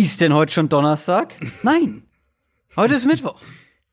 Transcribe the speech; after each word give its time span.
Ist 0.00 0.22
denn 0.22 0.32
heute 0.32 0.50
schon 0.50 0.70
Donnerstag? 0.70 1.34
Nein. 1.62 2.04
Heute 2.74 2.94
ist 2.94 3.04
Mittwoch. 3.04 3.38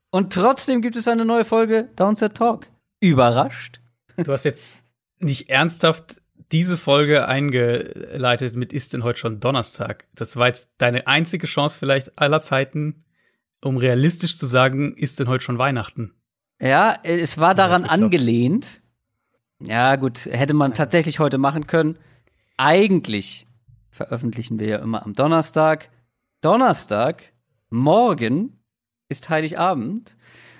Und 0.09 0.31
trotzdem 0.31 0.81
gibt 0.81 0.95
es 0.95 1.05
eine 1.09 1.25
neue 1.25 1.43
Folge 1.43 1.89
Downset 1.97 2.33
Talk. 2.33 2.67
Überrascht? 3.01 3.82
Du 4.16 4.32
hast 4.32 4.46
jetzt 4.46 4.75
nicht 5.20 5.50
ernsthaft 5.50 6.22
diese 6.54 6.78
Folge 6.78 7.28
eingeleitet 7.28 8.55
mit 8.55 8.71
Ist 8.71 8.93
denn 8.93 9.04
heute 9.04 9.20
schon 9.20 9.41
Donnerstag? 9.41 10.05
Das 10.16 10.38
war 10.38 10.48
jetzt 10.48 10.70
deine 10.78 11.07
einzige 11.07 11.46
Chance 11.46 11.78
vielleicht 11.78 12.18
aller 12.18 12.39
Zeiten, 12.39 13.04
um 13.62 13.76
realistisch 13.76 14.38
zu 14.38 14.46
sagen, 14.46 14.96
ist 14.96 15.20
denn 15.20 15.28
heute 15.28 15.44
schon 15.44 15.58
Weihnachten? 15.58 16.14
Ja, 16.62 16.96
es 17.04 17.38
war 17.38 17.54
daran 17.54 17.84
ja, 17.84 17.89
angelehnt. 17.89 18.82
Ja, 19.60 19.98
gut, 19.98 20.26
hätte 20.26 20.54
man 20.54 20.74
tatsächlich 20.74 21.20
heute 21.20 21.38
machen 21.38 21.68
können. 21.68 22.00
Eigentlich 22.55 23.46
veröffentlichen 23.92 24.58
wir 24.58 24.68
ja 24.68 24.78
immer 24.78 25.05
am 25.05 25.14
Donnerstag. 25.14 25.89
Donnerstag, 26.42 27.24
morgen 27.72 28.59
ist 29.09 29.30
Heiligabend. 29.30 30.16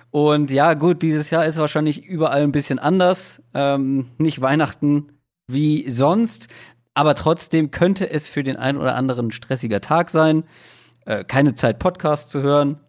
Und 0.10 0.50
ja, 0.50 0.74
gut, 0.74 1.04
dieses 1.04 1.30
Jahr 1.30 1.46
ist 1.46 1.58
wahrscheinlich 1.58 2.04
überall 2.04 2.42
ein 2.42 2.52
bisschen 2.52 2.80
anders. 2.80 3.44
Ähm, 3.54 4.10
nicht 4.18 4.42
Weihnachten 4.42 5.12
wie 5.48 5.88
sonst. 5.90 6.48
Aber 6.96 7.14
trotzdem 7.14 7.70
könnte 7.70 8.10
es 8.10 8.28
für 8.28 8.44
den 8.44 8.56
einen 8.56 8.80
oder 8.80 8.96
anderen 8.96 9.28
ein 9.28 9.32
stressiger 9.32 9.80
Tag 9.80 10.10
sein. 10.10 10.46
Äh, 11.06 11.24
keine 11.24 11.54
Zeit, 11.54 11.78
Podcast 11.78 12.32
zu 12.32 12.42
hören. 12.42 12.80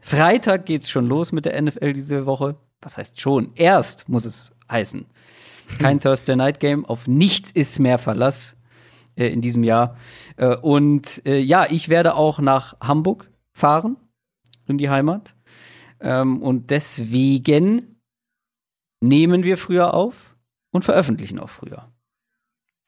Freitag 0.00 0.66
geht's 0.66 0.88
schon 0.88 1.06
los 1.06 1.32
mit 1.32 1.46
der 1.46 1.60
NFL 1.60 1.94
diese 1.94 2.26
Woche. 2.26 2.54
Was 2.80 2.96
heißt 2.96 3.20
schon? 3.20 3.50
Erst 3.56 4.08
muss 4.08 4.24
es 4.24 4.52
heißen. 4.70 5.04
Kein 5.80 5.98
Thursday 6.00 6.36
Night 6.36 6.60
Game. 6.60 6.84
Auf 6.84 7.08
nichts 7.08 7.50
ist 7.50 7.80
mehr 7.80 7.98
Verlass 7.98 8.54
äh, 9.16 9.28
in 9.28 9.40
diesem 9.40 9.64
Jahr. 9.64 9.96
Äh, 10.36 10.56
und 10.56 11.22
äh, 11.26 11.38
ja, 11.38 11.66
ich 11.68 11.88
werde 11.88 12.14
auch 12.14 12.38
nach 12.38 12.78
Hamburg 12.80 13.30
fahren, 13.52 13.96
in 14.66 14.78
die 14.78 14.90
Heimat. 14.90 15.34
Ähm, 16.00 16.42
und 16.42 16.70
deswegen 16.70 18.00
nehmen 19.00 19.44
wir 19.44 19.56
früher 19.56 19.94
auf 19.94 20.36
und 20.70 20.84
veröffentlichen 20.84 21.38
auch 21.38 21.48
früher. 21.48 21.90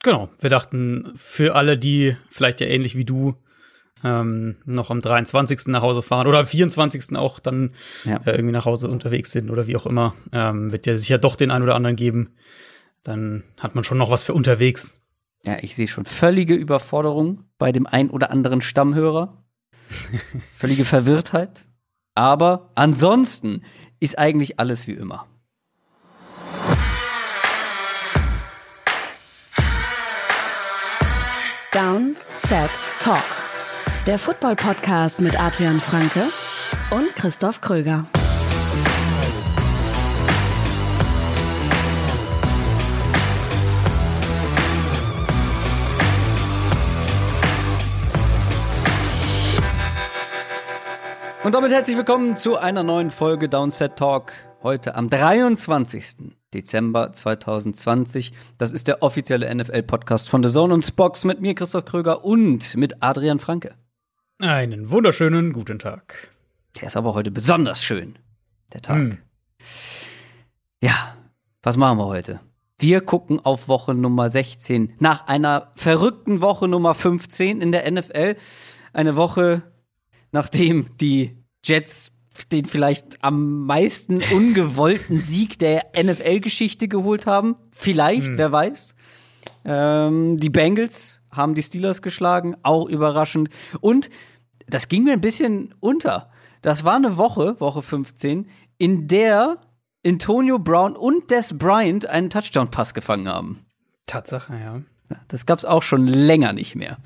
Genau, 0.03 0.31
wir 0.41 0.51
dachten, 0.51 1.13
für 1.17 1.55
alle, 1.55 1.79
die 1.79 2.17
vielleicht 2.29 2.61
ja 2.61 2.67
ähnlich 2.67 2.97
wie 2.97 3.05
du 3.05 3.35
ähm, 4.05 4.57
noch 4.65 4.91
am 4.91 5.01
23. 5.01 5.69
nach 5.69 5.83
Hause 5.83 6.03
fahren 6.03 6.27
oder 6.27 6.41
am 6.41 6.47
24. 6.47 7.17
auch 7.17 7.39
dann 7.39 7.73
ja. 8.05 8.17
äh, 8.25 8.33
irgendwie 8.33 8.53
nach 8.53 8.65
Hause 8.65 8.89
unterwegs 8.89 9.31
sind 9.31 9.51
oder 9.51 9.67
wie 9.67 9.77
auch 9.77 9.87
immer, 9.87 10.15
ähm, 10.33 10.73
wird 10.73 10.87
ja 10.87 10.97
sicher 10.97 11.19
doch 11.19 11.37
den 11.37 11.51
einen 11.51 11.63
oder 11.63 11.77
anderen 11.77 11.97
geben. 11.97 12.35
Dann 13.05 13.45
hat 13.59 13.75
man 13.75 13.85
schon 13.85 13.99
noch 13.99 14.11
was 14.11 14.25
für 14.25 14.35
unterwegs. 14.35 14.95
Ja, 15.45 15.57
ich 15.61 15.75
sehe 15.75 15.89
schon 15.89 16.05
völlige 16.05 16.55
Überforderung 16.55 17.45
bei 17.59 17.73
dem 17.73 17.87
ein 17.87 18.11
oder 18.11 18.31
anderen 18.31 18.61
Stammhörer. 18.61 19.43
Völlige 20.55 20.85
Verwirrtheit. 20.85 21.65
Aber 22.15 22.71
ansonsten 22.77 23.63
ist 23.99 24.19
eigentlich 24.19 24.61
alles 24.61 24.87
wie 24.87 24.93
immer. 24.93 25.27
Down, 31.73 32.17
Set, 32.37 32.71
Talk. 33.01 33.25
Der 34.07 34.19
Football-Podcast 34.19 35.21
mit 35.21 35.41
Adrian 35.41 35.81
Franke 35.81 36.29
und 36.91 37.17
Christoph 37.17 37.61
Kröger. 37.61 38.07
Und 51.45 51.57
damit 51.57 51.73
herzlich 51.73 51.97
willkommen 51.97 52.37
zu 52.37 52.57
einer 52.57 52.85
neuen 52.85 53.11
Folge 53.11 53.49
Downset 53.49 53.97
Talk. 53.97 54.33
Heute 54.63 54.95
am 54.95 55.11
23. 55.11 56.33
Dezember 56.55 57.13
2020. 57.13 58.33
Das 58.59 58.71
ist 58.71 58.87
der 58.87 59.03
offizielle 59.03 59.53
NFL-Podcast 59.53 60.29
von 60.31 60.45
The 60.45 60.51
Zone 60.51 60.73
und 60.73 60.85
Spox 60.85 61.25
mit 61.25 61.41
mir, 61.41 61.57
Christoph 61.57 61.85
Kröger 61.85 62.25
und 62.25 62.77
mit 62.77 63.03
Adrian 63.03 63.41
Franke. 63.41 63.75
Einen 64.39 64.93
wunderschönen 64.93 65.53
guten 65.53 65.81
Tag. 65.81 66.31
Der 66.81 66.87
ist 66.87 66.97
aber 66.97 67.13
heute 67.13 67.33
besonders 67.33 67.83
schön, 67.83 68.21
der 68.73 68.83
Tag. 68.83 68.97
Hm. 68.99 69.19
Ja, 70.81 71.17
was 71.65 71.77
machen 71.77 71.99
wir 71.99 72.07
heute? 72.07 72.39
Wir 72.79 73.01
gucken 73.01 73.41
auf 73.41 73.67
Woche 73.67 73.95
Nummer 73.95 74.31
16. 74.31 74.95
Nach 75.01 75.27
einer 75.27 75.73
verrückten 75.75 76.41
Woche 76.41 76.69
Nummer 76.69 76.95
15 76.95 77.61
in 77.61 77.73
der 77.73 77.91
NFL. 77.91 78.37
Eine 78.93 79.17
Woche, 79.17 79.63
nachdem 80.33 80.97
die 80.99 81.37
Jets 81.65 82.11
den 82.51 82.65
vielleicht 82.65 83.23
am 83.23 83.67
meisten 83.67 84.23
ungewollten 84.33 85.23
Sieg 85.23 85.59
der 85.59 85.87
NFL-Geschichte 85.97 86.89
geholt 86.89 87.27
haben. 87.27 87.57
Vielleicht, 87.71 88.29
hm. 88.29 88.39
wer 88.39 88.53
weiß. 88.53 88.95
Ähm, 89.65 90.39
die 90.39 90.51
Bengals 90.51 91.21
haben 91.31 91.55
die 91.55 91.63
Steelers 91.63 92.03
geschlagen, 92.03 92.57
auch 92.63 92.89
überraschend. 92.89 93.49
Und 93.81 94.11
das 94.67 94.89
ging 94.89 95.05
mir 95.05 95.13
ein 95.13 95.21
bisschen 95.21 95.75
unter. 95.81 96.31
Das 96.63 96.85
war 96.85 96.97
eine 96.97 97.17
Woche, 97.17 97.61
Woche 97.61 97.83
15, 97.83 98.49
in 98.79 99.09
der 99.09 99.59
Antonio 100.05 100.59
Brown 100.59 100.97
und 100.97 101.31
Des 101.31 101.57
Bryant 101.57 102.07
einen 102.07 102.31
Touchdown-Pass 102.31 102.95
gefangen 102.95 103.29
haben. 103.29 103.65
Tatsache, 104.07 104.55
ja. 104.55 104.83
Das 105.29 105.47
gab's 105.47 105.65
auch 105.65 105.83
schon 105.83 106.07
länger 106.07 106.53
nicht 106.53 106.75
mehr. 106.75 106.97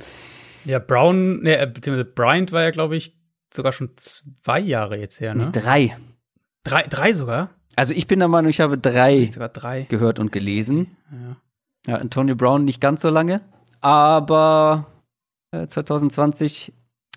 Ja, 0.65 0.79
Brown, 0.79 1.43
ne, 1.43 1.67
beziehungsweise 1.67 2.05
Bryant 2.05 2.53
war 2.53 2.63
ja, 2.63 2.71
glaube 2.71 2.97
ich, 2.97 3.16
sogar 3.53 3.73
schon 3.73 3.91
zwei 3.97 4.61
Jahre 4.61 4.99
jetzt 4.99 5.21
her, 5.21 5.35
ne? 5.35 5.51
Drei. 5.53 5.97
Drei, 6.65 6.83
drei 6.85 7.13
sogar? 7.13 7.51
Also 7.77 7.93
ich 7.93 8.07
bin 8.07 8.19
der 8.19 8.29
Meinung, 8.29 8.51
ich 8.51 8.61
habe 8.61 8.79
drei, 8.79 9.27
sogar 9.27 9.51
drei. 9.51 9.83
gehört 9.83 10.19
und 10.19 10.33
gelesen. 10.33 10.97
Ja. 11.13 11.37
ja, 11.93 11.99
Antonio 12.01 12.35
Brown 12.35 12.65
nicht 12.65 12.81
ganz 12.81 13.03
so 13.03 13.11
lange, 13.11 13.43
aber 13.81 14.87
äh, 15.53 15.67
2020 15.67 16.73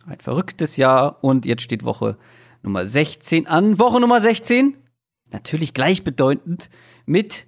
ein 0.05 0.19
verrücktes 0.19 0.77
Jahr 0.77 1.23
und 1.23 1.45
jetzt 1.45 1.61
steht 1.61 1.83
Woche 1.83 2.17
Nummer 2.61 2.85
16 2.85 3.47
an. 3.47 3.79
Woche 3.79 4.01
Nummer 4.01 4.19
16, 4.19 4.75
natürlich 5.31 5.73
gleichbedeutend 5.73 6.69
mit 7.05 7.47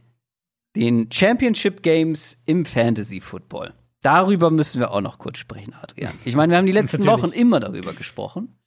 den 0.76 1.12
Championship 1.12 1.84
Games 1.84 2.42
im 2.46 2.66
Fantasy 2.66 3.20
Football. 3.20 3.74
Darüber 4.02 4.50
müssen 4.50 4.80
wir 4.80 4.92
auch 4.92 5.02
noch 5.02 5.20
kurz 5.20 5.38
sprechen, 5.38 5.74
Adrian. 5.80 6.14
Ich 6.26 6.36
meine, 6.36 6.52
wir 6.52 6.58
haben 6.58 6.66
die 6.66 6.72
letzten 6.72 7.06
Wochen 7.06 7.32
immer 7.32 7.60
darüber 7.60 7.94
gesprochen. 7.94 8.58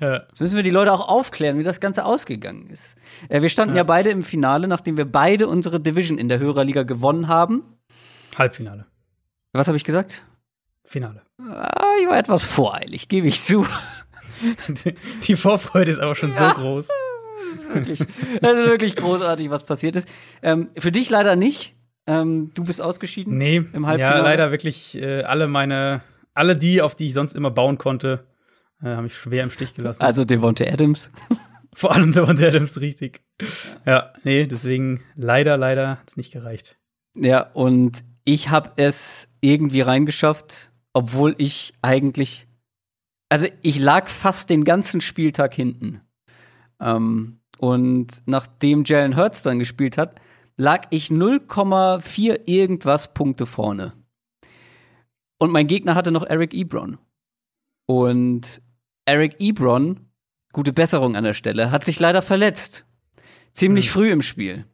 Ja. 0.00 0.24
Jetzt 0.26 0.40
müssen 0.40 0.56
wir 0.56 0.62
die 0.62 0.70
Leute 0.70 0.92
auch 0.92 1.08
aufklären, 1.08 1.58
wie 1.58 1.62
das 1.62 1.80
Ganze 1.80 2.04
ausgegangen 2.04 2.68
ist. 2.68 2.96
Äh, 3.28 3.42
wir 3.42 3.48
standen 3.48 3.74
ja. 3.74 3.80
ja 3.80 3.84
beide 3.84 4.10
im 4.10 4.22
Finale, 4.22 4.68
nachdem 4.68 4.96
wir 4.96 5.04
beide 5.04 5.48
unsere 5.48 5.80
Division 5.80 6.18
in 6.18 6.28
der 6.28 6.38
Hörerliga 6.38 6.82
gewonnen 6.82 7.28
haben. 7.28 7.62
Halbfinale. 8.36 8.86
Was 9.52 9.68
habe 9.68 9.76
ich 9.76 9.84
gesagt? 9.84 10.24
Finale. 10.84 11.22
Ah, 11.38 11.94
ich 12.00 12.08
war 12.08 12.18
etwas 12.18 12.44
voreilig, 12.44 13.08
gebe 13.08 13.28
ich 13.28 13.42
zu. 13.42 13.66
Die 15.26 15.36
Vorfreude 15.36 15.90
ist 15.90 16.00
aber 16.00 16.14
schon 16.14 16.30
ja. 16.30 16.50
so 16.50 16.54
groß. 16.54 16.88
Das 16.88 17.60
ist, 17.60 17.74
wirklich, 17.74 17.98
das 18.40 18.58
ist 18.58 18.66
wirklich 18.66 18.96
großartig, 18.96 19.50
was 19.50 19.64
passiert 19.64 19.96
ist. 19.96 20.08
Ähm, 20.42 20.70
für 20.76 20.92
dich 20.92 21.08
leider 21.10 21.36
nicht. 21.36 21.74
Ähm, 22.06 22.50
du 22.54 22.64
bist 22.64 22.82
ausgeschieden. 22.82 23.38
Nee, 23.38 23.56
im 23.56 23.86
Halbfinale. 23.86 24.18
Ja, 24.18 24.22
leider 24.22 24.50
wirklich 24.50 24.96
äh, 24.96 25.22
alle 25.22 25.46
meine, 25.46 26.02
alle 26.34 26.56
die, 26.56 26.82
auf 26.82 26.94
die 26.94 27.06
ich 27.06 27.14
sonst 27.14 27.34
immer 27.34 27.50
bauen 27.50 27.78
konnte, 27.78 28.24
äh, 28.84 28.94
haben 28.94 29.04
mich 29.04 29.16
schwer 29.16 29.42
im 29.42 29.50
Stich 29.50 29.74
gelassen. 29.74 30.02
Also 30.02 30.24
Devonte 30.24 30.70
Adams. 30.70 31.10
Vor 31.74 31.92
allem 31.92 32.12
Devonte 32.12 32.46
Adams, 32.46 32.80
richtig. 32.80 33.22
Ja, 33.84 33.92
ja 33.92 34.12
nee, 34.22 34.46
deswegen 34.46 35.02
leider, 35.16 35.56
leider 35.56 35.98
hat 36.00 36.10
es 36.10 36.16
nicht 36.16 36.32
gereicht. 36.32 36.78
Ja, 37.16 37.50
und 37.52 38.04
ich 38.24 38.50
habe 38.50 38.72
es 38.76 39.28
irgendwie 39.40 39.80
reingeschafft, 39.80 40.72
obwohl 40.92 41.34
ich 41.38 41.74
eigentlich, 41.82 42.46
also 43.28 43.46
ich 43.62 43.78
lag 43.78 44.08
fast 44.08 44.50
den 44.50 44.64
ganzen 44.64 45.00
Spieltag 45.00 45.54
hinten. 45.54 46.00
Ähm, 46.80 47.40
und 47.58 48.22
nachdem 48.26 48.84
Jalen 48.84 49.16
Hurts 49.16 49.42
dann 49.42 49.58
gespielt 49.58 49.96
hat, 49.96 50.20
lag 50.56 50.86
ich 50.90 51.08
0,4 51.08 52.48
irgendwas 52.48 53.14
Punkte 53.14 53.46
vorne. 53.46 53.92
Und 55.38 55.52
mein 55.52 55.66
Gegner 55.66 55.94
hatte 55.94 56.12
noch 56.12 56.24
Eric 56.24 56.54
Ebron. 56.54 56.98
Und 57.86 58.62
Eric 59.06 59.36
Ebron, 59.38 60.00
gute 60.52 60.72
Besserung 60.72 61.16
an 61.16 61.24
der 61.24 61.34
Stelle, 61.34 61.70
hat 61.70 61.84
sich 61.84 62.00
leider 62.00 62.22
verletzt. 62.22 62.86
Ziemlich 63.52 63.86
mhm. 63.86 63.90
früh 63.90 64.10
im 64.10 64.22
Spiel. 64.22 64.64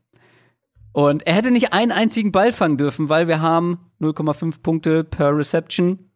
Und 0.92 1.26
er 1.26 1.34
hätte 1.34 1.50
nicht 1.50 1.72
einen 1.72 1.92
einzigen 1.92 2.32
Ball 2.32 2.52
fangen 2.52 2.76
dürfen, 2.76 3.08
weil 3.08 3.28
wir 3.28 3.40
haben 3.40 3.90
0,5 4.00 4.60
Punkte 4.62 5.04
per 5.04 5.36
Reception. 5.36 6.10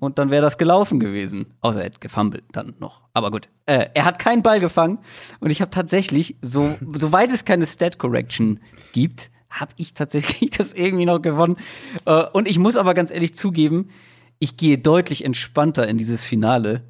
Und 0.00 0.18
dann 0.18 0.30
wäre 0.30 0.42
das 0.42 0.58
gelaufen 0.58 1.00
gewesen. 1.00 1.54
Außer 1.60 1.80
er 1.80 1.86
hätte 1.86 2.00
gefummelt 2.00 2.44
dann 2.52 2.74
noch. 2.78 3.02
Aber 3.14 3.30
gut. 3.30 3.48
Äh, 3.66 3.88
er 3.94 4.04
hat 4.04 4.18
keinen 4.18 4.42
Ball 4.42 4.60
gefangen. 4.60 4.98
Und 5.40 5.50
ich 5.50 5.60
habe 5.60 5.70
tatsächlich, 5.70 6.36
so, 6.40 6.76
soweit 6.94 7.30
es 7.32 7.44
keine 7.44 7.66
Stat 7.66 7.98
Correction 7.98 8.60
gibt, 8.92 9.30
habe 9.50 9.72
ich 9.76 9.94
tatsächlich 9.94 10.50
das 10.56 10.72
irgendwie 10.72 11.06
noch 11.06 11.20
gewonnen. 11.20 11.56
Äh, 12.04 12.24
und 12.32 12.48
ich 12.48 12.58
muss 12.58 12.76
aber 12.76 12.94
ganz 12.94 13.10
ehrlich 13.10 13.34
zugeben, 13.34 13.90
ich 14.38 14.56
gehe 14.56 14.78
deutlich 14.78 15.24
entspannter 15.24 15.88
in 15.88 15.98
dieses 15.98 16.24
Finale, 16.24 16.84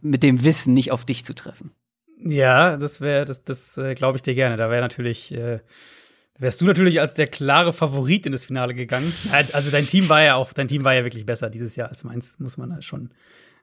mit 0.00 0.22
dem 0.22 0.44
Wissen, 0.44 0.74
nicht 0.74 0.92
auf 0.92 1.04
dich 1.04 1.24
zu 1.24 1.34
treffen. 1.34 1.72
Ja, 2.18 2.76
das 2.76 3.00
wäre, 3.00 3.24
das, 3.24 3.44
das 3.44 3.76
äh, 3.76 3.94
glaube 3.94 4.16
ich 4.16 4.22
dir 4.22 4.34
gerne. 4.34 4.56
Da 4.56 4.70
wäre 4.70 4.80
natürlich, 4.80 5.32
äh, 5.32 5.60
wärst 6.38 6.60
du 6.60 6.64
natürlich 6.64 7.00
als 7.00 7.14
der 7.14 7.26
klare 7.26 7.72
Favorit 7.72 8.26
in 8.26 8.32
das 8.32 8.44
Finale 8.46 8.74
gegangen. 8.74 9.12
Also 9.52 9.70
dein 9.70 9.86
Team 9.86 10.08
war 10.08 10.22
ja 10.22 10.36
auch, 10.36 10.52
dein 10.52 10.68
Team 10.68 10.84
war 10.84 10.94
ja 10.94 11.04
wirklich 11.04 11.26
besser 11.26 11.50
dieses 11.50 11.76
Jahr 11.76 11.88
als 11.88 12.04
meins, 12.04 12.36
muss 12.38 12.56
man 12.56 12.80
schon 12.82 13.10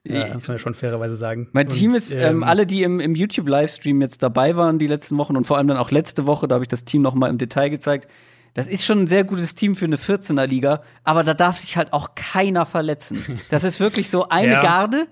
ja, 0.04 0.34
muss 0.34 0.48
man 0.48 0.56
ja 0.56 0.58
schon 0.58 0.74
fairerweise 0.74 1.16
sagen. 1.16 1.48
Mein 1.52 1.68
und, 1.68 1.74
Team 1.74 1.94
ist, 1.94 2.10
ähm, 2.10 2.18
ähm, 2.20 2.42
alle, 2.42 2.66
die 2.66 2.82
im, 2.82 2.98
im 2.98 3.14
YouTube-Livestream 3.14 4.00
jetzt 4.00 4.22
dabei 4.22 4.56
waren 4.56 4.78
die 4.78 4.86
letzten 4.86 5.16
Wochen 5.16 5.36
und 5.36 5.46
vor 5.46 5.58
allem 5.58 5.68
dann 5.68 5.76
auch 5.76 5.90
letzte 5.90 6.26
Woche, 6.26 6.48
da 6.48 6.56
habe 6.56 6.64
ich 6.64 6.68
das 6.68 6.84
Team 6.84 7.02
noch 7.02 7.14
mal 7.14 7.30
im 7.30 7.38
Detail 7.38 7.68
gezeigt. 7.68 8.08
Das 8.54 8.68
ist 8.68 8.84
schon 8.84 9.02
ein 9.02 9.06
sehr 9.06 9.24
gutes 9.24 9.54
Team 9.54 9.74
für 9.74 9.84
eine 9.84 9.96
14er 9.96 10.46
Liga, 10.46 10.82
aber 11.04 11.24
da 11.24 11.34
darf 11.34 11.56
sich 11.56 11.76
halt 11.76 11.92
auch 11.92 12.14
keiner 12.14 12.66
verletzen. 12.66 13.40
Das 13.48 13.64
ist 13.64 13.80
wirklich 13.80 14.10
so 14.10 14.28
eine 14.28 14.54
ja. 14.54 14.60
Garde 14.60 15.06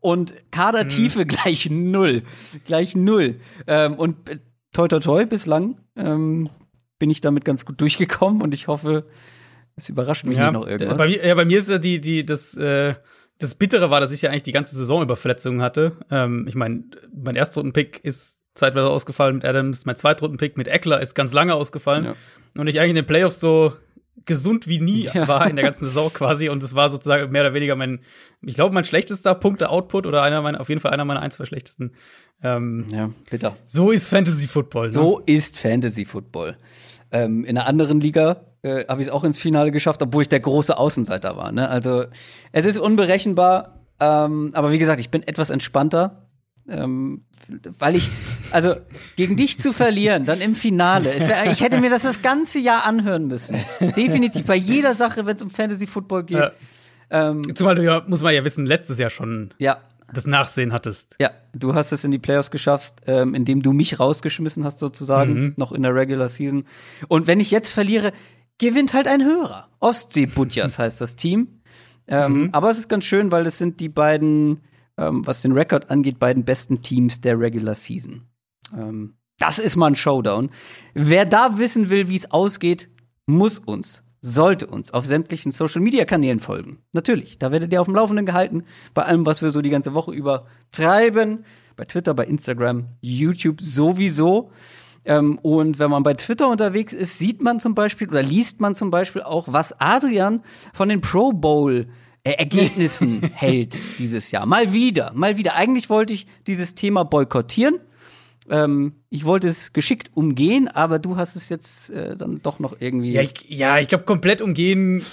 und 0.00 0.34
Kadertiefe 0.50 1.20
mhm. 1.20 1.28
gleich 1.28 1.70
null. 1.70 2.22
Gleich 2.64 2.94
null. 2.94 3.40
Ähm, 3.66 3.94
und 3.94 4.28
äh, 4.28 4.38
toi 4.72 4.88
toi 4.88 5.00
toi, 5.00 5.26
bislang 5.26 5.78
ähm, 5.96 6.50
bin 6.98 7.10
ich 7.10 7.20
damit 7.20 7.44
ganz 7.44 7.64
gut 7.64 7.80
durchgekommen 7.80 8.42
und 8.42 8.54
ich 8.54 8.68
hoffe, 8.68 9.06
es 9.76 9.88
überrascht 9.88 10.24
mich 10.24 10.36
ja, 10.36 10.50
noch 10.50 10.66
irgendwas. 10.66 10.96
Bei 10.96 11.08
mir, 11.08 11.24
ja, 11.24 11.34
bei 11.34 11.44
mir 11.44 11.58
ist 11.58 11.68
ja 11.68 11.78
die, 11.78 12.00
die, 12.00 12.24
das, 12.24 12.56
äh, 12.56 12.94
das 13.38 13.54
Bittere 13.54 13.90
war, 13.90 14.00
dass 14.00 14.12
ich 14.12 14.22
ja 14.22 14.30
eigentlich 14.30 14.44
die 14.44 14.52
ganze 14.52 14.76
Saison 14.76 15.02
über 15.02 15.16
Verletzungen 15.16 15.60
hatte. 15.60 15.92
Ähm, 16.10 16.46
ich 16.48 16.54
meine, 16.54 16.84
mein 17.14 17.36
Erstrunden-Pick 17.36 18.00
ist 18.02 18.38
zeitweise 18.54 18.88
ausgefallen 18.88 19.34
mit 19.36 19.44
Adams, 19.44 19.84
mein 19.84 19.96
Zweitrunden-Pick 19.96 20.56
mit 20.56 20.68
Eckler 20.68 21.00
ist 21.00 21.14
ganz 21.14 21.34
lange 21.34 21.54
ausgefallen. 21.54 22.06
Ja. 22.06 22.14
Und 22.58 22.68
ich 22.68 22.80
eigentlich 22.80 22.90
in 22.90 22.96
den 22.96 23.06
Playoffs 23.06 23.38
so 23.38 23.74
gesund 24.26 24.68
wie 24.68 24.80
nie 24.80 25.04
ja. 25.04 25.26
war 25.28 25.48
in 25.48 25.56
der 25.56 25.64
ganzen 25.64 25.86
Saison 25.86 26.12
quasi. 26.12 26.48
Und 26.48 26.62
es 26.62 26.74
war 26.74 26.90
sozusagen 26.90 27.30
mehr 27.32 27.42
oder 27.42 27.54
weniger 27.54 27.76
mein, 27.76 28.00
ich 28.42 28.54
glaube, 28.54 28.74
mein 28.74 28.84
schlechtester 28.84 29.34
Punkte-Output 29.34 30.06
oder 30.06 30.22
einer 30.22 30.42
meiner, 30.42 30.60
auf 30.60 30.68
jeden 30.68 30.80
Fall 30.80 30.92
einer 30.92 31.04
meiner 31.04 31.20
ein, 31.20 31.30
zwei 31.30 31.46
schlechtesten. 31.46 31.92
Ähm, 32.42 32.86
ja, 32.90 33.10
bitter. 33.30 33.56
So 33.66 33.90
ist 33.90 34.08
Fantasy 34.08 34.46
Football. 34.46 34.86
Ne? 34.86 34.92
So 34.92 35.20
ist 35.24 35.58
Fantasy 35.58 36.04
Football. 36.04 36.56
Ähm, 37.12 37.44
in 37.44 37.56
einer 37.56 37.66
anderen 37.66 38.00
Liga 38.00 38.42
äh, 38.62 38.84
habe 38.86 39.00
ich 39.00 39.08
es 39.08 39.12
auch 39.12 39.24
ins 39.24 39.38
Finale 39.38 39.70
geschafft, 39.70 40.02
obwohl 40.02 40.22
ich 40.22 40.28
der 40.28 40.40
große 40.40 40.76
Außenseiter 40.76 41.36
war. 41.36 41.52
Ne? 41.52 41.68
Also 41.68 42.04
es 42.52 42.64
ist 42.64 42.78
unberechenbar, 42.78 43.80
ähm, 44.00 44.50
aber 44.54 44.72
wie 44.72 44.78
gesagt, 44.78 45.00
ich 45.00 45.10
bin 45.10 45.22
etwas 45.22 45.50
entspannter. 45.50 46.25
Ähm, 46.68 47.22
weil 47.78 47.94
ich, 47.94 48.10
also 48.50 48.74
gegen 49.14 49.36
dich 49.36 49.60
zu 49.60 49.72
verlieren, 49.72 50.24
dann 50.24 50.40
im 50.40 50.54
Finale, 50.54 51.14
wär, 51.20 51.50
ich 51.52 51.60
hätte 51.60 51.80
mir 51.80 51.90
das 51.90 52.02
das 52.02 52.22
ganze 52.22 52.58
Jahr 52.58 52.84
anhören 52.84 53.26
müssen. 53.26 53.56
Definitiv 53.80 54.46
bei 54.46 54.56
jeder 54.56 54.94
Sache, 54.94 55.26
wenn 55.26 55.36
es 55.36 55.42
um 55.42 55.50
Fantasy 55.50 55.86
Football 55.86 56.24
geht. 56.24 56.38
Ja. 56.38 56.52
Ähm, 57.10 57.54
Zumal 57.54 57.76
du 57.76 57.84
ja, 57.84 58.02
muss 58.06 58.22
man 58.22 58.34
ja 58.34 58.44
wissen, 58.44 58.66
letztes 58.66 58.98
Jahr 58.98 59.10
schon 59.10 59.54
ja. 59.58 59.78
das 60.12 60.26
Nachsehen 60.26 60.72
hattest. 60.72 61.14
Ja, 61.20 61.30
du 61.54 61.74
hast 61.74 61.92
es 61.92 62.02
in 62.02 62.10
die 62.10 62.18
Playoffs 62.18 62.50
geschafft, 62.50 62.94
ähm, 63.06 63.34
indem 63.34 63.62
du 63.62 63.72
mich 63.72 64.00
rausgeschmissen 64.00 64.64
hast, 64.64 64.80
sozusagen, 64.80 65.34
mhm. 65.34 65.54
noch 65.56 65.72
in 65.72 65.82
der 65.82 65.94
Regular 65.94 66.28
Season. 66.28 66.64
Und 67.08 67.26
wenn 67.28 67.38
ich 67.38 67.52
jetzt 67.52 67.72
verliere, 67.72 68.12
gewinnt 68.58 68.94
halt 68.94 69.06
ein 69.06 69.22
Hörer. 69.22 69.68
Ostsee 69.80 70.26
Butjas 70.26 70.78
heißt 70.80 71.00
das 71.00 71.16
Team. 71.16 71.60
Ähm, 72.08 72.42
mhm. 72.44 72.48
Aber 72.52 72.70
es 72.70 72.78
ist 72.78 72.88
ganz 72.88 73.04
schön, 73.04 73.32
weil 73.32 73.46
es 73.46 73.58
sind 73.58 73.80
die 73.80 73.88
beiden, 73.88 74.60
ähm, 74.98 75.26
was 75.26 75.42
den 75.42 75.52
Rekord 75.52 75.90
angeht, 75.90 76.18
beiden 76.18 76.44
besten 76.44 76.82
Teams 76.82 77.20
der 77.20 77.38
Regular 77.38 77.74
Season. 77.74 78.22
Ähm, 78.72 79.14
das 79.38 79.58
ist 79.58 79.76
mal 79.76 79.88
ein 79.88 79.96
Showdown. 79.96 80.50
Wer 80.94 81.26
da 81.26 81.58
wissen 81.58 81.90
will, 81.90 82.08
wie 82.08 82.16
es 82.16 82.30
ausgeht, 82.30 82.88
muss 83.26 83.58
uns, 83.58 84.02
sollte 84.20 84.66
uns 84.66 84.92
auf 84.92 85.06
sämtlichen 85.06 85.52
Social 85.52 85.82
Media 85.82 86.04
Kanälen 86.04 86.40
folgen. 86.40 86.78
Natürlich, 86.92 87.38
da 87.38 87.52
werdet 87.52 87.72
ihr 87.72 87.80
auf 87.80 87.86
dem 87.86 87.94
Laufenden 87.94 88.24
gehalten 88.24 88.64
bei 88.94 89.02
allem, 89.02 89.26
was 89.26 89.42
wir 89.42 89.50
so 89.50 89.60
die 89.60 89.70
ganze 89.70 89.94
Woche 89.94 90.12
über 90.12 90.46
treiben. 90.72 91.44
Bei 91.76 91.84
Twitter, 91.84 92.14
bei 92.14 92.24
Instagram, 92.24 92.86
YouTube 93.02 93.60
sowieso. 93.60 94.50
Ähm, 95.04 95.38
und 95.42 95.78
wenn 95.78 95.90
man 95.90 96.02
bei 96.02 96.14
Twitter 96.14 96.48
unterwegs 96.48 96.94
ist, 96.94 97.18
sieht 97.18 97.42
man 97.42 97.60
zum 97.60 97.74
Beispiel 97.74 98.08
oder 98.08 98.22
liest 98.22 98.60
man 98.60 98.74
zum 98.74 98.90
Beispiel 98.90 99.22
auch, 99.22 99.46
was 99.48 99.78
Adrian 99.78 100.42
von 100.72 100.88
den 100.88 101.02
Pro 101.02 101.32
Bowl 101.32 101.86
Ergebnissen 102.32 103.22
hält 103.34 103.78
dieses 103.98 104.30
Jahr. 104.30 104.46
Mal 104.46 104.72
wieder, 104.72 105.12
mal 105.14 105.36
wieder. 105.36 105.54
Eigentlich 105.54 105.90
wollte 105.90 106.12
ich 106.12 106.26
dieses 106.46 106.74
Thema 106.74 107.04
boykottieren. 107.04 107.80
Ähm, 108.48 108.94
ich 109.10 109.24
wollte 109.24 109.48
es 109.48 109.72
geschickt 109.72 110.10
umgehen, 110.14 110.68
aber 110.68 110.98
du 110.98 111.16
hast 111.16 111.36
es 111.36 111.48
jetzt 111.48 111.90
äh, 111.90 112.16
dann 112.16 112.40
doch 112.42 112.58
noch 112.58 112.76
irgendwie. 112.78 113.12
Ja, 113.12 113.22
ich, 113.22 113.44
ja, 113.48 113.78
ich 113.78 113.88
glaube, 113.88 114.04
komplett 114.04 114.40
umgehen. 114.40 115.04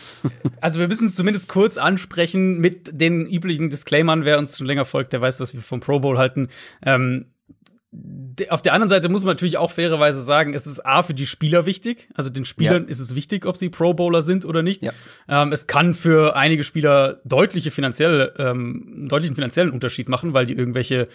also, 0.61 0.79
wir 0.79 0.87
müssen 0.87 1.07
es 1.07 1.15
zumindest 1.15 1.47
kurz 1.47 1.77
ansprechen 1.77 2.59
mit 2.59 2.99
den 2.99 3.25
üblichen 3.27 3.69
Disclaimern. 3.69 4.25
Wer 4.25 4.37
uns 4.37 4.57
schon 4.57 4.67
länger 4.67 4.85
folgt, 4.85 5.13
der 5.13 5.21
weiß, 5.21 5.39
was 5.39 5.53
wir 5.53 5.61
vom 5.61 5.79
Pro 5.79 5.99
Bowl 5.99 6.17
halten. 6.17 6.49
Ähm, 6.85 7.25
auf 8.49 8.61
der 8.61 8.73
anderen 8.73 8.89
Seite 8.89 9.09
muss 9.09 9.23
man 9.23 9.33
natürlich 9.35 9.57
auch 9.57 9.71
fairerweise 9.71 10.21
sagen, 10.21 10.53
es 10.53 10.65
ist 10.65 10.85
A 10.85 11.03
für 11.03 11.13
die 11.13 11.27
Spieler 11.27 11.65
wichtig. 11.65 12.09
Also 12.15 12.29
den 12.29 12.45
Spielern 12.45 12.83
ja. 12.83 12.89
ist 12.89 12.99
es 12.99 13.15
wichtig, 13.15 13.45
ob 13.45 13.57
sie 13.57 13.69
Pro 13.69 13.93
Bowler 13.93 14.21
sind 14.21 14.45
oder 14.45 14.63
nicht. 14.63 14.81
Ja. 14.81 14.91
Ähm, 15.27 15.51
es 15.51 15.67
kann 15.67 15.93
für 15.93 16.35
einige 16.35 16.63
Spieler 16.63 17.21
deutliche 17.25 17.71
finanzielle, 17.71 18.33
ähm, 18.37 19.07
deutlichen 19.07 19.35
finanziellen 19.35 19.71
Unterschied 19.71 20.09
machen, 20.09 20.33
weil 20.33 20.45
die 20.45 20.53
irgendwelche 20.53 21.07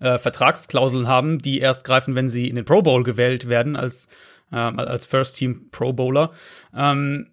äh, 0.00 0.18
Vertragsklauseln 0.18 1.08
haben, 1.08 1.38
die 1.38 1.60
erst 1.60 1.84
greifen, 1.84 2.14
wenn 2.14 2.28
sie 2.28 2.48
in 2.48 2.56
den 2.56 2.64
Pro 2.64 2.82
Bowl 2.82 3.02
gewählt 3.02 3.48
werden 3.48 3.76
als, 3.76 4.06
äh, 4.52 4.56
als 4.56 5.06
First 5.06 5.36
Team 5.38 5.70
Pro 5.70 5.92
Bowler. 5.92 6.32
Ähm, 6.74 7.28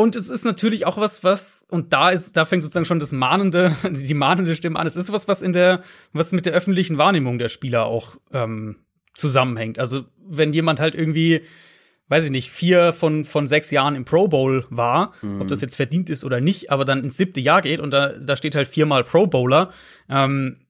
und 0.00 0.16
es 0.16 0.30
ist 0.30 0.46
natürlich 0.46 0.86
auch 0.86 0.96
was, 0.96 1.24
was, 1.24 1.66
und 1.68 1.92
da 1.92 2.08
ist, 2.08 2.34
da 2.34 2.46
fängt 2.46 2.62
sozusagen 2.62 2.86
schon 2.86 3.00
das 3.00 3.12
mahnende, 3.12 3.76
die 3.90 4.14
mahnende 4.14 4.56
Stimme 4.56 4.78
an. 4.78 4.86
Es 4.86 4.96
ist 4.96 5.12
was, 5.12 5.28
was 5.28 5.42
in 5.42 5.52
der, 5.52 5.82
was 6.14 6.32
mit 6.32 6.46
der 6.46 6.54
öffentlichen 6.54 6.96
Wahrnehmung 6.96 7.38
der 7.38 7.50
Spieler 7.50 7.84
auch 7.84 8.16
ähm, 8.32 8.76
zusammenhängt. 9.12 9.78
Also, 9.78 10.06
wenn 10.26 10.54
jemand 10.54 10.80
halt 10.80 10.94
irgendwie, 10.94 11.42
weiß 12.08 12.24
ich 12.24 12.30
nicht, 12.30 12.50
vier 12.50 12.94
von, 12.94 13.26
von 13.26 13.46
sechs 13.46 13.70
Jahren 13.70 13.94
im 13.94 14.06
Pro 14.06 14.26
Bowl 14.26 14.64
war, 14.70 15.12
mhm. 15.20 15.42
ob 15.42 15.48
das 15.48 15.60
jetzt 15.60 15.76
verdient 15.76 16.08
ist 16.08 16.24
oder 16.24 16.40
nicht, 16.40 16.72
aber 16.72 16.86
dann 16.86 17.04
ins 17.04 17.18
siebte 17.18 17.40
Jahr 17.40 17.60
geht 17.60 17.80
und 17.80 17.90
da, 17.90 18.14
da 18.14 18.36
steht 18.36 18.54
halt 18.54 18.68
viermal 18.68 19.04
Pro 19.04 19.26
Bowler, 19.26 19.70
ähm, 20.08 20.64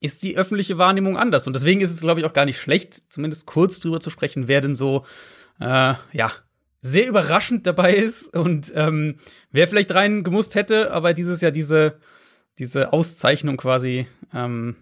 ist 0.00 0.22
die 0.22 0.36
öffentliche 0.36 0.76
Wahrnehmung 0.76 1.16
anders. 1.16 1.46
Und 1.46 1.56
deswegen 1.56 1.80
ist 1.80 1.90
es, 1.90 2.02
glaube 2.02 2.20
ich, 2.20 2.26
auch 2.26 2.34
gar 2.34 2.44
nicht 2.44 2.60
schlecht, 2.60 3.10
zumindest 3.10 3.46
kurz 3.46 3.80
drüber 3.80 4.00
zu 4.00 4.10
sprechen, 4.10 4.46
wer 4.46 4.60
denn 4.60 4.74
so, 4.74 5.06
äh, 5.58 5.94
ja, 6.12 6.30
sehr 6.86 7.08
überraschend 7.08 7.66
dabei 7.66 7.94
ist 7.94 8.34
und 8.34 8.70
ähm, 8.76 9.14
wer 9.50 9.66
vielleicht 9.66 9.94
reingemusst 9.94 10.54
hätte, 10.54 10.92
aber 10.92 11.14
dieses 11.14 11.40
Jahr 11.40 11.50
diese, 11.50 11.98
diese 12.58 12.92
Auszeichnung 12.92 13.56
quasi, 13.56 14.06
ähm, 14.34 14.76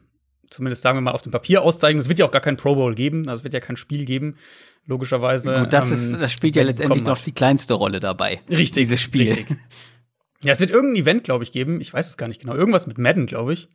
zumindest 0.50 0.82
sagen 0.82 0.96
wir 0.96 1.00
mal 1.00 1.12
auf 1.12 1.22
dem 1.22 1.30
Papier 1.30 1.62
auszeichnung. 1.62 2.00
Es 2.00 2.08
wird 2.08 2.18
ja 2.18 2.26
auch 2.26 2.32
gar 2.32 2.40
kein 2.40 2.56
Pro 2.56 2.74
Bowl 2.74 2.96
geben, 2.96 3.28
also 3.28 3.40
es 3.40 3.44
wird 3.44 3.54
ja 3.54 3.60
kein 3.60 3.76
Spiel 3.76 4.04
geben, 4.04 4.34
logischerweise. 4.84 5.60
Gut, 5.60 5.72
das, 5.72 5.92
ist, 5.92 6.14
ähm, 6.14 6.20
das 6.20 6.32
spielt 6.32 6.56
ja 6.56 6.64
letztendlich 6.64 7.04
noch 7.04 7.20
die 7.20 7.30
kleinste 7.30 7.74
Rolle 7.74 8.00
dabei. 8.00 8.40
Richtig. 8.50 8.82
Dieses 8.82 9.00
Spiel. 9.00 9.32
Richtig. 9.32 9.56
Ja, 10.42 10.50
es 10.50 10.58
wird 10.58 10.72
irgendein 10.72 11.02
Event, 11.02 11.22
glaube 11.22 11.44
ich, 11.44 11.52
geben. 11.52 11.80
Ich 11.80 11.94
weiß 11.94 12.08
es 12.08 12.16
gar 12.16 12.26
nicht 12.26 12.40
genau. 12.40 12.56
Irgendwas 12.56 12.88
mit 12.88 12.98
Madden, 12.98 13.26
glaube 13.26 13.52
ich. 13.52 13.68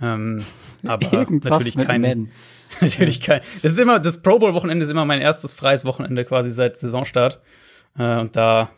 Ähm, 0.00 0.44
aber 0.84 1.12
Irgendwas 1.12 1.50
natürlich 1.50 1.76
kein. 1.76 2.00
Madden. 2.00 2.30
natürlich 2.80 3.20
kein. 3.20 3.40
Das 3.62 3.72
ist 3.72 3.80
immer, 3.80 4.00
das 4.00 4.22
Pro 4.22 4.38
Bowl-Wochenende 4.38 4.84
ist 4.84 4.90
immer 4.90 5.04
mein 5.04 5.20
erstes 5.20 5.54
freies 5.54 5.84
Wochenende 5.84 6.24
quasi 6.24 6.50
seit 6.50 6.76
Saisonstart. 6.76 7.40
Äh, 7.98 8.18
und 8.18 8.36
da 8.36 8.70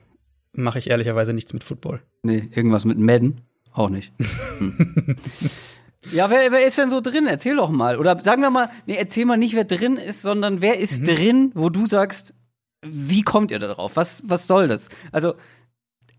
mache 0.52 0.78
ich 0.78 0.90
ehrlicherweise 0.90 1.32
nichts 1.32 1.52
mit 1.52 1.64
Football. 1.64 2.00
Nee, 2.22 2.48
irgendwas 2.54 2.84
mit 2.84 2.98
Madden? 2.98 3.42
Auch 3.72 3.88
nicht. 3.88 4.12
Hm. 4.58 5.16
ja, 6.10 6.30
wer, 6.30 6.50
wer 6.50 6.66
ist 6.66 6.78
denn 6.78 6.90
so 6.90 7.00
drin? 7.00 7.28
Erzähl 7.28 7.54
doch 7.54 7.70
mal. 7.70 7.96
Oder 7.96 8.18
sagen 8.18 8.42
wir 8.42 8.50
mal, 8.50 8.70
nee, 8.86 8.96
erzähl 8.96 9.24
mal 9.24 9.36
nicht, 9.36 9.54
wer 9.54 9.64
drin 9.64 9.96
ist, 9.96 10.22
sondern 10.22 10.60
wer 10.60 10.80
ist 10.80 11.02
mhm. 11.02 11.04
drin, 11.04 11.52
wo 11.54 11.68
du 11.68 11.86
sagst, 11.86 12.34
wie 12.82 13.22
kommt 13.22 13.52
ihr 13.52 13.60
da 13.60 13.68
drauf? 13.68 13.92
Was, 13.94 14.22
was 14.26 14.48
soll 14.48 14.66
das? 14.66 14.88
Also, 15.12 15.34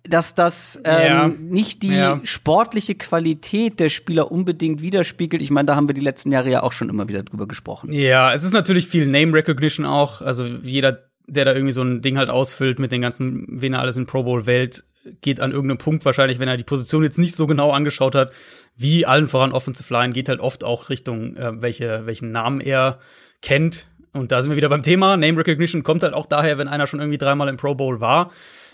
dass 0.08 0.34
das 0.34 0.80
ähm, 0.86 1.06
ja. 1.06 1.28
nicht 1.28 1.84
die 1.84 1.96
ja. 1.96 2.20
sportliche 2.24 2.96
Qualität 2.96 3.80
der 3.80 3.90
Spieler 3.90 4.32
unbedingt 4.32 4.82
widerspiegelt. 4.82 5.42
Ich 5.42 5.52
meine, 5.52 5.68
da 5.68 5.76
haben 5.76 5.88
wir 5.88 5.94
die 5.94 6.02
letzten 6.02 6.32
Jahre 6.32 6.50
ja 6.50 6.64
auch 6.64 6.72
schon 6.72 6.90
immer 6.90 7.08
wieder 7.08 7.24
drüber 7.24 7.48
gesprochen. 7.48 7.92
Ja, 7.92 8.34
es 8.34 8.44
ist 8.44 8.54
natürlich 8.54 8.88
viel 8.88 9.06
Name 9.08 9.34
Recognition 9.34 9.86
auch. 9.86 10.22
Also 10.22 10.46
jeder, 10.46 11.10
der 11.28 11.46
da 11.46 11.54
irgendwie 11.54 11.74
so 11.74 11.84
ein 11.84 12.02
Ding 12.02 12.18
halt 12.18 12.30
ausfüllt 12.30 12.80
mit 12.80 12.92
den 12.92 13.02
ganzen, 13.02 13.46
wen 13.50 13.74
er 13.74 13.82
alles 13.82 13.98
in 13.98 14.06
Pro 14.06 14.24
Bowl 14.24 14.46
wählt, 14.46 14.84
geht 15.22 15.40
an 15.40 15.52
irgendeinem 15.52 15.78
Punkt 15.78 16.06
wahrscheinlich, 16.06 16.40
wenn 16.40 16.48
er 16.48 16.58
die 16.58 16.64
Position 16.64 17.04
jetzt 17.04 17.20
nicht 17.20 17.36
so 17.36 17.48
genau 17.48 17.72
angeschaut 17.72 18.16
hat, 18.16 18.32
wie 18.76 19.06
allen 19.06 19.28
voran 19.28 19.52
Offensive 19.52 19.94
Line, 19.94 20.14
geht 20.14 20.30
halt 20.30 20.40
oft 20.40 20.64
auch 20.64 20.90
Richtung, 20.90 21.36
äh, 21.36 21.62
welche, 21.62 22.06
welchen 22.06 22.32
Namen 22.32 22.62
er 22.62 23.00
kennt. 23.42 23.88
Und 24.14 24.32
da 24.32 24.42
sind 24.42 24.52
wir 24.52 24.58
wieder 24.58 24.70
beim 24.70 24.84
Thema. 24.84 25.18
Name 25.18 25.38
Recognition 25.38 25.84
kommt 25.84 26.04
halt 26.04 26.14
auch 26.14 26.26
daher, 26.26 26.58
wenn 26.58 26.68
einer 26.68 26.88
schon 26.88 27.00
irgendwie 27.00 27.18
dreimal 27.18 27.48
im 27.48 27.58
Pro 27.58 27.76
Bowl 27.76 28.02
war. 28.02 28.32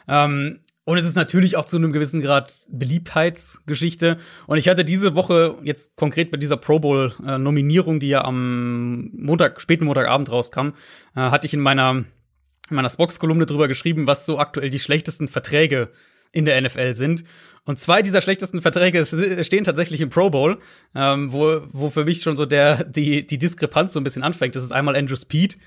Ähm, 0.07 0.59
und 0.85 0.97
es 0.97 1.05
ist 1.05 1.15
natürlich 1.15 1.57
auch 1.57 1.65
zu 1.65 1.77
einem 1.77 1.91
gewissen 1.91 2.21
Grad 2.21 2.53
Beliebtheitsgeschichte. 2.69 4.17
Und 4.45 4.57
ich 4.57 4.69
hatte 4.69 4.85
diese 4.85 5.15
Woche 5.15 5.57
jetzt 5.63 5.95
konkret 5.95 6.29
bei 6.29 6.37
dieser 6.37 6.57
Pro 6.57 6.79
Bowl 6.79 7.13
äh, 7.25 7.39
Nominierung, 7.39 7.99
die 7.99 8.09
ja 8.09 8.23
am 8.23 9.09
Montag, 9.13 9.59
späten 9.59 9.85
Montagabend 9.85 10.31
rauskam, 10.31 10.69
äh, 11.15 11.21
hatte 11.21 11.47
ich 11.47 11.53
in 11.53 11.59
meiner 11.59 12.05
in 12.69 12.75
meiner 12.75 12.89
Spox-Kolumne 12.89 13.45
drüber 13.45 13.67
geschrieben, 13.67 14.07
was 14.07 14.25
so 14.25 14.39
aktuell 14.39 14.69
die 14.69 14.79
schlechtesten 14.79 15.27
Verträge 15.27 15.89
in 16.31 16.45
der 16.45 16.59
NFL 16.59 16.93
sind. 16.93 17.23
Und 17.63 17.79
zwei 17.79 18.01
dieser 18.01 18.21
schlechtesten 18.21 18.61
Verträge 18.61 19.05
stehen 19.43 19.63
tatsächlich 19.63 20.01
im 20.01 20.09
Pro 20.09 20.29
Bowl, 20.29 20.59
ähm, 20.93 21.31
wo, 21.31 21.61
wo 21.71 21.89
für 21.89 22.05
mich 22.05 22.21
schon 22.21 22.35
so 22.35 22.45
der, 22.45 22.83
die, 22.83 23.25
die 23.25 23.37
Diskrepanz 23.37 23.93
so 23.93 23.99
ein 23.99 24.03
bisschen 24.03 24.23
anfängt. 24.23 24.55
Das 24.55 24.63
ist 24.63 24.71
einmal 24.71 24.95
Andrew 24.95 25.15
Speed, 25.15 25.57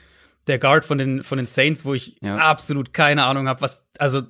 der 0.47 0.59
Guard 0.59 0.85
von 0.85 0.99
den, 0.99 1.25
von 1.25 1.39
den 1.39 1.47
Saints, 1.47 1.85
wo 1.85 1.95
ich 1.95 2.17
ja. 2.21 2.37
absolut 2.37 2.93
keine 2.93 3.25
Ahnung 3.25 3.49
habe, 3.49 3.61
was, 3.61 3.87
also 3.99 4.23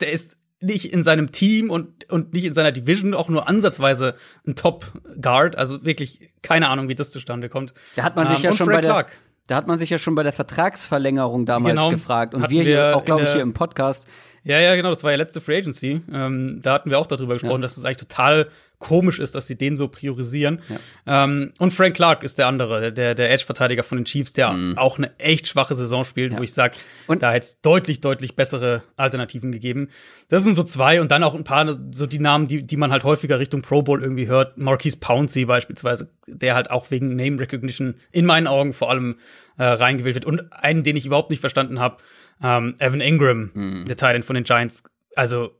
der 0.00 0.12
ist 0.12 0.36
nicht 0.60 0.92
in 0.92 1.02
seinem 1.02 1.30
Team 1.30 1.70
und, 1.70 2.10
und 2.10 2.32
nicht 2.32 2.44
in 2.44 2.54
seiner 2.54 2.72
Division 2.72 3.14
auch 3.14 3.28
nur 3.28 3.48
ansatzweise 3.48 4.14
ein 4.46 4.54
Top-Guard. 4.54 5.56
Also 5.56 5.84
wirklich 5.84 6.32
keine 6.42 6.68
Ahnung, 6.68 6.88
wie 6.88 6.94
das 6.94 7.10
zustande 7.10 7.48
kommt. 7.48 7.74
Da 7.96 8.02
hat 8.02 8.16
man 8.16 8.28
sich 8.28 8.38
ähm, 8.38 8.44
ja 8.44 8.52
schon 8.52 8.66
Frank 8.66 8.82
bei 8.82 8.86
der, 8.86 9.06
da 9.46 9.56
hat 9.56 9.66
man 9.66 9.78
sich 9.78 9.90
ja 9.90 9.98
schon 9.98 10.14
bei 10.14 10.22
der 10.22 10.32
Vertragsverlängerung 10.32 11.44
damals 11.44 11.74
genau, 11.74 11.90
gefragt. 11.90 12.34
Und 12.34 12.48
wir 12.48 12.62
hier 12.62 12.96
auch, 12.96 13.04
glaube 13.04 13.24
ich, 13.24 13.32
hier 13.32 13.42
im 13.42 13.52
Podcast. 13.52 14.08
Ja, 14.42 14.58
ja, 14.58 14.74
genau, 14.74 14.90
das 14.90 15.04
war 15.04 15.10
ja 15.10 15.16
letzte 15.16 15.40
Free 15.40 15.58
Agency. 15.58 16.02
Ähm, 16.12 16.60
da 16.62 16.74
hatten 16.74 16.90
wir 16.90 16.98
auch 16.98 17.06
darüber 17.06 17.34
gesprochen, 17.34 17.60
ja. 17.60 17.62
dass 17.62 17.76
es 17.76 17.84
eigentlich 17.84 18.08
total 18.08 18.48
komisch 18.84 19.18
ist, 19.18 19.34
dass 19.34 19.46
sie 19.46 19.56
den 19.56 19.76
so 19.76 19.88
priorisieren. 19.88 20.60
Ja. 20.68 21.24
Ähm, 21.24 21.52
und 21.58 21.70
Frank 21.70 21.96
Clark 21.96 22.22
ist 22.22 22.36
der 22.38 22.48
andere, 22.48 22.92
der, 22.92 23.14
der 23.14 23.32
Edge-Verteidiger 23.32 23.82
von 23.82 23.96
den 23.96 24.04
Chiefs, 24.04 24.34
der 24.34 24.50
mhm. 24.52 24.76
auch 24.76 24.98
eine 24.98 25.18
echt 25.18 25.48
schwache 25.48 25.74
Saison 25.74 26.04
spielt, 26.04 26.32
ja. 26.32 26.38
wo 26.38 26.42
ich 26.42 26.52
sage, 26.52 26.74
da 27.18 27.32
hätte 27.32 27.46
es 27.46 27.60
deutlich, 27.62 28.02
deutlich 28.02 28.36
bessere 28.36 28.82
Alternativen 28.96 29.52
gegeben. 29.52 29.88
Das 30.28 30.44
sind 30.44 30.52
so 30.52 30.62
zwei 30.64 31.00
und 31.00 31.10
dann 31.10 31.24
auch 31.24 31.34
ein 31.34 31.44
paar, 31.44 31.66
so 31.92 32.06
die 32.06 32.18
Namen, 32.18 32.46
die, 32.46 32.62
die 32.62 32.76
man 32.76 32.92
halt 32.92 33.04
häufiger 33.04 33.38
Richtung 33.38 33.62
Pro 33.62 33.80
Bowl 33.80 34.02
irgendwie 34.02 34.28
hört. 34.28 34.58
Marquise 34.58 34.98
Pouncey 34.98 35.46
beispielsweise, 35.46 36.10
der 36.26 36.54
halt 36.54 36.70
auch 36.70 36.90
wegen 36.90 37.16
Name 37.16 37.40
Recognition 37.40 37.94
in 38.12 38.26
meinen 38.26 38.46
Augen 38.46 38.74
vor 38.74 38.90
allem 38.90 39.16
äh, 39.56 39.64
reingewählt 39.64 40.14
wird. 40.14 40.26
Und 40.26 40.52
einen, 40.52 40.82
den 40.82 40.96
ich 40.96 41.06
überhaupt 41.06 41.30
nicht 41.30 41.40
verstanden 41.40 41.80
habe, 41.80 41.96
ähm, 42.42 42.74
Evan 42.78 43.00
Ingram, 43.00 43.50
mhm. 43.54 43.84
der 43.86 43.96
Titan 43.96 44.22
von 44.22 44.34
den 44.34 44.44
Giants. 44.44 44.84
Also 45.16 45.52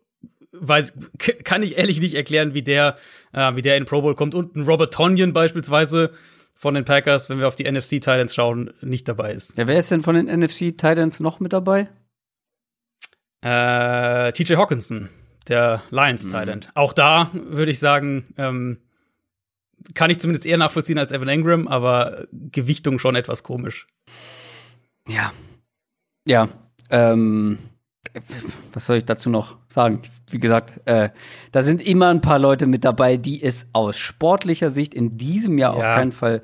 weiß, 0.61 0.95
kann 1.45 1.63
ich 1.63 1.77
ehrlich 1.77 2.01
nicht 2.01 2.15
erklären, 2.15 2.55
wie 2.55 2.63
der, 2.63 2.97
äh, 3.33 3.55
wie 3.57 3.63
der 3.63 3.77
in 3.77 3.85
Pro 3.85 4.03
Bowl 4.03 4.15
kommt. 4.15 4.35
Und 4.35 4.57
ein 4.57 4.63
Robert 4.63 4.95
Tonyan 4.95 5.33
beispielsweise 5.33 6.13
von 6.55 6.75
den 6.75 6.85
Packers, 6.85 7.29
wenn 7.29 7.39
wir 7.39 7.49
auf 7.49 7.57
die 7.57 7.71
NFC 7.71 8.01
Titans 8.01 8.35
schauen, 8.35 8.73
nicht 8.81 9.09
dabei 9.09 9.33
ist. 9.33 9.57
Ja, 9.59 9.67
wer 9.67 9.79
ist 9.79 9.91
denn 9.91 10.03
von 10.03 10.15
den 10.15 10.27
NFC 10.27 10.77
Titans 10.77 11.21
noch 11.21 11.41
mit 11.41 11.53
dabei? 11.53 11.89
Äh, 13.43 14.33
TJ 14.33 14.57
Hawkinson, 14.57 15.11
der 15.49 15.83
Lions 15.91 16.25
mhm. 16.25 16.31
Titan. 16.31 16.67
Auch 16.75 16.93
da 16.93 17.31
würde 17.33 17.71
ich 17.71 17.79
sagen, 17.79 18.33
ähm, 18.39 18.79
kann 19.93 20.11
ich 20.11 20.19
zumindest 20.19 20.47
eher 20.47 20.57
nachvollziehen 20.57 20.99
als 20.99 21.13
Evan 21.13 21.29
Ingram, 21.29 21.69
aber 21.69 22.27
Gewichtung 22.33 22.99
schon 22.99 23.17
etwas 23.17 23.43
komisch. 23.43 23.87
Ja. 25.07 25.33
Ja. 26.27 26.49
Ähm, 26.89 27.59
was 28.73 28.87
soll 28.87 28.99
ich 28.99 29.05
dazu 29.05 29.31
noch 29.31 29.57
sagen? 29.69 30.03
Wie 30.31 30.39
gesagt, 30.39 30.81
äh, 30.85 31.11
da 31.53 31.63
sind 31.63 31.83
immer 31.83 32.09
ein 32.09 32.21
paar 32.21 32.39
Leute 32.39 32.67
mit 32.67 32.85
dabei, 32.85 33.17
die 33.17 33.43
es 33.43 33.67
aus 33.73 33.97
sportlicher 33.99 34.71
Sicht 34.71 34.95
in 34.95 35.17
diesem 35.17 35.59
Jahr 35.59 35.73
ja. 35.73 35.79
auf 35.79 35.85
keinen 35.85 36.13
Fall 36.13 36.43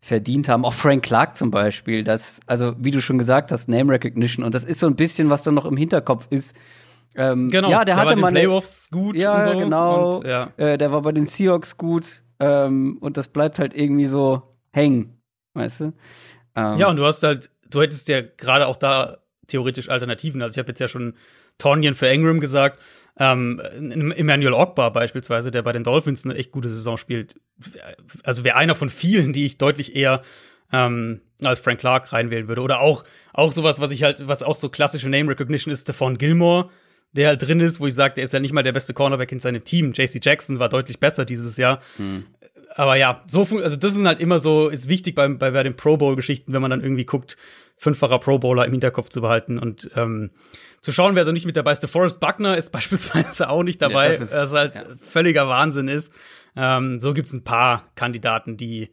verdient 0.00 0.48
haben. 0.48 0.64
Auch 0.64 0.74
Frank 0.74 1.02
Clark 1.02 1.36
zum 1.36 1.50
Beispiel. 1.50 2.04
Das, 2.04 2.40
also 2.46 2.74
wie 2.78 2.90
du 2.90 3.00
schon 3.00 3.18
gesagt 3.18 3.52
hast, 3.52 3.68
Name 3.68 3.92
Recognition. 3.92 4.44
Und 4.44 4.54
das 4.54 4.64
ist 4.64 4.80
so 4.80 4.86
ein 4.86 4.96
bisschen, 4.96 5.30
was 5.30 5.42
da 5.42 5.50
noch 5.50 5.64
im 5.64 5.76
Hinterkopf 5.76 6.26
ist. 6.30 6.54
Ähm, 7.14 7.48
genau. 7.48 7.70
Ja, 7.70 7.84
der, 7.84 7.94
der 7.94 7.96
hatte 7.96 8.16
mal 8.16 8.32
Playoffs 8.32 8.90
gut. 8.90 9.16
Ja, 9.16 9.42
so. 9.42 9.58
genau. 9.58 10.16
Und, 10.18 10.26
ja. 10.26 10.50
Äh, 10.56 10.76
der 10.78 10.92
war 10.92 11.02
bei 11.02 11.12
den 11.12 11.26
Seahawks 11.26 11.76
gut. 11.78 12.22
Ähm, 12.40 12.98
und 13.00 13.16
das 13.16 13.28
bleibt 13.28 13.58
halt 13.58 13.74
irgendwie 13.74 14.06
so 14.06 14.42
hängen, 14.72 15.18
weißt 15.54 15.80
du? 15.80 15.84
Ähm, 16.56 16.78
ja, 16.78 16.88
und 16.88 16.96
du 16.96 17.04
hast 17.04 17.22
halt, 17.22 17.50
du 17.70 17.80
hättest 17.80 18.08
ja 18.08 18.20
gerade 18.20 18.66
auch 18.66 18.76
da 18.76 19.18
theoretisch 19.46 19.88
Alternativen. 19.88 20.42
Also 20.42 20.54
ich 20.54 20.58
habe 20.58 20.68
jetzt 20.68 20.80
ja 20.80 20.88
schon 20.88 21.14
Tonyan 21.58 21.94
für 21.94 22.06
Ingram 22.06 22.40
gesagt. 22.40 22.80
Ähm, 23.18 23.60
Emmanuel 23.60 24.54
Ogbar 24.54 24.92
beispielsweise, 24.92 25.50
der 25.50 25.62
bei 25.62 25.72
den 25.72 25.84
Dolphins 25.84 26.24
eine 26.24 26.34
echt 26.34 26.50
gute 26.50 26.68
Saison 26.68 26.96
spielt, 26.96 27.36
also 28.24 28.42
wäre 28.42 28.56
einer 28.56 28.74
von 28.74 28.88
vielen, 28.88 29.32
die 29.32 29.44
ich 29.44 29.56
deutlich 29.56 29.94
eher 29.94 30.22
ähm, 30.72 31.20
als 31.42 31.60
Frank 31.60 31.80
Clark 31.80 32.12
reinwählen 32.12 32.48
würde. 32.48 32.62
Oder 32.62 32.80
auch, 32.80 33.04
auch 33.32 33.52
sowas, 33.52 33.80
was 33.80 33.92
ich 33.92 34.02
halt, 34.02 34.26
was 34.26 34.42
auch 34.42 34.56
so 34.56 34.68
klassische 34.68 35.08
Name 35.08 35.30
Recognition 35.30 35.72
ist, 35.72 35.82
Stephon 35.82 36.18
Gilmore, 36.18 36.70
der 37.12 37.28
halt 37.28 37.42
drin 37.42 37.60
ist, 37.60 37.78
wo 37.78 37.86
ich 37.86 37.94
sage, 37.94 38.14
der 38.14 38.24
ist 38.24 38.32
ja 38.32 38.40
nicht 38.40 38.52
mal 38.52 38.62
der 38.62 38.72
beste 38.72 38.92
Cornerback 38.92 39.30
in 39.30 39.38
seinem 39.38 39.62
Team. 39.64 39.92
JC 39.92 40.18
Jackson 40.20 40.58
war 40.58 40.68
deutlich 40.68 40.98
besser 40.98 41.24
dieses 41.24 41.56
Jahr. 41.56 41.80
Hm. 41.96 42.24
Aber 42.74 42.96
ja, 42.96 43.22
so 43.28 43.42
also 43.42 43.76
das 43.76 43.94
ist 43.94 44.04
halt 44.04 44.18
immer 44.18 44.40
so, 44.40 44.68
ist 44.68 44.88
wichtig 44.88 45.14
bei, 45.14 45.28
bei, 45.28 45.52
bei 45.52 45.62
den 45.62 45.76
Pro 45.76 45.96
Bowl-Geschichten, 45.96 46.52
wenn 46.52 46.62
man 46.62 46.72
dann 46.72 46.82
irgendwie 46.82 47.04
guckt, 47.04 47.36
fünffacher 47.76 48.18
Pro 48.18 48.38
Bowler 48.38 48.64
im 48.66 48.72
Hinterkopf 48.72 49.08
zu 49.08 49.20
behalten 49.20 49.58
und 49.58 49.90
ähm, 49.96 50.30
zu 50.80 50.92
schauen, 50.92 51.14
wer 51.14 51.24
so 51.24 51.32
nicht 51.32 51.46
mit 51.46 51.56
dabei 51.56 51.72
ist. 51.72 51.84
Forrest 51.86 52.20
Buckner 52.20 52.56
ist 52.56 52.70
beispielsweise 52.72 53.48
auch 53.48 53.62
nicht 53.62 53.80
dabei, 53.82 54.12
ja, 54.12 54.20
was 54.20 54.52
halt 54.52 54.74
ja. 54.74 54.84
völliger 55.00 55.48
Wahnsinn 55.48 55.88
ist. 55.88 56.12
Ähm, 56.56 57.00
so 57.00 57.14
gibt's 57.14 57.32
ein 57.32 57.44
paar 57.44 57.90
Kandidaten, 57.94 58.56
die 58.56 58.90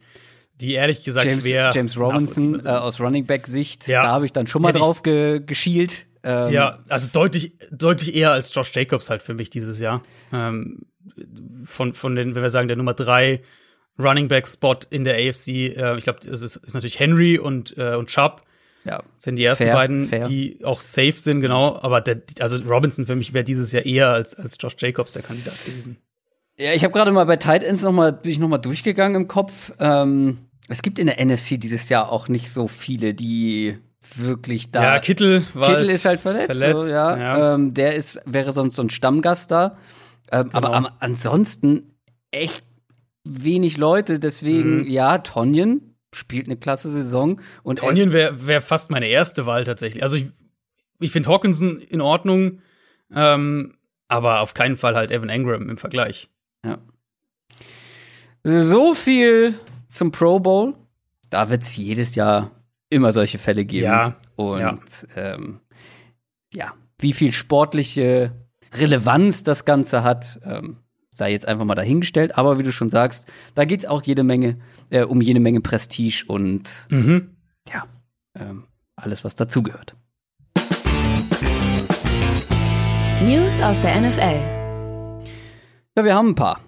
die 0.60 0.74
ehrlich 0.74 1.02
gesagt 1.02 1.26
James, 1.26 1.42
schwer. 1.42 1.70
James 1.74 1.98
Robinson 1.98 2.64
äh, 2.64 2.68
aus 2.68 3.00
Running 3.00 3.26
Back 3.26 3.46
Sicht, 3.46 3.88
ja. 3.88 4.02
da 4.02 4.08
habe 4.10 4.26
ich 4.26 4.32
dann 4.32 4.46
schon 4.46 4.62
mal 4.62 4.68
Hätte 4.68 4.78
drauf 4.78 5.02
ge 5.02 5.40
geschielt. 5.44 6.06
Ähm, 6.22 6.52
ja, 6.52 6.78
also 6.88 7.08
deutlich, 7.12 7.54
deutlich 7.72 8.14
eher 8.14 8.30
als 8.30 8.54
Josh 8.54 8.70
Jacobs 8.72 9.10
halt 9.10 9.22
für 9.22 9.34
mich 9.34 9.50
dieses 9.50 9.80
Jahr. 9.80 10.02
Ähm, 10.32 10.82
von, 11.64 11.94
von 11.94 12.14
den, 12.14 12.34
wenn 12.34 12.42
wir 12.42 12.50
sagen, 12.50 12.68
der 12.68 12.76
Nummer 12.76 12.94
drei 12.94 13.42
Running 13.98 14.28
Back 14.28 14.46
Spot 14.46 14.78
in 14.90 15.04
der 15.04 15.16
AFC, 15.16 15.48
äh, 15.48 15.96
ich 15.96 16.04
glaube, 16.04 16.20
es 16.30 16.42
ist, 16.42 16.56
ist 16.56 16.74
natürlich 16.74 17.00
Henry 17.00 17.38
und, 17.38 17.76
äh, 17.76 17.94
und 17.94 18.08
Chubb. 18.08 18.42
Ja. 18.84 19.02
Sind 19.16 19.36
die 19.36 19.44
ersten 19.44 19.64
fair, 19.64 19.74
beiden, 19.74 20.06
fair. 20.06 20.28
die 20.28 20.58
auch 20.64 20.80
safe 20.80 21.12
sind, 21.12 21.40
genau. 21.40 21.78
Aber 21.80 22.00
der, 22.00 22.22
also 22.40 22.56
Robinson 22.56 23.06
für 23.06 23.16
mich 23.16 23.32
wäre 23.32 23.44
dieses 23.44 23.72
Jahr 23.72 23.86
eher 23.86 24.08
als, 24.08 24.34
als 24.34 24.56
Josh 24.60 24.74
Jacobs 24.78 25.12
der 25.12 25.22
Kandidat 25.22 25.54
gewesen. 25.64 25.98
Ja, 26.56 26.72
ich 26.72 26.84
habe 26.84 26.92
gerade 26.92 27.12
mal 27.12 27.24
bei 27.24 27.36
Tight 27.36 27.62
Ends 27.62 27.82
noch 27.82 27.92
mal, 27.92 28.12
bin 28.12 28.30
ich 28.30 28.38
noch 28.38 28.48
mal 28.48 28.58
durchgegangen 28.58 29.22
im 29.22 29.28
Kopf. 29.28 29.72
Ähm, 29.78 30.38
es 30.68 30.82
gibt 30.82 30.98
in 30.98 31.06
der 31.06 31.24
NFC 31.24 31.60
dieses 31.60 31.88
Jahr 31.88 32.10
auch 32.10 32.28
nicht 32.28 32.50
so 32.50 32.68
viele, 32.68 33.14
die 33.14 33.78
wirklich 34.16 34.70
da. 34.70 34.82
Ja, 34.82 34.98
Kittel 34.98 35.44
war 35.54 35.70
Kittel 35.70 35.90
ist 35.90 36.04
halt 36.04 36.20
verletzt. 36.20 36.58
verletzt 36.58 36.82
so, 36.82 36.88
ja. 36.88 37.16
ja. 37.16 37.54
Ähm, 37.54 37.74
der 37.74 37.94
ist, 37.94 38.20
wäre 38.26 38.52
sonst 38.52 38.74
so 38.74 38.82
ein 38.82 38.90
Stammgast 38.90 39.50
da. 39.50 39.78
Ähm, 40.30 40.44
genau. 40.44 40.56
Aber 40.56 40.74
am, 40.74 40.88
ansonsten 40.98 41.94
echt 42.30 42.64
wenig 43.24 43.76
Leute. 43.76 44.18
Deswegen, 44.18 44.80
mhm. 44.80 44.88
ja, 44.88 45.18
Tonjen 45.18 45.91
spielt 46.12 46.46
eine 46.46 46.56
klasse 46.56 46.90
Saison. 46.90 47.40
Und 47.62 47.80
Tonjen 47.80 48.12
wäre 48.12 48.46
wär 48.46 48.60
fast 48.60 48.90
meine 48.90 49.08
erste 49.08 49.46
Wahl 49.46 49.64
tatsächlich. 49.64 50.02
Also 50.02 50.16
ich, 50.16 50.26
ich 51.00 51.12
finde 51.12 51.30
Hawkinson 51.30 51.78
in 51.80 52.00
Ordnung, 52.00 52.60
ähm, 53.14 53.74
aber 54.08 54.40
auf 54.40 54.54
keinen 54.54 54.76
Fall 54.76 54.94
halt 54.94 55.10
Evan 55.10 55.28
Engram 55.28 55.68
im 55.68 55.76
Vergleich. 55.76 56.28
Ja. 56.64 56.78
So 58.44 58.94
viel 58.94 59.54
zum 59.88 60.12
Pro 60.12 60.40
Bowl. 60.40 60.74
Da 61.30 61.48
wird 61.48 61.62
es 61.62 61.76
jedes 61.76 62.14
Jahr 62.14 62.50
immer 62.90 63.12
solche 63.12 63.38
Fälle 63.38 63.64
geben. 63.64 63.86
Ja. 63.86 64.16
Und 64.36 64.60
ja. 64.60 64.78
Ähm, 65.16 65.60
ja, 66.52 66.74
wie 66.98 67.12
viel 67.12 67.32
sportliche 67.32 68.32
Relevanz 68.74 69.42
das 69.42 69.64
Ganze 69.64 70.02
hat, 70.02 70.40
ähm, 70.44 70.76
sei 71.14 71.32
jetzt 71.32 71.46
einfach 71.46 71.64
mal 71.64 71.74
dahingestellt. 71.74 72.36
Aber 72.36 72.58
wie 72.58 72.62
du 72.62 72.72
schon 72.72 72.88
sagst, 72.88 73.26
da 73.54 73.64
geht 73.64 73.80
es 73.80 73.86
auch 73.86 74.02
jede 74.02 74.22
Menge 74.22 74.58
äh, 74.92 75.04
um 75.04 75.20
jede 75.20 75.40
Menge 75.40 75.60
Prestige 75.60 76.24
und 76.28 76.86
mhm. 76.90 77.30
ja, 77.72 77.86
ähm, 78.38 78.64
alles, 78.94 79.24
was 79.24 79.34
dazugehört. 79.34 79.96
News 83.24 83.60
aus 83.60 83.80
der 83.80 84.00
NFL. 84.00 84.40
Ja, 85.96 86.04
wir 86.04 86.14
haben 86.14 86.30
ein 86.30 86.34
paar. 86.34 86.60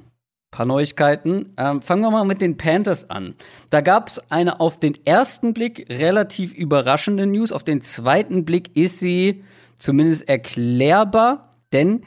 paar 0.51 0.67
Neuigkeiten. 0.67 1.53
Ähm, 1.59 1.83
fangen 1.83 2.03
wir 2.03 2.11
mal 2.11 2.25
mit 2.25 2.41
den 2.41 2.57
Panthers 2.57 3.11
an. 3.11 3.35
Da 3.71 3.81
gab 3.81 4.09
es 4.09 4.19
eine 4.31 4.61
auf 4.61 4.81
den 4.81 5.05
ersten 5.05 5.53
Blick 5.53 5.87
relativ 5.91 6.53
überraschende 6.55 7.27
News. 7.27 7.53
Auf 7.53 7.65
den 7.65 7.83
zweiten 7.83 8.45
Blick 8.45 8.77
ist 8.77 9.01
sie 9.01 9.43
zumindest 9.77 10.29
erklärbar, 10.29 11.51
denn 11.73 12.05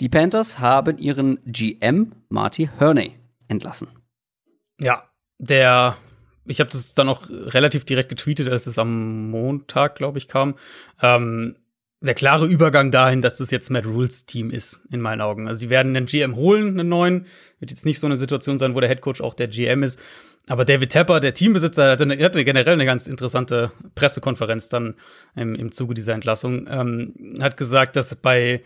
die 0.00 0.08
Panthers 0.08 0.60
haben 0.60 0.98
ihren 0.98 1.40
GM 1.46 2.12
Marty 2.28 2.68
Hurney 2.78 3.14
entlassen. 3.48 3.88
Ja, 4.80 5.07
der, 5.38 5.96
ich 6.46 6.60
habe 6.60 6.70
das 6.70 6.94
dann 6.94 7.08
auch 7.08 7.28
relativ 7.28 7.84
direkt 7.84 8.08
getweetet, 8.08 8.48
als 8.48 8.66
es 8.66 8.78
am 8.78 9.30
Montag, 9.30 9.96
glaube 9.96 10.18
ich, 10.18 10.28
kam. 10.28 10.56
Ähm, 11.00 11.56
der 12.00 12.14
klare 12.14 12.46
Übergang 12.46 12.92
dahin, 12.92 13.22
dass 13.22 13.38
das 13.38 13.50
jetzt 13.50 13.70
Matt 13.70 13.86
Rules 13.86 14.24
Team 14.24 14.50
ist, 14.50 14.82
in 14.90 15.00
meinen 15.00 15.20
Augen. 15.20 15.48
Also, 15.48 15.60
sie 15.60 15.70
werden 15.70 15.96
einen 15.96 16.06
GM 16.06 16.36
holen, 16.36 16.78
einen 16.78 16.88
neuen. 16.88 17.26
Wird 17.58 17.72
jetzt 17.72 17.84
nicht 17.84 17.98
so 17.98 18.06
eine 18.06 18.16
Situation 18.16 18.58
sein, 18.58 18.74
wo 18.74 18.80
der 18.80 18.88
Headcoach 18.88 19.20
auch 19.20 19.34
der 19.34 19.48
GM 19.48 19.82
ist. 19.82 20.00
Aber 20.48 20.64
David 20.64 20.90
Tepper, 20.90 21.20
der 21.20 21.34
Teambesitzer, 21.34 21.90
hatte, 21.90 22.04
eine, 22.04 22.22
hatte 22.24 22.44
generell 22.44 22.74
eine 22.74 22.86
ganz 22.86 23.06
interessante 23.08 23.72
Pressekonferenz 23.94 24.68
dann 24.68 24.94
im, 25.34 25.54
im 25.54 25.72
Zuge 25.72 25.94
dieser 25.94 26.14
Entlassung. 26.14 26.66
Ähm, 26.70 27.14
hat 27.40 27.56
gesagt, 27.56 27.96
dass 27.96 28.14
bei 28.14 28.62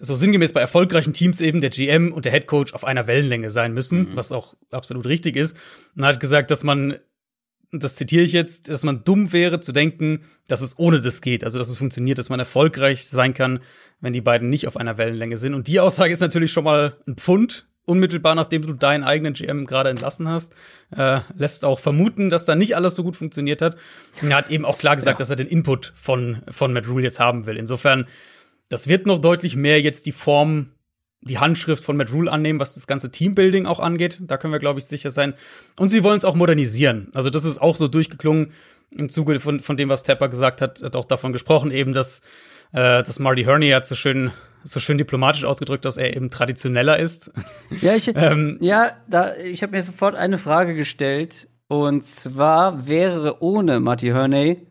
so 0.00 0.14
sinngemäß 0.14 0.52
bei 0.52 0.60
erfolgreichen 0.60 1.12
Teams 1.12 1.40
eben 1.40 1.60
der 1.60 1.70
GM 1.70 2.12
und 2.12 2.24
der 2.24 2.32
Head 2.32 2.46
Coach 2.46 2.74
auf 2.74 2.84
einer 2.84 3.06
Wellenlänge 3.06 3.50
sein 3.50 3.72
müssen, 3.72 4.10
mhm. 4.10 4.16
was 4.16 4.32
auch 4.32 4.54
absolut 4.70 5.06
richtig 5.06 5.36
ist. 5.36 5.56
Und 5.96 6.04
hat 6.04 6.20
gesagt, 6.20 6.50
dass 6.50 6.64
man 6.64 6.98
das 7.80 7.96
zitiere 7.96 8.22
ich 8.22 8.32
jetzt, 8.32 8.68
dass 8.68 8.84
man 8.84 9.04
dumm 9.04 9.32
wäre 9.32 9.60
zu 9.60 9.72
denken, 9.72 10.20
dass 10.46 10.60
es 10.60 10.78
ohne 10.78 11.00
das 11.00 11.20
geht, 11.20 11.44
also 11.44 11.58
dass 11.58 11.68
es 11.68 11.76
funktioniert, 11.76 12.18
dass 12.18 12.28
man 12.28 12.38
erfolgreich 12.38 13.06
sein 13.06 13.34
kann, 13.34 13.60
wenn 14.00 14.12
die 14.12 14.20
beiden 14.20 14.48
nicht 14.48 14.68
auf 14.68 14.76
einer 14.76 14.96
Wellenlänge 14.96 15.36
sind. 15.36 15.54
Und 15.54 15.66
die 15.66 15.80
Aussage 15.80 16.12
ist 16.12 16.20
natürlich 16.20 16.52
schon 16.52 16.64
mal 16.64 16.96
ein 17.06 17.16
Pfund, 17.16 17.66
unmittelbar 17.84 18.34
nachdem 18.34 18.62
du 18.62 18.72
deinen 18.72 19.04
eigenen 19.04 19.34
GM 19.34 19.66
gerade 19.66 19.90
entlassen 19.90 20.28
hast, 20.28 20.54
äh, 20.96 21.20
lässt 21.36 21.64
auch 21.64 21.80
vermuten, 21.80 22.30
dass 22.30 22.44
da 22.44 22.54
nicht 22.54 22.76
alles 22.76 22.94
so 22.94 23.02
gut 23.02 23.16
funktioniert 23.16 23.60
hat. 23.60 23.76
Und 24.22 24.30
er 24.30 24.36
hat 24.36 24.50
eben 24.50 24.64
auch 24.64 24.78
klar 24.78 24.96
gesagt, 24.96 25.16
ja. 25.16 25.18
dass 25.18 25.30
er 25.30 25.36
den 25.36 25.48
Input 25.48 25.92
von, 25.96 26.42
von 26.50 26.72
Matt 26.72 26.88
Rule 26.88 27.04
jetzt 27.04 27.20
haben 27.20 27.46
will. 27.46 27.56
Insofern, 27.56 28.06
das 28.68 28.88
wird 28.88 29.06
noch 29.06 29.20
deutlich 29.20 29.56
mehr 29.56 29.80
jetzt 29.80 30.06
die 30.06 30.12
Form 30.12 30.70
die 31.24 31.38
Handschrift 31.38 31.82
von 31.82 31.96
Matt 31.96 32.12
Rule 32.12 32.30
annehmen, 32.30 32.60
was 32.60 32.74
das 32.74 32.86
ganze 32.86 33.10
Teambuilding 33.10 33.66
auch 33.66 33.80
angeht. 33.80 34.20
Da 34.26 34.36
können 34.36 34.52
wir, 34.52 34.60
glaube 34.60 34.78
ich, 34.78 34.84
sicher 34.84 35.10
sein. 35.10 35.34
Und 35.78 35.88
sie 35.88 36.04
wollen 36.04 36.18
es 36.18 36.24
auch 36.24 36.34
modernisieren. 36.34 37.08
Also, 37.14 37.30
das 37.30 37.44
ist 37.44 37.60
auch 37.60 37.76
so 37.76 37.88
durchgeklungen 37.88 38.52
im 38.90 39.08
Zuge 39.08 39.40
von, 39.40 39.60
von 39.60 39.76
dem, 39.76 39.88
was 39.88 40.02
Tapper 40.02 40.28
gesagt 40.28 40.60
hat, 40.60 40.82
hat 40.82 40.96
auch 40.96 41.06
davon 41.06 41.32
gesprochen, 41.32 41.70
eben, 41.70 41.92
dass, 41.92 42.20
äh, 42.72 43.02
dass 43.02 43.18
Marty 43.18 43.44
Herney 43.44 43.70
hat 43.70 43.86
so 43.86 43.94
schön, 43.94 44.30
so 44.64 44.80
schön 44.80 44.98
diplomatisch 44.98 45.44
ausgedrückt, 45.44 45.84
dass 45.84 45.96
er 45.96 46.14
eben 46.14 46.30
traditioneller 46.30 46.98
ist. 46.98 47.32
Ja, 47.80 47.94
ich, 47.94 48.08
ähm, 48.14 48.58
ja, 48.60 48.92
da, 49.08 49.34
ich 49.36 49.62
habe 49.62 49.76
mir 49.76 49.82
sofort 49.82 50.14
eine 50.14 50.38
Frage 50.38 50.74
gestellt. 50.74 51.48
Und 51.66 52.04
zwar 52.04 52.86
wäre 52.86 53.42
ohne 53.42 53.80
Marty 53.80 54.08
Herney 54.08 54.66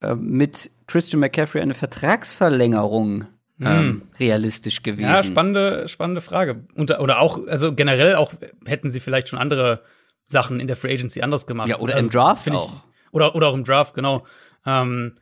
äh, 0.00 0.14
mit 0.14 0.70
Christian 0.86 1.20
McCaffrey 1.20 1.60
eine 1.60 1.74
Vertragsverlängerung 1.74 3.26
ähm, 3.60 3.78
hm. 3.78 4.02
realistisch 4.18 4.82
gewesen. 4.82 5.02
Ja, 5.02 5.22
spannende, 5.22 5.86
spannende 5.88 6.20
Frage. 6.20 6.64
Und, 6.74 6.90
oder 6.98 7.20
auch, 7.20 7.46
also 7.46 7.74
generell 7.74 8.14
auch 8.14 8.32
hätten 8.66 8.88
sie 8.88 9.00
vielleicht 9.00 9.28
schon 9.28 9.38
andere 9.38 9.82
Sachen 10.24 10.60
in 10.60 10.66
der 10.66 10.76
Free 10.76 10.94
Agency 10.94 11.22
anders 11.22 11.46
gemacht. 11.46 11.68
Ja, 11.68 11.78
oder 11.78 11.94
also, 11.94 12.06
im 12.06 12.12
Draft 12.12 12.46
ich, 12.46 12.52
auch. 12.52 12.82
Oder, 13.12 13.34
oder 13.34 13.48
auch 13.48 13.54
im 13.54 13.64
Draft, 13.64 13.94
genau. 13.94 14.24
Ähm, 14.64 15.16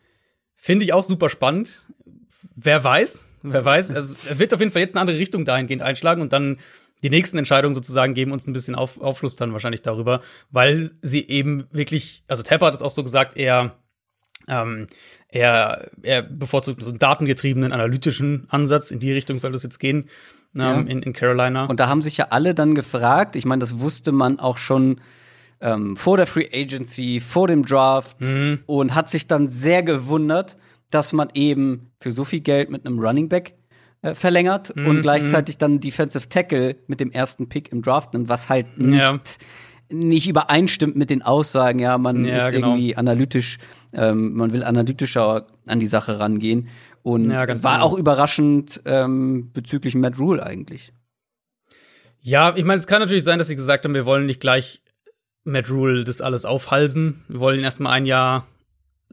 Finde 0.55 0.85
ich 0.85 0.93
auch 0.93 1.03
super 1.03 1.29
spannend. 1.29 1.87
Wer 2.55 2.83
weiß, 2.85 3.29
wer 3.43 3.65
weiß. 3.65 3.93
Also, 3.93 4.17
er 4.29 4.39
wird 4.39 4.53
auf 4.55 4.61
jeden 4.61 4.73
Fall 4.73 4.83
jetzt 4.83 4.95
eine 4.95 5.01
andere 5.01 5.19
Richtung 5.19 5.45
dahingehend 5.45 5.83
einschlagen 5.83 6.21
und 6.21 6.33
dann 6.33 6.59
die 7.03 7.11
nächsten 7.11 7.39
Entscheidungen 7.39 7.75
sozusagen 7.75 8.15
geben 8.15 8.33
uns 8.33 8.47
ein 8.47 8.53
bisschen 8.53 8.75
auf, 8.75 9.01
Aufschluss 9.01 9.37
dann 9.37 9.53
wahrscheinlich 9.53 9.83
darüber, 9.83 10.21
weil 10.51 10.91
sie 11.01 11.27
eben 11.29 11.67
wirklich, 11.71 12.25
also 12.27 12.43
Tapper 12.43 12.67
hat 12.67 12.75
es 12.75 12.83
auch 12.83 12.91
so 12.91 13.05
gesagt, 13.05 13.37
eher 13.37 13.77
ähm, 14.49 14.87
er, 15.29 15.91
er 16.03 16.23
bevorzugt 16.23 16.83
so 16.83 16.89
einen 16.89 16.99
datengetriebenen, 16.99 17.73
analytischen 17.73 18.47
Ansatz. 18.49 18.91
In 18.91 18.99
die 18.99 19.13
Richtung 19.13 19.39
soll 19.39 19.53
das 19.53 19.63
jetzt 19.63 19.79
gehen 19.79 20.09
ähm, 20.55 20.61
ja. 20.61 20.81
in, 20.81 21.03
in 21.03 21.13
Carolina. 21.13 21.67
Und 21.67 21.81
da 21.81 21.89
haben 21.89 22.03
sich 22.03 22.17
ja 22.17 22.29
alle 22.31 22.55
dann 22.55 22.75
gefragt, 22.75 23.37
ich 23.37 23.45
meine, 23.45 23.61
das 23.61 23.81
wusste 23.81 24.13
man 24.13 24.41
auch 24.41 24.59
schon 24.59 25.01
ähm, 25.61 25.97
vor 25.97 26.17
der 26.17 26.27
Free 26.27 26.49
Agency, 26.53 27.21
vor 27.21 27.49
dem 27.49 27.65
Draft 27.65 28.21
mhm. 28.21 28.63
und 28.67 28.95
hat 28.95 29.11
sich 29.11 29.27
dann 29.27 29.49
sehr 29.49 29.83
gewundert, 29.83 30.57
dass 30.91 31.13
man 31.13 31.29
eben 31.35 31.91
für 32.01 32.13
so 32.13 32.25
viel 32.25 32.41
Geld 32.41 32.71
mit 32.71 32.87
einem 32.87 32.99
Running 32.99 33.29
Back 33.29 33.55
äh, 34.01 34.15
verlängert 34.15 34.75
mhm. 34.75 34.87
und 34.87 35.03
gleichzeitig 35.03 35.59
dann 35.59 35.81
Defensive 35.81 36.29
Tackle 36.29 36.77
mit 36.87 37.01
dem 37.01 37.11
ersten 37.11 37.49
Pick 37.49 37.71
im 37.73 37.83
Draft 37.83 38.15
nimmt, 38.15 38.29
was 38.29 38.49
halt 38.49 38.79
nicht 38.79 39.01
ja 39.01 39.21
nicht 39.91 40.29
übereinstimmt 40.29 40.97
mit 40.97 41.11
den 41.11 41.23
Aussagen, 41.23 41.79
ja, 41.79 41.99
man 41.99 42.25
ja, 42.25 42.37
ist 42.37 42.53
genau. 42.53 42.69
irgendwie 42.69 42.97
analytisch, 42.97 43.59
ähm, 43.93 44.35
man 44.35 44.53
will 44.53 44.63
analytischer 44.63 45.47
an 45.67 45.81
die 45.81 45.87
Sache 45.87 46.19
rangehen. 46.19 46.69
Und 47.03 47.31
ja, 47.31 47.41
war 47.41 47.47
genau. 47.47 47.81
auch 47.81 47.97
überraschend 47.97 48.83
ähm, 48.85 49.51
bezüglich 49.53 49.95
Matt 49.95 50.19
Rule 50.19 50.45
eigentlich. 50.45 50.93
Ja, 52.21 52.55
ich 52.57 52.65
meine, 52.65 52.81
es 52.81 52.87
kann 52.87 53.01
natürlich 53.01 53.25
sein, 53.25 53.39
dass 53.39 53.49
sie 53.49 53.57
gesagt 53.57 53.85
haben, 53.85 53.95
wir 53.95 54.05
wollen 54.05 54.27
nicht 54.27 54.41
gleich 54.41 54.83
Matt 55.45 55.71
Rule 55.71 56.05
das 56.05 56.21
alles 56.21 56.45
aufhalsen. 56.45 57.25
Wir 57.29 57.41
wollen 57.41 57.59
ihn 57.59 57.65
erstmal 57.65 57.93
ein 57.93 58.05
Jahr 58.05 58.47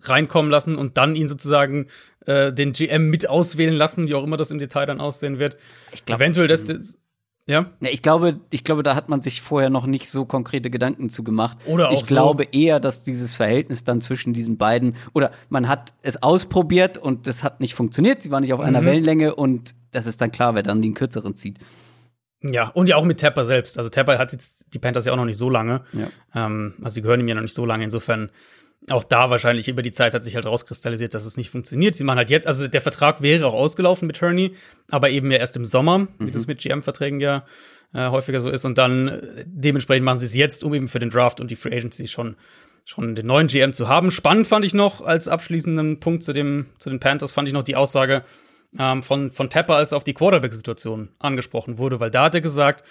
reinkommen 0.02 0.52
lassen 0.52 0.76
und 0.76 0.98
dann 0.98 1.16
ihn 1.16 1.28
sozusagen 1.28 1.88
äh, 2.26 2.52
den 2.52 2.74
GM 2.74 3.10
mit 3.10 3.30
auswählen 3.30 3.76
lassen, 3.76 4.08
wie 4.08 4.16
auch 4.16 4.24
immer 4.24 4.38
das 4.38 4.52
im 4.52 4.60
Detail 4.60 4.86
dann 4.86 5.00
aussehen 5.00 5.40
wird. 5.40 5.58
Ich 5.94 6.06
glaub, 6.06 6.20
Eventuell 6.20 6.48
das, 6.48 6.66
das 6.66 6.98
ja. 7.48 7.72
ja. 7.80 7.90
Ich 7.90 8.02
glaube, 8.02 8.40
ich 8.50 8.64
glaube, 8.64 8.84
da 8.84 8.96
hat 8.96 9.10
man 9.10 9.22
sich 9.22 9.42
vorher 9.42 9.70
noch 9.70 9.86
nicht 9.86 10.10
so 10.10 10.26
konkrete 10.26 10.70
Gedanken 10.70 11.10
zu 11.10 11.24
gemacht. 11.24 11.58
Oder 11.66 11.90
auch 11.90 11.94
Ich 11.94 12.04
glaube 12.04 12.44
so. 12.52 12.60
eher, 12.60 12.80
dass 12.80 13.04
dieses 13.04 13.36
Verhältnis 13.36 13.84
dann 13.84 14.02
zwischen 14.02 14.34
diesen 14.34 14.58
beiden 14.58 14.96
oder 15.14 15.32
man 15.50 15.68
hat 15.68 15.94
es 16.02 16.22
ausprobiert 16.22 16.98
und 16.98 17.28
es 17.28 17.44
hat 17.44 17.60
nicht 17.60 17.76
funktioniert. 17.76 18.22
Sie 18.22 18.32
waren 18.32 18.42
nicht 18.42 18.54
auf 18.54 18.60
einer 18.60 18.82
mhm. 18.82 18.86
Wellenlänge 18.86 19.36
und 19.36 19.76
das 19.92 20.06
ist 20.06 20.22
dann 20.22 20.32
klar, 20.32 20.56
wer 20.56 20.64
dann 20.64 20.82
den 20.82 20.94
kürzeren 20.94 21.36
zieht. 21.36 21.60
Ja, 22.42 22.70
und 22.70 22.90
ja 22.90 22.96
auch 22.98 23.06
mit 23.06 23.20
Tapper 23.20 23.46
selbst. 23.46 23.78
Also 23.78 23.90
Tapper 23.90 24.18
hat 24.20 24.32
jetzt 24.32 24.74
die 24.74 24.80
Panthers 24.80 25.06
ja 25.06 25.14
auch 25.14 25.18
noch 25.18 25.26
nicht 25.26 25.38
so 25.38 25.50
lange. 25.50 25.82
Ja. 25.94 26.08
Ähm, 26.36 26.74
also 26.82 26.96
sie 26.96 27.02
gehören 27.02 27.20
ihm 27.20 27.28
ja 27.28 27.36
noch 27.36 27.42
nicht 27.42 27.56
so 27.56 27.66
lange. 27.66 27.84
Insofern 27.84 28.30
auch 28.90 29.04
da 29.04 29.30
wahrscheinlich 29.30 29.68
über 29.68 29.82
die 29.82 29.92
Zeit 29.92 30.14
hat 30.14 30.24
sich 30.24 30.36
halt 30.36 30.46
rauskristallisiert, 30.46 31.14
dass 31.14 31.26
es 31.26 31.38
nicht 31.38 31.50
funktioniert. 31.50 31.96
Sie 31.96 32.04
machen 32.04 32.18
halt 32.18 32.30
jetzt, 32.30 32.46
also 32.46 32.68
der 32.68 32.82
Vertrag 32.82 33.22
wäre 33.22 33.48
auch 33.48 33.54
ausgelaufen 33.54 34.06
mit 34.06 34.22
Herney, 34.22 34.56
aber 34.92 35.10
eben 35.10 35.32
ja 35.32 35.38
erst 35.38 35.56
im 35.56 35.66
Sommer, 35.66 36.00
mhm. 36.00 36.10
wie 36.20 36.32
das 36.32 36.46
mit 36.46 36.60
GM-Verträgen 36.60 37.20
ja 37.20 37.46
äh, 37.94 38.10
häufiger 38.10 38.40
so 38.40 38.50
ist. 38.50 38.66
Und 38.66 38.78
dann 38.78 39.08
äh, 39.08 39.46
dementsprechend 39.48 40.06
machen 40.06 40.20
sie 40.20 40.28
es 40.28 40.36
jetzt, 40.36 40.64
um 40.64 40.74
eben 40.74 40.88
für 40.88 41.00
den 41.00 41.10
Draft 41.10 41.40
und 41.40 41.50
die 41.50 41.56
Free 41.56 41.76
Agency 41.76 42.08
schon, 42.08 42.36
schon 42.86 43.16
den 43.16 43.26
neuen 43.26 43.48
GM 43.48 43.74
zu 43.74 43.88
haben. 43.88 44.12
Spannend 44.12 44.48
fand 44.48 44.66
ich 44.66 44.74
noch 44.74 45.02
als 45.02 45.28
abschließenden 45.28 46.00
Punkt 46.00 46.24
zu, 46.24 46.34
dem, 46.34 46.68
zu 46.78 46.90
den 46.90 47.00
Panthers, 47.00 47.32
fand 47.32 47.48
ich 47.48 47.54
noch 47.54 47.64
die 47.64 47.76
Aussage 47.76 48.24
ähm, 48.78 49.02
von, 49.02 49.32
von 49.32 49.50
Tapper, 49.50 49.78
als 49.78 49.94
auf 49.94 50.04
die 50.04 50.14
Quarterback-Situation 50.14 51.10
angesprochen 51.18 51.78
wurde, 51.80 52.00
weil 52.00 52.12
da 52.12 52.26
hat 52.26 52.36
er 52.36 52.42
gesagt, 52.42 52.86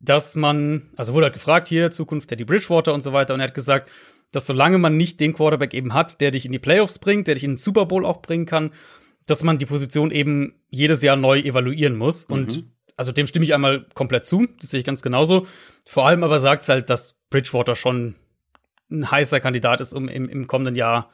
dass 0.00 0.36
man, 0.36 0.90
also 0.96 1.14
wurde 1.14 1.24
halt 1.24 1.34
gefragt 1.34 1.68
hier, 1.68 1.90
Zukunft 1.90 2.28
Teddy 2.28 2.44
Bridgewater 2.44 2.92
und 2.92 3.00
so 3.00 3.12
weiter, 3.12 3.34
und 3.34 3.40
er 3.40 3.48
hat 3.48 3.54
gesagt, 3.54 3.90
dass 4.34 4.46
solange 4.46 4.78
man 4.78 4.96
nicht 4.96 5.20
den 5.20 5.34
Quarterback 5.34 5.74
eben 5.74 5.94
hat, 5.94 6.20
der 6.20 6.30
dich 6.30 6.44
in 6.44 6.52
die 6.52 6.58
Playoffs 6.58 6.98
bringt, 6.98 7.28
der 7.28 7.34
dich 7.34 7.44
in 7.44 7.52
den 7.52 7.56
Super 7.56 7.86
Bowl 7.86 8.04
auch 8.04 8.20
bringen 8.20 8.46
kann, 8.46 8.72
dass 9.26 9.44
man 9.44 9.58
die 9.58 9.66
Position 9.66 10.10
eben 10.10 10.54
jedes 10.70 11.02
Jahr 11.02 11.16
neu 11.16 11.38
evaluieren 11.38 11.96
muss. 11.96 12.28
Mhm. 12.28 12.34
Und 12.34 12.64
also 12.96 13.12
dem 13.12 13.26
stimme 13.26 13.44
ich 13.44 13.54
einmal 13.54 13.86
komplett 13.94 14.24
zu, 14.24 14.46
das 14.60 14.70
sehe 14.70 14.80
ich 14.80 14.86
ganz 14.86 15.02
genauso. 15.02 15.46
Vor 15.86 16.06
allem 16.06 16.24
aber 16.24 16.38
sagt 16.38 16.62
es 16.62 16.68
halt, 16.68 16.90
dass 16.90 17.16
Bridgewater 17.30 17.76
schon 17.76 18.16
ein 18.90 19.10
heißer 19.10 19.40
Kandidat 19.40 19.80
ist, 19.80 19.92
um 19.92 20.08
im, 20.08 20.28
im 20.28 20.46
kommenden 20.46 20.76
Jahr 20.76 21.10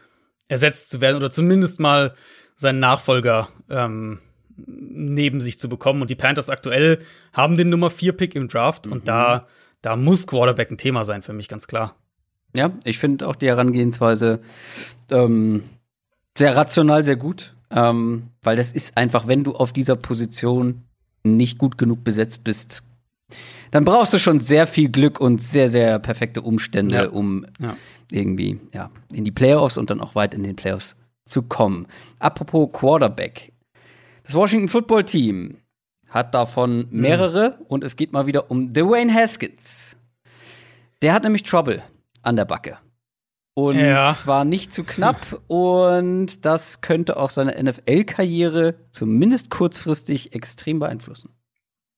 ersetzt 0.49 0.91
zu 0.91 1.01
werden 1.01 1.17
oder 1.17 1.31
zumindest 1.31 1.79
mal 1.79 2.13
seinen 2.57 2.79
Nachfolger 2.79 3.49
ähm, 3.69 4.19
neben 4.57 5.41
sich 5.41 5.59
zu 5.59 5.69
bekommen. 5.69 6.03
Und 6.03 6.11
die 6.11 6.17
Panthers 6.17 6.51
aktuell 6.51 7.01
haben 7.33 7.57
den 7.57 7.69
Nummer 7.69 7.91
4 7.91 8.13
Pick 8.13 8.35
im 8.35 8.49
Draft 8.49 8.87
mhm. 8.87 8.93
und 8.93 9.09
da, 9.09 9.47
da 9.83 9.97
muss 9.97 10.27
Quarterback 10.27 10.71
ein 10.71 10.79
Thema 10.79 11.05
sein 11.05 11.23
für 11.23 11.33
mich, 11.33 11.49
ganz 11.49 11.67
klar. 11.67 11.97
Ja, 12.55 12.73
ich 12.85 12.99
finde 12.99 13.29
auch 13.29 13.37
die 13.37 13.47
Herangehensweise 13.47 14.41
ähm, 15.11 15.63
sehr 16.37 16.57
rational, 16.57 17.05
sehr 17.05 17.17
gut. 17.17 17.55
Ähm, 17.71 18.31
weil 18.43 18.57
das 18.57 18.73
ist 18.73 18.97
einfach, 18.97 19.29
wenn 19.29 19.45
du 19.45 19.53
auf 19.53 19.73
dieser 19.73 19.97
Position 19.97 20.83
nicht 21.23 21.59
gut 21.59 21.79
genug 21.79 22.03
besetzt 22.03 22.43
bist, 22.43 22.83
dann 23.71 23.85
brauchst 23.85 24.13
du 24.13 24.19
schon 24.19 24.41
sehr 24.41 24.67
viel 24.67 24.89
Glück 24.89 25.21
und 25.21 25.41
sehr, 25.41 25.69
sehr 25.69 25.99
perfekte 26.01 26.43
Umstände, 26.43 26.95
ja. 26.97 27.09
um 27.09 27.47
ja. 27.61 27.77
irgendwie 28.11 28.59
ja, 28.75 28.91
in 29.13 29.25
die 29.25 29.31
Playoffs 29.31 29.79
und 29.79 29.91
dann 29.91 30.01
auch 30.01 30.17
weit 30.17 30.35
in 30.35 30.43
den 30.43 30.57
Playoffs 30.57 30.97
zu 31.27 31.43
kommen. 31.43 31.87
Apropos 32.19 32.71
Quarterback. 32.73 33.53
Das 34.25 34.35
Washington 34.35 34.69
Football 34.69 35.05
Team 35.05 35.59
hat 36.09 36.35
davon 36.35 36.89
mhm. 36.91 37.01
mehrere 37.01 37.51
mhm. 37.51 37.67
und 37.67 37.85
es 37.85 37.95
geht 37.95 38.13
mal 38.13 38.27
wieder 38.27 38.51
um 38.51 38.73
Dwayne 38.73 39.15
Haskins. 39.15 39.97
Der 41.03 41.13
hat 41.13 41.23
nämlich 41.23 41.45
Trouble 41.45 41.83
an 42.23 42.37
der 42.37 42.45
Backe. 42.45 42.79
Und 43.55 43.79
ja. 43.79 44.15
zwar 44.15 44.45
nicht 44.45 44.73
zu 44.73 44.85
knapp 44.85 45.43
und 45.49 46.45
das 46.45 46.81
könnte 46.81 47.17
auch 47.17 47.31
seine 47.31 47.63
NFL-Karriere 47.63 48.75
zumindest 48.93 49.51
kurzfristig 49.51 50.35
extrem 50.35 50.79
beeinflussen. 50.79 51.35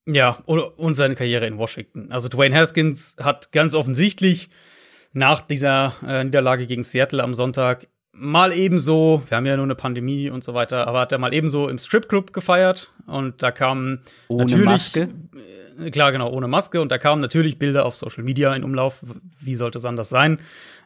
Ja, 0.05 0.39
und 0.45 0.95
seine 0.95 1.15
Karriere 1.15 1.45
in 1.47 1.57
Washington. 1.57 2.11
Also 2.11 2.27
Dwayne 2.27 2.55
Haskins 2.55 3.15
hat 3.21 3.51
ganz 3.53 3.73
offensichtlich 3.73 4.49
nach 5.13 5.41
dieser 5.41 5.93
äh, 6.05 6.23
Niederlage 6.23 6.67
gegen 6.67 6.83
Seattle 6.83 7.23
am 7.23 7.33
Sonntag 7.33 7.87
mal 8.13 8.53
ebenso, 8.53 9.23
wir 9.27 9.37
haben 9.37 9.45
ja 9.45 9.55
nur 9.55 9.65
eine 9.65 9.75
Pandemie 9.75 10.29
und 10.29 10.43
so 10.43 10.53
weiter, 10.53 10.87
aber 10.87 11.01
hat 11.01 11.11
er 11.11 11.17
mal 11.17 11.33
ebenso 11.33 11.67
im 11.67 11.79
Stripclub 11.79 12.31
gefeiert 12.31 12.91
und 13.07 13.41
da 13.41 13.51
kam 13.51 13.99
Ohne 14.27 14.43
natürlich 14.43 14.65
Maske? 14.65 15.09
Klar, 15.91 16.11
genau, 16.11 16.31
ohne 16.31 16.47
Maske. 16.47 16.81
Und 16.81 16.91
da 16.91 16.97
kamen 16.97 17.21
natürlich 17.21 17.57
Bilder 17.57 17.85
auf 17.85 17.95
Social 17.95 18.23
Media 18.23 18.53
in 18.53 18.63
Umlauf. 18.63 19.03
Wie 19.39 19.55
sollte 19.55 19.79
es 19.79 19.85
anders 19.85 20.09
sein? 20.09 20.39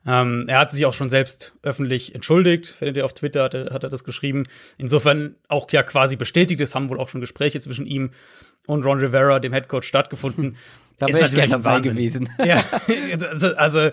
Ähm, 0.06 0.46
er 0.48 0.60
hat 0.60 0.72
sich 0.72 0.86
auch 0.86 0.94
schon 0.94 1.10
selbst 1.10 1.54
öffentlich 1.64 2.16
entschuldigt. 2.16 2.68
Findet 2.68 2.98
ihr 2.98 3.06
auf 3.06 3.14
Twitter, 3.14 3.44
hat 3.44 3.54
er, 3.54 3.74
hat 3.74 3.84
er 3.84 3.90
das 3.90 4.04
geschrieben. 4.04 4.48
Insofern 4.78 5.36
auch 5.48 5.70
ja 5.72 5.84
quasi 5.84 6.16
bestätigt. 6.16 6.62
Es 6.62 6.76
haben 6.76 6.90
wohl 6.90 7.00
auch 7.00 7.10
schon 7.10 7.22
Gespräche 7.22 7.60
zwischen 7.60 7.86
ihm 7.86 8.12
und 8.68 8.86
Ron 8.86 9.00
Rivera, 9.00 9.40
dem 9.40 9.54
Headcoach, 9.54 9.84
stattgefunden. 9.84 10.58
Da 11.00 11.08
wäre 11.10 11.26
ich 11.26 11.32
gerne 11.32 11.52
dabei 11.52 11.74
Wahnsinn. 11.76 11.94
gewesen. 11.94 12.30
ja, 12.44 12.64
also, 13.30 13.56
also, 13.56 13.90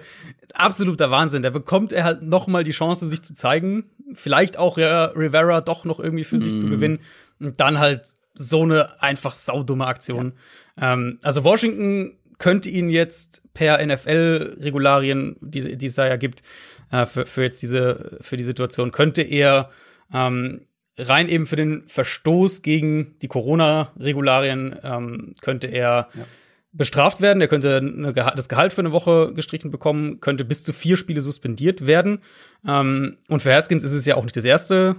absoluter 0.55 1.11
Wahnsinn. 1.11 1.43
Da 1.43 1.51
bekommt 1.51 1.93
er 1.93 2.03
halt 2.03 2.23
noch 2.23 2.47
mal 2.47 2.65
die 2.65 2.71
Chance, 2.71 3.07
sich 3.07 3.23
zu 3.23 3.35
zeigen. 3.35 3.85
Vielleicht 4.15 4.57
auch 4.57 4.79
ja, 4.79 5.05
Rivera 5.07 5.61
doch 5.61 5.85
noch 5.85 6.01
irgendwie 6.01 6.25
für 6.25 6.37
mm. 6.37 6.39
sich 6.39 6.57
zu 6.57 6.65
mhm. 6.65 6.71
gewinnen. 6.71 6.99
Und 7.41 7.61
dann 7.61 7.79
halt 7.79 8.05
so 8.35 8.63
eine 8.63 9.03
einfach 9.03 9.35
saudumme 9.35 9.87
Aktion. 9.87 10.35
Ja. 10.81 10.95
Ähm, 10.95 11.19
also 11.23 11.45
Washington 11.45 12.19
könnte 12.39 12.69
ihn 12.69 12.89
jetzt 12.91 13.43
per 13.55 13.85
NFL-Regularien, 13.85 15.37
die, 15.41 15.77
die 15.77 15.87
es 15.87 15.95
da 15.95 16.07
ja 16.07 16.17
gibt, 16.17 16.43
äh, 16.91 17.07
für, 17.07 17.27
für 17.27 17.43
jetzt 17.43 17.63
diese, 17.63 18.19
für 18.21 18.37
die 18.37 18.43
Situation, 18.43 18.93
könnte 18.93 19.23
er 19.23 19.71
ähm, 20.13 20.63
rein 20.99 21.29
eben 21.29 21.47
für 21.47 21.57
den 21.57 21.87
Verstoß 21.89 22.63
gegen 22.63 23.17
die 23.21 23.29
Corona-Regularien 23.29 24.77
ähm, 24.83 25.33
könnte 25.41 25.69
er 25.69 26.09
ja. 26.15 26.27
Bestraft 26.75 27.21
werden. 27.21 27.41
Er 27.41 27.49
könnte 27.49 27.77
eine, 27.77 28.13
das 28.13 28.49
Gehalt 28.49 28.73
für 28.73 28.81
eine 28.81 28.93
Woche 28.93 29.33
gestrichen 29.33 29.71
bekommen, 29.71 30.21
könnte 30.21 30.45
bis 30.45 30.65
zu 30.65 30.73
vier 30.73 30.97
Spiele 30.97 31.21
suspendiert 31.21 31.87
werden. 31.87 32.19
Ähm, 32.67 33.17
und 33.29 33.41
für 33.41 33.55
Haskins 33.55 33.83
ist 33.83 33.93
es 33.93 34.05
ja 34.05 34.17
auch 34.17 34.25
nicht 34.25 34.37
das 34.37 34.45
erste, 34.45 34.97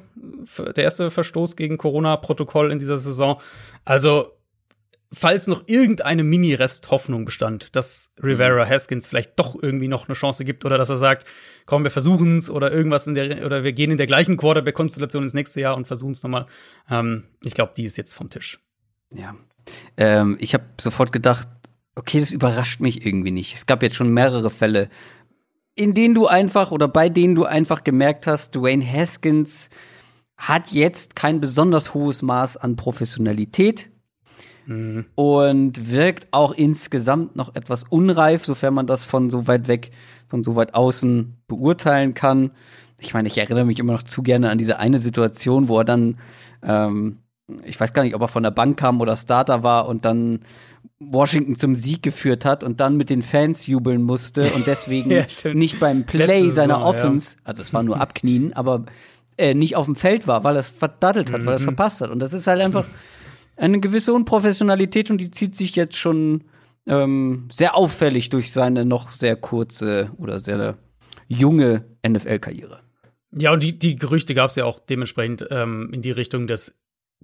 der 0.76 0.84
erste 0.84 1.12
Verstoß 1.12 1.56
gegen 1.56 1.78
Corona-Protokoll 1.78 2.72
in 2.72 2.80
dieser 2.80 2.98
Saison. 2.98 3.42
Also 3.84 4.32
falls 5.12 5.48
noch 5.48 5.64
irgendeine 5.68 6.24
Mini-Rest-Hoffnung 6.24 7.26
bestand, 7.26 7.76
dass 7.76 8.12
Rivera 8.24 8.66
mhm. 8.66 8.70
Haskins 8.70 9.06
vielleicht 9.06 9.38
doch 9.38 9.62
irgendwie 9.62 9.90
noch 9.90 10.08
eine 10.08 10.16
Chance 10.16 10.46
gibt 10.46 10.64
oder 10.66 10.78
dass 10.78 10.90
er 10.90 10.96
sagt, 10.96 11.28
komm, 11.66 11.84
wir 11.84 11.92
versuchen 11.92 12.38
es 12.38 12.50
oder 12.50 12.72
irgendwas 12.72 13.06
in 13.06 13.16
der 13.16 13.46
oder 13.46 13.64
wir 13.64 13.74
gehen 13.74 13.92
in 13.92 13.98
der 13.98 14.08
gleichen 14.08 14.38
Quarterback-Konstellation 14.38 15.24
ins 15.24 15.34
nächste 15.34 15.60
Jahr 15.60 15.76
und 15.76 15.88
versuchen 15.88 16.12
es 16.12 16.24
nochmal. 16.24 16.46
Ähm, 16.90 17.26
ich 17.44 17.54
glaube, 17.54 17.74
die 17.76 17.84
ist 17.84 17.98
jetzt 17.98 18.14
vom 18.14 18.30
Tisch. 18.30 18.60
Ja. 19.14 19.36
Ähm, 19.98 20.38
ich 20.40 20.54
habe 20.54 20.66
sofort 20.80 21.12
gedacht, 21.12 21.48
okay, 21.96 22.20
das 22.20 22.32
überrascht 22.32 22.80
mich 22.80 23.06
irgendwie 23.06 23.32
nicht. 23.32 23.56
Es 23.56 23.66
gab 23.66 23.82
jetzt 23.84 23.96
schon 23.96 24.14
mehrere 24.14 24.50
Fälle, 24.50 24.90
in 25.76 25.94
denen 25.94 26.14
du 26.14 26.28
einfach 26.28 26.72
oder 26.72 26.88
bei 26.88 27.10
denen 27.10 27.36
du 27.36 27.46
einfach 27.46 27.84
gemerkt 27.84 28.28
hast, 28.28 28.56
Dwayne 28.56 28.86
Haskins 28.86 29.70
hat 30.38 30.72
jetzt 30.72 31.16
kein 31.16 31.40
besonders 31.40 31.94
hohes 31.94 32.22
Maß 32.22 32.58
an 32.58 32.76
Professionalität 32.76 33.90
Mhm. 34.66 35.06
Und 35.16 35.92
wirkt 35.92 36.28
auch 36.32 36.52
insgesamt 36.52 37.36
noch 37.36 37.56
etwas 37.56 37.84
unreif, 37.84 38.46
sofern 38.46 38.74
man 38.74 38.88
das 38.88 39.06
von 39.06 39.30
so 39.30 39.48
weit 39.48 39.68
weg, 39.68 39.92
von 40.28 40.44
so 40.44 40.56
weit 40.56 40.74
außen 40.74 41.38
beurteilen 41.48 42.14
kann. 42.14 42.52
Ich 43.00 43.14
meine, 43.14 43.28
ich 43.28 43.38
erinnere 43.38 43.66
mich 43.66 43.80
immer 43.80 43.94
noch 43.94 44.04
zu 44.04 44.24
gerne 44.24 44.50
an 44.50 44.58
diese 44.58 44.80
eine 44.80 45.00
Situation, 45.00 45.68
wo 45.68 45.80
er 45.80 45.86
dann, 45.86 46.18
ähm, 46.64 47.20
ich 47.64 47.80
weiß 47.80 47.94
gar 47.94 48.04
nicht, 48.04 48.16
ob 48.16 48.22
er 48.22 48.28
von 48.28 48.44
der 48.44 48.52
Bank 48.52 48.78
kam 48.78 49.02
oder 49.02 49.16
Starter 49.16 49.62
war 49.62 49.88
und 49.88 50.06
dann 50.06 50.40
Washington 51.00 51.56
zum 51.56 51.76
Sieg 51.76 52.04
geführt 52.04 52.46
hat 52.46 52.64
und 52.64 52.80
dann 52.80 52.96
mit 52.96 53.10
den 53.10 53.22
Fans 53.22 53.68
jubeln 53.68 54.02
musste 54.02 54.54
und 54.54 54.68
deswegen 54.68 55.12
ja, 55.12 55.26
nicht 55.54 55.80
beim 55.80 56.06
Play 56.06 56.50
seiner 56.50 56.76
Saison, 56.76 56.90
Offense, 56.90 57.36
ja. 57.36 57.42
also 57.44 57.62
es 57.62 57.74
war 57.74 57.84
nur 57.84 58.00
Abknien, 58.00 58.54
aber 58.54 58.86
äh, 59.38 59.54
nicht 59.54 59.76
auf 59.76 59.86
dem 59.86 59.96
Feld 59.96 60.28
war, 60.28 60.44
weil 60.44 60.56
er 60.56 60.62
es 60.62 60.70
verdaddelt 60.70 61.32
hat, 61.32 61.42
mhm. 61.42 61.46
weil 61.46 61.54
er 61.54 61.58
es 61.58 61.64
verpasst 61.64 62.02
hat. 62.02 62.10
Und 62.10 62.20
das 62.20 62.34
ist 62.34 62.48
halt 62.48 62.62
einfach 62.62 62.86
eine 63.58 63.80
gewisse 63.80 64.14
Unprofessionalität 64.14 65.12
und 65.12 65.20
die 65.20 65.32
zieht 65.32 65.56
sich 65.56 65.76
jetzt 65.76 65.98
schon 65.98 66.46
ähm, 66.88 67.48
sehr 67.52 67.76
auffällig 67.76 68.30
durch 68.30 68.52
seine 68.52 68.86
noch 68.86 69.12
sehr 69.12 69.36
kurze 69.36 70.12
oder 70.18 70.40
sehr 70.40 70.78
junge 71.28 71.86
NFL-Karriere. 72.08 72.82
Ja, 73.32 73.52
und 73.52 73.64
die, 73.64 73.78
die 73.78 73.96
Gerüchte 73.96 74.34
gab 74.34 74.50
es 74.50 74.56
ja 74.56 74.66
auch 74.66 74.80
dementsprechend 74.80 75.46
ähm, 75.50 75.90
in 75.92 76.02
die 76.02 76.12
Richtung, 76.12 76.48
dass, 76.48 76.74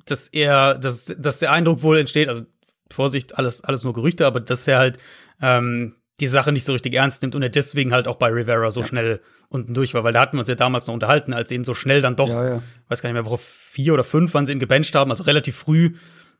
dass 0.05 0.27
er, 0.27 0.77
dass, 0.77 1.05
dass 1.05 1.39
der 1.39 1.51
Eindruck 1.51 1.83
wohl 1.83 1.97
entsteht, 1.99 2.27
also 2.27 2.43
Vorsicht, 2.91 3.37
alles, 3.37 3.63
alles 3.63 3.83
nur 3.83 3.93
Gerüchte, 3.93 4.25
aber 4.25 4.39
dass 4.39 4.67
er 4.67 4.79
halt 4.79 4.97
ähm, 5.41 5.95
die 6.19 6.27
Sache 6.27 6.51
nicht 6.51 6.65
so 6.65 6.73
richtig 6.73 6.93
ernst 6.93 7.21
nimmt 7.21 7.35
und 7.35 7.41
er 7.41 7.49
deswegen 7.49 7.93
halt 7.93 8.07
auch 8.07 8.15
bei 8.15 8.29
Rivera 8.29 8.69
so 8.71 8.81
ja. 8.81 8.87
schnell 8.87 9.21
unten 9.49 9.73
durch 9.73 9.93
war, 9.93 10.03
weil 10.03 10.13
da 10.13 10.21
hatten 10.21 10.37
wir 10.37 10.41
uns 10.41 10.49
ja 10.49 10.55
damals 10.55 10.87
noch 10.87 10.93
unterhalten, 10.93 11.33
als 11.33 11.49
sie 11.49 11.55
ihn 11.55 11.63
so 11.63 11.73
schnell 11.73 12.01
dann 12.01 12.15
doch, 12.15 12.29
ja, 12.29 12.47
ja. 12.47 12.63
weiß 12.87 13.01
gar 13.01 13.09
nicht 13.09 13.15
mehr, 13.15 13.25
Woche 13.25 13.39
vier 13.39 13.93
oder 13.93 14.03
fünf, 14.03 14.33
wann 14.33 14.45
sie 14.45 14.53
ihn 14.53 14.59
gebencht 14.59 14.95
haben, 14.95 15.11
also 15.11 15.23
relativ 15.23 15.55
früh 15.55 15.95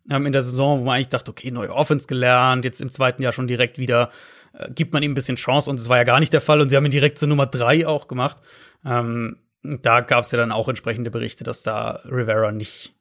ähm, 0.10 0.26
in 0.26 0.34
der 0.34 0.42
Saison, 0.44 0.80
wo 0.80 0.86
man 0.86 0.96
eigentlich 0.96 1.10
dachte, 1.10 1.32
okay, 1.32 1.52
neue 1.52 1.74
Offense 1.74 2.08
gelernt, 2.08 2.64
jetzt 2.64 2.80
im 2.80 2.90
zweiten 2.90 3.24
Jahr 3.24 3.34
schon 3.34 3.48
direkt 3.48 3.78
wieder, 3.78 4.12
äh, 4.54 4.72
gibt 4.72 4.94
man 4.94 5.04
ihm 5.04 5.12
ein 5.12 5.16
bisschen 5.16 5.36
Chance 5.36 5.70
und 5.70 5.80
das 5.80 5.90
war 5.90 5.98
ja 5.98 6.04
gar 6.04 6.20
nicht 6.20 6.34
der 6.34 6.42
Fall 6.42 6.62
und 6.62 6.70
sie 6.70 6.76
haben 6.76 6.86
ihn 6.86 6.92
direkt 6.92 7.20
zur 7.20 7.28
Nummer 7.28 7.48
drei 7.48 7.86
auch 7.86 8.08
gemacht. 8.08 8.38
Ähm, 8.86 9.38
da 9.64 10.02
gab 10.02 10.24
es 10.24 10.32
ja 10.32 10.38
dann 10.38 10.52
auch 10.52 10.70
entsprechende 10.70 11.12
Berichte, 11.12 11.44
dass 11.44 11.64
da 11.64 12.02
Rivera 12.06 12.52
nicht, 12.52 12.96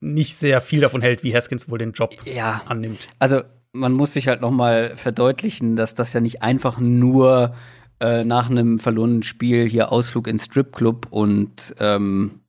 nicht 0.00 0.36
sehr 0.36 0.60
viel 0.60 0.80
davon 0.80 1.02
hält, 1.02 1.22
wie 1.22 1.34
Haskins 1.34 1.68
wohl 1.68 1.78
den 1.78 1.92
Job 1.92 2.14
ja. 2.24 2.62
annimmt. 2.66 3.08
Also 3.18 3.42
man 3.72 3.92
muss 3.92 4.14
sich 4.14 4.28
halt 4.28 4.40
noch 4.40 4.50
mal 4.50 4.96
verdeutlichen, 4.96 5.76
dass 5.76 5.94
das 5.94 6.12
ja 6.12 6.20
nicht 6.20 6.42
einfach 6.42 6.78
nur 6.78 7.54
äh, 8.00 8.24
nach 8.24 8.50
einem 8.50 8.78
verlorenen 8.78 9.22
Spiel 9.22 9.68
hier 9.68 9.92
Ausflug 9.92 10.26
ins 10.26 10.46
Stripclub 10.46 11.06
und 11.10 11.74
ähm, 11.78 12.40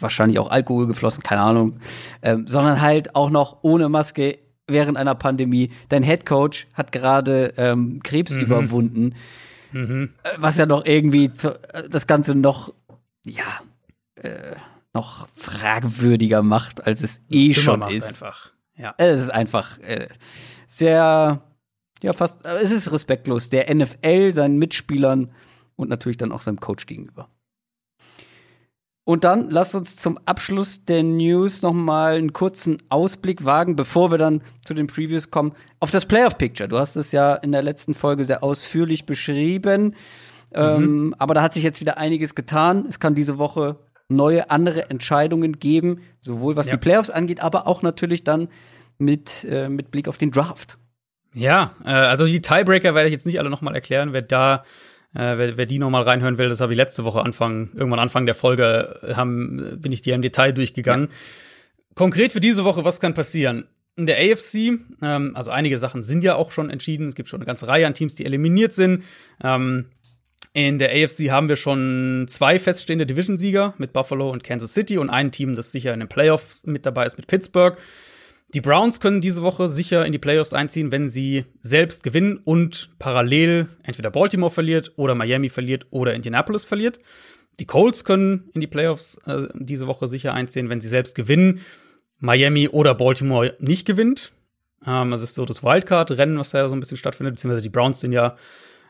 wahrscheinlich 0.00 0.38
auch 0.38 0.50
Alkohol 0.50 0.86
geflossen, 0.86 1.22
keine 1.22 1.42
Ahnung, 1.42 1.78
ähm, 2.22 2.46
sondern 2.46 2.80
halt 2.80 3.14
auch 3.14 3.30
noch 3.30 3.58
ohne 3.62 3.88
Maske 3.88 4.38
während 4.66 4.96
einer 4.96 5.14
Pandemie. 5.14 5.70
Dein 5.88 6.02
Head 6.02 6.26
Coach 6.26 6.66
hat 6.74 6.90
gerade 6.90 7.54
ähm, 7.56 8.00
Krebs 8.02 8.34
mhm. 8.34 8.40
überwunden, 8.40 9.14
mhm. 9.72 10.10
Äh, 10.22 10.30
was 10.38 10.58
ja 10.58 10.66
noch 10.66 10.84
irgendwie 10.84 11.30
zu, 11.30 11.50
äh, 11.72 11.88
das 11.88 12.06
Ganze 12.06 12.34
noch, 12.34 12.72
ja, 13.22 13.60
äh, 14.16 14.56
noch 14.96 15.28
fragwürdiger 15.34 16.42
macht, 16.42 16.86
als 16.86 17.02
es 17.02 17.20
eh 17.30 17.52
schon 17.52 17.82
ist. 17.82 18.22
Einfach. 18.22 18.52
Ja. 18.76 18.94
Es 18.96 19.20
ist 19.20 19.30
einfach 19.30 19.78
äh, 19.80 20.08
sehr, 20.66 21.42
ja, 22.02 22.12
fast, 22.12 22.44
äh, 22.46 22.56
es 22.62 22.70
ist 22.70 22.90
respektlos 22.92 23.50
der 23.50 23.74
NFL, 23.74 24.32
seinen 24.34 24.58
Mitspielern 24.58 25.30
und 25.76 25.90
natürlich 25.90 26.16
dann 26.16 26.32
auch 26.32 26.42
seinem 26.42 26.60
Coach 26.60 26.86
gegenüber. 26.86 27.28
Und 29.04 29.22
dann 29.22 29.50
lasst 29.50 29.76
uns 29.76 29.96
zum 29.96 30.18
Abschluss 30.24 30.84
der 30.84 31.04
News 31.04 31.62
noch 31.62 31.72
mal 31.72 32.16
einen 32.16 32.32
kurzen 32.32 32.78
Ausblick 32.88 33.44
wagen, 33.44 33.76
bevor 33.76 34.10
wir 34.10 34.18
dann 34.18 34.42
zu 34.64 34.74
den 34.74 34.88
Previews 34.88 35.30
kommen, 35.30 35.52
auf 35.78 35.92
das 35.92 36.06
Playoff 36.06 36.36
Picture. 36.38 36.68
Du 36.68 36.76
hast 36.76 36.96
es 36.96 37.12
ja 37.12 37.34
in 37.34 37.52
der 37.52 37.62
letzten 37.62 37.94
Folge 37.94 38.24
sehr 38.24 38.42
ausführlich 38.42 39.06
beschrieben, 39.06 39.84
mhm. 39.84 39.94
ähm, 40.54 41.14
aber 41.18 41.34
da 41.34 41.42
hat 41.42 41.54
sich 41.54 41.62
jetzt 41.62 41.80
wieder 41.80 41.98
einiges 41.98 42.34
getan. 42.34 42.86
Es 42.88 42.98
kann 42.98 43.14
diese 43.14 43.38
Woche 43.38 43.78
neue, 44.08 44.50
andere 44.50 44.90
Entscheidungen 44.90 45.58
geben, 45.58 46.00
sowohl 46.20 46.56
was 46.56 46.66
ja. 46.66 46.72
die 46.72 46.78
Playoffs 46.78 47.10
angeht, 47.10 47.40
aber 47.40 47.66
auch 47.66 47.82
natürlich 47.82 48.24
dann 48.24 48.48
mit, 48.98 49.44
äh, 49.44 49.68
mit 49.68 49.90
Blick 49.90 50.08
auf 50.08 50.18
den 50.18 50.30
Draft. 50.30 50.78
Ja, 51.34 51.74
äh, 51.84 51.90
also 51.90 52.26
die 52.26 52.40
Tiebreaker 52.40 52.94
werde 52.94 53.08
ich 53.08 53.12
jetzt 53.12 53.26
nicht 53.26 53.38
alle 53.38 53.50
noch 53.50 53.62
mal 53.62 53.74
erklären, 53.74 54.12
wer 54.12 54.22
da 54.22 54.64
äh, 55.14 55.38
wer, 55.38 55.56
wer 55.56 55.66
die 55.66 55.78
nochmal 55.78 56.02
reinhören 56.02 56.36
will, 56.36 56.48
das 56.48 56.60
habe 56.60 56.72
ich 56.72 56.76
letzte 56.76 57.04
Woche 57.04 57.22
Anfang, 57.22 57.70
irgendwann 57.74 58.00
Anfang 58.00 58.26
der 58.26 58.34
Folge, 58.34 59.00
äh, 59.02 59.14
haben, 59.14 59.78
bin 59.80 59.92
ich 59.92 60.02
die 60.02 60.10
im 60.10 60.22
Detail 60.22 60.52
durchgegangen. 60.52 61.08
Ja. 61.08 61.14
Konkret 61.94 62.32
für 62.32 62.40
diese 62.40 62.64
Woche, 62.64 62.84
was 62.84 63.00
kann 63.00 63.14
passieren? 63.14 63.66
In 63.96 64.04
der 64.04 64.18
AFC, 64.18 64.78
ähm, 65.00 65.32
also 65.34 65.50
einige 65.50 65.78
Sachen 65.78 66.02
sind 66.02 66.22
ja 66.22 66.34
auch 66.34 66.50
schon 66.50 66.68
entschieden. 66.68 67.06
Es 67.06 67.14
gibt 67.14 67.30
schon 67.30 67.38
eine 67.38 67.46
ganze 67.46 67.66
Reihe 67.66 67.86
an 67.86 67.94
Teams, 67.94 68.14
die 68.14 68.26
eliminiert 68.26 68.74
sind. 68.74 69.04
Ähm, 69.42 69.86
in 70.56 70.78
der 70.78 70.90
AFC 70.90 71.28
haben 71.28 71.50
wir 71.50 71.56
schon 71.56 72.24
zwei 72.28 72.58
feststehende 72.58 73.04
Division-Sieger 73.04 73.74
mit 73.76 73.92
Buffalo 73.92 74.30
und 74.30 74.42
Kansas 74.42 74.72
City 74.72 74.96
und 74.96 75.10
ein 75.10 75.30
Team, 75.30 75.54
das 75.54 75.70
sicher 75.70 75.92
in 75.92 76.00
den 76.00 76.08
Playoffs 76.08 76.64
mit 76.64 76.86
dabei 76.86 77.04
ist 77.04 77.18
mit 77.18 77.26
Pittsburgh. 77.26 77.76
Die 78.54 78.62
Browns 78.62 79.00
können 79.00 79.20
diese 79.20 79.42
Woche 79.42 79.68
sicher 79.68 80.06
in 80.06 80.12
die 80.12 80.18
Playoffs 80.18 80.54
einziehen, 80.54 80.92
wenn 80.92 81.10
sie 81.10 81.44
selbst 81.60 82.02
gewinnen 82.02 82.40
und 82.42 82.88
parallel 82.98 83.68
entweder 83.82 84.10
Baltimore 84.10 84.50
verliert 84.50 84.92
oder 84.96 85.14
Miami 85.14 85.50
verliert 85.50 85.88
oder 85.90 86.14
Indianapolis 86.14 86.64
verliert. 86.64 87.00
Die 87.60 87.66
Colts 87.66 88.06
können 88.06 88.48
in 88.54 88.62
die 88.62 88.66
Playoffs 88.66 89.18
äh, 89.26 89.48
diese 89.52 89.86
Woche 89.86 90.08
sicher 90.08 90.32
einziehen, 90.32 90.70
wenn 90.70 90.80
sie 90.80 90.88
selbst 90.88 91.14
gewinnen, 91.14 91.60
Miami 92.18 92.70
oder 92.70 92.94
Baltimore 92.94 93.54
nicht 93.58 93.86
gewinnt. 93.86 94.32
Ähm, 94.86 95.10
das 95.10 95.20
ist 95.20 95.34
so 95.34 95.44
das 95.44 95.62
Wildcard-Rennen, 95.62 96.38
was 96.38 96.48
da 96.48 96.66
so 96.66 96.74
ein 96.74 96.80
bisschen 96.80 96.96
stattfindet, 96.96 97.34
beziehungsweise 97.34 97.62
die 97.62 97.68
Browns 97.68 98.00
sind 98.00 98.12
ja 98.12 98.36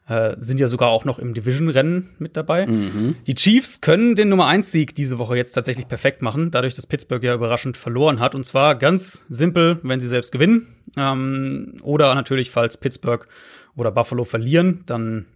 äh, 0.09 0.37
sind 0.39 0.61
ja 0.61 0.69
sogar 0.69 0.91
auch 0.91 1.05
noch 1.05 1.19
im 1.19 1.35
Division-Rennen 1.35 2.11
mit 2.19 2.37
dabei. 2.37 2.67
Mhm. 2.67 3.17
Die 3.27 3.35
Chiefs 3.35 3.81
können 3.81 4.15
den 4.15 4.29
Nummer 4.29 4.49
1-Sieg 4.49 4.95
diese 4.95 5.19
Woche 5.19 5.37
jetzt 5.37 5.53
tatsächlich 5.53 5.89
perfekt 5.89 6.23
machen, 6.23 6.51
dadurch, 6.51 6.75
dass 6.75 6.87
Pittsburgh 6.87 7.23
ja 7.25 7.35
überraschend 7.35 7.77
verloren 7.77 8.21
hat. 8.21 8.35
Und 8.35 8.45
zwar 8.45 8.77
ganz 8.77 9.25
simpel, 9.29 9.79
wenn 9.83 9.99
sie 9.99 10.09
selbst 10.09 10.31
gewinnen. 10.31 10.69
Ähm, 10.97 11.75
oder 11.83 12.15
natürlich, 12.15 12.51
falls 12.51 12.77
Pittsburgh 12.77 13.27
oder 13.75 13.91
Buffalo 13.91 14.25
verlieren, 14.25 14.85
dann 14.87 15.27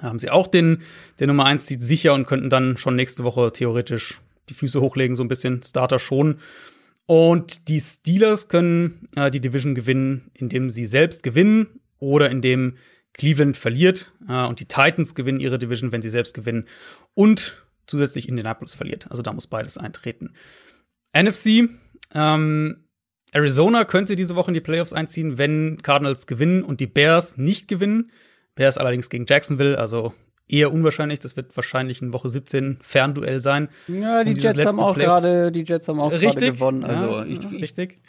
haben 0.00 0.18
sie 0.18 0.30
auch 0.30 0.46
den, 0.46 0.82
den 1.20 1.28
Nummer 1.28 1.46
1-Sieg 1.46 1.82
sicher 1.82 2.12
und 2.12 2.26
könnten 2.26 2.50
dann 2.50 2.76
schon 2.76 2.96
nächste 2.96 3.24
Woche 3.24 3.52
theoretisch 3.52 4.20
die 4.48 4.54
Füße 4.54 4.80
hochlegen, 4.80 5.16
so 5.16 5.22
ein 5.22 5.28
bisschen 5.28 5.62
Starter 5.62 5.98
schon. 5.98 6.38
Und 7.06 7.68
die 7.68 7.80
Steelers 7.80 8.48
können 8.48 9.08
äh, 9.16 9.30
die 9.30 9.40
Division 9.40 9.74
gewinnen, 9.74 10.30
indem 10.34 10.70
sie 10.70 10.86
selbst 10.86 11.22
gewinnen 11.22 11.80
oder 11.98 12.30
indem 12.30 12.74
Cleveland 13.14 13.56
verliert 13.56 14.12
äh, 14.28 14.44
und 14.46 14.60
die 14.60 14.66
Titans 14.66 15.14
gewinnen 15.14 15.40
ihre 15.40 15.58
Division, 15.58 15.92
wenn 15.92 16.02
sie 16.02 16.08
selbst 16.08 16.34
gewinnen 16.34 16.66
und 17.14 17.62
zusätzlich 17.86 18.28
Indianapolis 18.28 18.74
verliert. 18.74 19.10
Also 19.10 19.22
da 19.22 19.32
muss 19.32 19.46
beides 19.46 19.76
eintreten. 19.76 20.32
NFC, 21.12 21.68
ähm, 22.14 22.84
Arizona 23.32 23.84
könnte 23.84 24.16
diese 24.16 24.36
Woche 24.36 24.50
in 24.50 24.54
die 24.54 24.60
Playoffs 24.60 24.92
einziehen, 24.92 25.38
wenn 25.38 25.78
Cardinals 25.82 26.26
gewinnen 26.26 26.62
und 26.62 26.80
die 26.80 26.86
Bears 26.86 27.36
nicht 27.38 27.68
gewinnen. 27.68 28.10
Bears 28.54 28.76
allerdings 28.78 29.08
gegen 29.08 29.24
Jacksonville, 29.26 29.78
also 29.78 30.12
eher 30.48 30.72
unwahrscheinlich. 30.72 31.18
Das 31.18 31.36
wird 31.36 31.56
wahrscheinlich 31.56 32.02
in 32.02 32.12
Woche 32.12 32.28
17 32.28 32.78
Fernduell 32.82 33.40
sein. 33.40 33.68
Ja, 33.88 34.22
die 34.22 34.34
Jets 34.34 34.64
haben 34.64 34.80
auch 34.80 34.96
gerade, 34.96 35.50
die 35.50 35.62
Jets 35.62 35.88
haben 35.88 36.00
auch 36.00 36.10
gerade 36.10 36.52
gewonnen. 36.52 36.84
Also 36.84 37.20
ja, 37.20 37.24
ich, 37.24 37.50
richtig. 37.52 38.00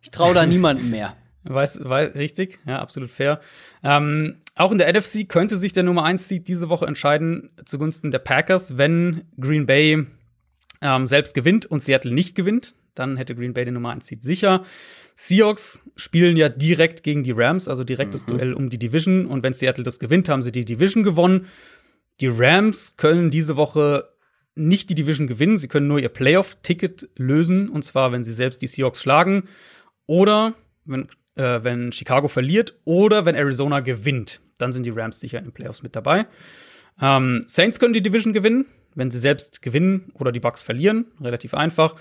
Ich, 0.00 0.04
ich 0.04 0.10
traue 0.10 0.34
da 0.34 0.46
niemanden 0.46 0.90
mehr. 0.90 1.16
Weiß, 1.44 1.80
weiß, 1.82 2.14
richtig, 2.14 2.60
ja, 2.66 2.78
absolut 2.78 3.10
fair. 3.10 3.40
Ähm, 3.82 4.36
auch 4.54 4.70
in 4.70 4.78
der 4.78 4.92
NFC 4.92 5.28
könnte 5.28 5.56
sich 5.56 5.72
der 5.72 5.82
Nummer 5.82 6.04
1 6.04 6.28
Seed 6.28 6.46
diese 6.46 6.68
Woche 6.68 6.86
entscheiden 6.86 7.50
zugunsten 7.64 8.10
der 8.10 8.20
Packers, 8.20 8.78
wenn 8.78 9.22
Green 9.40 9.66
Bay 9.66 10.06
ähm, 10.80 11.06
selbst 11.06 11.34
gewinnt 11.34 11.66
und 11.66 11.80
Seattle 11.80 12.12
nicht 12.12 12.34
gewinnt. 12.34 12.74
Dann 12.94 13.16
hätte 13.16 13.34
Green 13.34 13.54
Bay 13.54 13.64
den 13.64 13.74
Nummer 13.74 13.90
1 13.90 14.06
Seed 14.06 14.24
sicher. 14.24 14.64
Seahawks 15.14 15.82
spielen 15.96 16.36
ja 16.36 16.48
direkt 16.48 17.02
gegen 17.02 17.22
die 17.22 17.32
Rams, 17.32 17.68
also 17.68 17.84
direktes 17.84 18.26
mhm. 18.26 18.30
Duell 18.30 18.54
um 18.54 18.70
die 18.70 18.78
Division. 18.78 19.26
Und 19.26 19.42
wenn 19.42 19.52
Seattle 19.52 19.84
das 19.84 19.98
gewinnt, 19.98 20.28
haben 20.28 20.42
sie 20.42 20.52
die 20.52 20.64
Division 20.64 21.02
gewonnen. 21.02 21.46
Die 22.20 22.28
Rams 22.28 22.96
können 22.96 23.30
diese 23.30 23.56
Woche 23.56 24.08
nicht 24.54 24.90
die 24.90 24.94
Division 24.94 25.26
gewinnen, 25.26 25.56
sie 25.56 25.68
können 25.68 25.86
nur 25.86 25.98
ihr 25.98 26.10
Playoff-Ticket 26.10 27.08
lösen, 27.16 27.68
und 27.68 27.84
zwar, 27.84 28.12
wenn 28.12 28.22
sie 28.22 28.32
selbst 28.32 28.60
die 28.60 28.66
Seahawks 28.66 29.00
schlagen 29.00 29.44
oder 30.06 30.54
wenn, 30.84 31.08
äh, 31.34 31.60
wenn 31.62 31.92
Chicago 31.92 32.28
verliert 32.28 32.74
oder 32.84 33.24
wenn 33.24 33.34
Arizona 33.34 33.80
gewinnt. 33.80 34.40
Dann 34.58 34.72
sind 34.72 34.84
die 34.84 34.90
Rams 34.90 35.20
sicher 35.20 35.38
in 35.38 35.44
den 35.44 35.52
Playoffs 35.52 35.82
mit 35.82 35.96
dabei. 35.96 36.26
Ähm, 37.00 37.40
Saints 37.46 37.80
können 37.80 37.94
die 37.94 38.02
Division 38.02 38.32
gewinnen, 38.32 38.66
wenn 38.94 39.10
sie 39.10 39.18
selbst 39.18 39.62
gewinnen 39.62 40.12
oder 40.14 40.32
die 40.32 40.40
Bucks 40.40 40.62
verlieren. 40.62 41.06
Relativ 41.20 41.54
einfach. 41.54 41.94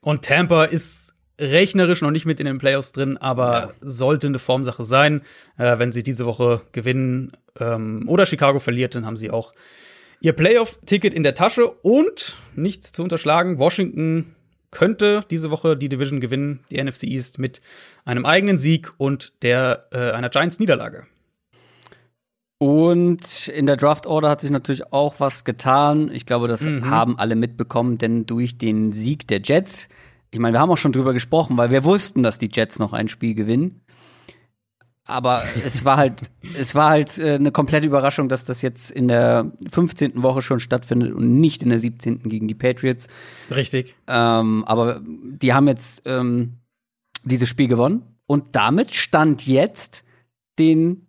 Und 0.00 0.24
Tampa 0.24 0.64
ist 0.64 1.14
rechnerisch 1.38 2.02
noch 2.02 2.10
nicht 2.10 2.26
mit 2.26 2.40
in 2.40 2.46
den 2.46 2.58
Playoffs 2.58 2.92
drin, 2.92 3.16
aber 3.16 3.52
ja. 3.52 3.72
sollte 3.80 4.26
eine 4.26 4.38
Formsache 4.38 4.82
sein. 4.82 5.22
Äh, 5.56 5.78
wenn 5.78 5.92
sie 5.92 6.02
diese 6.02 6.26
Woche 6.26 6.62
gewinnen 6.72 7.32
ähm, 7.60 8.04
oder 8.08 8.26
Chicago 8.26 8.58
verliert, 8.58 8.94
dann 8.94 9.06
haben 9.06 9.16
sie 9.16 9.30
auch 9.30 9.52
ihr 10.20 10.32
Playoff-Ticket 10.32 11.14
in 11.14 11.22
der 11.22 11.34
Tasche 11.34 11.68
und 11.68 12.36
nicht 12.56 12.84
zu 12.84 13.02
unterschlagen, 13.02 13.58
Washington 13.58 14.34
könnte 14.70 15.24
diese 15.30 15.50
Woche 15.50 15.76
die 15.76 15.88
Division 15.88 16.20
gewinnen, 16.20 16.60
die 16.70 16.82
NFC 16.82 17.04
East, 17.04 17.38
mit 17.38 17.60
einem 18.04 18.26
eigenen 18.26 18.58
Sieg 18.58 18.92
und 18.98 19.32
der 19.42 19.86
äh, 19.92 20.10
einer 20.12 20.28
Giants-Niederlage. 20.28 21.06
Und 22.60 23.48
in 23.48 23.66
der 23.66 23.76
Draft 23.76 24.06
Order 24.06 24.30
hat 24.30 24.40
sich 24.40 24.50
natürlich 24.50 24.92
auch 24.92 25.20
was 25.20 25.44
getan. 25.44 26.10
Ich 26.12 26.26
glaube, 26.26 26.48
das 26.48 26.62
mhm. 26.62 26.90
haben 26.90 27.18
alle 27.18 27.36
mitbekommen, 27.36 27.98
denn 27.98 28.26
durch 28.26 28.58
den 28.58 28.92
Sieg 28.92 29.28
der 29.28 29.40
Jets 29.40 29.88
ich 30.30 30.38
meine, 30.38 30.54
wir 30.54 30.60
haben 30.60 30.70
auch 30.70 30.76
schon 30.76 30.92
drüber 30.92 31.12
gesprochen, 31.12 31.56
weil 31.56 31.70
wir 31.70 31.84
wussten, 31.84 32.22
dass 32.22 32.38
die 32.38 32.50
Jets 32.52 32.78
noch 32.78 32.92
ein 32.92 33.08
Spiel 33.08 33.34
gewinnen. 33.34 33.80
Aber 35.08 35.42
es 35.64 35.86
war 35.86 35.96
halt, 35.96 36.30
es 36.56 36.74
war 36.74 36.90
halt 36.90 37.18
äh, 37.18 37.34
eine 37.34 37.50
komplette 37.50 37.86
Überraschung, 37.86 38.28
dass 38.28 38.44
das 38.44 38.60
jetzt 38.60 38.90
in 38.90 39.08
der 39.08 39.50
15. 39.70 40.22
Woche 40.22 40.42
schon 40.42 40.60
stattfindet 40.60 41.14
und 41.14 41.40
nicht 41.40 41.62
in 41.62 41.70
der 41.70 41.78
17. 41.78 42.28
gegen 42.28 42.46
die 42.46 42.54
Patriots. 42.54 43.08
Richtig. 43.50 43.96
Ähm, 44.06 44.64
aber 44.66 45.00
die 45.02 45.54
haben 45.54 45.66
jetzt 45.66 46.02
ähm, 46.04 46.58
dieses 47.24 47.48
Spiel 47.48 47.68
gewonnen 47.68 48.02
und 48.26 48.54
damit 48.54 48.94
stand 48.94 49.46
jetzt 49.46 50.04
den 50.58 51.06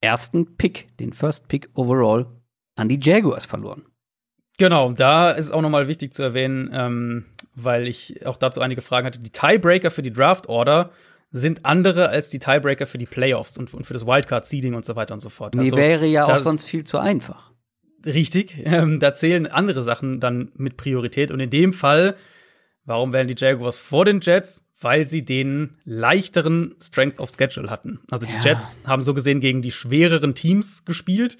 ersten 0.00 0.56
Pick, 0.56 0.96
den 0.96 1.12
First 1.12 1.46
Pick 1.48 1.68
overall 1.74 2.26
an 2.76 2.88
die 2.88 2.98
Jaguars 3.00 3.44
verloren. 3.44 3.82
Genau, 4.56 4.92
da 4.92 5.30
ist 5.30 5.50
auch 5.50 5.60
nochmal 5.60 5.88
wichtig 5.88 6.14
zu 6.14 6.22
erwähnen, 6.22 6.70
ähm, 6.72 7.26
weil 7.54 7.86
ich 7.86 8.24
auch 8.26 8.38
dazu 8.38 8.62
einige 8.62 8.80
Fragen 8.80 9.06
hatte. 9.06 9.20
Die 9.20 9.30
Tiebreaker 9.30 9.90
für 9.90 10.02
die 10.02 10.12
Draft 10.12 10.48
Order 10.48 10.90
sind 11.32 11.64
andere 11.64 12.10
als 12.10 12.28
die 12.28 12.38
Tiebreaker 12.38 12.86
für 12.86 12.98
die 12.98 13.06
Playoffs 13.06 13.56
und, 13.56 13.72
und 13.72 13.84
für 13.84 13.94
das 13.94 14.06
Wildcard-Seeding 14.06 14.74
und 14.74 14.84
so 14.84 14.94
weiter 14.96 15.14
und 15.14 15.20
so 15.20 15.30
fort. 15.30 15.54
Nee, 15.54 15.64
also, 15.64 15.76
wäre 15.76 16.06
ja 16.06 16.26
auch 16.26 16.38
sonst 16.38 16.66
viel 16.66 16.84
zu 16.84 16.98
einfach. 16.98 17.50
Richtig, 18.04 18.58
ähm, 18.64 19.00
da 19.00 19.14
zählen 19.14 19.46
andere 19.46 19.82
Sachen 19.82 20.20
dann 20.20 20.52
mit 20.54 20.76
Priorität. 20.76 21.30
Und 21.30 21.40
in 21.40 21.50
dem 21.50 21.72
Fall, 21.72 22.16
warum 22.84 23.12
wären 23.12 23.28
die 23.28 23.34
Jaguars 23.36 23.78
vor 23.78 24.04
den 24.04 24.20
Jets? 24.20 24.64
Weil 24.78 25.04
sie 25.04 25.24
den 25.24 25.78
leichteren 25.84 26.74
Strength 26.82 27.20
of 27.20 27.30
Schedule 27.30 27.70
hatten. 27.70 28.00
Also 28.10 28.26
die 28.26 28.32
ja. 28.32 28.40
Jets 28.40 28.78
haben 28.84 29.02
so 29.02 29.14
gesehen 29.14 29.40
gegen 29.40 29.62
die 29.62 29.70
schwereren 29.70 30.34
Teams 30.34 30.84
gespielt 30.84 31.38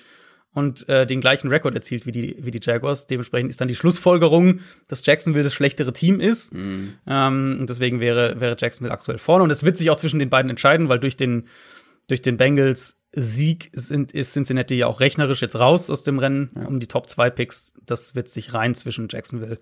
und 0.54 0.88
äh, 0.88 1.06
den 1.06 1.20
gleichen 1.20 1.48
Rekord 1.48 1.74
erzielt 1.74 2.06
wie 2.06 2.12
die, 2.12 2.36
wie 2.38 2.50
die 2.50 2.60
Jaguars. 2.62 3.06
Dementsprechend 3.06 3.50
ist 3.50 3.60
dann 3.60 3.68
die 3.68 3.74
Schlussfolgerung, 3.74 4.60
dass 4.88 5.04
Jacksonville 5.04 5.44
das 5.44 5.54
schlechtere 5.54 5.92
Team 5.92 6.20
ist. 6.20 6.52
Mhm. 6.52 6.94
Ähm, 7.06 7.56
und 7.60 7.70
deswegen 7.70 8.00
wäre, 8.00 8.40
wäre 8.40 8.56
Jacksonville 8.58 8.92
aktuell 8.92 9.18
vorne. 9.18 9.44
Und 9.44 9.50
es 9.50 9.64
wird 9.64 9.76
sich 9.76 9.90
auch 9.90 9.96
zwischen 9.96 10.18
den 10.18 10.30
beiden 10.30 10.50
entscheiden, 10.50 10.88
weil 10.88 10.98
durch 11.00 11.16
den, 11.16 11.48
durch 12.08 12.20
den 12.20 12.36
Bengals 12.36 12.98
Sieg 13.14 13.70
sind, 13.74 14.12
ist 14.12 14.32
Cincinnati 14.32 14.74
ja 14.74 14.86
auch 14.86 15.00
rechnerisch 15.00 15.42
jetzt 15.42 15.58
raus 15.58 15.90
aus 15.90 16.02
dem 16.02 16.18
Rennen 16.18 16.50
ja. 16.54 16.66
um 16.66 16.80
die 16.80 16.86
Top 16.86 17.08
2 17.08 17.30
Picks. 17.30 17.72
Das 17.84 18.14
wird 18.14 18.28
sich 18.28 18.54
rein 18.54 18.74
zwischen 18.74 19.08
Jacksonville 19.10 19.58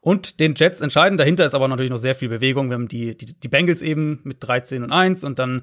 und 0.00 0.40
den 0.40 0.54
Jets 0.54 0.82
entscheiden. 0.82 1.16
Dahinter 1.16 1.46
ist 1.46 1.54
aber 1.54 1.68
natürlich 1.68 1.90
noch 1.90 1.98
sehr 1.98 2.14
viel 2.14 2.28
Bewegung. 2.28 2.68
Wir 2.68 2.74
haben 2.74 2.88
die, 2.88 3.16
die, 3.16 3.26
die 3.26 3.48
Bengals 3.48 3.80
eben 3.80 4.20
mit 4.24 4.36
13 4.40 4.82
und 4.82 4.92
1 4.92 5.24
und 5.24 5.38
dann 5.38 5.62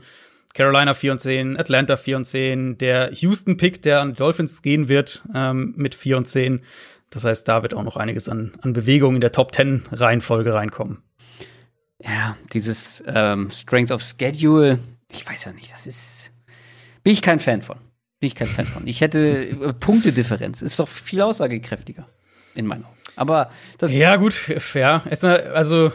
Carolina 0.54 0.94
4 0.94 1.14
und 1.14 1.20
10, 1.20 1.58
Atlanta 1.58 1.98
4 1.98 2.18
und 2.18 2.26
10, 2.26 2.78
der 2.78 3.12
Houston-Pick, 3.14 3.82
der 3.82 4.02
an 4.02 4.10
die 4.10 4.16
Dolphins 4.16 4.62
gehen 4.62 4.90
wird, 4.90 5.24
ähm, 5.34 5.74
mit 5.78 5.96
4 5.96 6.18
und 6.18 6.26
10. 6.26 6.62
Das 7.10 7.24
heißt, 7.24 7.48
da 7.48 7.64
wird 7.64 7.74
auch 7.74 7.84
noch 7.84 7.98
einiges 7.98 8.30
an, 8.30 8.54
an 8.62 8.74
Bewegung 8.74 9.16
in 9.16 9.22
der 9.22 9.32
Top 9.32 9.54
10 9.54 9.84
Reihenfolge 9.92 10.54
reinkommen. 10.54 11.04
Ja, 12.00 12.38
dieses 12.54 13.04
ähm, 13.06 13.52
Strength 13.52 13.92
of 13.92 14.02
Schedule, 14.02 14.80
ich 15.12 15.28
weiß 15.28 15.46
ja 15.46 15.54
nicht, 15.54 15.72
das 15.72 15.88
ist. 15.88 16.32
Bin 17.04 17.14
ich 17.14 17.22
kein 17.22 17.40
Fan 17.40 17.62
von. 17.62 17.78
Bin 18.20 18.28
ich 18.28 18.36
kein 18.36 18.48
Fan 18.48 18.66
von. 18.66 18.88
Ich 18.88 19.02
hätte 19.02 19.50
äh, 19.50 19.74
Punktedifferenz, 19.74 20.62
ist 20.62 20.80
doch 20.80 20.88
viel 20.88 21.22
aussagekräftiger 21.22 22.08
in 22.56 22.66
meinen 22.66 22.86
Augen. 22.86 22.96
Aber 23.16 23.52
das. 23.78 23.92
Ja, 23.92 24.16
gut, 24.16 24.36
ja. 24.74 25.04
Also, 25.54 25.92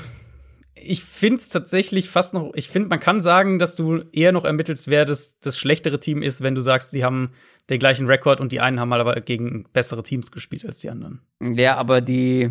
ich 0.88 1.04
finde 1.04 1.38
es 1.38 1.48
tatsächlich 1.48 2.08
fast 2.10 2.34
noch, 2.34 2.52
ich 2.54 2.68
finde, 2.68 2.88
man 2.88 3.00
kann 3.00 3.22
sagen, 3.22 3.58
dass 3.58 3.76
du 3.76 4.04
eher 4.12 4.32
noch 4.32 4.44
ermittelst, 4.44 4.88
wer 4.88 5.04
das, 5.04 5.38
das 5.40 5.58
schlechtere 5.58 6.00
Team 6.00 6.22
ist, 6.22 6.42
wenn 6.42 6.54
du 6.54 6.60
sagst, 6.60 6.90
sie 6.90 7.04
haben 7.04 7.32
den 7.68 7.78
gleichen 7.78 8.06
Rekord 8.06 8.40
und 8.40 8.52
die 8.52 8.60
einen 8.60 8.78
haben 8.78 8.88
mal 8.88 9.00
aber 9.00 9.20
gegen 9.20 9.64
bessere 9.72 10.02
Teams 10.02 10.30
gespielt 10.30 10.64
als 10.64 10.78
die 10.78 10.90
anderen. 10.90 11.20
Ja, 11.40 11.76
aber 11.76 12.00
die, 12.00 12.50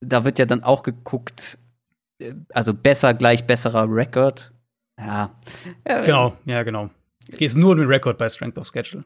da 0.00 0.24
wird 0.24 0.38
ja 0.38 0.46
dann 0.46 0.62
auch 0.62 0.82
geguckt, 0.82 1.58
äh, 2.20 2.34
also 2.50 2.74
besser 2.74 3.14
gleich 3.14 3.46
besserer 3.46 3.86
Rekord. 3.88 4.52
Ja. 4.98 5.34
ja 5.88 6.00
genau, 6.02 6.36
ja, 6.44 6.62
genau. 6.62 6.90
Gehst 7.30 7.56
nur 7.56 7.76
mit 7.76 7.88
Rekord 7.88 8.18
bei 8.18 8.28
Strength 8.28 8.58
of 8.58 8.68
Schedule. 8.68 9.04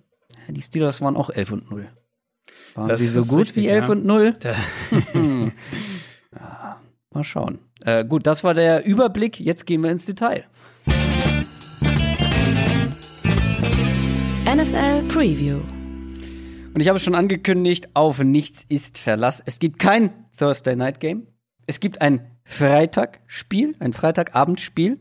Die 0.49 0.63
Steelers 0.63 1.01
waren 1.01 1.17
auch 1.17 1.31
11 1.31 1.53
und 1.53 1.71
0. 1.71 1.89
Waren 2.75 2.89
das 2.89 3.01
sie 3.01 3.07
so 3.07 3.25
gut 3.25 3.49
richtig, 3.49 3.57
wie 3.57 3.69
11 3.69 3.85
ja. 3.85 3.93
und 3.93 4.05
0? 4.05 4.39
ja, 6.35 6.81
mal 7.13 7.25
schauen. 7.25 7.59
Äh, 7.87 8.05
gut, 8.05 8.27
das 8.27 8.43
war 8.43 8.53
der 8.53 8.85
Überblick. 8.85 9.39
Jetzt 9.39 9.65
gehen 9.65 9.83
wir 9.83 9.93
ins 9.93 10.07
Detail. 10.07 10.45
NFL 14.45 15.07
Preview. 15.07 15.61
Und 16.75 16.81
ich 16.81 16.89
habe 16.89 16.97
es 16.97 17.05
schon 17.05 17.15
angekündigt, 17.15 17.91
auf 17.95 18.19
nichts 18.19 18.65
ist 18.69 18.99
Verlass. 18.99 19.41
Es 19.47 19.61
gibt 19.61 19.79
kein 19.79 20.11
Thursday 20.37 20.75
Night 20.75 20.99
Game. 20.99 21.29
Es 21.67 21.79
gibt 21.79 22.03
ein 22.03 22.33
Freitagspiel, 22.45 23.77
ein 23.79 23.93
Freitagabendspiel. 23.93 24.99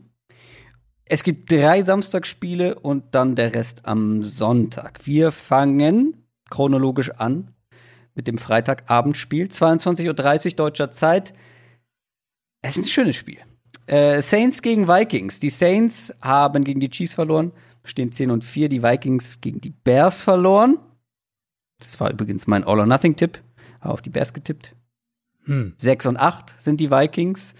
Es 1.04 1.24
gibt 1.24 1.50
drei 1.50 1.82
Samstagsspiele 1.82 2.78
und 2.78 3.16
dann 3.16 3.34
der 3.34 3.54
Rest 3.54 3.84
am 3.84 4.22
Sonntag. 4.22 5.06
Wir 5.06 5.32
fangen 5.32 6.24
chronologisch 6.50 7.10
an 7.10 7.52
mit 8.14 8.28
dem 8.28 8.38
Freitagabendspiel. 8.38 9.48
22.30 9.48 10.46
Uhr 10.46 10.52
deutscher 10.54 10.92
Zeit. 10.92 11.34
Es 12.66 12.76
ist 12.76 12.82
ein 12.82 12.88
schönes 12.88 13.14
Spiel. 13.14 13.38
Äh, 13.86 14.20
Saints 14.20 14.60
gegen 14.60 14.88
Vikings. 14.88 15.38
Die 15.38 15.50
Saints 15.50 16.12
haben 16.20 16.64
gegen 16.64 16.80
die 16.80 16.90
Chiefs 16.90 17.14
verloren, 17.14 17.52
stehen 17.84 18.10
10 18.10 18.32
und 18.32 18.42
4. 18.42 18.68
Die 18.68 18.82
Vikings 18.82 19.40
gegen 19.40 19.60
die 19.60 19.70
Bears 19.70 20.20
verloren. 20.20 20.76
Das 21.78 22.00
war 22.00 22.10
übrigens 22.10 22.48
mein 22.48 22.64
All-or-Nothing-Tipp. 22.64 23.38
Habe 23.80 23.94
auf 23.94 24.02
die 24.02 24.10
Bears 24.10 24.32
getippt. 24.32 24.74
Hm. 25.44 25.74
6 25.78 26.06
und 26.06 26.16
8 26.16 26.60
sind 26.60 26.80
die 26.80 26.90
Vikings. 26.90 27.54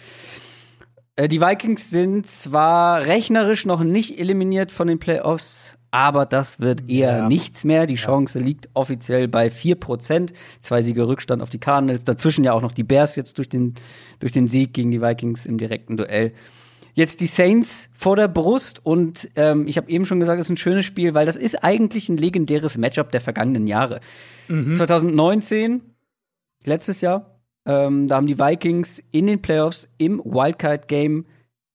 Äh, 1.14 1.28
die 1.28 1.40
Vikings 1.40 1.88
sind 1.88 2.26
zwar 2.26 3.02
rechnerisch 3.06 3.64
noch 3.64 3.84
nicht 3.84 4.18
eliminiert 4.18 4.72
von 4.72 4.88
den 4.88 4.98
Playoffs, 4.98 5.75
aber 5.90 6.26
das 6.26 6.60
wird 6.60 6.88
eher 6.88 7.18
ja. 7.18 7.28
nichts 7.28 7.64
mehr. 7.64 7.86
Die 7.86 7.94
Chance 7.94 8.38
liegt 8.38 8.68
offiziell 8.74 9.28
bei 9.28 9.48
4%. 9.48 10.32
Zwei 10.60 10.82
Siege 10.82 11.06
Rückstand 11.06 11.42
auf 11.42 11.50
die 11.50 11.58
Cardinals. 11.58 12.04
Dazwischen 12.04 12.44
ja 12.44 12.52
auch 12.52 12.62
noch 12.62 12.72
die 12.72 12.84
Bears 12.84 13.16
jetzt 13.16 13.38
durch 13.38 13.48
den, 13.48 13.74
durch 14.18 14.32
den 14.32 14.48
Sieg 14.48 14.74
gegen 14.74 14.90
die 14.90 15.00
Vikings 15.00 15.46
im 15.46 15.58
direkten 15.58 15.96
Duell. 15.96 16.32
Jetzt 16.94 17.20
die 17.20 17.26
Saints 17.26 17.90
vor 17.92 18.16
der 18.16 18.26
Brust 18.26 18.84
und 18.84 19.28
ähm, 19.36 19.68
ich 19.68 19.76
habe 19.76 19.90
eben 19.90 20.06
schon 20.06 20.18
gesagt, 20.18 20.40
es 20.40 20.46
ist 20.46 20.50
ein 20.50 20.56
schönes 20.56 20.86
Spiel, 20.86 21.12
weil 21.12 21.26
das 21.26 21.36
ist 21.36 21.62
eigentlich 21.62 22.08
ein 22.08 22.16
legendäres 22.16 22.78
Matchup 22.78 23.12
der 23.12 23.20
vergangenen 23.20 23.66
Jahre. 23.66 24.00
Mhm. 24.48 24.74
2019, 24.74 25.82
letztes 26.64 27.02
Jahr, 27.02 27.38
ähm, 27.66 28.06
da 28.06 28.16
haben 28.16 28.26
die 28.26 28.38
Vikings 28.38 29.02
in 29.10 29.26
den 29.26 29.42
Playoffs 29.42 29.88
im 29.98 30.20
Wildcard-Game 30.24 31.26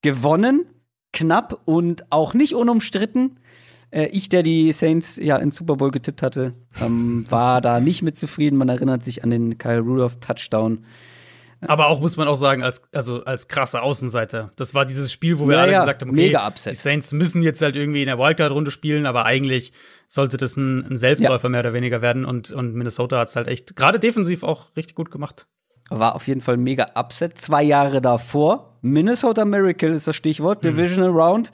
gewonnen, 0.02 0.66
knapp 1.12 1.60
und 1.66 2.10
auch 2.10 2.34
nicht 2.34 2.54
unumstritten. 2.54 3.38
Äh, 3.92 4.06
ich, 4.06 4.28
der 4.28 4.42
die 4.42 4.72
Saints 4.72 5.16
ja 5.16 5.36
ins 5.36 5.56
Super 5.56 5.76
Bowl 5.76 5.90
getippt 5.90 6.22
hatte, 6.22 6.54
ähm, 6.80 7.26
war 7.30 7.60
da 7.60 7.78
nicht 7.78 8.02
mit 8.02 8.18
zufrieden. 8.18 8.56
Man 8.56 8.68
erinnert 8.68 9.04
sich 9.04 9.22
an 9.22 9.30
den 9.30 9.58
Kyle 9.58 9.80
Rudolph 9.80 10.18
Touchdown. 10.18 10.84
Aber 11.64 11.86
auch 11.86 12.00
muss 12.00 12.16
man 12.16 12.26
auch 12.26 12.34
sagen, 12.34 12.64
als, 12.64 12.82
also 12.92 13.22
als 13.24 13.46
krasser 13.46 13.84
Außenseiter. 13.84 14.50
Das 14.56 14.74
war 14.74 14.84
dieses 14.84 15.12
Spiel, 15.12 15.38
wo 15.38 15.46
wir 15.46 15.54
ja, 15.54 15.62
alle 15.62 15.72
ja. 15.72 15.80
gesagt 15.80 16.02
haben, 16.02 16.10
okay, 16.10 16.36
die 16.66 16.74
Saints 16.74 17.12
müssen 17.12 17.40
jetzt 17.42 17.62
halt 17.62 17.76
irgendwie 17.76 18.00
in 18.00 18.06
der 18.06 18.18
Wildcard-Runde 18.18 18.72
spielen, 18.72 19.06
aber 19.06 19.26
eigentlich 19.26 19.72
sollte 20.08 20.38
das 20.38 20.56
ein, 20.56 20.84
ein 20.90 20.96
Selbstläufer 20.96 21.46
ja. 21.46 21.50
mehr 21.50 21.60
oder 21.60 21.72
weniger 21.72 22.02
werden. 22.02 22.24
Und, 22.24 22.50
und 22.50 22.74
Minnesota 22.74 23.20
hat 23.20 23.28
es 23.28 23.36
halt 23.36 23.46
echt 23.46 23.76
gerade 23.76 24.00
defensiv 24.00 24.42
auch 24.42 24.74
richtig 24.76 24.96
gut 24.96 25.12
gemacht. 25.12 25.46
War 25.88 26.16
auf 26.16 26.26
jeden 26.26 26.40
Fall 26.40 26.54
ein 26.54 26.64
mega 26.64 26.90
Upset. 26.96 27.38
Zwei 27.38 27.62
Jahre 27.62 28.00
davor, 28.00 28.78
Minnesota 28.80 29.44
Miracle 29.44 29.90
ist 29.90 30.08
das 30.08 30.16
Stichwort, 30.16 30.64
mhm. 30.64 30.70
Divisional 30.70 31.10
Round. 31.10 31.52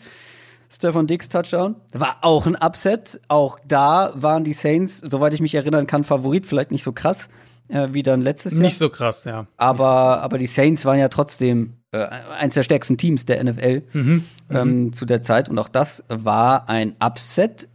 Stefan 0.71 1.07
Dix 1.07 1.29
Touchdown. 1.29 1.77
War 1.93 2.19
auch 2.23 2.47
ein 2.47 2.57
Upset. 2.57 3.21
Auch 3.29 3.59
da 3.67 4.13
waren 4.15 4.45
die 4.45 4.53
Saints, 4.53 4.99
soweit 4.99 5.35
ich 5.35 5.41
mich 5.41 5.55
erinnern 5.55 5.87
kann, 5.87 6.05
Favorit. 6.05 6.47
Vielleicht 6.47 6.71
nicht 6.71 6.83
so 6.83 6.93
krass 6.93 7.29
äh, 7.69 7.89
wie 7.93 8.03
dann 8.03 8.23
letztes 8.23 8.53
Jahr. 8.53 8.63
Nicht 8.63 8.79
so 8.79 8.89
krass, 8.89 9.25
ja. 9.25 9.47
Aber, 9.57 9.79
so 9.79 9.85
krass. 9.85 10.23
aber 10.23 10.39
die 10.39 10.47
Saints 10.47 10.85
waren 10.85 10.99
ja 10.99 11.09
trotzdem 11.09 11.75
äh, 11.93 11.99
eins 11.99 12.55
der 12.55 12.63
stärksten 12.63 12.97
Teams 12.97 13.27
der 13.27 13.43
NFL 13.43 13.83
mhm. 13.93 14.25
ähm, 14.51 14.85
mhm. 14.85 14.93
zu 14.93 15.07
der 15.07 15.23
Zeit. 15.23 15.49
Und 15.49 15.59
auch 15.59 15.69
das 15.69 16.05
war 16.09 16.69
ein 16.69 16.97
Upset. 17.03 17.69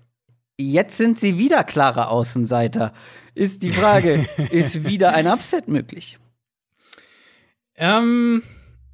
Jetzt 0.60 0.98
sind 0.98 1.20
sie 1.20 1.38
wieder 1.38 1.64
klare 1.64 2.08
Außenseiter. 2.08 2.94
Ist 3.36 3.64
die 3.64 3.70
Frage, 3.70 4.28
ist 4.52 4.88
wieder 4.88 5.14
ein 5.14 5.28
Upset 5.28 5.68
möglich? 5.68 6.20
Ähm, 7.76 8.44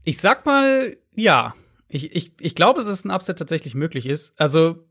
ich 0.04 0.20
sag 0.20 0.46
mal, 0.46 0.96
ja. 1.16 1.54
Ich, 1.90 2.16
ich, 2.16 2.32
ich 2.40 2.56
glaube, 2.56 2.84
dass 2.84 3.04
ein 3.04 3.12
Upset 3.12 3.38
tatsächlich 3.38 3.76
möglich 3.76 4.06
ist. 4.06 4.40
Also 4.40 4.86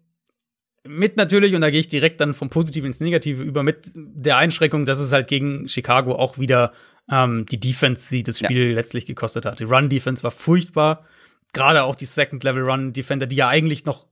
mit 0.84 1.16
natürlich, 1.16 1.54
und 1.54 1.60
da 1.60 1.70
gehe 1.70 1.80
ich 1.80 1.88
direkt 1.88 2.20
dann 2.20 2.34
vom 2.34 2.50
Positiven 2.50 2.86
ins 2.86 3.00
Negative 3.00 3.42
über, 3.42 3.62
mit 3.62 3.90
der 3.94 4.36
Einschränkung, 4.36 4.84
dass 4.84 4.98
es 5.00 5.12
halt 5.12 5.28
gegen 5.28 5.68
Chicago 5.68 6.14
auch 6.16 6.38
wieder 6.38 6.72
ähm, 7.10 7.46
die 7.46 7.60
Defense, 7.60 8.10
die 8.10 8.22
das 8.22 8.38
Spiel 8.38 8.68
ja. 8.68 8.74
letztlich 8.74 9.06
gekostet 9.06 9.46
hat. 9.46 9.60
Die 9.60 9.64
Run-Defense 9.64 10.22
war 10.22 10.30
furchtbar. 10.30 11.04
Gerade 11.52 11.84
auch 11.84 11.94
die 11.94 12.04
Second-Level-Run-Defender, 12.04 13.26
die 13.26 13.36
ja 13.36 13.48
eigentlich 13.48 13.86
noch 13.86 14.06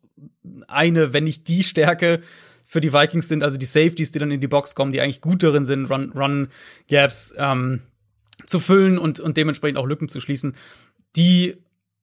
eine, 0.68 1.12
wenn 1.12 1.25
nicht 1.25 1.49
die 1.49 1.62
Stärke 1.62 2.22
für 2.64 2.81
die 2.81 2.92
Vikings 2.92 3.29
sind, 3.29 3.42
also 3.42 3.57
die 3.57 3.66
Safeties, 3.66 4.11
die 4.11 4.18
dann 4.18 4.31
in 4.31 4.40
die 4.40 4.49
Box 4.49 4.75
kommen, 4.75 4.92
die 4.92 5.01
eigentlich 5.01 5.20
gut 5.20 5.42
darin 5.42 5.64
sind, 5.64 5.90
Run-Gaps 5.90 7.35
Run 7.37 7.38
ähm, 7.38 7.83
zu 8.46 8.61
füllen 8.61 8.99
und, 8.99 9.20
und 9.20 9.37
dementsprechend 9.37 9.79
auch 9.79 9.87
Lücken 9.87 10.09
zu 10.09 10.20
schließen. 10.20 10.57
Die 11.14 11.57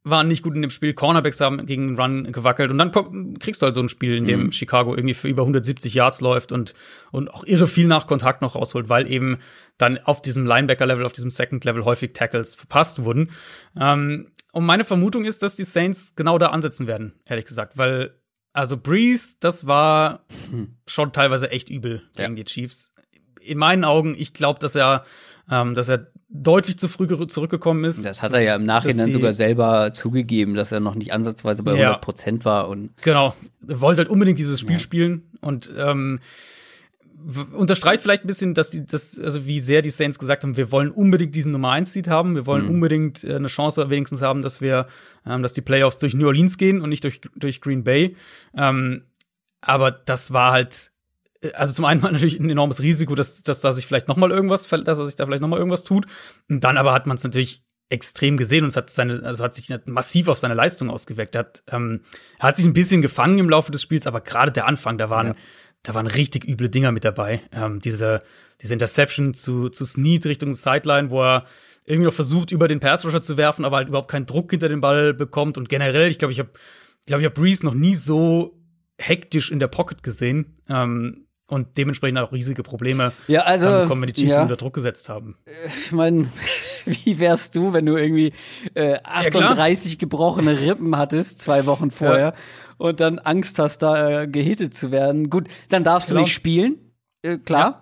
waren 0.03 0.27
nicht 0.27 0.43
gut 0.43 0.55
in 0.55 0.61
dem 0.61 0.69
Spiel. 0.69 0.93
Cornerbacks 0.93 1.39
haben 1.39 1.65
gegen 1.65 1.99
Run 1.99 2.31
gewackelt 2.31 2.71
und 2.71 2.77
dann 2.77 2.91
kriegst 3.39 3.61
du 3.61 3.65
halt 3.65 3.75
so 3.75 3.81
ein 3.81 3.89
Spiel, 3.89 4.17
in 4.17 4.25
dem 4.25 4.43
mhm. 4.43 4.51
Chicago 4.51 4.95
irgendwie 4.95 5.13
für 5.13 5.27
über 5.27 5.43
170 5.43 5.93
Yards 5.93 6.21
läuft 6.21 6.51
und, 6.51 6.73
und 7.11 7.33
auch 7.33 7.43
irre 7.45 7.67
viel 7.67 7.87
nach 7.87 8.07
Kontakt 8.07 8.41
noch 8.41 8.55
rausholt, 8.55 8.89
weil 8.89 9.09
eben 9.09 9.39
dann 9.77 9.97
auf 9.99 10.21
diesem 10.21 10.45
Linebacker-Level, 10.45 11.05
auf 11.05 11.13
diesem 11.13 11.29
Second-Level 11.29 11.85
häufig 11.85 12.13
Tackles 12.13 12.55
verpasst 12.55 13.03
wurden. 13.03 13.31
Ähm, 13.79 14.31
und 14.51 14.65
meine 14.65 14.83
Vermutung 14.83 15.25
ist, 15.25 15.41
dass 15.41 15.55
die 15.55 15.63
Saints 15.63 16.15
genau 16.15 16.37
da 16.37 16.47
ansetzen 16.47 16.85
werden, 16.85 17.13
ehrlich 17.25 17.45
gesagt, 17.45 17.77
weil 17.77 18.19
also 18.53 18.77
Breeze, 18.77 19.35
das 19.39 19.65
war 19.65 20.25
mhm. 20.51 20.77
schon 20.85 21.11
teilweise 21.11 21.49
echt 21.49 21.69
übel 21.69 22.03
gegen 22.15 22.37
ja. 22.37 22.43
die 22.43 22.45
Chiefs. 22.45 22.93
In 23.41 23.57
meinen 23.57 23.83
Augen, 23.83 24.15
ich 24.17 24.33
glaube, 24.33 24.59
dass 24.59 24.75
er 24.75 25.05
ähm, 25.49 25.75
dass 25.75 25.89
er 25.89 26.07
deutlich 26.29 26.77
zu 26.77 26.87
früh 26.87 27.07
zurückgekommen 27.27 27.83
ist. 27.83 28.05
Das 28.05 28.23
hat 28.23 28.33
er 28.33 28.41
ja 28.41 28.55
im 28.55 28.65
Nachhinein 28.65 29.11
sogar 29.11 29.33
selber 29.33 29.91
zugegeben, 29.93 30.55
dass 30.55 30.71
er 30.71 30.79
noch 30.79 30.95
nicht 30.95 31.13
ansatzweise 31.13 31.63
bei 31.63 31.73
100 31.73 32.01
Prozent 32.01 32.45
war. 32.45 32.69
Und 32.69 32.91
genau, 33.01 33.35
er 33.67 33.81
wollte 33.81 33.99
halt 33.99 34.09
unbedingt 34.09 34.39
dieses 34.39 34.59
Spiel 34.59 34.73
ja. 34.73 34.79
spielen 34.79 35.29
und 35.41 35.71
ähm, 35.77 36.19
unterstreicht 37.53 38.01
vielleicht 38.01 38.23
ein 38.23 38.27
bisschen, 38.27 38.53
dass 38.53 38.69
die, 38.69 38.85
das, 38.85 39.19
also 39.19 39.45
wie 39.45 39.59
sehr 39.59 39.81
die 39.81 39.89
Saints 39.89 40.19
gesagt 40.19 40.43
haben, 40.43 40.57
wir 40.57 40.71
wollen 40.71 40.91
unbedingt 40.91 41.35
diesen 41.35 41.51
Nummer 41.51 41.71
1 41.71 41.93
Seed 41.93 42.07
haben, 42.07 42.35
wir 42.35 42.45
wollen 42.45 42.65
mhm. 42.65 42.71
unbedingt 42.71 43.23
äh, 43.23 43.35
eine 43.35 43.47
Chance 43.47 43.89
wenigstens 43.89 44.21
haben, 44.21 44.41
dass 44.41 44.61
wir, 44.61 44.87
ähm, 45.25 45.43
dass 45.43 45.53
die 45.53 45.61
Playoffs 45.61 45.99
durch 45.99 46.13
New 46.13 46.27
Orleans 46.27 46.57
gehen 46.57 46.81
und 46.81 46.89
nicht 46.89 47.03
durch, 47.03 47.21
durch 47.35 47.61
Green 47.61 47.83
Bay. 47.83 48.15
Ähm, 48.55 49.03
aber 49.61 49.91
das 49.91 50.33
war 50.33 50.51
halt 50.51 50.91
also 51.53 51.73
zum 51.73 51.85
einen 51.85 52.01
mal 52.01 52.11
natürlich 52.11 52.39
ein 52.39 52.49
enormes 52.49 52.81
Risiko, 52.81 53.15
dass, 53.15 53.43
dass 53.43 53.61
da 53.61 53.71
sich 53.73 53.85
vielleicht 53.85 54.07
noch 54.07 54.17
mal 54.17 54.31
irgendwas, 54.31 54.67
dass 54.67 54.99
er 54.99 55.05
sich 55.07 55.15
da 55.15 55.25
vielleicht 55.25 55.41
noch 55.41 55.49
mal 55.49 55.59
irgendwas 55.59 55.83
tut. 55.83 56.05
Und 56.49 56.63
dann 56.63 56.77
aber 56.77 56.93
hat 56.93 57.05
man 57.05 57.17
es 57.17 57.23
natürlich 57.23 57.63
extrem 57.89 58.37
gesehen 58.37 58.63
und 58.63 58.69
es 58.69 58.75
hat 58.75 58.89
seine, 58.89 59.23
also 59.23 59.43
hat 59.43 59.53
sich 59.53 59.67
massiv 59.85 60.27
auf 60.27 60.39
seine 60.39 60.55
Leistung 60.55 60.89
ausgewirkt. 60.89 61.35
Er 61.35 61.39
hat, 61.39 61.63
ähm, 61.67 62.01
er 62.39 62.49
hat 62.49 62.57
sich 62.57 62.65
ein 62.65 62.73
bisschen 62.73 63.01
gefangen 63.01 63.37
im 63.37 63.49
Laufe 63.49 63.71
des 63.71 63.81
Spiels, 63.81 64.07
aber 64.07 64.21
gerade 64.21 64.51
der 64.51 64.65
Anfang, 64.65 64.97
da 64.97 65.09
waren, 65.09 65.27
ja. 65.27 65.35
da 65.83 65.93
waren 65.93 66.07
richtig 66.07 66.47
üble 66.47 66.69
Dinger 66.69 66.91
mit 66.91 67.05
dabei. 67.05 67.41
Ähm, 67.51 67.81
diese, 67.81 68.23
diese 68.61 68.73
Interception 68.73 69.33
zu, 69.33 69.69
zu 69.69 69.85
Snead 69.85 70.25
Richtung 70.25 70.53
Sideline, 70.53 71.11
wo 71.11 71.21
er 71.21 71.45
irgendwie 71.85 72.05
noch 72.05 72.13
versucht, 72.13 72.51
über 72.51 72.67
den 72.67 72.79
Pass 72.79 73.05
Rusher 73.05 73.21
zu 73.21 73.37
werfen, 73.37 73.65
aber 73.65 73.77
halt 73.77 73.89
überhaupt 73.89 74.09
keinen 74.09 74.25
Druck 74.25 74.51
hinter 74.51 74.69
den 74.69 74.81
Ball 74.81 75.13
bekommt. 75.13 75.57
Und 75.57 75.69
generell, 75.69 76.07
ich 76.07 76.17
glaube, 76.17 76.31
ich 76.31 76.39
habe, 76.39 76.49
ich 77.01 77.05
glaube, 77.05 77.21
ich 77.21 77.25
habe 77.25 77.39
Breeze 77.39 77.65
noch 77.65 77.73
nie 77.73 77.95
so 77.95 78.57
hektisch 78.97 79.51
in 79.51 79.59
der 79.59 79.67
Pocket 79.67 80.01
gesehen. 80.01 80.57
Ähm, 80.69 81.27
und 81.53 81.77
dementsprechend 81.77 82.17
auch 82.19 82.31
riesige 82.31 82.63
Probleme 82.63 83.11
ja, 83.27 83.41
also, 83.41 83.81
bekommen, 83.81 84.01
wenn 84.01 84.07
die 84.07 84.21
Chiefs 84.21 84.35
ja. 84.35 84.41
unter 84.41 84.55
Druck 84.55 84.73
gesetzt 84.73 85.07
haben. 85.09 85.37
Ich 85.67 85.91
meine, 85.91 86.27
wie 86.85 87.19
wärst 87.19 87.55
du, 87.55 87.73
wenn 87.73 87.85
du 87.85 87.95
irgendwie 87.95 88.33
äh, 88.73 88.97
38 89.03 89.93
ja, 89.93 89.97
gebrochene 89.99 90.59
Rippen 90.59 90.97
hattest, 90.97 91.41
zwei 91.41 91.65
Wochen 91.65 91.91
vorher, 91.91 92.33
und 92.77 92.99
dann 92.99 93.19
Angst 93.19 93.59
hast, 93.59 93.79
da 93.79 94.23
äh, 94.23 94.27
gehittet 94.27 94.73
zu 94.73 94.91
werden? 94.91 95.29
Gut, 95.29 95.47
dann 95.69 95.83
darfst 95.83 96.09
klar. 96.09 96.17
du 96.17 96.23
nicht 96.23 96.33
spielen, 96.33 96.77
äh, 97.21 97.37
klar. 97.37 97.79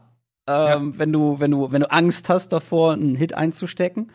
Ähm, 0.48 0.98
wenn 0.98 1.14
du, 1.14 1.40
wenn 1.40 1.52
du, 1.52 1.72
wenn 1.72 1.82
du 1.82 1.92
Angst 1.92 2.28
hast 2.30 2.50
davor, 2.50 2.94
einen 2.94 3.16
Hit 3.16 3.34
einzustecken. 3.34 4.12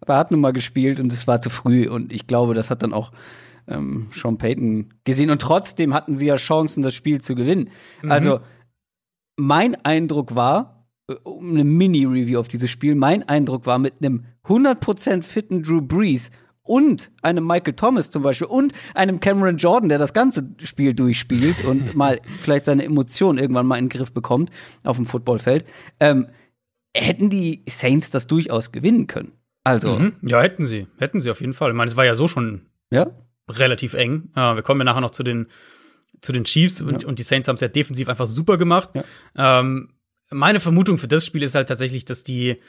Aber 0.00 0.14
er 0.14 0.18
hat 0.18 0.30
nun 0.30 0.40
mal 0.40 0.52
gespielt 0.52 1.00
und 1.00 1.12
es 1.12 1.26
war 1.26 1.40
zu 1.40 1.50
früh 1.50 1.88
und 1.88 2.12
ich 2.12 2.26
glaube, 2.26 2.54
das 2.54 2.70
hat 2.70 2.82
dann 2.82 2.92
auch 2.92 3.10
ähm, 3.66 4.08
Sean 4.12 4.38
Payton 4.38 4.92
gesehen 5.04 5.30
und 5.30 5.40
trotzdem 5.40 5.94
hatten 5.94 6.16
sie 6.16 6.26
ja 6.26 6.36
Chancen, 6.36 6.82
das 6.82 6.94
Spiel 6.94 7.20
zu 7.20 7.34
gewinnen. 7.34 7.70
Mhm. 8.02 8.12
Also 8.12 8.40
mein 9.36 9.74
Eindruck 9.84 10.34
war, 10.34 10.86
äh, 11.08 11.14
um 11.24 11.50
eine 11.50 11.64
Mini-Review 11.64 12.38
auf 12.38 12.48
dieses 12.48 12.70
Spiel, 12.70 12.94
mein 12.94 13.22
Eindruck 13.28 13.66
war, 13.66 13.78
mit 13.78 13.94
einem 14.00 14.24
100% 14.46 15.22
fitten 15.22 15.62
Drew 15.62 15.80
Brees 15.80 16.30
und 16.62 17.10
einem 17.22 17.46
Michael 17.46 17.74
Thomas 17.74 18.10
zum 18.10 18.22
Beispiel 18.22 18.46
und 18.46 18.72
einem 18.94 19.20
Cameron 19.20 19.58
Jordan, 19.58 19.88
der 19.88 19.98
das 19.98 20.14
ganze 20.14 20.54
Spiel 20.62 20.94
durchspielt 20.94 21.64
und 21.64 21.94
mal 21.94 22.20
vielleicht 22.40 22.64
seine 22.64 22.84
Emotionen 22.84 23.38
irgendwann 23.38 23.66
mal 23.66 23.78
in 23.78 23.86
den 23.86 23.90
Griff 23.90 24.12
bekommt 24.12 24.50
auf 24.82 24.96
dem 24.96 25.06
Footballfeld, 25.06 25.64
ähm, 26.00 26.28
hätten 26.96 27.28
die 27.28 27.62
Saints 27.68 28.10
das 28.10 28.26
durchaus 28.26 28.72
gewinnen 28.72 29.06
können. 29.06 29.32
Also. 29.62 29.98
Mhm. 29.98 30.14
Ja, 30.22 30.40
hätten 30.40 30.66
sie. 30.66 30.86
Hätten 30.98 31.20
sie 31.20 31.30
auf 31.30 31.40
jeden 31.40 31.54
Fall. 31.54 31.70
Ich 31.70 31.76
meine, 31.76 31.90
es 31.90 31.96
war 31.96 32.04
ja 32.04 32.14
so 32.14 32.28
schon 32.28 32.62
ja? 32.90 33.10
relativ 33.48 33.94
eng. 33.94 34.30
Äh, 34.34 34.54
wir 34.54 34.62
kommen 34.62 34.80
ja 34.80 34.84
nachher 34.84 35.00
noch 35.00 35.10
zu 35.10 35.22
den 35.22 35.48
zu 36.24 36.32
den 36.32 36.44
Chiefs 36.44 36.80
und, 36.80 37.02
ja. 37.02 37.08
und 37.08 37.18
die 37.18 37.22
Saints 37.22 37.48
haben 37.48 37.56
es 37.56 37.60
ja 37.60 37.68
defensiv 37.68 38.08
einfach 38.08 38.26
super 38.26 38.56
gemacht. 38.56 38.90
Ja. 38.94 39.60
Ähm, 39.60 39.90
meine 40.30 40.58
Vermutung 40.58 40.96
für 40.96 41.06
das 41.06 41.26
Spiel 41.26 41.42
ist 41.42 41.54
halt 41.54 41.68
tatsächlich, 41.68 42.06
dass 42.06 42.24
die, 42.24 42.60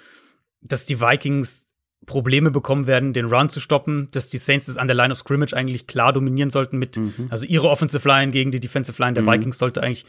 dass 0.62 0.86
die 0.86 1.00
Vikings 1.00 1.72
Probleme 2.06 2.52
bekommen 2.52 2.86
werden, 2.86 3.14
den 3.14 3.26
Run 3.26 3.50
zu 3.50 3.60
stoppen, 3.60 4.10
dass 4.12 4.30
die 4.30 4.38
Saints 4.38 4.66
das 4.66 4.78
an 4.78 4.88
der 4.88 4.96
Line 4.96 5.12
of 5.12 5.20
Scrimmage 5.20 5.54
eigentlich 5.54 5.88
klar 5.88 6.14
dominieren 6.14 6.50
sollten 6.50 6.78
mit, 6.78 6.98
mhm. 6.98 7.28
also 7.30 7.46
ihre 7.46 7.70
Offensive 7.70 8.08
Line 8.08 8.32
gegen 8.32 8.52
die 8.52 8.60
Defensive 8.60 9.02
Line 9.02 9.14
der 9.14 9.24
mhm. 9.24 9.32
Vikings 9.32 9.58
sollte 9.58 9.82
eigentlich 9.82 10.06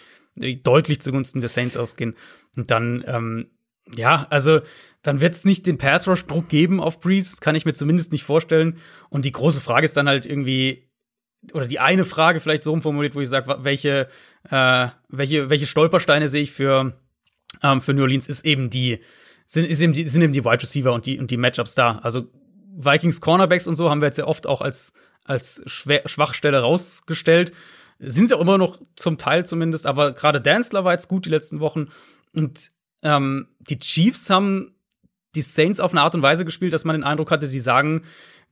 deutlich 0.63 1.01
zugunsten 1.01 1.41
der 1.41 1.49
Saints 1.49 1.77
ausgehen. 1.77 2.15
Und 2.57 2.71
dann, 2.71 3.05
ähm, 3.07 3.47
ja, 3.97 4.27
also 4.29 4.61
dann 5.03 5.21
wird 5.21 5.35
es 5.35 5.45
nicht 5.45 5.67
den 5.67 5.79
Pass 5.79 6.09
Rush 6.09 6.27
Druck 6.27 6.49
geben 6.49 6.81
auf 6.81 7.01
Breeze, 7.01 7.37
kann 7.41 7.55
ich 7.55 7.65
mir 7.65 7.75
zumindest 7.75 8.13
nicht 8.13 8.25
vorstellen. 8.25 8.79
Und 9.09 9.25
die 9.25 9.33
große 9.33 9.61
Frage 9.61 9.85
ist 9.85 9.97
dann 9.97 10.09
halt 10.09 10.27
irgendwie, 10.27 10.87
oder 11.53 11.67
die 11.67 11.81
eine 11.81 12.05
Frage 12.05 12.41
vielleicht 12.41 12.63
so 12.63 12.73
umformuliert, 12.73 13.15
wo 13.15 13.21
ich 13.21 13.29
sage, 13.29 13.57
welche, 13.61 14.09
äh, 14.51 14.89
welche, 15.09 15.51
welche 15.51 15.67
Stolpersteine 15.67 16.29
sehe 16.29 16.43
ich 16.43 16.53
für, 16.53 16.95
ähm, 17.63 17.83
für 17.83 17.95
New 17.95 18.03
Orleans, 18.03 18.29
ist 18.29 18.45
eben 18.45 18.71
die, 18.71 19.01
sind, 19.47 19.65
ist 19.65 19.81
eben 19.81 19.93
die, 19.93 20.09
sind 20.09 20.23
eben 20.23 20.33
die 20.33 20.45
Wide 20.45 20.63
Receiver 20.63 20.93
und 20.93 21.07
die, 21.07 21.19
und 21.19 21.31
die 21.31 21.37
Matchups 21.37 21.75
da. 21.75 21.99
Also 21.99 22.29
Vikings 22.77 23.21
Cornerbacks 23.21 23.67
und 23.67 23.77
so 23.77 23.91
haben 23.91 24.01
wir 24.01 24.07
jetzt 24.07 24.19
ja 24.19 24.27
oft 24.27 24.47
auch 24.47 24.61
als, 24.61 24.93
als 25.25 25.63
Schwachstelle 25.67 26.61
rausgestellt. 26.61 27.53
Sind 27.99 28.29
sie 28.29 28.35
auch 28.35 28.43
immer 28.43 28.59
noch 28.59 28.79
zum 28.97 29.17
Teil 29.17 29.47
zumindest, 29.47 29.87
aber 29.87 30.13
gerade 30.13 30.41
Danzler 30.41 30.85
war 30.85 30.93
jetzt 30.93 31.09
gut 31.09 31.25
die 31.25 31.31
letzten 31.31 31.61
Wochen. 31.61 31.89
Und 32.35 32.69
ähm, 33.03 33.49
die 33.61 33.79
Chiefs 33.79 34.29
haben 34.29 34.75
die 35.35 35.43
Saints 35.43 35.81
auf 35.81 35.93
eine 35.93 36.03
Art 36.03 36.15
und 36.15 36.23
Weise 36.23 36.45
gespielt, 36.45 36.73
dass 36.73 36.85
man 36.85 36.95
den 36.95 37.05
Eindruck 37.05 37.31
hatte, 37.31 37.49
die 37.49 37.61
sagen, 37.61 38.03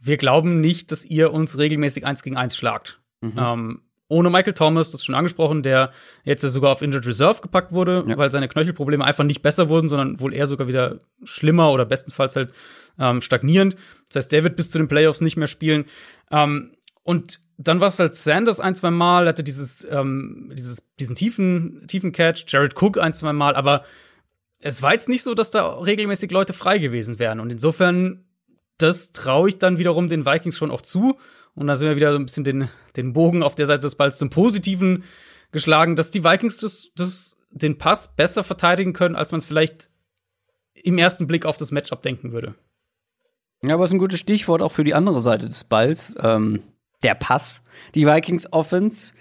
wir 0.00 0.16
glauben 0.16 0.60
nicht, 0.60 0.92
dass 0.92 1.04
ihr 1.04 1.32
uns 1.32 1.58
regelmäßig 1.58 2.04
eins 2.06 2.22
gegen 2.22 2.36
eins 2.36 2.56
schlagt. 2.56 3.00
Mhm. 3.20 3.32
Ähm, 3.36 3.80
ohne 4.08 4.28
Michael 4.30 4.52
Thomas, 4.52 4.90
das 4.90 5.00
ist 5.00 5.06
schon 5.06 5.14
angesprochen, 5.14 5.62
der 5.62 5.90
jetzt 6.24 6.42
sogar 6.42 6.72
auf 6.72 6.82
Injured 6.82 7.06
Reserve 7.06 7.40
gepackt 7.40 7.72
wurde, 7.72 8.04
ja. 8.06 8.18
weil 8.18 8.30
seine 8.30 8.48
Knöchelprobleme 8.48 9.04
einfach 9.04 9.24
nicht 9.24 9.40
besser 9.40 9.68
wurden, 9.68 9.88
sondern 9.88 10.20
wohl 10.20 10.34
eher 10.34 10.46
sogar 10.46 10.68
wieder 10.68 10.98
schlimmer 11.24 11.72
oder 11.72 11.86
bestenfalls 11.86 12.36
halt 12.36 12.52
ähm, 12.98 13.22
stagnierend. 13.22 13.76
Das 14.08 14.16
heißt, 14.16 14.32
der 14.32 14.44
wird 14.44 14.56
bis 14.56 14.68
zu 14.68 14.78
den 14.78 14.88
Playoffs 14.88 15.22
nicht 15.22 15.36
mehr 15.36 15.48
spielen. 15.48 15.86
Ähm, 16.30 16.72
und 17.02 17.40
dann 17.56 17.80
war 17.80 17.88
es 17.88 17.98
halt 17.98 18.14
Sanders 18.14 18.60
ein, 18.60 18.74
zwei 18.74 18.90
Mal, 18.90 19.26
hatte 19.26 19.42
dieses, 19.42 19.86
ähm, 19.90 20.52
dieses, 20.54 20.86
diesen 20.98 21.16
tiefen, 21.16 21.86
tiefen 21.86 22.12
Catch, 22.12 22.44
Jared 22.48 22.80
Cook 22.80 22.98
ein, 22.98 23.14
zwei 23.14 23.32
Mal, 23.32 23.56
aber 23.56 23.84
es 24.60 24.80
war 24.82 24.92
jetzt 24.92 25.08
nicht 25.08 25.22
so, 25.22 25.34
dass 25.34 25.50
da 25.50 25.66
regelmäßig 25.66 26.30
Leute 26.30 26.52
frei 26.52 26.78
gewesen 26.78 27.18
wären. 27.18 27.40
Und 27.40 27.50
insofern 27.50 28.24
das 28.78 29.12
traue 29.12 29.48
ich 29.48 29.58
dann 29.58 29.78
wiederum 29.78 30.08
den 30.08 30.26
Vikings 30.26 30.56
schon 30.56 30.70
auch 30.70 30.82
zu. 30.82 31.18
Und 31.54 31.66
da 31.66 31.76
sind 31.76 31.88
wir 31.88 31.96
wieder 31.96 32.12
so 32.12 32.18
ein 32.18 32.26
bisschen 32.26 32.44
den, 32.44 32.68
den 32.96 33.12
Bogen 33.12 33.42
auf 33.42 33.54
der 33.54 33.66
Seite 33.66 33.82
des 33.82 33.94
Balls 33.94 34.18
zum 34.18 34.30
Positiven 34.30 35.04
geschlagen, 35.52 35.94
dass 35.96 36.10
die 36.10 36.24
Vikings 36.24 36.58
das, 36.58 36.90
das, 36.96 37.36
den 37.50 37.78
Pass 37.78 38.14
besser 38.16 38.42
verteidigen 38.42 38.92
können, 38.92 39.14
als 39.14 39.30
man 39.30 39.38
es 39.38 39.44
vielleicht 39.44 39.88
im 40.74 40.98
ersten 40.98 41.26
Blick 41.26 41.46
auf 41.46 41.56
das 41.56 41.70
Matchup 41.70 42.02
denken 42.02 42.32
würde. 42.32 42.54
Ja, 43.62 43.74
aber 43.74 43.84
es 43.84 43.90
ist 43.90 43.94
ein 43.94 43.98
gutes 43.98 44.20
Stichwort 44.20 44.60
auch 44.60 44.72
für 44.72 44.84
die 44.84 44.94
andere 44.94 45.20
Seite 45.20 45.46
des 45.46 45.64
Balls. 45.64 46.14
Ähm, 46.20 46.62
der 47.02 47.14
Pass. 47.14 47.62
Die 47.94 48.06
Vikings 48.06 48.52
Offense 48.52 49.12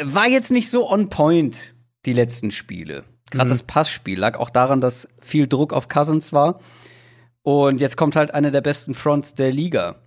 war 0.00 0.28
jetzt 0.28 0.50
nicht 0.50 0.70
so 0.70 0.90
on 0.90 1.10
point 1.10 1.74
die 2.04 2.12
letzten 2.12 2.50
Spiele. 2.50 3.04
Gerade 3.30 3.46
mhm. 3.46 3.50
das 3.50 3.62
Passspiel 3.64 4.18
lag 4.18 4.38
auch 4.38 4.50
daran, 4.50 4.80
dass 4.80 5.08
viel 5.20 5.48
Druck 5.48 5.72
auf 5.72 5.88
Cousins 5.88 6.32
war. 6.32 6.60
Und 7.46 7.80
jetzt 7.80 7.96
kommt 7.96 8.16
halt 8.16 8.34
eine 8.34 8.50
der 8.50 8.60
besten 8.60 8.92
Fronts 8.92 9.36
der 9.36 9.52
Liga, 9.52 10.00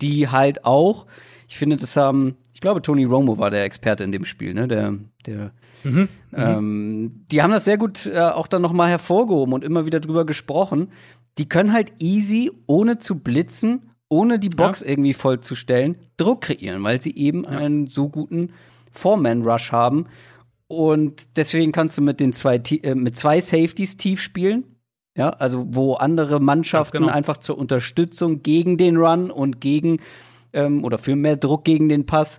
die 0.00 0.28
halt 0.28 0.64
auch, 0.64 1.04
ich 1.46 1.58
finde, 1.58 1.76
das 1.76 1.94
haben, 1.94 2.38
ich 2.54 2.62
glaube, 2.62 2.80
Tony 2.80 3.04
Romo 3.04 3.36
war 3.36 3.50
der 3.50 3.64
Experte 3.64 4.02
in 4.02 4.12
dem 4.12 4.24
Spiel, 4.24 4.54
ne? 4.54 4.66
Der, 4.66 4.94
der, 5.26 5.50
mhm. 5.84 5.92
mhm. 5.92 6.08
ähm, 6.34 7.24
die 7.30 7.42
haben 7.42 7.50
das 7.50 7.66
sehr 7.66 7.76
gut 7.76 8.06
äh, 8.06 8.18
auch 8.18 8.46
dann 8.46 8.62
noch 8.62 8.72
mal 8.72 8.88
hervorgehoben 8.88 9.52
und 9.52 9.62
immer 9.62 9.84
wieder 9.84 10.00
drüber 10.00 10.24
gesprochen. 10.24 10.88
Die 11.36 11.46
können 11.46 11.74
halt 11.74 11.92
easy, 11.98 12.50
ohne 12.64 12.98
zu 12.98 13.18
blitzen, 13.18 13.90
ohne 14.08 14.38
die 14.38 14.48
Box 14.48 14.80
ja. 14.80 14.88
irgendwie 14.88 15.12
vollzustellen, 15.12 15.96
Druck 16.16 16.40
kreieren, 16.40 16.82
weil 16.82 17.02
sie 17.02 17.14
eben 17.14 17.44
ja. 17.44 17.50
einen 17.50 17.88
so 17.88 18.08
guten 18.08 18.54
Four-Man-Rush 18.92 19.70
haben. 19.70 20.06
Und 20.66 21.36
deswegen 21.36 21.72
kannst 21.72 21.98
du 21.98 22.00
mit 22.00 22.20
den 22.20 22.32
zwei, 22.32 22.56
äh, 22.56 22.94
mit 22.94 23.18
zwei 23.18 23.42
Safeties 23.42 23.98
tief 23.98 24.22
spielen. 24.22 24.64
Ja, 25.16 25.30
also 25.30 25.66
wo 25.70 25.94
andere 25.94 26.40
Mannschaften 26.40 26.98
genau. 26.98 27.12
einfach 27.12 27.38
zur 27.38 27.56
Unterstützung 27.56 28.42
gegen 28.42 28.76
den 28.76 28.98
Run 28.98 29.30
und 29.30 29.60
gegen 29.60 29.98
ähm, 30.52 30.84
oder 30.84 30.98
für 30.98 31.16
mehr 31.16 31.36
Druck 31.36 31.64
gegen 31.64 31.88
den 31.88 32.04
Pass 32.04 32.38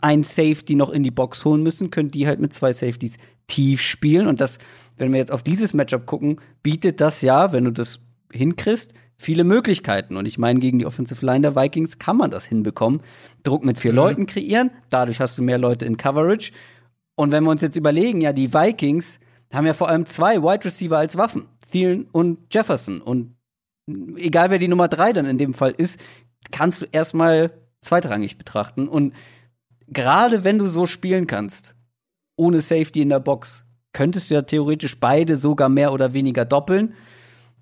ein 0.00 0.22
Safety 0.22 0.76
noch 0.76 0.90
in 0.90 1.02
die 1.02 1.10
Box 1.10 1.44
holen 1.44 1.62
müssen, 1.62 1.90
können 1.90 2.10
die 2.10 2.26
halt 2.26 2.40
mit 2.40 2.52
zwei 2.52 2.72
Safeties 2.72 3.18
tief 3.48 3.80
spielen. 3.80 4.28
Und 4.28 4.40
das, 4.40 4.58
wenn 4.96 5.12
wir 5.12 5.18
jetzt 5.18 5.32
auf 5.32 5.42
dieses 5.42 5.74
Matchup 5.74 6.06
gucken, 6.06 6.40
bietet 6.62 7.00
das 7.00 7.22
ja, 7.22 7.52
wenn 7.52 7.64
du 7.64 7.72
das 7.72 7.98
hinkriegst, 8.32 8.94
viele 9.16 9.44
Möglichkeiten. 9.44 10.16
Und 10.16 10.26
ich 10.26 10.38
meine, 10.38 10.60
gegen 10.60 10.78
die 10.78 10.86
Offensive 10.86 11.24
Line 11.24 11.40
der 11.42 11.56
Vikings 11.56 11.98
kann 11.98 12.16
man 12.16 12.30
das 12.30 12.44
hinbekommen. 12.44 13.00
Druck 13.42 13.64
mit 13.64 13.78
vier 13.78 13.92
mhm. 13.92 13.96
Leuten 13.96 14.26
kreieren, 14.26 14.70
dadurch 14.90 15.20
hast 15.20 15.38
du 15.38 15.42
mehr 15.42 15.58
Leute 15.58 15.84
in 15.84 15.96
Coverage. 15.96 16.52
Und 17.14 17.30
wenn 17.32 17.44
wir 17.44 17.50
uns 17.50 17.62
jetzt 17.62 17.76
überlegen, 17.76 18.20
ja, 18.20 18.32
die 18.32 18.54
Vikings 18.54 19.18
haben 19.52 19.66
ja 19.66 19.74
vor 19.74 19.88
allem 19.88 20.06
zwei 20.06 20.42
Wide 20.42 20.64
Receiver 20.64 20.98
als 20.98 21.16
Waffen. 21.16 21.46
Thielen 21.70 22.06
und 22.12 22.52
Jefferson. 22.52 23.00
Und 23.00 23.36
egal 24.16 24.50
wer 24.50 24.58
die 24.58 24.68
Nummer 24.68 24.88
drei 24.88 25.12
dann 25.12 25.26
in 25.26 25.38
dem 25.38 25.54
Fall 25.54 25.72
ist, 25.76 26.00
kannst 26.50 26.82
du 26.82 26.86
erstmal 26.92 27.52
zweitrangig 27.80 28.38
betrachten. 28.38 28.88
Und 28.88 29.14
gerade 29.88 30.44
wenn 30.44 30.58
du 30.58 30.66
so 30.66 30.86
spielen 30.86 31.26
kannst, 31.26 31.74
ohne 32.36 32.60
Safety 32.60 33.02
in 33.02 33.08
der 33.08 33.20
Box, 33.20 33.64
könntest 33.92 34.30
du 34.30 34.34
ja 34.34 34.42
theoretisch 34.42 34.98
beide 34.98 35.36
sogar 35.36 35.68
mehr 35.68 35.92
oder 35.92 36.14
weniger 36.14 36.44
doppeln. 36.44 36.94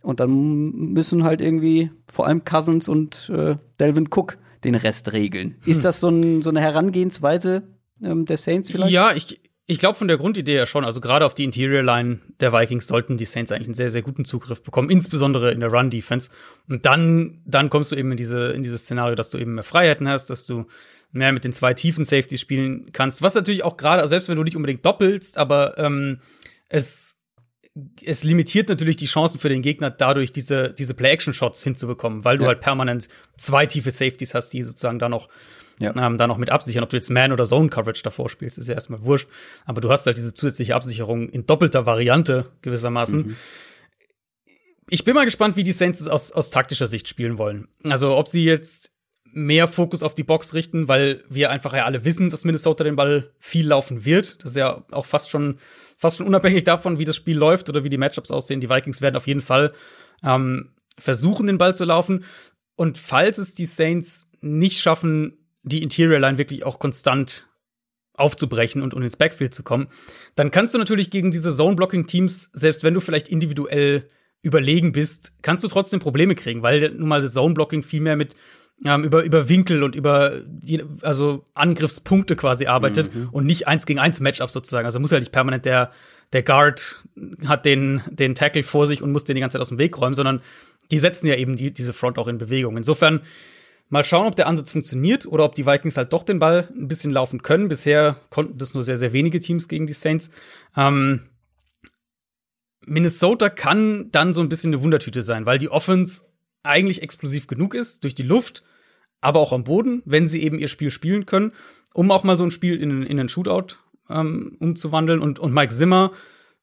Und 0.03 0.21
dann 0.21 0.71
müssen 0.93 1.25
halt 1.25 1.41
irgendwie 1.41 1.91
vor 2.11 2.27
allem 2.27 2.45
Cousins 2.45 2.89
und 2.89 3.31
äh, 3.35 3.57
Delvin 3.79 4.09
Cook 4.11 4.39
den 4.65 4.75
Rest 4.75 5.13
regeln. 5.13 5.57
Hm. 5.63 5.71
Ist 5.71 5.85
das 5.85 6.01
so, 6.01 6.09
ein, 6.09 6.43
so 6.43 6.51
eine 6.51 6.61
Herangehensweise 6.61 7.63
ähm, 8.03 8.25
der 8.25 8.39
Saints 8.39 8.71
vielleicht? 8.71 8.93
Ja, 8.93 9.13
ich, 9.13 9.41
ich 9.71 9.79
glaube 9.79 9.97
von 9.97 10.09
der 10.09 10.19
Grundidee 10.19 10.57
ja 10.57 10.67
schon. 10.67 10.85
Also 10.85 11.01
gerade 11.01 11.25
auf 11.25 11.35
die 11.35 11.45
Interior 11.45 11.85
Line 11.85 12.19
der 12.41 12.53
Vikings 12.53 12.89
sollten 12.89 13.17
die 13.17 13.25
Saints 13.25 13.53
eigentlich 13.53 13.69
einen 13.69 13.75
sehr, 13.75 13.89
sehr 13.89 14.03
guten 14.03 14.25
Zugriff 14.25 14.65
bekommen, 14.65 14.91
insbesondere 14.91 15.53
in 15.53 15.61
der 15.61 15.71
Run-Defense. 15.71 16.29
Und 16.69 16.87
dann, 16.87 17.41
dann 17.47 17.71
kommst 17.71 17.93
du 17.93 17.97
eben 17.97 18.11
in 18.11 18.17
diese, 18.17 18.49
in 18.51 18.65
dieses 18.65 18.83
Szenario, 18.83 19.15
dass 19.15 19.31
du 19.31 19.39
eben 19.39 19.55
mehr 19.55 19.63
Freiheiten 19.63 20.09
hast, 20.09 20.29
dass 20.29 20.45
du 20.45 20.67
mehr 21.13 21.31
mit 21.31 21.45
den 21.45 21.53
zwei 21.53 21.73
tiefen 21.73 22.05
Safeties 22.05 22.41
spielen 22.41 22.91
kannst. 22.93 23.23
Was 23.23 23.37
natürlich 23.37 23.63
auch 23.63 23.77
gerade, 23.77 24.03
also 24.03 24.11
selbst 24.11 24.29
wenn 24.29 24.35
du 24.35 24.43
nicht 24.43 24.57
unbedingt 24.57 24.85
doppelst, 24.85 25.39
aber 25.39 25.79
ähm, 25.79 26.19
es, 26.69 27.15
es 28.05 28.25
limitiert 28.25 28.69
natürlich 28.71 28.97
die 28.97 29.07
Chancen 29.07 29.39
für 29.39 29.49
den 29.49 29.63
Gegner, 29.63 29.91
dadurch 29.91 30.33
diese, 30.33 30.73
diese 30.73 30.95
Play-Action-Shots 30.95 31.63
hinzubekommen, 31.63 32.25
weil 32.25 32.39
du 32.39 32.43
ja. 32.45 32.49
halt 32.49 32.61
permanent 32.61 33.07
zwei 33.39 33.67
tiefe 33.67 33.93
Safeties 33.93 34.35
hast, 34.35 34.51
die 34.51 34.65
sozusagen 34.65 34.99
da 34.99 35.09
noch 35.09 35.29
ja. 35.81 35.95
ähm, 35.97 36.17
da 36.17 36.27
noch 36.27 36.37
mit 36.37 36.51
absichern. 36.51 36.85
Ob 36.85 36.91
du 36.91 36.97
jetzt 36.97 37.11
Man- 37.11 37.33
oder 37.33 37.45
Zone-Coverage 37.45 38.03
davor 38.03 38.29
spielst, 38.29 38.59
ist 38.59 38.69
ja 38.69 38.75
erstmal 38.75 39.03
wurscht. 39.03 39.29
Aber 39.65 39.81
du 39.81 39.91
hast 39.91 40.07
halt 40.07 40.17
diese 40.17 40.35
zusätzliche 40.35 40.75
Absicherung 40.75 41.29
in 41.29 41.47
doppelter 41.47 41.87
Variante 41.87 42.47
gewissermaßen. 42.63 43.27
Mhm. 43.27 43.37
Ich 44.89 45.05
bin 45.05 45.15
mal 45.15 45.25
gespannt, 45.25 45.57
wie 45.57 45.65
die 45.65 45.73
Saints 45.73 46.01
es 46.01 46.09
aus, 46.09 46.33
aus 46.33 46.51
taktischer 46.51 46.87
Sicht 46.87 47.09
spielen 47.09 47.39
wollen. 47.39 47.69
Also, 47.85 48.17
ob 48.17 48.29
sie 48.29 48.45
jetzt 48.45 48.91
mehr 49.33 49.69
Fokus 49.69 50.03
auf 50.03 50.15
die 50.15 50.25
Box 50.25 50.55
richten, 50.55 50.89
weil 50.89 51.25
wir 51.29 51.51
einfach 51.51 51.73
ja 51.73 51.85
alle 51.85 52.05
wissen, 52.05 52.29
dass 52.29 52.45
Minnesota 52.45 52.85
den 52.85 52.97
Ball 52.97 53.31
viel 53.39 53.67
laufen 53.67 54.05
wird. 54.05 54.43
Das 54.43 54.53
ist 54.53 54.57
ja 54.57 54.85
auch 54.91 55.07
fast 55.07 55.31
schon, 55.31 55.59
fast 55.97 56.19
schon 56.19 56.27
unabhängig 56.27 56.65
davon, 56.65 56.99
wie 56.99 57.05
das 57.05 57.17
Spiel 57.17 57.39
läuft 57.39 57.69
oder 57.69 57.85
wie 57.85 57.91
die 57.91 57.99
Matchups 57.99 58.31
aussehen. 58.31 58.61
Die 58.61 58.69
Vikings 58.69 59.01
werden 59.01 59.17
auf 59.17 59.27
jeden 59.29 59.43
Fall 59.43 59.73
ähm, 60.25 60.73
versuchen, 60.99 61.47
den 61.47 61.59
Ball 61.59 61.75
zu 61.75 61.85
laufen. 61.85 62.25
Und 62.75 62.99
falls 62.99 63.39
es 63.39 63.55
die 63.55 63.67
Saints 63.67 64.29
nicht 64.41 64.81
schaffen, 64.81 65.40
die 65.63 65.83
Interior 65.83 66.19
Line 66.19 66.39
wirklich 66.39 66.65
auch 66.65 66.79
konstant 66.79 67.49
aufzubrechen 68.15 68.83
und, 68.83 68.95
und 68.95 69.03
ins 69.03 69.17
Backfield 69.17 69.55
zu 69.55 69.63
kommen, 69.63 69.89
dann 70.35 70.51
kannst 70.51 70.75
du 70.75 70.79
natürlich 70.79 71.11
gegen 71.11 71.31
diese 71.31 71.51
Zone-Blocking-Teams, 71.51 72.51
selbst 72.53 72.85
wenn 72.85 72.95
du 72.95 73.01
vielleicht 73.01 73.29
individuell 73.29 74.09
überlegen 74.43 74.93
bist, 74.93 75.33
kannst 75.43 75.65
du 75.65 75.69
trotzdem 75.69 76.01
Probleme 76.01 76.35
kriegen, 76.35 76.63
weil 76.63 76.91
nun 76.91 77.09
mal 77.09 77.21
das 77.21 77.35
Zone-Blocking 77.35 77.83
viel 77.83 78.01
mehr 78.01 78.17
mit 78.17 78.35
ähm, 78.85 79.05
über, 79.05 79.23
über 79.25 79.49
Winkel 79.49 79.83
und 79.83 79.95
über 79.95 80.41
die, 80.47 80.83
also 81.03 81.45
Angriffspunkte 81.55 82.37
quasi 82.37 82.67
arbeitet 82.67 83.15
mhm. 83.15 83.29
und 83.31 83.45
nicht 83.45 83.69
eins 83.69 83.85
gegen 83.85 83.99
eins 83.99 84.21
Matchup 84.21 84.51
sozusagen. 84.51 84.87
Also 84.87 85.01
muss 85.01 85.11
ja 85.11 85.19
nicht 85.19 85.33
permanent 85.33 85.67
der, 85.67 85.91
der 86.33 86.43
Guard 86.43 87.05
hat 87.47 87.67
den, 87.67 88.01
den 88.11 88.35
Tackle 88.35 88.63
vor 88.63 88.87
sich 88.87 89.03
und 89.03 89.13
muss 89.13 89.25
den 89.25 89.35
die 89.35 89.41
ganze 89.41 89.55
Zeit 89.55 89.63
aus 89.63 89.69
dem 89.69 89.79
Weg 89.79 89.99
räumen, 89.99 90.15
sondern 90.15 90.41
die 90.91 90.99
setzen 90.99 91.27
ja 91.27 91.35
eben 91.35 91.57
die, 91.57 91.73
diese 91.73 91.93
Front 91.93 92.19
auch 92.19 92.29
in 92.29 92.39
Bewegung. 92.39 92.77
Insofern 92.77 93.21
Mal 93.93 94.05
schauen, 94.05 94.29
ob 94.29 94.37
der 94.37 94.47
Ansatz 94.47 94.71
funktioniert 94.71 95.27
oder 95.27 95.45
ob 95.45 95.57
die 95.57 95.67
Vikings 95.67 95.97
halt 95.97 96.13
doch 96.13 96.23
den 96.23 96.39
Ball 96.39 96.69
ein 96.73 96.87
bisschen 96.87 97.11
laufen 97.11 97.43
können. 97.43 97.67
Bisher 97.67 98.17
konnten 98.31 98.57
das 98.57 98.73
nur 98.73 98.85
sehr, 98.85 98.97
sehr 98.97 99.13
wenige 99.13 99.41
Teams 99.41 99.67
gegen 99.67 99.89
die 99.89 99.95
Saints. 99.95 100.31
Ähm, 100.77 101.23
Minnesota 102.87 103.51
kann 103.51 104.11
dann 104.13 104.33
so 104.33 104.43
ein 104.43 104.49
bisschen 104.49 104.73
eine 104.73 104.83
Wundertüte 104.83 105.25
sein, 105.25 105.45
weil 105.45 105.59
die 105.59 105.69
Offense 105.69 106.23
eigentlich 106.63 107.03
explosiv 107.03 107.49
genug 107.49 107.75
ist 107.75 108.05
durch 108.05 108.15
die 108.15 108.23
Luft, 108.23 108.63
aber 109.21 109.41
auch 109.41 109.53
am 109.53 109.65
Boden, 109.65 110.03
wenn 110.05 110.29
sie 110.29 110.43
eben 110.45 110.61
ihr 110.61 110.69
Spiel 110.69 110.93
spielen 110.93 111.27
können, 111.27 111.53
um 111.93 112.13
auch 112.13 112.23
mal 112.23 112.39
so 112.39 112.45
ein 112.45 112.53
Spiel 112.53 112.81
in, 112.81 113.03
in 113.03 113.19
einen 113.19 113.29
Shootout 113.29 113.75
ähm, 114.09 114.57
umzuwandeln. 114.61 115.19
Und, 115.19 115.41
und 115.41 115.53
Mike 115.53 115.75
Zimmer 115.75 116.13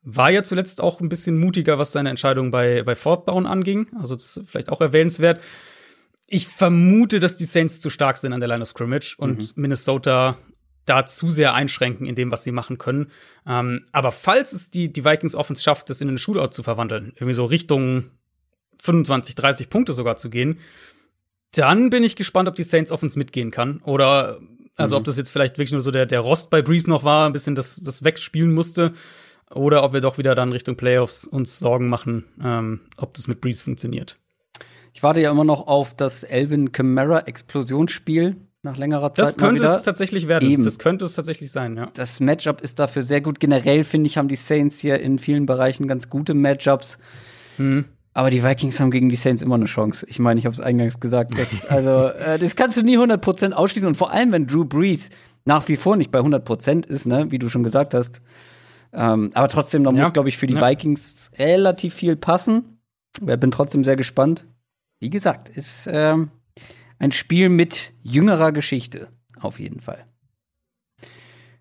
war 0.02 0.30
ja 0.30 0.44
zuletzt 0.44 0.80
auch 0.80 1.02
ein 1.02 1.10
bisschen 1.10 1.38
mutiger, 1.38 1.78
was 1.78 1.92
seine 1.92 2.10
Entscheidung 2.10 2.52
bei, 2.52 2.84
bei 2.84 2.96
Fourth 2.96 3.28
anging. 3.28 3.88
Also 4.00 4.16
das 4.16 4.38
ist 4.38 4.50
vielleicht 4.50 4.70
auch 4.70 4.80
erwähnenswert 4.80 5.42
ich 6.28 6.48
vermute, 6.48 7.20
dass 7.20 7.38
die 7.38 7.46
Saints 7.46 7.80
zu 7.80 7.90
stark 7.90 8.18
sind 8.18 8.34
an 8.34 8.42
der 8.42 8.50
Line 8.50 8.62
of 8.62 8.70
Scrimmage 8.70 9.16
und 9.18 9.40
mhm. 9.40 9.50
Minnesota 9.56 10.38
da 10.86 11.06
zu 11.06 11.30
sehr 11.30 11.54
einschränken 11.54 12.06
in 12.06 12.16
dem, 12.16 12.32
was 12.32 12.44
sie 12.44 12.52
machen 12.52 12.78
können. 12.78 13.12
Ähm, 13.46 13.86
aber 13.92 14.12
falls 14.12 14.54
es 14.54 14.70
die, 14.70 14.92
die 14.92 15.04
Vikings 15.04 15.36
Offense 15.36 15.64
schafft, 15.64 15.90
das 15.90 16.02
in 16.02 16.08
einen 16.08 16.18
Shootout 16.18 16.52
zu 16.52 16.64
verwandeln, 16.64 17.14
irgendwie 17.16 17.34
so 17.34 17.46
Richtung 17.46 18.12
25, 18.82 19.36
30 19.36 19.70
Punkte 19.70 19.94
sogar 19.94 20.18
zu 20.18 20.30
gehen, 20.30 20.60
dann 21.54 21.90
bin 21.90 22.04
ich 22.04 22.16
gespannt, 22.16 22.48
ob 22.48 22.56
die 22.56 22.64
Saints 22.64 22.92
Offense 22.92 23.18
mitgehen 23.18 23.52
kann. 23.52 23.82
Oder 23.84 24.40
also 24.76 24.96
mhm. 24.96 25.00
ob 25.00 25.06
das 25.06 25.18
jetzt 25.18 25.32
vielleicht 25.32 25.58
wirklich 25.58 25.74
nur 25.74 25.82
so 25.82 25.92
der, 25.92 26.06
der 26.06 26.20
Rost 26.20 26.50
bei 26.50 26.62
Breeze 26.62 26.90
noch 26.90 27.04
war, 27.04 27.26
ein 27.26 27.34
bisschen 27.34 27.56
das, 27.56 27.78
das 27.78 28.04
wegspielen 28.04 28.54
musste. 28.54 28.94
Oder 29.54 29.84
ob 29.84 29.94
wir 29.94 30.02
doch 30.02 30.18
wieder 30.18 30.36
dann 30.36 30.52
Richtung 30.52 30.76
Playoffs 30.76 31.26
uns 31.26 31.58
Sorgen 31.58 31.88
machen, 31.88 32.26
ähm, 32.44 32.82
ob 32.98 33.14
das 33.14 33.28
mit 33.28 33.42
Breeze 33.42 33.64
funktioniert. 33.64 34.16
Ich 34.98 35.04
warte 35.04 35.22
ja 35.22 35.30
immer 35.30 35.44
noch 35.44 35.68
auf 35.68 35.94
das 35.94 36.24
Elvin 36.24 36.72
Kamara 36.72 37.20
Explosionsspiel 37.20 38.36
nach 38.64 38.78
längerer 38.78 39.14
Zeit. 39.14 39.28
Das 39.28 39.38
könnte 39.38 39.64
es 39.64 39.84
tatsächlich 39.84 40.28
werden. 40.28 40.50
Eben. 40.50 40.64
Das 40.64 40.80
könnte 40.80 41.06
es 41.06 41.14
tatsächlich 41.14 41.52
sein, 41.52 41.78
ja. 41.78 41.92
Das 41.94 42.20
Matchup 42.20 42.62
ist 42.62 42.80
dafür 42.80 43.04
sehr 43.04 43.22
gut. 43.22 43.40
Generell 43.40 43.84
finde 43.84 44.08
ich, 44.08 44.18
haben 44.18 44.28
die 44.28 44.36
Saints 44.36 44.80
hier 44.80 45.00
in 45.00 45.20
vielen 45.20 45.46
Bereichen 45.46 45.88
ganz 45.88 46.10
gute 46.10 46.34
Matchups. 46.34 46.98
Hm. 47.58 47.86
Aber 48.16 48.32
die 48.32 48.44
Vikings 48.44 48.80
haben 48.80 48.90
gegen 48.90 49.10
die 49.10 49.18
Saints 49.18 49.44
immer 49.44 49.54
eine 49.54 49.66
Chance. 49.66 50.04
Ich 50.10 50.18
meine, 50.18 50.40
ich 50.40 50.48
habe 50.48 50.56
es 50.56 50.60
eingangs 50.60 51.00
gesagt. 51.00 51.38
Das, 51.38 51.64
also, 51.70 52.08
äh, 52.08 52.40
das 52.40 52.56
kannst 52.56 52.76
du 52.78 52.82
nie 52.82 52.98
100% 52.98 53.52
ausschließen. 53.52 53.88
Und 53.88 53.98
vor 53.98 54.12
allem, 54.12 54.32
wenn 54.32 54.48
Drew 54.48 54.66
Brees 54.66 55.12
nach 55.46 55.68
wie 55.68 55.76
vor 55.76 55.96
nicht 55.96 56.10
bei 56.10 56.22
100% 56.22 56.88
ist, 56.88 57.06
ne, 57.06 57.28
wie 57.30 57.38
du 57.38 57.50
schon 57.50 57.62
gesagt 57.62 57.94
hast. 57.94 58.20
Ähm, 58.94 59.30
aber 59.36 59.48
trotzdem, 59.48 59.84
da 59.84 59.92
ja. 59.92 60.02
muss, 60.02 60.14
glaube 60.14 60.30
ich, 60.30 60.38
für 60.38 60.48
die 60.48 60.56
ja. 60.56 60.68
Vikings 60.68 61.30
relativ 61.38 61.94
viel 61.94 62.16
passen. 62.16 62.80
Ich 63.22 63.40
bin 63.40 63.52
trotzdem 63.52 63.84
sehr 63.84 63.96
gespannt 63.96 64.48
wie 65.00 65.10
gesagt, 65.10 65.50
ist 65.50 65.88
ähm, 65.92 66.32
ein 67.00 67.12
Spiel 67.12 67.50
mit 67.50 67.94
jüngerer 68.04 68.52
Geschichte, 68.52 69.10
auf 69.40 69.60
jeden 69.60 69.80
Fall. 69.80 70.06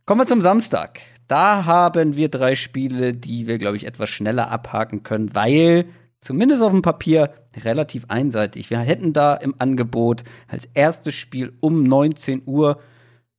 Kommen 0.04 0.20
wir 0.20 0.26
zum 0.26 0.42
Samstag. 0.42 1.00
Da 1.28 1.64
haben 1.64 2.16
wir 2.16 2.28
drei 2.28 2.54
Spiele, 2.54 3.12
die 3.12 3.46
wir, 3.46 3.58
glaube 3.58 3.76
ich, 3.76 3.86
etwas 3.86 4.08
schneller 4.08 4.50
abhaken 4.50 5.02
können, 5.02 5.34
weil 5.34 5.86
zumindest 6.20 6.62
auf 6.62 6.72
dem 6.72 6.82
Papier 6.82 7.34
relativ 7.56 8.04
einseitig. 8.08 8.70
Wir 8.70 8.78
hätten 8.78 9.12
da 9.12 9.34
im 9.34 9.54
Angebot 9.58 10.22
als 10.46 10.68
erstes 10.74 11.14
Spiel 11.14 11.52
um 11.60 11.82
19 11.82 12.42
Uhr 12.46 12.80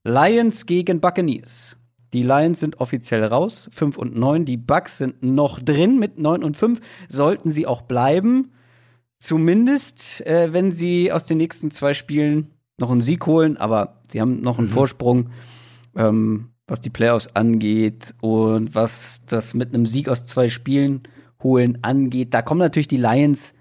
Lions 0.04 0.66
gegen 0.66 1.00
Buccaneers. 1.00 1.78
Die 2.14 2.24
Lions 2.24 2.60
sind 2.60 2.80
offiziell 2.80 3.24
raus, 3.24 3.70
5 3.74 3.98
und 3.98 4.16
9. 4.18 4.46
Die 4.46 4.58
Bucks 4.58 4.98
sind 4.98 5.22
noch 5.24 5.60
drin 5.60 6.00
mit 6.00 6.18
9 6.18 6.44
und 6.44 6.56
5. 6.56 6.80
Sollten 7.10 7.52
sie 7.52 7.68
auch 7.68 7.82
bleiben. 7.82 8.52
Zumindest, 9.20 10.26
äh, 10.26 10.54
wenn 10.54 10.72
sie 10.72 11.12
aus 11.12 11.26
den 11.26 11.38
nächsten 11.38 11.72
zwei 11.72 11.94
Spielen 11.94 12.52
noch 12.80 12.92
einen 12.92 13.02
Sieg 13.02 13.26
holen. 13.26 13.58
Aber 13.58 14.02
sie 14.10 14.22
haben 14.22 14.42
noch 14.42 14.60
einen 14.60 14.68
mhm. 14.68 14.74
Vorsprung, 14.74 15.30
ähm, 15.96 16.50
was 16.68 16.82
die 16.82 16.90
Playoffs 16.90 17.28
angeht 17.34 18.14
und 18.22 18.76
was 18.76 19.26
das 19.26 19.54
mit 19.54 19.74
einem 19.74 19.86
Sieg 19.86 20.10
aus 20.10 20.26
zwei 20.26 20.50
Spielen 20.50 21.04
holen 21.42 21.80
angeht. 21.84 22.34
Da 22.34 22.42
kommen 22.42 22.60
natürlich 22.60 22.88
die 22.88 22.98
Lions 22.98 23.54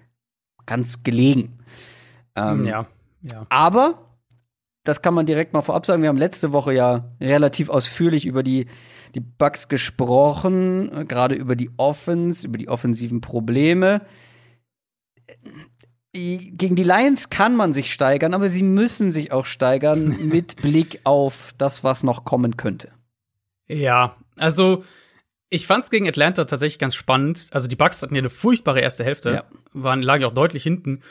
ganz 0.65 1.03
gelegen. 1.03 1.59
Ähm, 2.35 2.65
ja, 2.65 2.85
ja. 3.23 3.45
Aber 3.49 4.07
das 4.83 5.01
kann 5.01 5.13
man 5.13 5.25
direkt 5.25 5.53
mal 5.53 5.61
vorab 5.61 5.85
sagen. 5.85 6.01
Wir 6.01 6.09
haben 6.09 6.17
letzte 6.17 6.53
Woche 6.53 6.73
ja 6.73 7.11
relativ 7.19 7.69
ausführlich 7.69 8.25
über 8.25 8.43
die, 8.43 8.67
die 9.15 9.19
Bugs 9.19 9.67
gesprochen, 9.67 10.91
äh, 10.93 11.05
gerade 11.05 11.35
über 11.35 11.55
die 11.55 11.71
Offense, 11.77 12.47
über 12.47 12.57
die 12.57 12.69
offensiven 12.69 13.21
Probleme. 13.21 14.01
Gegen 16.13 16.75
die 16.75 16.83
Lions 16.83 17.29
kann 17.29 17.55
man 17.55 17.73
sich 17.73 17.93
steigern, 17.93 18.33
aber 18.33 18.49
sie 18.49 18.63
müssen 18.63 19.11
sich 19.11 19.31
auch 19.31 19.45
steigern 19.45 20.17
mit 20.27 20.55
Blick 20.57 21.01
auf 21.03 21.53
das, 21.57 21.83
was 21.83 22.03
noch 22.03 22.23
kommen 22.23 22.57
könnte. 22.57 22.91
Ja, 23.67 24.15
also 24.39 24.83
ich 25.49 25.67
fand 25.67 25.83
es 25.83 25.89
gegen 25.89 26.07
Atlanta 26.07 26.45
tatsächlich 26.45 26.79
ganz 26.79 26.95
spannend. 26.95 27.47
Also 27.51 27.67
die 27.67 27.75
Bucks 27.75 28.01
hatten 28.01 28.15
ja 28.15 28.19
eine 28.19 28.29
furchtbare 28.29 28.81
erste 28.81 29.03
Hälfte, 29.03 29.31
ja. 29.31 29.43
waren 29.73 30.01
lagen 30.01 30.23
ja 30.23 30.27
auch 30.29 30.33
deutlich 30.33 30.63
hinten. 30.63 31.01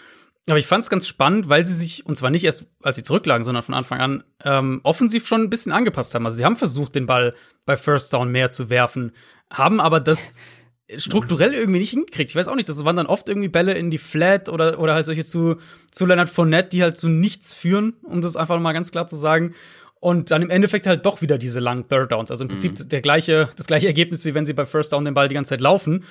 Aber 0.48 0.58
ich 0.58 0.66
fand 0.66 0.84
es 0.84 0.90
ganz 0.90 1.08
spannend, 1.08 1.48
weil 1.48 1.66
sie 1.66 1.74
sich, 1.74 2.06
und 2.06 2.16
zwar 2.16 2.30
nicht 2.30 2.44
erst, 2.44 2.66
als 2.82 2.96
sie 2.96 3.02
zurücklagen, 3.02 3.44
sondern 3.44 3.64
von 3.64 3.74
Anfang 3.74 4.00
an, 4.00 4.24
ähm, 4.44 4.80
offensiv 4.84 5.26
schon 5.26 5.42
ein 5.42 5.50
bisschen 5.50 5.72
angepasst 5.72 6.14
haben. 6.14 6.24
Also 6.24 6.36
sie 6.36 6.44
haben 6.44 6.56
versucht, 6.56 6.94
den 6.94 7.06
Ball 7.06 7.34
bei 7.64 7.76
First 7.76 8.12
Down 8.12 8.30
mehr 8.30 8.50
zu 8.50 8.70
werfen, 8.70 9.12
haben 9.50 9.80
aber 9.80 9.98
das 9.98 10.36
strukturell 10.96 11.52
irgendwie 11.52 11.80
nicht 11.80 11.90
hingekriegt. 11.90 12.30
Ich 12.30 12.36
weiß 12.36 12.48
auch 12.48 12.54
nicht, 12.54 12.68
das 12.68 12.84
waren 12.84 12.96
dann 12.96 13.06
oft 13.06 13.28
irgendwie 13.28 13.48
Bälle 13.48 13.74
in 13.74 13.90
die 13.90 13.98
Flat 13.98 14.48
oder, 14.48 14.78
oder 14.78 14.94
halt 14.94 15.06
solche 15.06 15.24
zu, 15.24 15.56
zu 15.90 16.06
Leonard 16.06 16.28
Fournette, 16.28 16.70
die 16.70 16.82
halt 16.82 16.96
zu 16.96 17.08
nichts 17.08 17.52
führen, 17.52 17.94
um 18.02 18.22
das 18.22 18.36
einfach 18.36 18.58
mal 18.60 18.72
ganz 18.72 18.90
klar 18.90 19.06
zu 19.06 19.16
sagen. 19.16 19.54
Und 19.98 20.30
dann 20.30 20.42
im 20.42 20.50
Endeffekt 20.50 20.86
halt 20.86 21.04
doch 21.04 21.22
wieder 21.22 21.38
diese 21.38 21.58
langen 21.58 21.88
Third 21.88 22.12
Downs. 22.12 22.30
Also 22.30 22.44
im 22.44 22.48
Prinzip 22.48 22.78
mhm. 22.78 22.88
der 22.88 23.00
gleiche, 23.00 23.48
das 23.56 23.66
gleiche 23.66 23.86
Ergebnis, 23.86 24.24
wie 24.24 24.34
wenn 24.34 24.46
sie 24.46 24.52
bei 24.52 24.66
First 24.66 24.92
Down 24.92 25.04
den 25.04 25.14
Ball 25.14 25.28
die 25.28 25.34
ganze 25.34 25.50
Zeit 25.50 25.60
laufen 25.60 26.04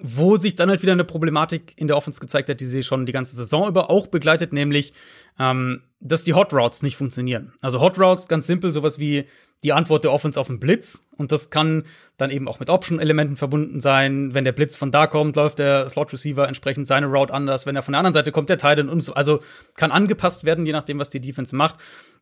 wo 0.00 0.36
sich 0.36 0.54
dann 0.54 0.70
halt 0.70 0.82
wieder 0.82 0.92
eine 0.92 1.04
Problematik 1.04 1.72
in 1.76 1.88
der 1.88 1.96
Offense 1.96 2.20
gezeigt 2.20 2.48
hat, 2.48 2.60
die 2.60 2.66
sie 2.66 2.84
schon 2.84 3.04
die 3.04 3.12
ganze 3.12 3.34
Saison 3.34 3.68
über 3.68 3.90
auch 3.90 4.06
begleitet, 4.06 4.52
nämlich, 4.52 4.92
ähm, 5.38 5.82
dass 6.00 6.24
die 6.24 6.34
Hot 6.34 6.52
Routes 6.52 6.82
nicht 6.82 6.96
funktionieren. 6.96 7.52
Also 7.60 7.80
Hot 7.80 7.98
Routes, 7.98 8.28
ganz 8.28 8.46
simpel, 8.46 8.72
sowas 8.72 9.00
wie 9.00 9.24
die 9.64 9.72
Antwort 9.72 10.04
der 10.04 10.12
Offense 10.12 10.38
auf 10.38 10.48
einen 10.48 10.60
Blitz. 10.60 11.02
Und 11.16 11.32
das 11.32 11.50
kann 11.50 11.84
dann 12.16 12.30
eben 12.30 12.46
auch 12.46 12.60
mit 12.60 12.70
Option-Elementen 12.70 13.36
verbunden 13.36 13.80
sein. 13.80 14.34
Wenn 14.34 14.44
der 14.44 14.52
Blitz 14.52 14.76
von 14.76 14.90
da 14.90 15.06
kommt, 15.06 15.36
läuft 15.36 15.58
der 15.58 15.88
Slot-Receiver 15.88 16.46
entsprechend 16.46 16.86
seine 16.86 17.06
Route 17.06 17.34
anders. 17.34 17.66
Wenn 17.66 17.74
er 17.74 17.82
von 17.82 17.92
der 17.92 17.98
anderen 17.98 18.14
Seite 18.14 18.30
kommt, 18.30 18.50
der 18.50 18.58
Titan 18.58 18.88
und 18.88 19.00
so. 19.00 19.14
Also 19.14 19.40
kann 19.76 19.90
angepasst 19.90 20.44
werden, 20.44 20.64
je 20.64 20.72
nachdem, 20.72 20.98
was 20.98 21.10
die 21.10 21.20
Defense 21.20 21.56
macht 21.56 21.76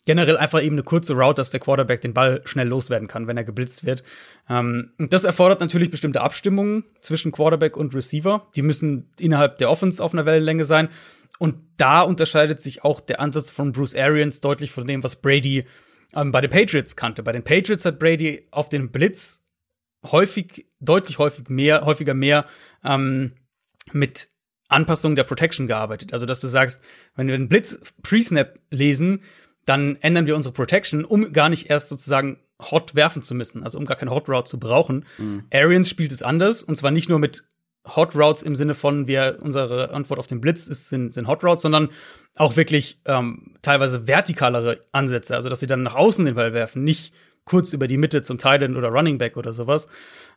generell 0.07 0.39
einfach 0.39 0.63
eben 0.63 0.77
eine 0.77 0.85
kurze 0.85 1.15
Route, 1.15 1.41
dass 1.41 1.51
der 1.51 1.61
Quarterback 1.61 2.01
den 2.01 2.15
Ball 2.15 2.41
schnell 2.45 2.69
loswerden 2.69 3.09
kann, 3.09 3.27
wenn 3.27 3.37
er 3.37 3.45
geblitzt 3.45 3.85
wird. 3.85 4.03
Ähm, 4.49 4.93
das 4.99 5.25
erfordert 5.25 5.61
natürlich 5.61 5.91
bestimmte 5.91 6.23
Abstimmungen 6.23 6.85
zwischen 7.01 7.33
Quarterback 7.33 7.77
und 7.77 7.95
Receiver. 7.95 8.47
Die 8.55 8.63
müssen 8.63 9.11
innerhalb 9.19 9.59
der 9.59 9.69
Offense 9.69 10.03
auf 10.03 10.15
einer 10.15 10.25
Wellenlänge 10.25 10.65
sein. 10.65 10.89
Und 11.39 11.57
da 11.77 12.01
unterscheidet 12.01 12.63
sich 12.63 12.85
auch 12.85 13.01
der 13.01 13.21
Ansatz 13.21 13.51
von 13.51 13.73
Bruce 13.73 13.97
Arians 13.97 14.41
deutlich 14.41 14.71
von 14.71 14.87
dem, 14.87 15.05
was 15.05 15.17
Brady 15.17 15.67
ähm, 16.15 16.33
bei 16.33 16.41
den 16.41 16.51
Patriots 16.51 16.97
kannte. 16.97 17.23
Bei 17.23 17.33
den 17.33 17.45
Patriots 17.45 17.85
hat 17.85 17.99
Brady 17.99 18.47
auf 18.51 18.69
den 18.69 18.91
Blitz 18.91 19.43
häufig, 20.05 20.67
deutlich 20.81 21.19
häufig 21.19 21.49
mehr, 21.49 21.85
häufiger 21.85 22.15
mehr 22.15 22.47
ähm, 22.85 23.33
mit 23.93 24.29
Anpassung 24.69 25.15
der 25.15 25.25
Protection 25.25 25.67
gearbeitet. 25.67 26.13
Also, 26.13 26.27
dass 26.27 26.41
du 26.41 26.49
sagst, 26.49 26.81
wenn 27.15 27.29
wir 27.29 27.35
einen 27.35 27.49
Blitz 27.49 27.79
Pre-Snap 28.03 28.59
lesen, 28.71 29.23
dann 29.65 29.97
ändern 30.01 30.27
wir 30.27 30.37
unsere 30.37 30.53
Protection, 30.53 31.05
um 31.05 31.33
gar 31.33 31.49
nicht 31.49 31.71
erst 31.71 31.89
sozusagen 31.89 32.39
Hot 32.59 32.95
werfen 32.95 33.23
zu 33.23 33.35
müssen, 33.35 33.63
also 33.63 33.79
um 33.79 33.85
gar 33.85 33.97
keine 33.97 34.13
Hot 34.13 34.29
Route 34.29 34.49
zu 34.49 34.59
brauchen. 34.59 35.05
Mhm. 35.19 35.45
Arians 35.53 35.91
spielt 35.91 36.13
es 36.13 36.23
anders 36.23 36.63
und 36.63 36.77
zwar 36.77 36.91
nicht 36.91 37.09
nur 37.09 37.19
mit 37.19 37.45
Hot 37.95 38.15
Routes 38.17 38.43
im 38.43 38.57
Sinne 38.57 38.75
von, 38.75 39.07
wir, 39.07 39.39
unsere 39.43 39.93
Antwort 39.93 40.19
auf 40.19 40.27
den 40.27 40.41
Blitz 40.41 40.67
ist, 40.67 40.89
sind, 40.89 41.15
sind 41.15 41.29
Hot 41.29 41.45
Routes, 41.45 41.63
sondern 41.63 41.91
auch 42.35 42.57
wirklich 42.57 43.01
ähm, 43.05 43.55
teilweise 43.63 44.09
vertikalere 44.09 44.81
Ansätze, 44.93 45.37
also 45.37 45.49
dass 45.49 45.61
sie 45.61 45.67
dann 45.67 45.83
nach 45.83 45.95
außen 45.95 46.25
den 46.25 46.35
Ball 46.35 46.53
werfen, 46.53 46.85
nicht 46.85 47.15
kurz 47.45 47.73
über 47.73 47.87
die 47.87 47.97
Mitte 47.97 48.23
zum 48.23 48.39
Titan 48.39 48.77
oder 48.77 48.89
Running 48.89 49.19
Back 49.19 49.37
oder 49.37 49.53
sowas. 49.53 49.89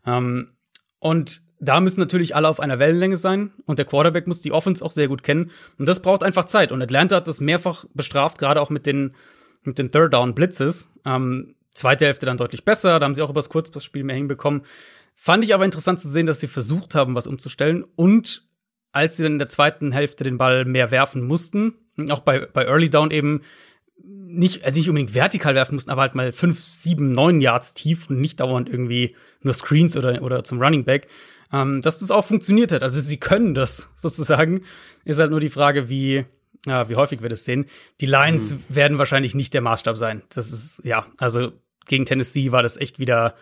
Ähm, 0.05 0.53
und 0.99 1.41
da 1.59 1.81
müssen 1.81 1.99
natürlich 1.99 2.35
alle 2.35 2.47
auf 2.47 2.59
einer 2.59 2.79
Wellenlänge 2.79 3.17
sein 3.17 3.51
und 3.65 3.79
der 3.79 3.85
Quarterback 3.85 4.27
muss 4.27 4.41
die 4.41 4.51
Offense 4.51 4.83
auch 4.83 4.91
sehr 4.91 5.07
gut 5.07 5.23
kennen. 5.23 5.51
Und 5.77 5.89
das 5.89 6.01
braucht 6.01 6.23
einfach 6.23 6.45
Zeit. 6.45 6.71
Und 6.71 6.81
Atlanta 6.81 7.17
hat 7.17 7.27
das 7.27 7.41
mehrfach 7.41 7.85
bestraft, 7.93 8.37
gerade 8.37 8.61
auch 8.61 8.69
mit 8.69 8.85
den, 8.85 9.15
mit 9.63 9.77
den 9.77 9.91
Third 9.91 10.13
Down 10.13 10.35
Blitzes. 10.35 10.89
Ähm, 11.05 11.55
zweite 11.73 12.05
Hälfte 12.05 12.25
dann 12.25 12.37
deutlich 12.37 12.63
besser, 12.63 12.99
da 12.99 13.05
haben 13.05 13.15
sie 13.15 13.21
auch 13.21 13.29
übers 13.29 13.49
Kurzpassspiel 13.49 14.03
mehr 14.03 14.15
hinbekommen. 14.15 14.61
Fand 15.21 15.43
ich 15.43 15.53
aber 15.53 15.65
interessant 15.65 15.99
zu 15.99 16.07
sehen, 16.07 16.25
dass 16.25 16.39
sie 16.39 16.47
versucht 16.47 16.95
haben, 16.95 17.13
was 17.13 17.27
umzustellen. 17.27 17.83
Und 17.97 18.47
als 18.93 19.17
sie 19.17 19.23
dann 19.23 19.33
in 19.33 19.39
der 19.39 19.49
zweiten 19.49 19.91
Hälfte 19.91 20.23
den 20.23 20.37
Ball 20.37 20.63
mehr 20.63 20.91
werfen 20.91 21.27
mussten, 21.27 21.73
auch 22.09 22.21
bei, 22.21 22.45
bei 22.45 22.63
Early 22.63 22.89
Down 22.89 23.11
eben 23.11 23.41
nicht, 24.01 24.63
also 24.63 24.77
nicht 24.77 24.87
unbedingt 24.87 25.13
vertikal 25.13 25.55
werfen 25.55 25.75
mussten, 25.75 25.91
aber 25.91 26.03
halt 26.03 26.15
mal 26.15 26.31
fünf, 26.31 26.61
sieben, 26.61 27.11
neun 27.11 27.41
Yards 27.41 27.73
tief 27.73 28.09
und 28.09 28.21
nicht 28.21 28.39
dauernd 28.39 28.69
irgendwie 28.69 29.13
nur 29.41 29.53
Screens 29.53 29.97
oder, 29.97 30.21
oder 30.21 30.45
zum 30.45 30.61
Running 30.61 30.85
Back, 30.85 31.07
ähm, 31.51 31.81
dass 31.81 31.99
das 31.99 32.11
auch 32.11 32.23
funktioniert 32.23 32.71
hat. 32.71 32.81
Also 32.81 33.01
sie 33.01 33.17
können 33.17 33.53
das 33.53 33.89
sozusagen. 33.97 34.61
Ist 35.03 35.19
halt 35.19 35.31
nur 35.31 35.41
die 35.41 35.49
Frage, 35.49 35.89
wie, 35.89 36.23
ja, 36.65 36.87
wie 36.87 36.95
häufig 36.95 37.21
wir 37.21 37.29
das 37.29 37.43
sehen. 37.43 37.65
Die 37.99 38.05
Lions 38.05 38.53
mhm. 38.53 38.63
werden 38.69 38.97
wahrscheinlich 38.97 39.35
nicht 39.35 39.53
der 39.53 39.61
Maßstab 39.61 39.97
sein. 39.97 40.21
Das 40.29 40.49
ist, 40.49 40.81
ja, 40.85 41.05
also 41.17 41.51
gegen 41.87 42.05
Tennessee 42.05 42.53
war 42.53 42.63
das 42.63 42.77
echt 42.77 42.99
wieder 42.99 43.35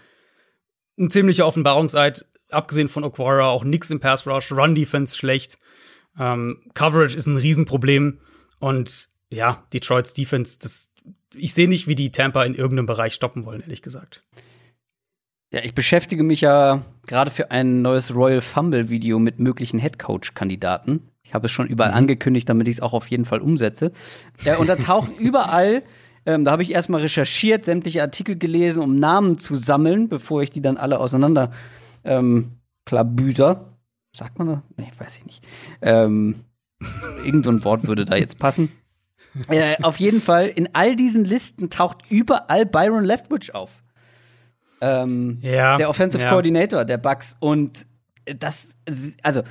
ein 0.98 1.10
ziemlicher 1.10 1.48
Offenbarungseid. 1.48 2.26
Abgesehen 2.50 2.88
von 2.88 3.04
Okwara 3.04 3.48
auch 3.48 3.64
nix 3.64 3.90
im 3.92 4.00
Pass 4.00 4.26
Rush, 4.26 4.52
Run 4.52 4.76
Defense 4.76 5.18
schlecht. 5.18 5.58
Ähm, 6.18 6.64
Coverage 6.74 7.16
ist 7.16 7.28
ein 7.28 7.38
Riesenproblem. 7.38 8.20
Und 8.60 9.10
ja, 9.30 9.64
Detroits 9.74 10.14
Defense, 10.14 10.58
das, 10.60 10.90
ich 11.36 11.54
sehe 11.54 11.68
nicht, 11.68 11.88
wie 11.88 11.96
die 11.96 12.12
Tampa 12.12 12.44
in 12.44 12.56
irgendeinem 12.56 12.86
Bereich 12.86 13.14
stoppen 13.14 13.46
wollen, 13.46 13.62
ehrlich 13.62 13.82
gesagt. 13.82 14.24
Ja, 15.52 15.62
ich 15.64 15.74
beschäftige 15.74 16.24
mich 16.24 16.42
ja 16.42 16.84
gerade 17.08 17.32
für 17.32 17.52
ein 17.52 17.82
neues 17.82 18.14
Royal 18.14 18.42
Fumble 18.42 18.90
Video 18.90 19.18
mit 19.18 19.40
möglichen 19.40 19.80
Headcoach-Kandidaten. 19.80 21.10
Ich 21.24 21.34
habe 21.34 21.46
es 21.46 21.52
schon 21.52 21.68
überall 21.68 21.92
mhm. 21.92 21.98
angekündigt, 21.98 22.50
damit 22.50 22.68
ich 22.68 22.78
es 22.78 22.82
auch 22.82 22.94
auf 22.94 23.08
jeden 23.08 23.26
Fall 23.26 23.40
umsetze. 23.40 23.92
Ja, 24.44 24.58
und 24.58 24.68
da 24.68 24.76
tauchen 24.76 25.16
überall, 25.20 25.84
ähm, 26.28 26.44
da 26.44 26.52
habe 26.52 26.62
ich 26.62 26.72
erstmal 26.72 27.00
recherchiert, 27.00 27.64
sämtliche 27.64 28.02
Artikel 28.02 28.38
gelesen, 28.38 28.84
um 28.84 29.00
Namen 29.00 29.40
zu 29.40 29.56
sammeln, 29.56 30.10
bevor 30.10 30.44
ich 30.44 30.52
die 30.52 30.62
dann 30.62 30.76
alle 30.76 31.00
auseinander 31.00 31.54
ähm, 32.04 32.52
klabüser. 32.86 33.78
Sagt 34.14 34.38
man 34.38 34.48
das? 34.48 34.60
Nee, 34.76 34.92
weiß 34.98 35.20
ich 35.20 35.26
nicht. 35.26 35.48
Ähm, 35.82 36.44
irgend 37.24 37.46
so 37.46 37.52
ein 37.52 37.64
Wort 37.64 37.88
würde 37.88 38.04
da 38.04 38.18
jetzt 38.18 38.40
passen. 38.40 38.74
Äh, 39.48 39.78
auf 39.84 40.02
jeden 40.02 40.20
Fall, 40.20 40.48
in 40.48 40.68
all 40.74 40.98
diesen 40.98 41.24
Listen 41.24 41.70
taucht 41.70 42.00
überall 42.10 42.66
Byron 42.66 43.06
Leftwich 43.06 43.56
auf. 43.56 43.82
Ähm, 44.82 45.40
ja, 45.42 45.78
der 45.78 45.90
Offensive 45.90 46.24
ja. 46.24 46.30
Coordinator 46.30 46.84
der 46.84 46.98
Bucks. 46.98 47.38
Und 47.40 47.88
das, 48.26 48.76
also, 49.24 49.44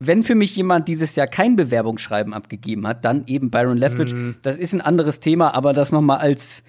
wenn 0.00 0.22
für 0.22 0.34
mich 0.34 0.54
jemand 0.54 0.88
dieses 0.88 1.16
Jahr 1.16 1.26
kein 1.26 1.56
Bewerbungsschreiben 1.56 2.32
abgegeben 2.32 2.86
hat, 2.86 3.04
dann 3.04 3.26
eben 3.26 3.50
Byron 3.50 3.76
Leftwich. 3.76 4.12
Mhm. 4.12 4.36
Das 4.42 4.56
ist 4.56 4.72
ein 4.72 4.80
anderes 4.80 5.20
Thema, 5.20 5.54
aber 5.54 5.72
das 5.72 5.90
noch 5.90 6.00
mal 6.00 6.18
als, 6.18 6.62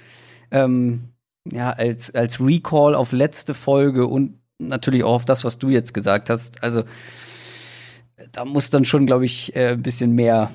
ähm, 0.51 1.09
ja, 1.51 1.71
als, 1.71 2.13
als 2.15 2.39
Recall 2.41 2.95
auf 2.95 3.11
letzte 3.11 3.53
Folge 3.53 4.07
und 4.07 4.39
natürlich 4.57 5.03
auch 5.03 5.13
auf 5.13 5.25
das, 5.25 5.43
was 5.43 5.59
du 5.59 5.69
jetzt 5.69 5.93
gesagt 5.93 6.29
hast. 6.29 6.63
Also, 6.63 6.83
da 8.31 8.45
muss 8.45 8.69
dann 8.69 8.83
schon, 8.83 9.05
glaube 9.05 9.25
ich, 9.25 9.55
äh, 9.55 9.69
ein 9.69 9.83
bisschen 9.83 10.13
mehr 10.13 10.51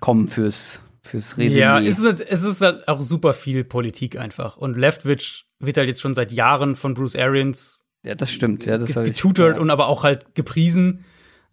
kommen 0.00 0.28
fürs, 0.28 0.82
fürs 1.02 1.38
Resümee. 1.38 1.60
Ja, 1.60 1.80
es 1.80 1.98
ist, 1.98 2.04
halt, 2.04 2.26
es 2.28 2.42
ist 2.42 2.60
halt 2.60 2.88
auch 2.88 3.00
super 3.00 3.32
viel 3.32 3.64
Politik 3.64 4.18
einfach. 4.18 4.56
Und 4.56 4.76
Leftwich 4.76 5.46
wird 5.60 5.78
halt 5.78 5.88
jetzt 5.88 6.00
schon 6.00 6.12
seit 6.12 6.32
Jahren 6.32 6.76
von 6.76 6.94
Bruce 6.94 7.16
Arians 7.16 7.86
ja, 8.06 8.14
das 8.14 8.30
stimmt. 8.30 8.64
Ja, 8.66 8.78
das 8.78 8.94
getutert 8.94 9.56
ja. 9.56 9.60
und 9.60 9.68
aber 9.68 9.88
auch 9.88 10.04
halt 10.04 10.36
gepriesen. 10.36 11.04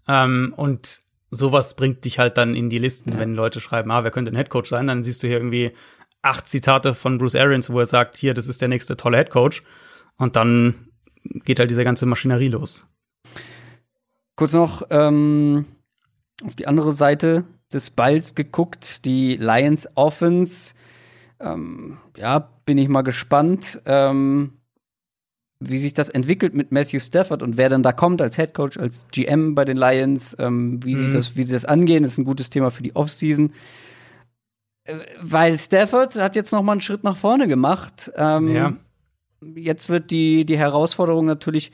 Ähm, 0.08 0.54
und 0.56 1.02
sowas 1.32 1.76
bringt 1.76 2.06
dich 2.06 2.20
halt 2.20 2.38
dann 2.38 2.56
in 2.56 2.70
die 2.70 2.80
Listen, 2.80 3.14
ja. 3.14 3.20
wenn 3.20 3.34
Leute 3.34 3.60
schreiben, 3.60 3.92
ah, 3.92 4.04
wer 4.04 4.12
könnte 4.12 4.32
ein 4.32 4.36
Headcoach 4.36 4.66
sein? 4.66 4.88
Dann 4.88 5.04
siehst 5.04 5.24
du 5.24 5.28
hier 5.28 5.38
irgendwie 5.38 5.72
acht 6.22 6.48
Zitate 6.48 6.94
von 6.94 7.18
Bruce 7.18 7.36
Arians, 7.36 7.70
wo 7.70 7.80
er 7.80 7.86
sagt, 7.86 8.18
hier, 8.18 8.34
das 8.34 8.48
ist 8.48 8.62
der 8.62 8.70
nächste 8.70 8.98
tolle 8.98 9.18
Headcoach. 9.18 9.62
Und 10.18 10.36
dann 10.36 10.88
geht 11.46 11.60
halt 11.60 11.72
diese 11.72 11.84
ganze 11.84 12.06
Maschinerie 12.06 12.50
los. 12.50 12.88
Kurz 14.36 14.54
noch, 14.54 14.84
ähm, 14.90 15.66
auf 16.44 16.56
die 16.56 16.68
andere 16.68 16.92
Seite 16.92 17.46
des 17.72 17.90
Balls 17.90 18.36
geguckt, 18.36 19.06
die 19.06 19.38
Lions 19.38 19.88
Offense. 19.96 20.74
Ähm, 21.40 21.98
ja, 22.18 22.50
bin 22.66 22.78
ich 22.78 22.88
mal 22.88 23.02
gespannt, 23.02 23.82
ähm, 23.86 24.54
wie 25.70 25.78
sich 25.78 25.94
das 25.94 26.10
entwickelt 26.10 26.54
mit 26.54 26.72
Matthew 26.72 27.00
Stafford 27.00 27.42
und 27.42 27.58
wer 27.58 27.70
dann 27.70 27.84
da 27.84 27.92
kommt 27.92 28.22
als 28.22 28.36
Head 28.36 28.54
Coach, 28.54 28.78
als 28.78 29.06
GM 29.12 29.56
bei 29.56 29.66
den 29.66 29.78
Lions, 29.78 30.36
ähm, 30.40 30.84
wie, 30.84 30.96
mhm. 30.96 31.00
sie 31.00 31.10
das, 31.10 31.36
wie 31.36 31.44
sie 31.44 31.54
das 31.54 31.66
angehen, 31.66 32.04
ist 32.04 32.18
ein 32.18 32.26
gutes 32.26 32.50
Thema 32.50 32.72
für 32.72 32.84
die 32.84 32.96
Offseason. 32.96 33.52
Äh, 34.84 34.98
weil 35.22 35.58
Stafford 35.58 36.16
hat 36.16 36.36
jetzt 36.36 36.52
noch 36.52 36.64
mal 36.64 36.74
einen 36.74 36.82
Schritt 36.82 37.04
nach 37.04 37.18
vorne 37.18 37.48
gemacht. 37.48 38.12
Ähm, 38.16 38.56
ja. 38.56 38.74
Jetzt 39.56 39.90
wird 39.90 40.12
die, 40.12 40.46
die 40.46 40.58
Herausforderung 40.58 41.26
natürlich 41.26 41.72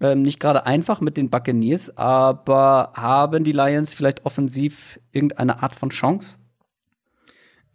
ähm, 0.00 0.22
nicht 0.22 0.40
gerade 0.40 0.66
einfach 0.66 1.00
mit 1.00 1.16
den 1.16 1.28
Buccaneers, 1.28 1.96
aber 1.96 2.92
haben 2.94 3.44
die 3.44 3.52
Lions 3.52 3.92
vielleicht 3.92 4.24
offensiv 4.24 4.98
irgendeine 5.12 5.62
Art 5.62 5.74
von 5.74 5.90
Chance? 5.90 6.38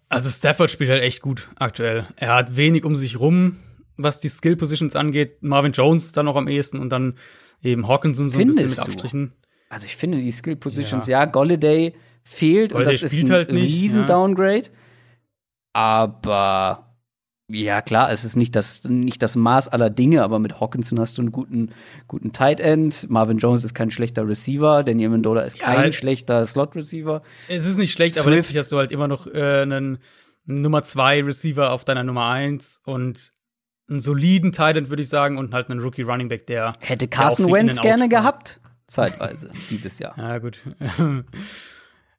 Also 0.10 0.30
Stafford 0.30 0.72
spielt 0.72 0.90
halt 0.90 1.04
echt 1.04 1.22
gut 1.22 1.50
aktuell. 1.56 2.06
Er 2.16 2.36
hat 2.36 2.56
wenig 2.56 2.86
um 2.86 2.96
sich 2.96 3.20
rum, 3.20 3.58
was 3.98 4.20
die 4.20 4.30
Skill 4.30 4.56
Positions 4.56 4.96
angeht. 4.96 5.42
Marvin 5.42 5.72
Jones 5.72 6.12
dann 6.12 6.26
noch 6.26 6.36
am 6.36 6.48
ehesten 6.48 6.80
und 6.80 6.90
dann 6.90 7.18
eben 7.62 7.88
Hawkinson 7.88 8.30
so 8.30 8.38
Findest 8.38 8.60
ein 8.60 8.66
bisschen 8.66 8.84
mit 8.84 8.90
Abstrichen. 8.90 9.30
Du? 9.30 9.36
Also 9.70 9.86
ich 9.86 9.96
finde 9.96 10.20
die 10.20 10.32
Skill 10.32 10.56
Positions, 10.56 11.08
ja, 11.08 11.20
ja 11.20 11.26
Golladay 11.26 11.94
fehlt 12.24 12.72
Golladay 12.72 12.94
und 12.94 13.04
das 13.04 13.14
ist 13.14 13.24
ein 13.24 13.32
halt 13.32 13.52
nicht, 13.52 13.74
riesen 13.74 14.02
ja. 14.02 14.06
Downgrade. 14.06 14.70
Aber 15.74 16.96
ja, 17.48 17.84
klar, 17.84 18.12
es 18.12 18.24
ist 18.24 18.36
nicht 18.36 18.56
das, 18.56 18.86
nicht 18.86 19.22
das 19.22 19.36
Maß 19.36 19.68
aller 19.68 19.92
Dinge, 19.92 20.24
aber 20.24 20.40
mit 20.40 20.60
Hawkinson 20.60 21.00
hast 21.00 21.18
du 21.18 21.22
einen 21.22 21.32
guten, 21.32 21.72
guten 22.08 22.32
Tight 22.32 22.60
End. 22.60 23.08
Marvin 23.10 23.38
Jones 23.38 23.64
ist 23.64 23.76
kein 23.76 23.92
schlechter 23.92 24.28
Receiver. 24.28 24.84
Daniel 24.84 25.10
Mendola 25.10 25.42
ist 25.42 25.60
kein 25.60 25.78
halt. 25.78 25.96
schlechter 25.96 26.44
Slot 26.46 26.76
Receiver. 26.76 27.22
Es 27.48 27.68
ist 27.68 27.78
nicht 27.78 27.94
schlecht, 27.94 28.16
Swift. 28.16 28.26
aber 28.26 28.36
letztlich 28.36 28.58
hast 28.58 28.72
du 28.72 28.78
halt 28.78 28.92
immer 28.92 29.08
noch 29.08 29.28
äh, 29.28 29.62
einen 29.62 30.00
Nummer 30.46 30.82
2 30.82 31.24
Receiver 31.24 31.72
auf 31.72 31.86
deiner 31.86 32.04
Nummer 32.04 32.30
1 32.30 32.82
und 32.84 33.35
einen 33.90 34.00
soliden 34.00 34.52
Tight 34.52 34.78
End, 34.78 34.90
würde 34.90 35.04
ich 35.04 35.10
sagen, 35.10 35.38
und 35.38 35.54
halt 35.54 35.70
einen 35.70 35.80
Rookie 35.80 36.02
Running 36.02 36.30
Back, 36.30 36.48
der. 36.48 36.74
Hätte 36.80 37.08
Carson 37.08 37.52
Wentz 37.52 37.80
gerne 37.82 38.10
gehabt, 38.10 38.60
zeitweise, 38.88 39.52
dieses 39.70 40.00
Jahr. 40.00 40.18
Ja, 40.18 40.40
gut. 40.40 40.60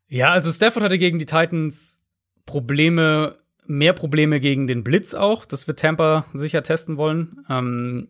ja, 0.09 0.31
also 0.31 0.51
Stafford 0.53 0.85
hatte 0.85 0.99
gegen 0.99 1.19
die 1.19 1.27
Titans 1.27 1.99
Probleme 2.45 3.37
mehr 3.69 3.93
Probleme 3.93 4.41
gegen 4.41 4.67
den 4.67 4.85
Blitz 4.85 5.15
auch. 5.15 5.45
Das 5.45 5.67
wird 5.67 5.81
Tampa 5.81 6.27
sicher 6.33 6.63
testen 6.63 6.97
wollen. 6.97 7.45
Ähm, 7.49 8.09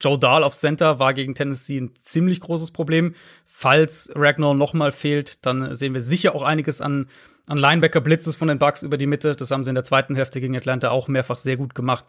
Joe 0.00 0.18
Dahl 0.18 0.42
auf 0.42 0.54
Center 0.54 0.98
war 0.98 1.14
gegen 1.14 1.34
Tennessee 1.34 1.78
ein 1.78 1.94
ziemlich 2.00 2.40
großes 2.40 2.72
Problem. 2.72 3.14
Falls 3.44 4.10
Ragnar 4.14 4.54
nochmal 4.54 4.90
fehlt, 4.90 5.44
dann 5.46 5.74
sehen 5.74 5.94
wir 5.94 6.00
sicher 6.00 6.34
auch 6.34 6.42
einiges 6.42 6.80
an, 6.80 7.08
an 7.46 7.58
Linebacker-Blitzes 7.58 8.34
von 8.36 8.48
den 8.48 8.58
Bucks 8.58 8.82
über 8.82 8.96
die 8.96 9.06
Mitte. 9.06 9.36
Das 9.36 9.50
haben 9.50 9.62
sie 9.62 9.70
in 9.70 9.76
der 9.76 9.84
zweiten 9.84 10.16
Hälfte 10.16 10.40
gegen 10.40 10.56
Atlanta 10.56 10.90
auch 10.90 11.06
mehrfach 11.06 11.38
sehr 11.38 11.56
gut 11.56 11.74
gemacht. 11.74 12.06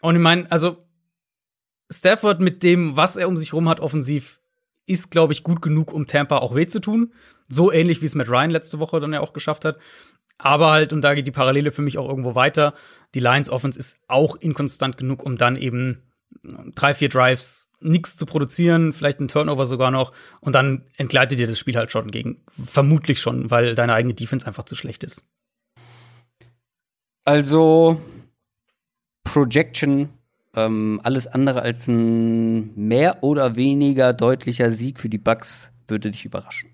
Und 0.00 0.14
ich 0.14 0.20
meine, 0.20 0.50
also 0.50 0.78
Stafford 1.90 2.40
mit 2.40 2.62
dem, 2.62 2.96
was 2.96 3.16
er 3.16 3.28
um 3.28 3.36
sich 3.36 3.52
rum 3.52 3.68
hat, 3.68 3.80
offensiv, 3.80 4.40
ist, 4.86 5.10
glaube 5.10 5.32
ich, 5.32 5.42
gut 5.42 5.60
genug, 5.60 5.92
um 5.92 6.06
Tampa 6.06 6.38
auch 6.38 6.54
weh 6.54 6.66
zu 6.66 6.80
tun. 6.80 7.12
So 7.48 7.72
ähnlich 7.72 8.00
wie 8.00 8.06
es 8.06 8.14
Matt 8.14 8.28
Ryan 8.28 8.50
letzte 8.50 8.78
Woche 8.78 9.00
dann 9.00 9.12
ja 9.12 9.20
auch 9.20 9.32
geschafft 9.32 9.64
hat. 9.64 9.78
Aber 10.38 10.70
halt, 10.70 10.92
und 10.92 11.02
da 11.02 11.14
geht 11.14 11.26
die 11.26 11.32
Parallele 11.32 11.72
für 11.72 11.82
mich 11.82 11.98
auch 11.98 12.08
irgendwo 12.08 12.34
weiter, 12.34 12.74
die 13.14 13.20
Lions 13.20 13.50
Offense 13.50 13.78
ist 13.78 13.98
auch 14.06 14.36
inkonstant 14.36 14.96
genug, 14.96 15.24
um 15.24 15.36
dann 15.36 15.56
eben 15.56 16.02
drei, 16.74 16.94
vier 16.94 17.08
Drives 17.08 17.70
nichts 17.80 18.16
zu 18.16 18.26
produzieren, 18.26 18.92
vielleicht 18.92 19.18
einen 19.18 19.28
Turnover 19.28 19.66
sogar 19.66 19.90
noch, 19.90 20.12
und 20.40 20.54
dann 20.54 20.86
entgleitet 20.96 21.38
dir 21.38 21.46
das 21.46 21.58
Spiel 21.58 21.76
halt 21.76 21.90
schon 21.90 22.10
gegen, 22.10 22.44
vermutlich 22.48 23.20
schon, 23.20 23.50
weil 23.50 23.74
deine 23.74 23.94
eigene 23.94 24.14
Defense 24.14 24.46
einfach 24.46 24.64
zu 24.64 24.74
schlecht 24.74 25.04
ist. 25.04 25.28
Also, 27.24 28.00
Projection, 29.28 30.08
ähm, 30.56 31.00
alles 31.02 31.26
andere 31.26 31.62
als 31.62 31.88
ein 31.88 32.74
mehr 32.74 33.22
oder 33.22 33.56
weniger 33.56 34.12
deutlicher 34.12 34.70
Sieg 34.70 34.98
für 34.98 35.08
die 35.08 35.18
Bucks 35.18 35.70
würde 35.86 36.10
dich 36.10 36.24
überraschen. 36.24 36.70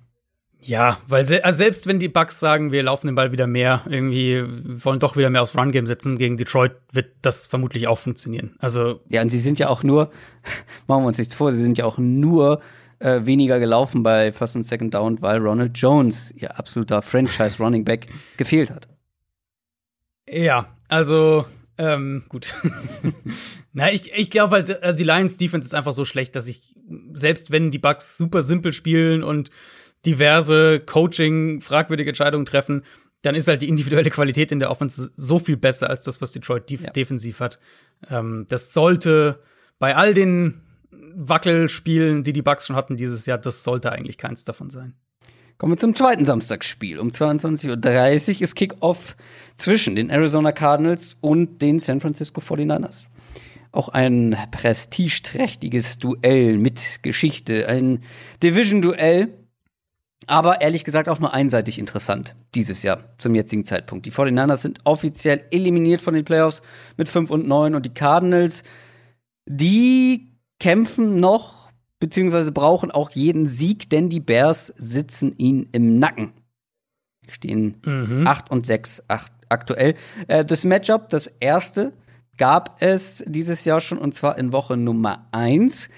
Ja, 0.60 0.98
weil 1.08 1.26
se 1.26 1.44
also 1.44 1.58
selbst 1.58 1.86
wenn 1.86 1.98
die 1.98 2.08
Bucks 2.08 2.40
sagen, 2.40 2.72
wir 2.72 2.82
laufen 2.82 3.08
den 3.08 3.16
Ball 3.16 3.32
wieder 3.32 3.46
mehr, 3.46 3.82
irgendwie 3.86 4.44
wollen 4.82 4.98
doch 4.98 5.14
wieder 5.14 5.28
mehr 5.28 5.42
aufs 5.42 5.54
Run-Game 5.54 5.86
setzen 5.86 6.16
gegen 6.16 6.38
Detroit, 6.38 6.72
wird 6.90 7.10
das 7.20 7.46
vermutlich 7.46 7.86
auch 7.86 7.98
funktionieren. 7.98 8.54
Also 8.60 9.00
ja, 9.10 9.20
und 9.20 9.28
sie 9.28 9.40
sind 9.40 9.58
ja 9.58 9.68
auch 9.68 9.82
nur, 9.82 10.10
machen 10.86 11.02
wir 11.02 11.08
uns 11.08 11.18
nichts 11.18 11.34
vor, 11.34 11.52
sie 11.52 11.60
sind 11.60 11.76
ja 11.76 11.84
auch 11.84 11.98
nur 11.98 12.60
äh, 12.98 13.26
weniger 13.26 13.58
gelaufen 13.58 14.02
bei 14.02 14.32
First 14.32 14.56
und 14.56 14.62
Second 14.62 14.94
Down, 14.94 15.20
weil 15.20 15.38
Ronald 15.38 15.76
Jones, 15.76 16.32
ihr 16.34 16.58
absoluter 16.58 17.02
Franchise-Running 17.02 17.84
Back, 17.84 18.08
gefehlt 18.38 18.70
hat. 18.70 18.88
Ja, 20.26 20.68
also 20.88 21.44
ähm, 21.78 22.24
gut. 22.28 22.54
Na, 23.72 23.92
ich, 23.92 24.12
ich 24.12 24.30
glaube 24.30 24.56
halt, 24.56 24.82
also 24.82 24.96
die 24.96 25.04
Lions 25.04 25.36
Defense 25.36 25.66
ist 25.66 25.74
einfach 25.74 25.92
so 25.92 26.04
schlecht, 26.04 26.36
dass 26.36 26.46
ich, 26.46 26.74
selbst 27.12 27.50
wenn 27.50 27.70
die 27.70 27.78
Bucks 27.78 28.16
super 28.16 28.42
simpel 28.42 28.72
spielen 28.72 29.22
und 29.22 29.50
diverse 30.06 30.80
Coaching, 30.80 31.60
fragwürdige 31.60 32.10
Entscheidungen 32.10 32.46
treffen, 32.46 32.84
dann 33.22 33.34
ist 33.34 33.48
halt 33.48 33.62
die 33.62 33.68
individuelle 33.68 34.10
Qualität 34.10 34.52
in 34.52 34.60
der 34.60 34.70
Offense 34.70 35.10
so 35.16 35.38
viel 35.38 35.56
besser 35.56 35.88
als 35.88 36.04
das, 36.04 36.20
was 36.20 36.32
Detroit 36.32 36.68
def 36.68 36.82
ja. 36.82 36.90
defensiv 36.90 37.40
hat. 37.40 37.58
Ähm, 38.10 38.46
das 38.48 38.72
sollte 38.72 39.40
bei 39.78 39.96
all 39.96 40.14
den 40.14 40.60
Wackelspielen, 41.16 42.22
die 42.22 42.32
die 42.32 42.42
Bucks 42.42 42.66
schon 42.66 42.76
hatten 42.76 42.96
dieses 42.96 43.26
Jahr, 43.26 43.38
das 43.38 43.64
sollte 43.64 43.92
eigentlich 43.92 44.18
keins 44.18 44.44
davon 44.44 44.70
sein. 44.70 44.94
Kommen 45.58 45.72
wir 45.72 45.78
zum 45.78 45.94
zweiten 45.94 46.24
Samstagsspiel. 46.24 46.98
Um 46.98 47.10
22.30 47.10 48.36
Uhr 48.36 48.42
ist 48.42 48.54
Kickoff 48.56 49.16
zwischen 49.56 49.96
den 49.96 50.10
Arizona 50.10 50.52
Cardinals 50.52 51.16
und 51.20 51.62
den 51.62 51.78
San 51.78 52.00
Francisco 52.00 52.40
49ers. 52.40 53.08
Auch 53.72 53.88
ein 53.88 54.36
prestigeträchtiges 54.50 55.98
Duell 55.98 56.58
mit 56.58 57.02
Geschichte, 57.02 57.68
ein 57.68 58.02
Division-Duell 58.42 59.32
aber 60.26 60.60
ehrlich 60.60 60.84
gesagt 60.84 61.08
auch 61.08 61.18
nur 61.18 61.34
einseitig 61.34 61.78
interessant 61.78 62.34
dieses 62.54 62.82
Jahr 62.82 63.04
zum 63.18 63.34
jetzigen 63.34 63.64
Zeitpunkt. 63.64 64.06
Die 64.06 64.12
49ers 64.12 64.56
sind 64.56 64.80
offiziell 64.84 65.44
eliminiert 65.50 66.02
von 66.02 66.14
den 66.14 66.24
Playoffs 66.24 66.62
mit 66.96 67.08
5 67.08 67.30
und 67.30 67.46
9 67.46 67.74
und 67.74 67.84
die 67.84 67.94
Cardinals, 67.94 68.62
die 69.46 70.32
kämpfen 70.60 71.20
noch 71.20 71.63
beziehungsweise 72.00 72.52
brauchen 72.52 72.90
auch 72.90 73.10
jeden 73.10 73.46
Sieg, 73.46 73.90
denn 73.90 74.08
die 74.08 74.20
Bears 74.20 74.68
sitzen 74.76 75.34
ihnen 75.38 75.68
im 75.72 75.98
Nacken. 75.98 76.32
Stehen 77.28 77.76
mhm. 77.84 78.26
8 78.26 78.50
und 78.50 78.66
6 78.66 79.04
8 79.08 79.32
aktuell. 79.48 79.94
Äh, 80.28 80.44
das 80.44 80.64
Matchup, 80.64 81.08
das 81.08 81.26
erste, 81.40 81.92
gab 82.36 82.82
es 82.82 83.24
dieses 83.26 83.64
Jahr 83.64 83.80
schon 83.80 83.98
und 83.98 84.14
zwar 84.14 84.38
in 84.38 84.52
Woche 84.52 84.76
Nummer 84.76 85.28
1 85.32 85.88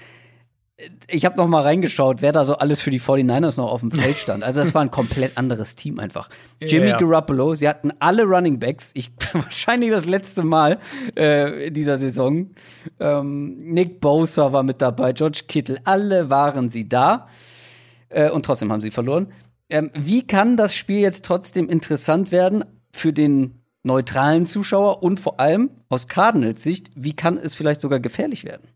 ich 1.07 1.25
habe 1.25 1.37
noch 1.37 1.47
mal 1.47 1.63
reingeschaut, 1.63 2.21
wer 2.21 2.31
da 2.31 2.43
so 2.43 2.57
alles 2.57 2.81
für 2.81 2.91
die 2.91 3.01
49ers 3.01 3.57
noch 3.57 3.71
auf 3.71 3.81
dem 3.81 3.89
Feld 3.89 4.19
stand. 4.19 4.43
Also 4.43 4.59
das 4.59 4.75
war 4.75 4.83
ein 4.83 4.91
komplett 4.91 5.35
anderes 5.35 5.75
Team 5.75 5.99
einfach. 5.99 6.29
Jimmy 6.61 6.89
ja. 6.89 6.97
Garoppolo, 6.97 7.55
sie 7.55 7.67
hatten 7.67 7.91
alle 7.97 8.23
Running 8.23 8.59
Backs, 8.59 8.91
ich 8.93 9.11
wahrscheinlich 9.33 9.89
das 9.89 10.05
letzte 10.05 10.43
Mal 10.43 10.77
äh, 11.15 11.71
dieser 11.71 11.97
Saison. 11.97 12.51
Ähm, 12.99 13.55
Nick 13.57 13.99
Bosa 14.01 14.53
war 14.53 14.61
mit 14.61 14.81
dabei, 14.81 15.13
George 15.13 15.41
Kittle, 15.47 15.79
alle 15.83 16.29
waren 16.29 16.69
sie 16.69 16.87
da 16.87 17.27
äh, 18.09 18.29
und 18.29 18.45
trotzdem 18.45 18.71
haben 18.71 18.81
sie 18.81 18.91
verloren. 18.91 19.33
Ähm, 19.69 19.89
wie 19.95 20.27
kann 20.27 20.57
das 20.57 20.75
Spiel 20.75 20.99
jetzt 20.99 21.25
trotzdem 21.25 21.69
interessant 21.69 22.31
werden 22.31 22.63
für 22.91 23.13
den 23.13 23.63
neutralen 23.81 24.45
Zuschauer 24.45 25.01
und 25.01 25.19
vor 25.19 25.39
allem 25.39 25.71
aus 25.89 26.07
Cardinals 26.07 26.61
Sicht, 26.61 26.91
wie 26.95 27.13
kann 27.13 27.37
es 27.37 27.55
vielleicht 27.55 27.81
sogar 27.81 27.99
gefährlich 27.99 28.43
werden? 28.43 28.67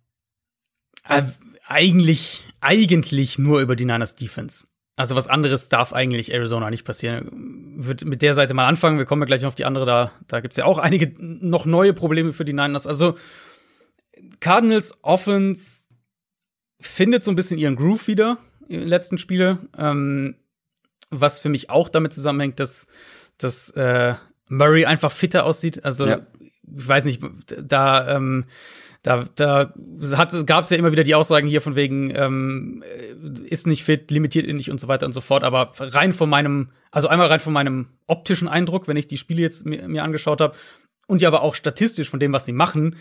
Äh, 1.08 1.24
eigentlich, 1.72 2.44
eigentlich 2.60 3.40
nur 3.40 3.62
über 3.62 3.76
die 3.76 3.86
Niners 3.86 4.16
Defense. 4.16 4.66
Also 4.96 5.16
was 5.16 5.28
anderes 5.28 5.70
darf 5.70 5.94
eigentlich 5.94 6.34
Arizona 6.34 6.70
nicht 6.70 6.84
passieren. 6.84 7.76
Wird 7.78 8.06
mit 8.06 8.22
der 8.22 8.34
Seite 8.34 8.54
mal 8.54 8.68
anfangen. 8.68 8.98
Wir 8.98 9.06
kommen 9.06 9.22
ja 9.22 9.26
gleich 9.26 9.42
noch 9.42 9.48
auf 9.50 9.56
die 9.56 9.66
andere. 9.66 9.86
Da, 9.86 10.12
da 10.28 10.42
gibt 10.42 10.54
es 10.54 10.58
ja 10.58 10.66
auch 10.66 10.78
einige 10.78 11.14
noch 11.18 11.66
neue 11.66 11.94
Probleme 11.94 12.34
für 12.34 12.46
die 12.46 12.54
Niners. 12.54 12.86
Also 12.86 13.18
Cardinals 14.40 15.00
Offense 15.02 15.86
findet 16.80 17.24
so 17.24 17.32
ein 17.32 17.36
bisschen 17.36 17.58
ihren 17.58 17.76
Groove 17.76 18.08
wieder 18.08 18.38
in 18.68 18.82
den 18.82 18.90
letzten 18.90 19.18
Spiele. 19.18 19.60
Ähm, 19.78 20.36
was 21.10 21.40
für 21.40 21.50
mich 21.50 21.70
auch 21.70 21.90
damit 21.90 22.14
zusammenhängt, 22.14 22.60
dass, 22.60 22.88
dass 23.38 23.70
äh, 23.72 24.16
Murray 24.50 24.86
einfach 24.86 25.12
fitter 25.12 25.46
aussieht. 25.46 25.84
Also 25.84 26.06
ja. 26.06 26.22
ich 26.78 26.88
weiß 26.88 27.06
nicht, 27.06 27.22
da 27.48 28.16
ähm, 28.16 28.46
da, 29.04 29.26
da 29.36 29.74
gab 30.46 30.64
es 30.64 30.70
ja 30.70 30.78
immer 30.78 30.92
wieder 30.92 31.04
die 31.04 31.16
Aussagen 31.16 31.48
hier 31.48 31.62
von 31.62 31.76
wegen, 31.76 32.14
ähm, 32.16 32.84
ist 33.46 33.66
nicht 33.66 33.84
fit, 33.84 34.12
limitiert 34.12 34.46
ihn 34.46 34.58
nicht 34.58 34.70
und 34.70 34.80
so 34.80 34.88
weiter 34.88 35.08
und 35.08 35.14
so 35.14 35.22
fort. 35.22 35.44
Aber 35.44 35.72
rein 35.80 36.14
von 36.14 36.30
meinem, 36.30 36.70
also 36.92 37.08
einmal 37.08 37.28
rein 37.28 37.40
von 37.40 37.54
meinem 37.54 37.88
optischen 38.06 38.48
Eindruck, 38.48 38.88
wenn 38.88 38.98
ich 38.98 39.08
die 39.08 39.18
Spiele 39.18 39.42
jetzt 39.42 39.66
mir, 39.66 39.88
mir 39.88 40.04
angeschaut 40.04 40.42
habe, 40.42 40.56
und 41.08 41.22
ja 41.22 41.28
aber 41.28 41.42
auch 41.42 41.56
statistisch 41.56 42.10
von 42.10 42.20
dem, 42.20 42.32
was 42.32 42.46
sie 42.46 42.54
machen, 42.54 42.96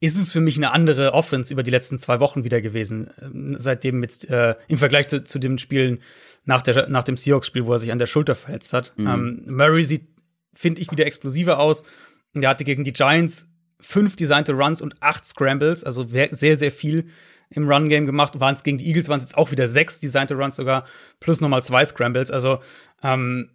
ist 0.00 0.18
es 0.18 0.32
für 0.32 0.40
mich 0.40 0.56
eine 0.56 0.72
andere 0.72 1.12
Offense 1.12 1.52
über 1.52 1.62
die 1.62 1.70
letzten 1.70 1.98
zwei 2.00 2.18
Wochen 2.18 2.42
wieder 2.42 2.60
gewesen. 2.60 3.10
Ähm, 3.20 3.56
seitdem 3.58 4.00
mit, 4.00 4.28
äh, 4.30 4.56
im 4.68 4.78
Vergleich 4.78 5.06
zu, 5.06 5.22
zu 5.22 5.38
den 5.38 5.58
Spielen 5.58 6.00
nach, 6.44 6.62
der, 6.62 6.88
nach 6.88 7.04
dem 7.04 7.16
Seahawks-Spiel, 7.16 7.66
wo 7.66 7.74
er 7.74 7.78
sich 7.78 7.92
an 7.92 7.98
der 7.98 8.06
Schulter 8.06 8.34
verletzt 8.34 8.72
hat. 8.72 8.94
Mhm. 8.96 9.06
Ähm, 9.06 9.42
Murray 9.46 9.84
sieht, 9.84 10.08
finde 10.54 10.80
ich, 10.80 10.90
wieder 10.90 11.06
explosiver 11.06 11.60
aus. 11.60 11.84
Er 12.34 12.48
hatte 12.48 12.64
gegen 12.64 12.82
die 12.82 12.94
Giants 12.94 13.51
fünf 13.82 14.16
designte 14.16 14.52
Runs 14.52 14.80
und 14.80 15.02
acht 15.02 15.26
Scrambles, 15.26 15.84
also 15.84 16.06
sehr, 16.06 16.56
sehr 16.56 16.72
viel 16.72 17.06
im 17.50 17.68
Run-Game 17.68 18.06
gemacht. 18.06 18.40
Waren 18.40 18.54
es 18.54 18.62
gegen 18.62 18.78
die 18.78 18.86
Eagles, 18.86 19.08
waren 19.08 19.18
es 19.18 19.24
jetzt 19.24 19.36
auch 19.36 19.50
wieder 19.50 19.68
sechs 19.68 20.00
designte 20.00 20.34
Runs 20.34 20.56
sogar, 20.56 20.86
plus 21.20 21.40
nochmal 21.40 21.62
zwei 21.62 21.84
Scrambles. 21.84 22.30
Also 22.30 22.60
ähm, 23.02 23.50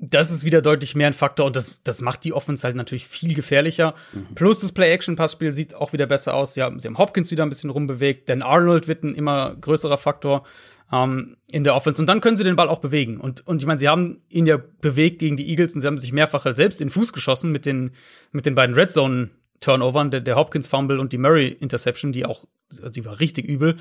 das 0.00 0.30
ist 0.30 0.44
wieder 0.44 0.60
deutlich 0.60 0.94
mehr 0.94 1.06
ein 1.06 1.12
Faktor 1.12 1.46
und 1.46 1.56
das, 1.56 1.82
das 1.82 2.00
macht 2.00 2.24
die 2.24 2.32
Offense 2.32 2.64
halt 2.64 2.76
natürlich 2.76 3.06
viel 3.06 3.34
gefährlicher. 3.34 3.94
Mhm. 4.12 4.34
Plus 4.34 4.60
das 4.60 4.72
Play-Action-Passspiel 4.72 5.52
sieht 5.52 5.74
auch 5.74 5.92
wieder 5.92 6.06
besser 6.06 6.34
aus. 6.34 6.54
Sie 6.54 6.62
haben, 6.62 6.78
sie 6.78 6.88
haben 6.88 6.98
Hopkins 6.98 7.30
wieder 7.30 7.44
ein 7.44 7.48
bisschen 7.48 7.70
rumbewegt, 7.70 8.28
denn 8.28 8.42
Arnold 8.42 8.88
wird 8.88 9.04
ein 9.04 9.14
immer 9.14 9.54
größerer 9.54 9.98
Faktor 9.98 10.44
ähm, 10.92 11.36
in 11.50 11.64
der 11.64 11.74
Offense. 11.74 12.02
Und 12.02 12.08
dann 12.08 12.20
können 12.20 12.36
sie 12.36 12.44
den 12.44 12.56
Ball 12.56 12.68
auch 12.68 12.80
bewegen. 12.80 13.20
Und, 13.20 13.46
und 13.46 13.62
ich 13.62 13.66
meine, 13.66 13.78
sie 13.78 13.88
haben 13.88 14.22
ihn 14.28 14.46
ja 14.46 14.58
bewegt 14.80 15.20
gegen 15.20 15.36
die 15.36 15.48
Eagles 15.48 15.74
und 15.74 15.80
sie 15.80 15.86
haben 15.86 15.98
sich 15.98 16.12
mehrfach 16.12 16.44
halt 16.44 16.56
selbst 16.56 16.80
in 16.80 16.88
den 16.88 16.92
Fuß 16.92 17.12
geschossen 17.12 17.52
mit 17.52 17.66
den, 17.66 17.92
mit 18.32 18.46
den 18.46 18.54
beiden 18.54 18.74
Red 18.74 18.90
Zone 18.90 19.30
Turnovern, 19.64 20.10
der, 20.10 20.20
der 20.20 20.36
Hopkins 20.36 20.68
Fumble 20.68 21.00
und 21.00 21.12
die 21.12 21.18
Murray 21.18 21.48
Interception, 21.48 22.12
die 22.12 22.24
auch, 22.24 22.44
die 22.70 23.04
war 23.04 23.20
richtig 23.20 23.46
übel. 23.46 23.76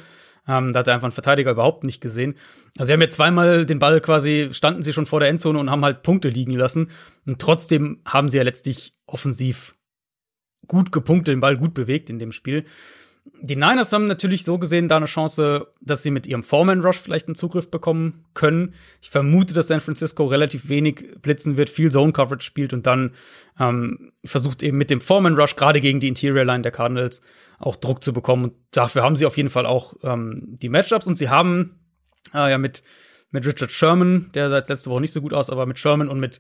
Ähm, 0.48 0.74
da 0.74 0.80
hat 0.80 0.88
er 0.88 0.96
einfach 0.96 1.08
ein 1.08 1.14
Verteidiger 1.14 1.52
überhaupt 1.52 1.84
nicht 1.84 2.02
gesehen. 2.02 2.36
Also 2.78 2.88
sie 2.88 2.94
haben 2.94 3.02
jetzt 3.02 3.16
zweimal 3.16 3.66
den 3.66 3.80
Ball 3.80 4.02
quasi, 4.02 4.50
standen 4.52 4.84
sie 4.84 4.94
schon 4.94 5.06
vor 5.06 5.20
der 5.20 5.30
Endzone 5.30 5.60
und 5.60 5.70
haben 5.70 5.86
halt 5.86 6.04
Punkte 6.04 6.30
liegen 6.30 6.54
lassen. 6.54 6.90
Und 7.26 7.40
trotzdem 7.40 8.02
haben 8.06 8.30
sie 8.30 8.38
ja 8.38 8.44
letztlich 8.44 8.92
offensiv 9.06 9.74
gut 10.68 10.92
gepunktet, 10.92 11.34
den 11.34 11.40
Ball 11.40 11.58
gut 11.58 11.74
bewegt 11.74 12.10
in 12.10 12.20
dem 12.20 12.32
Spiel. 12.32 12.66
Die 13.26 13.56
Niners 13.56 13.94
haben 13.94 14.06
natürlich 14.06 14.44
so 14.44 14.58
gesehen 14.58 14.88
da 14.88 14.98
eine 14.98 15.06
Chance, 15.06 15.68
dass 15.82 16.04
sie 16.04 16.12
mit 16.12 16.28
ihrem 16.28 16.44
Foreman 16.44 16.82
Rush 16.82 16.98
vielleicht 16.98 17.28
einen 17.28 17.36
Zugriff 17.36 17.72
bekommen 17.72 18.26
können. 18.34 18.74
Ich 19.02 19.10
vermute, 19.10 19.54
dass 19.54 19.68
San 19.68 19.80
Francisco 19.80 20.26
relativ 20.26 20.68
wenig 20.68 21.22
blitzen 21.22 21.56
wird, 21.56 21.70
viel 21.70 21.90
Zone 21.90 22.12
Coverage 22.12 22.46
spielt 22.46 22.74
und 22.74 22.86
dann 22.86 23.14
ähm, 23.60 24.12
versucht 24.26 24.62
eben 24.62 24.78
mit 24.78 24.90
dem 24.90 25.00
Foreman 25.00 25.40
Rush 25.40 25.56
gerade 25.56 25.80
gegen 25.80 26.02
die 26.02 26.10
Interior 26.10 26.44
Line 26.44 26.64
der 26.64 26.72
Cardinals 26.72 27.22
auch 27.60 27.78
Druck 27.78 28.04
zu 28.04 28.12
bekommen. 28.12 28.46
Und 28.46 28.54
dafür 28.72 29.04
haben 29.04 29.16
sie 29.16 29.26
auf 29.26 29.38
jeden 29.38 29.50
Fall 29.50 29.66
auch 29.66 29.94
ähm, 30.04 30.42
die 30.62 30.70
Matchups 30.70 31.08
und 31.08 31.16
sie 31.16 31.30
haben 31.30 31.80
äh, 32.34 32.50
ja 32.50 32.58
mit, 32.58 32.84
mit 33.32 33.46
Richard 33.46 33.72
Sherman, 33.72 34.32
der 34.34 34.50
seit 34.50 34.68
letzte 34.68 34.90
Woche 34.90 35.02
nicht 35.02 35.14
so 35.14 35.22
gut 35.22 35.34
aus, 35.34 35.50
aber 35.50 35.66
mit 35.66 35.80
Sherman 35.80 36.10
und 36.10 36.20
mit, 36.20 36.40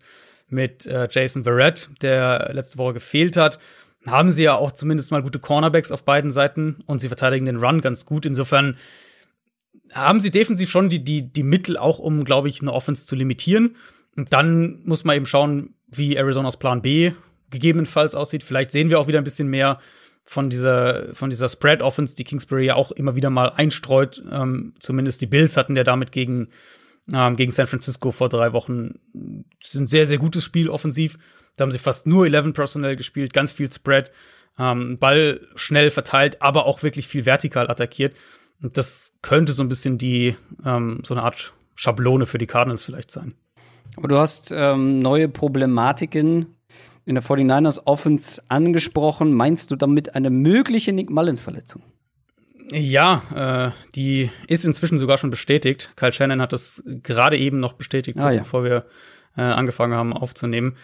mit 0.49 0.85
äh, 0.85 1.07
Jason 1.09 1.43
Verrett, 1.43 1.89
der 2.01 2.51
letzte 2.53 2.77
Woche 2.77 2.93
gefehlt 2.93 3.37
hat, 3.37 3.59
haben 4.05 4.31
sie 4.31 4.43
ja 4.43 4.55
auch 4.55 4.71
zumindest 4.71 5.11
mal 5.11 5.23
gute 5.23 5.39
Cornerbacks 5.39 5.91
auf 5.91 6.03
beiden 6.03 6.31
Seiten 6.31 6.83
und 6.85 6.99
sie 6.99 7.07
verteidigen 7.07 7.45
den 7.45 7.57
Run 7.57 7.81
ganz 7.81 8.05
gut. 8.05 8.25
Insofern 8.25 8.77
haben 9.93 10.19
sie 10.19 10.31
defensiv 10.31 10.69
schon 10.69 10.89
die, 10.89 11.03
die, 11.03 11.21
die 11.31 11.43
Mittel 11.43 11.77
auch, 11.77 11.99
um, 11.99 12.23
glaube 12.23 12.49
ich, 12.49 12.61
eine 12.61 12.73
Offense 12.73 13.05
zu 13.05 13.15
limitieren. 13.15 13.75
Und 14.15 14.33
dann 14.33 14.81
muss 14.83 15.03
man 15.03 15.15
eben 15.15 15.25
schauen, 15.25 15.75
wie 15.87 16.17
Arizonas 16.17 16.57
Plan 16.57 16.81
B 16.81 17.13
gegebenenfalls 17.49 18.15
aussieht. 18.15 18.43
Vielleicht 18.43 18.71
sehen 18.71 18.89
wir 18.89 18.99
auch 18.99 19.07
wieder 19.07 19.19
ein 19.19 19.23
bisschen 19.23 19.47
mehr 19.47 19.79
von 20.25 20.49
dieser, 20.49 21.13
von 21.13 21.29
dieser 21.29 21.49
Spread-Offense, 21.49 22.15
die 22.15 22.23
Kingsbury 22.23 22.65
ja 22.65 22.75
auch 22.75 22.91
immer 22.91 23.15
wieder 23.15 23.29
mal 23.29 23.49
einstreut. 23.49 24.21
Ähm, 24.31 24.73
zumindest 24.79 25.21
die 25.21 25.27
Bills 25.27 25.57
hatten 25.57 25.75
ja 25.75 25.83
damit 25.83 26.11
gegen, 26.11 26.49
ähm, 27.13 27.35
gegen 27.35 27.51
San 27.51 27.67
Francisco 27.67 28.11
vor 28.11 28.29
drei 28.29 28.53
Wochen 28.53 28.99
ein 29.13 29.87
sehr, 29.87 30.05
sehr 30.05 30.17
gutes 30.17 30.43
Spiel 30.43 30.69
offensiv. 30.69 31.17
Da 31.57 31.63
haben 31.63 31.71
sie 31.71 31.79
fast 31.79 32.07
nur 32.07 32.25
11 32.25 32.53
Personal 32.53 32.95
gespielt, 32.95 33.33
ganz 33.33 33.51
viel 33.51 33.71
Spread, 33.71 34.11
ähm, 34.57 34.97
Ball 34.97 35.41
schnell 35.55 35.89
verteilt, 35.89 36.41
aber 36.41 36.65
auch 36.65 36.83
wirklich 36.83 37.07
viel 37.07 37.25
vertikal 37.25 37.69
attackiert. 37.69 38.15
Und 38.61 38.77
das 38.77 39.17
könnte 39.21 39.53
so 39.53 39.63
ein 39.63 39.69
bisschen 39.69 39.97
die, 39.97 40.35
ähm, 40.65 41.01
so 41.03 41.13
eine 41.13 41.23
Art 41.23 41.53
Schablone 41.75 42.25
für 42.25 42.37
die 42.37 42.47
Cardinals 42.47 42.83
vielleicht 42.83 43.11
sein. 43.11 43.33
Aber 43.95 44.07
du 44.07 44.17
hast 44.17 44.53
ähm, 44.55 44.99
neue 44.99 45.27
Problematiken 45.27 46.55
in 47.05 47.15
der 47.15 47.23
49ers 47.23 47.81
Offense 47.85 48.41
angesprochen. 48.47 49.33
Meinst 49.33 49.71
du 49.71 49.75
damit 49.75 50.15
eine 50.15 50.29
mögliche 50.29 50.93
Nick 50.93 51.09
Mullins-Verletzung? 51.09 51.83
Ja, 52.71 53.73
äh, 53.75 53.91
die 53.93 54.31
ist 54.47 54.65
inzwischen 54.65 54.97
sogar 54.97 55.17
schon 55.17 55.29
bestätigt. 55.29 55.91
Kyle 55.95 56.13
Shannon 56.13 56.41
hat 56.41 56.53
das 56.53 56.81
gerade 56.85 57.37
eben 57.37 57.59
noch 57.59 57.73
bestätigt, 57.73 58.17
ah, 58.19 58.31
ja. 58.31 58.39
bevor 58.39 58.63
wir 58.63 58.85
äh, 59.35 59.41
angefangen 59.41 59.93
haben 59.93 60.13
aufzunehmen. 60.13 60.75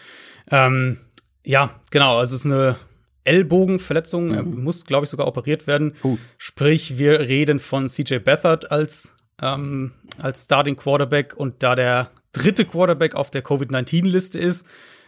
Ähm, 0.50 0.98
ja, 1.44 1.70
genau, 1.90 2.18
also 2.18 2.34
es 2.34 2.44
ist 2.44 2.46
eine 2.46 2.76
Ellbogenverletzung. 3.24 4.28
Mhm. 4.28 4.34
Er 4.34 4.42
muss, 4.42 4.84
glaube 4.84 5.04
ich, 5.04 5.10
sogar 5.10 5.26
operiert 5.26 5.66
werden. 5.66 5.94
Uh. 6.02 6.18
Sprich, 6.38 6.98
wir 6.98 7.20
reden 7.20 7.58
von 7.58 7.88
CJ 7.88 8.18
Beathard 8.18 8.70
als, 8.70 9.12
ähm, 9.40 9.92
als 10.18 10.44
Starting 10.44 10.76
Quarterback 10.76 11.34
und 11.36 11.62
da 11.62 11.74
der 11.74 12.10
dritte 12.32 12.64
Quarterback 12.64 13.14
auf 13.14 13.30
der 13.30 13.42
Covid-19-Liste 13.42 14.38
ist, 14.38 14.66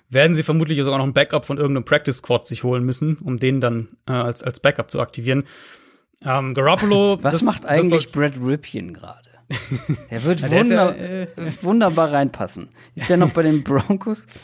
werden 0.09 0.34
sie 0.34 0.43
vermutlich 0.43 0.78
sogar 0.82 0.99
noch 0.99 1.07
ein 1.07 1.14
Backup 1.14 1.45
von 1.45 1.57
irgendeinem 1.57 1.84
Practice 1.84 2.18
Squad 2.18 2.47
sich 2.47 2.64
holen 2.64 2.84
müssen, 2.84 3.16
um 3.16 3.38
den 3.38 3.61
dann 3.61 3.88
äh, 4.07 4.12
als, 4.12 4.43
als 4.43 4.61
Backup 4.61 4.90
zu 4.90 5.01
aktivieren. 5.01 5.45
Ähm, 6.24 6.55
Garoppolo. 6.55 7.18
Was 7.22 7.34
das, 7.34 7.43
macht 7.43 7.66
eigentlich 7.66 8.12
Brad 8.12 8.34
Ripien 8.36 8.93
gerade? 8.93 9.30
Der 10.11 10.24
wird 10.24 10.43
wunder 10.51 10.97
ja, 10.97 11.22
äh, 11.22 11.28
wunderbar 11.62 12.12
reinpassen. 12.12 12.68
Ist 12.95 13.09
der 13.09 13.16
noch 13.16 13.30
bei 13.30 13.43
den 13.43 13.62
Broncos? 13.64 14.26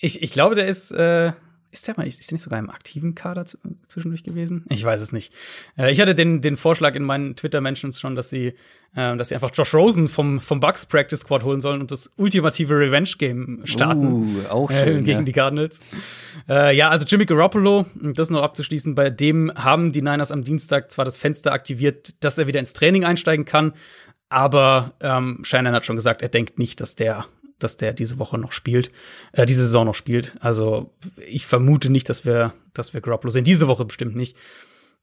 Ich, 0.00 0.22
ich 0.22 0.30
glaube, 0.30 0.54
der 0.54 0.66
ist, 0.66 0.90
äh, 0.92 1.32
ist 1.70 1.86
der 1.86 1.94
mal, 1.96 2.06
ist 2.06 2.30
der 2.30 2.34
nicht 2.34 2.42
sogar 2.42 2.58
im 2.58 2.70
aktiven 2.70 3.14
Kader 3.14 3.44
zwischendurch 3.88 4.22
gewesen? 4.22 4.64
Ich 4.68 4.84
weiß 4.84 5.00
es 5.00 5.12
nicht. 5.12 5.34
Äh, 5.76 5.92
ich 5.92 6.00
hatte 6.00 6.14
den, 6.14 6.40
den 6.40 6.56
Vorschlag 6.56 6.94
in 6.94 7.02
meinen 7.02 7.36
Twitter-Mentions 7.36 8.00
schon, 8.00 8.14
dass 8.14 8.30
sie, 8.30 8.54
äh, 8.94 9.16
dass 9.16 9.28
sie 9.28 9.34
einfach 9.34 9.50
Josh 9.52 9.74
Rosen 9.74 10.08
vom, 10.08 10.40
vom 10.40 10.60
Bucks 10.60 10.86
Practice 10.86 11.20
Squad 11.20 11.44
holen 11.44 11.60
sollen 11.60 11.80
und 11.80 11.90
das 11.90 12.10
ultimative 12.16 12.74
Revenge-Game 12.74 13.62
starten. 13.64 14.06
Uh, 14.06 14.48
auch 14.48 14.70
äh, 14.70 14.84
schön, 14.84 15.00
äh, 15.00 15.02
gegen 15.02 15.18
ja. 15.18 15.24
die 15.24 15.32
Cardinals. 15.32 15.80
Äh, 16.48 16.76
ja, 16.76 16.88
also 16.90 17.04
Jimmy 17.04 17.26
Garoppolo, 17.26 17.84
um 18.00 18.14
das 18.14 18.30
noch 18.30 18.42
abzuschließen, 18.42 18.94
bei 18.94 19.10
dem 19.10 19.52
haben 19.54 19.92
die 19.92 20.02
Niners 20.02 20.32
am 20.32 20.44
Dienstag 20.44 20.90
zwar 20.90 21.04
das 21.04 21.18
Fenster 21.18 21.52
aktiviert, 21.52 22.22
dass 22.24 22.38
er 22.38 22.46
wieder 22.46 22.60
ins 22.60 22.72
Training 22.72 23.04
einsteigen 23.04 23.44
kann, 23.44 23.74
aber 24.30 24.94
ähm, 25.00 25.40
Shannon 25.42 25.74
hat 25.74 25.86
schon 25.86 25.96
gesagt, 25.96 26.22
er 26.22 26.28
denkt 26.28 26.58
nicht, 26.58 26.80
dass 26.80 26.94
der 26.94 27.26
dass 27.58 27.76
der 27.76 27.92
diese 27.92 28.18
Woche 28.18 28.38
noch 28.38 28.52
spielt, 28.52 28.88
äh, 29.32 29.46
diese 29.46 29.62
Saison 29.62 29.86
noch 29.86 29.94
spielt. 29.94 30.34
Also 30.40 30.94
ich 31.26 31.46
vermute 31.46 31.90
nicht, 31.90 32.08
dass 32.08 32.24
wir, 32.24 32.54
dass 32.74 32.94
wir 32.94 33.00
Garoppolo 33.00 33.30
sehen. 33.30 33.44
Diese 33.44 33.68
Woche 33.68 33.84
bestimmt 33.84 34.16
nicht. 34.16 34.36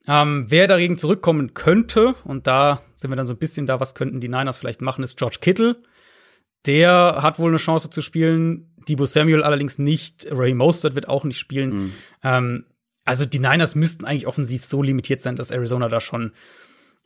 Ähm, 0.07 0.45
wer 0.49 0.67
dagegen 0.67 0.97
zurückkommen 0.97 1.53
könnte, 1.53 2.15
und 2.23 2.47
da 2.47 2.81
sind 2.95 3.09
wir 3.09 3.15
dann 3.15 3.27
so 3.27 3.33
ein 3.33 3.39
bisschen 3.39 3.65
da, 3.65 3.79
was 3.79 3.95
könnten 3.95 4.21
die 4.21 4.29
Niners 4.29 4.57
vielleicht 4.57 4.81
machen, 4.81 5.03
ist 5.03 5.17
George 5.17 5.37
Kittle. 5.41 5.77
Der 6.65 7.19
hat 7.21 7.39
wohl 7.39 7.49
eine 7.49 7.57
Chance 7.57 7.89
zu 7.89 8.01
spielen. 8.01 8.73
Debo 8.87 9.05
Samuel 9.05 9.43
allerdings 9.43 9.79
nicht. 9.79 10.27
Ray 10.31 10.53
Mostert 10.53 10.95
wird 10.95 11.07
auch 11.07 11.23
nicht 11.23 11.39
spielen. 11.39 11.75
Mhm. 11.75 11.93
Ähm, 12.23 12.65
also 13.03 13.25
die 13.25 13.39
Niners 13.39 13.75
müssten 13.75 14.05
eigentlich 14.05 14.27
offensiv 14.27 14.65
so 14.65 14.81
limitiert 14.81 15.21
sein, 15.21 15.35
dass 15.35 15.51
Arizona 15.51 15.89
da 15.89 15.99
schon, 15.99 16.31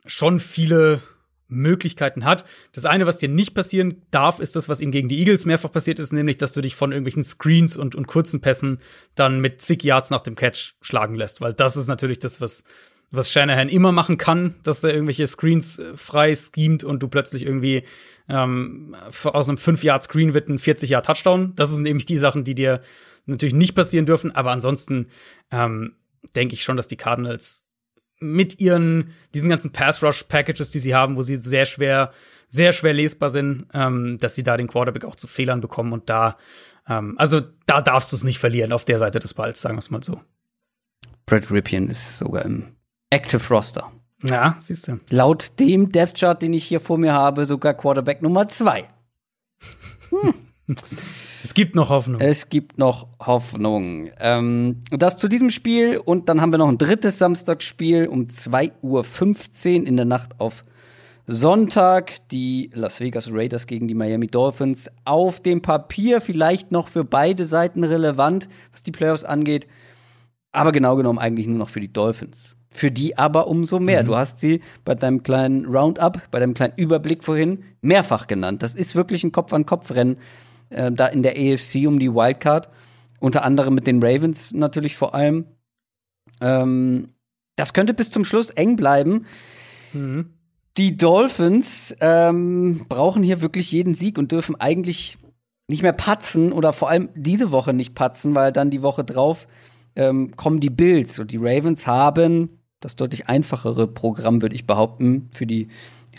schon 0.06 0.40
viele 0.40 1.02
Möglichkeiten 1.50 2.24
hat. 2.24 2.44
Das 2.72 2.84
eine, 2.84 3.06
was 3.06 3.18
dir 3.18 3.28
nicht 3.28 3.54
passieren 3.54 4.02
darf, 4.10 4.40
ist 4.40 4.56
das, 4.56 4.68
was 4.68 4.80
ihm 4.80 4.90
gegen 4.90 5.08
die 5.08 5.18
Eagles 5.18 5.46
mehrfach 5.46 5.72
passiert 5.72 5.98
ist, 5.98 6.12
nämlich, 6.12 6.36
dass 6.36 6.52
du 6.52 6.60
dich 6.60 6.74
von 6.74 6.92
irgendwelchen 6.92 7.24
Screens 7.24 7.76
und, 7.76 7.94
und 7.94 8.06
kurzen 8.06 8.40
Pässen 8.40 8.78
dann 9.14 9.40
mit 9.40 9.60
zig 9.60 9.82
Yards 9.82 10.10
nach 10.10 10.20
dem 10.20 10.36
Catch 10.36 10.74
schlagen 10.80 11.14
lässt, 11.14 11.40
weil 11.40 11.52
das 11.52 11.76
ist 11.76 11.88
natürlich 11.88 12.18
das, 12.18 12.40
was, 12.40 12.64
was 13.10 13.30
Shanahan 13.30 13.68
immer 13.68 13.92
machen 13.92 14.18
kann, 14.18 14.54
dass 14.62 14.84
er 14.84 14.92
irgendwelche 14.94 15.26
Screens 15.26 15.78
äh, 15.78 15.96
frei 15.96 16.34
schemt 16.34 16.84
und 16.84 17.02
du 17.02 17.08
plötzlich 17.08 17.44
irgendwie 17.44 17.82
ähm, 18.28 18.94
aus 19.24 19.48
einem 19.48 19.58
5-Yard-Screen 19.58 20.34
wird 20.34 20.48
ein 20.48 20.58
40-Yard-Touchdown. 20.58 21.54
Das 21.56 21.70
sind 21.70 21.82
nämlich 21.82 22.06
die 22.06 22.16
Sachen, 22.16 22.44
die 22.44 22.54
dir 22.54 22.80
natürlich 23.26 23.54
nicht 23.54 23.74
passieren 23.74 24.06
dürfen, 24.06 24.34
aber 24.34 24.52
ansonsten 24.52 25.08
ähm, 25.50 25.96
denke 26.36 26.54
ich 26.54 26.62
schon, 26.62 26.76
dass 26.76 26.86
die 26.86 26.96
Cardinals 26.96 27.64
mit 28.20 28.60
ihren, 28.60 29.12
diesen 29.34 29.48
ganzen 29.48 29.72
Pass-Rush-Packages, 29.72 30.70
die 30.70 30.78
sie 30.78 30.94
haben, 30.94 31.16
wo 31.16 31.22
sie 31.22 31.36
sehr 31.36 31.64
schwer, 31.64 32.12
sehr 32.48 32.72
schwer 32.72 32.92
lesbar 32.92 33.30
sind, 33.30 33.66
ähm, 33.72 34.18
dass 34.18 34.34
sie 34.34 34.42
da 34.42 34.56
den 34.56 34.68
Quarterback 34.68 35.04
auch 35.04 35.16
zu 35.16 35.26
Fehlern 35.26 35.60
bekommen 35.60 35.92
und 35.92 36.10
da, 36.10 36.36
ähm, 36.88 37.14
also 37.18 37.40
da 37.66 37.80
darfst 37.80 38.12
du 38.12 38.16
es 38.16 38.24
nicht 38.24 38.38
verlieren 38.38 38.72
auf 38.72 38.84
der 38.84 38.98
Seite 38.98 39.18
des 39.18 39.34
Balls, 39.34 39.60
sagen 39.60 39.76
wir 39.76 39.80
es 39.80 39.90
mal 39.90 40.02
so. 40.02 40.20
Brad 41.26 41.50
Ripien 41.50 41.88
ist 41.88 42.18
sogar 42.18 42.44
im 42.44 42.76
Active 43.10 43.42
Roster. 43.48 43.90
Ja, 44.22 44.56
siehst 44.60 44.88
du. 44.88 44.98
Laut 45.08 45.58
dem 45.58 45.92
Death 45.92 46.14
Chart, 46.14 46.40
den 46.40 46.52
ich 46.52 46.64
hier 46.64 46.80
vor 46.80 46.98
mir 46.98 47.12
habe, 47.12 47.46
sogar 47.46 47.74
Quarterback 47.74 48.20
Nummer 48.20 48.48
zwei. 48.48 48.90
Hm. 50.10 50.34
Es 51.42 51.54
gibt 51.54 51.74
noch 51.74 51.88
Hoffnung. 51.88 52.20
Es 52.20 52.50
gibt 52.50 52.76
noch 52.76 53.08
Hoffnung. 53.18 54.10
Ähm, 54.18 54.76
das 54.90 55.16
zu 55.16 55.26
diesem 55.26 55.50
Spiel 55.50 55.96
und 55.96 56.28
dann 56.28 56.40
haben 56.40 56.52
wir 56.52 56.58
noch 56.58 56.68
ein 56.68 56.76
drittes 56.78 57.18
Samstagsspiel 57.18 58.06
um 58.08 58.26
2.15 58.26 59.80
Uhr 59.80 59.86
in 59.86 59.96
der 59.96 60.04
Nacht 60.04 60.38
auf 60.38 60.64
Sonntag. 61.26 62.28
Die 62.30 62.70
Las 62.74 63.00
Vegas 63.00 63.30
Raiders 63.32 63.66
gegen 63.66 63.88
die 63.88 63.94
Miami 63.94 64.26
Dolphins. 64.26 64.90
Auf 65.04 65.40
dem 65.40 65.62
Papier 65.62 66.20
vielleicht 66.20 66.72
noch 66.72 66.88
für 66.88 67.04
beide 67.04 67.46
Seiten 67.46 67.84
relevant, 67.84 68.48
was 68.72 68.82
die 68.82 68.92
Playoffs 68.92 69.24
angeht. 69.24 69.66
Aber 70.52 70.72
genau 70.72 70.96
genommen 70.96 71.18
eigentlich 71.18 71.46
nur 71.46 71.58
noch 71.58 71.70
für 71.70 71.80
die 71.80 71.92
Dolphins. 71.92 72.56
Für 72.72 72.90
die 72.90 73.16
aber 73.18 73.48
umso 73.48 73.80
mehr. 73.80 74.02
Mhm. 74.02 74.06
Du 74.06 74.16
hast 74.16 74.40
sie 74.40 74.60
bei 74.84 74.94
deinem 74.94 75.22
kleinen 75.22 75.64
Roundup, 75.64 76.20
bei 76.30 76.38
deinem 76.38 76.54
kleinen 76.54 76.74
Überblick 76.76 77.24
vorhin 77.24 77.64
mehrfach 77.80 78.26
genannt. 78.26 78.62
Das 78.62 78.74
ist 78.74 78.94
wirklich 78.94 79.24
ein 79.24 79.32
Kopf-an-Kopf-Rennen 79.32 80.18
äh, 80.70 80.90
da 80.90 81.06
in 81.06 81.22
der 81.22 81.32
AFC 81.32 81.86
um 81.86 81.98
die 81.98 82.12
Wildcard. 82.12 82.68
Unter 83.18 83.44
anderem 83.44 83.74
mit 83.74 83.86
den 83.86 84.02
Ravens 84.02 84.52
natürlich 84.52 84.96
vor 84.96 85.14
allem. 85.14 85.44
Ähm, 86.40 87.08
das 87.56 87.74
könnte 87.74 87.92
bis 87.92 88.10
zum 88.10 88.24
Schluss 88.24 88.50
eng 88.50 88.76
bleiben. 88.76 89.26
Mhm. 89.92 90.30
Die 90.76 90.96
Dolphins 90.96 91.94
ähm, 92.00 92.86
brauchen 92.88 93.22
hier 93.22 93.40
wirklich 93.42 93.70
jeden 93.72 93.94
Sieg 93.94 94.16
und 94.16 94.32
dürfen 94.32 94.58
eigentlich 94.58 95.18
nicht 95.68 95.82
mehr 95.82 95.92
patzen 95.92 96.52
oder 96.52 96.72
vor 96.72 96.88
allem 96.88 97.10
diese 97.14 97.50
Woche 97.50 97.74
nicht 97.74 97.94
patzen, 97.94 98.34
weil 98.34 98.52
dann 98.52 98.70
die 98.70 98.82
Woche 98.82 99.04
drauf 99.04 99.46
ähm, 99.96 100.36
kommen 100.36 100.60
die 100.60 100.70
Bills 100.70 101.18
und 101.18 101.32
die 101.32 101.38
Ravens 101.38 101.86
haben 101.86 102.60
das 102.80 102.96
deutlich 102.96 103.28
einfachere 103.28 103.86
Programm, 103.86 104.42
würde 104.42 104.54
ich 104.54 104.66
behaupten, 104.66 105.28
für 105.32 105.46
die 105.46 105.68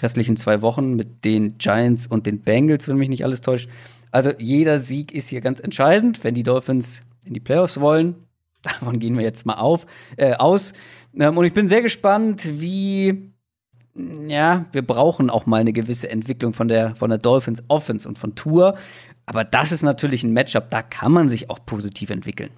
restlichen 0.01 0.37
zwei 0.37 0.61
Wochen 0.61 0.95
mit 0.95 1.25
den 1.25 1.57
Giants 1.57 2.07
und 2.07 2.25
den 2.25 2.41
Bengals, 2.41 2.87
wenn 2.87 2.97
mich 2.97 3.09
nicht 3.09 3.25
alles 3.25 3.41
täuscht. 3.41 3.69
Also 4.11 4.31
jeder 4.37 4.79
Sieg 4.79 5.11
ist 5.13 5.29
hier 5.29 5.41
ganz 5.41 5.59
entscheidend, 5.59 6.23
wenn 6.23 6.35
die 6.35 6.43
Dolphins 6.43 7.03
in 7.25 7.33
die 7.33 7.39
Playoffs 7.39 7.79
wollen. 7.79 8.15
Davon 8.61 8.99
gehen 8.99 9.17
wir 9.17 9.23
jetzt 9.23 9.45
mal 9.45 9.55
auf, 9.55 9.85
äh, 10.17 10.33
aus. 10.33 10.73
Ähm, 11.17 11.37
und 11.37 11.45
ich 11.45 11.53
bin 11.53 11.67
sehr 11.67 11.81
gespannt, 11.81 12.59
wie 12.59 13.31
ja, 13.93 14.65
wir 14.71 14.81
brauchen 14.83 15.29
auch 15.29 15.45
mal 15.45 15.59
eine 15.59 15.73
gewisse 15.73 16.09
Entwicklung 16.09 16.53
von 16.53 16.67
der, 16.67 16.95
von 16.95 17.09
der 17.09 17.19
Dolphins 17.19 17.63
Offense 17.67 18.07
und 18.07 18.17
von 18.17 18.35
Tour. 18.35 18.77
Aber 19.25 19.43
das 19.43 19.71
ist 19.71 19.83
natürlich 19.83 20.23
ein 20.23 20.33
Matchup, 20.33 20.69
da 20.69 20.81
kann 20.81 21.11
man 21.11 21.29
sich 21.29 21.49
auch 21.49 21.65
positiv 21.65 22.09
entwickeln. 22.09 22.51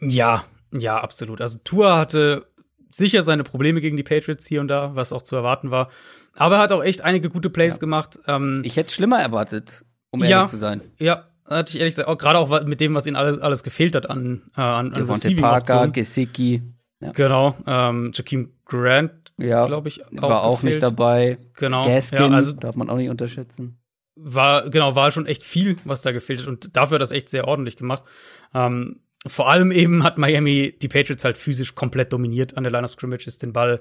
Ja, 0.00 0.44
ja, 0.72 0.98
absolut. 0.98 1.40
Also 1.40 1.58
Tour 1.62 1.96
hatte 1.96 2.46
sicher 2.90 3.22
seine 3.22 3.44
Probleme 3.44 3.80
gegen 3.80 3.96
die 3.96 4.02
Patriots 4.02 4.46
hier 4.46 4.60
und 4.60 4.68
da, 4.68 4.94
was 4.94 5.12
auch 5.12 5.22
zu 5.22 5.36
erwarten 5.36 5.70
war. 5.70 5.90
Aber 6.34 6.56
er 6.56 6.62
hat 6.62 6.72
auch 6.72 6.82
echt 6.82 7.02
einige 7.02 7.28
gute 7.28 7.50
Plays 7.50 7.74
ja. 7.74 7.80
gemacht. 7.80 8.18
Ähm, 8.26 8.62
ich 8.64 8.76
hätte 8.76 8.88
es 8.88 8.94
schlimmer 8.94 9.20
erwartet, 9.20 9.84
um 10.14 10.20
ehrlich 10.20 10.30
ja, 10.30 10.46
zu 10.46 10.56
sein. 10.56 10.80
Ja, 10.98 11.24
hatte 11.44 11.74
ich 11.74 11.80
ehrlich 11.80 11.96
gesagt, 11.96 12.18
gerade 12.20 12.38
auch 12.38 12.64
mit 12.64 12.80
dem, 12.80 12.94
was 12.94 13.06
ihnen 13.06 13.16
alles, 13.16 13.40
alles 13.40 13.64
gefehlt 13.64 13.96
hat 13.96 14.08
an, 14.08 14.42
äh, 14.56 14.60
an, 14.60 14.94
an 14.94 15.02
Receiving 15.02 15.42
Parker, 15.42 15.88
Gesicki. 15.88 16.62
Ja. 17.00 17.10
Genau, 17.10 17.56
ähm, 17.66 18.12
Jakeem 18.14 18.52
Grant, 18.64 19.32
ja, 19.36 19.66
glaube 19.66 19.88
ich, 19.88 20.06
auch 20.06 20.22
war 20.22 20.44
auch 20.44 20.60
gefehlt. 20.60 20.74
nicht 20.74 20.82
dabei. 20.82 21.38
Genau, 21.54 21.84
Gaskin 21.84 22.18
ja, 22.18 22.28
also 22.28 22.52
darf 22.52 22.76
man 22.76 22.88
auch 22.88 22.96
nicht 22.96 23.10
unterschätzen. 23.10 23.78
War 24.14 24.70
genau, 24.70 24.94
war 24.94 25.10
schon 25.10 25.26
echt 25.26 25.42
viel, 25.42 25.76
was 25.84 26.02
da 26.02 26.12
gefehlt 26.12 26.40
hat 26.40 26.46
und 26.46 26.76
dafür 26.76 26.94
hat 26.94 27.02
das 27.02 27.10
echt 27.10 27.28
sehr 27.28 27.48
ordentlich 27.48 27.76
gemacht. 27.76 28.04
Ähm, 28.54 29.00
vor 29.26 29.50
allem 29.50 29.72
eben 29.72 30.04
hat 30.04 30.16
Miami 30.16 30.76
die 30.80 30.88
Patriots 30.88 31.24
halt 31.24 31.36
physisch 31.36 31.74
komplett 31.74 32.12
dominiert 32.12 32.56
an 32.56 32.62
der 32.62 32.72
Line 32.72 32.84
of 32.84 32.92
Scrimmage, 32.92 33.26
ist 33.26 33.42
den 33.42 33.52
Ball 33.52 33.80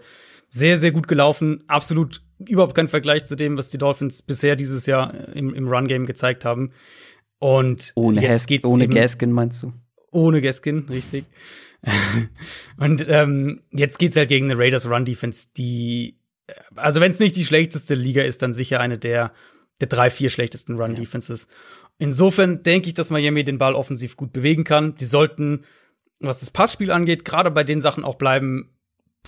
sehr, 0.54 0.78
sehr 0.78 0.92
gut 0.92 1.08
gelaufen. 1.08 1.64
Absolut 1.68 2.22
überhaupt 2.38 2.76
kein 2.76 2.88
Vergleich 2.88 3.24
zu 3.24 3.36
dem, 3.36 3.58
was 3.58 3.70
die 3.70 3.80
Dolphins 3.80 4.22
bisher 4.22 4.56
dieses 4.56 4.86
Jahr 4.86 5.30
im, 5.30 5.54
im 5.54 5.68
Run-Game 5.68 6.06
gezeigt 6.06 6.46
haben. 6.46 6.72
Und 7.40 7.92
ohne 7.96 8.22
jetzt 8.22 8.48
geht's 8.48 8.66
ohne 8.66 8.88
Gaskin 8.88 9.32
meinst 9.32 9.64
du? 9.64 9.74
Ohne 10.12 10.42
Gaskin, 10.42 10.86
richtig. 10.90 11.26
und 12.78 13.06
ähm, 13.10 13.64
jetzt 13.72 13.98
geht's 13.98 14.16
halt 14.16 14.30
gegen 14.30 14.52
eine 14.52 14.60
Raiders 14.60 14.88
Run 14.88 15.06
Defense, 15.06 15.48
die 15.58 16.20
also 16.76 17.02
wenn 17.02 17.12
es 17.12 17.20
nicht 17.20 17.36
die 17.36 17.46
schlechteste 17.46 17.96
Liga 17.96 18.22
ist, 18.22 18.44
dann 18.44 18.54
sicher 18.54 18.80
eine 18.80 19.00
der 19.00 19.34
der 19.82 19.88
drei 19.88 20.12
vier 20.12 20.30
schlechtesten 20.30 20.80
Run 20.80 20.96
Defenses. 20.96 21.48
Ja. 21.50 21.88
Insofern 21.98 22.62
denke 22.62 22.90
ich, 22.90 22.94
dass 22.94 23.10
Miami 23.10 23.44
den 23.44 23.58
Ball 23.58 23.74
offensiv 23.74 24.16
gut 24.18 24.32
bewegen 24.32 24.64
kann. 24.64 24.96
Die 24.96 25.06
sollten, 25.06 25.66
was 26.20 26.42
das 26.42 26.52
Passspiel 26.52 26.92
angeht, 26.92 27.26
gerade 27.26 27.50
bei 27.50 27.64
den 27.64 27.82
Sachen 27.82 28.04
auch 28.04 28.16
bleiben, 28.16 28.70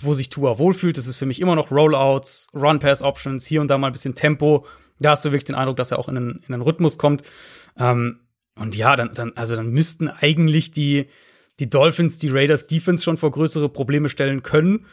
wo 0.02 0.14
sich 0.14 0.28
Tua 0.28 0.58
wohlfühlt. 0.58 0.98
Das 0.98 1.06
ist 1.06 1.16
für 1.16 1.26
mich 1.26 1.40
immer 1.40 1.54
noch 1.54 1.70
Rollouts, 1.70 2.48
Run-Pass-Options, 2.54 3.46
hier 3.46 3.60
und 3.60 3.68
da 3.68 3.78
mal 3.78 3.88
ein 3.88 3.92
bisschen 3.92 4.14
Tempo. 4.14 4.66
Da 4.98 5.10
hast 5.10 5.24
du 5.24 5.30
wirklich 5.30 5.44
den 5.44 5.54
Eindruck, 5.54 5.76
dass 5.76 5.90
er 5.90 5.98
auch 5.98 6.08
in 6.08 6.16
einen, 6.16 6.44
in 6.46 6.54
einen 6.54 6.62
Rhythmus 6.62 6.98
kommt. 6.98 7.22
Ähm, 7.78 8.20
und 8.56 8.76
ja, 8.76 8.96
dann, 8.96 9.12
dann, 9.14 9.32
also 9.36 9.56
dann 9.56 9.70
müssten 9.70 10.08
eigentlich 10.08 10.70
die, 10.70 11.06
die 11.58 11.68
Dolphins, 11.68 12.18
die 12.18 12.28
Raiders 12.28 12.66
Defense 12.66 13.04
schon 13.04 13.16
vor 13.16 13.30
größere 13.30 13.68
Probleme 13.68 14.08
stellen 14.08 14.42
können. 14.42 14.86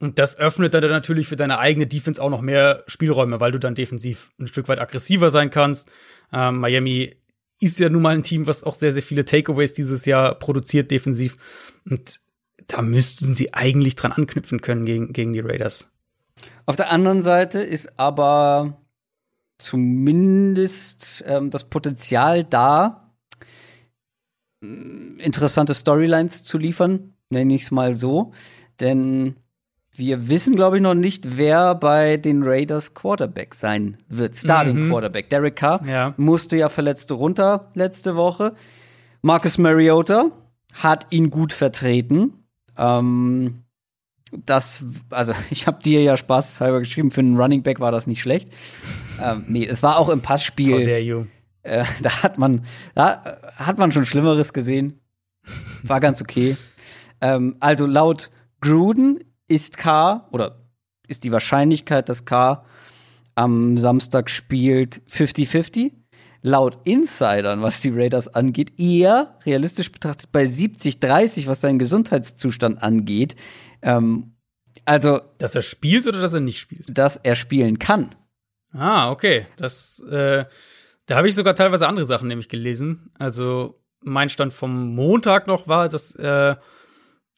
Und 0.00 0.18
das 0.18 0.36
öffnet 0.36 0.74
dann 0.74 0.82
natürlich 0.82 1.28
für 1.28 1.36
deine 1.36 1.58
eigene 1.58 1.86
Defense 1.86 2.20
auch 2.20 2.30
noch 2.30 2.40
mehr 2.40 2.82
Spielräume, 2.88 3.40
weil 3.40 3.52
du 3.52 3.58
dann 3.58 3.74
defensiv 3.74 4.32
ein 4.38 4.48
Stück 4.48 4.68
weit 4.68 4.80
aggressiver 4.80 5.30
sein 5.30 5.50
kannst. 5.50 5.90
Ähm, 6.32 6.58
Miami 6.58 7.16
ist 7.60 7.78
ja 7.78 7.88
nun 7.88 8.02
mal 8.02 8.14
ein 8.14 8.24
Team, 8.24 8.46
was 8.46 8.64
auch 8.64 8.74
sehr, 8.74 8.92
sehr 8.92 9.02
viele 9.02 9.24
Takeaways 9.24 9.72
dieses 9.72 10.04
Jahr 10.04 10.34
produziert 10.34 10.90
defensiv. 10.90 11.36
Und 11.88 12.20
da 12.66 12.82
müssten 12.82 13.34
sie 13.34 13.54
eigentlich 13.54 13.96
dran 13.96 14.12
anknüpfen 14.12 14.60
können 14.60 14.84
gegen, 14.84 15.12
gegen 15.12 15.32
die 15.32 15.40
Raiders. 15.40 15.90
Auf 16.66 16.76
der 16.76 16.90
anderen 16.90 17.22
Seite 17.22 17.60
ist 17.60 17.98
aber 17.98 18.78
zumindest 19.58 21.24
ähm, 21.26 21.50
das 21.50 21.64
Potenzial 21.64 22.44
da, 22.44 23.12
interessante 25.18 25.74
Storylines 25.74 26.42
zu 26.44 26.58
liefern, 26.58 27.14
nenne 27.30 27.54
ich 27.54 27.64
es 27.64 27.70
mal 27.70 27.94
so. 27.94 28.32
Denn 28.80 29.36
wir 29.96 30.28
wissen, 30.28 30.56
glaube 30.56 30.76
ich, 30.76 30.82
noch 30.82 30.94
nicht, 30.94 31.38
wer 31.38 31.74
bei 31.74 32.16
den 32.16 32.42
Raiders 32.42 32.94
Quarterback 32.94 33.54
sein 33.54 33.98
wird. 34.08 34.36
Starting 34.36 34.86
mhm. 34.86 34.90
Quarterback. 34.90 35.30
Derek 35.30 35.56
Carr 35.56 35.86
ja. 35.86 36.14
musste 36.16 36.56
ja 36.56 36.68
verletzt 36.68 37.12
runter 37.12 37.70
letzte 37.74 38.16
Woche. 38.16 38.54
Marcus 39.22 39.58
Mariota 39.58 40.30
hat 40.72 41.06
ihn 41.10 41.30
gut 41.30 41.52
vertreten. 41.52 42.43
Ähm, 42.76 43.64
das, 44.32 44.84
also 45.10 45.32
ich 45.50 45.66
habe 45.66 45.82
dir 45.82 46.02
ja 46.02 46.16
spaßhalber 46.16 46.80
geschrieben, 46.80 47.10
für 47.10 47.20
einen 47.20 47.36
Running 47.36 47.62
Back 47.62 47.80
war 47.80 47.92
das 47.92 48.06
nicht 48.06 48.22
schlecht. 48.22 48.50
ähm, 49.22 49.44
nee, 49.48 49.66
es 49.66 49.82
war 49.82 49.98
auch 49.98 50.08
im 50.08 50.20
Passspiel. 50.20 50.80
How 50.80 50.84
dare 50.84 51.00
you. 51.00 51.26
Äh, 51.62 51.84
da 52.02 52.22
hat 52.22 52.38
man, 52.38 52.64
da 52.94 53.38
hat 53.56 53.78
man 53.78 53.92
schon 53.92 54.04
Schlimmeres 54.04 54.52
gesehen. 54.52 55.00
War 55.82 56.00
ganz 56.00 56.22
okay. 56.22 56.56
ähm, 57.20 57.56
also 57.60 57.86
laut 57.86 58.30
Gruden 58.60 59.22
ist 59.46 59.76
K 59.76 60.26
oder 60.30 60.56
ist 61.06 61.24
die 61.24 61.32
Wahrscheinlichkeit, 61.32 62.08
dass 62.08 62.24
K 62.24 62.64
am 63.34 63.76
Samstag 63.76 64.30
spielt 64.30 65.02
50-50. 65.10 65.92
Laut 66.46 66.76
Insidern, 66.84 67.62
was 67.62 67.80
die 67.80 67.88
Raiders 67.88 68.28
angeht, 68.28 68.78
eher 68.78 69.38
realistisch 69.46 69.90
betrachtet 69.90 70.30
bei 70.30 70.44
70-30, 70.44 71.46
was 71.46 71.62
seinen 71.62 71.78
Gesundheitszustand 71.78 72.82
angeht. 72.82 73.34
Ähm, 73.80 74.34
also. 74.84 75.22
Dass 75.38 75.54
er 75.54 75.62
spielt 75.62 76.06
oder 76.06 76.20
dass 76.20 76.34
er 76.34 76.40
nicht 76.40 76.58
spielt? 76.60 76.84
Dass 76.86 77.16
er 77.16 77.34
spielen 77.34 77.78
kann. 77.78 78.14
Ah, 78.72 79.10
okay. 79.10 79.46
Das, 79.56 80.00
äh, 80.00 80.44
da 81.06 81.16
habe 81.16 81.28
ich 81.28 81.34
sogar 81.34 81.54
teilweise 81.54 81.88
andere 81.88 82.04
Sachen 82.04 82.28
nämlich 82.28 82.50
gelesen. 82.50 83.10
Also 83.18 83.80
mein 84.02 84.28
Stand 84.28 84.52
vom 84.52 84.94
Montag 84.94 85.46
noch 85.46 85.66
war, 85.66 85.88
dass 85.88 86.14
äh, 86.16 86.56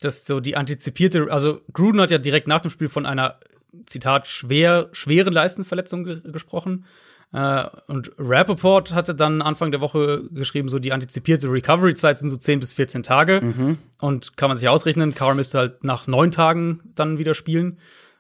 dass 0.01 0.27
so 0.27 0.41
die 0.41 0.57
antizipierte, 0.57 1.29
also 1.31 1.61
Gruden 1.73 2.01
hat 2.01 2.11
ja 2.11 2.19
direkt 2.19 2.49
nach 2.49 2.61
dem 2.61 2.71
Spiel 2.71 2.89
von 2.89 3.07
einer, 3.07 3.39
Zitat, 3.85 4.27
schwer, 4.27 4.89
schweren 4.93 5.33
Leistenverletzung 5.33 6.05
ge 6.05 6.21
gesprochen. 6.25 6.87
Äh, 7.33 7.65
und 7.87 8.13
Rappaport 8.19 8.95
hatte 8.95 9.15
dann 9.15 9.43
Anfang 9.43 9.71
der 9.71 9.81
Woche 9.81 10.25
geschrieben, 10.31 10.69
so 10.69 10.79
die 10.79 10.93
antizipierte 10.93 11.51
Recovery-Zeit 11.51 12.19
sind 12.19 12.29
so 12.29 12.37
10 12.37 12.61
bis 12.61 12.73
14 12.75 13.03
Tage. 13.03 13.41
Mhm. 13.43 13.79
Und 14.01 14.37
kann 14.37 14.49
man 14.49 14.57
sich 14.57 14.69
ausrechnen, 14.69 15.15
Carr 15.15 15.35
müsste 15.35 15.59
halt 15.59 15.85
nach 15.85 16.07
neun 16.07 16.31
Tagen 16.31 16.81
dann 16.95 17.19
wieder 17.19 17.35
spielen, 17.35 17.79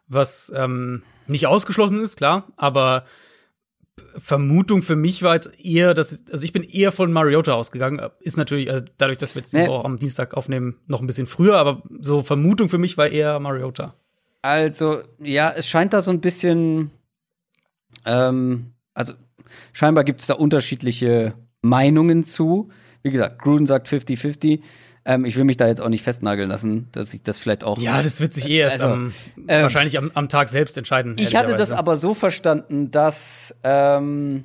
was 0.09 0.53
ähm, 0.55 1.03
nicht 1.27 1.47
ausgeschlossen 1.47 2.01
ist, 2.01 2.17
klar, 2.17 2.53
aber 2.57 3.05
Vermutung 4.19 4.83
für 4.83 4.97
mich 4.97 5.23
war 5.23 5.35
jetzt 5.35 5.59
eher, 5.59 5.95
dass 5.95 6.25
also 6.31 6.45
ich 6.45 6.53
bin 6.53 6.63
eher 6.63 6.93
von 6.93 7.13
Mariota 7.13 7.55
ausgegangen. 7.55 8.11
Ist 8.21 8.37
natürlich, 8.37 8.71
also 8.71 8.85
dadurch, 8.99 9.19
dass 9.19 9.35
wir 9.35 9.43
jetzt 9.43 9.55
nee. 9.55 9.67
auch 9.67 9.85
am 9.85 9.99
Dienstag 9.99 10.35
aufnehmen, 10.35 10.79
noch 10.87 11.01
ein 11.01 11.07
bisschen 11.07 11.27
früher, 11.27 11.59
aber 11.59 11.83
so 12.01 12.23
Vermutung 12.23 12.69
für 12.69 12.79
mich 12.79 12.99
war 12.99 13.09
eher 13.09 13.41
Mariota. 13.41 13.95
Also, 14.43 15.03
ja, 15.19 15.51
es 15.51 15.67
scheint 15.67 15.93
da 15.93 16.03
so 16.03 16.11
ein 16.11 16.21
bisschen, 16.21 16.91
ähm, 18.05 18.75
also 18.97 19.15
scheinbar 19.73 20.05
gibt 20.05 20.21
es 20.21 20.27
da 20.27 20.35
unterschiedliche 20.35 21.35
Meinungen 21.63 22.25
zu. 22.25 22.71
Wie 23.03 23.11
gesagt, 23.11 23.41
Gruden 23.41 23.67
sagt 23.67 23.89
50-50. 23.89 24.61
Ähm, 25.05 25.25
ich 25.25 25.37
will 25.37 25.45
mich 25.45 25.57
da 25.57 25.69
jetzt 25.69 25.81
auch 25.81 25.89
nicht 25.89 26.03
festnageln 26.03 26.49
lassen, 26.49 26.89
dass 26.93 27.15
ich 27.15 27.23
das 27.23 27.39
vielleicht 27.39 27.63
auch. 27.63 27.79
Ja, 27.79 28.03
das 28.03 28.21
wird 28.21 28.35
sich 28.35 28.49
eh 28.49 28.59
erst 28.59 28.83
also, 28.83 28.95
am, 28.95 29.15
ähm, 29.47 29.63
wahrscheinlich 29.63 29.99
am, 29.99 30.11
am, 30.15 30.29
Tag 30.29 30.49
selbst 30.49 30.77
entscheiden. 30.77 31.15
Ich 31.19 31.37
hatte 31.37 31.55
das 31.55 31.73
aber 31.73 31.97
so 31.97 32.15
verstanden, 32.15 32.91
dass 32.91 33.55
ähm, 33.63 34.45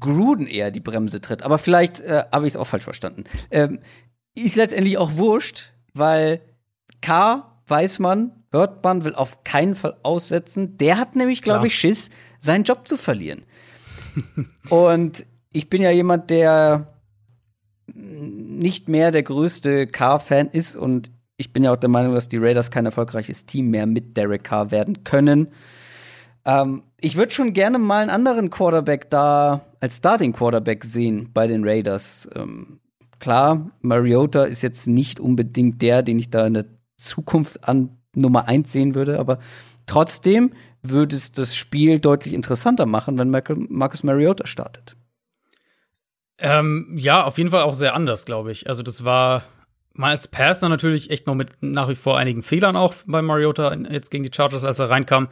Gruden 0.00 0.46
eher 0.46 0.70
die 0.70 0.80
Bremse 0.80 1.20
tritt. 1.20 1.42
Aber 1.42 1.56
vielleicht 1.58 2.00
äh, 2.02 2.24
habe 2.30 2.46
ich 2.46 2.52
es 2.52 2.56
auch 2.56 2.66
falsch 2.66 2.84
verstanden. 2.84 3.24
Ähm, 3.50 3.78
ist 4.34 4.56
letztendlich 4.56 4.98
auch 4.98 5.14
wurscht, 5.14 5.72
weil 5.94 6.42
K 7.00 7.52
weiß 7.68 8.00
man, 8.00 8.32
hört 8.50 8.84
man, 8.84 9.04
will 9.04 9.14
auf 9.14 9.44
keinen 9.44 9.74
Fall 9.74 9.96
aussetzen. 10.02 10.76
Der 10.76 10.98
hat 10.98 11.16
nämlich, 11.16 11.40
glaube 11.40 11.68
ich, 11.68 11.74
Schiss, 11.74 12.10
seinen 12.38 12.64
Job 12.64 12.86
zu 12.86 12.96
verlieren. 12.96 13.44
Und 14.70 15.26
ich 15.52 15.70
bin 15.70 15.82
ja 15.82 15.90
jemand, 15.90 16.30
der 16.30 16.94
nicht 17.94 18.88
mehr 18.88 19.10
der 19.10 19.22
größte 19.22 19.86
Car-Fan 19.86 20.48
ist 20.48 20.76
und 20.76 21.10
ich 21.36 21.52
bin 21.52 21.64
ja 21.64 21.72
auch 21.72 21.76
der 21.76 21.88
Meinung, 21.88 22.14
dass 22.14 22.28
die 22.28 22.38
Raiders 22.38 22.70
kein 22.70 22.86
erfolgreiches 22.86 23.46
Team 23.46 23.70
mehr 23.70 23.86
mit 23.86 24.16
Derek 24.16 24.44
Carr 24.44 24.70
werden 24.70 25.04
können. 25.04 25.48
Ähm, 26.44 26.82
ich 27.00 27.16
würde 27.16 27.32
schon 27.32 27.52
gerne 27.52 27.78
mal 27.78 28.00
einen 28.00 28.10
anderen 28.10 28.50
Quarterback 28.50 29.10
da 29.10 29.66
als 29.80 29.98
Starting 29.98 30.32
Quarterback 30.32 30.84
sehen 30.84 31.30
bei 31.34 31.46
den 31.46 31.64
Raiders. 31.64 32.28
Ähm, 32.34 32.80
klar, 33.18 33.70
Mariota 33.82 34.44
ist 34.44 34.62
jetzt 34.62 34.86
nicht 34.86 35.20
unbedingt 35.20 35.82
der, 35.82 36.02
den 36.02 36.18
ich 36.18 36.30
da 36.30 36.46
in 36.46 36.54
der 36.54 36.66
Zukunft 36.96 37.68
an 37.68 37.98
Nummer 38.14 38.48
1 38.48 38.72
sehen 38.72 38.94
würde, 38.94 39.18
aber 39.18 39.38
trotzdem 39.86 40.52
würde 40.82 41.16
es 41.16 41.32
das 41.32 41.56
Spiel 41.56 42.00
deutlich 42.00 42.34
interessanter 42.34 42.86
machen, 42.86 43.18
wenn 43.18 43.30
Marcus 43.30 44.02
Mariota 44.02 44.46
startet. 44.46 44.96
Ähm, 46.38 46.92
ja, 46.96 47.24
auf 47.24 47.38
jeden 47.38 47.50
Fall 47.50 47.62
auch 47.62 47.74
sehr 47.74 47.94
anders, 47.94 48.26
glaube 48.26 48.52
ich. 48.52 48.68
Also 48.68 48.82
das 48.82 49.04
war 49.04 49.44
mal 49.94 50.10
als 50.10 50.28
Passer 50.28 50.68
natürlich 50.68 51.10
echt 51.10 51.26
noch 51.26 51.34
mit 51.34 51.50
nach 51.60 51.88
wie 51.88 51.94
vor 51.94 52.18
einigen 52.18 52.42
Fehlern 52.42 52.76
auch 52.76 52.94
bei 53.06 53.22
Mariota 53.22 53.74
jetzt 53.74 54.10
gegen 54.10 54.24
die 54.24 54.30
Chargers, 54.34 54.64
als 54.64 54.78
er 54.78 54.90
reinkam. 54.90 55.28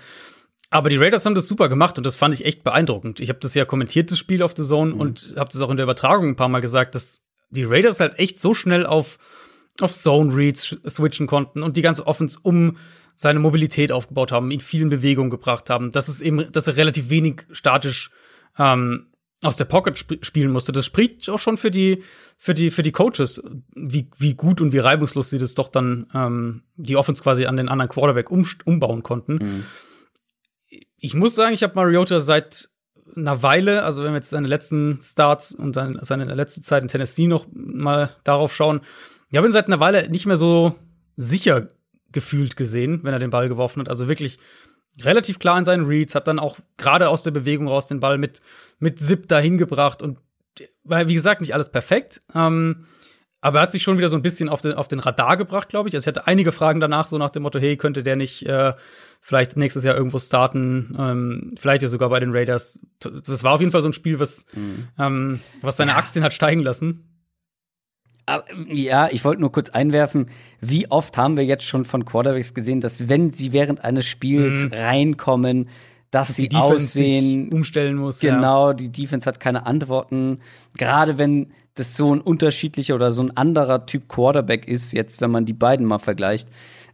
Aber 0.70 0.88
die 0.88 0.96
Raiders 0.96 1.26
haben 1.26 1.34
das 1.34 1.46
super 1.46 1.68
gemacht 1.68 1.98
und 1.98 2.04
das 2.04 2.16
fand 2.16 2.34
ich 2.34 2.44
echt 2.44 2.64
beeindruckend. 2.64 3.20
Ich 3.20 3.28
habe 3.28 3.38
das 3.38 3.54
ja 3.54 3.64
kommentiert, 3.64 4.10
das 4.10 4.18
Spiel 4.18 4.42
auf 4.42 4.54
The 4.56 4.64
Zone, 4.64 4.94
mhm. 4.94 5.00
und 5.00 5.34
habe 5.36 5.50
das 5.52 5.60
auch 5.60 5.70
in 5.70 5.76
der 5.76 5.84
Übertragung 5.84 6.30
ein 6.30 6.36
paar 6.36 6.48
Mal 6.48 6.60
gesagt, 6.60 6.94
dass 6.94 7.20
die 7.50 7.64
Raiders 7.64 8.00
halt 8.00 8.18
echt 8.18 8.40
so 8.40 8.54
schnell 8.54 8.86
auf, 8.86 9.18
auf 9.80 9.92
Zone 9.92 10.34
Reads 10.34 10.76
switchen 10.88 11.26
konnten 11.26 11.62
und 11.62 11.76
die 11.76 11.82
ganze 11.82 12.06
Offense 12.06 12.38
um 12.42 12.76
seine 13.16 13.38
Mobilität 13.38 13.92
aufgebaut 13.92 14.32
haben, 14.32 14.50
ihn 14.50 14.60
viel 14.60 14.82
in 14.82 14.88
Bewegung 14.88 15.30
gebracht 15.30 15.70
haben, 15.70 15.90
dass 15.92 16.08
es 16.08 16.20
eben, 16.20 16.50
dass 16.52 16.66
er 16.66 16.76
relativ 16.76 17.10
wenig 17.10 17.46
statisch 17.52 18.10
ähm, 18.58 19.06
aus 19.42 19.56
der 19.56 19.66
Pocket 19.66 19.96
sp 20.00 20.18
spielen 20.22 20.50
musste. 20.50 20.72
Das 20.72 20.86
spricht 20.86 21.28
auch 21.28 21.38
schon 21.38 21.56
für 21.56 21.70
die, 21.70 22.02
für 22.38 22.54
die, 22.54 22.70
für 22.70 22.82
die 22.82 22.92
Coaches, 22.92 23.42
wie, 23.74 24.08
wie 24.18 24.34
gut 24.34 24.60
und 24.60 24.72
wie 24.72 24.78
reibungslos 24.78 25.30
sie 25.30 25.38
das 25.38 25.54
doch 25.54 25.68
dann 25.68 26.06
ähm, 26.14 26.62
die 26.76 26.96
Offense 26.96 27.22
quasi 27.22 27.46
an 27.46 27.56
den 27.56 27.68
anderen 27.68 27.90
Quarterback 27.90 28.30
um, 28.30 28.46
umbauen 28.64 29.02
konnten. 29.02 29.34
Mhm. 29.34 29.64
Ich 30.96 31.14
muss 31.14 31.34
sagen, 31.34 31.54
ich 31.54 31.62
habe 31.62 31.74
Mariota 31.74 32.20
seit 32.20 32.70
einer 33.14 33.42
Weile, 33.42 33.84
also 33.84 34.02
wenn 34.02 34.12
wir 34.12 34.16
jetzt 34.16 34.30
seine 34.30 34.48
letzten 34.48 35.00
Starts 35.02 35.54
und 35.54 35.74
seine, 35.74 36.02
seine 36.02 36.24
letzte 36.34 36.62
Zeit 36.62 36.82
in 36.82 36.88
Tennessee 36.88 37.26
noch 37.26 37.46
mal 37.52 38.10
darauf 38.24 38.54
schauen, 38.54 38.80
ich 39.30 39.36
habe 39.36 39.46
ihn 39.46 39.52
seit 39.52 39.66
einer 39.66 39.80
Weile 39.80 40.08
nicht 40.08 40.26
mehr 40.26 40.36
so 40.36 40.74
sicher 41.16 41.68
gefühlt 42.14 42.56
gesehen, 42.56 43.00
wenn 43.02 43.12
er 43.12 43.18
den 43.18 43.30
Ball 43.30 43.48
geworfen 43.48 43.80
hat. 43.80 43.90
Also 43.90 44.08
wirklich 44.08 44.38
relativ 45.02 45.38
klar 45.38 45.58
in 45.58 45.64
seinen 45.64 45.84
Reads, 45.84 46.14
hat 46.14 46.26
dann 46.26 46.38
auch 46.38 46.58
gerade 46.78 47.10
aus 47.10 47.22
der 47.22 47.32
Bewegung 47.32 47.68
raus 47.68 47.88
den 47.88 48.00
Ball 48.00 48.16
mit, 48.16 48.40
mit 48.78 48.98
Zip 49.00 49.28
dahin 49.28 49.58
gebracht 49.58 50.00
und 50.00 50.18
weil, 50.84 51.08
wie 51.08 51.14
gesagt, 51.14 51.40
nicht 51.40 51.52
alles 51.52 51.70
perfekt. 51.70 52.20
Ähm, 52.34 52.86
aber 53.40 53.58
er 53.58 53.62
hat 53.62 53.72
sich 53.72 53.82
schon 53.82 53.98
wieder 53.98 54.08
so 54.08 54.16
ein 54.16 54.22
bisschen 54.22 54.48
auf 54.48 54.62
den, 54.62 54.72
auf 54.72 54.88
den 54.88 55.00
Radar 55.00 55.36
gebracht, 55.36 55.68
glaube 55.68 55.88
ich. 55.88 55.94
Also 55.94 56.04
ich 56.04 56.08
hatte 56.08 56.26
einige 56.26 56.50
Fragen 56.50 56.80
danach, 56.80 57.06
so 57.06 57.18
nach 57.18 57.28
dem 57.28 57.42
Motto, 57.42 57.58
hey, 57.58 57.76
könnte 57.76 58.02
der 58.02 58.16
nicht 58.16 58.46
äh, 58.46 58.72
vielleicht 59.20 59.58
nächstes 59.58 59.84
Jahr 59.84 59.96
irgendwo 59.96 60.18
starten, 60.18 60.96
ähm, 60.98 61.54
vielleicht 61.58 61.82
ja 61.82 61.88
sogar 61.88 62.08
bei 62.08 62.20
den 62.20 62.32
Raiders. 62.32 62.80
Das 63.00 63.42
war 63.44 63.52
auf 63.52 63.60
jeden 63.60 63.72
Fall 63.72 63.82
so 63.82 63.88
ein 63.90 63.92
Spiel, 63.92 64.18
was, 64.18 64.46
mhm. 64.54 64.88
ähm, 64.98 65.40
was 65.60 65.76
seine. 65.76 65.94
Aktien 65.96 66.24
hat 66.24 66.32
steigen 66.32 66.62
lassen. 66.62 67.13
Ja, 68.68 69.08
ich 69.10 69.24
wollte 69.24 69.40
nur 69.40 69.52
kurz 69.52 69.68
einwerfen, 69.68 70.28
wie 70.60 70.90
oft 70.90 71.16
haben 71.16 71.36
wir 71.36 71.44
jetzt 71.44 71.64
schon 71.64 71.84
von 71.84 72.04
Quarterbacks 72.04 72.54
gesehen, 72.54 72.80
dass 72.80 73.08
wenn 73.08 73.30
sie 73.30 73.52
während 73.52 73.84
eines 73.84 74.06
Spiels 74.06 74.64
mhm. 74.64 74.72
reinkommen, 74.72 75.68
dass 76.10 76.28
die 76.28 76.42
sie 76.42 76.48
Defense 76.48 76.74
aussehen 76.74 77.52
umstellen 77.52 77.96
muss. 77.96 78.20
Genau, 78.20 78.68
ja. 78.68 78.74
die 78.74 78.90
Defense 78.90 79.26
hat 79.26 79.40
keine 79.40 79.66
Antworten. 79.66 80.38
Gerade 80.78 81.18
wenn 81.18 81.52
das 81.74 81.96
so 81.96 82.14
ein 82.14 82.20
unterschiedlicher 82.20 82.94
oder 82.94 83.12
so 83.12 83.22
ein 83.22 83.36
anderer 83.36 83.84
Typ 83.84 84.08
Quarterback 84.08 84.66
ist, 84.68 84.92
jetzt 84.92 85.20
wenn 85.20 85.30
man 85.30 85.44
die 85.44 85.52
beiden 85.52 85.86
mal 85.86 85.98
vergleicht. 85.98 86.48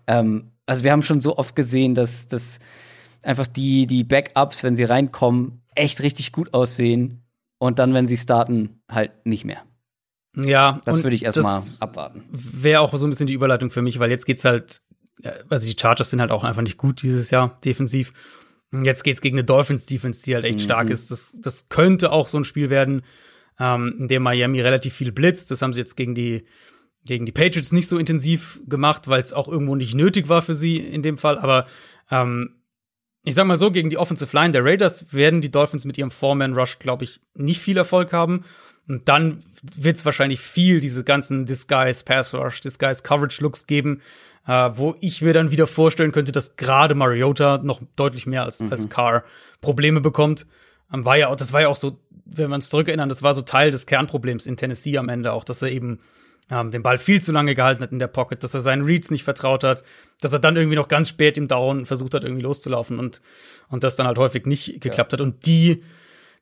Ähm, 0.06 0.52
also 0.66 0.84
wir 0.84 0.92
haben 0.92 1.02
schon 1.02 1.20
so 1.20 1.36
oft 1.36 1.54
gesehen, 1.54 1.94
dass, 1.94 2.28
dass 2.28 2.58
einfach 3.22 3.46
die, 3.46 3.86
die 3.86 4.04
Backups, 4.04 4.62
wenn 4.62 4.74
sie 4.74 4.84
reinkommen, 4.84 5.60
echt 5.74 6.02
richtig 6.02 6.32
gut 6.32 6.54
aussehen 6.54 7.22
und 7.58 7.78
dann, 7.78 7.92
wenn 7.92 8.06
sie 8.06 8.16
starten, 8.16 8.80
halt 8.88 9.10
nicht 9.24 9.44
mehr. 9.44 9.62
Ja, 10.36 10.80
das 10.84 11.02
würde 11.02 11.16
ich 11.16 11.24
erstmal 11.24 11.60
abwarten. 11.80 12.24
Wäre 12.30 12.80
auch 12.80 12.96
so 12.96 13.06
ein 13.06 13.10
bisschen 13.10 13.26
die 13.26 13.34
Überleitung 13.34 13.70
für 13.70 13.82
mich, 13.82 13.98
weil 13.98 14.10
jetzt 14.10 14.26
geht's 14.26 14.44
halt, 14.44 14.80
also 15.48 15.66
die 15.66 15.76
Chargers 15.78 16.10
sind 16.10 16.20
halt 16.20 16.30
auch 16.30 16.44
einfach 16.44 16.62
nicht 16.62 16.76
gut 16.76 17.02
dieses 17.02 17.30
Jahr 17.30 17.58
defensiv. 17.64 18.12
Jetzt 18.72 19.02
geht's 19.02 19.20
gegen 19.20 19.36
eine 19.36 19.44
Dolphins 19.44 19.86
Defense, 19.86 20.22
die 20.22 20.34
halt 20.34 20.44
echt 20.44 20.60
mhm. 20.60 20.64
stark 20.64 20.90
ist. 20.90 21.10
Das, 21.10 21.34
das 21.40 21.68
könnte 21.68 22.12
auch 22.12 22.28
so 22.28 22.38
ein 22.38 22.44
Spiel 22.44 22.70
werden, 22.70 23.02
ähm, 23.58 23.96
in 23.98 24.08
dem 24.08 24.22
Miami 24.22 24.60
relativ 24.60 24.94
viel 24.94 25.10
blitzt. 25.10 25.50
Das 25.50 25.62
haben 25.62 25.72
sie 25.72 25.80
jetzt 25.80 25.96
gegen 25.96 26.14
die 26.14 26.44
gegen 27.04 27.26
die 27.26 27.32
Patriots 27.32 27.72
nicht 27.72 27.88
so 27.88 27.98
intensiv 27.98 28.60
gemacht, 28.66 29.08
weil 29.08 29.22
es 29.22 29.32
auch 29.32 29.48
irgendwo 29.48 29.74
nicht 29.74 29.94
nötig 29.94 30.28
war 30.28 30.42
für 30.42 30.54
sie 30.54 30.76
in 30.76 31.02
dem 31.02 31.18
Fall. 31.18 31.38
Aber 31.38 31.66
ähm, 32.10 32.56
ich 33.24 33.34
sag 33.34 33.46
mal 33.46 33.58
so, 33.58 33.70
gegen 33.70 33.90
die 33.90 33.98
Offensive 33.98 34.34
Line 34.36 34.52
der 34.52 34.64
Raiders 34.64 35.12
werden 35.12 35.40
die 35.40 35.50
Dolphins 35.50 35.84
mit 35.84 35.98
ihrem 35.98 36.10
Foreman 36.10 36.54
Rush, 36.54 36.78
glaube 36.78 37.04
ich, 37.04 37.20
nicht 37.34 37.60
viel 37.60 37.76
Erfolg 37.76 38.12
haben. 38.12 38.44
Und 38.90 39.08
dann 39.08 39.38
wird 39.62 39.96
es 39.96 40.04
wahrscheinlich 40.04 40.40
viel 40.40 40.80
diese 40.80 41.04
ganzen 41.04 41.46
Disguise 41.46 42.04
Pass 42.04 42.34
Rush, 42.34 42.60
Disguise 42.60 43.02
Coverage 43.02 43.40
Looks 43.40 43.68
geben, 43.68 44.02
äh, 44.48 44.70
wo 44.74 44.96
ich 45.00 45.22
mir 45.22 45.32
dann 45.32 45.52
wieder 45.52 45.68
vorstellen 45.68 46.10
könnte, 46.10 46.32
dass 46.32 46.56
gerade 46.56 46.96
Mariota 46.96 47.60
noch 47.62 47.80
deutlich 47.94 48.26
mehr 48.26 48.42
als, 48.42 48.58
mhm. 48.58 48.72
als 48.72 48.88
Carr 48.88 49.22
Probleme 49.60 50.00
bekommt. 50.00 50.44
Ähm, 50.92 51.04
war 51.04 51.16
ja 51.16 51.32
das 51.36 51.52
war 51.52 51.60
ja 51.60 51.68
auch 51.68 51.76
so, 51.76 52.00
wenn 52.24 52.48
wir 52.48 52.54
uns 52.56 52.68
zurückerinnern, 52.68 53.08
das 53.08 53.22
war 53.22 53.32
so 53.32 53.42
Teil 53.42 53.70
des 53.70 53.86
Kernproblems 53.86 54.44
in 54.44 54.56
Tennessee 54.56 54.98
am 54.98 55.08
Ende 55.08 55.32
auch, 55.32 55.44
dass 55.44 55.62
er 55.62 55.70
eben 55.70 56.00
ähm, 56.50 56.72
den 56.72 56.82
Ball 56.82 56.98
viel 56.98 57.22
zu 57.22 57.30
lange 57.30 57.54
gehalten 57.54 57.82
hat 57.82 57.92
in 57.92 58.00
der 58.00 58.08
Pocket, 58.08 58.42
dass 58.42 58.54
er 58.54 58.60
seinen 58.60 58.82
Reads 58.82 59.12
nicht 59.12 59.22
vertraut 59.22 59.62
hat, 59.62 59.84
dass 60.20 60.32
er 60.32 60.40
dann 60.40 60.56
irgendwie 60.56 60.76
noch 60.76 60.88
ganz 60.88 61.08
spät 61.08 61.38
im 61.38 61.46
Down 61.46 61.86
versucht 61.86 62.14
hat, 62.14 62.24
irgendwie 62.24 62.42
loszulaufen 62.42 62.98
und, 62.98 63.22
und 63.68 63.84
das 63.84 63.94
dann 63.94 64.08
halt 64.08 64.18
häufig 64.18 64.46
nicht 64.46 64.80
geklappt 64.80 65.12
ja. 65.12 65.18
hat. 65.18 65.20
Und 65.20 65.46
die, 65.46 65.84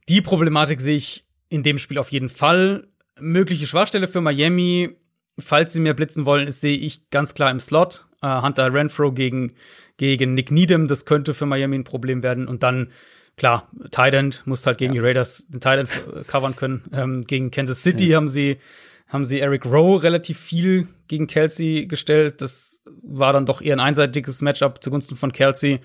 die 0.08 0.22
Problematik 0.22 0.80
sehe 0.80 0.96
ich 0.96 1.27
in 1.48 1.62
dem 1.62 1.78
Spiel 1.78 1.98
auf 1.98 2.12
jeden 2.12 2.28
Fall. 2.28 2.88
Mögliche 3.20 3.66
Schwachstelle 3.66 4.08
für 4.08 4.20
Miami, 4.20 4.96
falls 5.38 5.72
sie 5.72 5.80
mehr 5.80 5.94
blitzen 5.94 6.26
wollen, 6.26 6.46
ist, 6.46 6.60
sehe 6.60 6.76
ich 6.76 7.10
ganz 7.10 7.34
klar 7.34 7.50
im 7.50 7.60
Slot. 7.60 8.04
Uh, 8.20 8.42
Hunter 8.42 8.72
Renfro 8.72 9.12
gegen, 9.12 9.52
gegen 9.96 10.34
Nick 10.34 10.50
Needham, 10.50 10.88
das 10.88 11.04
könnte 11.04 11.34
für 11.34 11.46
Miami 11.46 11.76
ein 11.76 11.84
Problem 11.84 12.24
werden. 12.24 12.48
Und 12.48 12.64
dann, 12.64 12.90
klar, 13.36 13.70
Tight 13.92 14.42
muss 14.44 14.66
halt 14.66 14.78
gegen 14.78 14.92
ja. 14.92 15.00
die 15.00 15.06
Raiders 15.06 15.46
den 15.46 15.60
Tight 15.60 15.88
covern 16.26 16.56
können. 16.56 16.82
Ähm, 16.92 17.24
gegen 17.24 17.52
Kansas 17.52 17.82
City 17.82 18.08
ja. 18.08 18.16
haben 18.16 18.26
sie, 18.26 18.58
haben 19.06 19.24
sie 19.24 19.38
Eric 19.38 19.66
Rowe 19.66 20.02
relativ 20.02 20.38
viel 20.38 20.88
gegen 21.06 21.28
Kelsey 21.28 21.86
gestellt. 21.86 22.42
Das 22.42 22.82
war 23.02 23.32
dann 23.32 23.46
doch 23.46 23.62
eher 23.62 23.76
ein 23.76 23.80
einseitiges 23.80 24.42
Matchup 24.42 24.82
zugunsten 24.82 25.16
von 25.16 25.30
Kelsey. 25.30 25.78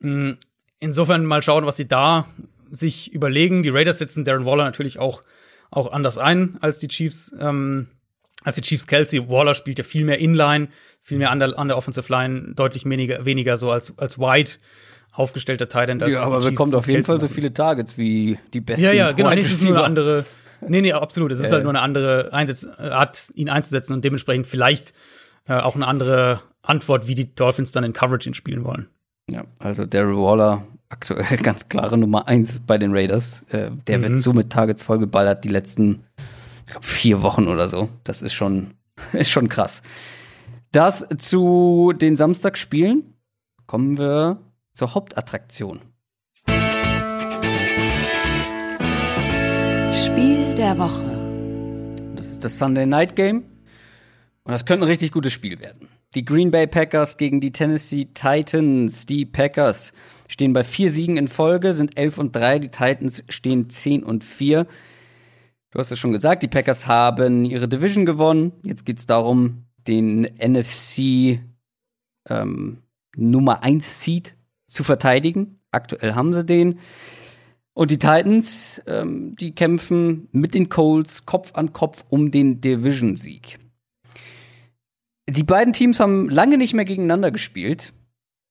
Mm, 0.00 0.32
insofern 0.78 1.26
mal 1.26 1.42
schauen, 1.42 1.66
was 1.66 1.76
sie 1.76 1.88
da 1.88 2.28
sich 2.74 3.12
überlegen. 3.12 3.62
Die 3.62 3.70
Raiders 3.70 3.98
setzen 3.98 4.24
Darren 4.24 4.44
Waller 4.44 4.64
natürlich 4.64 4.98
auch, 4.98 5.22
auch 5.70 5.92
anders 5.92 6.18
ein 6.18 6.58
als 6.60 6.78
die 6.78 6.88
Chiefs. 6.88 7.34
Ähm, 7.38 7.88
als 8.44 8.56
die 8.56 8.62
Chiefs 8.62 8.86
Kelsey. 8.86 9.28
Waller 9.28 9.54
spielt 9.54 9.78
ja 9.78 9.84
viel 9.84 10.04
mehr 10.04 10.18
Inline, 10.18 10.68
viel 11.02 11.18
mehr 11.18 11.30
an 11.30 11.38
der, 11.38 11.58
an 11.58 11.68
der 11.68 11.76
Offensive 11.76 12.12
Line, 12.12 12.52
deutlich 12.54 12.84
weniger, 12.84 13.24
weniger 13.24 13.56
so 13.56 13.70
als, 13.70 13.96
als 13.98 14.18
Wide 14.18 14.50
aufgestellter 15.12 15.68
Tight 15.68 15.88
End. 15.88 16.02
Ja, 16.02 16.22
aber 16.22 16.40
bekommt 16.40 16.74
auf 16.74 16.86
jeden 16.86 16.98
Kelsey 16.98 17.12
Fall 17.12 17.20
so 17.20 17.28
viele 17.28 17.52
Targets 17.52 17.96
wie 17.96 18.38
die 18.52 18.60
besten. 18.60 18.84
Ja, 18.84 18.92
ja, 18.92 19.12
genau. 19.12 19.30
Nee, 19.30 19.40
es 19.40 19.50
ist 19.50 19.64
nur 19.64 19.76
eine 19.76 19.84
andere. 19.84 20.24
Nee, 20.66 20.80
nee, 20.80 20.92
absolut. 20.92 21.32
Es 21.32 21.40
ist 21.40 21.52
halt 21.52 21.62
nur 21.62 21.72
eine 21.72 21.80
andere 21.80 22.32
Einsatz, 22.32 22.66
Art, 22.78 23.28
ihn 23.34 23.48
einzusetzen 23.48 23.92
und 23.92 24.04
dementsprechend 24.04 24.46
vielleicht 24.46 24.92
äh, 25.46 25.54
auch 25.54 25.74
eine 25.74 25.86
andere 25.86 26.40
Antwort, 26.62 27.06
wie 27.06 27.14
die 27.14 27.34
Dolphins 27.34 27.72
dann 27.72 27.84
in 27.84 27.92
Coverage 27.92 28.28
ihn 28.28 28.34
spielen 28.34 28.64
wollen. 28.64 28.88
Ja, 29.30 29.44
also 29.58 29.84
Daryl 29.84 30.16
Waller 30.16 30.66
aktuell 30.94 31.36
ganz 31.42 31.68
klare 31.68 31.98
Nummer 31.98 32.28
eins 32.28 32.60
bei 32.64 32.78
den 32.78 32.92
Raiders. 32.92 33.42
Äh, 33.50 33.70
der 33.86 33.98
mhm. 33.98 34.02
wird 34.02 34.20
so 34.20 34.32
mit 34.32 34.50
Targets 34.50 34.84
vollgeballert 34.84 35.44
die 35.44 35.48
letzten, 35.48 36.04
ich 36.64 36.72
glaube, 36.72 36.86
vier 36.86 37.22
Wochen 37.22 37.48
oder 37.48 37.68
so. 37.68 37.88
Das 38.04 38.22
ist 38.22 38.32
schon, 38.32 38.74
ist 39.12 39.30
schon 39.30 39.48
krass. 39.48 39.82
Das 40.70 41.06
zu 41.18 41.92
den 41.94 42.16
Samstagsspielen 42.16 43.14
kommen 43.66 43.98
wir 43.98 44.38
zur 44.72 44.94
Hauptattraktion. 44.94 45.80
Spiel 49.92 50.54
der 50.54 50.78
Woche. 50.78 51.94
Das 52.16 52.26
ist 52.30 52.44
das 52.44 52.58
Sunday 52.58 52.86
Night 52.86 53.16
Game. 53.16 53.44
Und 54.44 54.52
das 54.52 54.64
könnte 54.64 54.84
ein 54.84 54.88
richtig 54.88 55.10
gutes 55.10 55.32
Spiel 55.32 55.58
werden. 55.60 55.88
Die 56.14 56.24
Green 56.24 56.50
Bay 56.50 56.66
Packers 56.66 57.16
gegen 57.16 57.40
die 57.40 57.50
Tennessee 57.50 58.06
Titans. 58.12 59.06
Die 59.06 59.24
Packers 59.24 59.92
stehen 60.28 60.52
bei 60.52 60.64
vier 60.64 60.90
Siegen 60.90 61.16
in 61.16 61.28
Folge, 61.28 61.74
sind 61.74 61.96
11 61.98 62.18
und 62.18 62.36
3. 62.36 62.58
Die 62.58 62.68
Titans 62.68 63.24
stehen 63.28 63.70
10 63.70 64.02
und 64.02 64.24
4. 64.24 64.66
Du 65.70 65.78
hast 65.78 65.90
es 65.90 65.98
schon 65.98 66.12
gesagt, 66.12 66.42
die 66.42 66.48
Packers 66.48 66.86
haben 66.86 67.44
ihre 67.44 67.68
Division 67.68 68.06
gewonnen. 68.06 68.52
Jetzt 68.64 68.86
geht 68.86 68.98
es 68.98 69.06
darum, 69.06 69.64
den 69.86 70.22
NFC 70.22 71.40
ähm, 72.28 72.78
Nummer 73.16 73.62
1 73.62 74.00
Seed 74.00 74.34
zu 74.68 74.84
verteidigen. 74.84 75.58
Aktuell 75.70 76.14
haben 76.14 76.32
sie 76.32 76.44
den. 76.44 76.78
Und 77.74 77.90
die 77.90 77.98
Titans, 77.98 78.80
ähm, 78.86 79.34
die 79.34 79.52
kämpfen 79.52 80.28
mit 80.30 80.54
den 80.54 80.68
Colts 80.68 81.26
Kopf 81.26 81.54
an 81.54 81.72
Kopf 81.72 82.04
um 82.08 82.30
den 82.30 82.60
Division-Sieg. 82.60 83.58
die 85.28 85.42
beiden 85.42 85.72
Teams 85.72 85.98
haben 85.98 86.28
lange 86.28 86.56
nicht 86.56 86.74
mehr 86.74 86.84
gegeneinander 86.84 87.32
gespielt. 87.32 87.92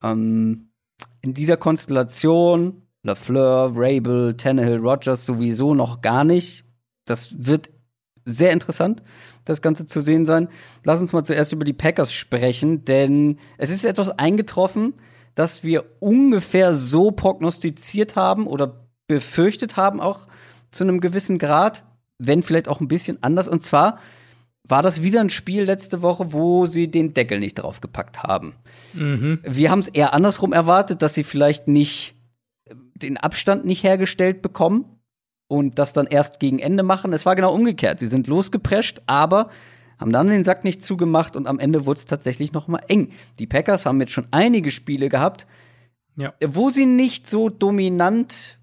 Ähm, 0.03 0.72
in 1.23 1.33
dieser 1.33 1.57
Konstellation 1.57 2.83
LaFleur, 3.03 3.71
Rabel, 3.75 4.35
Tannehill, 4.37 4.77
Rogers 4.77 5.25
sowieso 5.25 5.73
noch 5.73 6.01
gar 6.01 6.23
nicht. 6.23 6.63
Das 7.05 7.45
wird 7.45 7.69
sehr 8.25 8.51
interessant, 8.51 9.01
das 9.43 9.61
Ganze 9.61 9.85
zu 9.85 9.99
sehen 9.99 10.25
sein. 10.25 10.47
Lass 10.83 11.01
uns 11.01 11.11
mal 11.11 11.25
zuerst 11.25 11.51
über 11.51 11.65
die 11.65 11.73
Packers 11.73 12.13
sprechen, 12.13 12.85
denn 12.85 13.39
es 13.57 13.69
ist 13.69 13.83
etwas 13.83 14.09
eingetroffen, 14.09 14.93
das 15.35 15.63
wir 15.63 15.83
ungefähr 15.99 16.75
so 16.75 17.11
prognostiziert 17.11 18.15
haben 18.15 18.47
oder 18.47 18.87
befürchtet 19.07 19.75
haben, 19.75 19.99
auch 19.99 20.27
zu 20.71 20.83
einem 20.83 21.01
gewissen 21.01 21.39
Grad, 21.39 21.83
wenn 22.19 22.43
vielleicht 22.43 22.67
auch 22.67 22.79
ein 22.79 22.87
bisschen 22.87 23.21
anders. 23.21 23.47
Und 23.47 23.65
zwar 23.65 23.99
war 24.67 24.81
das 24.81 25.03
wieder 25.03 25.19
ein 25.19 25.29
Spiel 25.29 25.63
letzte 25.63 26.01
Woche, 26.01 26.31
wo 26.31 26.65
sie 26.65 26.89
den 26.89 27.13
Deckel 27.13 27.39
nicht 27.39 27.55
draufgepackt 27.55 28.23
haben. 28.23 28.55
Mhm. 28.93 29.39
Wir 29.43 29.69
haben 29.69 29.79
es 29.79 29.89
eher 29.89 30.13
andersrum 30.13 30.53
erwartet, 30.53 31.01
dass 31.01 31.13
sie 31.13 31.23
vielleicht 31.23 31.67
nicht 31.67 32.15
den 32.95 33.17
Abstand 33.17 33.65
nicht 33.65 33.83
hergestellt 33.83 34.41
bekommen 34.41 34.85
und 35.47 35.77
das 35.79 35.93
dann 35.93 36.07
erst 36.07 36.39
gegen 36.39 36.59
Ende 36.59 36.83
machen. 36.83 37.11
Es 37.11 37.25
war 37.25 37.35
genau 37.35 37.53
umgekehrt. 37.53 37.99
Sie 37.99 38.07
sind 38.07 38.27
losgeprescht, 38.27 39.01
aber 39.05 39.49
haben 39.99 40.11
dann 40.11 40.27
den 40.27 40.43
Sack 40.43 40.63
nicht 40.63 40.83
zugemacht 40.83 41.35
und 41.35 41.47
am 41.47 41.59
Ende 41.59 41.85
wurde 41.85 41.99
es 41.99 42.05
tatsächlich 42.05 42.53
noch 42.53 42.67
mal 42.67 42.81
eng. 42.87 43.11
Die 43.39 43.47
Packers 43.47 43.85
haben 43.85 43.99
jetzt 43.99 44.13
schon 44.13 44.27
einige 44.31 44.71
Spiele 44.71 45.09
gehabt, 45.09 45.45
ja. 46.15 46.33
wo 46.45 46.69
sie 46.69 46.85
nicht 46.85 47.29
so 47.29 47.49
dominant 47.49 48.57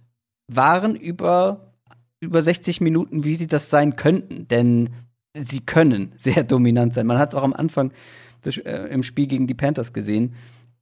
waren 0.48 0.96
über, 0.96 1.74
über 2.20 2.42
60 2.42 2.80
Minuten, 2.80 3.24
wie 3.24 3.36
sie 3.36 3.46
das 3.46 3.70
sein 3.70 3.96
könnten. 3.96 4.48
Denn 4.48 4.90
sie 5.36 5.60
können 5.60 6.12
sehr 6.16 6.44
dominant 6.44 6.94
sein. 6.94 7.06
Man 7.06 7.18
hat 7.18 7.32
es 7.32 7.38
auch 7.38 7.44
am 7.44 7.52
Anfang 7.52 7.92
des, 8.44 8.58
äh, 8.58 8.88
im 8.90 9.02
Spiel 9.02 9.26
gegen 9.26 9.46
die 9.46 9.54
Panthers 9.54 9.92
gesehen. 9.92 10.34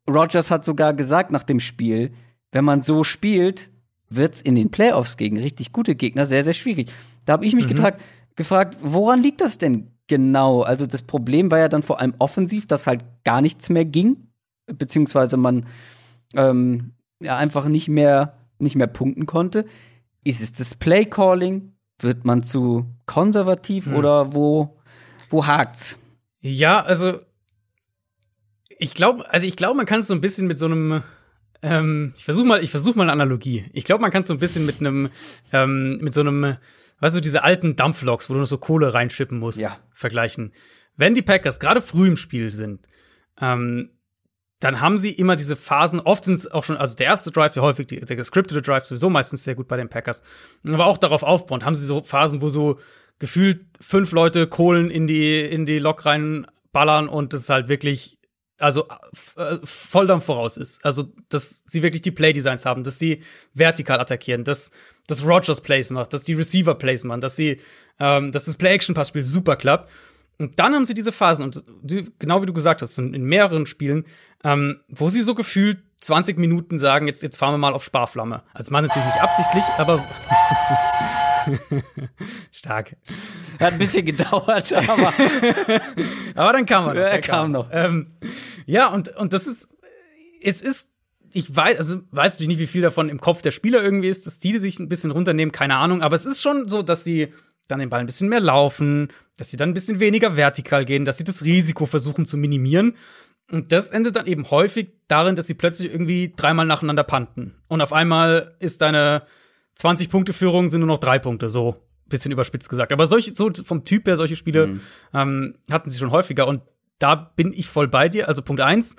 Rogers 0.08 0.50
hat 0.50 0.64
sogar 0.64 0.94
gesagt 0.94 1.30
nach 1.32 1.42
dem 1.42 1.60
Spiel, 1.60 2.12
wenn 2.52 2.64
man 2.64 2.82
so 2.82 3.04
spielt, 3.04 3.70
wird 4.08 4.36
es 4.36 4.42
in 4.42 4.54
den 4.54 4.70
Playoffs 4.70 5.16
gegen 5.16 5.38
richtig 5.38 5.72
gute 5.72 5.94
Gegner 5.94 6.24
sehr, 6.24 6.44
sehr 6.44 6.54
schwierig. 6.54 6.92
Da 7.26 7.34
habe 7.34 7.44
ich 7.44 7.54
mich 7.54 7.66
mhm. 7.66 7.92
gefragt, 8.36 8.78
woran 8.80 9.22
liegt 9.22 9.42
das 9.42 9.58
denn 9.58 9.90
genau? 10.06 10.62
Also 10.62 10.86
das 10.86 11.02
Problem 11.02 11.50
war 11.50 11.58
ja 11.58 11.68
dann 11.68 11.82
vor 11.82 12.00
allem 12.00 12.14
offensiv, 12.18 12.66
dass 12.66 12.86
halt 12.86 13.04
gar 13.24 13.42
nichts 13.42 13.68
mehr 13.68 13.84
ging, 13.84 14.28
beziehungsweise 14.66 15.36
man 15.36 15.66
ähm, 16.34 16.94
ja 17.20 17.36
einfach 17.36 17.68
nicht 17.68 17.88
mehr, 17.88 18.38
nicht 18.58 18.76
mehr 18.76 18.86
punkten 18.86 19.26
konnte. 19.26 19.66
Ist 20.24 20.40
es 20.40 20.52
das 20.52 20.74
Play-Calling? 20.74 21.72
Wird 22.00 22.24
man 22.24 22.42
zu 22.42 22.86
konservativ 23.06 23.86
mhm. 23.86 23.96
oder 23.96 24.32
wo, 24.34 24.78
wo 25.30 25.46
hakt's? 25.46 25.98
Ja, 26.40 26.82
also 26.82 27.18
ich 28.78 28.94
glaube, 28.94 29.28
also 29.32 29.46
ich 29.46 29.56
glaube, 29.56 29.76
man 29.76 29.86
kann 29.86 30.00
es 30.00 30.06
so 30.06 30.14
ein 30.14 30.20
bisschen 30.20 30.46
mit 30.46 30.58
so 30.58 30.66
einem 30.66 31.02
ähm, 31.62 32.12
ich 32.16 32.24
versuche 32.24 32.46
mal, 32.46 32.62
ich 32.62 32.70
versuche 32.70 32.96
mal 32.96 33.04
eine 33.04 33.12
Analogie. 33.12 33.66
Ich 33.72 33.84
glaube, 33.84 34.00
man 34.00 34.10
kann 34.10 34.22
es 34.22 34.28
so 34.28 34.34
ein 34.34 34.38
bisschen 34.38 34.64
mit 34.66 34.80
einem, 34.80 35.10
ähm, 35.52 35.98
mit 35.98 36.14
so 36.14 36.20
einem, 36.20 36.56
weißt 37.00 37.16
du, 37.16 37.20
diese 37.20 37.42
alten 37.42 37.76
Dampfloks, 37.76 38.30
wo 38.30 38.34
du 38.34 38.40
noch 38.40 38.46
so 38.46 38.58
Kohle 38.58 38.94
reinschippen 38.94 39.38
musst, 39.38 39.60
ja. 39.60 39.76
vergleichen. 39.92 40.52
Wenn 40.96 41.14
die 41.14 41.22
Packers 41.22 41.60
gerade 41.60 41.82
früh 41.82 42.06
im 42.06 42.16
Spiel 42.16 42.52
sind, 42.52 42.86
ähm, 43.40 43.90
dann 44.60 44.80
haben 44.80 44.98
sie 44.98 45.10
immer 45.10 45.36
diese 45.36 45.56
Phasen, 45.56 46.00
oft 46.00 46.24
sind 46.24 46.34
es 46.34 46.50
auch 46.50 46.64
schon, 46.64 46.76
also 46.76 46.96
der 46.96 47.06
erste 47.06 47.30
Drive, 47.30 47.54
häufig 47.56 47.86
die, 47.86 48.00
der 48.00 48.16
gescriptete 48.16 48.62
Drive 48.62 48.86
sowieso 48.86 49.08
meistens 49.08 49.44
sehr 49.44 49.54
gut 49.54 49.68
bei 49.68 49.76
den 49.76 49.88
Packers, 49.88 50.22
aber 50.66 50.86
auch 50.86 50.98
darauf 50.98 51.22
aufbauend, 51.22 51.64
haben 51.64 51.74
sie 51.74 51.86
so 51.86 52.02
Phasen, 52.02 52.42
wo 52.42 52.48
so 52.48 52.78
gefühlt 53.18 53.64
fünf 53.80 54.12
Leute 54.12 54.46
Kohlen 54.46 54.90
in 54.90 55.06
die, 55.06 55.40
in 55.40 55.66
die 55.66 55.78
Lok 55.78 56.06
reinballern 56.06 57.08
und 57.08 57.32
das 57.32 57.48
halt 57.48 57.68
wirklich 57.68 58.18
also 58.58 58.88
äh, 59.36 59.56
Volldampf 59.62 60.24
voraus 60.24 60.56
ist. 60.56 60.84
Also, 60.84 61.12
dass 61.28 61.62
sie 61.66 61.82
wirklich 61.82 62.02
die 62.02 62.10
Playdesigns 62.10 62.66
haben, 62.66 62.82
dass 62.82 62.98
sie 62.98 63.22
vertikal 63.54 64.00
attackieren, 64.00 64.44
dass, 64.44 64.70
dass 65.06 65.24
Rogers 65.24 65.60
Plays 65.60 65.90
macht, 65.90 66.12
dass 66.12 66.24
die 66.24 66.34
Receiver 66.34 66.74
Plays 66.74 67.04
machen, 67.04 67.20
dass 67.20 67.36
sie, 67.36 67.58
ähm, 68.00 68.32
dass 68.32 68.44
das 68.44 68.56
Play-Action-Passspiel 68.56 69.24
super 69.24 69.56
klappt. 69.56 69.88
Und 70.38 70.58
dann 70.58 70.74
haben 70.74 70.84
sie 70.84 70.94
diese 70.94 71.12
Phasen, 71.12 71.44
und 71.44 71.64
die, 71.82 72.12
genau 72.18 72.40
wie 72.42 72.46
du 72.46 72.52
gesagt 72.52 72.80
hast, 72.80 72.96
in, 72.98 73.12
in 73.12 73.24
mehreren 73.24 73.66
Spielen, 73.66 74.04
ähm, 74.44 74.80
wo 74.88 75.10
sie 75.10 75.22
so 75.22 75.34
gefühlt 75.34 75.82
20 76.00 76.38
Minuten 76.38 76.78
sagen, 76.78 77.08
jetzt, 77.08 77.22
jetzt 77.22 77.36
fahren 77.36 77.54
wir 77.54 77.58
mal 77.58 77.72
auf 77.72 77.82
Sparflamme. 77.82 78.42
Also 78.54 78.70
man 78.70 78.84
natürlich 78.84 79.06
nicht 79.06 79.20
absichtlich, 79.20 79.64
aber 79.78 80.04
Stark. 82.52 82.96
Hat 83.58 83.72
ein 83.72 83.78
bisschen 83.78 84.06
gedauert, 84.06 84.72
aber. 84.72 85.12
aber 86.34 86.52
dann 86.52 86.66
kam 86.66 86.88
er. 86.88 86.94
Noch, 86.94 87.00
er 87.00 87.20
kam 87.20 87.50
noch. 87.50 87.68
Ähm, 87.72 88.12
ja, 88.66 88.86
und, 88.88 89.16
und 89.16 89.32
das 89.32 89.46
ist, 89.46 89.68
es 90.42 90.62
ist, 90.62 90.88
ich 91.32 91.54
weiß, 91.54 91.78
also 91.78 91.98
weiß 92.10 92.34
natürlich 92.34 92.48
nicht, 92.48 92.60
wie 92.60 92.66
viel 92.66 92.82
davon 92.82 93.08
im 93.08 93.20
Kopf 93.20 93.42
der 93.42 93.50
Spieler 93.50 93.82
irgendwie 93.82 94.08
ist, 94.08 94.26
dass 94.26 94.38
die 94.38 94.56
sich 94.58 94.78
ein 94.78 94.88
bisschen 94.88 95.10
runternehmen, 95.10 95.52
keine 95.52 95.76
Ahnung, 95.76 96.02
aber 96.02 96.14
es 96.16 96.26
ist 96.26 96.42
schon 96.42 96.68
so, 96.68 96.82
dass 96.82 97.02
sie 97.02 97.32
dann 97.68 97.78
den 97.78 97.90
Ball 97.90 98.00
ein 98.00 98.06
bisschen 98.06 98.28
mehr 98.28 98.40
laufen, 98.40 99.08
dass 99.36 99.50
sie 99.50 99.56
dann 99.56 99.70
ein 99.70 99.74
bisschen 99.74 100.00
weniger 100.00 100.36
vertikal 100.36 100.84
gehen, 100.84 101.04
dass 101.04 101.18
sie 101.18 101.24
das 101.24 101.44
Risiko 101.44 101.86
versuchen 101.86 102.26
zu 102.26 102.36
minimieren. 102.36 102.96
Und 103.50 103.72
das 103.72 103.90
endet 103.90 104.16
dann 104.16 104.26
eben 104.26 104.50
häufig 104.50 104.90
darin, 105.06 105.36
dass 105.36 105.46
sie 105.46 105.54
plötzlich 105.54 105.90
irgendwie 105.90 106.34
dreimal 106.36 106.66
nacheinander 106.66 107.04
panten. 107.04 107.54
Und 107.68 107.80
auf 107.80 107.92
einmal 107.92 108.56
ist 108.58 108.82
deine 108.82 109.22
20 109.76 110.10
Punkte 110.10 110.32
Führung 110.32 110.68
sind 110.68 110.80
nur 110.80 110.88
noch 110.88 110.98
drei 110.98 111.18
Punkte, 111.18 111.48
so 111.48 111.74
bisschen 112.08 112.32
überspitzt 112.32 112.68
gesagt. 112.68 112.92
Aber 112.92 113.06
solche, 113.06 113.34
so 113.34 113.50
vom 113.64 113.84
Typ 113.84 114.06
her, 114.06 114.16
solche 114.16 114.36
Spiele 114.36 114.66
mhm. 114.66 114.80
ähm, 115.14 115.54
hatten 115.70 115.90
sie 115.90 115.98
schon 115.98 116.10
häufiger. 116.10 116.46
Und 116.48 116.62
da 116.98 117.14
bin 117.14 117.52
ich 117.52 117.68
voll 117.68 117.88
bei 117.88 118.08
dir. 118.08 118.28
Also 118.28 118.42
Punkt 118.42 118.62
eins, 118.62 118.96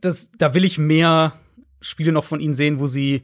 das, 0.00 0.30
da 0.32 0.54
will 0.54 0.64
ich 0.64 0.78
mehr 0.78 1.32
Spiele 1.80 2.12
noch 2.12 2.24
von 2.24 2.40
ihnen 2.40 2.54
sehen, 2.54 2.78
wo 2.78 2.86
sie 2.86 3.22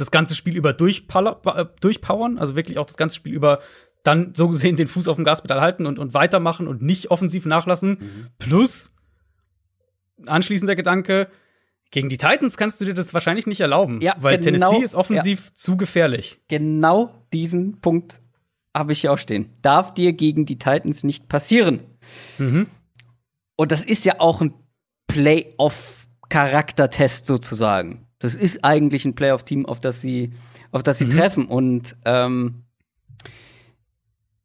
das 0.00 0.10
ganze 0.10 0.34
Spiel 0.34 0.56
über 0.56 0.70
äh, 0.70 0.74
durchpowern, 0.74 2.38
also 2.38 2.56
wirklich 2.56 2.78
auch 2.78 2.86
das 2.86 2.96
ganze 2.96 3.16
Spiel 3.16 3.32
über 3.32 3.60
dann 4.02 4.34
so 4.34 4.48
gesehen 4.48 4.76
den 4.76 4.88
Fuß 4.88 5.08
auf 5.08 5.16
dem 5.16 5.24
Gaspedal 5.24 5.60
halten 5.60 5.86
und, 5.86 5.98
und 5.98 6.14
weitermachen 6.14 6.68
und 6.68 6.82
nicht 6.82 7.10
offensiv 7.10 7.46
nachlassen. 7.46 7.90
Mhm. 7.90 8.26
Plus, 8.38 8.94
anschließender 10.26 10.76
Gedanke, 10.76 11.28
gegen 11.90 12.08
die 12.08 12.18
Titans 12.18 12.56
kannst 12.56 12.80
du 12.80 12.84
dir 12.84 12.94
das 12.94 13.12
wahrscheinlich 13.14 13.46
nicht 13.46 13.60
erlauben, 13.60 14.00
ja, 14.00 14.14
weil 14.20 14.38
genau, 14.38 14.70
Tennessee 14.70 14.84
ist 14.84 14.94
offensiv 14.94 15.46
ja. 15.46 15.54
zu 15.54 15.76
gefährlich. 15.76 16.40
Genau 16.48 17.12
diesen 17.32 17.80
Punkt 17.80 18.20
habe 18.76 18.92
ich 18.92 19.00
hier 19.00 19.12
auch 19.12 19.18
stehen. 19.18 19.50
Darf 19.62 19.94
dir 19.94 20.12
gegen 20.12 20.46
die 20.46 20.58
Titans 20.58 21.02
nicht 21.02 21.28
passieren. 21.28 21.80
Mhm. 22.38 22.68
Und 23.56 23.72
das 23.72 23.82
ist 23.84 24.04
ja 24.04 24.20
auch 24.20 24.40
ein 24.40 24.54
Playoff-Charaktertest 25.08 27.26
sozusagen. 27.26 28.07
Das 28.18 28.34
ist 28.34 28.64
eigentlich 28.64 29.04
ein 29.04 29.14
Playoff-Team, 29.14 29.66
auf 29.66 29.80
das 29.80 30.00
sie, 30.00 30.32
auf 30.72 30.82
das 30.82 30.98
sie 30.98 31.06
mhm. 31.06 31.10
treffen. 31.10 31.46
Und 31.46 31.96
ähm, 32.04 32.64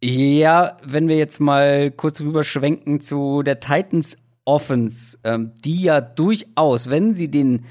ja, 0.04 0.78
wenn 0.84 1.08
wir 1.08 1.18
jetzt 1.18 1.40
mal 1.40 1.90
kurz 1.92 2.22
rüberschwenken 2.22 3.02
zu 3.02 3.42
der 3.42 3.60
Titans 3.60 4.18
Offense, 4.46 5.18
ähm, 5.24 5.54
die 5.64 5.84
ja 5.84 6.02
durchaus, 6.02 6.90
wenn 6.90 7.14
sie 7.14 7.30
den, 7.30 7.66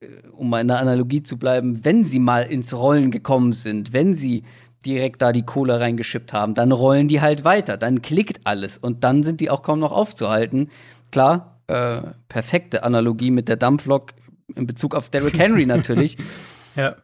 äh, 0.00 0.06
um 0.32 0.50
mal 0.50 0.60
in 0.60 0.68
der 0.68 0.80
Analogie 0.80 1.22
zu 1.22 1.38
bleiben, 1.38 1.84
wenn 1.84 2.04
sie 2.04 2.18
mal 2.18 2.42
ins 2.42 2.74
Rollen 2.74 3.10
gekommen 3.10 3.52
sind, 3.52 3.92
wenn 3.92 4.14
sie 4.14 4.42
direkt 4.84 5.22
da 5.22 5.32
die 5.32 5.44
Kohle 5.44 5.78
reingeschippt 5.78 6.32
haben, 6.32 6.54
dann 6.54 6.72
rollen 6.72 7.06
die 7.06 7.20
halt 7.20 7.44
weiter, 7.44 7.76
dann 7.76 8.02
klickt 8.02 8.40
alles 8.44 8.76
und 8.76 9.04
dann 9.04 9.22
sind 9.22 9.40
die 9.40 9.50
auch 9.50 9.62
kaum 9.62 9.78
noch 9.78 9.92
aufzuhalten. 9.92 10.70
Klar, 11.12 11.60
äh, 11.68 12.02
perfekte 12.28 12.82
Analogie 12.82 13.30
mit 13.30 13.48
der 13.48 13.56
Dampflok 13.56 14.12
in 14.54 14.66
Bezug 14.66 14.94
auf 14.94 15.10
Derrick 15.10 15.38
Henry 15.38 15.66
natürlich. 15.66 16.16
ja. 16.76 16.96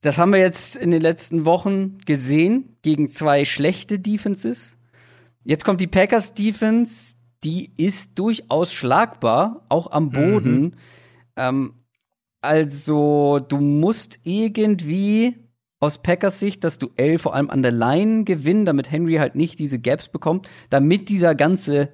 Das 0.00 0.18
haben 0.18 0.32
wir 0.32 0.40
jetzt 0.40 0.76
in 0.76 0.90
den 0.90 1.00
letzten 1.00 1.44
Wochen 1.44 1.98
gesehen 1.98 2.76
gegen 2.82 3.06
zwei 3.08 3.44
schlechte 3.44 4.00
Defenses. 4.00 4.76
Jetzt 5.44 5.64
kommt 5.64 5.80
die 5.80 5.86
Packers 5.86 6.34
Defense, 6.34 7.16
die 7.44 7.70
ist 7.76 8.18
durchaus 8.18 8.72
schlagbar, 8.72 9.64
auch 9.68 9.90
am 9.90 10.10
Boden. 10.10 10.60
Mhm. 10.60 10.72
Ähm, 11.36 11.74
also, 12.40 13.38
du 13.38 13.58
musst 13.58 14.18
irgendwie 14.24 15.36
aus 15.78 16.02
Packers 16.02 16.38
Sicht 16.38 16.64
das 16.64 16.78
Duell 16.78 17.18
vor 17.18 17.34
allem 17.34 17.50
an 17.50 17.62
der 17.62 17.72
Line 17.72 18.24
gewinnen, 18.24 18.64
damit 18.64 18.90
Henry 18.90 19.14
halt 19.14 19.34
nicht 19.34 19.58
diese 19.58 19.78
Gaps 19.78 20.08
bekommt, 20.08 20.48
damit 20.70 21.08
dieser 21.08 21.34
ganze 21.34 21.90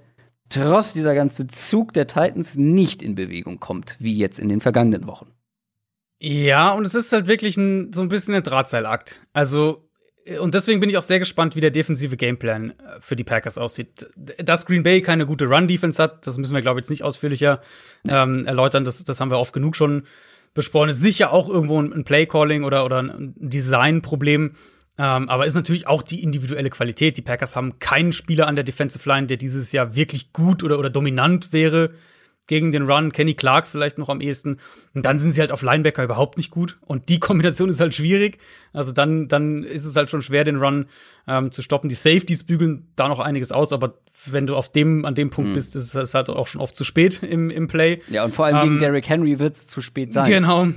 Tross, 0.49 0.93
dieser 0.93 1.15
ganze 1.15 1.47
Zug 1.47 1.93
der 1.93 2.07
Titans 2.07 2.57
nicht 2.57 3.03
in 3.03 3.15
Bewegung 3.15 3.61
kommt, 3.61 3.97
wie 3.99 4.17
jetzt 4.17 4.39
in 4.39 4.49
den 4.49 4.61
vergangenen 4.61 5.07
Wochen. 5.07 5.33
Ja, 6.21 6.73
und 6.73 6.87
es 6.87 6.95
ist 6.95 7.13
halt 7.13 7.27
wirklich 7.27 7.57
ein, 7.57 7.93
so 7.93 8.03
ein 8.03 8.09
bisschen 8.09 8.35
ein 8.35 8.43
Drahtseilakt. 8.43 9.21
Also, 9.33 9.89
und 10.41 10.55
deswegen 10.55 10.81
bin 10.81 10.91
ich 10.91 10.99
auch 10.99 11.03
sehr 11.03 11.21
gespannt, 11.21 11.55
wie 11.55 11.61
der 11.61 11.71
defensive 11.71 12.17
Gameplan 12.17 12.71
äh, 12.71 13.01
für 13.01 13.15
die 13.15 13.25
Packers 13.25 13.57
aussieht. 13.57 14.09
Dass 14.17 14.67
Green 14.67 14.83
Bay 14.83 15.01
keine 15.01 15.27
gute 15.27 15.47
Run-Defense 15.47 16.03
hat, 16.03 16.27
das 16.27 16.37
müssen 16.39 16.55
wir, 16.55 16.63
glaube 16.63 16.81
ich, 16.81 16.85
jetzt 16.85 16.91
nicht 16.91 17.05
ausführlicher 17.05 17.61
ähm, 18.09 18.47
erläutern. 18.47 18.85
Das, 18.85 19.03
das 19.05 19.21
haben 19.21 19.31
wir 19.31 19.39
oft 19.39 19.53
genug 19.53 19.77
schon 19.77 20.05
besprochen. 20.55 20.89
Ist 20.89 21.01
sicher 21.01 21.33
auch 21.33 21.49
irgendwo 21.49 21.81
ein 21.81 22.05
Play-Calling 22.05 22.65
oder, 22.65 22.85
oder 22.85 22.99
ein 22.99 23.35
Design-Problem. 23.37 24.57
Ähm, 24.99 25.29
aber 25.29 25.47
ist 25.47 25.55
natürlich 25.55 25.87
auch 25.87 26.03
die 26.03 26.23
individuelle 26.23 26.71
Qualität. 26.71 27.17
Die 27.17 27.23
Packers 27.23 27.55
haben 27.55 27.79
keinen 27.79 28.13
Spieler 28.13 28.49
an 28.49 28.57
der 28.57 28.65
Defensive 28.65 29.09
Line, 29.09 29.29
der 29.29 29.37
dieses 29.37 29.71
Jahr 29.71 29.95
wirklich 29.95 30.33
gut 30.33 30.65
oder, 30.65 30.79
oder 30.79 30.91
dominant 30.91 31.53
wäre 31.53 31.91
gegen 32.49 32.73
den 32.73 32.91
Run. 32.91 33.13
Kenny 33.13 33.35
Clark 33.35 33.69
vielleicht 33.69 33.99
noch 33.99 34.09
am 34.09 34.21
ehesten. 34.21 34.59
Und 34.95 35.05
dann 35.05 35.19
sind 35.19 35.33
sie 35.33 35.41
halt 35.41 35.53
auf 35.53 35.63
Linebacker 35.63 36.03
überhaupt 36.03 36.37
nicht 36.37 36.51
gut. 36.51 36.79
Und 36.81 37.09
die 37.09 37.21
Kombination 37.21 37.69
ist 37.69 37.79
halt 37.79 37.95
schwierig. 37.95 38.39
Also 38.73 38.91
dann, 38.91 39.29
dann 39.29 39.63
ist 39.63 39.85
es 39.85 39.95
halt 39.95 40.11
schon 40.11 40.23
schwer, 40.23 40.43
den 40.43 40.57
Run 40.57 40.87
ähm, 41.29 41.53
zu 41.53 41.63
stoppen. 41.63 41.89
Die 41.89 41.95
Safeties 41.95 42.43
bügeln 42.43 42.89
da 42.97 43.07
noch 43.07 43.21
einiges 43.21 43.53
aus, 43.53 43.73
aber 43.73 43.95
wenn 44.27 44.49
du 44.49 44.57
auf 44.57 44.73
dem, 44.73 45.05
an 45.05 45.15
dem 45.15 45.31
Punkt 45.31 45.51
mhm. 45.51 45.55
bist, 45.55 45.77
ist 45.77 45.95
es 45.95 46.15
halt 46.15 46.29
auch 46.29 46.49
schon 46.49 46.61
oft 46.61 46.75
zu 46.75 46.83
spät 46.83 47.23
im, 47.23 47.51
im 47.51 47.69
Play. 47.69 48.01
Ja, 48.09 48.25
und 48.25 48.35
vor 48.35 48.47
allem 48.47 48.57
ähm, 48.57 48.63
gegen 48.65 48.79
Derrick 48.81 49.09
Henry 49.09 49.39
wird 49.39 49.55
es 49.55 49.69
zu 49.69 49.81
spät 49.81 50.13
sein. 50.13 50.29
Genau. 50.29 50.69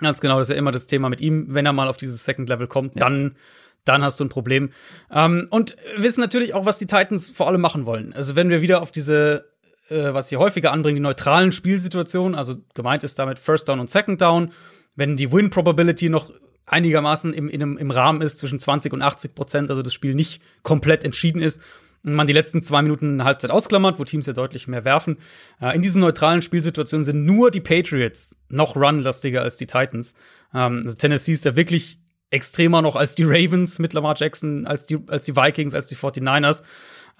Ganz 0.00 0.20
genau, 0.20 0.38
das 0.38 0.48
ist 0.48 0.54
ja 0.54 0.58
immer 0.58 0.72
das 0.72 0.86
Thema 0.86 1.08
mit 1.08 1.20
ihm. 1.20 1.46
Wenn 1.48 1.66
er 1.66 1.72
mal 1.72 1.88
auf 1.88 1.96
dieses 1.96 2.24
Second 2.24 2.48
Level 2.48 2.66
kommt, 2.66 2.94
ja. 2.96 3.00
dann 3.00 3.36
dann 3.84 4.02
hast 4.02 4.20
du 4.20 4.24
ein 4.24 4.28
Problem. 4.28 4.70
Ähm, 5.10 5.48
und 5.50 5.76
wissen 5.96 6.20
natürlich 6.20 6.54
auch, 6.54 6.66
was 6.66 6.78
die 6.78 6.86
Titans 6.86 7.30
vor 7.30 7.48
allem 7.48 7.60
machen 7.60 7.86
wollen. 7.86 8.12
Also 8.12 8.36
wenn 8.36 8.48
wir 8.48 8.62
wieder 8.62 8.82
auf 8.82 8.92
diese, 8.92 9.50
äh, 9.88 10.14
was 10.14 10.28
sie 10.28 10.36
häufiger 10.36 10.72
anbringen, 10.72 10.96
die 10.96 11.02
neutralen 11.02 11.52
Spielsituationen, 11.52 12.34
also 12.34 12.56
gemeint 12.74 13.04
ist 13.04 13.18
damit 13.18 13.38
First 13.38 13.68
Down 13.68 13.80
und 13.80 13.90
Second 13.90 14.20
Down, 14.20 14.52
wenn 14.94 15.16
die 15.16 15.32
Win 15.32 15.50
Probability 15.50 16.08
noch 16.08 16.32
einigermaßen 16.66 17.34
im, 17.34 17.48
im, 17.48 17.76
im 17.76 17.90
Rahmen 17.90 18.22
ist, 18.22 18.38
zwischen 18.38 18.58
20 18.58 18.92
und 18.92 19.02
80 19.02 19.34
Prozent, 19.34 19.70
also 19.70 19.82
das 19.82 19.92
Spiel 19.92 20.14
nicht 20.14 20.42
komplett 20.62 21.04
entschieden 21.04 21.42
ist, 21.42 21.60
man 22.02 22.26
die 22.26 22.32
letzten 22.32 22.62
zwei 22.62 22.82
Minuten 22.82 23.24
Halbzeit 23.24 23.50
ausklammert, 23.50 23.98
wo 23.98 24.04
Teams 24.04 24.26
ja 24.26 24.32
deutlich 24.32 24.66
mehr 24.66 24.84
werfen. 24.84 25.18
Äh, 25.60 25.74
in 25.76 25.82
diesen 25.82 26.00
neutralen 26.00 26.42
Spielsituationen 26.42 27.04
sind 27.04 27.24
nur 27.24 27.50
die 27.50 27.60
Patriots 27.60 28.36
noch 28.48 28.76
runlastiger 28.76 29.42
als 29.42 29.56
die 29.56 29.66
Titans. 29.66 30.14
Ähm, 30.52 30.82
also 30.84 30.96
Tennessee 30.96 31.32
ist 31.32 31.46
da 31.46 31.56
wirklich 31.56 31.98
extremer 32.30 32.82
noch 32.82 32.96
als 32.96 33.14
die 33.14 33.24
Ravens 33.24 33.78
mit 33.78 33.92
Lamar 33.92 34.14
Jackson, 34.16 34.66
als 34.66 34.86
die, 34.86 34.98
als 35.06 35.24
die 35.24 35.36
Vikings, 35.36 35.74
als 35.74 35.88
die 35.88 35.96
49ers. 35.96 36.62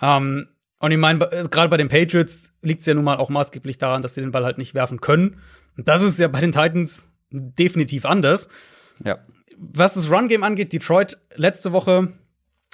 Ähm, 0.01 0.49
und 0.79 0.91
ich 0.91 0.99
meine, 0.99 1.31
äh, 1.31 1.49
gerade 1.49 1.69
bei 1.69 1.77
den 1.77 1.89
Patriots 1.89 2.53
liegt 2.63 2.81
es 2.81 2.87
ja 2.87 2.95
nun 2.95 3.05
mal 3.05 3.19
auch 3.19 3.29
maßgeblich 3.29 3.79
daran, 3.79 4.03
dass 4.03 4.15
sie 4.15 4.21
den 4.21 4.33
Ball 4.33 4.45
halt 4.45 4.59
nicht 4.59 4.75
werfen 4.75 5.01
können. 5.01 5.41
Und 5.77 5.89
das 5.89 6.03
ist 6.03 6.19
ja 6.19 6.29
bei 6.29 6.41
den 6.41 6.53
Titans 6.53 7.09
definitiv 7.31 8.05
anders. 8.05 8.49
Ja. 9.05 9.19
Was 9.59 9.95
das 9.95 10.11
Run-Game 10.11 10.43
angeht, 10.43 10.73
Detroit 10.73 11.19
letzte 11.37 11.73
Woche 11.73 12.13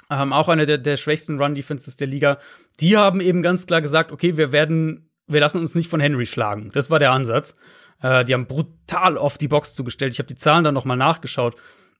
ähm, 0.09 0.33
auch 0.33 0.49
eine 0.49 0.65
der, 0.65 0.77
der 0.77 0.97
schwächsten 0.97 1.39
Run-Defenses 1.39 1.95
der 1.95 2.07
Liga. 2.07 2.39
Die 2.79 2.97
haben 2.97 3.21
eben 3.21 3.41
ganz 3.41 3.65
klar 3.65 3.81
gesagt, 3.81 4.11
okay, 4.11 4.37
wir 4.37 4.51
werden, 4.51 5.09
wir 5.27 5.39
lassen 5.39 5.59
uns 5.59 5.75
nicht 5.75 5.89
von 5.89 5.99
Henry 5.99 6.25
schlagen. 6.25 6.71
Das 6.73 6.89
war 6.89 6.99
der 6.99 7.11
Ansatz. 7.11 7.53
Äh, 8.01 8.25
die 8.25 8.33
haben 8.33 8.47
brutal 8.47 9.17
oft 9.17 9.39
die 9.41 9.47
Box 9.47 9.75
zugestellt. 9.75 10.13
Ich 10.13 10.19
habe 10.19 10.27
die 10.27 10.35
Zahlen 10.35 10.63
dann 10.63 10.73
noch 10.73 10.85
mal 10.85 10.95
nachgeschaut. 10.95 11.55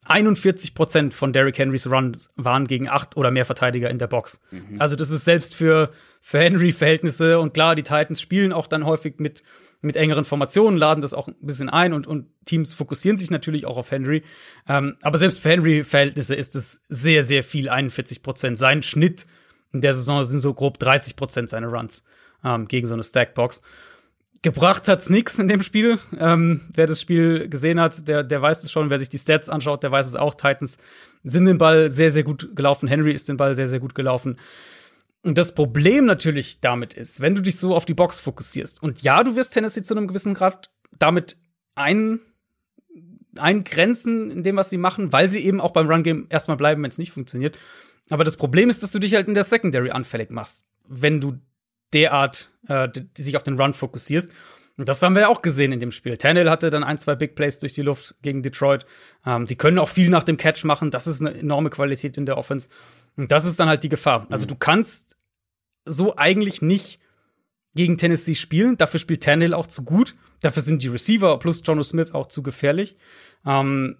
41 0.05 0.73
Prozent 0.73 1.13
von 1.13 1.33
Derrick 1.33 1.57
Henrys 1.57 1.85
Runs 1.85 2.31
waren 2.35 2.65
gegen 2.65 2.89
acht 2.89 3.17
oder 3.17 3.31
mehr 3.31 3.45
Verteidiger 3.45 3.89
in 3.89 3.99
der 3.99 4.07
Box. 4.07 4.41
Mhm. 4.49 4.79
Also 4.79 4.95
das 4.95 5.09
ist 5.11 5.25
selbst 5.25 5.53
für, 5.53 5.91
für 6.21 6.39
Henry-Verhältnisse 6.39 7.39
und 7.39 7.53
klar, 7.53 7.75
die 7.75 7.83
Titans 7.83 8.21
spielen 8.21 8.53
auch 8.53 8.67
dann 8.67 8.85
häufig 8.85 9.15
mit 9.19 9.43
mit 9.81 9.95
engeren 9.95 10.25
Formationen 10.25 10.77
laden 10.77 11.01
das 11.01 11.13
auch 11.13 11.27
ein 11.27 11.35
bisschen 11.41 11.69
ein 11.69 11.93
und, 11.93 12.05
und 12.05 12.27
Teams 12.45 12.73
fokussieren 12.73 13.17
sich 13.17 13.31
natürlich 13.31 13.65
auch 13.65 13.77
auf 13.77 13.91
Henry. 13.91 14.23
Ähm, 14.67 14.97
aber 15.01 15.17
selbst 15.17 15.39
für 15.39 15.49
Henry-Verhältnisse 15.49 16.35
ist 16.35 16.55
es 16.55 16.81
sehr, 16.89 17.23
sehr 17.23 17.43
viel, 17.43 17.69
41 17.69 18.21
Prozent. 18.21 18.57
Sein 18.57 18.83
Schnitt 18.83 19.25
in 19.71 19.81
der 19.81 19.93
Saison 19.93 20.23
sind 20.23 20.39
so 20.39 20.53
grob 20.53 20.79
30 20.79 21.15
Prozent 21.15 21.49
seine 21.49 21.67
Runs 21.67 22.03
ähm, 22.43 22.67
gegen 22.67 22.87
so 22.87 22.93
eine 22.93 23.03
Stackbox. 23.03 23.61
Gebracht 24.41 24.87
hat's 24.87 25.09
nix 25.09 25.37
in 25.37 25.49
dem 25.49 25.63
Spiel. 25.63 25.99
Ähm, 26.17 26.61
wer 26.73 26.87
das 26.87 27.01
Spiel 27.01 27.49
gesehen 27.49 27.79
hat, 27.79 28.07
der, 28.07 28.23
der 28.23 28.41
weiß 28.41 28.63
es 28.63 28.71
schon. 28.71 28.89
Wer 28.89 28.99
sich 28.99 29.09
die 29.09 29.17
Stats 29.17 29.49
anschaut, 29.49 29.83
der 29.83 29.91
weiß 29.91 30.07
es 30.07 30.15
auch. 30.15 30.33
Titans 30.33 30.77
sind 31.23 31.45
den 31.45 31.57
Ball 31.57 31.89
sehr, 31.89 32.09
sehr 32.09 32.23
gut 32.23 32.55
gelaufen. 32.55 32.87
Henry 32.87 33.11
ist 33.11 33.27
den 33.27 33.35
Ball 33.35 33.55
sehr, 33.55 33.67
sehr 33.67 33.81
gut 33.81 33.95
gelaufen. 33.95 34.37
Und 35.21 35.37
das 35.37 35.53
Problem 35.53 36.05
natürlich 36.05 36.61
damit 36.61 36.93
ist, 36.93 37.19
wenn 37.19 37.35
du 37.35 37.41
dich 37.41 37.57
so 37.57 37.75
auf 37.75 37.85
die 37.85 37.93
Box 37.93 38.19
fokussierst, 38.19 38.81
und 38.81 39.01
ja, 39.01 39.23
du 39.23 39.35
wirst 39.35 39.53
Tennessee 39.53 39.83
zu 39.83 39.93
einem 39.93 40.07
gewissen 40.07 40.33
Grad 40.33 40.71
damit 40.97 41.37
ein, 41.75 42.19
eingrenzen 43.37 44.31
in 44.31 44.43
dem, 44.43 44.55
was 44.55 44.69
sie 44.69 44.77
machen, 44.77 45.11
weil 45.11 45.27
sie 45.27 45.43
eben 45.45 45.59
auch 45.59 45.71
beim 45.71 45.89
Run-Game 45.89 46.27
erstmal 46.29 46.57
bleiben, 46.57 46.81
wenn 46.83 46.89
es 46.89 46.97
nicht 46.97 47.11
funktioniert. 47.11 47.57
Aber 48.09 48.23
das 48.23 48.37
Problem 48.37 48.69
ist, 48.69 48.81
dass 48.81 48.91
du 48.91 48.99
dich 48.99 49.13
halt 49.13 49.27
in 49.27 49.33
der 49.33 49.43
Secondary 49.43 49.91
anfällig 49.91 50.31
machst, 50.31 50.65
wenn 50.87 51.21
du 51.21 51.37
derart 51.93 52.51
äh, 52.67 52.87
sich 53.17 53.35
auf 53.35 53.43
den 53.43 53.59
Run 53.59 53.73
fokussierst. 53.73 54.31
Und 54.77 54.87
das 54.87 55.01
haben 55.01 55.13
wir 55.13 55.23
ja 55.23 55.27
auch 55.27 55.41
gesehen 55.41 55.73
in 55.73 55.79
dem 55.79 55.91
Spiel. 55.91 56.15
Tannehill 56.15 56.49
hatte 56.49 56.69
dann 56.69 56.85
ein, 56.85 56.97
zwei 56.97 57.13
Big 57.15 57.35
Plays 57.35 57.59
durch 57.59 57.73
die 57.73 57.81
Luft 57.81 58.15
gegen 58.21 58.43
Detroit. 58.43 58.85
Ähm, 59.25 59.45
die 59.45 59.57
können 59.57 59.77
auch 59.77 59.89
viel 59.89 60.09
nach 60.09 60.23
dem 60.23 60.37
Catch 60.37 60.63
machen. 60.63 60.89
Das 60.89 61.05
ist 61.05 61.19
eine 61.19 61.37
enorme 61.37 61.69
Qualität 61.69 62.17
in 62.17 62.25
der 62.25 62.37
Offense. 62.37 62.69
Und 63.19 63.33
das 63.33 63.43
ist 63.43 63.59
dann 63.59 63.67
halt 63.67 63.83
die 63.83 63.89
Gefahr. 63.89 64.25
Also 64.29 64.45
du 64.45 64.55
kannst 64.55 65.17
so 65.83 66.15
eigentlich 66.15 66.61
nicht 66.61 66.99
gegen 67.75 67.97
Tennessee 67.97 68.33
spielen. 68.33 68.77
Dafür 68.77 68.97
spielt 68.97 69.23
Tannehill 69.23 69.53
auch 69.53 69.67
zu 69.67 69.83
gut. 69.83 70.15
Dafür 70.39 70.61
sind 70.61 70.81
die 70.81 70.87
Receiver 70.87 71.37
plus 71.37 71.61
Jono 71.65 71.83
Smith 71.83 72.13
auch 72.13 72.27
zu 72.27 72.41
gefährlich. 72.41 72.95
Ähm, 73.45 73.97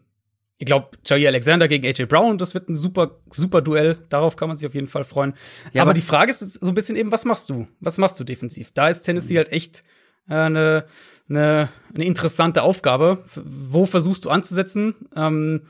ich 0.57 0.65
glaube, 0.65 0.91
Jair 1.05 1.27
Alexander 1.27 1.67
gegen 1.67 1.85
AJ 1.85 2.05
Brown, 2.05 2.37
das 2.37 2.53
wird 2.53 2.69
ein 2.69 2.75
super, 2.75 3.19
super 3.29 3.61
Duell. 3.61 3.97
Darauf 4.07 4.37
kann 4.37 4.47
man 4.47 4.55
sich 4.55 4.65
auf 4.65 4.73
jeden 4.73 4.87
Fall 4.87 5.03
freuen. 5.03 5.33
Ja, 5.73 5.81
aber, 5.81 5.91
aber 5.91 5.93
die 5.95 6.01
Frage 6.01 6.31
ist 6.31 6.39
so 6.39 6.67
ein 6.67 6.73
bisschen 6.73 6.95
eben, 6.95 7.11
was 7.11 7.25
machst 7.25 7.49
du? 7.49 7.67
Was 7.81 7.97
machst 7.97 8.17
du 8.21 8.23
defensiv? 8.23 8.71
Da 8.73 8.87
ist 8.87 9.01
Tennessee 9.01 9.33
mhm. 9.33 9.37
halt 9.39 9.51
echt 9.51 9.83
äh, 10.29 10.35
eine, 10.35 10.85
eine, 11.27 11.67
eine 11.93 12.05
interessante 12.05 12.63
Aufgabe. 12.63 13.25
Wo 13.35 13.85
versuchst 13.85 14.23
du 14.23 14.29
anzusetzen? 14.29 14.95
Ähm, 15.13 15.63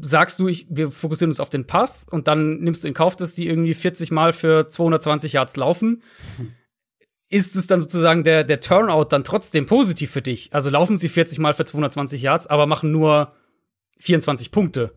sagst 0.00 0.38
du, 0.38 0.48
ich, 0.48 0.66
wir 0.68 0.90
fokussieren 0.90 1.30
uns 1.30 1.40
auf 1.40 1.50
den 1.50 1.66
Pass 1.66 2.06
und 2.10 2.28
dann 2.28 2.60
nimmst 2.60 2.84
du 2.84 2.88
in 2.88 2.94
Kauf, 2.94 3.16
dass 3.16 3.34
die 3.34 3.46
irgendwie 3.46 3.74
40 3.74 4.10
Mal 4.10 4.32
für 4.32 4.68
220 4.68 5.32
Yards 5.32 5.56
laufen. 5.56 6.02
Ist 7.30 7.56
es 7.56 7.66
dann 7.66 7.80
sozusagen 7.80 8.24
der, 8.24 8.44
der 8.44 8.60
Turnout 8.60 9.06
dann 9.10 9.24
trotzdem 9.24 9.66
positiv 9.66 10.10
für 10.10 10.22
dich? 10.22 10.52
Also 10.52 10.70
laufen 10.70 10.96
sie 10.96 11.08
40 11.08 11.38
Mal 11.38 11.52
für 11.52 11.64
220 11.64 12.22
Yards, 12.22 12.46
aber 12.46 12.66
machen 12.66 12.90
nur 12.90 13.32
24 13.98 14.50
Punkte. 14.50 14.94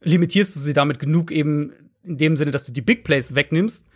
Limitierst 0.00 0.54
du 0.54 0.60
sie 0.60 0.74
damit 0.74 0.98
genug 0.98 1.30
eben 1.30 1.72
in 2.04 2.18
dem 2.18 2.36
Sinne, 2.36 2.50
dass 2.50 2.64
du 2.66 2.72
die 2.72 2.82
Big 2.82 3.04
Plays 3.04 3.34
wegnimmst? 3.34 3.86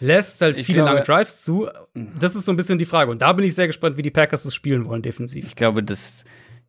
Lässt 0.00 0.40
halt 0.40 0.58
ich 0.58 0.66
viele 0.66 0.78
glaube, 0.78 0.94
lange 0.94 1.04
Drives 1.04 1.42
zu. 1.42 1.68
Das 1.94 2.34
ist 2.34 2.44
so 2.44 2.52
ein 2.52 2.56
bisschen 2.56 2.78
die 2.78 2.86
Frage. 2.86 3.10
Und 3.10 3.22
da 3.22 3.32
bin 3.32 3.44
ich 3.44 3.54
sehr 3.54 3.66
gespannt, 3.68 3.96
wie 3.96 4.02
die 4.02 4.10
Packers 4.10 4.42
das 4.42 4.54
spielen 4.54 4.84
wollen, 4.86 5.02
defensiv. 5.02 5.46
Ich 5.46 5.54
glaube, 5.54 5.82
das, 5.82 6.24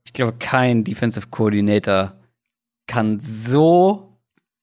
ich 0.06 0.14
glaube, 0.14 0.38
kein 0.38 0.84
Defensive 0.84 1.28
Coordinator 1.32 2.16
kann 2.88 3.20
so 3.20 4.14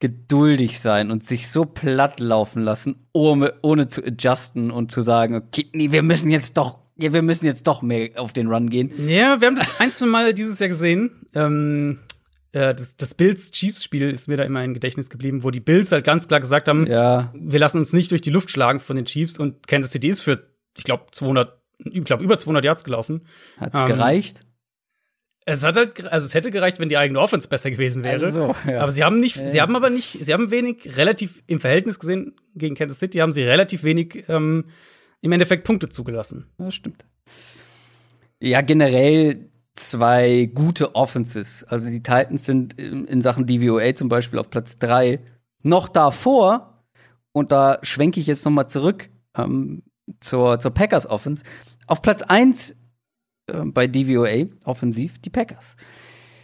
geduldig 0.01 0.81
sein 0.81 1.11
und 1.11 1.23
sich 1.23 1.49
so 1.49 1.67
platt 1.67 2.21
laufen 2.21 2.63
lassen, 2.63 3.07
ohne, 3.13 3.55
ohne 3.63 3.87
zu 3.87 4.03
adjusten 4.03 4.71
und 4.71 4.91
zu 4.91 5.03
sagen, 5.03 5.35
okay, 5.35 5.69
nee, 5.73 5.93
wir 5.93 6.03
müssen 6.03 6.31
jetzt 6.31 6.57
doch, 6.57 6.79
wir 6.97 7.23
müssen 7.23 7.45
jetzt 7.45 7.67
doch 7.67 7.83
mehr 7.83 8.11
auf 8.17 8.33
den 8.33 8.49
Run 8.49 8.71
gehen. 8.71 8.93
Ja, 9.07 9.41
wir 9.41 9.49
haben 9.49 9.57
das 9.57 9.71
ein, 9.79 9.93
zwei 9.93 10.07
Mal 10.07 10.35
dieses 10.35 10.59
Jahr 10.59 10.69
gesehen. 10.69 11.27
Ähm, 11.35 12.01
äh, 12.53 12.75
das, 12.75 12.97
das 12.97 13.15
Bills-Chiefs-Spiel 13.15 14.11
ist 14.11 14.27
mir 14.27 14.39
da 14.39 14.45
immer 14.45 14.65
im 14.65 14.73
Gedächtnis 14.73 15.11
geblieben, 15.11 15.45
wo 15.45 15.51
die 15.51 15.61
Bills 15.61 15.93
halt 15.93 16.05
ganz 16.05 16.27
klar 16.27 16.41
gesagt 16.41 16.69
haben, 16.69 16.87
ja. 16.87 17.33
wir 17.35 17.61
lassen 17.61 17.79
uns 17.79 17.93
nicht 17.93 18.11
durch 18.11 18.23
die 18.23 18.31
Luft 18.31 18.51
schlagen 18.51 18.81
von 18.81 18.97
den 18.97 19.05
Chiefs 19.05 19.39
und 19.39 19.67
Kansas 19.69 19.93
City 19.93 20.09
ist 20.09 20.23
für, 20.23 20.47
ich 20.77 20.85
glaube, 20.85 21.07
200, 21.13 21.61
ich 21.85 22.05
glaube, 22.05 22.25
über 22.25 22.39
200 22.39 22.65
Yards 22.65 22.85
gelaufen. 22.85 23.27
Hat's 23.59 23.79
ähm, 23.79 23.87
gereicht? 23.87 24.47
Es 25.51 25.65
hat 25.65 25.77
halt, 25.77 26.07
also 26.13 26.27
es 26.27 26.35
hätte 26.35 26.51
gereicht, 26.51 26.79
wenn 26.79 26.89
die 26.89 26.99
eigene 26.99 27.21
Offense 27.21 27.49
besser 27.49 27.71
gewesen 27.71 28.03
wäre. 28.03 28.25
Also 28.25 28.31
so, 28.31 28.71
ja. 28.71 28.81
Aber 28.81 28.93
sie 28.93 29.05
haben 29.05 29.19
nicht, 29.19 29.37
ja. 29.37 29.47
sie 29.47 29.61
haben 29.61 29.77
aber 29.77 29.91
nicht, 29.91 30.25
sie 30.25 30.33
haben 30.33 30.51
wenig, 30.51 30.97
relativ 30.97 31.43
im 31.47 31.61
Verhältnis 31.61 31.99
gesehen 31.99 32.35
gegen 32.55 32.75
Kansas 32.75 32.99
City, 32.99 33.19
haben 33.19 33.33
sie 33.33 33.43
relativ 33.43 33.83
wenig 33.83 34.25
ähm, 34.29 34.67
im 35.21 35.33
Endeffekt 35.33 35.65
Punkte 35.65 35.89
zugelassen. 35.89 36.47
Das 36.59 36.75
stimmt. 36.75 37.05
Ja, 38.41 38.61
generell 38.63 39.51
zwei 39.75 40.51
gute 40.55 40.95
Offenses. 40.95 41.65
Also 41.65 41.89
die 41.89 42.03
Titans 42.03 42.47
sind 42.47 42.79
in 42.79 43.21
Sachen 43.21 43.47
DVOA 43.47 43.95
zum 43.95 44.09
Beispiel 44.09 44.39
auf 44.39 44.51
Platz 44.51 44.79
drei 44.79 45.21
noch 45.63 45.89
davor, 45.89 46.71
und 47.33 47.53
da 47.53 47.79
schwenke 47.83 48.21
ich 48.21 48.27
jetzt 48.27 48.45
noch 48.45 48.53
mal 48.53 48.69
zurück 48.69 49.09
ähm, 49.37 49.83
zur, 50.21 50.59
zur 50.59 50.73
Packers 50.73 51.09
Offense. 51.09 51.45
Auf 51.87 52.03
Platz 52.03 52.23
eins 52.23 52.75
äh, 53.53 53.65
bei 53.65 53.87
DVOA 53.87 54.47
offensiv 54.65 55.19
die 55.19 55.31
Packers. 55.31 55.77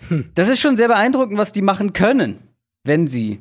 Hm. 0.08 0.30
Das 0.34 0.48
ist 0.48 0.60
schon 0.60 0.76
sehr 0.76 0.88
beeindruckend, 0.88 1.38
was 1.38 1.52
die 1.52 1.62
machen 1.62 1.92
können, 1.92 2.38
wenn 2.84 3.06
sie 3.06 3.40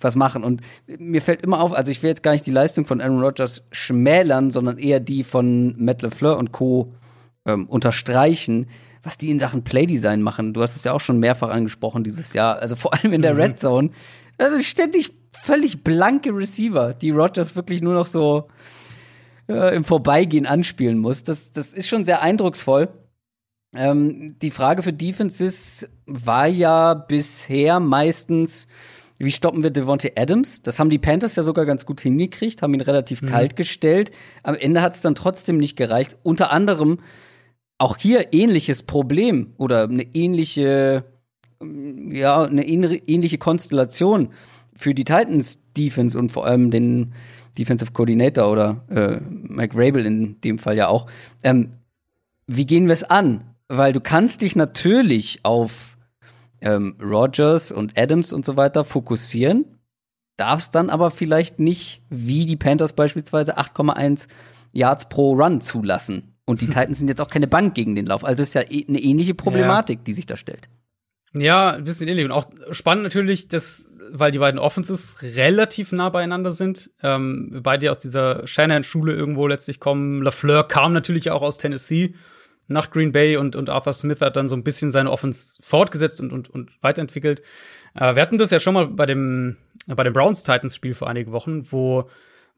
was 0.00 0.16
machen. 0.16 0.44
Und 0.44 0.62
mir 0.86 1.20
fällt 1.20 1.42
immer 1.42 1.60
auf, 1.60 1.72
also 1.72 1.90
ich 1.90 2.02
will 2.02 2.08
jetzt 2.08 2.22
gar 2.22 2.32
nicht 2.32 2.46
die 2.46 2.50
Leistung 2.50 2.86
von 2.86 3.00
Aaron 3.00 3.20
Rodgers 3.20 3.66
schmälern, 3.70 4.50
sondern 4.50 4.78
eher 4.78 5.00
die 5.00 5.24
von 5.24 5.74
Matt 5.82 6.02
LeFleur 6.02 6.38
und 6.38 6.52
Co. 6.52 6.94
Ähm, 7.46 7.66
unterstreichen, 7.68 8.66
was 9.02 9.16
die 9.16 9.30
in 9.30 9.38
Sachen 9.38 9.64
Playdesign 9.64 10.20
machen. 10.20 10.52
Du 10.52 10.60
hast 10.60 10.76
es 10.76 10.84
ja 10.84 10.92
auch 10.92 11.00
schon 11.00 11.18
mehrfach 11.18 11.48
angesprochen 11.48 12.04
dieses 12.04 12.34
Jahr. 12.34 12.58
Also 12.58 12.76
vor 12.76 12.92
allem 12.92 13.14
in 13.14 13.22
der 13.22 13.32
mhm. 13.32 13.40
Red 13.40 13.58
Zone. 13.58 13.90
Also 14.36 14.60
ständig 14.60 15.14
völlig 15.32 15.82
blanke 15.82 16.36
Receiver, 16.36 16.92
die 16.92 17.10
Rodgers 17.10 17.56
wirklich 17.56 17.80
nur 17.80 17.94
noch 17.94 18.04
so 18.04 18.48
äh, 19.48 19.74
im 19.74 19.84
Vorbeigehen 19.84 20.44
anspielen 20.44 20.98
muss. 20.98 21.24
Das, 21.24 21.50
das 21.50 21.72
ist 21.72 21.88
schon 21.88 22.04
sehr 22.04 22.20
eindrucksvoll. 22.20 22.88
Ähm, 23.72 24.36
die 24.40 24.50
Frage 24.50 24.82
für 24.82 24.92
Defenses 24.92 25.88
war 26.06 26.46
ja 26.46 26.94
bisher 26.94 27.80
meistens, 27.80 28.66
Wie 29.22 29.32
stoppen 29.32 29.62
wir 29.62 29.70
Devontae 29.70 30.12
Adams? 30.16 30.62
Das 30.62 30.78
haben 30.78 30.88
die 30.88 30.98
Panthers 30.98 31.36
ja 31.36 31.42
sogar 31.42 31.66
ganz 31.66 31.84
gut 31.84 32.00
hingekriegt, 32.00 32.62
haben 32.62 32.72
ihn 32.72 32.80
relativ 32.80 33.20
mhm. 33.20 33.26
kalt 33.26 33.54
gestellt. 33.54 34.12
Am 34.42 34.54
Ende 34.54 34.80
hat 34.80 34.94
es 34.94 35.02
dann 35.02 35.14
trotzdem 35.14 35.58
nicht 35.58 35.76
gereicht. 35.76 36.16
Unter 36.22 36.50
anderem 36.50 37.00
auch 37.76 37.98
hier 37.98 38.32
ähnliches 38.32 38.82
Problem 38.82 39.52
oder 39.58 39.84
eine 39.84 40.04
ähnliche, 40.14 41.04
ja, 41.62 42.42
eine 42.44 42.66
ähnliche 42.66 43.36
Konstellation 43.36 44.30
für 44.74 44.94
die 44.94 45.04
Titans 45.04 45.60
Defense 45.76 46.18
und 46.18 46.32
vor 46.32 46.46
allem 46.46 46.70
den 46.70 47.12
Defensive 47.58 47.92
Coordinator 47.92 48.50
oder 48.50 48.84
äh, 48.88 49.20
Mike 49.20 49.76
Rabel 49.76 50.06
in 50.06 50.40
dem 50.40 50.58
Fall 50.58 50.78
ja 50.78 50.88
auch. 50.88 51.06
Ähm, 51.42 51.72
wie 52.46 52.64
gehen 52.64 52.86
wir 52.86 52.94
es 52.94 53.04
an? 53.04 53.49
Weil 53.72 53.92
du 53.92 54.00
kannst 54.00 54.42
dich 54.42 54.56
natürlich 54.56 55.44
auf 55.44 55.96
ähm, 56.60 56.96
Rogers 57.00 57.70
und 57.70 57.96
Adams 57.96 58.32
und 58.32 58.44
so 58.44 58.56
weiter 58.56 58.84
fokussieren, 58.84 59.64
darfst 60.36 60.74
dann 60.74 60.90
aber 60.90 61.12
vielleicht 61.12 61.60
nicht, 61.60 62.02
wie 62.10 62.46
die 62.46 62.56
Panthers 62.56 62.94
beispielsweise, 62.94 63.58
8,1 63.58 64.26
Yards 64.72 65.08
pro 65.08 65.34
Run 65.34 65.60
zulassen. 65.60 66.34
Und 66.46 66.62
die 66.62 66.66
Titans 66.66 66.98
sind 66.98 67.06
jetzt 67.06 67.20
auch 67.20 67.30
keine 67.30 67.46
Bank 67.46 67.76
gegen 67.76 67.94
den 67.94 68.06
Lauf. 68.06 68.24
Also 68.24 68.42
ist 68.42 68.56
ja 68.56 68.62
eh 68.62 68.86
eine 68.88 68.98
ähnliche 68.98 69.34
Problematik, 69.34 70.00
ja. 70.00 70.04
die 70.04 70.14
sich 70.14 70.26
da 70.26 70.34
stellt. 70.34 70.68
Ja, 71.32 71.70
ein 71.70 71.84
bisschen 71.84 72.08
ähnlich. 72.08 72.24
Und 72.24 72.32
auch 72.32 72.46
spannend 72.72 73.04
natürlich, 73.04 73.46
dass, 73.46 73.88
weil 74.10 74.32
die 74.32 74.40
beiden 74.40 74.58
Offenses 74.58 75.22
relativ 75.22 75.92
nah 75.92 76.08
beieinander 76.08 76.50
sind, 76.50 76.90
ähm, 77.04 77.60
beide 77.62 77.92
aus 77.92 78.00
dieser 78.00 78.48
Shanahan-Schule 78.48 79.14
irgendwo 79.14 79.46
letztlich 79.46 79.78
kommen. 79.78 80.22
LaFleur 80.22 80.66
kam 80.66 80.92
natürlich 80.92 81.30
auch 81.30 81.42
aus 81.42 81.58
Tennessee 81.58 82.14
nach 82.70 82.90
Green 82.90 83.12
Bay 83.12 83.36
und, 83.36 83.56
und 83.56 83.68
Arthur 83.68 83.92
Smith 83.92 84.20
hat 84.20 84.36
dann 84.36 84.48
so 84.48 84.56
ein 84.56 84.64
bisschen 84.64 84.90
seine 84.90 85.10
Offense 85.10 85.56
fortgesetzt 85.60 86.20
und, 86.20 86.32
und, 86.32 86.48
und 86.48 86.70
weiterentwickelt. 86.80 87.42
Äh, 87.94 88.14
wir 88.14 88.22
hatten 88.22 88.38
das 88.38 88.50
ja 88.50 88.60
schon 88.60 88.74
mal 88.74 88.86
bei 88.86 89.06
dem, 89.06 89.56
bei 89.86 90.04
dem 90.04 90.12
Browns-Titans-Spiel 90.12 90.94
vor 90.94 91.08
einigen 91.08 91.32
Wochen, 91.32 91.70
wo, 91.70 92.08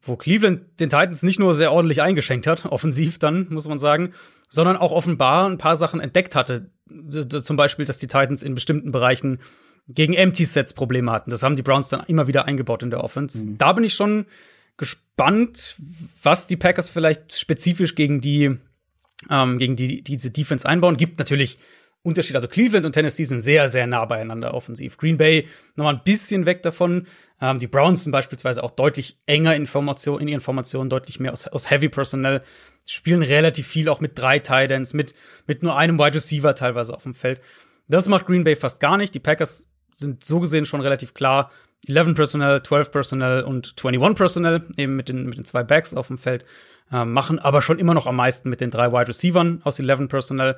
wo 0.03 0.17
Cleveland 0.17 0.81
den 0.81 0.91
Titans 0.91 1.23
nicht 1.23 1.39
nur 1.39 1.55
sehr 1.55 1.73
ordentlich 1.73 2.03
eingeschenkt 2.03 2.47
hat, 2.47 2.67
offensiv 2.71 3.19
dann, 3.19 3.47
muss 3.51 3.67
man 3.67 3.79
sagen, 3.79 4.13
sondern 4.49 4.77
auch 4.77 4.93
offenbar 4.93 5.49
ein 5.49 5.59
paar 5.59 5.77
Sachen 5.77 6.01
entdeckt 6.01 6.37
hatte. 6.37 6.71
Zum 7.43 7.57
Beispiel, 7.57 7.87
dass 7.87 7.99
die 7.99 8.07
Titans 8.07 8.43
in 8.43 8.55
bestimmten 8.55 8.93
Bereichen 8.93 9.39
gegen 9.89 10.13
Empty 10.13 10.45
Sets 10.45 10.75
Probleme 10.75 11.11
hatten. 11.11 11.31
Das 11.31 11.43
haben 11.43 11.57
die 11.57 11.63
Browns 11.63 11.89
dann 11.89 12.05
immer 12.07 12.27
wieder 12.27 12.45
eingebaut 12.45 12.83
in 12.83 12.91
der 12.91 13.03
Offense. 13.03 13.47
Mhm. 13.47 13.59
Da 13.59 13.73
bin 13.73 13.85
ich 13.85 13.95
schon 13.95 14.27
gespannt, 14.77 15.77
was 16.23 16.47
die 16.47 16.57
Packers 16.57 16.91
vielleicht 16.91 17.39
spezifisch 17.39 17.95
gegen 17.95 18.21
die 18.21 18.59
ähm, 19.31 19.59
gegen 19.59 19.77
die, 19.77 20.03
die 20.03 20.17
diese 20.17 20.31
Defense 20.31 20.69
einbauen. 20.69 20.97
Gibt 20.97 21.19
natürlich 21.19 21.59
Unterschiede. 22.03 22.39
Also 22.39 22.49
Cleveland 22.49 22.85
und 22.85 22.93
Tennessee 22.93 23.25
sind 23.25 23.41
sehr, 23.41 23.69
sehr 23.69 23.87
nah 23.87 24.05
beieinander 24.05 24.55
offensiv. 24.55 24.97
Green 24.97 25.17
Bay 25.17 25.47
nochmal 25.77 25.95
ein 25.95 26.03
bisschen 26.05 26.47
weg 26.47 26.63
davon. 26.63 27.07
Ähm, 27.41 27.59
die 27.59 27.69
Browns 27.69 28.03
sind 28.03 28.13
beispielsweise 28.13 28.63
auch 28.63 28.73
deutlich 28.73 29.19
enger 29.27 29.55
Information, 29.55 30.21
in 30.21 30.29
ihren 30.29 30.41
Formationen, 30.41 30.91
deutlich 30.91 31.21
mehr 31.21 31.33
aus, 31.33 31.47
aus 31.47 31.71
Heavy 31.71 31.89
Personnel. 31.89 32.43
Spielen 32.87 33.23
relativ 33.23 33.69
viel 33.69 33.89
auch 33.89 34.01
mit 34.01 34.19
drei 34.19 34.41
Titans, 34.41 34.95
mit, 34.95 35.15
mit 35.47 35.63
nur 35.63 35.77
einem 35.77 35.99
Wide 35.99 36.15
Receiver 36.15 36.55
teilweise 36.55 36.93
auf 36.93 37.05
dem 37.05 37.15
Feld. 37.15 37.41
Das 37.89 38.09
macht 38.09 38.27
Green 38.27 38.45
Bay 38.45 38.57
fast 38.57 38.81
gar 38.81 38.97
nicht. 38.97 39.15
Die 39.15 39.21
Packers 39.21 39.69
sind 39.97 40.25
so 40.25 40.41
gesehen 40.41 40.65
schon 40.65 40.81
relativ 40.81 41.15
klar. 41.15 41.51
11 41.87 42.15
Personnel, 42.15 42.63
12 42.63 42.93
Personnel 42.93 43.43
und 43.43 43.75
21 43.83 44.17
Personnel, 44.17 44.63
eben 44.77 44.97
mit 44.97 45.09
den, 45.09 45.27
mit 45.27 45.37
den 45.37 45.45
zwei 45.45 45.63
Backs 45.63 45.95
auf 45.95 46.09
dem 46.09 46.19
Feld. 46.19 46.45
Äh, 46.93 47.05
machen 47.05 47.39
aber 47.39 47.63
schon 47.63 47.79
immer 47.79 47.95
noch 47.95 48.07
am 48.07 48.17
meisten 48.17 48.51
mit 48.51 48.61
den 48.61 48.71
drei 48.71 48.93
Wide 48.93 49.09
Receivern 49.09 49.61
aus 49.65 49.79
11 49.79 50.09
Personnel. 50.09 50.57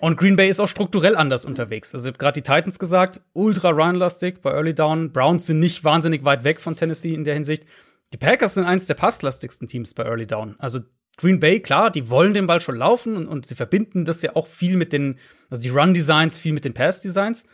Und 0.00 0.16
Green 0.16 0.36
Bay 0.36 0.48
ist 0.48 0.58
auch 0.58 0.68
strukturell 0.68 1.16
anders 1.16 1.46
unterwegs. 1.46 1.94
Also, 1.94 2.06
ich 2.06 2.14
habe 2.14 2.18
gerade 2.18 2.40
die 2.40 2.42
Titans 2.42 2.78
gesagt, 2.78 3.20
ultra 3.32 3.70
runlastig 3.70 4.42
bei 4.42 4.50
Early 4.50 4.74
Down. 4.74 5.12
Browns 5.12 5.46
sind 5.46 5.60
nicht 5.60 5.84
wahnsinnig 5.84 6.24
weit 6.24 6.42
weg 6.42 6.60
von 6.60 6.74
Tennessee 6.74 7.14
in 7.14 7.24
der 7.24 7.34
Hinsicht. 7.34 7.64
Die 8.12 8.16
Packers 8.16 8.54
sind 8.54 8.64
eines 8.64 8.86
der 8.86 8.94
passlastigsten 8.94 9.68
Teams 9.68 9.94
bei 9.94 10.04
Early 10.04 10.26
Down. 10.26 10.56
Also, 10.58 10.80
Green 11.16 11.38
Bay, 11.38 11.60
klar, 11.60 11.90
die 11.90 12.10
wollen 12.10 12.34
den 12.34 12.48
Ball 12.48 12.60
schon 12.60 12.76
laufen 12.76 13.16
und, 13.16 13.28
und 13.28 13.46
sie 13.46 13.54
verbinden 13.54 14.04
das 14.04 14.20
ja 14.22 14.34
auch 14.34 14.48
viel 14.48 14.76
mit 14.76 14.92
den, 14.92 15.18
also 15.48 15.62
die 15.62 15.68
Run-Designs 15.68 16.38
viel 16.38 16.52
mit 16.52 16.64
den 16.64 16.74
Pass-Designs. 16.74 17.44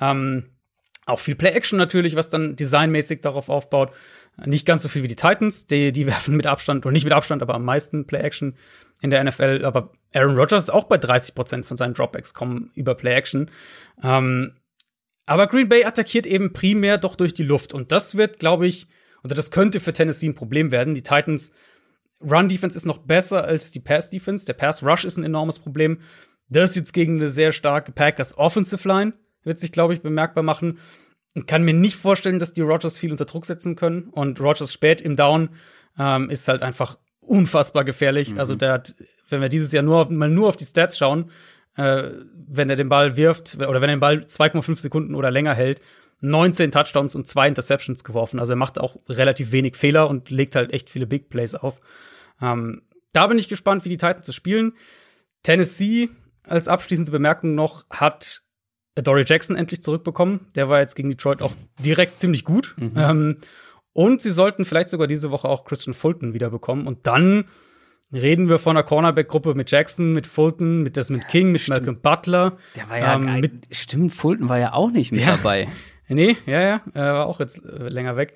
Ähm, 0.00 0.50
auch 1.06 1.20
viel 1.20 1.36
Play-Action 1.36 1.78
natürlich, 1.78 2.16
was 2.16 2.28
dann 2.28 2.56
designmäßig 2.56 3.20
darauf 3.20 3.48
aufbaut. 3.48 3.92
Nicht 4.44 4.66
ganz 4.66 4.82
so 4.82 4.88
viel 4.88 5.04
wie 5.04 5.08
die 5.08 5.16
Titans, 5.16 5.66
die, 5.66 5.92
die 5.92 6.06
werfen 6.06 6.36
mit 6.36 6.46
Abstand, 6.46 6.84
oder 6.84 6.92
nicht 6.92 7.04
mit 7.04 7.12
Abstand, 7.12 7.42
aber 7.42 7.54
am 7.54 7.64
meisten 7.64 8.06
Play-Action 8.06 8.54
in 9.02 9.10
der 9.10 9.22
NFL. 9.22 9.64
Aber 9.64 9.92
Aaron 10.12 10.36
Rodgers 10.36 10.64
ist 10.64 10.70
auch 10.70 10.84
bei 10.84 10.98
30 10.98 11.34
Prozent 11.34 11.64
von 11.64 11.76
seinen 11.76 11.94
Dropbacks 11.94 12.34
kommen 12.34 12.70
über 12.74 12.94
Play-Action. 12.94 13.50
Ähm, 14.02 14.56
aber 15.26 15.46
Green 15.46 15.68
Bay 15.68 15.84
attackiert 15.84 16.26
eben 16.26 16.52
primär 16.52 16.98
doch 16.98 17.16
durch 17.16 17.34
die 17.34 17.44
Luft. 17.44 17.72
Und 17.72 17.92
das 17.92 18.16
wird, 18.16 18.38
glaube 18.38 18.66
ich, 18.66 18.88
oder 19.22 19.34
das 19.34 19.50
könnte 19.50 19.80
für 19.80 19.92
Tennessee 19.92 20.28
ein 20.28 20.34
Problem 20.34 20.70
werden. 20.70 20.94
Die 20.94 21.02
Titans 21.02 21.52
Run-Defense 22.20 22.76
ist 22.76 22.84
noch 22.84 22.98
besser 22.98 23.44
als 23.44 23.70
die 23.70 23.80
Pass-Defense. 23.80 24.46
Der 24.46 24.54
Pass-Rush 24.54 25.04
ist 25.04 25.18
ein 25.18 25.24
enormes 25.24 25.58
Problem. 25.58 26.00
Das 26.48 26.76
jetzt 26.76 26.92
gegen 26.92 27.16
eine 27.16 27.28
sehr 27.28 27.52
starke 27.52 27.92
Packers 27.92 28.38
Offensive 28.38 28.86
Line 28.86 29.14
wird 29.46 29.58
sich, 29.58 29.72
glaube 29.72 29.94
ich, 29.94 30.02
bemerkbar 30.02 30.42
machen. 30.42 30.78
Und 31.34 31.46
kann 31.46 31.62
mir 31.62 31.74
nicht 31.74 31.96
vorstellen, 31.96 32.38
dass 32.38 32.52
die 32.52 32.62
Rogers 32.62 32.98
viel 32.98 33.10
unter 33.10 33.26
Druck 33.26 33.46
setzen 33.46 33.76
können. 33.76 34.08
Und 34.10 34.40
Rogers 34.40 34.72
spät 34.72 35.00
im 35.00 35.16
Down 35.16 35.50
ähm, 35.98 36.30
ist 36.30 36.48
halt 36.48 36.62
einfach 36.62 36.98
unfassbar 37.20 37.84
gefährlich. 37.84 38.32
Mhm. 38.32 38.38
Also 38.38 38.54
der 38.54 38.72
hat, 38.72 38.94
wenn 39.28 39.40
wir 39.40 39.48
dieses 39.48 39.72
Jahr 39.72 39.82
nur 39.82 40.10
mal 40.10 40.28
nur 40.28 40.48
auf 40.48 40.56
die 40.56 40.64
Stats 40.64 40.98
schauen, 40.98 41.30
äh, 41.76 42.10
wenn 42.48 42.70
er 42.70 42.76
den 42.76 42.88
Ball 42.88 43.16
wirft 43.16 43.56
oder 43.56 43.80
wenn 43.80 43.90
er 43.90 43.96
den 43.96 44.00
Ball 44.00 44.24
2,5 44.26 44.78
Sekunden 44.78 45.14
oder 45.14 45.30
länger 45.30 45.54
hält, 45.54 45.80
19 46.20 46.70
Touchdowns 46.70 47.14
und 47.14 47.26
zwei 47.26 47.46
Interceptions 47.48 48.02
geworfen. 48.02 48.40
Also 48.40 48.54
er 48.54 48.56
macht 48.56 48.80
auch 48.80 48.96
relativ 49.08 49.52
wenig 49.52 49.76
Fehler 49.76 50.08
und 50.08 50.30
legt 50.30 50.56
halt 50.56 50.72
echt 50.72 50.88
viele 50.88 51.06
Big 51.06 51.28
Plays 51.28 51.54
auf. 51.54 51.76
Ähm, 52.40 52.82
da 53.12 53.26
bin 53.26 53.38
ich 53.38 53.48
gespannt, 53.48 53.84
wie 53.84 53.90
die 53.90 53.98
Titans 53.98 54.24
zu 54.24 54.32
spielen. 54.32 54.72
Tennessee 55.42 56.08
als 56.42 56.68
abschließende 56.68 57.10
Bemerkung 57.10 57.54
noch 57.54 57.84
hat 57.90 58.42
Dory 59.02 59.24
Jackson 59.26 59.56
endlich 59.56 59.82
zurückbekommen. 59.82 60.40
Der 60.54 60.68
war 60.68 60.80
jetzt 60.80 60.94
gegen 60.94 61.10
Detroit 61.10 61.42
auch 61.42 61.52
direkt 61.84 62.18
ziemlich 62.18 62.44
gut. 62.44 62.74
Mhm. 62.78 62.92
Ähm, 62.96 63.36
und 63.92 64.20
sie 64.20 64.30
sollten 64.30 64.64
vielleicht 64.64 64.88
sogar 64.88 65.06
diese 65.06 65.30
Woche 65.30 65.48
auch 65.48 65.64
Christian 65.64 65.94
Fulton 65.94 66.34
wiederbekommen. 66.34 66.86
Und 66.86 67.06
dann 67.06 67.46
reden 68.12 68.48
wir 68.48 68.58
von 68.58 68.76
einer 68.76 68.84
Cornerback-Gruppe 68.84 69.54
mit 69.54 69.70
Jackson, 69.70 70.12
mit 70.12 70.26
Fulton, 70.26 70.82
mit 70.82 70.96
Desmond 70.96 71.28
King, 71.28 71.52
mit 71.52 71.62
stimmt. 71.62 71.78
Malcolm 71.78 72.00
Butler. 72.00 72.56
Der 72.74 72.88
war 72.88 72.98
ja 72.98 73.14
ähm, 73.14 73.40
mit 73.40 73.68
Stimmt, 73.70 74.12
Fulton 74.12 74.48
war 74.48 74.58
ja 74.58 74.72
auch 74.72 74.90
nicht 74.90 75.12
mit 75.12 75.20
ja, 75.20 75.36
dabei. 75.36 75.68
Nee, 76.08 76.36
ja, 76.46 76.60
ja, 76.60 76.80
er 76.94 77.14
war 77.14 77.26
auch 77.26 77.40
jetzt 77.40 77.64
äh, 77.64 77.88
länger 77.88 78.16
weg. 78.16 78.34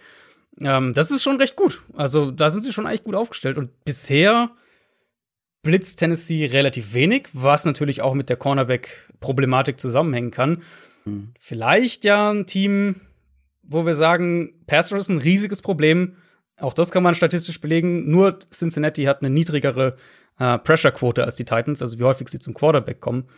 Ähm, 0.61 0.93
das 0.93 1.13
ist 1.13 1.23
schon 1.23 1.37
recht 1.37 1.55
gut. 1.55 1.85
Also 1.95 2.33
da 2.33 2.51
sind 2.51 2.63
sie 2.63 2.73
schon 2.73 2.85
eigentlich 2.85 3.05
gut 3.05 3.15
aufgestellt. 3.15 3.59
Und 3.59 3.85
bisher 3.85 4.51
blitzt 5.63 5.99
Tennessee 5.99 6.47
relativ 6.47 6.95
wenig, 6.95 7.29
was 7.33 7.65
natürlich 7.65 8.03
auch 8.03 8.15
mit 8.15 8.29
der 8.29 8.37
Cornerback-Problematik 8.37 9.79
zusammenhängen 9.79 10.31
kann. 10.31 10.63
Mhm. 11.05 11.33
Vielleicht 11.39 12.05
ja 12.05 12.31
ein 12.31 12.47
Team, 12.47 13.03
wo 13.63 13.85
wir 13.85 13.95
sagen, 13.95 14.55
Pass 14.67 14.91
ist 14.93 15.11
ein 15.11 15.19
riesiges 15.19 15.63
Problem. 15.63 16.17
Auch 16.57 16.75
das 16.75 16.91
kann 16.91 17.03
man 17.03 17.15
statistisch 17.15 17.61
belegen. 17.61 18.11
Nur 18.11 18.39
Cincinnati 18.53 19.05
hat 19.05 19.23
eine 19.23 19.31
niedrigere 19.31 19.97
äh, 20.39 20.59
Pressure-Quote 20.59 21.25
als 21.25 21.37
die 21.37 21.45
Titans, 21.45 21.83
also 21.83 21.99
wie 21.99 22.05
häufig 22.05 22.29
sie 22.29 22.39
zum 22.39 22.55
Quarterback 22.55 23.01
kommen. 23.01 23.29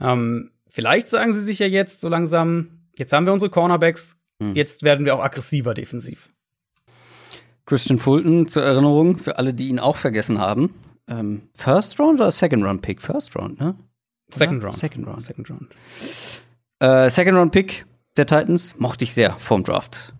Ähm, 0.00 0.50
vielleicht 0.68 1.08
sagen 1.08 1.34
sie 1.34 1.42
sich 1.42 1.58
ja 1.58 1.66
jetzt 1.66 2.00
so 2.00 2.08
langsam, 2.08 2.80
jetzt 2.96 3.12
haben 3.12 3.26
wir 3.26 3.32
unsere 3.32 3.50
Cornerbacks, 3.50 4.16
mhm. 4.38 4.54
jetzt 4.54 4.82
werden 4.82 5.04
wir 5.04 5.14
auch 5.14 5.22
aggressiver 5.22 5.74
defensiv. 5.74 6.28
Christian 7.66 7.98
Fulton 7.98 8.48
zur 8.48 8.64
Erinnerung 8.64 9.16
für 9.16 9.38
alle, 9.38 9.54
die 9.54 9.68
ihn 9.68 9.78
auch 9.78 9.96
vergessen 9.96 10.38
haben 10.38 10.74
ähm, 11.10 11.42
First 11.54 11.98
Round 12.00 12.20
oder 12.20 12.30
Second 12.30 12.64
Round 12.64 12.82
Pick? 12.82 13.02
First 13.02 13.36
Round, 13.36 13.60
ne? 13.60 13.74
Second 14.30 14.62
Round. 14.62 14.74
Second 14.74 15.06
Round. 15.06 15.22
Second 15.22 15.50
Round. 15.50 15.68
Äh, 16.78 17.10
Second 17.10 17.36
Round 17.36 17.52
Pick 17.52 17.84
der 18.16 18.26
Titans 18.26 18.78
mochte 18.78 19.04
ich 19.04 19.14
sehr 19.14 19.38
vorm 19.38 19.64
Draft. 19.64 20.14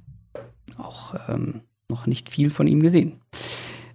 Auch 0.79 1.15
ähm, 1.29 1.63
noch 1.89 2.07
nicht 2.07 2.31
viel 2.31 2.51
von 2.51 2.67
ihm 2.67 2.81
gesehen. 2.81 3.21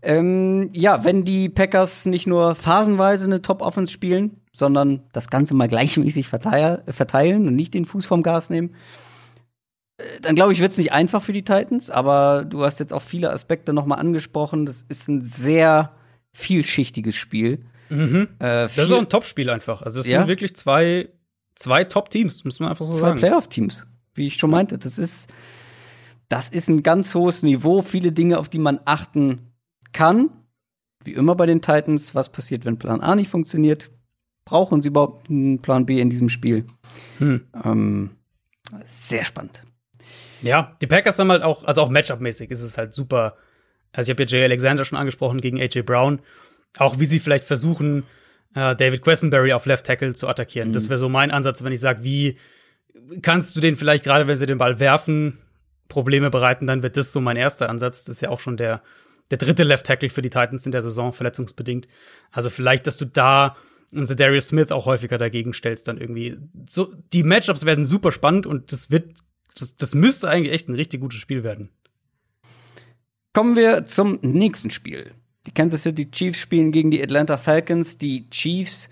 Ähm, 0.02 0.70
ja, 0.74 1.04
wenn 1.04 1.26
die 1.26 1.50
Packers 1.50 2.06
nicht 2.06 2.28
nur 2.28 2.54
phasenweise 2.54 3.26
eine 3.26 3.42
Top-Offense 3.42 3.92
spielen, 3.92 4.42
sondern 4.54 5.02
das 5.14 5.30
Ganze 5.30 5.56
mal 5.56 5.68
gleichmäßig 5.68 6.28
verteil 6.28 6.84
verteilen 6.88 7.48
und 7.48 7.56
nicht 7.56 7.74
den 7.74 7.86
Fuß 7.86 8.06
vom 8.06 8.22
Gas 8.22 8.50
nehmen, 8.50 8.76
äh, 9.98 10.04
dann 10.22 10.36
glaube 10.36 10.54
ich, 10.54 10.60
wird 10.60 10.74
es 10.74 10.78
nicht 10.78 10.92
einfach 10.92 11.24
für 11.24 11.34
die 11.34 11.44
Titans, 11.44 11.90
aber 11.90 12.46
du 12.46 12.64
hast 12.64 12.80
jetzt 12.80 12.94
auch 12.94 13.02
viele 13.02 13.32
Aspekte 13.32 13.74
nochmal 13.74 14.00
angesprochen. 14.00 14.66
Das 14.66 14.86
ist 14.88 15.08
ein 15.08 15.22
sehr 15.22 15.92
vielschichtiges 16.36 17.16
Spiel. 17.16 17.66
Mhm. 17.90 18.28
Äh, 18.40 18.68
das 18.68 18.78
ist 18.78 18.92
auch 18.92 19.00
ein 19.00 19.10
Top-Spiel 19.10 19.50
einfach. 19.50 19.82
Also 19.82 20.00
es 20.00 20.08
ja? 20.08 20.20
sind 20.20 20.28
wirklich 20.28 20.56
zwei, 20.56 21.10
zwei 21.56 21.84
Top-Teams, 21.86 22.44
muss 22.44 22.60
man 22.60 22.70
einfach 22.70 22.86
so 22.86 22.92
zwei 22.92 23.00
sagen. 23.00 23.20
Zwei 23.20 23.28
Playoff-Teams, 23.28 23.88
wie 24.16 24.28
ich 24.28 24.36
schon 24.36 24.50
meinte. 24.52 24.78
Das 24.78 24.98
ist, 24.98 25.30
das 26.28 26.50
ist 26.50 26.68
ein 26.68 26.84
ganz 26.84 27.16
hohes 27.16 27.42
Niveau. 27.42 27.82
Viele 27.82 28.12
Dinge, 28.12 28.38
auf 28.38 28.50
die 28.50 28.60
man 28.60 28.80
achten 28.86 29.54
kann. 29.94 30.30
Wie 31.04 31.14
immer 31.14 31.36
bei 31.36 31.46
den 31.46 31.62
Titans, 31.62 32.16
was 32.16 32.30
passiert, 32.30 32.66
wenn 32.66 32.78
Plan 32.78 33.02
A 33.02 33.16
nicht 33.16 33.30
funktioniert? 33.30 33.92
Brauchen 34.44 34.82
sie 34.82 34.90
überhaupt 34.90 35.30
einen 35.30 35.62
Plan 35.62 35.86
B 35.86 36.02
in 36.02 36.10
diesem 36.10 36.30
Spiel? 36.30 36.66
Hm. 37.20 37.46
Ähm, 37.64 38.12
sehr 38.90 39.24
spannend. 39.24 39.64
Ja, 40.42 40.76
die 40.82 40.88
Packers 40.88 41.18
haben 41.18 41.32
halt 41.32 41.44
auch, 41.44 41.64
also 41.64 41.82
auch 41.82 41.90
Matchup-mäßig 41.90 42.52
ist 42.52 42.62
es 42.62 42.78
halt 42.78 42.94
super. 42.94 43.36
Also 43.96 44.12
ich 44.12 44.16
habe 44.16 44.24
ja 44.24 44.40
Jay 44.40 44.44
Alexander 44.44 44.86
schon 44.86 44.98
angesprochen 44.98 45.42
gegen 45.42 45.60
AJ 45.60 45.82
Brown. 45.82 46.20
Auch 46.78 47.00
wie 47.00 47.06
sie 47.06 47.20
vielleicht 47.20 47.46
versuchen, 47.46 48.04
äh, 48.54 48.76
David 48.76 49.02
Questenberry 49.02 49.54
auf 49.54 49.66
Left 49.66 49.86
Tackle 49.86 50.14
zu 50.14 50.28
attackieren. 50.28 50.70
Mhm. 50.70 50.74
Das 50.74 50.90
wäre 50.90 50.98
so 50.98 51.10
mein 51.10 51.32
Ansatz, 51.32 51.64
wenn 51.64 51.72
ich 51.72 51.80
sage, 51.80 52.04
wie 52.04 52.38
kannst 53.22 53.56
du 53.56 53.62
den 53.62 53.78
vielleicht 53.78 54.04
gerade, 54.04 54.28
wenn 54.28 54.36
sie 54.36 54.46
den 54.46 54.58
Ball 54.58 54.80
werfen, 54.80 55.40
Probleme 55.88 56.30
bereiten, 56.30 56.68
dann 56.68 56.84
wird 56.84 56.98
das 56.98 57.12
so 57.12 57.22
mein 57.22 57.38
erster 57.38 57.70
Ansatz. 57.70 58.06
Das 58.06 58.16
ist 58.16 58.22
ja 58.22 58.30
auch 58.30 58.40
schon 58.40 58.58
der, 58.58 58.82
der 59.32 59.38
dritte 59.38 59.64
Left 59.64 59.86
Tackle 59.86 60.10
für 60.10 60.22
die 60.22 60.30
Titans 60.30 60.66
in 60.66 60.72
der 60.72 60.82
Saison, 60.82 61.14
verletzungsbedingt. 61.14 61.88
Also 62.32 62.50
vielleicht, 62.50 62.88
dass 62.88 62.98
du 62.98 63.06
da 63.06 63.56
und 63.94 64.20
Darius 64.20 64.50
Smith 64.50 64.72
auch 64.72 64.86
häufiger 64.86 65.18
dagegen 65.18 65.54
stellst, 65.54 65.88
dann 65.88 65.98
irgendwie. 65.98 66.38
So, 66.68 66.94
die 67.14 67.24
Matchups 67.24 67.66
werden 67.66 67.86
super 67.86 68.12
spannend 68.12 68.46
und 68.46 68.72
das 68.72 68.92
wird, 68.92 69.14
das, 69.58 69.76
das 69.76 69.96
müsste 69.96 70.28
eigentlich 70.28 70.54
echt 70.54 70.68
ein 70.68 70.76
richtig 70.76 71.02
gutes 71.02 71.20
Spiel 71.20 71.44
werden. 71.44 71.70
Kommen 73.36 73.58
wir 73.58 73.86
zum 73.86 74.18
nächsten 74.22 74.70
Spiel. 74.70 75.12
Die 75.46 75.52
Kansas 75.52 75.84
City 75.84 76.10
Chiefs 76.10 76.40
spielen 76.40 76.72
gegen 76.72 76.90
die 76.90 77.04
Atlanta 77.04 77.36
Falcons. 77.36 77.98
Die 77.98 78.30
Chiefs 78.30 78.88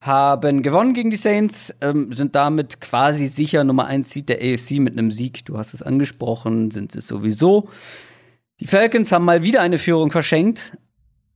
haben 0.00 0.64
gewonnen 0.64 0.94
gegen 0.94 1.12
die 1.12 1.16
Saints, 1.16 1.72
ähm, 1.80 2.10
sind 2.12 2.34
damit 2.34 2.80
quasi 2.80 3.28
sicher 3.28 3.62
Nummer 3.62 3.86
1 3.86 4.10
Seed 4.10 4.30
der 4.30 4.38
AFC 4.38 4.80
mit 4.80 4.94
einem 4.94 5.12
Sieg. 5.12 5.44
Du 5.44 5.58
hast 5.58 5.74
es 5.74 5.82
angesprochen, 5.82 6.72
sind 6.72 6.96
es 6.96 7.06
sowieso. 7.06 7.68
Die 8.58 8.66
Falcons 8.66 9.12
haben 9.12 9.24
mal 9.24 9.44
wieder 9.44 9.60
eine 9.60 9.78
Führung 9.78 10.10
verschenkt. 10.10 10.76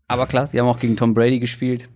Aber 0.09 0.27
klar, 0.27 0.49
sie 0.49 0.59
haben 0.59 0.67
auch 0.67 0.81
gegen 0.81 0.97
Tom 0.97 1.15
Brady 1.15 1.39
gespielt. 1.39 1.89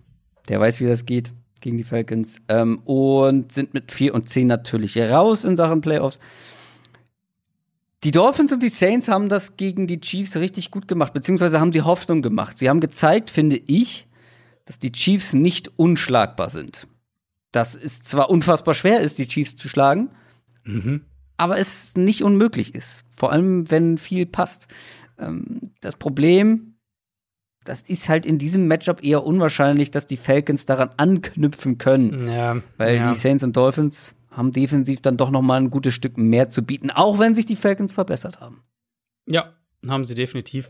Der 0.47 0.61
weiß, 0.61 0.79
wie 0.79 0.85
das 0.85 1.05
geht 1.05 1.33
gegen 1.59 1.75
die 1.77 1.83
Falcons. 1.83 2.39
Ähm, 2.47 2.79
und 2.85 3.51
sind 3.51 3.73
mit 3.73 3.91
4 3.91 4.15
und 4.15 4.29
10 4.29 4.47
natürlich 4.47 4.97
raus 4.97 5.43
in 5.43 5.57
Sachen 5.57 5.81
Playoffs. 5.81 6.21
Die 8.05 8.11
Dolphins 8.11 8.53
und 8.53 8.61
die 8.61 8.69
Saints 8.69 9.07
haben 9.07 9.29
das 9.29 9.57
gegen 9.57 9.87
die 9.87 9.99
Chiefs 9.99 10.37
richtig 10.37 10.69
gut 10.69 10.87
gemacht, 10.87 11.11
beziehungsweise 11.11 11.59
haben 11.59 11.71
die 11.71 11.81
Hoffnung 11.81 12.21
gemacht. 12.21 12.59
Sie 12.59 12.69
haben 12.69 12.79
gezeigt, 12.79 13.31
finde 13.31 13.59
ich, 13.65 14.07
dass 14.65 14.77
die 14.77 14.91
Chiefs 14.91 15.33
nicht 15.33 15.71
unschlagbar 15.75 16.51
sind. 16.51 16.87
Dass 17.51 17.73
es 17.73 18.03
zwar 18.03 18.29
unfassbar 18.29 18.75
schwer 18.75 18.99
ist, 18.99 19.17
die 19.17 19.25
Chiefs 19.25 19.55
zu 19.55 19.67
schlagen, 19.69 20.11
mhm. 20.65 21.01
aber 21.37 21.57
es 21.57 21.97
nicht 21.97 22.21
unmöglich 22.21 22.75
ist. 22.75 23.05
Vor 23.17 23.31
allem, 23.31 23.71
wenn 23.71 23.97
viel 23.97 24.27
passt. 24.27 24.67
Ähm, 25.17 25.71
das 25.81 25.95
Problem, 25.95 26.75
das 27.63 27.81
ist 27.81 28.07
halt 28.07 28.27
in 28.27 28.37
diesem 28.37 28.67
Matchup 28.67 29.03
eher 29.03 29.23
unwahrscheinlich, 29.25 29.89
dass 29.89 30.05
die 30.05 30.17
Falcons 30.17 30.67
daran 30.67 30.91
anknüpfen 30.97 31.79
können. 31.79 32.27
Ja, 32.27 32.61
weil 32.77 32.97
ja. 32.97 33.09
die 33.09 33.15
Saints 33.15 33.43
und 33.43 33.57
Dolphins 33.57 34.13
haben 34.35 34.51
defensiv 34.51 35.01
dann 35.01 35.17
doch 35.17 35.31
noch 35.31 35.41
mal 35.41 35.59
ein 35.59 35.69
gutes 35.69 35.93
Stück 35.93 36.17
mehr 36.17 36.49
zu 36.49 36.63
bieten, 36.63 36.91
auch 36.91 37.19
wenn 37.19 37.35
sich 37.35 37.45
die 37.45 37.55
Falcons 37.55 37.93
verbessert 37.93 38.39
haben. 38.41 38.63
Ja, 39.25 39.53
haben 39.87 40.03
sie 40.03 40.15
definitiv. 40.15 40.69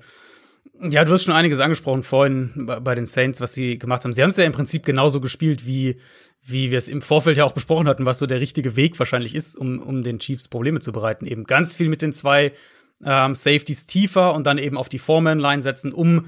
Ja, 0.82 1.06
du 1.06 1.12
hast 1.12 1.24
schon 1.24 1.34
einiges 1.34 1.60
angesprochen 1.60 2.04
vorhin 2.04 2.70
bei 2.82 2.96
den 2.96 3.06
Saints, 3.06 3.40
was 3.40 3.54
sie 3.54 3.78
gemacht 3.78 4.04
haben. 4.04 4.14
Sie 4.14 4.22
haben 4.22 4.30
es 4.30 4.38
ja 4.38 4.44
im 4.44 4.52
Prinzip 4.52 4.86
genauso 4.86 5.22
gespielt, 5.22 5.66
wie, 5.66 5.98
wie 6.42 6.72
wir 6.72 6.78
es 6.78 6.90
im 6.90 7.02
Vorfeld 7.02 7.38
ja 7.38 7.46
auch 7.46 7.54
besprochen 7.54 7.88
hatten, 7.88 8.06
was 8.06 8.20
so 8.20 8.26
der 8.26 8.42
richtige 8.42 8.76
Weg 8.76 9.00
wahrscheinlich 9.00 9.36
ist, 9.36 9.56
um, 9.56 9.80
um 9.80 10.04
den 10.04 10.20
Chiefs 10.20 10.48
Probleme 10.48 10.80
zu 10.80 10.92
bereiten. 10.92 11.26
Eben 11.26 11.46
ganz 11.46 11.76
viel 11.76 11.88
mit 11.88 12.02
den 12.02 12.14
zwei 12.14 12.52
ähm, 13.04 13.36
Safeties 13.36 13.86
tiefer 13.86 14.34
und 14.34 14.46
dann 14.46 14.58
eben 14.58 14.78
auf 14.78 14.90
die 14.90 15.00
Foreman-Line 15.00 15.62
setzen, 15.62 15.94
um 15.94 16.26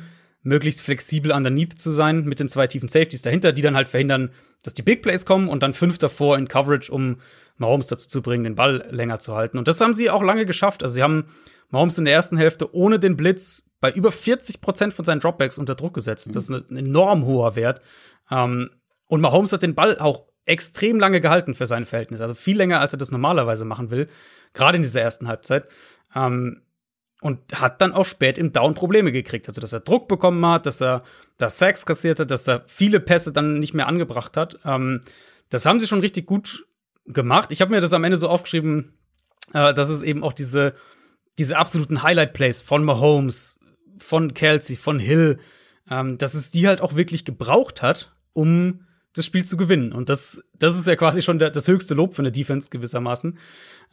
möglichst 0.47 0.81
flexibel 0.81 1.31
underneath 1.31 1.79
zu 1.79 1.91
sein 1.91 2.23
mit 2.23 2.39
den 2.39 2.47
zwei 2.47 2.67
tiefen 2.67 2.89
Safeties 2.89 3.21
dahinter, 3.21 3.51
die 3.51 3.61
dann 3.61 3.75
halt 3.75 3.89
verhindern, 3.89 4.31
dass 4.63 4.73
die 4.73 4.81
Big 4.81 5.01
Plays 5.01 5.25
kommen 5.25 5.49
und 5.49 5.61
dann 5.61 5.73
fünf 5.73 5.97
davor 5.97 6.37
in 6.37 6.47
Coverage, 6.47 6.91
um 6.91 7.17
Mahomes 7.57 7.87
dazu 7.87 8.07
zu 8.07 8.21
bringen, 8.21 8.43
den 8.43 8.55
Ball 8.55 8.87
länger 8.89 9.19
zu 9.19 9.35
halten. 9.35 9.57
Und 9.57 9.67
das 9.67 9.81
haben 9.81 9.93
sie 9.93 10.09
auch 10.09 10.23
lange 10.23 10.45
geschafft. 10.45 10.83
Also 10.83 10.95
sie 10.95 11.03
haben 11.03 11.25
Mahomes 11.69 11.97
in 11.97 12.05
der 12.05 12.13
ersten 12.13 12.37
Hälfte 12.37 12.73
ohne 12.73 12.99
den 12.99 13.17
Blitz 13.17 13.63
bei 13.79 13.91
über 13.91 14.11
40 14.11 14.61
Prozent 14.61 14.93
von 14.93 15.05
seinen 15.05 15.19
Dropbacks 15.19 15.57
unter 15.57 15.75
Druck 15.75 15.93
gesetzt. 15.93 16.29
Das 16.33 16.49
ist 16.49 16.71
ein 16.71 16.77
enorm 16.77 17.25
hoher 17.25 17.55
Wert. 17.55 17.81
Ähm, 18.31 18.69
und 19.07 19.21
Mahomes 19.21 19.53
hat 19.53 19.63
den 19.63 19.75
Ball 19.75 19.97
auch 19.99 20.25
extrem 20.45 20.99
lange 20.99 21.19
gehalten 21.19 21.55
für 21.55 21.65
seine 21.65 21.85
Verhältnisse. 21.85 22.23
Also 22.23 22.35
viel 22.35 22.57
länger, 22.57 22.79
als 22.79 22.93
er 22.93 22.97
das 22.97 23.11
normalerweise 23.11 23.65
machen 23.65 23.91
will. 23.91 24.07
Gerade 24.53 24.77
in 24.77 24.81
dieser 24.81 25.01
ersten 25.01 25.27
Halbzeit. 25.27 25.67
Ähm, 26.15 26.61
und 27.21 27.39
hat 27.59 27.81
dann 27.81 27.93
auch 27.93 28.05
spät 28.05 28.37
im 28.37 28.53
Down 28.53 28.73
Probleme 28.73 29.11
gekriegt. 29.11 29.47
Also, 29.47 29.61
dass 29.61 29.73
er 29.73 29.79
Druck 29.79 30.07
bekommen 30.07 30.45
hat, 30.45 30.65
dass 30.65 30.81
er 30.81 31.03
das 31.37 31.57
Sacks 31.57 31.85
kassierte, 31.85 32.25
dass 32.25 32.47
er 32.47 32.63
viele 32.67 32.99
Pässe 32.99 33.33
dann 33.33 33.59
nicht 33.59 33.73
mehr 33.73 33.87
angebracht 33.87 34.37
hat. 34.37 34.59
Ähm, 34.65 35.01
das 35.49 35.65
haben 35.65 35.79
sie 35.79 35.87
schon 35.87 36.01
richtig 36.01 36.25
gut 36.25 36.65
gemacht. 37.05 37.51
Ich 37.51 37.61
habe 37.61 37.71
mir 37.71 37.81
das 37.81 37.93
am 37.93 38.03
Ende 38.03 38.17
so 38.17 38.27
aufgeschrieben, 38.27 38.93
äh, 39.53 39.73
dass 39.73 39.89
es 39.89 40.03
eben 40.03 40.23
auch 40.23 40.33
diese, 40.33 40.75
diese 41.37 41.57
absoluten 41.57 42.03
Highlight-Plays 42.03 42.61
von 42.61 42.83
Mahomes, 42.83 43.59
von 43.97 44.33
Kelsey, 44.33 44.75
von 44.75 44.99
Hill, 44.99 45.39
ähm, 45.89 46.17
dass 46.17 46.33
es 46.33 46.51
die 46.51 46.67
halt 46.67 46.81
auch 46.81 46.95
wirklich 46.95 47.25
gebraucht 47.25 47.81
hat, 47.81 48.13
um 48.33 48.86
das 49.17 49.25
Spiel 49.25 49.43
zu 49.45 49.57
gewinnen. 49.57 49.91
Und 49.91 50.09
das, 50.09 50.43
das 50.57 50.77
ist 50.77 50.87
ja 50.87 50.95
quasi 50.95 51.21
schon 51.21 51.39
der, 51.39 51.49
das 51.49 51.67
höchste 51.67 51.93
Lob 51.93 52.13
von 52.13 52.23
der 52.23 52.31
Defense 52.31 52.69
gewissermaßen. 52.69 53.37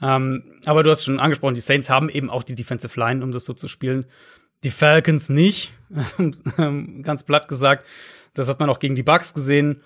Ähm, 0.03 0.45
aber 0.65 0.83
du 0.83 0.91
hast 0.91 1.05
schon 1.05 1.21
angesprochen, 1.21 1.55
die 1.55 1.61
Saints 1.61 1.91
haben 1.91 2.09
eben 2.09 2.31
auch 2.31 2.43
die 2.43 2.55
Defensive 2.55 2.99
Line, 2.99 3.23
um 3.23 3.33
das 3.33 3.45
so 3.45 3.53
zu 3.53 3.69
spielen. 3.69 4.07
Die 4.63 4.71
Falcons 4.71 5.29
nicht, 5.29 5.73
ganz 7.03 7.23
platt 7.23 7.49
gesagt. 7.49 7.87
Das 8.35 8.49
hat 8.49 8.61
man 8.61 8.71
auch 8.71 8.79
gegen 8.79 8.97
die 8.97 9.03
Bucks 9.03 9.35
gesehen. 9.35 9.83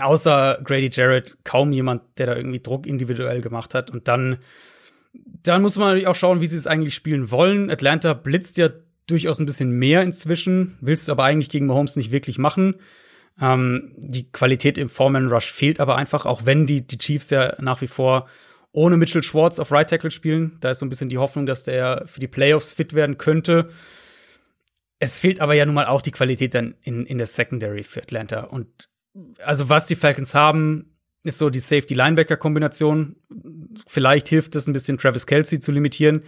Außer 0.00 0.60
Grady 0.64 0.90
Jarrett 0.92 1.38
kaum 1.44 1.72
jemand, 1.72 2.02
der 2.18 2.26
da 2.26 2.36
irgendwie 2.36 2.60
Druck 2.60 2.86
individuell 2.86 3.40
gemacht 3.40 3.74
hat. 3.74 3.90
Und 3.90 4.08
dann, 4.08 4.38
dann 5.42 5.62
muss 5.62 5.76
man 5.76 5.88
natürlich 5.88 6.08
auch 6.08 6.16
schauen, 6.16 6.40
wie 6.40 6.48
sie 6.48 6.56
es 6.56 6.66
eigentlich 6.66 6.94
spielen 6.94 7.30
wollen. 7.30 7.70
Atlanta 7.70 8.14
blitzt 8.14 8.58
ja 8.58 8.70
durchaus 9.06 9.38
ein 9.38 9.46
bisschen 9.46 9.70
mehr 9.70 10.02
inzwischen, 10.02 10.76
willst 10.80 11.08
aber 11.10 11.24
eigentlich 11.24 11.50
gegen 11.50 11.66
Mahomes 11.66 11.96
nicht 11.96 12.10
wirklich 12.10 12.38
machen. 12.38 12.76
Ähm, 13.40 13.92
die 13.96 14.30
Qualität 14.30 14.78
im 14.78 14.88
Foreman 14.88 15.28
Rush 15.28 15.52
fehlt 15.52 15.80
aber 15.80 15.96
einfach, 15.96 16.26
auch 16.26 16.46
wenn 16.46 16.66
die, 16.66 16.86
die 16.86 16.98
Chiefs 16.98 17.30
ja 17.30 17.54
nach 17.60 17.80
wie 17.80 17.86
vor 17.86 18.26
ohne 18.72 18.96
Mitchell 18.98 19.22
Schwartz 19.22 19.58
auf 19.58 19.72
Right 19.72 19.88
Tackle 19.88 20.10
spielen. 20.10 20.58
Da 20.60 20.70
ist 20.70 20.80
so 20.80 20.86
ein 20.86 20.90
bisschen 20.90 21.08
die 21.08 21.18
Hoffnung, 21.18 21.46
dass 21.46 21.64
der 21.64 22.04
für 22.06 22.20
die 22.20 22.28
Playoffs 22.28 22.72
fit 22.72 22.92
werden 22.92 23.16
könnte. 23.16 23.70
Es 24.98 25.18
fehlt 25.18 25.40
aber 25.40 25.54
ja 25.54 25.64
nun 25.64 25.74
mal 25.74 25.86
auch 25.86 26.02
die 26.02 26.10
Qualität 26.10 26.54
dann 26.54 26.74
in, 26.82 27.06
in 27.06 27.16
der 27.18 27.26
Secondary 27.26 27.84
für 27.84 28.02
Atlanta. 28.02 28.40
Und 28.40 28.90
also 29.42 29.70
was 29.70 29.86
die 29.86 29.96
Falcons 29.96 30.34
haben, 30.34 30.96
ist 31.22 31.38
so 31.38 31.50
die 31.50 31.58
Safety-Linebacker-Kombination. 31.58 33.16
Vielleicht 33.86 34.28
hilft 34.28 34.54
es 34.56 34.66
ein 34.66 34.74
bisschen, 34.74 34.98
Travis 34.98 35.26
Kelsey 35.26 35.58
zu 35.58 35.72
limitieren. 35.72 36.22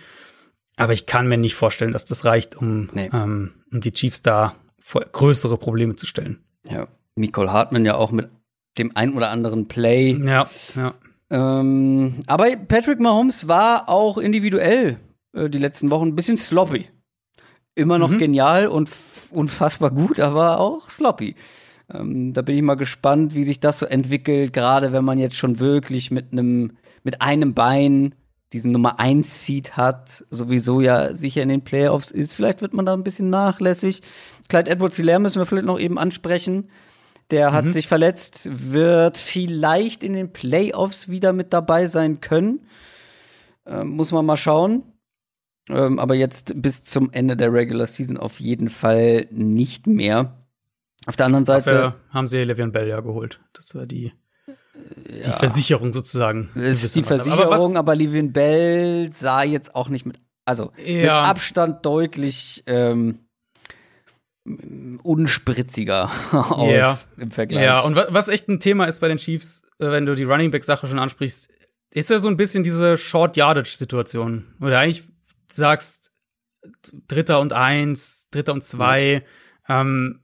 Aber 0.77 0.93
ich 0.93 1.07
kann 1.07 1.29
mir 1.29 1.37
nicht 1.37 1.55
vorstellen, 1.55 1.93
dass 1.93 2.05
das 2.05 2.25
reicht, 2.25 2.57
um, 2.57 2.89
nee. 2.93 3.11
ähm, 3.13 3.53
um 3.71 3.81
die 3.81 3.93
Chiefs 3.93 4.23
da 4.23 4.55
vor 4.81 5.03
größere 5.03 5.59
Probleme 5.59 5.97
zu 5.97 6.07
stellen. 6.07 6.45
Ja, 6.65 6.89
Nicole 7.19 7.53
Hartman 7.53 7.85
ja 7.85 7.97
auch 7.97 8.11
mit 8.11 8.31
dem 8.79 8.97
ein 8.97 9.15
oder 9.15 9.31
anderen 9.31 9.69
Play. 9.69 10.19
Ja, 10.25 10.49
ja. 10.75 10.95
Ähm, 11.31 12.21
aber 12.27 12.47
Patrick 12.57 13.01
Mahomes 13.01 13.49
war 13.49 13.89
auch 13.89 14.19
individuell 14.19 14.99
äh, 15.35 15.51
die 15.51 15.59
letzten 15.59 15.91
Wochen 15.91 16.09
ein 16.09 16.17
bisschen 16.17 16.37
sloppy. 16.37 16.89
Immer 17.75 17.99
noch 17.99 18.11
mhm. 18.11 18.19
genial 18.19 18.67
und 18.67 18.91
unfassbar 19.31 19.91
gut, 19.91 20.21
aber 20.21 20.59
auch 20.59 20.91
sloppy. 20.91 21.35
Ähm, 21.93 22.33
da 22.33 22.43
bin 22.43 22.57
ich 22.57 22.63
mal 22.63 22.75
gespannt, 22.75 23.35
wie 23.35 23.45
sich 23.45 23.61
das 23.61 23.79
so 23.79 23.87
entwickelt, 23.87 24.53
gerade 24.53 24.93
wenn 24.93 25.05
man 25.05 25.19
jetzt 25.19 25.37
schon 25.37 25.59
wirklich 25.59 26.11
mit 26.11 26.33
einem 26.33 26.73
mit 27.05 27.23
einem 27.23 27.55
Bein 27.55 28.15
diesen 28.53 28.73
Nummer 28.73 28.99
1 28.99 29.45
Seed 29.45 29.77
hat, 29.77 30.25
sowieso 30.31 30.81
ja 30.81 31.13
sicher 31.13 31.43
in 31.43 31.51
den 31.51 31.65
Playoffs 31.65 32.11
ist. 32.11 32.33
Vielleicht 32.33 32.63
wird 32.63 32.73
man 32.73 32.87
da 32.87 32.95
ein 32.95 33.05
bisschen 33.05 33.31
nachlässig. 33.31 34.03
Clyde 34.49 34.71
Edwards 34.71 34.97
Hilaire 34.97 35.21
müssen 35.21 35.39
wir 35.39 35.47
vielleicht 35.47 35.67
noch 35.67 35.79
eben 35.79 35.99
ansprechen. 35.99 36.71
Der 37.31 37.53
hat 37.53 37.67
mhm. 37.67 37.71
sich 37.71 37.89
verletzt, 37.89 38.49
wird 38.51 39.19
vielleicht 39.19 40.03
in 40.03 40.15
den 40.15 40.33
Playoffs 40.33 41.09
wieder 41.09 41.33
mit 41.33 41.53
dabei 41.53 41.87
sein 41.87 42.21
können. 42.21 42.67
Ähm, 43.67 43.91
muss 43.91 44.13
man 44.13 44.25
mal 44.25 44.37
schauen. 44.37 44.83
Ähm, 45.69 45.99
aber 45.99 46.15
jetzt 46.15 46.53
bis 46.63 46.85
zum 46.85 47.13
Ende 47.13 47.37
der 47.37 47.53
Regular 47.53 47.87
Season 47.87 48.17
auf 48.17 48.41
jeden 48.41 48.71
Fall 48.71 49.27
nicht 49.31 49.87
mehr. 49.87 50.47
Auf 51.07 51.17
der 51.17 51.27
anderen 51.27 51.45
Seite. 51.45 51.71
Dafür 51.71 51.95
haben 52.11 52.27
sie 52.27 52.39
Le'Veon 52.39 52.71
Bell 52.71 52.89
ja 52.89 53.01
geholt. 53.01 53.41
Das 53.53 53.75
war 53.75 53.87
die, 53.87 54.13
die 54.77 55.29
ja. 55.29 55.33
Versicherung 55.33 55.93
sozusagen. 55.93 56.49
Es 56.55 56.83
ist 56.83 56.97
die 56.97 57.03
Versicherung, 57.03 57.77
aber, 57.77 57.93
aber 57.93 57.93
Le'Veon 57.93 58.33
Bell 58.33 59.13
sah 59.13 59.43
jetzt 59.43 59.75
auch 59.75 59.91
nicht 59.91 60.07
mit, 60.07 60.19
also 60.47 60.73
ja. 60.83 60.95
mit 60.95 61.11
Abstand 61.11 61.85
deutlich 61.85 62.63
ähm, 62.67 63.28
unspritziger 65.03 66.11
aus 66.33 66.71
yeah. 66.71 66.99
im 67.17 67.31
Vergleich. 67.31 67.65
Ja, 67.65 67.81
und 67.81 67.97
was 67.97 68.29
echt 68.29 68.49
ein 68.49 68.61
Thema 68.61 68.87
ist 68.87 69.01
bei 69.01 69.09
den 69.09 69.19
Chiefs, 69.19 69.63
äh, 69.79 69.91
wenn 69.91 70.07
du 70.07 70.15
die 70.15 70.25
Running 70.25 70.51
Back 70.51 70.65
Sache 70.65 70.87
schon 70.87 70.99
ansprichst, 70.99 71.49
ist 71.91 72.11
ja 72.11 72.19
so 72.19 72.29
ein 72.29 72.37
bisschen 72.37 72.65
diese 72.65 72.97
Short 72.97 73.37
Yardage 73.37 73.77
Situation, 73.77 74.55
wo 74.59 74.67
du 74.67 74.79
eigentlich 74.79 75.05
sagst 75.51 76.11
Dritter 77.07 77.41
und 77.41 77.53
eins, 77.53 78.27
Dritter 78.31 78.53
und 78.53 78.63
zwei. 78.63 79.25
Mhm. 79.69 79.75
Ähm, 79.75 80.21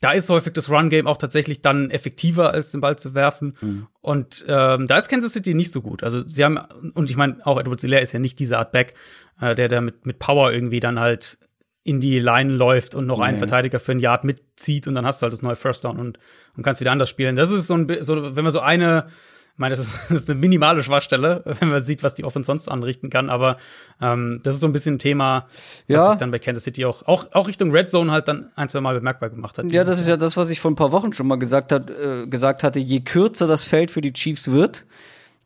da 0.00 0.12
ist 0.12 0.28
häufig 0.28 0.52
das 0.52 0.68
Run-Game 0.68 1.06
auch 1.06 1.16
tatsächlich 1.16 1.62
dann 1.62 1.90
effektiver, 1.90 2.50
als 2.52 2.72
den 2.72 2.82
Ball 2.82 2.98
zu 2.98 3.14
werfen. 3.14 3.56
Mhm. 3.60 3.86
Und 4.02 4.44
ähm, 4.48 4.86
da 4.86 4.98
ist 4.98 5.08
Kansas 5.08 5.32
City 5.32 5.54
nicht 5.54 5.72
so 5.72 5.80
gut. 5.80 6.02
Also 6.02 6.28
sie 6.28 6.44
haben, 6.44 6.58
und 6.92 7.10
ich 7.10 7.16
meine, 7.16 7.38
auch 7.46 7.58
Edward 7.58 7.80
Hilaire 7.80 8.02
ist 8.02 8.12
ja 8.12 8.18
nicht 8.18 8.38
diese 8.38 8.58
Art 8.58 8.70
Back, 8.70 8.94
äh, 9.40 9.54
der 9.54 9.68
da 9.68 9.80
mit, 9.80 10.04
mit 10.04 10.18
Power 10.18 10.52
irgendwie 10.52 10.80
dann 10.80 11.00
halt 11.00 11.38
in 11.84 12.00
die 12.00 12.18
Line 12.18 12.52
läuft 12.52 12.94
und 12.94 13.06
noch 13.06 13.20
einen 13.20 13.36
Verteidiger 13.36 13.78
für 13.78 13.92
ein 13.92 14.00
Yard 14.00 14.24
mitzieht 14.24 14.88
und 14.88 14.94
dann 14.94 15.06
hast 15.06 15.20
du 15.20 15.24
halt 15.24 15.34
das 15.34 15.42
neue 15.42 15.54
First 15.54 15.84
Down 15.84 15.98
und, 15.98 16.18
und 16.56 16.62
kannst 16.62 16.80
wieder 16.80 16.92
anders 16.92 17.10
spielen. 17.10 17.36
Das 17.36 17.50
ist 17.50 17.66
so 17.66 17.74
ein, 17.74 17.88
so, 18.00 18.34
wenn 18.36 18.42
man 18.42 18.52
so 18.52 18.60
eine 18.60 19.06
ich 19.54 19.58
meine, 19.58 19.76
das 19.76 19.86
ist, 19.86 19.94
das 20.08 20.22
ist 20.22 20.30
eine 20.30 20.40
minimale 20.40 20.82
Schwachstelle, 20.82 21.42
wenn 21.44 21.68
man 21.68 21.82
sieht, 21.82 22.02
was 22.02 22.16
die 22.16 22.24
Offense 22.24 22.46
sonst 22.46 22.68
anrichten 22.68 23.08
kann. 23.08 23.30
Aber 23.30 23.58
ähm, 24.00 24.40
das 24.42 24.56
ist 24.56 24.60
so 24.60 24.66
ein 24.66 24.72
bisschen 24.72 24.96
ein 24.96 24.98
Thema, 24.98 25.46
was 25.86 25.96
ja. 25.96 26.10
sich 26.10 26.18
dann 26.18 26.32
bei 26.32 26.40
Kansas 26.40 26.64
City 26.64 26.84
auch, 26.84 27.06
auch, 27.06 27.26
auch 27.32 27.46
Richtung 27.46 27.70
Red 27.70 27.88
Zone 27.88 28.10
halt 28.10 28.26
dann 28.26 28.50
ein, 28.56 28.68
zwei 28.68 28.80
Mal 28.80 28.94
bemerkbar 28.94 29.30
gemacht 29.30 29.58
hat. 29.58 29.66
Ja, 29.66 29.84
das 29.84 30.00
ist 30.00 30.08
ja 30.08 30.16
das, 30.16 30.36
was 30.36 30.50
ich 30.50 30.58
vor 30.58 30.72
ein 30.72 30.76
paar 30.76 30.90
Wochen 30.90 31.12
schon 31.12 31.28
mal 31.28 31.36
gesagt, 31.36 31.70
hat, 31.70 31.88
äh, 31.90 32.26
gesagt 32.26 32.64
hatte. 32.64 32.80
Je 32.80 33.00
kürzer 33.00 33.46
das 33.46 33.64
Feld 33.64 33.92
für 33.92 34.00
die 34.00 34.12
Chiefs 34.12 34.50
wird, 34.50 34.86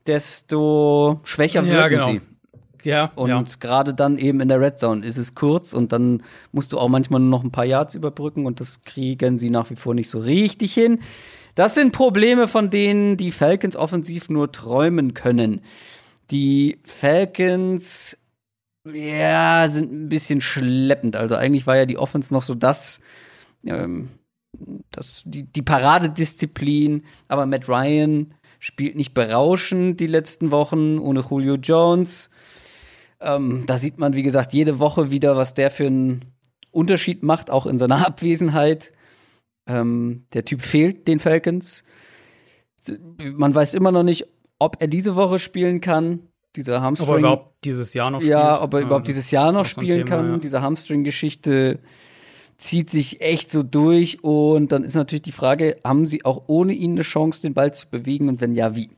desto 0.06 1.20
schwächer 1.24 1.62
ja, 1.64 1.70
wirken 1.70 1.90
genau. 1.90 2.10
sie. 2.12 2.20
Ja, 2.84 3.10
und 3.14 3.28
ja. 3.30 3.44
gerade 3.60 3.94
dann 3.94 4.18
eben 4.18 4.40
in 4.40 4.48
der 4.48 4.60
Red 4.60 4.78
Zone 4.78 5.04
ist 5.04 5.16
es 5.16 5.34
kurz 5.34 5.72
und 5.72 5.92
dann 5.92 6.22
musst 6.52 6.72
du 6.72 6.78
auch 6.78 6.88
manchmal 6.88 7.20
nur 7.20 7.30
noch 7.30 7.44
ein 7.44 7.50
paar 7.50 7.64
Yards 7.64 7.94
überbrücken 7.94 8.46
und 8.46 8.60
das 8.60 8.82
kriegen 8.82 9.38
sie 9.38 9.50
nach 9.50 9.70
wie 9.70 9.76
vor 9.76 9.94
nicht 9.94 10.10
so 10.10 10.18
richtig 10.18 10.74
hin. 10.74 11.00
Das 11.54 11.74
sind 11.74 11.92
Probleme, 11.92 12.46
von 12.46 12.70
denen 12.70 13.16
die 13.16 13.32
Falcons 13.32 13.74
offensiv 13.74 14.28
nur 14.28 14.52
träumen 14.52 15.12
können. 15.12 15.60
Die 16.30 16.78
Falcons, 16.84 18.16
ja, 18.84 19.68
sind 19.68 19.92
ein 19.92 20.08
bisschen 20.08 20.40
schleppend. 20.40 21.16
Also 21.16 21.34
eigentlich 21.34 21.66
war 21.66 21.76
ja 21.76 21.84
die 21.84 21.98
Offense 21.98 22.32
noch 22.32 22.44
so 22.44 22.54
das, 22.54 23.00
ähm, 23.64 24.08
das 24.92 25.22
die, 25.24 25.42
die 25.44 25.62
Paradedisziplin. 25.62 27.02
Aber 27.26 27.44
Matt 27.44 27.68
Ryan 27.68 28.34
spielt 28.58 28.94
nicht 28.94 29.14
berauschend 29.14 29.98
die 30.00 30.06
letzten 30.06 30.50
Wochen 30.50 30.98
ohne 30.98 31.24
Julio 31.28 31.56
Jones. 31.56 32.30
Ähm, 33.20 33.64
da 33.66 33.78
sieht 33.78 33.98
man, 33.98 34.14
wie 34.14 34.22
gesagt, 34.22 34.52
jede 34.52 34.78
Woche 34.78 35.10
wieder, 35.10 35.36
was 35.36 35.54
der 35.54 35.70
für 35.70 35.86
einen 35.86 36.24
Unterschied 36.70 37.22
macht, 37.22 37.50
auch 37.50 37.66
in 37.66 37.78
seiner 37.78 38.06
Abwesenheit. 38.06 38.92
Ähm, 39.66 40.24
der 40.32 40.44
Typ 40.44 40.62
fehlt 40.62 41.08
den 41.08 41.18
Falcons. 41.18 41.84
Man 43.34 43.54
weiß 43.54 43.74
immer 43.74 43.92
noch 43.92 44.02
nicht, 44.02 44.26
ob 44.58 44.80
er 44.80 44.88
diese 44.88 45.14
Woche 45.14 45.38
spielen 45.38 45.80
kann. 45.80 46.20
Diese 46.56 46.80
Hamstring. 46.80 47.08
Ob 47.08 47.14
er 47.14 47.18
überhaupt 47.18 47.64
dieses 47.64 47.94
Jahr 47.94 48.10
noch 48.10 48.20
spielt. 48.20 48.32
Ja, 48.32 48.62
ob 48.62 48.72
er 48.74 48.80
ja, 48.80 48.86
überhaupt 48.86 49.08
dieses 49.08 49.30
Jahr 49.30 49.52
noch 49.52 49.66
spielen 49.66 50.06
Thema, 50.06 50.08
kann. 50.08 50.30
Ja. 50.32 50.38
Diese 50.38 50.62
Hamstring-Geschichte 50.62 51.80
zieht 52.56 52.90
sich 52.90 53.20
echt 53.20 53.50
so 53.50 53.62
durch. 53.62 54.22
Und 54.24 54.72
dann 54.72 54.84
ist 54.84 54.94
natürlich 54.94 55.22
die 55.22 55.32
Frage, 55.32 55.76
haben 55.84 56.06
sie 56.06 56.24
auch 56.24 56.44
ohne 56.46 56.72
ihn 56.72 56.92
eine 56.92 57.02
Chance, 57.02 57.42
den 57.42 57.54
Ball 57.54 57.74
zu 57.74 57.88
bewegen? 57.88 58.28
Und 58.28 58.40
wenn 58.40 58.54
ja, 58.54 58.74
wie? 58.74 58.90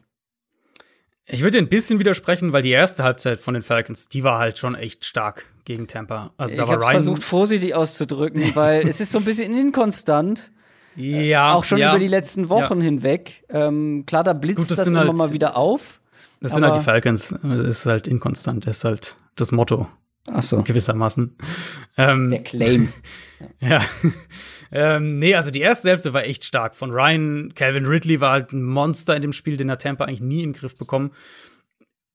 Ich 1.33 1.43
würde 1.43 1.59
ein 1.59 1.69
bisschen 1.69 1.99
widersprechen, 1.99 2.53
weil 2.53 2.63
die 2.63 2.71
erste 2.71 3.05
Halbzeit 3.05 3.41
von 3.41 3.55
den 3.55 3.63
Falcons, 3.63 4.09
die 4.09 4.25
war 4.25 4.39
halt 4.39 4.59
schon 4.59 4.75
echt 4.75 5.05
stark 5.05 5.47
gegen 5.65 5.87
Tampa. 5.87 6.33
Also 6.37 6.57
da 6.57 6.65
ich 6.65 6.71
habe 6.71 6.85
versucht 6.85 7.23
vorsichtig 7.23 7.75
auszudrücken, 7.75 8.51
weil 8.55 8.89
es 8.89 9.01
ist 9.01 9.13
so 9.13 9.19
ein 9.19 9.25
bisschen 9.25 9.57
inkonstant. 9.57 10.51
Ja. 10.97 11.55
Auch 11.55 11.65
schon 11.65 11.79
ja. 11.79 11.91
über 11.91 12.01
die 12.01 12.09
letzten 12.09 12.49
Wochen 12.49 12.79
ja. 12.79 12.85
hinweg. 12.85 13.45
Ähm, 13.49 14.05
klar, 14.07 14.25
da 14.25 14.33
blitzt 14.33 14.59
Gut, 14.59 14.71
das, 14.71 14.79
das 14.79 14.89
immer 14.89 15.01
halt, 15.01 15.17
mal 15.17 15.33
wieder 15.33 15.57
auf. 15.57 16.01
Das 16.41 16.53
sind 16.55 16.65
halt 16.65 16.77
die 16.77 16.85
Falcons. 16.85 17.35
Das 17.43 17.67
ist 17.67 17.87
halt 17.87 18.09
inkonstant. 18.09 18.67
Das 18.67 18.79
ist 18.79 18.85
halt 18.85 19.17
das 19.37 19.53
Motto. 19.53 19.87
Ach 20.33 20.43
so. 20.43 20.63
Gewissermaßen. 20.63 21.37
Ähm, 21.97 22.31
Der 22.31 22.43
Claim. 22.43 22.93
ja. 23.61 23.81
ähm, 24.73 25.19
nee, 25.19 25.35
also 25.35 25.51
die 25.51 25.61
erste 25.61 25.89
Hälfte 25.89 26.13
war 26.13 26.25
echt 26.25 26.45
stark. 26.45 26.77
Von 26.77 26.91
Ryan, 26.91 27.53
Calvin 27.55 27.87
Ridley 27.87 28.21
war 28.21 28.33
halt 28.33 28.53
ein 28.53 28.65
Monster 28.65 29.17
in 29.17 29.23
dem 29.23 29.33
Spiel, 29.33 29.57
den 29.57 29.71
hat 29.71 29.83
Tampa 29.83 30.05
eigentlich 30.05 30.21
nie 30.21 30.43
im 30.43 30.53
Griff 30.53 30.77
bekommen. 30.77 31.13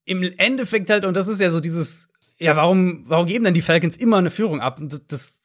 Im 0.05 0.23
Endeffekt 0.37 0.89
halt, 0.89 1.05
und 1.05 1.17
das 1.17 1.27
ist 1.27 1.41
ja 1.41 1.51
so 1.51 1.59
dieses, 1.59 2.07
ja, 2.37 2.55
warum, 2.55 3.05
warum 3.07 3.25
geben 3.25 3.45
denn 3.45 3.53
die 3.53 3.61
Falcons 3.61 3.97
immer 3.97 4.17
eine 4.17 4.29
Führung 4.29 4.61
ab? 4.61 4.79
Und 4.79 4.93
das, 4.93 5.07
das 5.07 5.39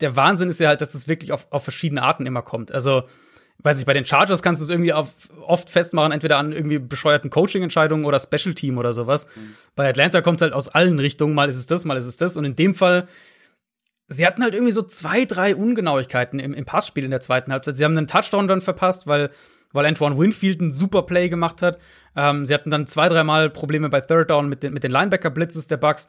der 0.00 0.16
Wahnsinn 0.16 0.50
ist 0.50 0.60
ja 0.60 0.68
halt, 0.68 0.80
dass 0.80 0.94
es 0.94 1.08
wirklich 1.08 1.32
auf, 1.32 1.46
auf 1.50 1.62
verschiedene 1.62 2.02
Arten 2.02 2.26
immer 2.26 2.42
kommt. 2.42 2.72
Also, 2.72 3.04
weiß 3.62 3.78
ich, 3.78 3.86
bei 3.86 3.92
den 3.92 4.04
Chargers 4.04 4.42
kannst 4.42 4.60
du 4.60 4.64
es 4.64 4.70
irgendwie 4.70 4.92
auf, 4.92 5.10
oft 5.46 5.70
festmachen, 5.70 6.12
entweder 6.12 6.38
an 6.38 6.52
irgendwie 6.52 6.78
bescheuerten 6.78 7.30
Coaching-Entscheidungen 7.30 8.04
oder 8.04 8.18
Special 8.18 8.54
Team 8.54 8.78
oder 8.78 8.92
sowas. 8.92 9.26
Mhm. 9.36 9.54
Bei 9.74 9.88
Atlanta 9.88 10.20
kommt 10.20 10.38
es 10.38 10.42
halt 10.42 10.52
aus 10.52 10.68
allen 10.68 10.98
Richtungen, 10.98 11.34
mal 11.34 11.48
ist 11.48 11.56
es 11.56 11.66
das, 11.66 11.84
mal 11.84 11.96
ist 11.96 12.06
es 12.06 12.16
das. 12.16 12.36
Und 12.36 12.44
in 12.44 12.56
dem 12.56 12.74
Fall, 12.74 13.08
sie 14.08 14.26
hatten 14.26 14.42
halt 14.42 14.54
irgendwie 14.54 14.72
so 14.72 14.82
zwei, 14.82 15.24
drei 15.24 15.54
Ungenauigkeiten 15.54 16.38
im, 16.38 16.54
im 16.54 16.64
Passspiel 16.64 17.04
in 17.04 17.10
der 17.10 17.20
zweiten 17.20 17.52
Halbzeit. 17.52 17.76
Sie 17.76 17.84
haben 17.84 17.96
einen 17.96 18.08
Touchdown 18.08 18.48
dann 18.48 18.60
verpasst, 18.60 19.06
weil, 19.06 19.30
weil 19.72 19.86
Antoine 19.86 20.18
Winfield 20.18 20.60
einen 20.60 20.72
super 20.72 21.02
Play 21.02 21.28
gemacht 21.28 21.62
hat. 21.62 21.78
Ähm, 22.16 22.44
sie 22.44 22.54
hatten 22.54 22.70
dann 22.70 22.86
zwei, 22.86 23.08
dreimal 23.08 23.50
Probleme 23.50 23.88
bei 23.88 24.00
Third 24.00 24.30
Down 24.30 24.48
mit 24.48 24.62
den, 24.62 24.72
mit 24.72 24.82
den 24.82 24.90
Linebacker-Blitzes 24.90 25.68
der 25.68 25.76
Bucks. 25.76 26.08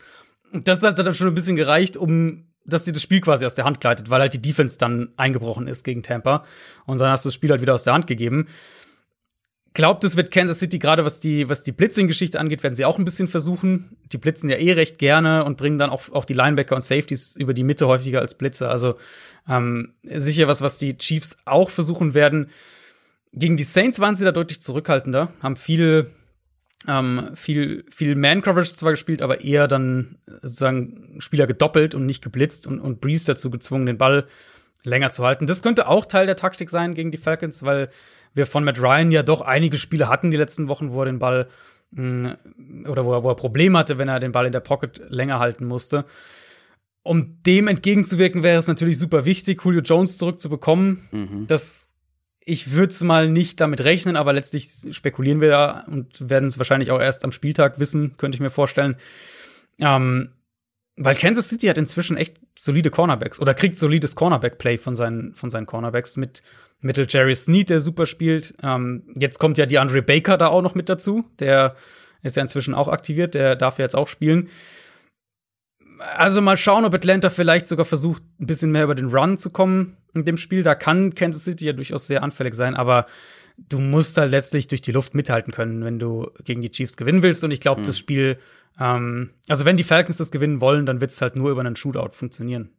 Und 0.52 0.68
das 0.68 0.84
hat 0.84 1.00
dann 1.00 1.16
schon 1.16 1.28
ein 1.28 1.36
bisschen 1.36 1.56
gereicht, 1.56 1.98
um 1.98 2.53
dass 2.66 2.84
dir 2.84 2.94
das 2.94 3.02
Spiel 3.02 3.22
quasi 3.22 3.46
aus 3.46 3.56
der 3.56 3.66
Hand 3.66 3.82
gleitet, 3.82 4.10
weil 4.10 4.22
halt 4.22 4.34
die 4.34 4.42
Defense 4.42 4.78
dann 4.78 5.10
eingebrochen 5.18 5.68
ist 5.68 5.84
gegen 5.84 6.04
Tampa. 6.04 6.46
Und 6.86 7.00
dann 7.00 7.10
hast 7.12 7.26
du 7.26 7.30
das 7.30 7.34
Spiel 7.34 7.52
halt 7.52 7.62
wieder 7.62 7.74
aus 7.74 7.84
der 7.84 7.94
Hand 7.94 8.08
gegeben. 8.08 8.48
Glaubt, 9.74 10.04
es 10.04 10.16
wird 10.16 10.30
Kansas 10.30 10.60
City 10.60 10.78
gerade 10.78 11.04
was 11.04 11.20
die, 11.20 11.50
was 11.50 11.64
die 11.64 11.72
Blitzing-Geschichte 11.72 12.40
angeht, 12.40 12.62
werden 12.62 12.76
sie 12.76 12.86
auch 12.86 13.00
ein 13.00 13.06
bisschen 13.06 13.28
versuchen. 13.28 13.98
Die 14.12 14.20
blitzen 14.20 14.50
ja 14.50 14.58
eh 14.58 14.74
recht 14.74 15.00
gerne 15.00 15.44
und 15.46 15.58
bringen 15.58 15.80
dann 15.80 15.90
auch, 15.90 16.12
auch 16.12 16.26
die 16.26 16.36
Linebacker 16.36 16.76
und 16.76 16.84
Safeties 16.84 17.36
über 17.36 17.56
die 17.56 17.64
Mitte 17.64 17.88
häufiger 17.88 18.22
als 18.22 18.36
Blitzer. 18.36 18.70
Also 18.70 18.96
ähm, 19.50 19.94
sicher 20.04 20.48
was, 20.48 20.62
was 20.62 20.78
die 20.78 20.96
Chiefs 20.98 21.38
auch 21.46 21.72
versuchen 21.72 22.14
werden. 22.14 22.50
Gegen 23.34 23.58
die 23.58 23.64
Saints 23.64 24.00
waren 24.00 24.16
sie 24.16 24.26
da 24.26 24.32
deutlich 24.32 24.62
zurückhaltender, 24.62 25.34
haben 25.42 25.56
viel 25.56 26.12
ähm, 26.88 27.30
viel, 27.36 27.86
viel 27.90 28.16
Man-Coverage 28.16 28.76
zwar 28.76 28.92
gespielt, 28.92 29.22
aber 29.22 29.42
eher 29.42 29.68
dann 29.68 30.18
sozusagen 30.42 31.16
Spieler 31.20 31.48
gedoppelt 31.48 31.96
und 31.96 32.06
nicht 32.06 32.24
geblitzt 32.24 32.68
und, 32.68 32.80
und 32.80 33.02
Breeze 33.02 33.26
dazu 33.26 33.50
gezwungen, 33.50 33.86
den 33.86 33.98
Ball 33.98 34.24
länger 34.84 35.10
zu 35.12 35.24
halten. 35.24 35.48
Das 35.48 35.62
könnte 35.62 35.88
auch 35.88 36.06
Teil 36.06 36.26
der 36.26 36.36
Taktik 36.36 36.70
sein 36.70 36.94
gegen 36.94 37.12
die 37.12 37.18
Falcons, 37.18 37.64
weil 37.64 37.88
wir 38.34 38.46
von 38.46 38.64
Matt 38.64 38.82
Ryan 38.82 39.12
ja 39.12 39.24
doch 39.24 39.42
einige 39.42 39.78
Spiele 39.78 40.10
hatten 40.10 40.32
die 40.32 40.38
letzten 40.38 40.68
Wochen, 40.68 40.92
wo 40.92 41.02
er 41.02 41.06
den 41.06 41.20
Ball 41.20 41.48
mh, 41.92 42.38
mm, 42.58 42.86
oder 42.88 43.06
wo 43.06 43.14
er, 43.14 43.24
wo 43.24 43.30
er 43.30 43.36
Probleme 43.36 43.78
hatte, 43.78 43.98
wenn 43.98 44.10
er 44.10 44.20
den 44.20 44.32
Ball 44.32 44.46
in 44.46 44.54
der 44.54 44.60
Pocket 44.60 45.02
länger 45.10 45.40
halten 45.40 45.66
musste. 45.66 46.04
Um 47.04 47.42
dem 47.44 47.68
entgegenzuwirken, 47.68 48.44
wäre 48.44 48.60
es 48.60 48.68
natürlich 48.68 48.98
super 48.98 49.26
wichtig, 49.26 49.64
Julio 49.64 49.82
Jones 49.82 50.18
zurückzubekommen. 50.18 51.08
Mhm. 51.12 51.48
Das 51.48 51.93
ich 52.46 52.74
würde 52.74 52.92
es 52.92 53.04
mal 53.04 53.30
nicht 53.30 53.60
damit 53.60 53.84
rechnen, 53.84 54.16
aber 54.16 54.34
letztlich 54.34 54.70
spekulieren 54.92 55.42
wir 55.42 55.50
da 55.50 55.86
und 55.88 56.30
werden 56.30 56.48
es 56.48 56.58
wahrscheinlich 56.58 56.92
auch 56.92 57.00
erst 57.00 57.24
am 57.24 57.32
Spieltag 57.32 57.80
wissen, 57.80 58.18
könnte 58.18 58.36
ich 58.36 58.42
mir 58.42 58.50
vorstellen. 58.50 58.96
Ähm, 59.80 60.32
weil 60.96 61.16
Kansas 61.16 61.50
City 61.50 61.68
hat 61.68 61.78
inzwischen 61.78 62.18
echt 62.18 62.40
solide 62.56 62.92
Cornerbacks 62.92 63.40
oder 63.40 63.54
kriegt 63.54 63.80
solides 63.80 64.16
Cornerback-Play 64.16 64.78
von 64.78 64.96
seinen, 64.96 65.34
von 65.34 65.50
seinen 65.50 65.66
Cornerbacks 65.66 66.18
mit 66.18 66.44
Mittel 66.82 67.08
Jerry 67.10 67.34
Sneed, 67.34 67.70
der 67.70 67.80
super 67.80 68.06
spielt. 68.06 68.54
Ähm, 68.62 69.04
jetzt 69.16 69.40
kommt 69.40 69.58
ja 69.58 69.66
die 69.66 69.80
Andre 69.80 70.02
Baker 70.02 70.38
da 70.38 70.48
auch 70.48 70.62
noch 70.62 70.76
mit 70.76 70.90
dazu. 70.90 71.26
Der 71.40 71.76
ist 72.22 72.36
ja 72.36 72.42
inzwischen 72.42 72.74
auch 72.74 72.90
aktiviert, 72.90 73.34
der 73.34 73.56
darf 73.56 73.80
ja 73.80 73.86
jetzt 73.86 73.96
auch 73.96 74.08
spielen. 74.08 74.50
Also 76.18 76.42
mal 76.42 76.58
schauen, 76.58 76.86
ob 76.86 76.94
Atlanta 76.94 77.30
vielleicht 77.30 77.68
sogar 77.68 77.86
versucht, 77.86 78.24
ein 78.40 78.46
bisschen 78.46 78.72
mehr 78.72 78.84
über 78.84 78.96
den 78.96 79.08
Run 79.08 79.38
zu 79.38 79.50
kommen 79.50 79.98
in 80.14 80.26
dem 80.26 80.38
Spiel. 80.38 80.64
Da 80.64 80.76
kann 80.76 81.16
Kansas 81.16 81.46
City 81.46 81.66
ja 81.66 81.74
durchaus 81.74 82.08
sehr 82.08 82.24
anfällig 82.24 82.56
sein, 82.56 82.76
aber 82.76 83.06
du 83.58 83.80
musst 83.80 84.18
halt 84.18 84.32
letztlich 84.32 84.68
durch 84.68 84.82
die 84.82 84.92
Luft 84.92 85.16
mithalten 85.16 85.54
können, 85.54 85.84
wenn 85.84 86.00
du 86.00 86.30
gegen 86.44 86.62
die 86.62 86.72
Chiefs 86.72 86.98
gewinnen 86.98 87.24
willst. 87.24 87.44
Und 87.44 87.52
ich 87.52 87.62
glaube, 87.62 87.82
mhm. 87.82 87.86
das 87.86 87.98
Spiel, 87.98 88.38
ähm, 88.80 89.30
also 89.48 89.66
wenn 89.66 89.78
die 89.78 89.84
Falcons 89.84 90.18
das 90.18 90.32
gewinnen 90.32 90.62
wollen, 90.62 90.86
dann 90.86 91.02
wird 91.02 91.12
es 91.12 91.22
halt 91.22 91.36
nur 91.36 91.52
über 91.52 91.62
einen 91.62 91.76
Shootout 91.76 92.12
funktionieren. 92.14 92.70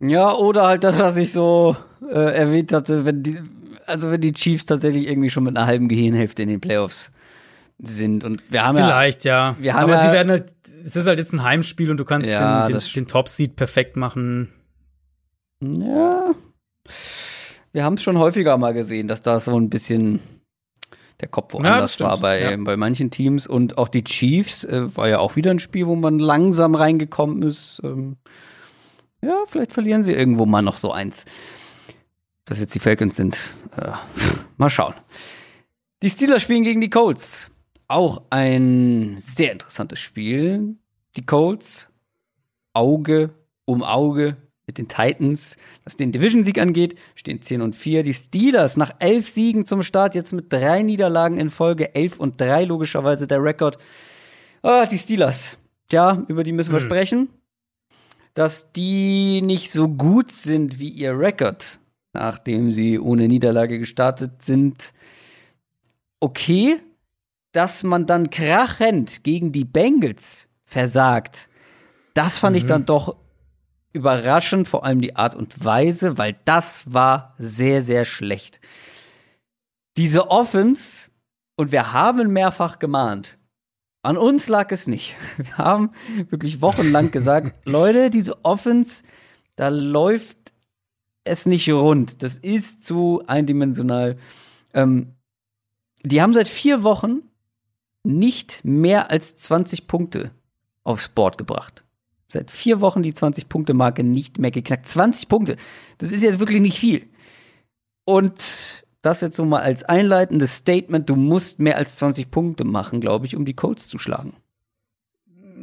Ja, 0.00 0.32
oder 0.32 0.66
halt 0.66 0.84
das, 0.84 0.98
was 0.98 1.16
ich 1.16 1.32
so 1.32 1.76
äh, 2.08 2.34
erwähnt 2.36 2.72
hatte, 2.72 3.04
wenn 3.04 3.22
die, 3.22 3.38
also 3.86 4.10
wenn 4.10 4.20
die 4.20 4.32
Chiefs 4.32 4.66
tatsächlich 4.66 5.08
irgendwie 5.08 5.30
schon 5.30 5.44
mit 5.44 5.56
einer 5.56 5.66
halben 5.66 5.88
Gehirnhälfte 5.88 6.42
in 6.42 6.48
den 6.48 6.60
Playoffs 6.60 7.10
sind. 7.78 8.24
Und 8.24 8.40
wir 8.50 8.64
haben 8.64 8.76
Vielleicht, 8.76 9.24
ja. 9.24 9.50
ja. 9.50 9.56
Wir 9.58 9.74
haben 9.74 9.84
Aber 9.84 9.94
ja, 9.94 10.02
sie 10.02 10.12
werden 10.12 10.30
halt, 10.30 10.52
es 10.84 10.96
ist 10.96 11.06
halt 11.06 11.18
jetzt 11.18 11.32
ein 11.32 11.42
Heimspiel 11.42 11.90
und 11.90 11.98
du 11.98 12.04
kannst 12.04 12.30
ja, 12.30 12.66
den, 12.66 12.78
den, 12.78 12.92
den 12.94 13.06
Top-Seed 13.06 13.56
perfekt 13.56 13.96
machen. 13.96 14.52
Ja. 15.60 16.34
Wir 17.72 17.84
haben 17.84 17.94
es 17.94 18.02
schon 18.02 18.18
häufiger 18.18 18.56
mal 18.56 18.72
gesehen, 18.72 19.08
dass 19.08 19.22
da 19.22 19.40
so 19.40 19.58
ein 19.58 19.70
bisschen 19.70 20.20
der 21.20 21.28
Kopf 21.28 21.54
woanders 21.54 21.98
ja, 21.98 22.06
war 22.06 22.18
bei, 22.18 22.40
ja. 22.40 22.56
bei 22.56 22.76
manchen 22.76 23.10
Teams. 23.10 23.46
Und 23.46 23.78
auch 23.78 23.88
die 23.88 24.04
Chiefs 24.04 24.64
äh, 24.64 24.96
war 24.96 25.08
ja 25.08 25.18
auch 25.18 25.36
wieder 25.36 25.50
ein 25.50 25.58
Spiel, 25.58 25.86
wo 25.86 25.96
man 25.96 26.18
langsam 26.18 26.74
reingekommen 26.74 27.42
ist. 27.42 27.80
Ähm, 27.84 28.16
ja, 29.22 29.42
vielleicht 29.46 29.72
verlieren 29.72 30.02
sie 30.02 30.12
irgendwo 30.12 30.46
mal 30.46 30.62
noch 30.62 30.76
so 30.76 30.92
eins. 30.92 31.24
Dass 32.44 32.60
jetzt 32.60 32.74
die 32.74 32.80
Falcons 32.80 33.16
sind. 33.16 33.38
Äh, 33.76 33.92
mal 34.56 34.70
schauen. 34.70 34.94
Die 36.02 36.10
Steelers 36.10 36.42
spielen 36.42 36.64
gegen 36.64 36.80
die 36.80 36.90
Colts. 36.90 37.50
Auch 37.88 38.22
ein 38.30 39.18
sehr 39.20 39.52
interessantes 39.52 40.00
Spiel. 40.00 40.76
Die 41.16 41.26
Colts, 41.26 41.88
Auge 42.72 43.30
um 43.66 43.82
Auge 43.82 44.36
mit 44.66 44.78
den 44.78 44.88
Titans, 44.88 45.58
was 45.84 45.96
den 45.96 46.12
Division-Sieg 46.12 46.58
angeht, 46.58 46.96
stehen 47.14 47.42
10 47.42 47.60
und 47.60 47.76
4. 47.76 48.02
Die 48.02 48.14
Steelers 48.14 48.76
nach 48.76 48.94
elf 48.98 49.28
Siegen 49.28 49.66
zum 49.66 49.82
Start, 49.82 50.14
jetzt 50.14 50.32
mit 50.32 50.52
drei 50.52 50.82
Niederlagen 50.82 51.38
in 51.38 51.50
Folge, 51.50 51.94
11 51.94 52.18
und 52.18 52.40
3 52.40 52.64
logischerweise 52.64 53.26
der 53.26 53.42
Rekord. 53.42 53.78
Ah, 54.62 54.86
die 54.86 54.98
Steelers. 54.98 55.58
Ja, 55.90 56.24
über 56.28 56.44
die 56.44 56.52
müssen 56.52 56.72
wir 56.72 56.80
mhm. 56.80 56.84
sprechen. 56.84 57.28
Dass 58.32 58.72
die 58.72 59.42
nicht 59.42 59.70
so 59.70 59.88
gut 59.88 60.32
sind 60.32 60.78
wie 60.78 60.88
ihr 60.88 61.16
Rekord, 61.16 61.78
nachdem 62.14 62.72
sie 62.72 62.98
ohne 62.98 63.28
Niederlage 63.28 63.78
gestartet 63.78 64.42
sind. 64.42 64.92
Okay, 66.20 66.80
dass 67.54 67.84
man 67.84 68.06
dann 68.06 68.30
krachend 68.30 69.22
gegen 69.22 69.52
die 69.52 69.64
Bengals 69.64 70.48
versagt, 70.64 71.48
das 72.12 72.36
fand 72.36 72.54
mhm. 72.54 72.58
ich 72.58 72.66
dann 72.66 72.84
doch 72.84 73.16
überraschend, 73.92 74.66
vor 74.66 74.84
allem 74.84 75.00
die 75.00 75.14
Art 75.14 75.36
und 75.36 75.64
Weise, 75.64 76.18
weil 76.18 76.36
das 76.44 76.92
war 76.92 77.34
sehr, 77.38 77.80
sehr 77.80 78.04
schlecht. 78.04 78.60
Diese 79.96 80.30
Offense, 80.30 81.08
und 81.56 81.70
wir 81.70 81.92
haben 81.92 82.32
mehrfach 82.32 82.80
gemahnt, 82.80 83.38
an 84.02 84.16
uns 84.16 84.48
lag 84.48 84.70
es 84.72 84.86
nicht. 84.86 85.14
Wir 85.38 85.56
haben 85.56 85.92
wirklich 86.28 86.60
wochenlang 86.60 87.10
gesagt, 87.10 87.54
Leute, 87.64 88.10
diese 88.10 88.44
Offense, 88.44 89.02
da 89.56 89.68
läuft 89.68 90.52
es 91.22 91.46
nicht 91.46 91.70
rund. 91.70 92.22
Das 92.22 92.36
ist 92.36 92.84
zu 92.84 93.22
eindimensional. 93.26 94.18
Ähm, 94.74 95.14
die 96.02 96.20
haben 96.20 96.34
seit 96.34 96.48
vier 96.48 96.82
Wochen 96.82 97.22
nicht 98.04 98.60
mehr 98.64 99.10
als 99.10 99.34
20 99.36 99.86
Punkte 99.86 100.30
aufs 100.84 101.08
Board 101.08 101.38
gebracht. 101.38 101.84
Seit 102.26 102.50
vier 102.50 102.80
Wochen 102.80 103.02
die 103.02 103.12
20-Punkte-Marke 103.12 104.04
nicht 104.04 104.38
mehr 104.38 104.50
geknackt. 104.50 104.88
20 104.88 105.28
Punkte. 105.28 105.56
Das 105.98 106.12
ist 106.12 106.22
jetzt 106.22 106.38
wirklich 106.38 106.60
nicht 106.60 106.78
viel. 106.78 107.06
Und 108.04 108.84
das 109.02 109.20
jetzt 109.20 109.36
so 109.36 109.44
mal 109.44 109.60
als 109.60 109.82
einleitendes 109.82 110.56
Statement. 110.56 111.08
Du 111.08 111.16
musst 111.16 111.58
mehr 111.58 111.76
als 111.76 111.96
20 111.96 112.30
Punkte 112.30 112.64
machen, 112.64 113.00
glaube 113.00 113.26
ich, 113.26 113.36
um 113.36 113.44
die 113.44 113.54
Colts 113.54 113.88
zu 113.88 113.98
schlagen. 113.98 114.34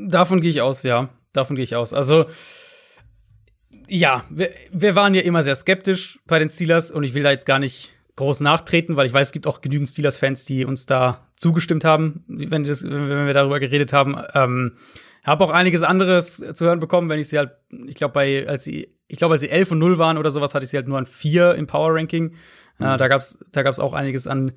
Davon 0.07 0.41
gehe 0.41 0.49
ich 0.49 0.61
aus, 0.61 0.83
ja. 0.83 1.09
Davon 1.33 1.55
gehe 1.55 1.63
ich 1.63 1.75
aus. 1.75 1.93
Also, 1.93 2.25
ja, 3.87 4.23
wir, 4.29 4.51
wir 4.71 4.95
waren 4.95 5.13
ja 5.13 5.21
immer 5.21 5.43
sehr 5.43 5.55
skeptisch 5.55 6.19
bei 6.25 6.39
den 6.39 6.49
Steelers 6.49 6.91
und 6.91 7.03
ich 7.03 7.13
will 7.13 7.23
da 7.23 7.31
jetzt 7.31 7.45
gar 7.45 7.59
nicht 7.59 7.89
groß 8.15 8.41
nachtreten, 8.41 8.95
weil 8.95 9.05
ich 9.05 9.13
weiß, 9.13 9.27
es 9.27 9.33
gibt 9.33 9.47
auch 9.47 9.61
genügend 9.61 9.87
Steelers-Fans, 9.87 10.45
die 10.45 10.65
uns 10.65 10.85
da 10.85 11.27
zugestimmt 11.35 11.83
haben, 11.83 12.23
wenn, 12.27 12.63
das, 12.63 12.83
wenn 12.83 13.25
wir 13.25 13.33
darüber 13.33 13.59
geredet 13.59 13.93
haben. 13.93 14.17
Ähm, 14.33 14.73
habe 15.23 15.43
auch 15.43 15.51
einiges 15.51 15.83
anderes 15.83 16.37
zu 16.37 16.65
hören 16.65 16.79
bekommen, 16.79 17.09
wenn 17.09 17.19
ich 17.19 17.29
sie 17.29 17.37
halt, 17.37 17.51
ich 17.87 17.95
glaube, 17.95 18.13
bei, 18.13 18.47
als 18.47 18.63
sie, 18.63 18.95
ich 19.07 19.17
glaube, 19.17 19.35
als 19.35 19.41
sie 19.41 19.49
11 19.49 19.71
und 19.71 19.79
0 19.79 19.97
waren 19.97 20.17
oder 20.17 20.31
sowas, 20.31 20.55
hatte 20.55 20.65
ich 20.65 20.71
sie 20.71 20.77
halt 20.77 20.87
nur 20.87 20.97
an 20.97 21.05
4 21.05 21.55
im 21.55 21.67
Power 21.67 21.93
Ranking. 21.93 22.35
Mhm. 22.79 22.85
Äh, 22.85 22.97
da 22.97 23.07
gab's, 23.07 23.37
da 23.51 23.61
gab's 23.63 23.79
auch 23.79 23.93
einiges 23.93 24.27
an, 24.27 24.53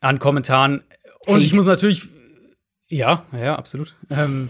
an 0.00 0.18
Kommentaren. 0.18 0.82
Und 1.26 1.34
Hate. 1.34 1.44
ich 1.44 1.54
muss 1.54 1.66
natürlich, 1.66 2.08
ja, 2.88 3.24
ja, 3.32 3.56
absolut. 3.56 3.94
Ähm, 4.10 4.48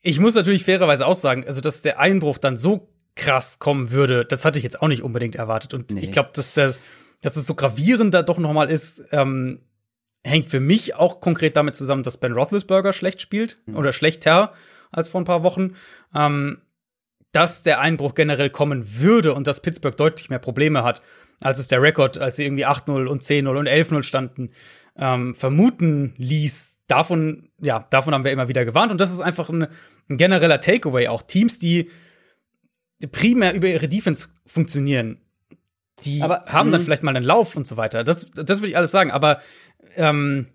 ich 0.00 0.18
muss 0.18 0.34
natürlich 0.34 0.64
fairerweise 0.64 1.06
auch 1.06 1.16
sagen, 1.16 1.44
also, 1.46 1.60
dass 1.60 1.82
der 1.82 1.98
Einbruch 1.98 2.38
dann 2.38 2.56
so 2.56 2.88
krass 3.16 3.58
kommen 3.58 3.90
würde, 3.90 4.24
das 4.24 4.44
hatte 4.44 4.58
ich 4.58 4.64
jetzt 4.64 4.82
auch 4.82 4.88
nicht 4.88 5.02
unbedingt 5.02 5.36
erwartet. 5.36 5.74
Und 5.74 5.92
nee. 5.92 6.00
ich 6.00 6.12
glaube, 6.12 6.30
dass 6.34 6.54
das, 6.54 6.78
dass 7.24 7.36
es 7.36 7.46
so 7.46 7.54
gravierend 7.54 8.12
da 8.12 8.22
doch 8.22 8.36
noch 8.36 8.52
mal 8.52 8.70
ist, 8.70 9.02
ähm, 9.10 9.60
hängt 10.22 10.46
für 10.46 10.60
mich 10.60 10.94
auch 10.94 11.20
konkret 11.20 11.56
damit 11.56 11.74
zusammen, 11.74 12.02
dass 12.02 12.18
Ben 12.18 12.32
Roethlisberger 12.32 12.92
schlecht 12.92 13.22
spielt 13.22 13.62
mhm. 13.64 13.76
oder 13.76 13.94
schlechter 13.94 14.52
als 14.92 15.08
vor 15.08 15.22
ein 15.22 15.24
paar 15.24 15.42
Wochen. 15.42 15.74
Ähm, 16.14 16.58
dass 17.32 17.62
der 17.62 17.80
Einbruch 17.80 18.14
generell 18.14 18.50
kommen 18.50 19.00
würde 19.00 19.34
und 19.34 19.46
dass 19.46 19.60
Pittsburgh 19.60 19.96
deutlich 19.96 20.30
mehr 20.30 20.38
Probleme 20.38 20.84
hat, 20.84 21.02
als 21.40 21.58
es 21.58 21.66
der 21.66 21.82
Rekord, 21.82 22.18
als 22.18 22.36
sie 22.36 22.44
irgendwie 22.44 22.66
8-0 22.66 23.06
und 23.06 23.22
10-0 23.22 23.58
und 23.58 23.68
11-0 23.68 24.02
standen, 24.02 24.50
ähm, 24.96 25.34
vermuten 25.34 26.12
ließ. 26.18 26.76
Davon, 26.86 27.48
ja, 27.60 27.86
davon 27.90 28.12
haben 28.12 28.24
wir 28.24 28.32
immer 28.32 28.48
wieder 28.48 28.66
gewarnt. 28.66 28.92
Und 28.92 29.00
das 29.00 29.10
ist 29.10 29.22
einfach 29.22 29.48
ein, 29.48 29.66
ein 30.10 30.16
genereller 30.16 30.60
Takeaway. 30.60 31.08
Auch 31.08 31.22
Teams, 31.22 31.58
die 31.58 31.90
primär 33.10 33.54
über 33.54 33.66
ihre 33.66 33.88
Defense 33.88 34.28
funktionieren, 34.46 35.23
die 36.02 36.22
aber, 36.22 36.44
haben 36.46 36.72
dann 36.72 36.80
vielleicht 36.80 37.02
mal 37.02 37.16
einen 37.16 37.24
Lauf 37.24 37.56
und 37.56 37.66
so 37.66 37.76
weiter. 37.76 38.04
Das, 38.04 38.30
das 38.30 38.60
würde 38.60 38.68
ich 38.68 38.76
alles 38.76 38.90
sagen. 38.90 39.10
Aber 39.10 39.40
ähm, 39.96 40.48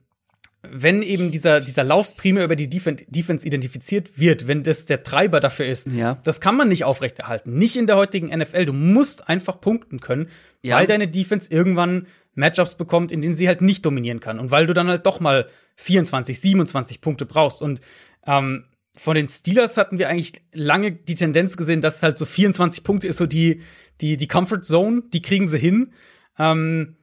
wenn 0.61 1.01
eben 1.01 1.31
dieser, 1.31 1.61
dieser 1.61 1.85
Lauf 1.85 2.17
primär 2.17 2.43
über 2.43 2.57
die 2.57 2.69
Defen 2.69 2.97
Defense 3.07 3.47
identifiziert 3.47 4.19
wird, 4.19 4.47
wenn 4.47 4.63
das 4.63 4.85
der 4.85 5.03
Treiber 5.03 5.39
dafür 5.39 5.65
ist, 5.65 5.87
ja. 5.87 6.19
das 6.23 6.41
kann 6.41 6.57
man 6.57 6.67
nicht 6.67 6.83
aufrechterhalten. 6.83 7.57
Nicht 7.57 7.77
in 7.77 7.87
der 7.87 7.95
heutigen 7.95 8.27
NFL. 8.37 8.65
Du 8.65 8.73
musst 8.73 9.29
einfach 9.29 9.61
punkten 9.61 10.01
können, 10.01 10.27
ja. 10.61 10.75
weil 10.75 10.85
deine 10.85 11.07
Defense 11.07 11.49
irgendwann 11.49 12.07
Matchups 12.35 12.75
bekommt, 12.75 13.11
in 13.11 13.21
denen 13.21 13.35
sie 13.35 13.47
halt 13.47 13.61
nicht 13.61 13.85
dominieren 13.85 14.19
kann. 14.19 14.39
Und 14.39 14.51
weil 14.51 14.65
du 14.65 14.73
dann 14.73 14.89
halt 14.89 15.05
doch 15.05 15.19
mal 15.21 15.47
24, 15.77 16.39
27 16.39 16.99
Punkte 16.99 17.25
brauchst. 17.25 17.61
Und 17.61 17.79
ähm, 18.25 18.65
von 18.97 19.15
den 19.15 19.29
Steelers 19.29 19.77
hatten 19.77 19.97
wir 19.97 20.09
eigentlich 20.09 20.41
lange 20.53 20.91
die 20.91 21.15
Tendenz 21.15 21.55
gesehen, 21.55 21.79
dass 21.79 21.97
es 21.97 22.03
halt 22.03 22.17
so 22.17 22.25
24 22.25 22.83
Punkte 22.83 23.07
ist, 23.07 23.17
so 23.17 23.25
die, 23.25 23.61
die, 24.01 24.17
die 24.17 24.27
Comfort 24.27 24.61
Zone, 24.61 25.03
die 25.13 25.21
kriegen 25.21 25.47
sie 25.47 25.57
hin. 25.57 25.93
Ähm, 26.37 26.95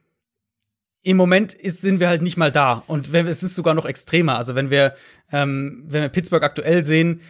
im 1.03 1.17
Moment 1.17 1.53
ist, 1.53 1.81
sind 1.81 1.99
wir 1.99 2.09
halt 2.09 2.21
nicht 2.21 2.37
mal 2.37 2.51
da. 2.51 2.83
Und 2.87 3.13
wenn, 3.13 3.27
es 3.27 3.43
ist 3.43 3.55
sogar 3.55 3.73
noch 3.73 3.85
extremer. 3.85 4.37
Also 4.37 4.55
wenn 4.55 4.69
wir, 4.69 4.93
ähm, 5.31 5.83
wenn 5.87 6.01
wir 6.01 6.09
Pittsburgh 6.09 6.43
aktuell 6.43 6.83
sehen, 6.83 7.21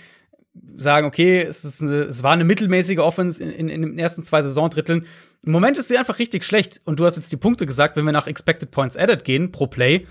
sagen, 0.75 1.05
okay, 1.05 1.41
es, 1.41 1.81
eine, 1.81 2.03
es 2.03 2.23
war 2.23 2.33
eine 2.33 2.43
mittelmäßige 2.43 2.99
Offense 2.99 3.43
in, 3.43 3.51
in, 3.51 3.69
in 3.69 3.81
den 3.83 3.99
ersten 3.99 4.23
zwei 4.23 4.41
Saisondritteln. 4.41 5.05
Im 5.45 5.51
Moment 5.51 5.77
ist 5.77 5.89
sie 5.89 5.97
einfach 5.97 6.19
richtig 6.19 6.43
schlecht. 6.43 6.81
Und 6.85 6.99
du 6.99 7.05
hast 7.05 7.17
jetzt 7.17 7.31
die 7.31 7.37
Punkte 7.37 7.65
gesagt, 7.65 7.95
wenn 7.95 8.05
wir 8.05 8.11
nach 8.11 8.27
Expected 8.27 8.71
Points 8.71 8.97
Added 8.97 9.23
gehen 9.23 9.51
pro 9.51 9.67
Play, 9.67 10.07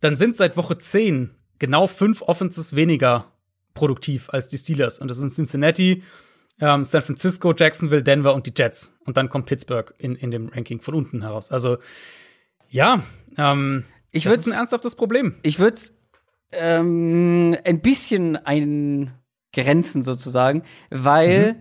dann 0.00 0.16
sind 0.16 0.36
seit 0.36 0.56
Woche 0.56 0.78
10 0.78 1.30
genau 1.58 1.86
fünf 1.86 2.22
Offenses 2.22 2.74
weniger 2.74 3.26
produktiv 3.74 4.30
als 4.30 4.48
die 4.48 4.58
Steelers. 4.58 4.98
Und 4.98 5.10
das 5.10 5.18
sind 5.18 5.30
Cincinnati, 5.30 6.02
ähm, 6.60 6.84
San 6.84 7.02
Francisco, 7.02 7.54
Jacksonville, 7.56 8.02
Denver 8.02 8.34
und 8.34 8.46
die 8.46 8.52
Jets. 8.56 8.92
Und 9.06 9.16
dann 9.16 9.28
kommt 9.28 9.46
Pittsburgh 9.46 9.92
in, 9.98 10.14
in 10.14 10.30
dem 10.30 10.48
Ranking 10.48 10.80
von 10.80 10.94
unten 10.94 11.22
heraus. 11.22 11.50
Also 11.50 11.78
ja, 12.68 13.02
ähm, 13.36 13.84
ich 14.12 14.24
das 14.24 14.34
ist 14.34 14.48
ein 14.48 14.58
ernsthaftes 14.58 14.94
Problem. 14.94 15.36
Ich 15.42 15.58
würde 15.58 15.74
es 15.74 15.98
ähm, 16.52 17.56
ein 17.64 17.80
bisschen 17.80 18.36
eingrenzen 18.36 20.02
sozusagen, 20.02 20.62
weil 20.90 21.52
mhm. 21.52 21.56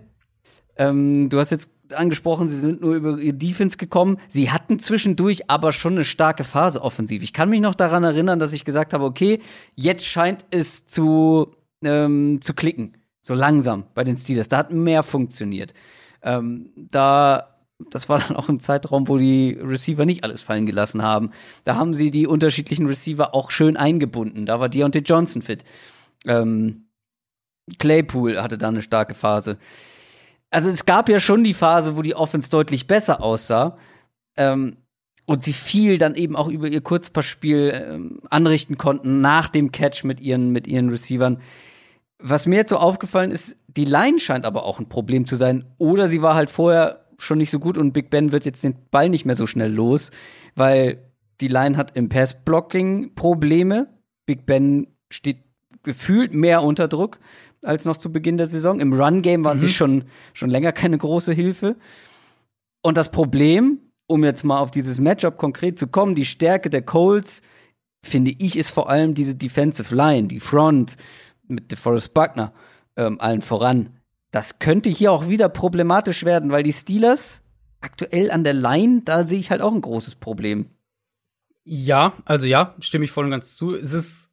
ähm, 0.77 1.29
du 1.29 1.39
hast 1.39 1.51
jetzt 1.51 1.69
angesprochen, 1.93 2.47
sie 2.47 2.57
sind 2.57 2.81
nur 2.81 2.95
über 2.95 3.17
ihr 3.17 3.33
Defense 3.33 3.77
gekommen. 3.77 4.17
Sie 4.27 4.51
hatten 4.51 4.79
zwischendurch 4.79 5.49
aber 5.49 5.73
schon 5.73 5.93
eine 5.93 6.05
starke 6.05 6.43
Phase 6.43 6.81
offensiv. 6.81 7.23
Ich 7.23 7.33
kann 7.33 7.49
mich 7.49 7.61
noch 7.61 7.75
daran 7.75 8.03
erinnern, 8.03 8.39
dass 8.39 8.53
ich 8.53 8.65
gesagt 8.65 8.93
habe, 8.93 9.05
okay, 9.05 9.41
jetzt 9.75 10.05
scheint 10.05 10.45
es 10.51 10.85
zu, 10.85 11.55
ähm, 11.83 12.41
zu 12.41 12.53
klicken. 12.53 12.98
So 13.29 13.35
langsam 13.35 13.83
bei 13.93 14.03
den 14.03 14.17
Steelers. 14.17 14.47
Da 14.47 14.57
hat 14.57 14.73
mehr 14.73 15.03
funktioniert. 15.03 15.75
Ähm, 16.23 16.71
da 16.75 17.59
das 17.91 18.09
war 18.09 18.17
dann 18.17 18.35
auch 18.35 18.49
ein 18.49 18.59
Zeitraum, 18.59 19.07
wo 19.07 19.19
die 19.19 19.51
Receiver 19.51 20.03
nicht 20.03 20.23
alles 20.23 20.41
fallen 20.41 20.65
gelassen 20.65 21.03
haben. 21.03 21.29
Da 21.63 21.75
haben 21.75 21.93
sie 21.93 22.09
die 22.09 22.25
unterschiedlichen 22.25 22.87
Receiver 22.87 23.35
auch 23.35 23.51
schön 23.51 23.77
eingebunden. 23.77 24.47
Da 24.47 24.59
war 24.59 24.67
Deontay 24.67 25.01
Johnson 25.01 25.43
fit. 25.43 25.63
Ähm, 26.25 26.87
Claypool 27.77 28.41
hatte 28.41 28.57
da 28.57 28.69
eine 28.69 28.81
starke 28.81 29.13
Phase. 29.13 29.59
Also 30.49 30.69
es 30.69 30.87
gab 30.87 31.07
ja 31.07 31.19
schon 31.19 31.43
die 31.43 31.53
Phase, 31.53 31.95
wo 31.95 32.01
die 32.01 32.15
Offense 32.15 32.49
deutlich 32.49 32.87
besser 32.87 33.21
aussah. 33.21 33.77
Ähm, 34.37 34.77
und 35.27 35.43
sie 35.43 35.53
viel 35.53 35.99
dann 35.99 36.15
eben 36.15 36.35
auch 36.35 36.47
über 36.47 36.67
ihr 36.67 36.81
Kurzpassspiel 36.81 37.89
ähm, 37.91 38.21
anrichten 38.31 38.79
konnten 38.79 39.21
nach 39.21 39.49
dem 39.49 39.71
Catch 39.71 40.03
mit 40.03 40.19
ihren, 40.19 40.49
mit 40.49 40.65
ihren 40.65 40.89
Receivern. 40.89 41.39
Was 42.21 42.45
mir 42.45 42.57
jetzt 42.57 42.69
so 42.69 42.77
aufgefallen 42.77 43.31
ist, 43.31 43.57
die 43.67 43.85
Line 43.85 44.19
scheint 44.19 44.45
aber 44.45 44.63
auch 44.63 44.79
ein 44.79 44.89
Problem 44.89 45.25
zu 45.25 45.35
sein. 45.35 45.65
Oder 45.77 46.09
sie 46.09 46.21
war 46.21 46.35
halt 46.35 46.49
vorher 46.49 47.05
schon 47.17 47.37
nicht 47.37 47.51
so 47.51 47.59
gut 47.59 47.77
und 47.77 47.93
Big 47.93 48.09
Ben 48.09 48.31
wird 48.31 48.45
jetzt 48.45 48.63
den 48.63 48.75
Ball 48.91 49.09
nicht 49.09 49.25
mehr 49.25 49.35
so 49.35 49.45
schnell 49.45 49.71
los, 49.71 50.11
weil 50.55 51.09
die 51.41 51.47
Line 51.47 51.77
hat 51.77 51.95
im 51.95 52.09
Pass-Blocking 52.09 53.15
Probleme. 53.15 53.87
Big 54.25 54.45
Ben 54.45 54.87
steht 55.09 55.43
gefühlt 55.83 56.33
mehr 56.33 56.63
unter 56.63 56.87
Druck 56.87 57.19
als 57.63 57.85
noch 57.85 57.97
zu 57.97 58.11
Beginn 58.11 58.37
der 58.37 58.47
Saison. 58.47 58.79
Im 58.79 58.93
Run-Game 58.93 59.43
waren 59.43 59.57
mhm. 59.57 59.61
sie 59.61 59.69
schon, 59.69 60.03
schon 60.33 60.49
länger 60.49 60.71
keine 60.71 60.97
große 60.97 61.33
Hilfe. 61.33 61.75
Und 62.81 62.97
das 62.97 63.11
Problem, 63.11 63.79
um 64.07 64.23
jetzt 64.23 64.43
mal 64.43 64.59
auf 64.59 64.71
dieses 64.71 64.99
Matchup 64.99 65.37
konkret 65.37 65.77
zu 65.77 65.87
kommen, 65.87 66.15
die 66.15 66.25
Stärke 66.25 66.69
der 66.69 66.81
Colts, 66.81 67.41
finde 68.05 68.31
ich, 68.37 68.57
ist 68.57 68.71
vor 68.71 68.89
allem 68.89 69.13
diese 69.13 69.35
Defensive 69.35 69.93
Line, 69.93 70.27
die 70.27 70.39
Front 70.39 70.95
mit 71.49 71.71
DeForest 71.71 72.13
Buckner 72.13 72.53
ähm, 72.95 73.19
allen 73.19 73.41
voran 73.41 73.99
das 74.31 74.59
könnte 74.59 74.89
hier 74.89 75.11
auch 75.11 75.27
wieder 75.27 75.49
problematisch 75.49 76.23
werden, 76.23 76.51
weil 76.51 76.63
die 76.63 76.73
Steelers 76.73 77.41
aktuell 77.81 78.31
an 78.31 78.43
der 78.43 78.53
Line, 78.53 79.01
da 79.05 79.23
sehe 79.23 79.39
ich 79.39 79.51
halt 79.51 79.61
auch 79.61 79.73
ein 79.73 79.81
großes 79.81 80.15
Problem. 80.15 80.69
Ja, 81.63 82.13
also 82.25 82.45
ja, 82.47 82.75
stimme 82.79 83.05
ich 83.05 83.11
voll 83.11 83.25
und 83.25 83.31
ganz 83.31 83.55
zu. 83.55 83.75
Es 83.75 83.93
ist, 83.93 84.29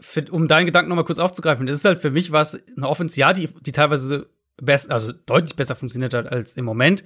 für, 0.00 0.24
um 0.30 0.48
deinen 0.48 0.66
Gedanken 0.66 0.88
noch 0.88 0.96
mal 0.96 1.04
kurz 1.04 1.18
aufzugreifen, 1.18 1.68
es 1.68 1.78
ist 1.78 1.84
halt 1.84 2.00
für 2.00 2.10
mich 2.10 2.32
was 2.32 2.58
eine 2.76 2.88
Offense, 2.88 3.18
ja, 3.18 3.32
die, 3.32 3.48
die 3.60 3.72
teilweise 3.72 4.28
best, 4.56 4.90
also 4.90 5.12
deutlich 5.12 5.56
besser 5.56 5.76
funktioniert 5.76 6.14
hat 6.14 6.26
als 6.26 6.54
im 6.54 6.64
Moment. 6.64 7.04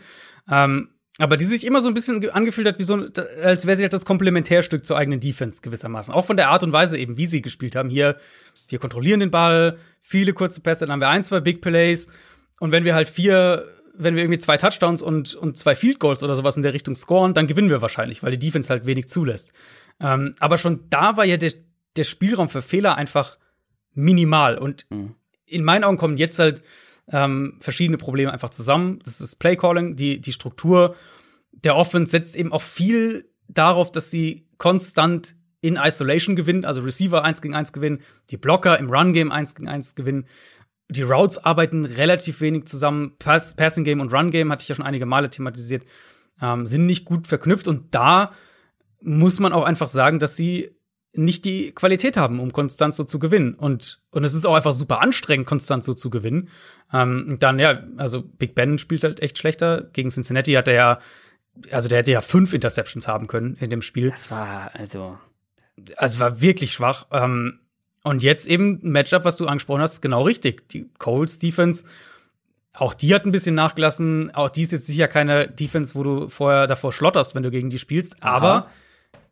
Ähm, 0.51 0.91
aber 1.19 1.37
die 1.37 1.47
sich 1.47 1.67
immer 1.67 1.81
so 1.81 1.89
ein 1.89 1.95
bisschen 1.95 2.31
angefühlt 2.31 2.69
hat, 2.69 2.79
wie 2.79 2.85
so, 2.85 2.95
als 3.43 3.67
wäre 3.67 3.77
sie 3.77 3.83
halt 3.83 3.93
das 3.93 4.05
Komplementärstück 4.05 4.85
zur 4.85 4.97
eigenen 4.97 5.19
Defense 5.19 5.61
gewissermaßen. 5.63 6.15
Auch 6.15 6.25
von 6.25 6.37
der 6.37 6.51
Art 6.51 6.63
und 6.63 6.73
Weise 6.73 6.97
eben, 6.97 7.17
wie 7.17 7.27
sie 7.27 7.43
gespielt 7.43 7.75
haben. 7.75 7.91
Hier, 7.91 8.17
wir 8.69 8.79
kontrollieren 8.79 9.21
den 9.21 9.31
Ball, 9.31 9.79
viele 10.01 10.33
kurze 10.33 10.61
Pässe, 10.61 10.87
dann 10.87 10.93
haben 10.93 11.01
wir 11.01 11.09
ein, 11.09 11.25
zwei 11.25 11.41
Big 11.41 11.61
Plays. 11.61 12.09
Und 12.61 12.73
wenn 12.73 12.85
wir 12.85 12.95
halt 12.95 13.09
vier, 13.09 13.67
wenn 13.95 14.15
wir 14.15 14.23
irgendwie 14.23 14.39
zwei 14.39 14.57
Touchdowns 14.57 15.03
und, 15.03 15.35
und 15.35 15.57
zwei 15.57 15.75
Field 15.75 15.99
Goals 15.99 16.23
oder 16.23 16.35
sowas 16.35 16.57
in 16.57 16.63
der 16.63 16.75
Richtung 16.75 16.95
scoren, 16.95 17.35
dann 17.35 17.47
gewinnen 17.47 17.71
wir 17.71 17.83
wahrscheinlich, 17.83 18.23
weil 18.23 18.33
die 18.33 18.39
Defense 18.39 18.71
halt 18.71 18.87
wenig 18.87 19.09
zulässt. 19.09 19.53
Ähm, 20.01 20.35
aber 20.39 20.59
schon 20.59 20.89
da 20.91 21.17
war 21.17 21.25
ja 21.25 21.37
der, 21.37 21.53
der 21.97 22.05
Spielraum 22.05 22.49
für 22.49 22.63
Fehler 22.63 22.97
einfach 22.97 23.39
minimal. 23.95 24.59
Und 24.59 24.87
mhm. 24.91 25.15
in 25.45 25.65
meinen 25.65 25.85
Augen 25.85 25.99
kommen 25.99 26.17
jetzt 26.17 26.39
halt 26.39 26.63
ähm, 27.11 27.57
verschiedene 27.61 27.99
Probleme 27.99 28.33
einfach 28.33 28.51
zusammen. 28.51 29.01
Das 29.05 29.21
ist 29.21 29.37
Playcalling, 29.37 29.97
die, 29.97 30.21
die 30.21 30.33
Struktur 30.33 30.95
der 31.65 31.77
Offense 31.77 32.13
setzt 32.13 32.37
eben 32.37 32.53
auch 32.53 32.63
viel 32.63 33.29
darauf, 33.49 33.91
dass 33.91 34.11
sie 34.11 34.47
konstant 34.59 35.35
in 35.61 35.77
Isolation 35.77 36.37
gewinnen, 36.37 36.65
also 36.65 36.81
Receiver 36.81 37.25
1 37.25 37.43
gegen 37.43 37.55
1 37.55 37.73
gewinnen, 37.73 38.01
die 38.31 38.37
Blocker 38.37 38.79
im 38.79 38.91
Run-Game 38.91 39.33
1 39.33 39.55
gegen 39.55 39.69
1 39.69 39.95
gewinnen. 39.95 40.27
Die 40.91 41.03
Routes 41.03 41.39
arbeiten 41.39 41.85
relativ 41.85 42.41
wenig 42.41 42.67
zusammen. 42.67 43.17
Pass 43.19 43.55
Passing 43.55 43.85
Game 43.85 44.01
und 44.01 44.13
Run 44.13 44.31
Game 44.31 44.51
hatte 44.51 44.63
ich 44.63 44.69
ja 44.69 44.75
schon 44.75 44.87
einige 44.87 45.05
Male 45.05 45.29
thematisiert, 45.29 45.85
ähm, 46.41 46.65
sind 46.65 46.87
nicht 46.87 47.05
gut 47.05 47.27
verknüpft. 47.27 47.69
Und 47.69 47.95
da 47.95 48.33
muss 49.03 49.39
man 49.39 49.53
auch 49.53 49.65
einfach 49.65 49.89
sagen, 49.89 50.19
dass 50.19 50.37
sie 50.37 50.71
nicht 51.13 51.45
die 51.45 51.73
Qualität 51.73 52.17
haben, 52.17 52.41
um 52.41 52.53
konstant 52.53 52.95
so 52.95 53.05
zu 53.05 53.19
gewinnen. 53.19 53.55
Und, 53.55 54.01
und 54.11 54.25
es 54.25 54.35
ist 54.35 54.47
auch 54.47 54.55
einfach 54.55 54.73
super 54.73 55.03
anstrengend, 55.03 55.47
konstant 55.47 55.85
so 55.85 55.93
zu 55.93 56.09
gewinnen. 56.11 56.49
Ähm, 56.93 57.37
dann, 57.39 57.59
ja, 57.59 57.83
also 57.97 58.23
Big 58.23 58.55
Ben 58.55 58.79
spielt 58.79 59.05
halt 59.05 59.21
echt 59.21 59.37
schlechter. 59.37 59.91
Gegen 59.93 60.11
Cincinnati 60.11 60.53
hat 60.53 60.69
er 60.69 60.75
ja, 60.75 60.99
also 61.71 61.89
der 61.89 61.99
hätte 61.99 62.13
ja 62.13 62.21
fünf 62.23 62.55
Interceptions 62.55 63.09
haben 63.09 63.27
können 63.27 63.57
in 63.61 63.69
dem 63.69 63.83
Spiel. 63.83 64.11
Das 64.11 64.31
war 64.31 64.71
also. 64.75 65.19
Also 65.97 66.21
war 66.21 66.41
wirklich 66.41 66.73
schwach. 66.73 67.07
Ähm, 67.13 67.61
und 68.05 68.23
jetzt 68.23 68.47
eben 68.47 68.81
ein 68.83 68.91
Matchup, 68.91 69.25
was 69.25 69.37
du 69.37 69.47
angesprochen 69.47 69.83
hast, 69.83 70.01
genau 70.01 70.23
richtig. 70.23 70.69
Die 70.71 70.89
Coles 70.99 71.39
Defense, 71.39 71.85
auch 72.73 72.95
die 72.95 73.15
hat 73.15 73.27
ein 73.27 73.33
bisschen 73.33 73.55
nachgelassen. 73.55 74.35
Auch 74.35 74.51
die 74.51 74.63
ist 74.63 74.73
jetzt 74.73 74.87
sicher 74.87 75.09
keine 75.09 75.49
Defense, 75.49 75.95
wo 75.95 76.03
du 76.03 76.29
vorher 76.29 76.67
davor 76.67 76.93
schlotterst, 76.93 77.35
wenn 77.35 77.43
du 77.43 77.51
gegen 77.51 77.71
die 77.71 77.79
spielst. 77.79 78.23
Aber 78.23 78.69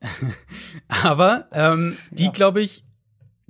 aber 0.89 1.49
ähm, 1.53 1.97
die, 2.11 2.25
ja. 2.25 2.31
glaube 2.31 2.61
ich, 2.61 2.85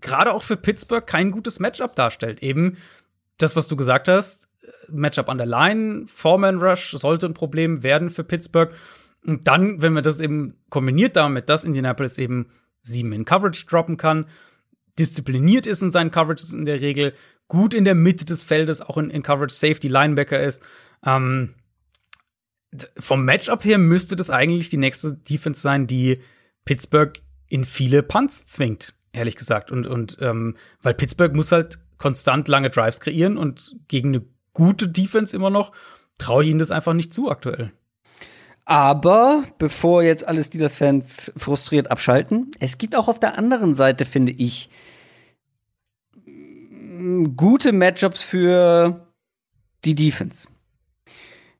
gerade 0.00 0.32
auch 0.32 0.42
für 0.42 0.56
Pittsburgh 0.56 1.06
kein 1.06 1.30
gutes 1.30 1.60
Matchup 1.60 1.94
darstellt. 1.96 2.42
Eben 2.42 2.76
das, 3.38 3.56
was 3.56 3.68
du 3.68 3.76
gesagt 3.76 4.08
hast, 4.08 4.48
Matchup 4.88 5.28
an 5.28 5.38
der 5.38 5.46
Line, 5.46 6.04
Foreman 6.06 6.58
Rush 6.58 6.92
sollte 6.92 7.26
ein 7.26 7.34
Problem 7.34 7.82
werden 7.82 8.10
für 8.10 8.24
Pittsburgh. 8.24 8.72
Und 9.24 9.48
dann, 9.48 9.82
wenn 9.82 9.92
man 9.92 10.04
das 10.04 10.20
eben 10.20 10.54
kombiniert 10.70 11.16
damit, 11.16 11.48
dass 11.48 11.64
Indianapolis 11.64 12.18
eben 12.18 12.46
sieben 12.86 13.12
in 13.12 13.24
Coverage 13.24 13.66
droppen 13.66 13.96
kann, 13.96 14.26
diszipliniert 14.98 15.66
ist 15.66 15.82
in 15.82 15.90
seinen 15.90 16.10
Coverages 16.10 16.52
in 16.52 16.64
der 16.64 16.80
Regel, 16.80 17.14
gut 17.48 17.74
in 17.74 17.84
der 17.84 17.94
Mitte 17.94 18.24
des 18.24 18.42
Feldes, 18.42 18.80
auch 18.80 18.96
in, 18.96 19.10
in 19.10 19.22
Coverage 19.22 19.54
Safety 19.54 19.88
Linebacker 19.88 20.40
ist. 20.40 20.62
Ähm, 21.04 21.54
vom 22.98 23.24
Matchup 23.24 23.64
her 23.64 23.78
müsste 23.78 24.16
das 24.16 24.30
eigentlich 24.30 24.68
die 24.68 24.76
nächste 24.76 25.14
Defense 25.14 25.60
sein, 25.60 25.86
die 25.86 26.20
Pittsburgh 26.64 27.20
in 27.48 27.64
viele 27.64 28.02
Punts 28.02 28.46
zwingt, 28.46 28.94
ehrlich 29.12 29.36
gesagt. 29.36 29.70
Und, 29.70 29.86
und 29.86 30.18
ähm, 30.20 30.56
weil 30.82 30.94
Pittsburgh 30.94 31.34
muss 31.34 31.52
halt 31.52 31.78
konstant 31.98 32.48
lange 32.48 32.70
Drives 32.70 33.00
kreieren 33.00 33.38
und 33.38 33.76
gegen 33.88 34.08
eine 34.08 34.24
gute 34.52 34.88
Defense 34.88 35.34
immer 35.34 35.50
noch 35.50 35.72
traue 36.18 36.44
ich 36.44 36.50
ihnen 36.50 36.58
das 36.58 36.70
einfach 36.70 36.94
nicht 36.94 37.12
zu 37.12 37.30
aktuell. 37.30 37.72
Aber 38.66 39.44
bevor 39.58 40.02
jetzt 40.02 40.26
alle 40.26 40.42
Steelers-Fans 40.42 41.32
frustriert 41.36 41.90
abschalten, 41.90 42.50
es 42.58 42.78
gibt 42.78 42.96
auch 42.96 43.06
auf 43.06 43.20
der 43.20 43.38
anderen 43.38 43.74
Seite, 43.74 44.04
finde 44.04 44.32
ich, 44.32 44.68
gute 47.36 47.72
Matchups 47.72 48.22
für 48.22 49.06
die 49.84 49.94
Defense. 49.94 50.48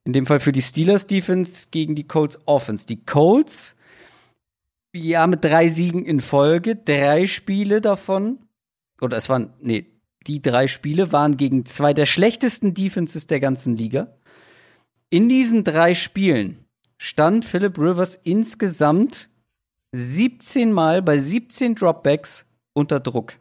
In 0.02 0.12
dem 0.12 0.26
Fall 0.26 0.40
für 0.40 0.50
die 0.50 0.62
Steelers 0.62 1.06
Defense 1.06 1.68
gegen 1.70 1.94
die 1.94 2.08
Colts 2.08 2.40
Offense. 2.44 2.86
Die 2.86 3.04
Colts 3.04 3.76
ja, 4.92 5.28
mit 5.28 5.44
drei 5.44 5.68
Siegen 5.68 6.04
in 6.04 6.20
Folge, 6.20 6.74
drei 6.74 7.26
Spiele 7.26 7.80
davon, 7.80 8.40
oder 9.00 9.16
es 9.16 9.28
waren, 9.28 9.52
nee, 9.60 9.86
die 10.26 10.42
drei 10.42 10.66
Spiele 10.66 11.12
waren 11.12 11.36
gegen 11.36 11.66
zwei 11.66 11.94
der 11.94 12.06
schlechtesten 12.06 12.74
Defenses 12.74 13.28
der 13.28 13.38
ganzen 13.38 13.76
Liga. 13.76 14.16
In 15.08 15.28
diesen 15.28 15.62
drei 15.62 15.94
Spielen 15.94 16.65
stand 16.98 17.44
Philip 17.44 17.78
Rivers 17.78 18.18
insgesamt 18.24 19.30
17 19.92 20.72
Mal 20.72 21.02
bei 21.02 21.18
17 21.18 21.74
Dropbacks 21.74 22.44
unter 22.72 23.00
Druck. 23.00 23.34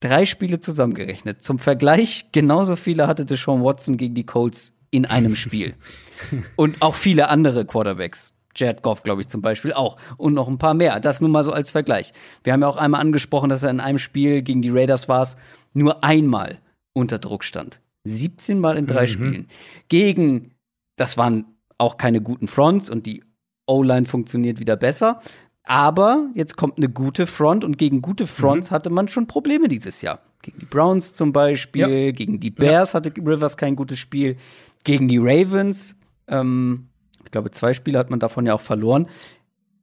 Drei 0.00 0.26
Spiele 0.26 0.60
zusammengerechnet. 0.60 1.42
Zum 1.42 1.58
Vergleich, 1.58 2.26
genauso 2.32 2.76
viele 2.76 3.06
hatte 3.08 3.24
Deshaun 3.24 3.64
Watson 3.64 3.96
gegen 3.96 4.14
die 4.14 4.26
Colts 4.26 4.74
in 4.90 5.06
einem 5.06 5.34
Spiel. 5.34 5.74
Und 6.56 6.82
auch 6.82 6.94
viele 6.94 7.28
andere 7.28 7.64
Quarterbacks. 7.64 8.32
Jared 8.54 8.82
Goff, 8.82 9.02
glaube 9.02 9.22
ich, 9.22 9.28
zum 9.28 9.40
Beispiel 9.40 9.72
auch. 9.72 9.96
Und 10.16 10.34
noch 10.34 10.48
ein 10.48 10.58
paar 10.58 10.74
mehr. 10.74 11.00
Das 11.00 11.20
nur 11.20 11.30
mal 11.30 11.44
so 11.44 11.52
als 11.52 11.70
Vergleich. 11.70 12.12
Wir 12.44 12.52
haben 12.52 12.62
ja 12.62 12.68
auch 12.68 12.76
einmal 12.76 13.00
angesprochen, 13.00 13.50
dass 13.50 13.62
er 13.62 13.70
in 13.70 13.80
einem 13.80 13.98
Spiel 13.98 14.42
gegen 14.42 14.62
die 14.62 14.70
Raiders 14.70 15.08
war, 15.08 15.28
nur 15.74 16.04
einmal 16.04 16.58
unter 16.92 17.18
Druck 17.18 17.44
stand. 17.44 17.80
17 18.04 18.58
Mal 18.58 18.76
in 18.76 18.86
drei 18.86 19.02
mhm. 19.02 19.08
Spielen. 19.08 19.48
Gegen, 19.88 20.52
das 20.96 21.16
waren 21.16 21.44
auch 21.78 21.96
keine 21.96 22.20
guten 22.20 22.48
Fronts 22.48 22.90
und 22.90 23.06
die 23.06 23.24
O-Line 23.66 24.06
funktioniert 24.06 24.60
wieder 24.60 24.76
besser. 24.76 25.20
Aber 25.64 26.30
jetzt 26.34 26.56
kommt 26.56 26.78
eine 26.78 26.88
gute 26.88 27.26
Front 27.26 27.64
und 27.64 27.78
gegen 27.78 28.02
gute 28.02 28.26
Fronts 28.26 28.70
mhm. 28.70 28.74
hatte 28.74 28.90
man 28.90 29.08
schon 29.08 29.26
Probleme 29.26 29.68
dieses 29.68 30.02
Jahr. 30.02 30.20
Gegen 30.42 30.58
die 30.60 30.66
Browns 30.66 31.14
zum 31.14 31.32
Beispiel, 31.32 32.06
ja. 32.06 32.10
gegen 32.12 32.40
die 32.40 32.50
Bears 32.50 32.92
ja. 32.92 32.98
hatte 32.98 33.12
Rivers 33.16 33.56
kein 33.56 33.76
gutes 33.76 33.98
Spiel, 33.98 34.36
gegen 34.84 35.08
die 35.08 35.18
Ravens 35.18 35.94
ähm, 36.28 36.88
ich 37.24 37.30
glaube, 37.30 37.50
zwei 37.50 37.74
Spiele 37.74 37.98
hat 37.98 38.10
man 38.10 38.20
davon 38.20 38.46
ja 38.46 38.54
auch 38.54 38.60
verloren. 38.60 39.08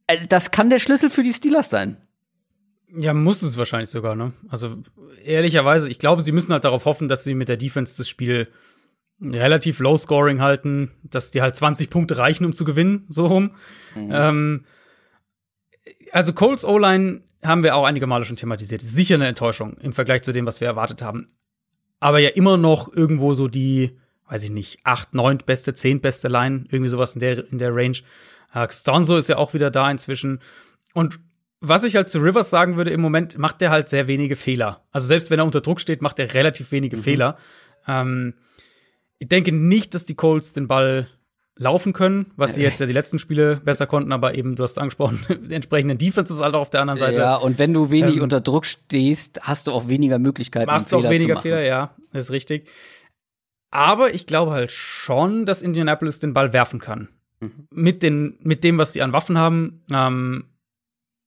Äh, 0.06 0.26
das 0.28 0.50
kann 0.50 0.70
der 0.70 0.78
Schlüssel 0.78 1.10
für 1.10 1.22
die 1.22 1.32
Steelers 1.32 1.70
sein. 1.70 1.96
Ja, 2.88 3.12
muss 3.12 3.42
es 3.42 3.58
wahrscheinlich 3.58 3.90
sogar, 3.90 4.14
ne? 4.14 4.32
Also 4.48 4.78
ehrlicherweise, 5.24 5.90
ich 5.90 5.98
glaube, 5.98 6.22
sie 6.22 6.32
müssen 6.32 6.52
halt 6.52 6.64
darauf 6.64 6.84
hoffen, 6.84 7.08
dass 7.08 7.24
sie 7.24 7.34
mit 7.34 7.48
der 7.48 7.56
Defense 7.56 7.96
das 7.98 8.08
Spiel 8.08 8.48
relativ 9.20 9.80
low 9.80 9.96
scoring 9.96 10.40
halten, 10.40 10.92
dass 11.04 11.30
die 11.30 11.42
halt 11.42 11.56
20 11.56 11.90
Punkte 11.90 12.18
reichen, 12.18 12.44
um 12.44 12.52
zu 12.52 12.64
gewinnen, 12.64 13.06
so 13.08 13.26
rum. 13.26 13.52
Mhm. 13.94 14.10
Ähm, 14.12 14.64
also 16.12 16.32
Colts 16.32 16.64
O-Line 16.64 17.22
haben 17.42 17.62
wir 17.62 17.76
auch 17.76 17.84
einige 17.84 18.06
Male 18.06 18.24
schon 18.24 18.36
thematisiert. 18.36 18.80
Sicher 18.80 19.14
eine 19.14 19.26
Enttäuschung 19.26 19.76
im 19.78 19.92
Vergleich 19.92 20.22
zu 20.22 20.32
dem, 20.32 20.46
was 20.46 20.60
wir 20.60 20.68
erwartet 20.68 21.02
haben. 21.02 21.28
Aber 22.00 22.18
ja 22.18 22.30
immer 22.30 22.56
noch 22.56 22.92
irgendwo 22.92 23.34
so 23.34 23.48
die 23.48 23.96
weiß 24.28 24.44
ich 24.44 24.50
nicht, 24.50 24.78
acht, 24.84 25.14
neun 25.14 25.38
beste, 25.38 25.74
zehn 25.74 26.00
beste 26.00 26.28
Line, 26.28 26.64
irgendwie 26.70 26.88
sowas 26.88 27.14
in 27.14 27.20
der, 27.20 27.50
in 27.50 27.58
der 27.58 27.74
Range. 27.74 27.98
Uh, 28.54 28.66
Stonzo 28.70 29.16
ist 29.16 29.28
ja 29.28 29.36
auch 29.36 29.54
wieder 29.54 29.70
da 29.70 29.90
inzwischen. 29.90 30.40
Und 30.94 31.20
was 31.60 31.84
ich 31.84 31.96
halt 31.96 32.08
zu 32.08 32.20
Rivers 32.20 32.50
sagen 32.50 32.76
würde, 32.76 32.90
im 32.90 33.00
Moment 33.00 33.38
macht 33.38 33.62
er 33.62 33.70
halt 33.70 33.88
sehr 33.88 34.08
wenige 34.08 34.36
Fehler. 34.36 34.84
Also 34.92 35.06
selbst 35.06 35.30
wenn 35.30 35.38
er 35.38 35.44
unter 35.44 35.60
Druck 35.60 35.80
steht, 35.80 36.02
macht 36.02 36.18
er 36.18 36.34
relativ 36.34 36.72
wenige 36.72 36.96
mhm. 36.96 37.02
Fehler. 37.02 37.38
Ähm, 37.86 38.34
ich 39.18 39.28
denke 39.28 39.52
nicht, 39.52 39.94
dass 39.94 40.04
die 40.04 40.14
Colts 40.14 40.52
den 40.52 40.68
Ball 40.68 41.08
laufen 41.58 41.94
können, 41.94 42.32
was 42.36 42.54
sie 42.54 42.62
jetzt 42.62 42.80
ja 42.80 42.86
die 42.86 42.92
letzten 42.92 43.18
Spiele 43.18 43.56
besser 43.56 43.86
konnten, 43.86 44.12
aber 44.12 44.34
eben, 44.34 44.56
du 44.56 44.62
hast 44.62 44.78
angesprochen, 44.78 45.20
die 45.48 45.54
entsprechenden 45.54 45.96
Defenses 45.96 46.40
halt 46.40 46.54
auch 46.54 46.60
auf 46.60 46.70
der 46.70 46.82
anderen 46.82 46.98
Seite. 46.98 47.20
Ja, 47.20 47.36
und 47.36 47.58
wenn 47.58 47.72
du 47.72 47.90
wenig 47.90 48.16
ähm, 48.16 48.22
unter 48.22 48.40
Druck 48.40 48.66
stehst, 48.66 49.40
hast 49.42 49.66
du 49.66 49.72
auch 49.72 49.88
weniger 49.88 50.18
Möglichkeiten, 50.18 50.66
machst 50.66 50.92
du 50.92 50.98
auch 50.98 51.08
weniger 51.08 51.36
Fehler, 51.38 51.62
ja, 51.62 51.94
ist 52.12 52.30
richtig. 52.30 52.68
Aber 53.70 54.14
ich 54.14 54.26
glaube 54.26 54.52
halt 54.52 54.70
schon, 54.70 55.46
dass 55.46 55.62
Indianapolis 55.62 56.18
den 56.18 56.34
Ball 56.34 56.52
werfen 56.52 56.80
kann. 56.80 57.08
Mhm. 57.40 57.68
Mit, 57.70 58.02
den, 58.02 58.38
mit 58.42 58.62
dem, 58.62 58.78
was 58.78 58.92
sie 58.92 59.02
an 59.02 59.12
Waffen 59.12 59.38
haben, 59.38 59.82
ähm, 59.90 60.44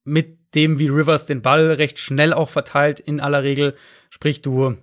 mit 0.04 0.54
dem, 0.54 0.78
wie 0.78 0.88
Rivers 0.88 1.26
den 1.26 1.42
Ball 1.42 1.72
recht 1.72 1.98
schnell 1.98 2.32
auch 2.32 2.48
verteilt, 2.48 2.98
in 2.98 3.20
aller 3.20 3.42
Regel. 3.42 3.76
Sprich, 4.10 4.42
du 4.42 4.76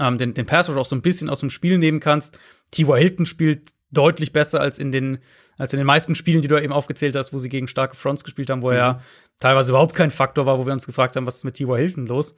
ähm, 0.00 0.18
den, 0.18 0.34
den 0.34 0.46
Pass 0.46 0.70
auch 0.70 0.86
so 0.86 0.96
ein 0.96 1.02
bisschen 1.02 1.28
aus 1.28 1.40
dem 1.40 1.50
Spiel 1.50 1.78
nehmen 1.78 2.00
kannst. 2.00 2.38
T.Y. 2.70 2.98
Hilton 2.98 3.26
spielt 3.26 3.70
deutlich 3.90 4.32
besser 4.32 4.60
als 4.60 4.78
in 4.78 4.90
den 4.92 5.18
als 5.58 5.72
in 5.72 5.78
den 5.78 5.86
meisten 5.86 6.14
Spielen, 6.14 6.40
die 6.40 6.48
du 6.48 6.60
eben 6.60 6.72
aufgezählt 6.72 7.14
hast, 7.14 7.32
wo 7.32 7.38
sie 7.38 7.48
gegen 7.48 7.68
starke 7.68 7.94
Fronts 7.94 8.24
gespielt 8.24 8.50
haben, 8.50 8.62
wo 8.62 8.70
mhm. 8.70 8.76
er 8.76 9.02
teilweise 9.38 9.70
überhaupt 9.70 9.94
kein 9.94 10.10
Faktor 10.10 10.46
war, 10.46 10.58
wo 10.58 10.66
wir 10.66 10.72
uns 10.72 10.86
gefragt 10.86 11.14
haben, 11.14 11.26
was 11.26 11.36
ist 11.36 11.44
mit 11.44 11.54
T.Y. 11.54 11.76
Hilton 11.76 12.06
los? 12.06 12.34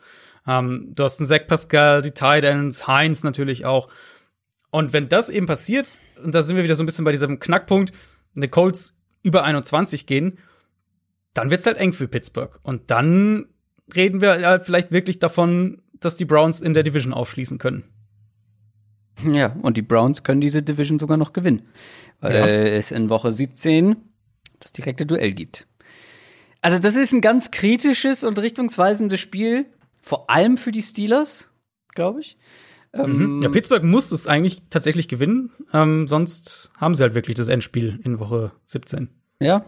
Ähm, 0.46 0.92
du 0.94 1.04
hast 1.04 1.20
einen 1.20 1.28
Zach 1.28 1.46
Pascal, 1.46 2.02
die 2.02 2.10
Titans, 2.10 2.86
Heinz 2.86 3.22
natürlich 3.22 3.64
auch. 3.64 3.88
Und 4.70 4.92
wenn 4.92 5.08
das 5.08 5.30
eben 5.30 5.46
passiert, 5.46 6.00
und 6.22 6.34
da 6.34 6.42
sind 6.42 6.56
wir 6.56 6.64
wieder 6.64 6.74
so 6.74 6.82
ein 6.82 6.86
bisschen 6.86 7.04
bei 7.04 7.12
diesem 7.12 7.38
Knackpunkt, 7.38 7.92
die 8.34 8.48
Colts 8.48 9.00
über 9.22 9.44
21 9.44 10.06
gehen, 10.06 10.38
dann 11.32 11.50
wird 11.50 11.60
es 11.60 11.66
halt 11.66 11.78
eng 11.78 11.92
für 11.92 12.08
Pittsburgh. 12.08 12.58
Und 12.62 12.90
dann 12.90 13.46
reden 13.94 14.20
wir 14.20 14.46
halt 14.46 14.64
vielleicht 14.64 14.92
wirklich 14.92 15.18
davon, 15.18 15.82
dass 16.04 16.16
die 16.16 16.24
Browns 16.24 16.60
in 16.60 16.74
der 16.74 16.82
Division 16.82 17.12
aufschließen 17.12 17.58
können. 17.58 17.84
Ja, 19.24 19.56
und 19.62 19.76
die 19.76 19.82
Browns 19.82 20.22
können 20.22 20.40
diese 20.40 20.62
Division 20.62 20.98
sogar 20.98 21.16
noch 21.16 21.32
gewinnen, 21.32 21.62
weil 22.20 22.34
ja. 22.34 22.46
es 22.46 22.90
in 22.90 23.08
Woche 23.08 23.32
17 23.32 23.96
das 24.60 24.72
direkte 24.72 25.06
Duell 25.06 25.32
gibt. 25.32 25.66
Also 26.60 26.78
das 26.78 26.96
ist 26.96 27.12
ein 27.12 27.20
ganz 27.20 27.50
kritisches 27.50 28.24
und 28.24 28.38
richtungsweisendes 28.38 29.20
Spiel, 29.20 29.66
vor 30.00 30.30
allem 30.30 30.56
für 30.56 30.72
die 30.72 30.82
Steelers, 30.82 31.52
glaube 31.94 32.20
ich. 32.20 32.36
Mhm. 32.94 33.00
Ähm, 33.02 33.42
ja, 33.42 33.48
Pittsburgh 33.50 33.84
muss 33.84 34.12
es 34.12 34.26
eigentlich 34.26 34.62
tatsächlich 34.70 35.08
gewinnen, 35.08 35.50
ähm, 35.72 36.06
sonst 36.06 36.70
haben 36.78 36.94
sie 36.94 37.02
halt 37.02 37.14
wirklich 37.14 37.36
das 37.36 37.48
Endspiel 37.48 38.00
in 38.02 38.18
Woche 38.20 38.52
17. 38.64 39.08
Ja. 39.40 39.64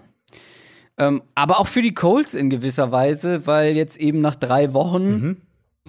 Ähm, 0.99 1.23
aber 1.35 1.61
auch 1.61 1.67
für 1.67 1.83
die 1.83 1.93
Colts 1.95 2.35
in 2.35 2.49
gewisser 2.49 2.91
Weise, 2.91 3.47
weil 3.47 3.77
jetzt 3.77 3.99
eben 3.99 4.21
nach 4.21 4.35
drei 4.35 4.73
Wochen 4.73 5.11
mhm. 5.11 5.37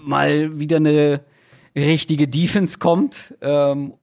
Mal 0.07 0.59
wieder 0.59 0.77
eine 0.77 1.21
richtige 1.75 2.27
Defense 2.27 2.79
kommt. 2.79 3.35
Ähm, 3.41 3.93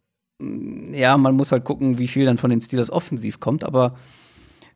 ja, 0.93 1.17
man 1.17 1.35
muss 1.35 1.53
halt 1.53 1.65
gucken, 1.65 1.99
wie 1.99 2.09
viel 2.09 2.27
dann 2.27 2.39
von 2.39 2.51
den 2.51 2.61
Steelers 2.61 2.91
offensiv 2.91 3.41
kommt, 3.41 3.65
aber 3.65 3.97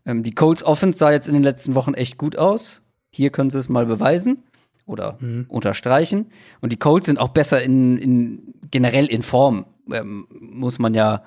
ähm, 0.07 0.23
die 0.23 0.33
Colts 0.33 0.63
Offense 0.63 0.99
sah 0.99 1.13
jetzt 1.13 1.29
in 1.29 1.35
den 1.35 1.43
letzten 1.43 1.75
Wochen 1.75 1.95
echt 1.95 2.19
gut 2.19 2.37
aus. 2.37 2.83
Hier 3.11 3.31
können 3.31 3.51
sie 3.51 3.59
es 3.59 3.69
mal 3.69 3.87
beweisen 3.87 4.45
oder 4.87 5.19
mhm. 5.21 5.47
unterstreichen. 5.49 6.31
Und 6.61 6.73
die 6.73 6.79
Colts 6.79 7.07
sind 7.07 7.19
auch 7.19 7.29
besser 7.29 7.63
in, 7.63 7.99
in 7.99 8.55
generell 8.71 9.07
in 9.07 9.23
Form, 9.23 9.67
ähm, 9.93 10.27
muss 10.31 10.79
man 10.79 10.95
ja 10.95 11.23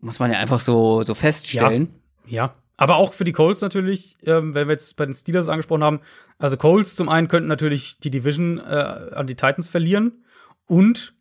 muss 0.00 0.20
man 0.20 0.30
ja 0.30 0.38
einfach 0.38 0.60
so 0.60 1.02
so 1.02 1.14
feststellen. 1.14 1.88
Ja, 2.26 2.46
ja. 2.46 2.52
Aber 2.78 2.96
auch 2.96 3.12
für 3.12 3.24
die 3.24 3.32
Colts 3.32 3.60
natürlich, 3.60 4.16
ähm, 4.24 4.54
wenn 4.54 4.68
wir 4.68 4.72
jetzt 4.72 4.96
bei 4.96 5.04
den 5.04 5.12
Steelers 5.12 5.48
angesprochen 5.48 5.84
haben. 5.84 6.00
Also 6.38 6.56
Colts 6.56 6.94
zum 6.94 7.08
einen 7.08 7.28
könnten 7.28 7.48
natürlich 7.48 7.98
die 7.98 8.10
Division 8.10 8.58
äh, 8.58 9.10
an 9.14 9.26
die 9.26 9.34
Titans 9.34 9.68
verlieren 9.68 10.24
und 10.66 11.12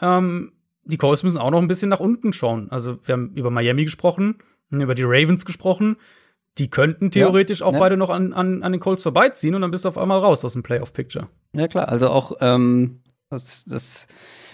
ähm, 0.00 0.52
die 0.84 0.96
Colts 0.96 1.22
müssen 1.22 1.38
auch 1.38 1.50
noch 1.50 1.60
ein 1.60 1.68
bisschen 1.68 1.90
nach 1.90 2.00
unten 2.00 2.32
schauen. 2.32 2.70
Also 2.70 2.98
wir 3.06 3.12
haben 3.12 3.32
über 3.34 3.50
Miami 3.50 3.84
gesprochen, 3.84 4.38
über 4.70 4.94
die 4.94 5.04
Ravens 5.04 5.44
gesprochen. 5.44 5.96
Die 6.58 6.70
könnten 6.70 7.10
theoretisch 7.10 7.60
ja, 7.60 7.66
auch 7.66 7.74
ja. 7.74 7.78
beide 7.78 7.96
noch 7.96 8.10
an, 8.10 8.32
an, 8.32 8.62
an 8.62 8.72
den 8.72 8.80
Colts 8.80 9.02
vorbeiziehen 9.02 9.54
und 9.54 9.60
dann 9.60 9.70
bist 9.70 9.84
du 9.84 9.90
auf 9.90 9.98
einmal 9.98 10.18
raus 10.18 10.44
aus 10.44 10.54
dem 10.54 10.62
Playoff-Picture. 10.62 11.28
Ja, 11.52 11.68
klar. 11.68 11.88
Also 11.88 12.08
auch 12.08 12.32
ähm, 12.40 13.00
was, 13.28 13.64
das, 13.66 14.08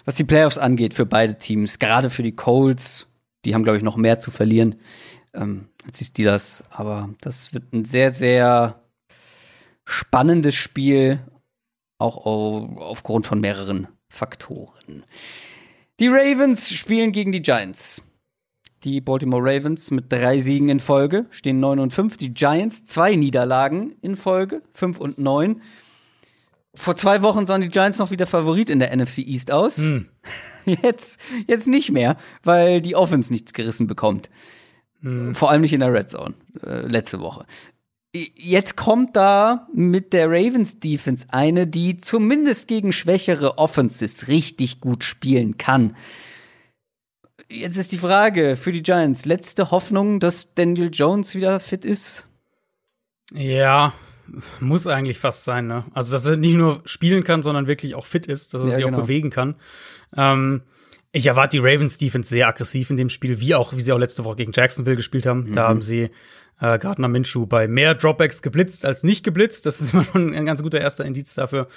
was 0.04 0.16
die 0.16 0.24
Playoffs 0.24 0.58
angeht 0.58 0.92
für 0.92 1.06
beide 1.06 1.38
Teams, 1.38 1.78
gerade 1.78 2.10
für 2.10 2.24
die 2.24 2.34
Colts, 2.34 3.06
die 3.44 3.54
haben, 3.54 3.62
glaube 3.62 3.78
ich, 3.78 3.84
noch 3.84 3.96
mehr 3.96 4.18
zu 4.18 4.32
verlieren 4.32 4.76
ähm, 5.34 5.68
als 5.88 5.98
die 5.98 6.04
Steelers. 6.04 6.62
Aber 6.70 7.10
das 7.20 7.52
wird 7.52 7.72
ein 7.72 7.84
sehr, 7.84 8.12
sehr 8.12 8.80
spannendes 9.84 10.54
Spiel, 10.54 11.20
auch 11.98 12.26
aufgrund 12.26 13.26
von 13.26 13.40
mehreren 13.40 13.88
Faktoren. 14.08 15.04
Die 15.98 16.08
Ravens 16.08 16.70
spielen 16.70 17.10
gegen 17.10 17.32
die 17.32 17.42
Giants. 17.42 18.02
Die 18.84 19.00
Baltimore 19.00 19.42
Ravens 19.42 19.90
mit 19.90 20.12
drei 20.12 20.38
Siegen 20.38 20.68
in 20.68 20.78
Folge 20.78 21.26
stehen 21.30 21.58
9 21.58 21.80
und 21.80 21.92
5. 21.92 22.16
Die 22.16 22.32
Giants 22.32 22.84
zwei 22.84 23.16
Niederlagen 23.16 23.96
in 24.02 24.14
Folge, 24.14 24.62
5 24.74 25.00
und 25.00 25.18
9. 25.18 25.60
Vor 26.76 26.94
zwei 26.94 27.22
Wochen 27.22 27.44
sahen 27.44 27.62
die 27.62 27.70
Giants 27.70 27.98
noch 27.98 28.12
wieder 28.12 28.28
Favorit 28.28 28.70
in 28.70 28.78
der 28.78 28.96
NFC 28.96 29.18
East 29.18 29.50
aus. 29.50 29.78
Hm. 29.78 30.08
Jetzt, 30.82 31.18
jetzt 31.46 31.66
nicht 31.66 31.92
mehr, 31.92 32.18
weil 32.42 32.82
die 32.82 32.94
Offense 32.94 33.32
nichts 33.32 33.54
gerissen 33.54 33.86
bekommt. 33.86 34.28
Hm. 35.02 35.34
Vor 35.34 35.50
allem 35.50 35.60
nicht 35.60 35.72
in 35.72 35.80
der 35.80 35.92
Red 35.92 36.10
Zone, 36.10 36.34
äh, 36.64 36.86
letzte 36.86 37.20
Woche. 37.20 37.46
Jetzt 38.14 38.76
kommt 38.76 39.16
da 39.16 39.68
mit 39.72 40.12
der 40.12 40.28
Ravens 40.28 40.80
Defense 40.80 41.26
eine, 41.28 41.66
die 41.66 41.98
zumindest 41.98 42.66
gegen 42.66 42.92
schwächere 42.92 43.58
Offenses 43.58 44.28
richtig 44.28 44.80
gut 44.80 45.04
spielen 45.04 45.58
kann. 45.58 45.94
Jetzt 47.50 47.76
ist 47.76 47.92
die 47.92 47.98
Frage 47.98 48.56
für 48.56 48.72
die 48.72 48.82
Giants: 48.82 49.24
letzte 49.24 49.70
Hoffnung, 49.70 50.20
dass 50.20 50.54
Daniel 50.54 50.90
Jones 50.92 51.34
wieder 51.34 51.60
fit 51.60 51.84
ist? 51.84 52.26
Ja, 53.34 53.92
muss 54.60 54.86
eigentlich 54.86 55.18
fast 55.18 55.44
sein, 55.44 55.66
ne? 55.66 55.84
Also, 55.92 56.12
dass 56.12 56.26
er 56.26 56.36
nicht 56.36 56.56
nur 56.56 56.82
spielen 56.86 57.24
kann, 57.24 57.42
sondern 57.42 57.66
wirklich 57.66 57.94
auch 57.94 58.06
fit 58.06 58.26
ist, 58.26 58.54
dass 58.54 58.62
er 58.62 58.68
ja, 58.68 58.74
sich 58.76 58.84
genau. 58.84 58.98
auch 58.98 59.02
bewegen 59.02 59.30
kann. 59.30 59.54
Ähm, 60.16 60.62
ich 61.18 61.26
erwarte 61.26 61.56
die 61.56 61.62
Ravens 61.62 61.98
Defense 61.98 62.30
sehr 62.30 62.48
aggressiv 62.48 62.90
in 62.90 62.96
dem 62.96 63.08
Spiel, 63.08 63.40
wie 63.40 63.54
auch, 63.54 63.74
wie 63.74 63.80
sie 63.80 63.92
auch 63.92 63.98
letzte 63.98 64.24
Woche 64.24 64.36
gegen 64.36 64.52
Jacksonville 64.54 64.96
gespielt 64.96 65.26
haben. 65.26 65.48
Mhm. 65.48 65.52
Da 65.52 65.68
haben 65.68 65.82
sie 65.82 66.08
äh, 66.60 66.78
Gardner 66.78 67.08
Minshew 67.08 67.46
bei 67.46 67.68
mehr 67.68 67.94
Dropbacks 67.94 68.42
geblitzt 68.42 68.86
als 68.86 69.02
nicht 69.02 69.24
geblitzt. 69.24 69.66
Das 69.66 69.80
ist 69.80 69.92
immer 69.92 70.04
schon 70.04 70.32
ein 70.32 70.46
ganz 70.46 70.62
guter 70.62 70.80
erster 70.80 71.04
Indiz 71.04 71.34
dafür, 71.34 71.68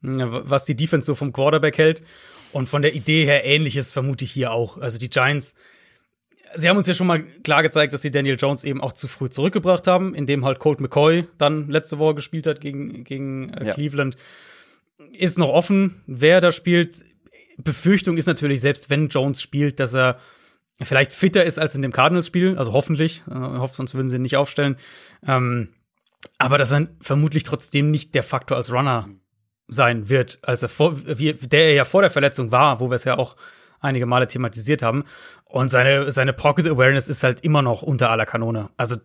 was 0.00 0.64
die 0.64 0.76
Defense 0.76 1.06
so 1.06 1.14
vom 1.14 1.32
Quarterback 1.32 1.78
hält. 1.78 2.02
Und 2.52 2.68
von 2.68 2.82
der 2.82 2.94
Idee 2.94 3.24
her 3.24 3.44
ähnliches 3.44 3.92
vermute 3.92 4.24
ich 4.24 4.32
hier 4.32 4.52
auch. 4.52 4.78
Also 4.78 4.98
die 4.98 5.10
Giants, 5.10 5.54
sie 6.54 6.68
haben 6.68 6.76
uns 6.76 6.86
ja 6.86 6.94
schon 6.94 7.06
mal 7.06 7.22
klar 7.42 7.62
gezeigt, 7.62 7.92
dass 7.92 8.02
sie 8.02 8.10
Daniel 8.10 8.36
Jones 8.38 8.64
eben 8.64 8.80
auch 8.80 8.92
zu 8.92 9.06
früh 9.06 9.28
zurückgebracht 9.28 9.86
haben, 9.86 10.14
indem 10.14 10.44
halt 10.44 10.58
Colt 10.58 10.80
McCoy 10.80 11.26
dann 11.36 11.68
letzte 11.68 11.98
Woche 11.98 12.16
gespielt 12.16 12.46
hat 12.46 12.60
gegen, 12.60 13.04
gegen 13.04 13.50
äh, 13.50 13.66
ja. 13.66 13.74
Cleveland. 13.74 14.16
Ist 15.12 15.38
noch 15.38 15.50
offen, 15.50 16.00
wer 16.06 16.40
da 16.40 16.52
spielt. 16.52 17.04
Befürchtung 17.58 18.16
ist 18.16 18.26
natürlich, 18.26 18.60
selbst 18.60 18.88
wenn 18.88 19.08
Jones 19.08 19.42
spielt, 19.42 19.80
dass 19.80 19.94
er 19.94 20.18
vielleicht 20.80 21.12
fitter 21.12 21.44
ist 21.44 21.58
als 21.58 21.74
in 21.74 21.82
dem 21.82 21.92
Cardinals-Spiel, 21.92 22.56
also 22.56 22.72
hoffentlich, 22.72 23.22
äh, 23.28 23.34
hoffe, 23.34 23.74
sonst 23.74 23.94
würden 23.94 24.10
sie 24.10 24.16
ihn 24.16 24.22
nicht 24.22 24.36
aufstellen. 24.36 24.76
Ähm, 25.26 25.70
aber 26.38 26.58
dass 26.58 26.72
er 26.72 26.88
vermutlich 27.00 27.42
trotzdem 27.42 27.90
nicht 27.90 28.14
der 28.14 28.22
Faktor 28.22 28.56
als 28.56 28.72
Runner 28.72 29.08
sein 29.66 30.08
wird, 30.08 30.38
als 30.42 30.62
er 30.62 30.68
vor, 30.68 30.96
wie, 31.04 31.34
der 31.34 31.66
er 31.66 31.74
ja 31.74 31.84
vor 31.84 32.00
der 32.00 32.10
Verletzung 32.10 32.52
war, 32.52 32.80
wo 32.80 32.90
wir 32.90 32.94
es 32.94 33.04
ja 33.04 33.18
auch 33.18 33.36
einige 33.80 34.06
Male 34.06 34.26
thematisiert 34.26 34.82
haben. 34.82 35.04
Und 35.44 35.68
seine, 35.68 36.10
seine 36.10 36.32
Pocket 36.32 36.66
Awareness 36.66 37.08
ist 37.08 37.22
halt 37.22 37.42
immer 37.42 37.62
noch 37.62 37.82
unter 37.82 38.10
aller 38.10 38.26
Kanone. 38.26 38.70
Also, 38.76 38.96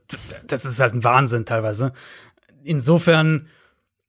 das 0.46 0.66
ist 0.66 0.80
halt 0.80 0.94
ein 0.94 1.04
Wahnsinn 1.04 1.46
teilweise. 1.46 1.94
Insofern, 2.64 3.48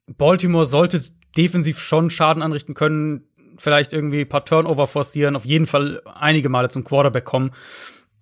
Baltimore 0.06 0.64
sollte 0.64 1.02
defensiv 1.36 1.80
schon 1.80 2.10
Schaden 2.10 2.42
anrichten 2.42 2.74
können, 2.74 3.26
vielleicht 3.56 3.92
irgendwie 3.92 4.22
ein 4.22 4.28
paar 4.28 4.44
Turnover 4.44 4.86
forcieren, 4.86 5.36
auf 5.36 5.44
jeden 5.44 5.66
Fall 5.66 6.02
einige 6.04 6.48
Male 6.48 6.68
zum 6.68 6.84
Quarterback 6.84 7.24
kommen. 7.24 7.50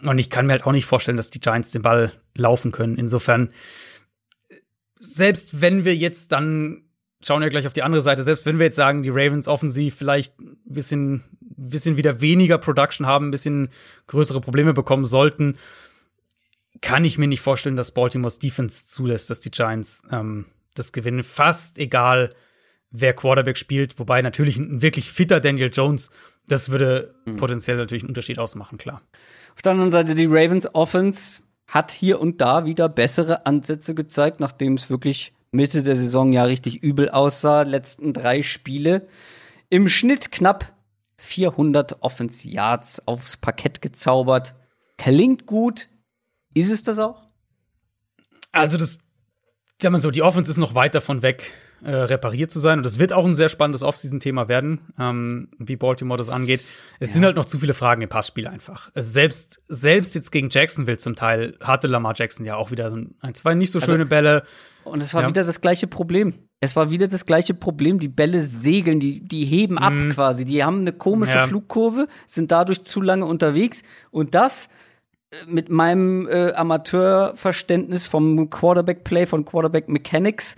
Und 0.03 0.19
ich 0.19 0.31
kann 0.31 0.47
mir 0.47 0.53
halt 0.53 0.67
auch 0.67 0.73
nicht 0.73 0.87
vorstellen, 0.87 1.17
dass 1.17 1.31
die 1.31 1.41
Giants 1.41 1.71
den 1.71 1.83
Ball 1.83 2.13
laufen 2.37 2.73
können. 2.73 2.97
Insofern, 2.97 3.53
selbst 4.97 5.61
wenn 5.61 5.85
wir 5.85 5.95
jetzt 5.95 6.33
dann 6.33 6.83
schauen 7.25 7.43
ja 7.43 7.49
gleich 7.49 7.67
auf 7.67 7.73
die 7.73 7.83
andere 7.83 8.01
Seite. 8.01 8.23
Selbst 8.23 8.47
wenn 8.47 8.59
wir 8.59 8.67
jetzt 8.67 8.77
sagen, 8.77 9.03
die 9.03 9.11
Ravens 9.11 9.49
offensiv 9.49 9.95
vielleicht 9.95 10.39
ein 10.41 10.59
bisschen, 10.65 11.23
bisschen 11.41 11.97
wieder 11.97 12.21
weniger 12.21 12.59
Production 12.59 13.07
haben, 13.07 13.29
ein 13.29 13.31
bisschen 13.31 13.69
größere 14.09 14.41
Probleme 14.41 14.75
bekommen 14.75 15.05
sollten, 15.05 15.57
kann 16.81 17.05
ich 17.05 17.19
mir 17.19 17.29
nicht 17.29 17.41
vorstellen, 17.41 17.77
dass 17.77 17.93
Baltimore's 17.93 18.39
Defense 18.39 18.87
zulässt, 18.87 19.31
dass 19.31 19.41
die 19.41 19.51
Giants 19.51 20.03
ähm, 20.11 20.47
das 20.75 20.93
gewinnen. 20.93 21.23
Fast 21.23 21.79
egal, 21.79 22.35
wer 22.93 23.15
Quarterback 23.15 23.59
spielt. 23.59 23.99
Wobei 23.99 24.23
natürlich 24.23 24.57
ein 24.57 24.83
wirklich 24.83 25.11
fitter 25.11 25.41
Daniel 25.41 25.71
Jones, 25.73 26.11
das 26.47 26.71
würde 26.71 27.15
mhm. 27.25 27.37
potenziell 27.37 27.77
natürlich 27.77 28.03
einen 28.03 28.11
Unterschied 28.11 28.39
ausmachen, 28.39 28.79
klar. 28.79 29.03
Auf 29.55 29.63
der 29.63 29.73
anderen 29.73 29.91
Seite, 29.91 30.15
die 30.15 30.27
Ravens 30.27 30.73
Offense 30.75 31.41
hat 31.67 31.91
hier 31.91 32.21
und 32.21 32.41
da 32.41 32.67
wieder 32.67 32.89
bessere 32.89 33.47
Ansätze 33.47 33.95
gezeigt, 33.95 34.41
nachdem 34.41 34.75
es 34.75 34.91
wirklich 34.91 35.33
Mitte 35.51 35.83
der 35.83 35.97
Saison 35.97 36.33
ja 36.33 36.45
richtig 36.45 36.83
übel 36.83 37.11
aussah. 37.11 37.63
Letzten 37.63 38.13
drei 38.13 38.43
Spiele. 38.43 39.09
Im 39.69 39.89
Schnitt 39.89 40.33
knapp 40.33 40.75
400 41.17 42.03
Offense 42.03 42.49
Yards 42.49 43.07
aufs 43.07 43.37
Parkett 43.37 43.81
gezaubert. 43.81 44.55
Klingt 44.99 45.47
gut. 45.47 45.89
Ist 46.55 46.71
es 46.71 46.83
das 46.83 46.99
auch? 46.99 47.23
Also, 48.51 48.77
das, 48.77 48.99
sagen 49.81 49.95
wir 49.95 49.99
so, 49.99 50.11
die 50.11 50.23
Offense 50.23 50.51
ist 50.51 50.59
noch 50.59 50.75
weit 50.75 50.95
davon 50.95 51.23
weg, 51.23 51.53
äh, 51.85 51.95
repariert 51.95 52.51
zu 52.51 52.61
sein. 52.61 52.79
Und 52.79 52.85
das 52.85 52.99
wird 52.99 53.13
auch 53.13 53.25
ein 53.25 53.35
sehr 53.35 53.49
spannendes 53.49 53.83
Offseason-Thema 53.83 54.49
werden, 54.49 54.81
ähm, 54.99 55.49
wie 55.59 55.77
Baltimore 55.77 56.17
das 56.17 56.31
angeht. 56.31 56.61
Es 57.01 57.11
ja. 57.11 57.15
sind 57.15 57.25
halt 57.25 57.37
noch 57.37 57.45
zu 57.45 57.59
viele 57.59 57.75
Fragen 57.75 58.03
im 58.03 58.09
Passspiel 58.09 58.47
einfach. 58.47 58.91
Also 58.95 59.11
selbst, 59.11 59.63
selbst 59.69 60.15
jetzt 60.15 60.31
gegen 60.31 60.49
Jacksonville 60.51 60.99
zum 60.99 61.17
Teil 61.17 61.57
hatte 61.61 61.89
Lamar 61.89 62.15
Jackson 62.17 62.47
ja 62.47 62.57
auch 62.57 62.71
wieder 62.71 62.91
so 62.91 62.97
ein, 63.21 63.35
zwei 63.35 63.55
nicht 63.55 63.73
so 63.73 63.81
also, 63.81 63.93
schöne 63.93 64.07
Bälle. 64.07 64.45
Und 64.85 65.03
es 65.03 65.13
war 65.15 65.23
ja. 65.23 65.29
wieder 65.29 65.45
das 65.45 65.61
gleiche 65.61 65.87
Problem. 65.87 66.35
Es 66.61 66.77
war 66.77 66.93
wieder 66.93 67.09
das 67.09 67.27
gleiche 67.27 67.55
Problem. 67.55 67.99
Die 67.99 68.09
Bälle 68.09 68.43
segeln, 68.43 69.01
die, 69.01 69.21
die 69.21 69.45
heben 69.45 69.79
ab 69.79 69.93
mhm. 69.93 70.11
quasi. 70.11 70.45
Die 70.45 70.63
haben 70.63 70.81
eine 70.81 70.93
komische 70.93 71.39
ja. 71.39 71.47
Flugkurve, 71.49 72.07
sind 72.29 72.53
dadurch 72.53 72.85
zu 72.85 73.01
lange 73.01 73.27
unterwegs. 73.27 73.83
Und 74.13 74.37
das 74.37 74.69
äh, 75.31 75.37
mit 75.49 75.71
meinem 75.71 76.29
äh, 76.29 76.53
Amateurverständnis 76.53 78.07
vom 78.07 78.51
Quarterback-Play, 78.51 79.27
von 79.27 79.45
Quarterback-Mechanics, 79.45 80.55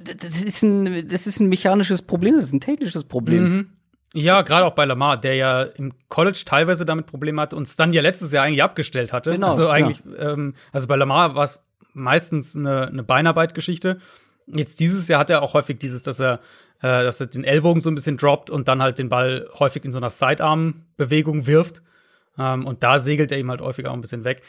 das 0.00 0.42
ist, 0.42 0.62
ein, 0.62 1.08
das 1.08 1.26
ist 1.26 1.40
ein 1.40 1.48
mechanisches 1.48 2.02
Problem, 2.02 2.36
das 2.36 2.46
ist 2.46 2.52
ein 2.52 2.60
technisches 2.60 3.04
Problem. 3.04 3.42
Mhm. 3.42 3.70
Ja, 4.14 4.42
gerade 4.42 4.64
auch 4.64 4.74
bei 4.74 4.84
Lamar, 4.84 5.20
der 5.20 5.34
ja 5.34 5.62
im 5.62 5.92
College 6.08 6.42
teilweise 6.46 6.86
damit 6.86 7.06
Probleme 7.06 7.40
hatte 7.40 7.56
und 7.56 7.66
es 7.66 7.76
dann 7.76 7.92
ja 7.92 8.00
letztes 8.00 8.32
Jahr 8.32 8.44
eigentlich 8.44 8.62
abgestellt 8.62 9.12
hatte. 9.12 9.32
Genau, 9.32 9.48
also 9.48 9.68
eigentlich, 9.68 9.98
ja. 10.04 10.32
ähm, 10.32 10.54
also 10.72 10.88
bei 10.88 10.96
Lamar 10.96 11.34
war 11.34 11.44
es 11.44 11.62
meistens 11.92 12.56
eine, 12.56 12.88
eine 12.88 13.02
Beinarbeitgeschichte. 13.02 13.98
Jetzt 14.46 14.80
dieses 14.80 15.08
Jahr 15.08 15.20
hat 15.20 15.30
er 15.30 15.42
auch 15.42 15.54
häufig 15.54 15.78
dieses, 15.78 16.02
dass 16.02 16.20
er 16.20 16.40
äh, 16.80 17.04
dass 17.04 17.20
er 17.20 17.26
den 17.26 17.44
Ellbogen 17.44 17.80
so 17.80 17.90
ein 17.90 17.94
bisschen 17.94 18.16
droppt 18.16 18.50
und 18.50 18.68
dann 18.68 18.82
halt 18.82 18.98
den 18.98 19.08
Ball 19.08 19.48
häufig 19.58 19.84
in 19.84 19.92
so 19.92 19.98
einer 19.98 20.10
Sidearm-Bewegung 20.10 21.46
wirft. 21.46 21.82
Ähm, 22.38 22.66
und 22.66 22.82
da 22.82 22.98
segelt 22.98 23.32
er 23.32 23.38
ihm 23.38 23.50
halt 23.50 23.60
häufig 23.60 23.86
auch 23.86 23.94
ein 23.94 24.00
bisschen 24.00 24.24
weg. 24.24 24.42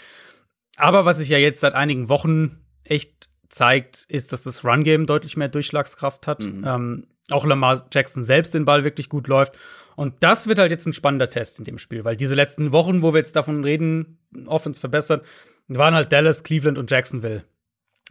Aber 0.77 1.05
was 1.05 1.17
sich 1.17 1.29
ja 1.29 1.37
jetzt 1.37 1.61
seit 1.61 1.73
einigen 1.73 2.09
Wochen 2.09 2.59
echt 2.83 3.29
zeigt, 3.49 4.05
ist, 4.09 4.33
dass 4.33 4.43
das 4.43 4.63
Run-Game 4.63 5.05
deutlich 5.05 5.37
mehr 5.37 5.49
Durchschlagskraft 5.49 6.27
hat. 6.27 6.43
Mhm. 6.43 6.63
Ähm, 6.65 7.07
auch 7.29 7.45
Lamar 7.45 7.85
Jackson 7.91 8.23
selbst 8.23 8.53
den 8.53 8.65
Ball 8.65 8.83
wirklich 8.83 9.09
gut 9.09 9.27
läuft. 9.27 9.57
Und 9.95 10.15
das 10.19 10.47
wird 10.47 10.59
halt 10.59 10.71
jetzt 10.71 10.85
ein 10.85 10.93
spannender 10.93 11.27
Test 11.27 11.59
in 11.59 11.65
dem 11.65 11.77
Spiel, 11.77 12.05
weil 12.05 12.15
diese 12.15 12.35
letzten 12.35 12.71
Wochen, 12.71 13.01
wo 13.01 13.13
wir 13.13 13.19
jetzt 13.19 13.35
davon 13.35 13.63
reden, 13.63 14.19
Offense 14.45 14.79
verbessert, 14.79 15.25
waren 15.67 15.95
halt 15.95 16.11
Dallas, 16.11 16.43
Cleveland 16.43 16.77
und 16.77 16.91
Jacksonville, 16.91 17.43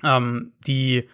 ähm, 0.02 0.52
die 0.66 1.08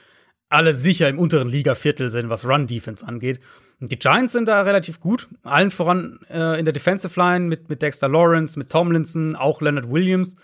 alle 0.49 0.75
sicher 0.75 1.09
im 1.09 1.19
unteren 1.19 1.49
Liga-Viertel 1.49 2.11
sind, 2.11 2.29
was 2.29 2.47
Run-Defense 2.47 3.07
angeht. 3.07 3.41
Und 3.81 3.91
die 3.91 3.99
Giants 3.99 4.33
sind 4.33 4.49
da 4.49 4.63
relativ 4.63 5.01
gut. 5.01 5.29
Allen 5.43 5.71
voran 5.71 6.21
äh, 6.31 6.59
in 6.59 6.65
der 6.65 6.73
Defensive 6.73 7.19
Line 7.19 7.47
mit, 7.47 7.69
mit 7.69 7.83
Dexter 7.83 8.09
Lawrence, 8.09 8.59
mit 8.59 8.71
Tomlinson, 8.71 9.35
auch 9.35 9.61
Leonard 9.61 9.91
Williams. 9.91 10.37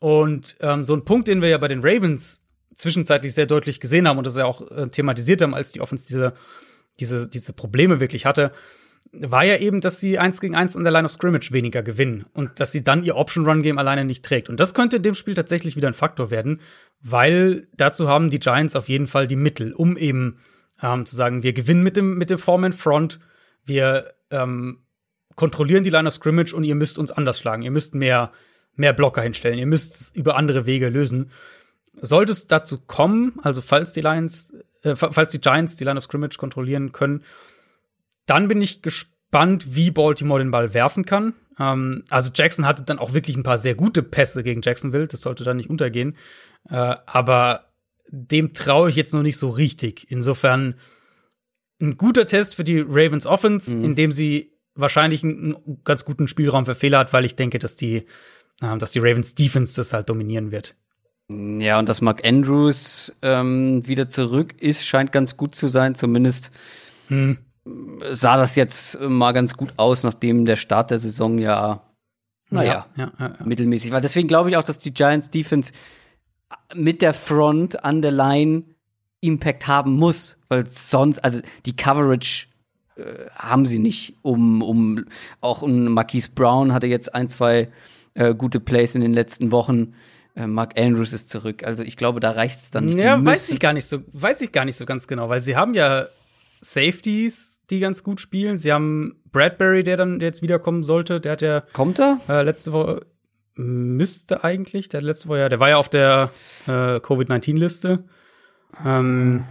Und 0.00 0.56
ähm, 0.60 0.84
so 0.84 0.94
ein 0.94 1.04
Punkt, 1.04 1.28
den 1.28 1.42
wir 1.42 1.48
ja 1.48 1.58
bei 1.58 1.68
den 1.68 1.80
Ravens 1.82 2.44
zwischenzeitlich 2.78 3.34
sehr 3.34 3.46
deutlich 3.46 3.80
gesehen 3.80 4.08
haben 4.08 4.18
und 4.18 4.26
das 4.26 4.36
ja 4.36 4.46
auch 4.46 4.70
äh, 4.70 4.88
thematisiert 4.88 5.42
haben, 5.42 5.54
als 5.54 5.72
die 5.72 5.80
Offense 5.80 6.06
diese, 6.06 6.32
diese, 7.00 7.28
diese 7.28 7.52
Probleme 7.52 8.00
wirklich 8.00 8.24
hatte, 8.24 8.52
war 9.12 9.44
ja 9.44 9.56
eben, 9.56 9.80
dass 9.80 10.00
sie 10.00 10.18
eins 10.18 10.40
gegen 10.40 10.54
eins 10.54 10.76
an 10.76 10.84
der 10.84 10.92
Line 10.92 11.06
of 11.06 11.10
Scrimmage 11.10 11.52
weniger 11.52 11.82
gewinnen 11.82 12.26
und 12.34 12.60
dass 12.60 12.72
sie 12.72 12.84
dann 12.84 13.04
ihr 13.04 13.16
Option-Run-Game 13.16 13.78
alleine 13.78 14.04
nicht 14.04 14.24
trägt. 14.24 14.48
Und 14.48 14.60
das 14.60 14.74
könnte 14.74 14.96
in 14.96 15.02
dem 15.02 15.14
Spiel 15.14 15.34
tatsächlich 15.34 15.76
wieder 15.76 15.88
ein 15.88 15.94
Faktor 15.94 16.30
werden, 16.30 16.60
weil 17.00 17.68
dazu 17.76 18.08
haben 18.08 18.30
die 18.30 18.38
Giants 18.38 18.76
auf 18.76 18.88
jeden 18.88 19.06
Fall 19.06 19.26
die 19.26 19.36
Mittel, 19.36 19.72
um 19.72 19.96
eben 19.96 20.38
ähm, 20.82 21.06
zu 21.06 21.16
sagen, 21.16 21.42
wir 21.42 21.52
gewinnen 21.52 21.82
mit 21.82 21.96
dem, 21.96 22.16
mit 22.18 22.30
dem 22.30 22.38
Foreman-Front, 22.38 23.18
wir 23.64 24.14
ähm, 24.30 24.80
kontrollieren 25.34 25.84
die 25.84 25.90
Line 25.90 26.08
of 26.08 26.14
Scrimmage 26.14 26.52
und 26.52 26.64
ihr 26.64 26.74
müsst 26.74 26.98
uns 26.98 27.12
anders 27.12 27.38
schlagen. 27.38 27.62
Ihr 27.62 27.70
müsst 27.70 27.94
mehr, 27.94 28.32
mehr 28.74 28.92
Blocker 28.92 29.22
hinstellen, 29.22 29.58
ihr 29.58 29.66
müsst 29.66 30.00
es 30.00 30.10
über 30.14 30.36
andere 30.36 30.66
Wege 30.66 30.88
lösen. 30.88 31.30
Sollte 32.00 32.32
es 32.32 32.46
dazu 32.46 32.78
kommen, 32.78 33.38
also 33.42 33.60
falls 33.60 33.92
die 33.92 34.00
Lions, 34.00 34.52
äh, 34.82 34.94
falls 34.94 35.30
die 35.30 35.40
Giants 35.40 35.76
die 35.76 35.84
Line 35.84 35.98
of 35.98 36.04
Scrimmage 36.04 36.38
kontrollieren 36.38 36.92
können, 36.92 37.22
dann 38.26 38.48
bin 38.48 38.60
ich 38.62 38.82
gespannt, 38.82 39.74
wie 39.74 39.90
Baltimore 39.90 40.38
den 40.38 40.50
Ball 40.50 40.74
werfen 40.74 41.04
kann. 41.04 41.34
Ähm, 41.58 42.04
also 42.10 42.30
Jackson 42.34 42.66
hatte 42.66 42.82
dann 42.82 42.98
auch 42.98 43.14
wirklich 43.14 43.36
ein 43.36 43.42
paar 43.42 43.58
sehr 43.58 43.74
gute 43.74 44.02
Pässe 44.02 44.42
gegen 44.42 44.62
Jacksonville, 44.62 45.06
das 45.06 45.22
sollte 45.22 45.44
da 45.44 45.54
nicht 45.54 45.70
untergehen. 45.70 46.16
Äh, 46.68 46.96
aber 47.06 47.66
dem 48.10 48.54
traue 48.54 48.88
ich 48.88 48.96
jetzt 48.96 49.14
noch 49.14 49.22
nicht 49.22 49.36
so 49.36 49.50
richtig. 49.50 50.10
Insofern 50.10 50.74
ein 51.80 51.96
guter 51.96 52.26
Test 52.26 52.56
für 52.56 52.64
die 52.64 52.80
Ravens 52.80 53.26
Offense, 53.26 53.76
mhm. 53.76 53.84
in 53.84 53.94
dem 53.94 54.12
sie 54.12 54.52
wahrscheinlich 54.74 55.22
einen 55.22 55.80
ganz 55.84 56.04
guten 56.04 56.28
Spielraum 56.28 56.64
für 56.64 56.74
Fehler 56.74 56.98
hat, 56.98 57.12
weil 57.12 57.24
ich 57.24 57.36
denke, 57.36 57.58
dass 57.58 57.76
die, 57.76 58.06
äh, 58.60 58.78
dass 58.78 58.92
die 58.92 59.00
Ravens 59.00 59.34
Defense 59.34 59.76
das 59.76 59.92
halt 59.92 60.08
dominieren 60.08 60.50
wird. 60.50 60.76
Ja, 61.30 61.78
und 61.78 61.88
dass 61.88 62.00
Mark 62.00 62.24
Andrews 62.24 63.14
ähm, 63.22 63.86
wieder 63.86 64.08
zurück 64.08 64.54
ist, 64.60 64.86
scheint 64.86 65.12
ganz 65.12 65.36
gut 65.36 65.54
zu 65.54 65.68
sein. 65.68 65.94
Zumindest 65.94 66.50
hm 67.08 67.38
sah 68.10 68.36
das 68.36 68.54
jetzt 68.54 69.00
mal 69.00 69.32
ganz 69.32 69.54
gut 69.54 69.74
aus, 69.76 70.04
nachdem 70.04 70.44
der 70.44 70.56
Start 70.56 70.90
der 70.90 70.98
Saison 70.98 71.38
ja, 71.38 71.82
naja, 72.50 72.86
ja, 72.96 73.12
ja, 73.18 73.36
ja, 73.38 73.44
mittelmäßig 73.44 73.90
war. 73.90 74.00
Deswegen 74.00 74.28
glaube 74.28 74.50
ich 74.50 74.56
auch, 74.56 74.62
dass 74.62 74.78
die 74.78 74.94
Giants 74.94 75.30
Defense 75.30 75.72
mit 76.74 77.02
der 77.02 77.12
Front 77.12 77.84
an 77.84 78.02
der 78.02 78.12
Line 78.12 78.64
Impact 79.20 79.66
haben 79.66 79.96
muss, 79.96 80.38
weil 80.48 80.68
sonst, 80.68 81.18
also 81.24 81.40
die 81.66 81.76
Coverage 81.76 82.46
äh, 82.96 83.02
haben 83.34 83.66
sie 83.66 83.78
nicht, 83.78 84.16
um, 84.22 84.62
um 84.62 85.04
auch 85.40 85.62
um 85.62 85.92
Marquise 85.92 86.30
Brown 86.34 86.72
hatte 86.72 86.86
jetzt 86.86 87.14
ein, 87.14 87.28
zwei 87.28 87.68
äh, 88.14 88.34
gute 88.34 88.60
Plays 88.60 88.94
in 88.94 89.00
den 89.00 89.12
letzten 89.12 89.50
Wochen. 89.50 89.94
Äh, 90.38 90.46
Mark 90.46 90.78
Andrews 90.78 91.12
ist 91.12 91.28
zurück. 91.28 91.64
Also 91.64 91.82
ich 91.82 91.96
glaube, 91.96 92.20
da 92.20 92.30
reicht 92.30 92.60
es 92.60 92.70
dann 92.70 92.86
nicht. 92.86 92.98
Ja, 92.98 93.22
weiß 93.24 93.50
ich 93.50 93.58
gar 93.58 93.72
nicht 93.72 93.86
so, 93.86 93.98
weiß 94.12 94.40
ich 94.40 94.52
gar 94.52 94.64
nicht 94.64 94.76
so 94.76 94.86
ganz 94.86 95.08
genau, 95.08 95.28
weil 95.28 95.40
sie 95.40 95.56
haben 95.56 95.74
ja 95.74 96.06
Safeties, 96.60 97.60
die 97.70 97.80
ganz 97.80 98.04
gut 98.04 98.20
spielen. 98.20 98.56
Sie 98.56 98.72
haben 98.72 99.20
Bradbury, 99.32 99.82
der 99.82 99.96
dann 99.96 100.20
jetzt 100.20 100.40
wiederkommen 100.40 100.84
sollte. 100.84 101.20
Der 101.20 101.32
hat 101.32 101.42
ja. 101.42 101.62
Kommt 101.72 101.98
er? 101.98 102.20
Äh, 102.28 102.42
letzte 102.42 102.72
Woche. 102.72 103.06
Müsste 103.56 104.44
eigentlich. 104.44 104.88
Der 104.88 105.02
letzte 105.02 105.28
Woche, 105.28 105.40
ja, 105.40 105.48
der 105.48 105.58
war 105.58 105.70
ja 105.70 105.76
auf 105.76 105.88
der 105.88 106.30
äh, 106.68 107.00
Covid-19-Liste. 107.00 108.04
Ähm, 108.84 109.44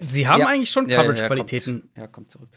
sie 0.00 0.26
haben 0.26 0.40
ja. 0.40 0.48
eigentlich 0.48 0.70
schon 0.70 0.88
Coverage-Qualitäten. 0.88 1.90
Ja, 1.94 2.02
ja, 2.02 2.08
kommt 2.08 2.32
zurück. 2.32 2.48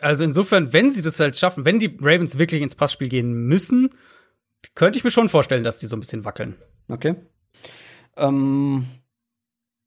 Also 0.00 0.24
insofern, 0.24 0.72
wenn 0.72 0.90
sie 0.90 1.02
das 1.02 1.20
halt 1.20 1.36
schaffen, 1.36 1.64
wenn 1.64 1.78
die 1.78 1.96
Ravens 2.00 2.38
wirklich 2.38 2.62
ins 2.62 2.74
Passspiel 2.74 3.08
gehen 3.08 3.32
müssen, 3.46 3.90
könnte 4.74 4.98
ich 4.98 5.04
mir 5.04 5.10
schon 5.10 5.28
vorstellen, 5.28 5.64
dass 5.64 5.78
die 5.78 5.86
so 5.86 5.96
ein 5.96 6.00
bisschen 6.00 6.24
wackeln. 6.24 6.56
Okay. 6.88 7.16
Ähm, 8.16 8.86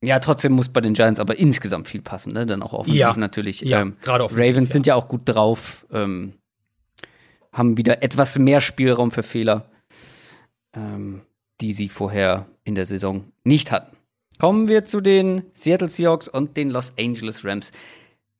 ja, 0.04 0.20
trotzdem 0.20 0.54
muss 0.54 0.70
bei 0.70 0.82
den 0.82 0.94
Giants 0.94 1.20
aber 1.20 1.38
insgesamt 1.38 1.88
viel 1.88 2.02
passen, 2.02 2.34
ne? 2.34 2.45
Dann 2.45 2.62
auch 2.62 2.74
offensiv 2.74 3.00
ja, 3.00 3.16
natürlich. 3.16 3.62
Ja, 3.62 3.82
ähm, 3.82 3.95
gerade 4.02 4.26
Ravens 4.26 4.70
ja. 4.70 4.74
sind 4.74 4.88
ja 4.88 4.95
auch 4.95 5.08
gut 5.08 5.22
drauf, 5.26 5.86
ähm, 5.91 6.34
haben 7.52 7.78
wieder 7.78 8.04
etwas 8.04 8.38
mehr 8.38 8.60
Spielraum 8.60 9.12
für 9.12 9.24
Fehler, 9.24 9.70
ähm, 10.76 11.22
die 11.62 11.74
sie 11.74 11.88
vorher 11.88 12.48
in 12.64 12.76
der 12.76 12.86
Saison 12.86 13.32
nicht 13.44 13.72
hatten. 13.72 13.95
Kommen 14.40 14.68
wir 14.68 14.84
zu 14.84 15.00
den 15.00 15.44
Seattle 15.54 15.90
Seahawks 15.90 16.28
und 16.28 16.58
den 16.58 16.70
Los 16.70 16.91
Angeles 17.00 17.45
Rams. 17.45 17.72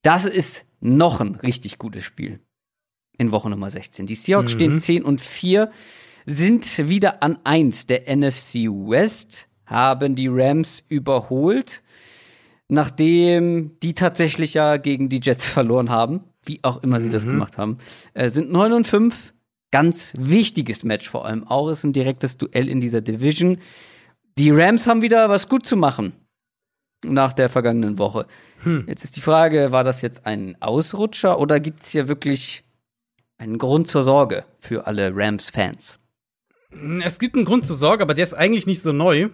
Das 0.02 0.26
ist 0.26 0.66
noch 0.82 1.22
ein 1.22 1.36
richtig 1.36 1.78
gutes 1.78 2.04
Spiel 2.04 2.40
in 3.18 3.32
Woche 3.32 3.50
Nummer 3.50 3.70
16. 3.70 4.06
Die 4.06 4.16
Seahawks 4.16 4.54
mhm. 4.54 4.58
stehen 4.58 4.82
10 4.82 5.04
und 5.04 5.22
4, 5.22 5.72
sind 6.26 6.88
wieder 6.90 7.22
an 7.24 7.38
1 7.44 7.88
der 7.88 8.16
NFC 8.16 8.66
West 8.68 9.48
haben 9.66 10.16
die 10.16 10.28
Rams 10.28 10.84
überholt, 10.88 11.84
nachdem 12.68 13.80
die 13.82 13.94
tatsächlich 13.94 14.54
ja 14.54 14.78
gegen 14.78 15.10
die 15.10 15.20
Jets 15.22 15.50
verloren 15.50 15.90
haben, 15.90 16.22
wie 16.44 16.60
auch 16.64 16.84
immer 16.84 17.00
sie 17.00 17.08
mhm. 17.08 17.14
das 17.14 17.24
gemacht 17.24 17.58
haben, 17.58 17.78
äh, 18.14 18.30
sind 18.30 18.52
9 18.52 18.74
und 18.74 18.88
5. 18.88 19.34
Ganz 19.72 20.14
wichtiges 20.16 20.84
Match 20.84 21.10
vor 21.10 21.26
allem 21.26 21.48
auch. 21.48 21.68
Es 21.70 21.80
ist 21.80 21.86
ein 21.86 21.94
direktes 21.94 22.38
Duell 22.38 22.70
in 22.70 22.80
dieser 22.80 23.02
Division. 23.02 23.58
Die 24.38 24.52
Rams 24.52 24.86
haben 24.86 25.02
wieder 25.02 25.30
was 25.30 25.50
gut 25.50 25.66
zu 25.66 25.76
machen 25.76 26.14
nach 27.04 27.34
der 27.34 27.50
vergangenen 27.50 27.98
Woche. 27.98 28.28
Hm. 28.60 28.86
Jetzt 28.88 29.04
ist 29.04 29.16
die 29.16 29.22
Frage, 29.22 29.72
war 29.72 29.84
das 29.84 30.04
jetzt 30.04 30.28
ein 30.28 30.62
Ausrutscher 30.62 31.40
oder 31.40 31.60
gibt 31.60 31.82
es 31.82 31.90
hier 31.90 32.08
wirklich 32.08 32.64
einen 33.38 33.58
Grund 33.58 33.88
zur 33.88 34.04
Sorge 34.04 34.46
für 34.60 34.86
alle 34.86 35.12
Rams-Fans? 35.14 36.00
Es 37.04 37.20
gibt 37.20 37.36
einen 37.36 37.46
Grund 37.46 37.66
zur 37.66 37.76
Sorge, 37.76 38.04
aber 38.04 38.14
der 38.14 38.24
ist 38.24 38.34
eigentlich 38.34 38.68
nicht 38.68 38.82
so 38.82 38.92
neu. 38.92 39.30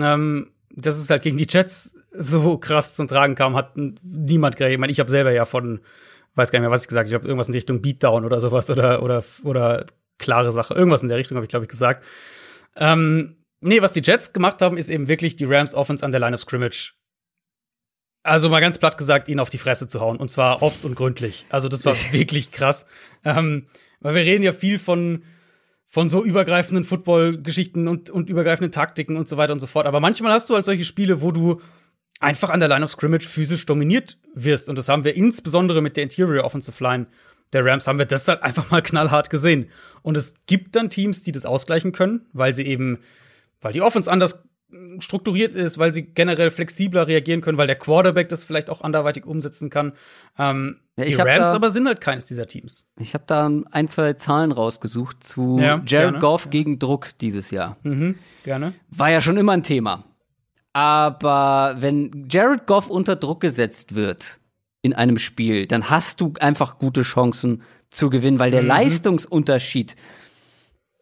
Ähm, 0.00 0.52
dass 0.74 0.98
es 0.98 1.10
halt 1.10 1.22
gegen 1.22 1.36
die 1.36 1.46
Jets 1.48 1.94
so 2.12 2.56
krass 2.58 2.94
zum 2.94 3.08
Tragen 3.08 3.34
kam, 3.34 3.56
hat 3.56 3.72
niemand 3.76 4.56
gerechnet. 4.56 4.74
Ich 4.74 4.80
meine, 4.80 4.92
ich 4.92 5.00
habe 5.00 5.10
selber 5.10 5.32
ja 5.32 5.44
von, 5.44 5.80
weiß 6.34 6.50
gar 6.50 6.58
nicht 6.58 6.64
mehr, 6.66 6.70
was 6.74 6.82
ich 6.82 6.88
gesagt 6.88 7.04
habe, 7.04 7.08
ich 7.08 7.14
habe 7.14 7.26
irgendwas 7.26 7.48
in 7.48 7.54
Richtung 7.54 7.82
Beatdown 7.82 8.24
oder 8.24 8.40
sowas 8.40 8.70
oder, 8.70 9.02
oder, 9.02 9.24
oder 9.44 9.86
klare 10.18 10.52
Sache. 10.52 10.74
Irgendwas 10.74 11.02
in 11.02 11.08
der 11.08 11.18
Richtung 11.18 11.36
habe 11.36 11.44
ich, 11.44 11.50
glaube 11.50 11.64
ich, 11.64 11.70
gesagt. 11.70 12.04
Ähm, 12.76 13.36
nee, 13.60 13.82
was 13.82 13.92
die 13.92 14.02
Jets 14.02 14.32
gemacht 14.32 14.62
haben, 14.62 14.76
ist 14.76 14.88
eben 14.88 15.08
wirklich 15.08 15.36
die 15.36 15.44
Rams 15.44 15.74
Offense 15.74 16.04
an 16.04 16.10
der 16.10 16.20
Line 16.20 16.34
of 16.34 16.40
Scrimmage. 16.40 16.94
Also 18.22 18.48
mal 18.48 18.60
ganz 18.60 18.78
platt 18.78 18.96
gesagt, 18.98 19.28
ihnen 19.28 19.40
auf 19.40 19.50
die 19.50 19.58
Fresse 19.58 19.88
zu 19.88 20.00
hauen. 20.00 20.16
Und 20.16 20.30
zwar 20.30 20.62
oft 20.62 20.84
und 20.84 20.94
gründlich. 20.94 21.46
Also 21.48 21.68
das 21.68 21.84
war 21.84 21.94
wirklich 22.12 22.52
krass. 22.52 22.86
Ähm, 23.24 23.66
weil 24.00 24.14
wir 24.14 24.22
reden 24.22 24.42
ja 24.44 24.52
viel 24.52 24.78
von, 24.78 25.22
von 25.92 26.08
so 26.08 26.24
übergreifenden 26.24 26.84
Football-Geschichten 26.84 27.86
und, 27.86 28.08
und 28.08 28.30
übergreifenden 28.30 28.72
Taktiken 28.72 29.18
und 29.18 29.28
so 29.28 29.36
weiter 29.36 29.52
und 29.52 29.60
so 29.60 29.66
fort. 29.66 29.84
Aber 29.84 30.00
manchmal 30.00 30.32
hast 30.32 30.48
du 30.48 30.54
halt 30.54 30.64
solche 30.64 30.86
Spiele, 30.86 31.20
wo 31.20 31.32
du 31.32 31.60
einfach 32.18 32.48
an 32.48 32.60
der 32.60 32.70
Line 32.70 32.82
of 32.82 32.90
Scrimmage 32.90 33.28
physisch 33.28 33.66
dominiert 33.66 34.16
wirst. 34.34 34.70
Und 34.70 34.78
das 34.78 34.88
haben 34.88 35.04
wir 35.04 35.14
insbesondere 35.14 35.82
mit 35.82 35.98
der 35.98 36.04
Interior 36.04 36.44
Offensive 36.44 36.82
Line 36.82 37.08
der 37.52 37.66
Rams 37.66 37.86
haben 37.86 37.98
wir 37.98 38.06
das 38.06 38.26
halt 38.26 38.42
einfach 38.42 38.70
mal 38.70 38.80
knallhart 38.82 39.28
gesehen. 39.28 39.68
Und 40.00 40.16
es 40.16 40.32
gibt 40.46 40.76
dann 40.76 40.88
Teams, 40.88 41.24
die 41.24 41.32
das 41.32 41.44
ausgleichen 41.44 41.92
können, 41.92 42.24
weil 42.32 42.54
sie 42.54 42.62
eben, 42.62 43.00
weil 43.60 43.74
die 43.74 43.82
Offense 43.82 44.10
anders 44.10 44.42
strukturiert 45.00 45.54
ist, 45.54 45.78
weil 45.78 45.92
sie 45.92 46.02
generell 46.02 46.50
flexibler 46.50 47.06
reagieren 47.06 47.40
können, 47.40 47.58
weil 47.58 47.66
der 47.66 47.76
Quarterback 47.76 48.28
das 48.28 48.44
vielleicht 48.44 48.70
auch 48.70 48.80
anderweitig 48.80 49.26
umsetzen 49.26 49.70
kann. 49.70 49.92
Ähm, 50.38 50.80
ja, 50.96 51.04
die 51.04 51.14
Rams 51.14 51.38
da, 51.38 51.54
aber 51.54 51.70
sind 51.70 51.86
halt 51.86 52.00
keines 52.00 52.26
dieser 52.26 52.46
Teams. 52.46 52.86
Ich 52.98 53.14
habe 53.14 53.24
da 53.26 53.50
ein, 53.70 53.88
zwei 53.88 54.14
Zahlen 54.14 54.52
rausgesucht 54.52 55.22
zu 55.22 55.58
ja, 55.58 55.82
Jared 55.86 55.86
gerne. 55.86 56.18
Goff 56.18 56.50
gegen 56.50 56.78
Druck 56.78 57.10
dieses 57.20 57.50
Jahr. 57.50 57.76
Mhm, 57.82 58.16
gerne. 58.44 58.74
War 58.90 59.10
ja 59.10 59.20
schon 59.20 59.36
immer 59.36 59.52
ein 59.52 59.62
Thema. 59.62 60.04
Aber 60.72 61.76
wenn 61.78 62.28
Jared 62.30 62.66
Goff 62.66 62.88
unter 62.88 63.16
Druck 63.16 63.40
gesetzt 63.40 63.94
wird 63.94 64.38
in 64.80 64.94
einem 64.94 65.18
Spiel, 65.18 65.66
dann 65.66 65.90
hast 65.90 66.20
du 66.20 66.32
einfach 66.40 66.78
gute 66.78 67.02
Chancen 67.02 67.62
zu 67.90 68.08
gewinnen, 68.08 68.38
weil 68.38 68.50
der 68.50 68.62
mhm. 68.62 68.68
Leistungsunterschied, 68.68 69.96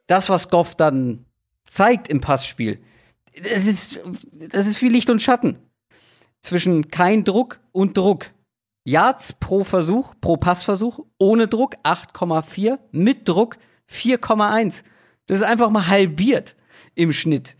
das, 0.09 0.29
was 0.29 0.51
Goff 0.51 0.75
dann 0.75 1.25
zeigt 1.65 2.09
im 2.09 2.21
Passspiel, 2.21 2.81
das 3.43 3.67
ist, 3.67 4.01
das 4.33 4.67
ist 4.67 4.77
viel 4.77 4.93
Licht 4.93 5.11
und 5.11 5.23
Schatten. 5.23 5.59
zwischen 6.41 6.89
kein 6.89 7.25
Druck 7.25 7.61
und 7.73 7.97
Druck. 7.97 8.31
Yards 8.85 9.35
pro 9.35 9.63
Versuch, 9.63 10.15
pro 10.21 10.37
Passversuch, 10.37 11.01
ohne 11.19 11.49
Druck 11.49 11.77
8,4, 11.85 12.79
mit 12.93 13.29
Druck 13.29 13.59
4,1. 13.91 14.83
Das 15.27 15.39
ist 15.39 15.45
einfach 15.45 15.71
mal 15.71 15.87
halbiert 15.87 16.57
im 16.95 17.13
Schnitt. 17.13 17.57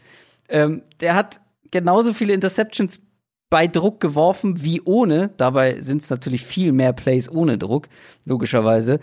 Ähm, 0.49 0.83
der 1.01 1.15
hat 1.15 1.41
genauso 1.71 2.15
viele 2.15 2.33
Interceptions 2.33 3.03
bei 3.51 3.67
Druck 3.67 4.01
geworfen 4.01 4.63
wie 4.63 4.81
ohne. 4.81 5.31
Dabei 5.37 5.81
sind 5.81 6.03
es 6.03 6.11
natürlich 6.11 6.45
viel 6.45 6.73
mehr 6.73 6.93
Plays 6.93 7.31
ohne 7.31 7.59
Druck, 7.59 7.89
logischerweise. 8.25 8.99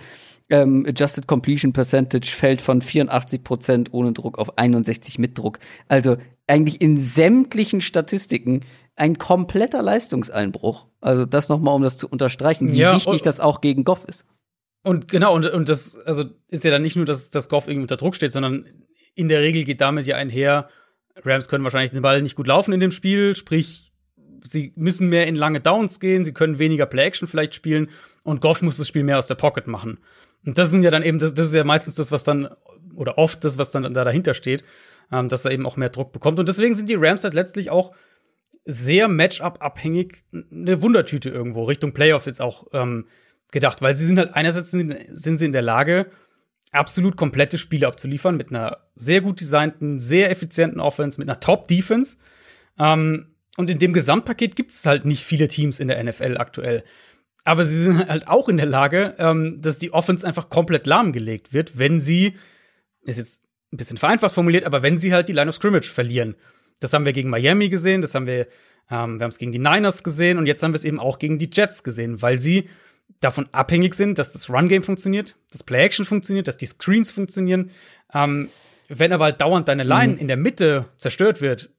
Ähm, 0.50 0.86
Adjusted 0.88 1.28
Completion 1.28 1.74
Percentage 1.74 2.28
fällt 2.28 2.62
von 2.62 2.82
84% 2.82 3.90
ohne 3.92 4.14
Druck 4.14 4.38
auf 4.38 4.58
61 4.58 5.20
mit 5.20 5.38
Druck. 5.38 5.60
Also 5.88 6.18
eigentlich 6.48 6.82
in 6.82 7.00
sämtlichen 7.00 7.82
Statistiken 7.82 8.62
ein 8.96 9.18
kompletter 9.18 9.82
Leistungseinbruch. 9.82 10.86
Also 11.02 11.26
das 11.26 11.50
nochmal, 11.50 11.76
um 11.76 11.82
das 11.82 11.98
zu 11.98 12.08
unterstreichen, 12.08 12.72
wie 12.72 12.78
ja, 12.78 12.96
wichtig 12.96 13.22
das 13.22 13.40
auch 13.40 13.62
gegen 13.62 13.84
Goff 13.84 14.06
ist. 14.06 14.26
Und 14.84 15.10
genau, 15.10 15.36
und, 15.36 15.46
und 15.46 15.68
das 15.68 15.98
also 15.98 16.24
ist 16.48 16.64
ja 16.64 16.72
dann 16.72 16.82
nicht 16.82 16.96
nur, 16.96 17.06
dass, 17.06 17.30
dass 17.30 17.50
Goff 17.50 17.68
irgendwie 17.68 17.84
unter 17.84 17.98
Druck 17.98 18.16
steht, 18.16 18.32
sondern 18.32 18.66
in 19.16 19.28
der 19.28 19.42
Regel 19.42 19.66
geht 19.66 19.82
damit 19.82 20.08
ja 20.08 20.16
einher, 20.16 20.70
Rams 21.24 21.48
können 21.48 21.64
wahrscheinlich 21.64 21.92
den 21.92 22.02
Ball 22.02 22.22
nicht 22.22 22.36
gut 22.36 22.48
laufen 22.48 22.74
in 22.74 22.80
dem 22.80 22.92
Spiel, 22.92 23.36
sprich, 23.36 23.92
sie 24.44 24.72
müssen 24.76 25.10
mehr 25.10 25.28
in 25.28 25.36
lange 25.36 25.60
Downs 25.60 26.00
gehen, 26.00 26.24
sie 26.24 26.34
können 26.34 26.60
weniger 26.60 26.86
Play-Action 26.86 27.28
vielleicht 27.28 27.56
spielen 27.56 27.90
und 28.24 28.40
Goff 28.40 28.62
muss 28.62 28.78
das 28.78 28.88
Spiel 28.88 29.04
mehr 29.04 29.18
aus 29.18 29.28
der 29.28 29.36
Pocket 29.36 29.68
machen. 29.68 30.00
Und 30.48 30.58
das 30.58 30.72
sind 30.72 30.82
ja 30.82 30.92
dann 30.92 31.04
eben, 31.04 31.20
das, 31.20 31.34
das 31.34 31.48
ist 31.48 31.54
ja 31.54 31.66
meistens 31.66 31.96
das, 31.96 32.10
was 32.14 32.24
dann, 32.24 32.48
oder 32.96 33.18
oft 33.18 33.44
das, 33.44 33.58
was 33.58 33.70
dann 33.70 33.94
da 33.94 34.06
dahinter 34.06 34.34
steht, 34.34 34.64
ähm, 35.12 35.28
dass 35.28 35.44
er 35.44 35.52
eben 35.52 35.66
auch 35.66 35.76
mehr 35.76 35.90
Druck 35.90 36.14
bekommt. 36.14 36.40
Und 36.40 36.48
deswegen 36.48 36.74
sind 36.74 36.90
die 36.90 36.96
Rams 36.96 37.26
halt 37.26 37.34
letztlich 37.34 37.70
auch 37.70 37.94
sehr 38.64 39.10
Matchup-abhängig, 39.10 40.24
eine 40.32 40.82
Wundertüte 40.82 41.30
irgendwo, 41.30 41.66
Richtung 41.66 41.94
Playoffs 41.94 42.28
jetzt 42.28 42.42
auch 42.42 42.68
ähm, 42.72 43.08
gedacht, 43.52 43.82
weil 43.82 43.98
sie 43.98 44.06
sind 44.06 44.18
halt 44.18 44.36
einerseits 44.36 44.72
sind, 44.72 44.96
sind 45.10 45.38
sie 45.38 45.46
in 45.46 45.52
der 45.52 45.62
Lage, 45.62 46.08
absolut 46.72 47.18
komplette 47.18 47.58
Spiele 47.58 47.88
abzuliefern 47.88 48.38
mit 48.38 48.50
einer 48.50 48.78
sehr 48.96 49.20
gut 49.20 49.42
designten, 49.42 50.00
sehr 50.00 50.32
effizienten 50.32 50.80
Offense, 50.80 51.20
mit 51.20 51.30
einer 51.30 51.42
Top-Defense. 51.42 52.16
Ähm, 52.80 53.36
und 53.58 53.70
in 53.70 53.80
dem 53.80 53.92
Gesamtpaket 53.92 54.56
gibt 54.56 54.72
es 54.72 54.86
halt 54.86 55.04
nicht 55.04 55.26
viele 55.26 55.50
Teams 55.50 55.82
in 55.82 55.90
der 55.90 56.02
NFL 56.02 56.38
aktuell. 56.38 56.86
Aber 57.48 57.64
sie 57.64 57.82
sind 57.82 58.10
halt 58.10 58.28
auch 58.28 58.50
in 58.50 58.58
der 58.58 58.66
Lage, 58.66 59.16
ähm, 59.20 59.62
dass 59.62 59.78
die 59.78 59.94
Offense 59.94 60.28
einfach 60.28 60.50
komplett 60.50 60.86
lahmgelegt 60.86 61.54
wird, 61.54 61.80
wenn 61.80 62.02
sie, 62.02 62.34
ist 63.04 63.16
jetzt 63.16 63.48
ein 63.72 63.78
bisschen 63.78 63.96
vereinfacht 63.96 64.34
formuliert, 64.34 64.66
aber 64.66 64.84
wenn 64.84 64.98
sie 64.98 65.14
halt 65.14 65.30
die 65.30 65.34
Line 65.34 65.48
of 65.48 65.56
Scrimmage 65.56 65.90
verlieren. 65.90 66.36
Das 66.82 66.92
haben 66.92 67.06
wir 67.06 67.14
gegen 67.14 67.30
Miami 67.30 67.70
gesehen, 67.70 68.02
das 68.02 68.16
haben 68.16 68.26
wir, 68.26 68.48
ähm, 68.92 69.18
wir 69.18 69.24
haben 69.24 69.30
es 69.30 69.38
gegen 69.38 69.54
die 69.54 69.60
Niners 69.60 70.04
gesehen 70.04 70.38
und 70.38 70.46
jetzt 70.46 70.62
haben 70.62 70.74
wir 70.74 70.76
es 70.76 70.84
eben 70.84 71.00
auch 71.00 71.20
gegen 71.20 71.38
die 71.38 71.50
Jets 71.50 71.84
gesehen, 71.84 72.22
weil 72.22 72.38
sie 72.38 72.70
davon 73.22 73.48
abhängig 73.54 73.96
sind, 73.96 74.20
dass 74.20 74.34
das 74.34 74.50
Run-Game 74.50 74.84
funktioniert, 74.84 75.38
das 75.50 75.64
Play-Action 75.64 76.04
funktioniert, 76.04 76.50
dass 76.50 76.58
die 76.58 76.66
Screens 76.66 77.14
funktionieren. 77.14 77.72
Ähm, 78.14 78.50
wenn 78.90 79.14
aber 79.14 79.24
halt 79.24 79.40
dauernd 79.40 79.70
deine 79.70 79.84
Line 79.84 80.16
mhm. 80.16 80.20
in 80.20 80.28
der 80.28 80.38
Mitte 80.38 80.90
zerstört 80.98 81.40
wird, 81.40 81.70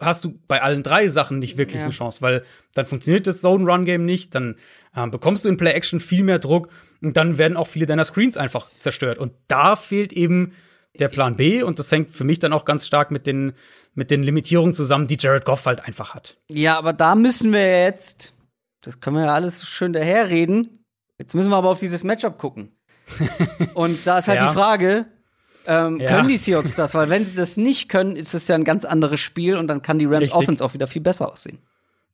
hast 0.00 0.24
du 0.24 0.38
bei 0.48 0.62
allen 0.62 0.82
drei 0.82 1.08
Sachen 1.08 1.38
nicht 1.38 1.58
wirklich 1.58 1.78
ja. 1.78 1.84
eine 1.84 1.92
Chance, 1.92 2.22
weil 2.22 2.44
dann 2.74 2.86
funktioniert 2.86 3.26
das 3.26 3.40
Zone-Run-Game 3.40 4.04
nicht, 4.04 4.34
dann 4.34 4.56
ähm, 4.94 5.10
bekommst 5.10 5.44
du 5.44 5.48
in 5.48 5.56
Play-Action 5.56 6.00
viel 6.00 6.22
mehr 6.22 6.38
Druck 6.38 6.68
und 7.02 7.16
dann 7.16 7.38
werden 7.38 7.56
auch 7.56 7.68
viele 7.68 7.86
deiner 7.86 8.04
Screens 8.04 8.36
einfach 8.36 8.68
zerstört. 8.78 9.18
Und 9.18 9.32
da 9.48 9.76
fehlt 9.76 10.12
eben 10.12 10.52
der 10.98 11.08
Plan 11.08 11.36
B 11.36 11.62
und 11.62 11.78
das 11.78 11.90
hängt 11.92 12.10
für 12.10 12.24
mich 12.24 12.38
dann 12.38 12.52
auch 12.52 12.64
ganz 12.64 12.86
stark 12.86 13.10
mit 13.10 13.26
den, 13.26 13.52
mit 13.94 14.10
den 14.10 14.22
Limitierungen 14.22 14.72
zusammen, 14.72 15.06
die 15.06 15.18
Jared 15.18 15.44
Goff 15.44 15.66
halt 15.66 15.84
einfach 15.84 16.14
hat. 16.14 16.36
Ja, 16.50 16.78
aber 16.78 16.92
da 16.92 17.14
müssen 17.14 17.52
wir 17.52 17.84
jetzt, 17.84 18.32
das 18.82 19.00
können 19.00 19.16
wir 19.16 19.26
ja 19.26 19.34
alles 19.34 19.68
schön 19.68 19.92
daherreden, 19.92 20.84
jetzt 21.18 21.34
müssen 21.34 21.50
wir 21.50 21.56
aber 21.56 21.70
auf 21.70 21.78
dieses 21.78 22.02
Matchup 22.02 22.38
gucken. 22.38 22.72
und 23.74 24.06
da 24.06 24.18
ist 24.18 24.28
halt 24.28 24.40
ja. 24.40 24.48
die 24.48 24.54
Frage, 24.54 25.06
ähm, 25.66 25.98
ja. 25.98 26.08
können 26.08 26.28
die 26.28 26.36
Seahawks 26.36 26.74
das? 26.74 26.94
Weil 26.94 27.10
wenn 27.10 27.24
sie 27.24 27.36
das 27.36 27.56
nicht 27.56 27.88
können, 27.88 28.16
ist 28.16 28.34
es 28.34 28.48
ja 28.48 28.54
ein 28.54 28.64
ganz 28.64 28.84
anderes 28.84 29.20
Spiel 29.20 29.56
und 29.56 29.68
dann 29.68 29.82
kann 29.82 29.98
die 29.98 30.06
Rams 30.06 30.22
Richtig. 30.22 30.34
Offense 30.34 30.64
auch 30.64 30.74
wieder 30.74 30.86
viel 30.86 31.02
besser 31.02 31.30
aussehen. 31.30 31.58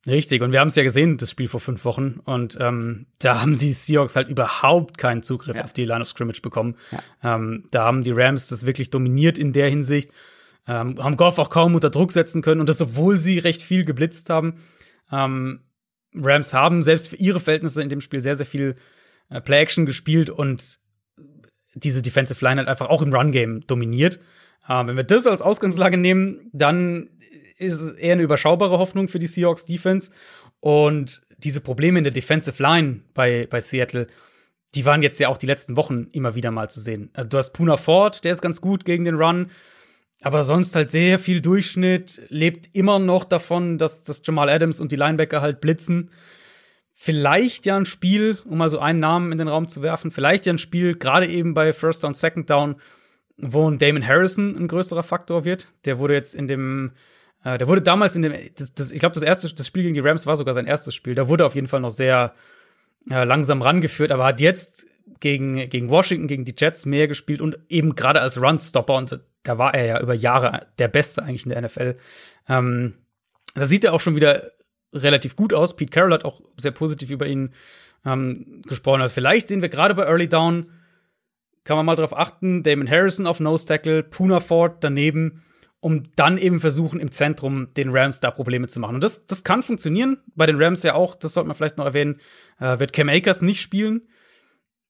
Richtig, 0.04 0.42
und 0.42 0.50
wir 0.50 0.58
haben 0.58 0.68
es 0.68 0.74
ja 0.74 0.82
gesehen, 0.82 1.16
das 1.16 1.30
Spiel 1.30 1.46
vor 1.46 1.60
fünf 1.60 1.84
Wochen. 1.84 2.20
Und 2.24 2.58
ähm, 2.60 3.06
da 3.20 3.40
haben 3.40 3.56
die 3.56 3.72
Seahawks 3.72 4.16
halt 4.16 4.28
überhaupt 4.28 4.98
keinen 4.98 5.22
Zugriff 5.22 5.56
ja. 5.56 5.62
auf 5.62 5.72
die 5.72 5.84
Line 5.84 6.00
of 6.00 6.08
Scrimmage 6.08 6.42
bekommen. 6.42 6.76
Ja. 6.90 7.36
Ähm, 7.36 7.66
da 7.70 7.84
haben 7.84 8.02
die 8.02 8.10
Rams 8.10 8.48
das 8.48 8.66
wirklich 8.66 8.90
dominiert 8.90 9.38
in 9.38 9.52
der 9.52 9.68
Hinsicht. 9.68 10.10
Ähm, 10.66 11.00
haben 11.02 11.16
Goff 11.16 11.38
auch 11.38 11.50
kaum 11.50 11.74
unter 11.74 11.90
Druck 11.90 12.10
setzen 12.10 12.42
können. 12.42 12.60
Und 12.60 12.68
das, 12.68 12.80
obwohl 12.80 13.16
sie 13.16 13.38
recht 13.38 13.62
viel 13.62 13.84
geblitzt 13.84 14.28
haben. 14.28 14.54
Ähm, 15.12 15.60
Rams 16.14 16.52
haben 16.52 16.82
selbst 16.82 17.08
für 17.08 17.16
ihre 17.16 17.38
Verhältnisse 17.38 17.80
in 17.80 17.88
dem 17.88 18.00
Spiel 18.00 18.22
sehr, 18.22 18.36
sehr 18.36 18.46
viel 18.46 18.74
äh, 19.30 19.40
Play-Action 19.40 19.86
gespielt 19.86 20.30
und 20.30 20.80
diese 21.74 22.02
Defensive 22.02 22.44
Line 22.44 22.58
halt 22.58 22.68
einfach 22.68 22.88
auch 22.88 23.02
im 23.02 23.12
Run-Game 23.12 23.66
dominiert. 23.66 24.20
Äh, 24.68 24.86
wenn 24.86 24.96
wir 24.96 25.04
das 25.04 25.26
als 25.26 25.42
Ausgangslage 25.42 25.96
nehmen, 25.96 26.50
dann 26.52 27.08
ist 27.58 27.80
es 27.80 27.92
eher 27.92 28.14
eine 28.14 28.22
überschaubare 28.22 28.78
Hoffnung 28.78 29.08
für 29.08 29.18
die 29.18 29.26
Seahawks 29.26 29.66
Defense. 29.66 30.10
Und 30.60 31.22
diese 31.38 31.60
Probleme 31.60 31.98
in 31.98 32.04
der 32.04 32.12
Defensive 32.12 32.62
Line 32.62 33.00
bei, 33.14 33.46
bei 33.50 33.60
Seattle, 33.60 34.06
die 34.74 34.86
waren 34.86 35.02
jetzt 35.02 35.20
ja 35.20 35.28
auch 35.28 35.36
die 35.36 35.46
letzten 35.46 35.76
Wochen 35.76 36.08
immer 36.12 36.34
wieder 36.34 36.50
mal 36.50 36.70
zu 36.70 36.80
sehen. 36.80 37.10
Also 37.12 37.28
du 37.28 37.36
hast 37.36 37.52
Puna 37.52 37.76
Ford, 37.76 38.24
der 38.24 38.32
ist 38.32 38.42
ganz 38.42 38.60
gut 38.60 38.84
gegen 38.84 39.04
den 39.04 39.16
Run, 39.16 39.50
aber 40.22 40.44
sonst 40.44 40.74
halt 40.74 40.90
sehr 40.90 41.18
viel 41.18 41.40
Durchschnitt, 41.40 42.22
lebt 42.28 42.74
immer 42.74 42.98
noch 42.98 43.24
davon, 43.24 43.76
dass, 43.76 44.02
dass 44.02 44.22
Jamal 44.24 44.48
Adams 44.48 44.80
und 44.80 44.92
die 44.92 44.96
Linebacker 44.96 45.40
halt 45.40 45.60
blitzen. 45.60 46.10
Vielleicht 47.04 47.66
ja 47.66 47.76
ein 47.76 47.84
Spiel, 47.84 48.38
um 48.44 48.58
mal 48.58 48.70
so 48.70 48.78
einen 48.78 49.00
Namen 49.00 49.32
in 49.32 49.38
den 49.38 49.48
Raum 49.48 49.66
zu 49.66 49.82
werfen, 49.82 50.12
vielleicht 50.12 50.46
ja 50.46 50.52
ein 50.52 50.58
Spiel, 50.58 50.94
gerade 50.94 51.26
eben 51.26 51.52
bei 51.52 51.72
First 51.72 52.04
Down, 52.04 52.14
Second 52.14 52.48
Down, 52.48 52.76
wo 53.36 53.68
ein 53.68 53.80
Damon 53.80 54.06
Harrison 54.06 54.56
ein 54.56 54.68
größerer 54.68 55.02
Faktor 55.02 55.44
wird. 55.44 55.66
Der 55.84 55.98
wurde 55.98 56.14
jetzt 56.14 56.32
in 56.32 56.46
dem 56.46 56.92
äh, 57.42 57.58
der 57.58 57.66
wurde 57.66 57.82
damals 57.82 58.14
in 58.14 58.22
dem, 58.22 58.32
das, 58.54 58.72
das, 58.74 58.92
ich 58.92 59.00
glaube, 59.00 59.14
das 59.14 59.24
erste 59.24 59.52
das 59.52 59.66
Spiel 59.66 59.82
gegen 59.82 59.94
die 59.94 60.00
Rams 60.00 60.26
war 60.26 60.36
sogar 60.36 60.54
sein 60.54 60.68
erstes 60.68 60.94
Spiel. 60.94 61.16
Da 61.16 61.26
wurde 61.26 61.44
auf 61.44 61.56
jeden 61.56 61.66
Fall 61.66 61.80
noch 61.80 61.90
sehr 61.90 62.34
äh, 63.10 63.24
langsam 63.24 63.62
rangeführt, 63.62 64.12
aber 64.12 64.26
hat 64.26 64.40
jetzt 64.40 64.86
gegen, 65.18 65.68
gegen 65.70 65.90
Washington, 65.90 66.28
gegen 66.28 66.44
die 66.44 66.54
Jets 66.56 66.86
mehr 66.86 67.08
gespielt 67.08 67.40
und 67.40 67.58
eben 67.68 67.96
gerade 67.96 68.20
als 68.20 68.40
Runstopper 68.40 68.94
und 68.94 69.18
da 69.42 69.58
war 69.58 69.74
er 69.74 69.86
ja 69.86 70.00
über 70.00 70.14
Jahre 70.14 70.68
der 70.78 70.86
Beste 70.86 71.24
eigentlich 71.24 71.46
in 71.46 71.50
der 71.50 71.62
NFL. 71.62 71.96
Ähm, 72.48 72.94
da 73.56 73.66
sieht 73.66 73.82
er 73.82 73.92
auch 73.92 74.00
schon 74.00 74.14
wieder 74.14 74.52
relativ 74.92 75.36
gut 75.36 75.54
aus. 75.54 75.76
Pete 75.76 75.90
Carroll 75.90 76.12
hat 76.12 76.24
auch 76.24 76.40
sehr 76.56 76.72
positiv 76.72 77.10
über 77.10 77.26
ihn 77.26 77.50
ähm, 78.04 78.62
gesprochen. 78.66 79.02
Also 79.02 79.14
vielleicht 79.14 79.48
sehen 79.48 79.62
wir 79.62 79.68
gerade 79.68 79.94
bei 79.94 80.04
Early 80.04 80.28
Down, 80.28 80.66
kann 81.64 81.76
man 81.76 81.86
mal 81.86 81.96
drauf 81.96 82.16
achten, 82.16 82.62
Damon 82.62 82.90
Harrison 82.90 83.26
auf 83.26 83.40
Nose 83.40 83.66
Tackle, 83.66 84.02
Puna 84.02 84.40
Ford 84.40 84.82
daneben 84.82 85.42
um 85.82 86.04
dann 86.14 86.38
eben 86.38 86.60
versuchen, 86.60 87.00
im 87.00 87.10
Zentrum 87.10 87.74
den 87.76 87.90
Rams 87.90 88.20
da 88.20 88.30
Probleme 88.30 88.68
zu 88.68 88.78
machen. 88.78 88.94
Und 88.94 89.04
das, 89.04 89.26
das 89.26 89.42
kann 89.42 89.64
funktionieren. 89.64 90.18
Bei 90.36 90.46
den 90.46 90.62
Rams 90.62 90.84
ja 90.84 90.94
auch, 90.94 91.16
das 91.16 91.34
sollte 91.34 91.48
man 91.48 91.56
vielleicht 91.56 91.76
noch 91.76 91.84
erwähnen, 91.84 92.20
äh, 92.60 92.78
wird 92.78 92.92
Cam 92.92 93.08
Akers 93.08 93.42
nicht 93.42 93.60
spielen. 93.60 94.02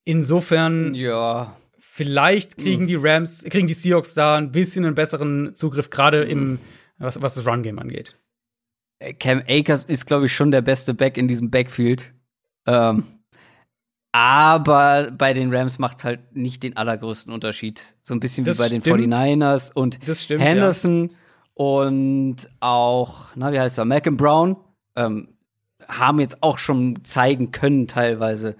Insofern, 0.03 0.93
ja. 0.93 1.57
vielleicht 1.79 2.57
kriegen 2.57 2.81
hm. 2.81 2.87
die 2.87 2.95
Rams, 2.95 3.43
kriegen 3.43 3.65
die 3.65 3.73
Seahawks 3.73 4.13
da 4.13 4.35
ein 4.35 4.51
bisschen 4.51 4.85
einen 4.85 4.93
besseren 4.93 5.55
Zugriff, 5.55 5.89
gerade 5.89 6.25
im, 6.25 6.59
was, 6.99 7.19
was 7.19 7.33
das 7.33 7.47
Run-Game 7.47 7.79
angeht. 7.79 8.15
Äh, 9.03 9.13
Cam 9.13 9.43
Akers 9.47 9.83
ist, 9.85 10.05
glaube 10.05 10.27
ich, 10.27 10.33
schon 10.33 10.51
der 10.51 10.61
beste 10.61 10.93
Back 10.93 11.17
in 11.17 11.27
diesem 11.27 11.51
Backfield. 11.51 12.13
Ähm, 12.65 13.03
aber 14.11 15.11
bei 15.11 15.33
den 15.33 15.53
Rams 15.53 15.79
macht 15.79 15.97
es 15.97 16.03
halt 16.03 16.35
nicht 16.35 16.63
den 16.63 16.77
allergrößten 16.77 17.33
Unterschied. 17.33 17.81
So 18.03 18.13
ein 18.13 18.19
bisschen 18.19 18.45
das 18.45 18.57
wie 18.57 18.61
bei 18.61 18.67
stimmt. 18.67 18.85
den 18.85 19.11
49ers 19.11 19.73
und 19.73 19.99
stimmt, 20.13 20.41
Henderson 20.41 21.07
ja. 21.07 21.15
und 21.55 22.35
auch, 22.59 23.25
na, 23.35 23.51
wie 23.51 23.59
heißt 23.59 23.79
er, 23.79 23.85
Malcolm 23.85 24.17
Brown, 24.17 24.55
ähm, 24.95 25.29
haben 25.87 26.19
jetzt 26.19 26.43
auch 26.43 26.59
schon 26.59 27.03
zeigen 27.03 27.51
können, 27.51 27.87
teilweise, 27.87 28.55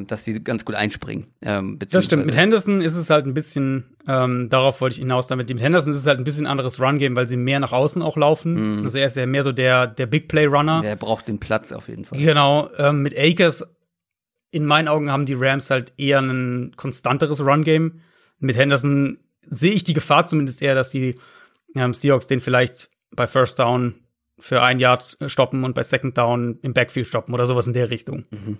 dass 0.00 0.24
sie 0.24 0.42
ganz 0.42 0.64
gut 0.64 0.74
einspringen. 0.74 1.26
Ähm, 1.42 1.78
das 1.78 2.04
stimmt. 2.04 2.26
Mit 2.26 2.36
Henderson 2.36 2.80
ist 2.80 2.96
es 2.96 3.10
halt 3.10 3.26
ein 3.26 3.34
bisschen, 3.34 3.96
ähm, 4.06 4.48
darauf 4.48 4.80
wollte 4.80 4.94
ich 4.94 5.00
hinaus 5.00 5.26
damit. 5.26 5.48
Mit 5.48 5.62
Henderson 5.62 5.92
ist 5.92 5.98
es 5.98 6.06
halt 6.06 6.18
ein 6.18 6.24
bisschen 6.24 6.46
anderes 6.46 6.80
Run-Game, 6.80 7.16
weil 7.16 7.28
sie 7.28 7.36
mehr 7.36 7.60
nach 7.60 7.72
außen 7.72 8.02
auch 8.02 8.16
laufen. 8.16 8.80
Mm. 8.80 8.84
Also 8.84 8.98
er 8.98 9.06
ist 9.06 9.16
ja 9.16 9.26
mehr 9.26 9.42
so 9.42 9.52
der, 9.52 9.86
der 9.86 10.06
Big 10.06 10.28
Play-Runner. 10.28 10.80
Der 10.82 10.96
braucht 10.96 11.28
den 11.28 11.38
Platz 11.38 11.72
auf 11.72 11.88
jeden 11.88 12.04
Fall. 12.04 12.18
Genau. 12.18 12.70
Ähm, 12.78 13.02
mit 13.02 13.16
Akers 13.16 13.64
in 14.50 14.66
meinen 14.66 14.88
Augen 14.88 15.10
haben 15.10 15.26
die 15.26 15.34
Rams 15.34 15.70
halt 15.70 15.92
eher 15.96 16.20
ein 16.20 16.72
konstanteres 16.76 17.40
Run-Game. 17.40 18.00
Mit 18.38 18.56
Henderson 18.56 19.18
sehe 19.42 19.72
ich 19.72 19.84
die 19.84 19.94
Gefahr 19.94 20.26
zumindest 20.26 20.62
eher, 20.62 20.74
dass 20.74 20.90
die 20.90 21.14
ähm, 21.74 21.94
Seahawks 21.94 22.26
den 22.26 22.40
vielleicht 22.40 22.90
bei 23.14 23.26
First 23.26 23.58
Down 23.58 23.94
für 24.42 24.62
ein 24.62 24.78
Yard 24.78 25.16
stoppen 25.26 25.64
und 25.64 25.74
bei 25.74 25.82
Second 25.82 26.18
Down 26.18 26.58
im 26.62 26.74
Backfield 26.74 27.06
stoppen 27.06 27.32
oder 27.32 27.46
sowas 27.46 27.66
in 27.66 27.72
der 27.72 27.90
Richtung. 27.90 28.24
Mhm. 28.30 28.58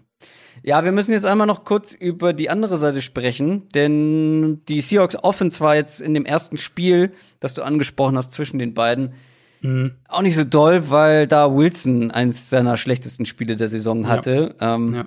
Ja, 0.62 0.84
wir 0.84 0.92
müssen 0.92 1.12
jetzt 1.12 1.24
einmal 1.24 1.46
noch 1.46 1.64
kurz 1.64 1.92
über 1.92 2.32
die 2.32 2.50
andere 2.50 2.78
Seite 2.78 3.02
sprechen, 3.02 3.68
denn 3.70 4.62
die 4.68 4.80
Seahawks 4.80 5.16
Offense 5.16 5.60
war 5.60 5.74
jetzt 5.74 6.00
in 6.00 6.14
dem 6.14 6.24
ersten 6.24 6.56
Spiel, 6.56 7.12
das 7.40 7.54
du 7.54 7.62
angesprochen 7.62 8.16
hast 8.16 8.32
zwischen 8.32 8.58
den 8.58 8.74
beiden, 8.74 9.14
Mhm. 9.62 9.92
Auch 10.08 10.22
nicht 10.22 10.34
so 10.34 10.44
doll, 10.44 10.90
weil 10.90 11.26
da 11.26 11.54
Wilson 11.54 12.10
eines 12.10 12.50
seiner 12.50 12.76
schlechtesten 12.76 13.26
Spiele 13.26 13.56
der 13.56 13.68
Saison 13.68 14.08
hatte. 14.08 14.56
Ja. 14.60 14.74
Ähm, 14.74 14.94
ja. 14.94 15.04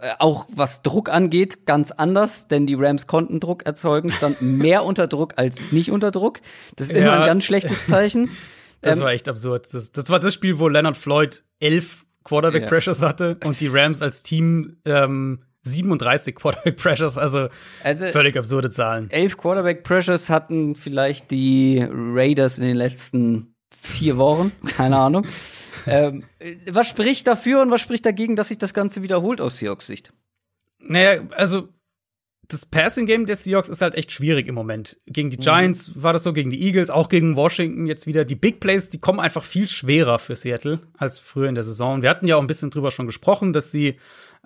Äh, 0.00 0.14
auch 0.18 0.46
was 0.50 0.82
Druck 0.82 1.10
angeht, 1.10 1.66
ganz 1.66 1.90
anders, 1.90 2.48
denn 2.48 2.66
die 2.66 2.74
Rams 2.74 3.06
konnten 3.06 3.38
Druck 3.38 3.66
erzeugen, 3.66 4.10
standen 4.10 4.56
mehr 4.56 4.84
unter 4.86 5.06
Druck 5.06 5.34
als 5.36 5.72
nicht 5.72 5.90
unter 5.90 6.10
Druck. 6.10 6.40
Das 6.76 6.88
ist 6.88 6.96
ja. 6.96 7.02
immer 7.02 7.20
ein 7.20 7.26
ganz 7.26 7.44
schlechtes 7.44 7.86
Zeichen. 7.86 8.30
Das 8.80 8.98
ähm, 8.98 9.04
war 9.04 9.12
echt 9.12 9.28
absurd. 9.28 9.68
Das, 9.72 9.92
das, 9.92 10.08
war 10.08 10.20
das 10.20 10.34
Spiel, 10.34 10.58
wo 10.58 10.68
Leonard 10.68 10.96
Floyd 10.96 11.44
elf 11.58 12.06
Quarterback 12.24 12.66
Pressures 12.68 13.02
hatte 13.02 13.38
und 13.44 13.58
die 13.60 13.68
Rams 13.68 14.02
als 14.02 14.22
Team 14.22 14.76
ähm, 14.84 15.42
37 15.62 16.34
Quarterback 16.34 16.76
Pressures, 16.76 17.18
also, 17.18 17.48
also, 17.84 18.06
völlig 18.06 18.36
absurde 18.36 18.70
Zahlen. 18.70 19.10
Elf 19.10 19.36
Quarterback 19.36 19.82
Pressures 19.82 20.30
hatten 20.30 20.74
vielleicht 20.74 21.30
die 21.30 21.86
Raiders 21.90 22.58
in 22.58 22.64
den 22.64 22.76
letzten 22.76 23.54
vier 23.74 24.16
Wochen, 24.16 24.52
keine 24.66 24.96
Ahnung. 24.96 25.26
ähm, 25.86 26.24
was 26.70 26.88
spricht 26.88 27.26
dafür 27.26 27.62
und 27.62 27.70
was 27.70 27.80
spricht 27.80 28.06
dagegen, 28.06 28.36
dass 28.36 28.48
sich 28.48 28.58
das 28.58 28.74
Ganze 28.74 29.02
wiederholt 29.02 29.40
aus 29.40 29.58
Seahawks 29.58 29.86
Sicht? 29.86 30.12
Naja, 30.78 31.22
also 31.32 31.68
das 32.52 32.66
Passing 32.66 33.06
Game 33.06 33.26
der 33.26 33.36
Seahawks 33.36 33.68
ist 33.68 33.80
halt 33.80 33.94
echt 33.94 34.12
schwierig 34.12 34.48
im 34.48 34.54
Moment. 34.54 34.98
Gegen 35.06 35.30
die 35.30 35.36
mhm. 35.36 35.42
Giants 35.42 35.94
mhm. 35.94 36.02
war 36.02 36.12
das 36.12 36.24
so, 36.24 36.32
gegen 36.32 36.50
die 36.50 36.62
Eagles, 36.62 36.90
auch 36.90 37.08
gegen 37.08 37.36
Washington 37.36 37.86
jetzt 37.86 38.06
wieder. 38.06 38.24
Die 38.24 38.34
Big 38.34 38.60
Plays, 38.60 38.90
die 38.90 38.98
kommen 38.98 39.20
einfach 39.20 39.44
viel 39.44 39.68
schwerer 39.68 40.18
für 40.18 40.34
Seattle 40.34 40.80
als 40.98 41.18
früher 41.18 41.48
in 41.48 41.54
der 41.54 41.64
Saison. 41.64 42.02
Wir 42.02 42.10
hatten 42.10 42.26
ja 42.26 42.36
auch 42.36 42.40
ein 42.40 42.46
bisschen 42.46 42.70
drüber 42.70 42.90
schon 42.90 43.06
gesprochen, 43.06 43.52
dass 43.52 43.72
sie 43.72 43.96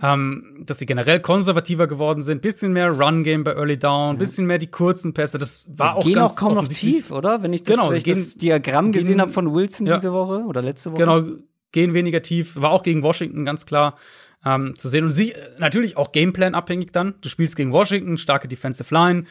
ähm, 0.03 0.65
dass 0.67 0.81
sie 0.81 0.87
generell 0.87 1.21
konservativer 1.21 1.87
geworden 1.87 2.23
sind, 2.23 2.43
bisschen 2.43 2.73
mehr 2.73 2.91
Run 2.91 3.23
Game 3.23 3.45
bei 3.45 3.53
Early 3.53 3.79
Down, 3.79 4.19
bisschen 4.19 4.45
mehr 4.45 4.59
die 4.59 4.67
kurzen 4.67 5.15
Pässe. 5.15 5.39
Das 5.39 5.67
war 5.69 5.97
auch 5.97 6.05
gehen 6.05 6.19
auch 6.19 6.35
kaum 6.35 6.55
noch 6.55 6.67
tief, 6.67 7.13
oder? 7.13 7.43
Wenn 7.45 7.53
ich 7.53 7.63
das, 7.63 7.77
genau, 7.77 7.91
wenn 7.91 7.99
ich 7.99 8.05
das 8.05 8.35
Diagramm 8.37 8.91
gesehen 8.91 9.21
habe 9.21 9.31
von 9.31 9.55
Wilson 9.55 9.87
ja, 9.87 9.95
diese 9.95 10.13
Woche 10.13 10.41
oder 10.47 10.63
letzte 10.63 10.91
Woche. 10.91 10.99
Genau, 10.99 11.23
gehen 11.71 11.95
weniger 11.95 12.23
tief. 12.23 12.57
War 12.57 12.73
auch 12.73 12.83
gegen 12.83 13.03
Washington 13.03 13.45
ganz 13.45 13.67
klar 13.67 13.95
ähm, 14.45 14.77
zu 14.77 14.89
sehen. 14.89 15.05
Und 15.05 15.11
sie 15.11 15.35
natürlich 15.59 15.97
auch 15.97 16.13
Gameplan 16.13 16.55
abhängig 16.55 16.93
dann. 16.93 17.15
Du 17.21 17.29
spielst 17.29 17.57
gegen 17.57 17.73
Washington, 17.73 18.19
starke 18.19 18.49
Defensive 18.49 18.93
Line. 18.93 19.25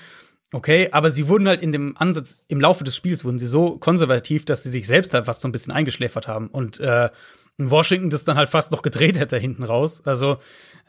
Okay, 0.52 0.90
aber 0.92 1.10
sie 1.10 1.28
wurden 1.28 1.48
halt 1.48 1.62
in 1.62 1.72
dem 1.72 1.98
Ansatz, 1.98 2.44
im 2.48 2.62
Laufe 2.62 2.84
des 2.84 2.96
Spiels 2.96 3.26
wurden 3.26 3.40
sie 3.40 3.48
so 3.48 3.78
konservativ, 3.78 4.46
dass 4.46 4.62
sie 4.62 4.70
sich 4.70 4.86
selbst 4.86 5.14
halt 5.14 5.26
was 5.26 5.42
so 5.42 5.48
ein 5.48 5.52
bisschen 5.52 5.74
eingeschläfert 5.74 6.28
haben. 6.28 6.48
Und 6.48 6.80
äh, 6.80 7.10
in 7.58 7.72
Washington 7.72 8.10
das 8.10 8.24
dann 8.24 8.38
halt 8.38 8.50
fast 8.50 8.72
noch 8.72 8.84
gedreht 8.84 9.20
hätte 9.20 9.38
hinten 9.38 9.64
raus. 9.64 10.06
Also, 10.06 10.38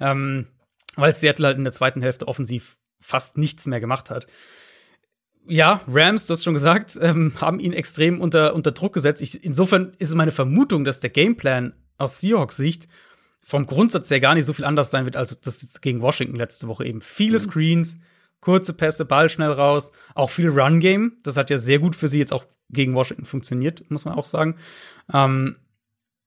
ähm, 0.01 0.49
weil 0.97 1.15
Seattle 1.15 1.47
halt 1.47 1.57
in 1.57 1.65
der 1.65 1.73
zweiten 1.73 2.03
Hälfte 2.03 2.29
offensiv 2.29 2.77
fast 3.01 3.39
nichts 3.39 3.67
mehr 3.67 3.81
gemacht 3.81 4.11
hat. 4.11 4.27
Ja, 5.47 5.83
Rams, 5.87 6.27
du 6.27 6.33
hast 6.33 6.45
schon 6.45 6.55
gesagt, 6.55 6.99
ähm, 7.01 7.33
haben 7.41 7.59
ihn 7.59 7.73
extrem 7.73 8.21
unter, 8.21 8.55
unter 8.55 8.73
Druck 8.73 8.93
gesetzt. 8.93 9.23
Ich, 9.23 9.45
insofern 9.45 9.95
ist 9.99 10.11
es 10.11 10.15
meine 10.15 10.33
Vermutung, 10.33 10.85
dass 10.85 11.01
der 11.01 11.11
Gameplan 11.11 11.75
aus 11.97 12.21
Seahawks 12.21 12.57
Sicht 12.57 12.89
vom 13.45 13.67
Grundsatz 13.67 14.11
her 14.11 14.21
gar 14.21 14.35
nicht 14.35 14.47
so 14.47 14.53
viel 14.53 14.65
anders 14.65 14.91
sein 14.91 15.05
wird, 15.05 15.17
als 15.17 15.39
das 15.41 15.81
gegen 15.81 16.01
Washington 16.01 16.37
letzte 16.37 16.67
Woche 16.67 16.87
eben. 16.87 17.01
Viele 17.03 17.39
mhm. 17.39 17.43
Screens, 17.43 17.97
kurze 18.41 18.73
Pässe, 18.73 19.05
Ball 19.05 19.29
schnell 19.29 19.53
raus, 19.53 19.93
auch 20.15 20.31
viel 20.31 20.49
Run-Game. 20.49 21.19
Das 21.23 21.37
hat 21.37 21.51
ja 21.51 21.59
sehr 21.59 21.79
gut 21.79 21.95
für 21.95 22.09
sie 22.09 22.19
jetzt 22.19 22.33
auch 22.33 22.47
gegen 22.71 22.95
Washington 22.95 23.27
funktioniert, 23.27 23.89
muss 23.91 24.07
man 24.07 24.15
auch 24.15 24.25
sagen. 24.25 24.57
Ähm, 25.13 25.57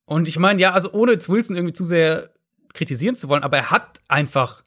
und 0.06 0.28
ich 0.28 0.38
meine, 0.38 0.62
ja, 0.62 0.74
also 0.74 0.92
ohne 0.94 1.14
jetzt 1.14 1.28
Wilson 1.28 1.56
irgendwie 1.56 1.74
zu 1.74 1.84
sehr 1.84 2.32
kritisieren 2.74 3.16
zu 3.16 3.28
wollen, 3.30 3.44
aber 3.44 3.58
er 3.58 3.72
hat 3.72 4.02
einfach 4.08 4.64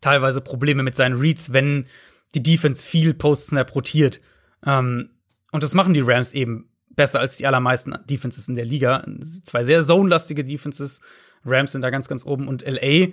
teilweise 0.00 0.40
Probleme 0.40 0.84
mit 0.84 0.94
seinen 0.94 1.18
Reads, 1.18 1.52
wenn 1.52 1.86
die 2.34 2.42
Defense 2.42 2.86
viel 2.86 3.12
Post-Snap 3.12 3.74
rotiert. 3.74 4.20
Ähm, 4.64 5.10
und 5.50 5.62
das 5.64 5.74
machen 5.74 5.94
die 5.94 6.00
Rams 6.00 6.32
eben 6.32 6.70
besser 6.90 7.20
als 7.20 7.36
die 7.36 7.46
allermeisten 7.46 7.96
Defenses 8.08 8.48
in 8.48 8.54
der 8.54 8.64
Liga. 8.64 9.04
Zwei 9.42 9.64
sehr 9.64 9.82
zone-lastige 9.82 10.44
Defenses. 10.44 11.00
Rams 11.48 11.72
sind 11.72 11.82
da 11.82 11.90
ganz, 11.90 12.08
ganz 12.08 12.24
oben. 12.24 12.48
Und 12.48 12.62
LA 12.62 13.08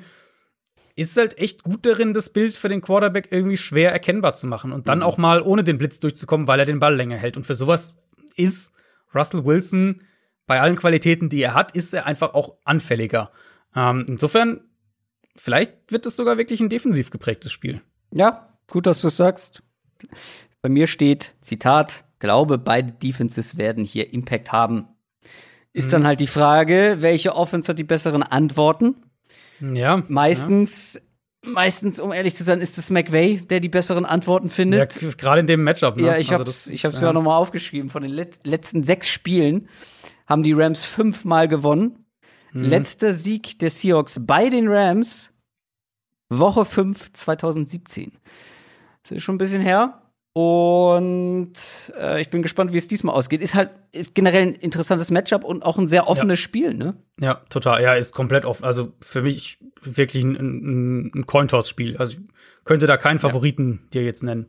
ist 0.96 1.18
halt 1.18 1.38
echt 1.38 1.64
gut 1.64 1.86
darin, 1.86 2.14
das 2.14 2.30
Bild 2.30 2.56
für 2.56 2.70
den 2.70 2.82
Quarterback 2.82 3.28
irgendwie 3.32 3.58
schwer 3.58 3.92
erkennbar 3.92 4.34
zu 4.34 4.48
machen 4.48 4.72
und 4.72 4.88
dann 4.88 5.00
mhm. 5.00 5.06
auch 5.06 5.18
mal 5.18 5.42
ohne 5.42 5.64
den 5.64 5.78
Blitz 5.78 6.00
durchzukommen, 6.00 6.48
weil 6.48 6.60
er 6.60 6.66
den 6.66 6.80
Ball 6.80 6.96
länger 6.96 7.18
hält. 7.18 7.38
Und 7.38 7.46
für 7.46 7.56
sowas 7.56 7.98
ist 8.36 8.72
Russell 9.14 9.46
Wilson 9.46 10.02
bei 10.48 10.62
allen 10.62 10.76
Qualitäten, 10.76 11.30
die 11.30 11.42
er 11.42 11.54
hat, 11.54 11.76
ist 11.76 11.94
er 11.94 12.06
einfach 12.06 12.34
auch 12.34 12.58
anfälliger. 12.64 13.32
Ähm, 13.76 14.06
insofern, 14.08 14.62
vielleicht 15.36 15.74
wird 15.90 16.06
es 16.06 16.16
sogar 16.16 16.38
wirklich 16.38 16.62
ein 16.62 16.70
defensiv 16.70 17.10
geprägtes 17.10 17.52
Spiel. 17.52 17.82
Ja, 18.14 18.58
gut, 18.70 18.86
dass 18.86 19.02
du 19.02 19.08
es 19.08 19.18
sagst. 19.18 19.64
Bei 20.62 20.70
mir 20.70 20.88
steht, 20.88 21.36
Zitat, 21.42 22.06
glaube, 22.20 22.58
beide 22.58 22.92
Defenses 22.92 23.58
werden 23.58 23.84
hier 23.84 24.14
Impact 24.14 24.52
haben. 24.52 24.88
Ist 25.76 25.88
mhm. 25.88 25.92
dann 25.92 26.08
halt 26.08 26.22
die 26.22 26.28
Frage, 26.28 26.98
welche 27.02 27.36
Offense 27.36 27.68
hat 27.68 27.78
die 27.78 27.84
besseren 27.84 28.24
Antworten? 28.24 28.96
Ja. 29.60 30.02
Meistens, 30.08 31.02
ja. 31.44 31.52
meistens, 31.52 32.00
um 32.00 32.14
ehrlich 32.14 32.34
zu 32.34 32.46
sein, 32.46 32.62
ist 32.62 32.78
es 32.78 32.90
McVay, 32.90 33.42
der 33.42 33.60
die 33.60 33.68
besseren 33.68 34.06
Antworten 34.06 34.50
findet. 34.50 35.02
Ja, 35.02 35.10
gerade 35.18 35.42
in 35.42 35.48
dem 35.48 35.66
Matchup. 35.66 35.98
Ne? 35.98 36.08
Ja, 36.08 36.18
ich 36.18 36.32
also 36.32 36.46
hab's, 36.46 36.68
ich 36.68 36.86
hab's 36.86 36.96
ja. 36.96 37.02
mir 37.02 37.10
auch 37.10 37.14
noch 37.14 37.24
mal 37.24 37.36
aufgeschrieben. 37.36 37.90
Von 37.90 38.04
den 38.04 38.12
let 38.12 38.40
letzten 38.46 38.84
sechs 38.84 39.10
Spielen 39.10 39.68
haben 40.28 40.44
die 40.44 40.54
Rams 40.54 40.86
fünfmal 40.86 41.50
gewonnen. 41.50 42.06
Mhm. 42.54 42.64
Letzter 42.64 43.12
Sieg 43.12 43.60
der 43.60 43.70
Seahawks 43.70 44.22
bei 44.22 44.48
den 44.48 44.70
Rams, 44.70 45.30
Woche 46.30 46.64
5 46.64 47.12
2017. 47.12 48.14
Das 49.04 49.12
ist 49.12 49.24
schon 49.24 49.36
ein 49.36 49.40
bisschen 49.40 49.62
her. 49.62 50.02
Und 50.38 51.54
äh, 51.98 52.20
ich 52.20 52.30
bin 52.30 52.42
gespannt, 52.42 52.74
wie 52.74 52.78
es 52.78 52.90
diesmal 52.90 53.16
ausgeht. 53.16 53.42
Ist 53.42 53.56
halt 53.56 53.70
ist 53.94 54.16
generell 54.16 54.42
ein 54.42 54.54
interessantes 54.54 55.10
Matchup 55.10 55.46
und 55.46 55.64
auch 55.64 55.78
ein 55.78 55.88
sehr 55.88 56.10
offenes 56.10 56.40
ja. 56.40 56.44
Spiel, 56.44 56.74
ne? 56.74 56.98
Ja, 57.22 57.36
total. 57.50 57.82
Ja, 57.82 57.94
ist 57.94 58.14
komplett 58.14 58.44
offen. 58.44 58.66
Also 58.66 58.92
für 59.00 59.22
mich 59.22 59.60
wirklich 59.82 60.26
ein, 60.26 60.36
ein, 60.36 61.12
ein 61.16 61.26
Cointoss-Spiel. 61.26 61.96
Also 61.96 62.18
ich 62.18 62.20
könnte 62.66 62.86
da 62.86 62.98
keinen 62.98 63.20
Favoriten 63.20 63.84
ja. 63.84 63.90
dir 63.94 64.04
jetzt 64.04 64.24
nennen. 64.24 64.48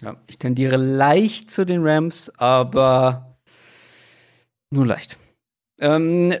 Ja, 0.00 0.16
ich 0.26 0.38
tendiere 0.38 0.78
leicht 0.78 1.50
zu 1.50 1.66
den 1.66 1.86
Rams, 1.86 2.32
aber 2.38 3.36
nur 4.70 4.86
leicht. 4.86 5.18
Ähm, 5.80 6.32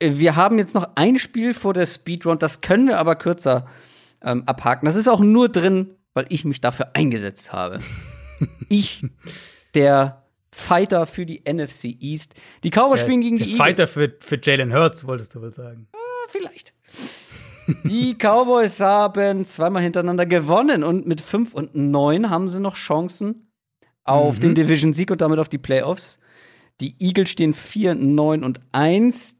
wir 0.00 0.36
haben 0.36 0.58
jetzt 0.58 0.76
noch 0.76 0.90
ein 0.94 1.18
Spiel 1.18 1.54
vor 1.54 1.74
der 1.74 1.86
Speedrun, 1.86 2.38
das 2.38 2.60
können 2.60 2.86
wir 2.86 2.98
aber 2.98 3.16
kürzer 3.16 3.66
ähm, 4.22 4.44
abhaken. 4.46 4.86
Das 4.86 4.94
ist 4.94 5.08
auch 5.08 5.18
nur 5.18 5.48
drin, 5.48 5.96
weil 6.14 6.26
ich 6.28 6.44
mich 6.44 6.60
dafür 6.60 6.90
eingesetzt 6.94 7.52
habe. 7.52 7.78
ich, 8.68 9.04
der 9.74 10.24
Fighter 10.52 11.06
für 11.06 11.26
die 11.26 11.42
NFC 11.48 11.96
East. 12.00 12.34
Die 12.64 12.70
Cowboys 12.70 13.00
spielen 13.00 13.20
gegen 13.20 13.36
die 13.36 13.44
Eagles. 13.44 13.58
Fighter 13.58 13.86
für, 13.86 14.12
für 14.20 14.38
Jalen 14.42 14.74
Hurts, 14.74 15.06
wolltest 15.06 15.34
du 15.34 15.42
wohl 15.42 15.54
sagen. 15.54 15.88
Ah, 15.92 16.28
vielleicht. 16.28 16.74
die 17.84 18.14
Cowboys 18.14 18.80
haben 18.80 19.44
zweimal 19.46 19.82
hintereinander 19.82 20.26
gewonnen 20.26 20.82
und 20.82 21.06
mit 21.06 21.20
5 21.20 21.54
und 21.54 21.74
9 21.74 22.30
haben 22.30 22.48
sie 22.48 22.60
noch 22.60 22.74
Chancen 22.74 23.52
auf 24.04 24.36
mhm. 24.36 24.40
den 24.40 24.54
Division-Sieg 24.56 25.10
und 25.10 25.20
damit 25.20 25.38
auf 25.38 25.48
die 25.48 25.58
Playoffs. 25.58 26.18
Die 26.80 26.96
Eagles 26.98 27.30
stehen 27.30 27.52
4, 27.52 27.94
9 27.94 28.42
und 28.42 28.60
1. 28.72 29.38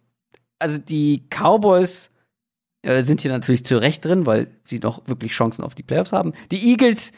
Also 0.59 0.79
die 0.79 1.27
Cowboys 1.31 2.11
äh, 2.83 3.03
sind 3.03 3.21
hier 3.21 3.31
natürlich 3.31 3.65
zu 3.65 3.79
Recht 3.79 4.05
drin, 4.05 4.27
weil 4.27 4.49
sie 4.65 4.79
noch 4.79 5.07
wirklich 5.07 5.33
Chancen 5.33 5.65
auf 5.65 5.75
die 5.75 5.83
Playoffs 5.83 6.13
haben. 6.13 6.33
Die 6.51 6.71
Eagles 6.71 7.13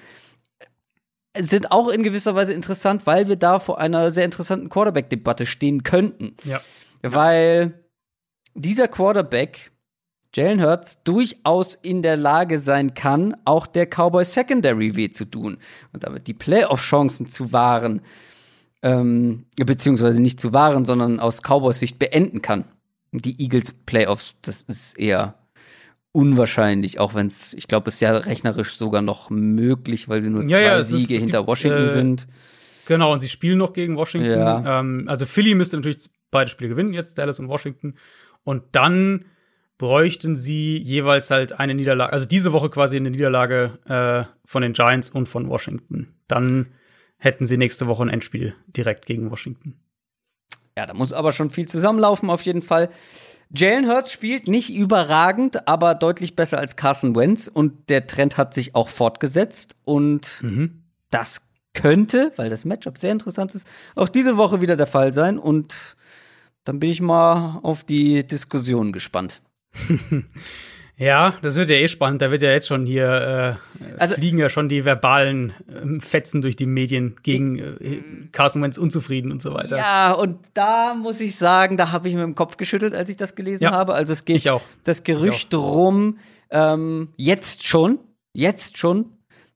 sind 1.36 1.72
auch 1.72 1.88
in 1.88 2.02
gewisser 2.02 2.34
Weise 2.34 2.52
interessant, 2.52 3.06
weil 3.06 3.28
wir 3.28 3.36
da 3.36 3.58
vor 3.58 3.78
einer 3.78 4.10
sehr 4.10 4.24
interessanten 4.24 4.68
Quarterback-Debatte 4.68 5.46
stehen 5.46 5.82
könnten. 5.82 6.36
Ja. 6.44 6.60
Weil 7.02 7.84
dieser 8.54 8.86
Quarterback, 8.88 9.70
Jalen 10.34 10.62
Hurts, 10.62 11.02
durchaus 11.04 11.74
in 11.74 12.02
der 12.02 12.16
Lage 12.16 12.58
sein 12.58 12.94
kann, 12.94 13.34
auch 13.44 13.66
der 13.66 13.86
Cowboy 13.86 14.24
Secondary 14.24 14.94
weh 14.96 15.10
zu 15.10 15.24
tun 15.24 15.58
und 15.92 16.04
damit 16.04 16.26
die 16.26 16.34
Playoff-Chancen 16.34 17.28
zu 17.28 17.52
wahren 17.52 18.02
ähm, 18.82 19.46
beziehungsweise 19.56 20.20
nicht 20.20 20.40
zu 20.40 20.52
wahren, 20.52 20.84
sondern 20.84 21.20
aus 21.20 21.42
Cowboys 21.42 21.78
Sicht 21.78 21.98
beenden 21.98 22.42
kann. 22.42 22.64
Die 23.12 23.40
Eagles 23.40 23.72
Playoffs, 23.86 24.34
das 24.42 24.62
ist 24.62 24.98
eher 24.98 25.34
unwahrscheinlich, 26.12 27.00
auch 27.00 27.14
wenn 27.14 27.26
es, 27.26 27.54
ich 27.54 27.66
glaube, 27.68 27.88
es 27.88 27.94
ist 27.94 28.00
ja 28.00 28.12
rechnerisch 28.12 28.76
sogar 28.76 29.02
noch 29.02 29.30
möglich, 29.30 30.08
weil 30.08 30.22
sie 30.22 30.30
nur 30.30 30.42
ja, 30.42 30.58
zwei 30.58 30.62
ja, 30.62 30.82
Siege 30.82 31.14
ist, 31.16 31.22
hinter 31.22 31.38
gibt, 31.38 31.48
Washington 31.48 31.86
äh, 31.86 31.90
sind. 31.90 32.28
Genau, 32.86 33.12
und 33.12 33.20
sie 33.20 33.28
spielen 33.28 33.58
noch 33.58 33.72
gegen 33.72 33.96
Washington. 33.96 34.30
Ja. 34.30 34.80
Ähm, 34.80 35.04
also 35.06 35.24
Philly 35.26 35.54
müsste 35.54 35.76
natürlich 35.76 36.08
beide 36.30 36.50
Spiele 36.50 36.70
gewinnen, 36.70 36.92
jetzt 36.92 37.16
Dallas 37.18 37.38
und 37.38 37.48
Washington. 37.48 37.94
Und 38.44 38.62
dann 38.72 39.24
bräuchten 39.78 40.36
sie 40.36 40.76
jeweils 40.78 41.30
halt 41.30 41.58
eine 41.58 41.74
Niederlage, 41.74 42.12
also 42.12 42.26
diese 42.26 42.52
Woche 42.52 42.70
quasi 42.70 42.96
eine 42.96 43.10
Niederlage 43.10 43.78
äh, 43.86 44.32
von 44.44 44.62
den 44.62 44.74
Giants 44.74 45.10
und 45.10 45.28
von 45.28 45.48
Washington. 45.48 46.14
Dann 46.28 46.66
hätten 47.16 47.46
sie 47.46 47.56
nächste 47.56 47.86
Woche 47.86 48.02
ein 48.04 48.08
Endspiel 48.08 48.54
direkt 48.66 49.06
gegen 49.06 49.30
Washington. 49.30 49.80
Ja, 50.76 50.86
da 50.86 50.94
muss 50.94 51.12
aber 51.12 51.32
schon 51.32 51.50
viel 51.50 51.66
zusammenlaufen, 51.66 52.30
auf 52.30 52.42
jeden 52.42 52.62
Fall. 52.62 52.90
Jalen 53.54 53.88
Hurts 53.88 54.12
spielt 54.12 54.48
nicht 54.48 54.72
überragend, 54.74 55.68
aber 55.68 55.94
deutlich 55.94 56.36
besser 56.36 56.58
als 56.58 56.76
Carson 56.76 57.14
Wentz 57.14 57.48
und 57.48 57.90
der 57.90 58.06
Trend 58.06 58.36
hat 58.38 58.54
sich 58.54 58.74
auch 58.74 58.88
fortgesetzt 58.88 59.76
und 59.84 60.40
mhm. 60.42 60.82
das 61.10 61.42
könnte, 61.74 62.32
weil 62.36 62.50
das 62.50 62.64
Matchup 62.64 62.98
sehr 62.98 63.12
interessant 63.12 63.54
ist, 63.54 63.66
auch 63.94 64.08
diese 64.08 64.36
Woche 64.36 64.60
wieder 64.60 64.76
der 64.76 64.86
Fall 64.86 65.12
sein. 65.12 65.38
Und 65.38 65.96
dann 66.64 66.80
bin 66.80 66.90
ich 66.90 67.00
mal 67.00 67.60
auf 67.62 67.84
die 67.84 68.26
Diskussion 68.26 68.92
gespannt. 68.92 69.40
Ja, 71.02 71.34
das 71.42 71.56
wird 71.56 71.68
ja 71.68 71.76
eh 71.76 71.88
spannend. 71.88 72.22
Da 72.22 72.30
wird 72.30 72.42
ja 72.42 72.52
jetzt 72.52 72.68
schon 72.68 72.86
hier, 72.86 73.58
äh, 73.80 73.90
also, 73.98 74.14
fliegen 74.14 74.38
ja 74.38 74.48
schon 74.48 74.68
die 74.68 74.84
verbalen 74.84 75.52
äh, 75.68 76.00
Fetzen 76.00 76.42
durch 76.42 76.54
die 76.54 76.66
Medien 76.66 77.16
gegen 77.24 77.58
äh, 77.58 78.02
Carson 78.30 78.62
Wentz 78.62 78.78
unzufrieden 78.78 79.32
und 79.32 79.42
so 79.42 79.52
weiter. 79.52 79.76
Ja, 79.76 80.12
und 80.12 80.38
da 80.54 80.94
muss 80.94 81.20
ich 81.20 81.34
sagen, 81.36 81.76
da 81.76 81.90
habe 81.90 82.08
ich 82.08 82.14
mir 82.14 82.22
im 82.22 82.36
Kopf 82.36 82.56
geschüttelt, 82.56 82.94
als 82.94 83.08
ich 83.08 83.16
das 83.16 83.34
gelesen 83.34 83.64
ja, 83.64 83.72
habe. 83.72 83.94
Also 83.94 84.12
es 84.12 84.24
geht 84.24 84.48
das 84.84 85.02
Gerücht 85.02 85.52
rum, 85.52 86.18
ähm, 86.50 87.08
jetzt 87.16 87.66
schon, 87.66 87.98
jetzt 88.32 88.78
schon, 88.78 89.06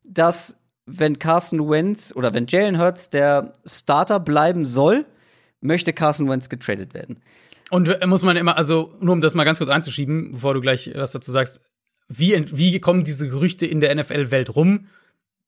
dass 0.04 0.58
wenn 0.84 1.20
Carson 1.20 1.70
Wentz 1.70 2.12
oder 2.16 2.34
wenn 2.34 2.46
Jalen 2.48 2.80
Hurts 2.80 3.08
der 3.08 3.52
Starter 3.64 4.18
bleiben 4.18 4.64
soll, 4.64 5.06
möchte 5.60 5.92
Carson 5.92 6.28
Wentz 6.28 6.48
getradet 6.48 6.92
werden. 6.92 7.20
Und 7.70 8.06
muss 8.06 8.22
man 8.22 8.36
immer, 8.36 8.56
also 8.56 8.94
nur 9.00 9.12
um 9.12 9.20
das 9.20 9.34
mal 9.34 9.44
ganz 9.44 9.58
kurz 9.58 9.70
einzuschieben, 9.70 10.32
bevor 10.32 10.54
du 10.54 10.60
gleich 10.60 10.90
was 10.94 11.12
dazu 11.12 11.32
sagst, 11.32 11.60
wie, 12.08 12.46
wie 12.56 12.78
kommen 12.80 13.04
diese 13.04 13.28
Gerüchte 13.28 13.66
in 13.66 13.80
der 13.80 13.94
NFL-Welt 13.94 14.54
rum? 14.54 14.86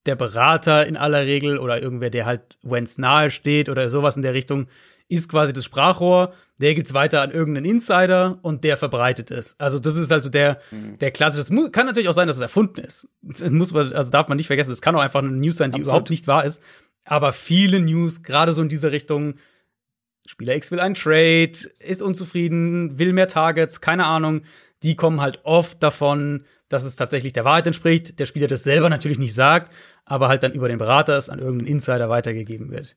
Der 0.07 0.16
Berater 0.16 0.86
in 0.86 0.97
aller 0.97 1.27
Regel 1.27 1.59
oder 1.59 1.81
irgendwer, 1.81 2.11
der 2.11 2.27
halt 2.27 2.59
Wentz 2.62 2.99
nahe 2.99 3.31
steht 3.31 3.69
oder 3.69 3.89
sowas 3.90 4.16
in 4.16 4.23
der 4.23 4.35
Richtung, 4.35 4.66
ist 5.09 5.28
quasi 5.28 5.53
das 5.53 5.65
Sprachrohr. 5.65 6.32
Der 6.61 6.74
gibt's 6.74 6.95
weiter 6.95 7.23
an 7.23 7.31
irgendeinen 7.31 7.66
Insider 7.66 8.39
und 8.43 8.65
der 8.65 8.77
verbreitet 8.77 9.31
es. 9.31 9.59
Also 9.61 9.78
das 9.78 9.97
ist 9.97 10.11
also 10.11 10.28
der, 10.28 10.61
mhm. 10.70 10.99
der 10.99 11.11
klassische. 11.12 11.43
Es 11.43 11.73
kann 11.73 11.86
natürlich 11.86 12.09
auch 12.09 12.15
sein, 12.15 12.27
dass 12.27 12.36
es 12.36 12.43
erfunden 12.43 12.81
ist. 12.81 13.09
Das 13.23 13.51
muss 13.51 13.73
man, 13.73 13.93
also 13.93 14.11
darf 14.11 14.28
man 14.28 14.36
nicht 14.36 14.49
vergessen. 14.49 14.73
Es 14.73 14.82
kann 14.82 14.97
auch 14.97 15.01
einfach 15.01 15.20
eine 15.20 15.31
News 15.31 15.57
sein, 15.57 15.70
die 15.70 15.77
Absolut. 15.77 15.86
überhaupt 15.86 16.11
nicht 16.11 16.27
wahr 16.27 16.45
ist. 16.45 16.62
Aber 17.05 17.32
viele 17.32 17.81
News, 17.81 18.23
gerade 18.23 18.53
so 18.53 18.61
in 18.61 18.69
dieser 18.69 18.93
Richtung, 18.93 19.35
Spieler 20.28 20.55
X 20.55 20.70
will 20.70 20.78
einen 20.78 20.94
Trade, 20.94 21.52
ist 21.80 22.02
unzufrieden, 22.02 22.98
will 22.98 23.14
mehr 23.14 23.28
Targets, 23.28 23.80
keine 23.80 24.05
Ahnung. 24.05 24.42
Die 24.82 24.94
kommen 24.94 25.22
halt 25.22 25.40
oft 25.44 25.82
davon, 25.82 26.44
dass 26.68 26.84
es 26.84 26.96
tatsächlich 26.96 27.32
der 27.32 27.46
Wahrheit 27.46 27.66
entspricht. 27.66 28.20
Der 28.20 28.26
Spieler 28.26 28.46
das 28.46 28.62
selber 28.62 28.90
natürlich 28.90 29.18
nicht 29.18 29.32
sagt, 29.32 29.72
aber 30.05 30.28
halt 30.28 30.42
dann 30.42 30.52
über 30.52 30.68
den 30.68 30.76
Berater 30.76 31.16
es 31.16 31.30
an 31.30 31.38
irgendeinen 31.38 31.68
Insider 31.68 32.10
weitergegeben 32.10 32.70
wird. 32.70 32.94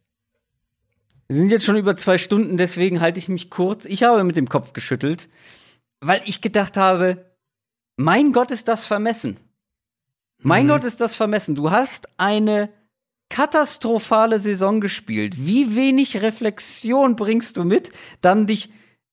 Wir 1.28 1.38
sind 1.38 1.52
jetzt 1.52 1.64
schon 1.64 1.78
über 1.78 1.96
zwei 1.96 2.18
Stunden, 2.18 2.58
deswegen 2.58 3.00
halte 3.00 3.18
ich 3.18 3.30
mich 3.30 3.50
kurz. 3.50 3.86
Ich 3.86 4.04
habe 4.04 4.26
mit 4.26 4.36
dem 4.36 4.50
Kopf 4.50 4.74
geschüttelt, 4.74 5.30
weil 6.02 6.22
ich 6.26 6.42
gedacht 6.42 6.76
habe, 6.76 7.32
mein 7.96 8.34
Gott 8.34 8.52
ist 8.52 8.68
das 8.68 8.86
vermessen. 8.86 9.38
Mein 10.40 10.66
mhm. 10.66 10.72
Gott 10.72 10.84
ist 10.84 11.00
das 11.00 11.16
vermessen. 11.16 11.56
Du 11.56 11.72
hast 11.72 12.10
eine 12.18 12.70
katastrophale 13.32 14.38
Saison 14.38 14.82
gespielt. 14.82 15.36
Wie 15.38 15.76
wenig 15.76 16.22
Reflexion 16.22 17.16
bringst 17.16 17.58
du 17.58 17.64
mit, 17.64 17.92
dann 18.22 18.46
dich 18.46 18.70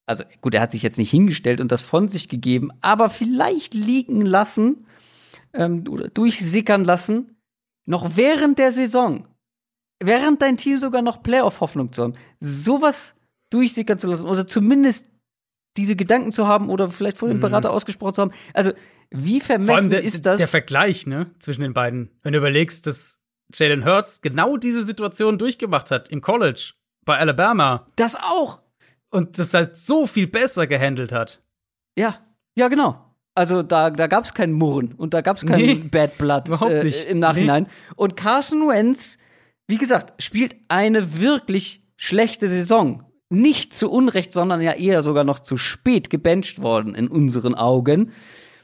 also 0.09 0.23
gut, 0.41 0.55
er 0.55 0.61
hat 0.61 0.71
sich 0.71 0.81
jetzt 0.81 0.97
nicht 0.97 1.11
hingestellt 1.11 1.61
und 1.61 1.71
das 1.71 1.83
von 1.83 2.09
sich 2.09 2.29
gegeben, 2.29 2.71
aber 2.81 3.09
vielleicht 3.09 3.75
liegen 3.75 4.25
lassen 4.25 4.87
ähm, 5.53 5.83
oder 5.87 6.07
durchsickern 6.07 6.83
lassen, 6.83 7.37
noch 7.85 8.17
während 8.17 8.57
der 8.57 8.71
Saison, 8.71 9.27
während 10.01 10.41
dein 10.41 10.57
Team 10.57 10.79
sogar 10.79 11.03
noch 11.03 11.21
Playoff-Hoffnung 11.21 11.93
zu 11.93 12.01
haben, 12.01 12.13
sowas 12.39 13.13
durchsickern 13.51 13.99
zu 13.99 14.07
lassen 14.07 14.27
oder 14.27 14.47
zumindest 14.47 15.11
diese 15.77 15.95
Gedanken 15.95 16.31
zu 16.31 16.47
haben 16.47 16.69
oder 16.69 16.89
vielleicht 16.89 17.17
vor 17.17 17.27
dem 17.27 17.37
mhm. 17.37 17.41
Berater 17.41 17.71
ausgesprochen 17.71 18.15
zu 18.15 18.21
haben. 18.23 18.31
Also, 18.55 18.71
wie 19.11 19.39
vermessen 19.39 19.91
der, 19.91 20.03
ist 20.03 20.25
das? 20.25 20.37
Der 20.37 20.47
Vergleich, 20.47 21.05
ne, 21.05 21.29
zwischen 21.37 21.61
den 21.61 21.73
beiden. 21.73 22.09
Wenn 22.23 22.33
du 22.33 22.39
überlegst, 22.39 22.87
dass 22.87 23.18
Jalen 23.53 23.85
Hurts 23.85 24.21
genau 24.21 24.57
diese 24.57 24.83
Situation 24.83 25.37
durchgemacht 25.37 25.91
hat 25.91 26.09
im 26.09 26.21
College 26.21 26.73
bei 27.05 27.17
Alabama. 27.17 27.87
Das 27.95 28.15
auch. 28.15 28.61
Und 29.09 29.39
das 29.39 29.53
halt 29.53 29.75
so 29.75 30.05
viel 30.05 30.27
besser 30.27 30.67
gehandelt 30.67 31.11
hat. 31.11 31.41
Ja, 31.97 32.19
ja, 32.55 32.67
genau. 32.67 33.09
Also 33.33 33.63
da, 33.63 33.89
da 33.89 34.07
gab 34.07 34.25
es 34.25 34.33
kein 34.33 34.51
Murren 34.51 34.93
und 34.93 35.13
da 35.13 35.21
gab 35.21 35.37
es 35.37 35.45
kein 35.45 35.61
nee, 35.61 35.75
Bad 35.75 36.17
Blood 36.17 36.49
äh, 36.61 37.09
im 37.09 37.19
Nachhinein. 37.19 37.63
Nee. 37.63 37.69
Und 37.95 38.15
Carson 38.17 38.67
Wentz, 38.67 39.17
wie 39.67 39.77
gesagt, 39.77 40.21
spielt 40.21 40.55
eine 40.67 41.19
wirklich 41.19 41.83
schlechte 41.95 42.47
Saison. 42.47 43.05
Nicht 43.29 43.75
zu 43.75 43.89
Unrecht, 43.89 44.33
sondern 44.33 44.61
ja 44.61 44.73
eher 44.73 45.03
sogar 45.03 45.23
noch 45.23 45.39
zu 45.39 45.57
spät 45.57 46.09
gebencht 46.09 46.61
worden 46.61 46.95
in 46.95 47.07
unseren 47.07 47.55
Augen. 47.55 48.11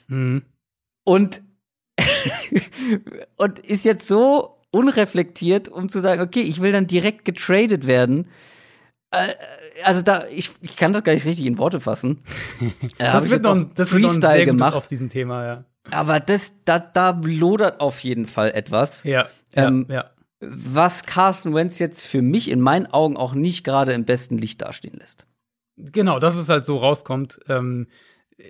Mhm. 0.07 0.43
Und, 1.03 1.41
und 3.37 3.59
ist 3.59 3.85
jetzt 3.85 4.07
so 4.07 4.54
unreflektiert, 4.75 5.69
um 5.69 5.89
zu 5.89 6.01
sagen, 6.01 6.21
okay, 6.21 6.41
ich 6.41 6.61
will 6.61 6.71
dann 6.71 6.87
direkt 6.87 7.25
getradet 7.25 7.87
werden. 7.87 8.27
Äh, 9.11 9.33
also 9.83 10.01
da, 10.01 10.25
ich, 10.29 10.51
ich 10.61 10.75
kann 10.75 10.93
das 10.93 11.03
gar 11.03 11.13
nicht 11.13 11.25
richtig 11.25 11.45
in 11.45 11.57
Worte 11.57 11.79
fassen. 11.79 12.21
das, 12.97 13.29
wird 13.29 13.43
noch, 13.43 13.65
das 13.73 13.93
wird 13.93 14.03
noch 14.03 14.13
ein 14.13 14.21
sehr 14.21 14.45
gemacht 14.45 14.75
auf 14.75 14.87
diesem 14.87 15.09
Thema, 15.09 15.45
ja. 15.45 15.63
Aber 15.91 16.19
das, 16.19 16.53
da, 16.65 16.79
da 16.79 17.19
lodert 17.23 17.79
auf 17.79 17.99
jeden 17.99 18.25
Fall 18.25 18.51
etwas. 18.51 19.03
Ja, 19.03 19.27
ähm, 19.53 19.85
ja, 19.87 19.95
ja. 19.95 20.11
Was 20.41 21.03
Carson 21.03 21.53
Wentz 21.53 21.79
jetzt 21.79 22.05
für 22.05 22.21
mich 22.21 22.51
in 22.51 22.59
meinen 22.59 22.87
Augen 22.87 23.17
auch 23.17 23.33
nicht 23.33 23.63
gerade 23.63 23.93
im 23.93 24.03
besten 24.03 24.37
Licht 24.37 24.61
dastehen 24.61 24.97
lässt. 24.99 25.27
Genau, 25.77 26.19
dass 26.19 26.35
es 26.35 26.49
halt 26.49 26.65
so 26.65 26.77
rauskommt. 26.77 27.39
Ähm, 27.47 27.87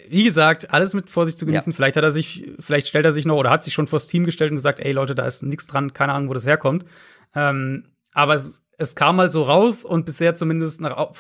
wie 0.10 0.24
gesagt, 0.24 0.72
alles 0.74 0.94
mit 0.94 1.10
Vorsicht 1.10 1.38
zu 1.38 1.46
genießen. 1.46 1.72
Ja. 1.72 1.76
Vielleicht 1.76 1.96
hat 1.98 2.04
er 2.04 2.12
sich, 2.12 2.52
vielleicht 2.60 2.88
stellt 2.88 3.06
er 3.06 3.12
sich 3.12 3.26
noch 3.26 3.38
oder 3.38 3.52
hat 3.52 3.64
sich 3.64 3.74
schon 3.74 3.88
vors 3.88 4.08
Team 4.08 4.24
gestellt 4.24 4.52
und 4.52 4.58
gesagt, 4.58 4.80
ey 4.80 4.92
Leute, 4.92 5.14
da 5.14 5.26
ist 5.26 5.44
nichts 5.44 5.68
dran, 5.68 5.94
keine 5.94 6.14
Ahnung, 6.14 6.30
wo 6.30 6.34
das 6.34 6.46
herkommt. 6.46 6.86
Ähm, 7.36 7.86
aber 8.14 8.34
es, 8.34 8.64
es 8.78 8.96
kam 8.96 9.18
halt 9.18 9.32
so 9.32 9.44
raus 9.44 9.86
und 9.86 10.06
bisher 10.06 10.36
zumindest 10.36 10.82
nach, 10.82 11.14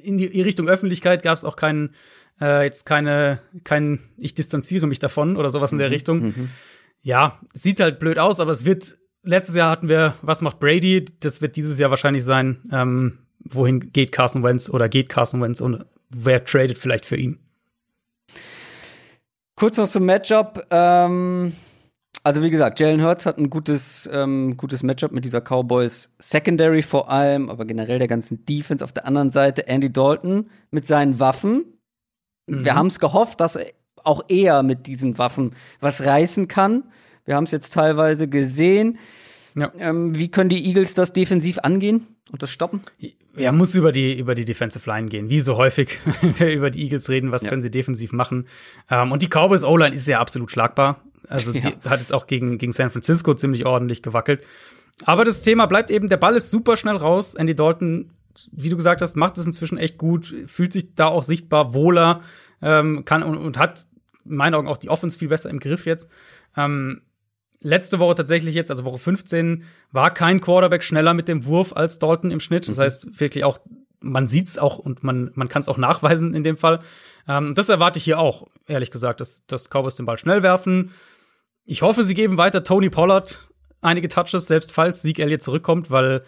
in 0.00 0.18
die 0.18 0.42
Richtung 0.42 0.68
Öffentlichkeit 0.68 1.22
gab 1.22 1.36
es 1.36 1.44
auch 1.44 1.56
keinen, 1.56 1.94
äh, 2.40 2.64
jetzt 2.64 2.86
keine, 2.86 3.40
kein, 3.64 4.00
ich 4.16 4.34
distanziere 4.34 4.86
mich 4.86 4.98
davon 4.98 5.36
oder 5.36 5.50
sowas 5.50 5.72
in 5.72 5.78
der 5.78 5.88
mhm. 5.88 5.92
Richtung. 5.92 6.22
Mhm. 6.22 6.50
Ja, 7.02 7.40
sieht 7.52 7.80
halt 7.80 7.98
blöd 7.98 8.18
aus, 8.18 8.40
aber 8.40 8.52
es 8.52 8.64
wird, 8.64 8.96
letztes 9.22 9.56
Jahr 9.56 9.70
hatten 9.70 9.88
wir, 9.88 10.14
was 10.22 10.40
macht 10.40 10.60
Brady? 10.60 11.04
Das 11.20 11.42
wird 11.42 11.56
dieses 11.56 11.78
Jahr 11.78 11.90
wahrscheinlich 11.90 12.24
sein, 12.24 12.62
ähm, 12.70 13.18
wohin 13.40 13.92
geht 13.92 14.12
Carson 14.12 14.42
Wentz 14.42 14.70
oder 14.70 14.88
geht 14.88 15.08
Carson 15.08 15.42
Wentz 15.42 15.60
und 15.60 15.84
wer 16.10 16.44
tradet 16.44 16.78
vielleicht 16.78 17.06
für 17.06 17.16
ihn? 17.16 17.43
Kurz 19.56 19.76
noch 19.76 19.88
zum 19.88 20.04
Matchup. 20.04 20.66
Ähm, 20.70 21.52
also 22.22 22.42
wie 22.42 22.50
gesagt, 22.50 22.80
Jalen 22.80 23.02
Hurts 23.02 23.26
hat 23.26 23.38
ein 23.38 23.50
gutes, 23.50 24.08
ähm, 24.12 24.56
gutes 24.56 24.82
Matchup 24.82 25.12
mit 25.12 25.24
dieser 25.24 25.40
Cowboys 25.40 26.10
Secondary 26.18 26.82
vor 26.82 27.10
allem, 27.10 27.50
aber 27.50 27.64
generell 27.64 27.98
der 27.98 28.08
ganzen 28.08 28.44
Defense. 28.46 28.82
Auf 28.82 28.92
der 28.92 29.06
anderen 29.06 29.30
Seite 29.30 29.66
Andy 29.68 29.92
Dalton 29.92 30.50
mit 30.70 30.86
seinen 30.86 31.20
Waffen. 31.20 31.78
Mhm. 32.46 32.64
Wir 32.64 32.74
haben 32.74 32.86
es 32.88 32.98
gehofft, 32.98 33.40
dass 33.40 33.56
er 33.56 33.66
auch 34.02 34.24
er 34.28 34.62
mit 34.62 34.86
diesen 34.86 35.18
Waffen 35.18 35.54
was 35.80 36.04
reißen 36.04 36.48
kann. 36.48 36.84
Wir 37.24 37.36
haben 37.36 37.44
es 37.44 37.52
jetzt 37.52 37.72
teilweise 37.72 38.28
gesehen. 38.28 38.98
Ja. 39.54 39.72
Ähm, 39.78 40.18
wie 40.18 40.30
können 40.30 40.50
die 40.50 40.66
Eagles 40.66 40.94
das 40.94 41.12
defensiv 41.12 41.58
angehen 41.62 42.06
und 42.30 42.42
das 42.42 42.50
stoppen? 42.50 42.80
Ja, 43.36 43.52
muss 43.52 43.74
über 43.74 43.92
die, 43.92 44.18
über 44.18 44.34
die 44.34 44.44
Defensive 44.44 44.88
Line 44.88 45.08
gehen. 45.08 45.28
Wie 45.28 45.40
so 45.40 45.56
häufig, 45.56 45.98
wenn 46.20 46.38
wir 46.38 46.52
über 46.52 46.70
die 46.70 46.82
Eagles 46.82 47.08
reden, 47.08 47.30
was 47.30 47.42
ja. 47.42 47.50
können 47.50 47.62
sie 47.62 47.70
defensiv 47.70 48.12
machen? 48.12 48.48
Ähm, 48.90 49.12
und 49.12 49.22
die 49.22 49.28
Cowboys 49.28 49.64
O-Line 49.64 49.94
ist 49.94 50.08
ja 50.08 50.20
absolut 50.20 50.50
schlagbar. 50.50 51.00
Also 51.28 51.52
die 51.52 51.58
ja. 51.58 51.72
hat 51.84 52.00
jetzt 52.00 52.12
auch 52.12 52.26
gegen, 52.26 52.58
gegen 52.58 52.72
San 52.72 52.90
Francisco 52.90 53.34
ziemlich 53.34 53.64
ordentlich 53.64 54.02
gewackelt. 54.02 54.44
Aber 55.04 55.24
das 55.24 55.42
Thema 55.42 55.66
bleibt 55.66 55.90
eben, 55.90 56.08
der 56.08 56.16
Ball 56.16 56.36
ist 56.36 56.50
super 56.50 56.76
schnell 56.76 56.96
raus. 56.96 57.34
Andy 57.34 57.54
Dalton, 57.54 58.10
wie 58.52 58.68
du 58.68 58.76
gesagt 58.76 59.02
hast, 59.02 59.16
macht 59.16 59.38
es 59.38 59.46
inzwischen 59.46 59.78
echt 59.78 59.98
gut, 59.98 60.34
fühlt 60.46 60.72
sich 60.72 60.94
da 60.94 61.06
auch 61.06 61.22
sichtbar 61.22 61.74
wohler, 61.74 62.22
ähm, 62.62 63.04
kann 63.04 63.22
und, 63.22 63.36
und, 63.36 63.58
hat 63.58 63.86
in 64.24 64.36
meinen 64.36 64.54
Augen 64.54 64.68
auch 64.68 64.76
die 64.76 64.90
Offense 64.90 65.18
viel 65.18 65.28
besser 65.28 65.50
im 65.50 65.58
Griff 65.58 65.86
jetzt. 65.86 66.08
Ähm, 66.56 67.02
letzte 67.64 67.98
Woche 67.98 68.14
tatsächlich 68.14 68.54
jetzt, 68.54 68.70
also 68.70 68.84
Woche 68.84 68.98
15, 68.98 69.64
war 69.90 70.12
kein 70.12 70.40
Quarterback 70.40 70.84
schneller 70.84 71.14
mit 71.14 71.26
dem 71.26 71.46
Wurf 71.46 71.72
als 71.72 71.98
Dalton 71.98 72.30
im 72.30 72.40
Schnitt. 72.40 72.68
Das 72.68 72.76
mhm. 72.76 72.82
heißt, 72.82 73.20
wirklich 73.20 73.42
auch, 73.42 73.58
man 74.00 74.28
sieht's 74.28 74.58
auch 74.58 74.78
und 74.78 75.02
man, 75.02 75.32
man 75.34 75.48
kann 75.48 75.60
es 75.60 75.68
auch 75.68 75.78
nachweisen 75.78 76.34
in 76.34 76.44
dem 76.44 76.56
Fall. 76.56 76.80
Ähm, 77.26 77.54
das 77.54 77.68
erwarte 77.68 77.98
ich 77.98 78.04
hier 78.04 78.18
auch, 78.20 78.46
ehrlich 78.68 78.90
gesagt, 78.90 79.20
dass, 79.20 79.44
dass 79.46 79.70
Cowboys 79.70 79.96
den 79.96 80.06
Ball 80.06 80.18
schnell 80.18 80.42
werfen. 80.42 80.92
Ich 81.64 81.82
hoffe, 81.82 82.04
sie 82.04 82.14
geben 82.14 82.36
weiter 82.36 82.62
Tony 82.62 82.90
Pollard 82.90 83.48
einige 83.84 84.08
Touches, 84.08 84.46
selbst 84.46 84.72
falls 84.72 85.02
Sieg 85.02 85.18
Elliott 85.18 85.42
zurückkommt, 85.42 85.90
weil 85.90 86.20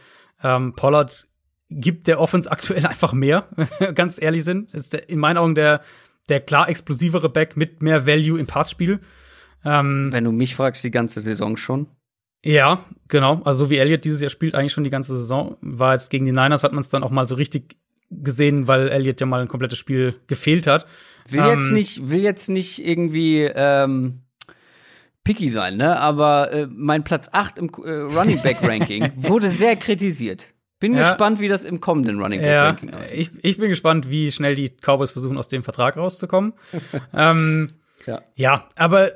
ähm, 0.42 0.74
Pollard 0.74 1.26
gibt 1.70 2.06
der 2.06 2.20
Offense 2.20 2.50
aktuell 2.50 2.86
einfach 2.86 3.12
mehr, 3.12 3.48
ganz 3.94 4.20
ehrlich 4.20 4.44
sind. 4.44 4.72
Ist 4.74 4.92
der, 4.92 5.08
in 5.08 5.18
meinen 5.18 5.38
Augen 5.38 5.54
der, 5.54 5.82
der 6.28 6.40
klar 6.40 6.68
explosivere 6.68 7.28
Back 7.28 7.56
mit 7.56 7.82
mehr 7.82 8.06
Value 8.06 8.38
im 8.38 8.46
Passspiel. 8.46 9.00
Ähm, 9.66 10.12
Wenn 10.12 10.24
du 10.24 10.32
mich 10.32 10.54
fragst, 10.54 10.84
die 10.84 10.90
ganze 10.90 11.20
Saison 11.20 11.56
schon. 11.56 11.88
Ja, 12.44 12.84
genau. 13.08 13.42
Also 13.44 13.64
so 13.64 13.70
wie 13.70 13.78
Elliott 13.78 14.04
dieses 14.04 14.20
Jahr 14.20 14.30
spielt 14.30 14.54
eigentlich 14.54 14.72
schon 14.72 14.84
die 14.84 14.90
ganze 14.90 15.16
Saison. 15.16 15.56
War 15.60 15.94
jetzt 15.94 16.10
gegen 16.10 16.24
die 16.24 16.32
Niners, 16.32 16.62
hat 16.62 16.72
man 16.72 16.80
es 16.80 16.88
dann 16.88 17.02
auch 17.02 17.10
mal 17.10 17.26
so 17.26 17.34
richtig 17.34 17.76
gesehen, 18.10 18.68
weil 18.68 18.88
Elliott 18.88 19.20
ja 19.20 19.26
mal 19.26 19.40
ein 19.40 19.48
komplettes 19.48 19.78
Spiel 19.78 20.14
gefehlt 20.28 20.68
hat. 20.68 20.86
Will 21.28 21.40
ähm, 21.40 21.58
jetzt 21.58 21.72
nicht, 21.72 22.08
will 22.08 22.20
jetzt 22.20 22.48
nicht 22.48 22.86
irgendwie 22.86 23.40
ähm, 23.42 24.20
picky 25.24 25.48
sein, 25.48 25.76
ne? 25.76 25.98
Aber 25.98 26.52
äh, 26.52 26.68
mein 26.70 27.02
Platz 27.02 27.28
8 27.32 27.58
im 27.58 27.70
äh, 27.84 27.90
Running 27.90 28.40
Back 28.42 28.58
Ranking 28.62 29.10
wurde 29.16 29.48
sehr 29.48 29.74
kritisiert. 29.74 30.52
Bin 30.78 30.94
ja. 30.94 31.08
gespannt, 31.08 31.40
wie 31.40 31.48
das 31.48 31.64
im 31.64 31.80
kommenden 31.80 32.20
Running 32.20 32.40
Back 32.40 32.50
Ranking 32.50 32.90
ja, 32.90 32.98
aussieht. 32.98 33.18
Ich, 33.18 33.30
ich 33.42 33.58
bin 33.58 33.70
gespannt, 33.70 34.08
wie 34.08 34.30
schnell 34.30 34.54
die 34.54 34.68
Cowboys 34.68 35.10
versuchen, 35.10 35.36
aus 35.36 35.48
dem 35.48 35.64
Vertrag 35.64 35.96
rauszukommen. 35.96 36.52
ähm, 37.12 37.72
ja. 38.06 38.22
ja, 38.36 38.68
aber 38.76 39.10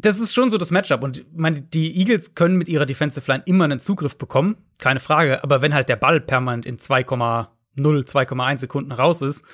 das 0.00 0.20
ist 0.20 0.34
schon 0.34 0.50
so 0.50 0.58
das 0.58 0.70
Matchup. 0.70 1.02
Und 1.02 1.24
meine, 1.36 1.60
die 1.62 1.96
Eagles 1.96 2.34
können 2.34 2.56
mit 2.56 2.68
ihrer 2.68 2.86
Defensive 2.86 3.30
Line 3.30 3.42
immer 3.46 3.64
einen 3.64 3.80
Zugriff 3.80 4.16
bekommen, 4.16 4.56
keine 4.78 5.00
Frage. 5.00 5.42
Aber 5.42 5.62
wenn 5.62 5.74
halt 5.74 5.88
der 5.88 5.96
Ball 5.96 6.20
permanent 6.20 6.66
in 6.66 6.78
2,0, 6.78 7.48
2,1 7.76 8.58
Sekunden 8.58 8.92
raus 8.92 9.22
ist, 9.22 9.44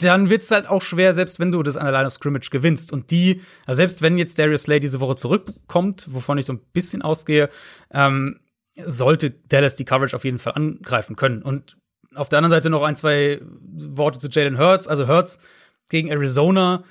dann 0.00 0.30
wird 0.30 0.42
es 0.42 0.50
halt 0.50 0.68
auch 0.68 0.82
schwer, 0.82 1.12
selbst 1.12 1.40
wenn 1.40 1.50
du 1.50 1.62
das 1.62 1.76
an 1.76 1.84
der 1.84 1.92
Line 1.92 2.06
of 2.06 2.12
Scrimmage 2.12 2.50
gewinnst. 2.50 2.92
Und 2.92 3.10
die, 3.10 3.42
also 3.66 3.78
selbst 3.78 4.00
wenn 4.00 4.16
jetzt 4.16 4.38
Darius 4.38 4.62
Slay 4.62 4.80
diese 4.80 5.00
Woche 5.00 5.16
zurückkommt, 5.16 6.06
wovon 6.10 6.38
ich 6.38 6.44
so 6.44 6.52
ein 6.52 6.60
bisschen 6.72 7.02
ausgehe, 7.02 7.50
ähm, 7.90 8.38
sollte 8.84 9.30
Dallas 9.30 9.74
die 9.74 9.84
Coverage 9.84 10.14
auf 10.14 10.24
jeden 10.24 10.38
Fall 10.38 10.52
angreifen 10.54 11.16
können. 11.16 11.42
Und 11.42 11.76
auf 12.14 12.28
der 12.28 12.38
anderen 12.38 12.50
Seite 12.50 12.70
noch 12.70 12.82
ein, 12.82 12.94
zwei 12.94 13.40
Worte 13.42 14.20
zu 14.20 14.28
Jalen 14.28 14.58
Hurts. 14.58 14.86
Also 14.86 15.08
Hurts 15.08 15.40
gegen 15.88 16.08
Arizona 16.08 16.84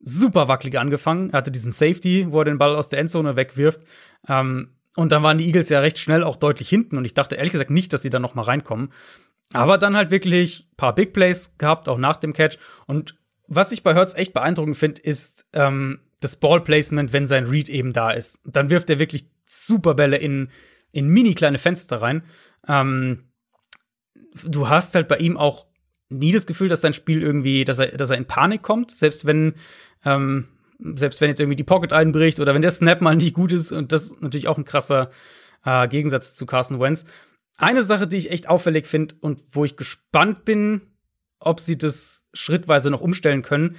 super 0.00 0.48
wackelig 0.48 0.78
angefangen. 0.78 1.30
Er 1.30 1.38
hatte 1.38 1.50
diesen 1.50 1.72
Safety, 1.72 2.26
wo 2.30 2.40
er 2.40 2.44
den 2.44 2.58
Ball 2.58 2.76
aus 2.76 2.88
der 2.88 2.98
Endzone 2.98 3.36
wegwirft. 3.36 3.80
Ähm, 4.28 4.74
und 4.96 5.12
dann 5.12 5.22
waren 5.22 5.38
die 5.38 5.46
Eagles 5.46 5.68
ja 5.68 5.80
recht 5.80 5.98
schnell 5.98 6.24
auch 6.24 6.36
deutlich 6.36 6.68
hinten. 6.68 6.96
Und 6.96 7.04
ich 7.04 7.14
dachte 7.14 7.36
ehrlich 7.36 7.52
gesagt 7.52 7.70
nicht, 7.70 7.92
dass 7.92 8.02
sie 8.02 8.10
da 8.10 8.18
noch 8.18 8.34
mal 8.34 8.42
reinkommen. 8.42 8.92
Aber 9.52 9.78
dann 9.78 9.96
halt 9.96 10.10
wirklich 10.10 10.68
paar 10.76 10.94
Big 10.94 11.12
Plays 11.12 11.54
gehabt, 11.56 11.88
auch 11.88 11.98
nach 11.98 12.16
dem 12.16 12.32
Catch. 12.32 12.58
Und 12.86 13.16
was 13.46 13.72
ich 13.72 13.82
bei 13.82 13.94
Hurts 13.94 14.14
echt 14.14 14.34
beeindruckend 14.34 14.76
finde, 14.76 15.00
ist 15.00 15.46
ähm, 15.52 16.00
das 16.20 16.36
Ballplacement, 16.36 17.12
wenn 17.12 17.26
sein 17.26 17.46
Read 17.46 17.68
eben 17.68 17.92
da 17.92 18.10
ist. 18.10 18.40
Dann 18.44 18.70
wirft 18.70 18.90
er 18.90 18.98
wirklich 18.98 19.30
super 19.44 19.94
Bälle 19.94 20.16
in, 20.16 20.50
in 20.92 21.08
mini 21.08 21.34
kleine 21.34 21.58
Fenster 21.58 22.02
rein. 22.02 22.24
Ähm, 22.66 23.24
du 24.44 24.68
hast 24.68 24.94
halt 24.94 25.08
bei 25.08 25.18
ihm 25.18 25.36
auch 25.36 25.67
nie 26.08 26.32
das 26.32 26.46
Gefühl, 26.46 26.68
dass 26.68 26.80
sein 26.80 26.92
Spiel 26.92 27.22
irgendwie, 27.22 27.64
dass 27.64 27.78
er, 27.78 27.88
dass 27.88 28.10
er 28.10 28.16
in 28.16 28.26
Panik 28.26 28.62
kommt, 28.62 28.90
selbst 28.90 29.26
wenn 29.26 29.54
ähm, 30.04 30.48
selbst 30.78 31.20
wenn 31.20 31.28
jetzt 31.28 31.40
irgendwie 31.40 31.56
die 31.56 31.64
Pocket 31.64 31.92
einbricht 31.92 32.40
oder 32.40 32.54
wenn 32.54 32.62
der 32.62 32.70
Snap 32.70 33.00
mal 33.00 33.16
nicht 33.16 33.34
gut 33.34 33.52
ist, 33.52 33.72
und 33.72 33.92
das 33.92 34.04
ist 34.04 34.22
natürlich 34.22 34.48
auch 34.48 34.58
ein 34.58 34.64
krasser 34.64 35.10
äh, 35.64 35.88
Gegensatz 35.88 36.34
zu 36.34 36.46
Carson 36.46 36.80
Wentz. 36.80 37.04
Eine 37.56 37.82
Sache, 37.82 38.06
die 38.06 38.16
ich 38.16 38.30
echt 38.30 38.48
auffällig 38.48 38.86
finde 38.86 39.16
und 39.20 39.42
wo 39.50 39.64
ich 39.64 39.76
gespannt 39.76 40.44
bin, 40.44 40.82
ob 41.40 41.60
sie 41.60 41.76
das 41.76 42.24
schrittweise 42.32 42.90
noch 42.90 43.00
umstellen 43.00 43.42
können. 43.42 43.76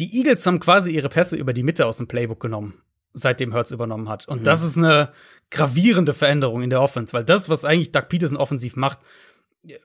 Die 0.00 0.16
Eagles 0.18 0.44
haben 0.46 0.60
quasi 0.60 0.90
ihre 0.90 1.08
Pässe 1.08 1.36
über 1.36 1.52
die 1.52 1.62
Mitte 1.62 1.86
aus 1.86 1.98
dem 1.98 2.08
Playbook 2.08 2.40
genommen, 2.40 2.82
seitdem 3.14 3.54
Hurts 3.54 3.70
übernommen 3.70 4.08
hat. 4.08 4.26
Und 4.26 4.40
mhm. 4.40 4.44
das 4.44 4.64
ist 4.64 4.76
eine 4.76 5.12
gravierende 5.50 6.14
Veränderung 6.14 6.62
in 6.62 6.70
der 6.70 6.82
Offense, 6.82 7.12
weil 7.12 7.24
das, 7.24 7.48
was 7.48 7.64
eigentlich 7.64 7.92
Doug 7.92 8.08
Peterson 8.08 8.36
offensiv 8.36 8.76
macht, 8.76 8.98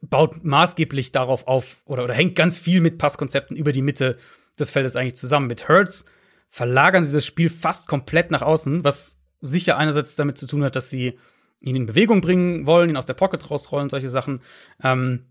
baut 0.01 0.43
maßgeblich 0.43 1.11
darauf 1.11 1.47
auf 1.47 1.81
oder, 1.85 2.03
oder 2.03 2.13
hängt 2.13 2.35
ganz 2.35 2.57
viel 2.57 2.81
mit 2.81 2.97
Passkonzepten 2.97 3.57
über 3.57 3.71
die 3.71 3.81
Mitte 3.81 4.17
des 4.59 4.71
Feldes 4.71 4.95
eigentlich 4.95 5.15
zusammen. 5.15 5.47
Mit 5.47 5.67
Hurts 5.67 6.05
verlagern 6.49 7.03
sie 7.03 7.13
das 7.13 7.25
Spiel 7.25 7.49
fast 7.49 7.87
komplett 7.87 8.31
nach 8.31 8.41
außen, 8.41 8.83
was 8.83 9.17
sicher 9.41 9.77
einerseits 9.77 10.15
damit 10.15 10.37
zu 10.37 10.47
tun 10.47 10.63
hat, 10.63 10.75
dass 10.75 10.89
sie 10.89 11.17
ihn 11.59 11.75
in 11.75 11.85
Bewegung 11.85 12.21
bringen 12.21 12.65
wollen, 12.65 12.89
ihn 12.89 12.97
aus 12.97 13.05
der 13.05 13.13
Pocket 13.13 13.49
rausrollen, 13.49 13.89
solche 13.89 14.09
Sachen. 14.09 14.41
Ähm, 14.83 15.25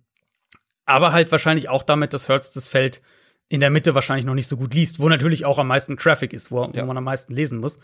aber 0.84 1.12
halt 1.12 1.30
wahrscheinlich 1.30 1.68
auch 1.68 1.82
damit, 1.82 2.12
dass 2.12 2.28
Hurts 2.28 2.50
das 2.52 2.68
Feld 2.68 3.02
in 3.48 3.60
der 3.60 3.70
Mitte 3.70 3.94
wahrscheinlich 3.94 4.24
noch 4.24 4.34
nicht 4.34 4.48
so 4.48 4.56
gut 4.56 4.74
liest, 4.74 4.98
wo 4.98 5.08
natürlich 5.08 5.44
auch 5.44 5.58
am 5.58 5.68
meisten 5.68 5.96
Traffic 5.96 6.32
ist, 6.32 6.50
wo, 6.50 6.64
ja. 6.72 6.82
wo 6.82 6.86
man 6.86 6.96
am 6.96 7.04
meisten 7.04 7.34
lesen 7.34 7.58
muss. 7.58 7.78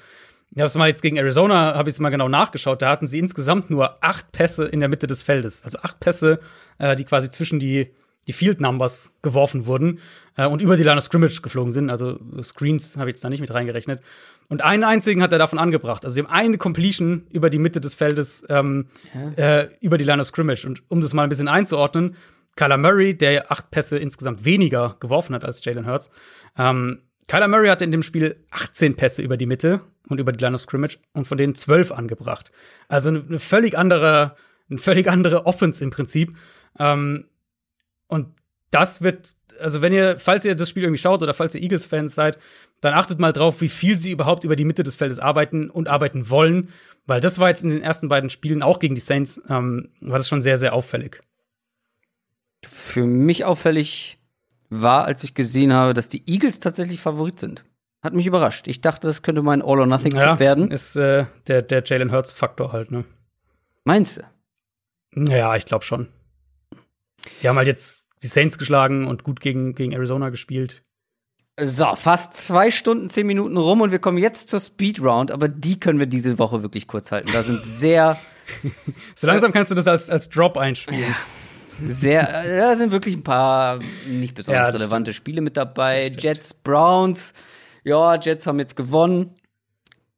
Ich 0.51 0.59
habe 0.59 0.67
es 0.67 0.75
mal 0.75 0.89
jetzt 0.89 1.03
gegen 1.03 1.17
Arizona, 1.17 1.75
habe 1.75 1.89
ich 1.89 1.97
es 1.97 2.01
mal 2.01 2.11
genau 2.11 2.29
nachgeschaut, 2.29 2.83
da 2.83 2.91
hatten 2.91 3.07
sie 3.07 3.19
insgesamt 3.19 3.71
nur 3.71 4.03
acht 4.03 4.33
Pässe 4.33 4.65
in 4.65 4.81
der 4.81 4.89
Mitte 4.89 5.07
des 5.07 5.23
Feldes. 5.23 5.63
Also 5.63 5.79
acht 5.81 6.01
Pässe, 6.01 6.39
äh, 6.79 6.97
die 6.97 7.05
quasi 7.05 7.31
zwischen 7.31 7.61
die 7.61 7.91
die 8.29 8.35
Field 8.35 8.61
Numbers 8.61 9.15
geworfen 9.23 9.67
wurden 9.67 10.01
äh, 10.37 10.47
und 10.47 10.63
über 10.63 10.77
die 10.77 10.83
Line 10.83 10.99
of 10.99 11.03
Scrimmage 11.03 11.41
geflogen 11.41 11.73
sind. 11.73 11.91
Also 11.91 12.21
Screens 12.43 12.97
habe 12.97 13.11
ich 13.11 13.15
jetzt 13.15 13.25
da 13.25 13.31
nicht 13.31 13.41
mit 13.41 13.53
reingerechnet. 13.53 14.03
Und 14.49 14.63
einen 14.63 14.85
einzigen 14.85 15.23
hat 15.23 15.33
er 15.33 15.39
davon 15.39 15.59
angebracht. 15.59 16.05
Also 16.05 16.15
sie 16.15 16.21
haben 16.21 16.31
eine 16.31 16.59
Completion 16.59 17.27
über 17.31 17.51
die 17.51 17.59
Mitte 17.59 17.81
des 17.81 17.95
Feldes 17.95 18.45
ähm, 18.51 18.87
ja. 19.15 19.61
äh, 19.61 19.71
über 19.81 19.99
die 19.99 20.05
Line 20.05 20.21
of 20.21 20.29
Scrimmage. 20.29 20.67
Und 20.67 20.83
um 20.89 21.01
das 21.01 21.15
mal 21.15 21.23
ein 21.23 21.29
bisschen 21.31 21.49
einzuordnen, 21.49 22.17
Kyler 22.55 22.77
Murray, 22.77 23.17
der 23.17 23.51
acht 23.51 23.71
Pässe 23.71 23.99
insgesamt 23.99 24.45
weniger 24.45 24.97
geworfen 25.01 25.35
hat 25.35 25.45
als 25.45 25.65
Jalen 25.65 25.87
Hurts, 25.87 26.11
ähm, 26.57 27.01
Kyler 27.29 27.49
Murray 27.49 27.69
hatte 27.69 27.85
in 27.85 27.93
dem 27.93 28.03
Spiel 28.03 28.43
18 28.51 28.97
Pässe 28.97 29.23
über 29.23 29.37
die 29.37 29.47
Mitte 29.47 29.81
und 30.09 30.19
über 30.19 30.33
die 30.33 30.43
Line 30.43 30.55
of 30.55 30.63
Scrimmage 30.63 30.99
und 31.13 31.27
von 31.27 31.39
denen 31.39 31.55
12 31.55 31.93
angebracht. 31.93 32.51
Also 32.89 33.11
eine 33.11 33.39
völlig 33.39 33.77
andere, 33.77 34.35
eine 34.69 34.79
völlig 34.79 35.09
andere 35.09 35.47
Offense 35.47 35.85
im 35.85 35.91
Prinzip. 35.91 36.33
Ähm, 36.79 37.27
und 38.07 38.29
das 38.71 39.03
wird, 39.03 39.35
also 39.61 39.83
wenn 39.83 39.93
ihr, 39.93 40.19
falls 40.19 40.47
ihr 40.47 40.55
das 40.55 40.71
Spiel 40.71 40.85
irgendwie 40.85 41.01
schaut 41.01 41.23
oder 41.23 41.35
falls 41.35 41.55
ihr 41.55 41.63
Eagles-Fans 41.63 42.15
seid, 42.15 42.39
dann 42.81 42.95
achtet 42.95 43.19
mal 43.19 43.33
drauf, 43.33 43.61
wie 43.61 43.69
viel 43.69 43.99
sie 43.99 44.11
überhaupt 44.11 44.45
über 44.45 44.57
die 44.57 44.65
Mitte 44.65 44.83
des 44.83 44.97
Feldes 44.97 45.19
arbeiten 45.19 45.69
und 45.69 45.89
arbeiten 45.89 46.31
wollen, 46.31 46.69
weil 47.07 47.21
das 47.21 47.39
war 47.39 47.49
jetzt 47.49 47.63
in 47.63 47.71
den 47.71 47.83
ersten 47.83 48.09
beiden 48.09 48.31
Spielen 48.31 48.63
auch 48.63 48.79
gegen 48.79 48.95
die 48.95 49.01
Saints, 49.01 49.41
ähm, 49.51 49.91
war 50.01 50.17
das 50.17 50.29
schon 50.29 50.41
sehr, 50.41 50.59
sehr 50.59 50.73
auffällig. 50.73 51.21
Für 52.67 53.05
mich 53.05 53.45
auffällig 53.45 54.18
war, 54.71 55.05
als 55.05 55.25
ich 55.25 55.35
gesehen 55.35 55.73
habe, 55.73 55.95
dass 55.95 56.09
die 56.09 56.23
Eagles 56.27 56.61
tatsächlich 56.61 57.01
Favorit 57.01 57.41
sind. 57.41 57.65
Hat 58.03 58.15
mich 58.15 58.27
überrascht. 58.27 58.69
Ich 58.69 58.81
dachte, 58.81 59.09
das 59.09 59.23
könnte 59.23 59.43
mein 59.43 59.61
All-or-Nothing-Tipp 59.61 60.21
ja, 60.21 60.39
werden. 60.39 60.71
Ist 60.71 60.95
äh, 60.97 61.25
der, 61.49 61.63
der 61.63 61.83
Jalen 61.85 62.13
Hurts-Faktor 62.13 62.73
halt, 62.73 62.93
ne? 62.93 63.05
Meinst 63.85 64.19
du? 64.19 65.33
Ja, 65.33 65.57
ich 65.57 65.65
glaube 65.65 65.85
schon. 65.85 66.09
Die 67.43 67.49
haben 67.49 67.57
halt 67.57 67.67
jetzt 67.67 68.07
die 68.23 68.29
Saints 68.29 68.59
geschlagen 68.59 69.07
und 69.07 69.25
gut 69.25 69.41
gegen, 69.41 69.75
gegen 69.75 69.93
Arizona 69.93 70.29
gespielt. 70.29 70.83
So, 71.61 71.97
fast 71.97 72.35
zwei 72.35 72.71
Stunden, 72.71 73.11
zehn 73.11 73.27
Minuten 73.27 73.57
rum 73.57 73.81
und 73.81 73.91
wir 73.91 73.99
kommen 73.99 74.19
jetzt 74.19 74.49
zur 74.49 74.61
Speed 74.61 75.03
Round, 75.03 75.33
aber 75.33 75.49
die 75.49 75.81
können 75.81 75.99
wir 75.99 76.07
diese 76.07 76.39
Woche 76.39 76.63
wirklich 76.63 76.87
kurz 76.87 77.11
halten. 77.11 77.31
Da 77.33 77.43
sind 77.43 77.65
sehr. 77.65 78.17
so 79.17 79.27
langsam 79.27 79.53
kannst 79.53 79.73
du 79.73 79.75
das 79.75 79.89
als, 79.89 80.09
als 80.09 80.29
Drop 80.29 80.57
einspielen. 80.57 81.17
Sehr, 81.87 82.45
da 82.59 82.77
sind 82.77 82.91
wirklich 82.91 83.17
ein 83.17 83.23
paar 83.23 83.81
nicht 84.07 84.35
besonders 84.35 84.67
ja, 84.67 84.73
relevante 84.73 85.13
stimmt. 85.13 85.23
Spiele 85.23 85.41
mit 85.41 85.57
dabei. 85.57 86.09
Jets, 86.17 86.55
Browns. 86.55 87.35
Ja, 87.85 88.17
Jets 88.17 88.47
haben 88.47 88.59
jetzt 88.59 88.77
gewonnen. 88.77 89.35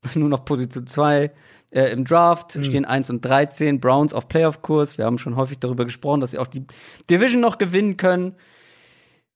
Nur 0.15 0.29
noch 0.29 0.45
Position 0.45 0.87
2 0.87 1.31
äh, 1.71 1.93
im 1.93 2.05
Draft, 2.05 2.57
mhm. 2.57 2.65
stehen 2.65 2.85
1 2.85 3.11
und 3.11 3.25
13, 3.25 3.81
Browns 3.81 4.15
auf 4.15 4.29
Playoff-Kurs. 4.29 4.99
Wir 4.99 5.05
haben 5.05 5.19
schon 5.19 5.37
häufig 5.37 5.59
darüber 5.59 5.85
gesprochen, 5.85 6.21
dass 6.21 6.33
sie 6.33 6.39
auch 6.39 6.47
die 6.47 6.65
Division 7.09 7.41
noch 7.41 7.59
gewinnen 7.59 7.97
können. 7.97 8.35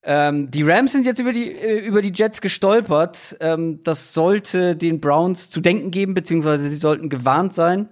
Ähm, 0.03 0.51
die 0.51 0.63
Rams 0.63 0.91
sind 0.91 1.05
jetzt 1.05 1.19
über 1.19 1.33
die, 1.33 1.51
äh, 1.51 1.79
über 1.79 2.01
die 2.01 2.11
Jets 2.13 2.41
gestolpert. 2.41 3.37
Ähm, 3.39 3.81
das 3.83 4.13
sollte 4.13 4.75
den 4.75 4.99
Browns 4.99 5.49
zu 5.49 5.61
denken 5.61 5.91
geben, 5.91 6.13
beziehungsweise 6.13 6.69
sie 6.69 6.75
sollten 6.75 7.09
gewarnt 7.09 7.55
sein. 7.55 7.89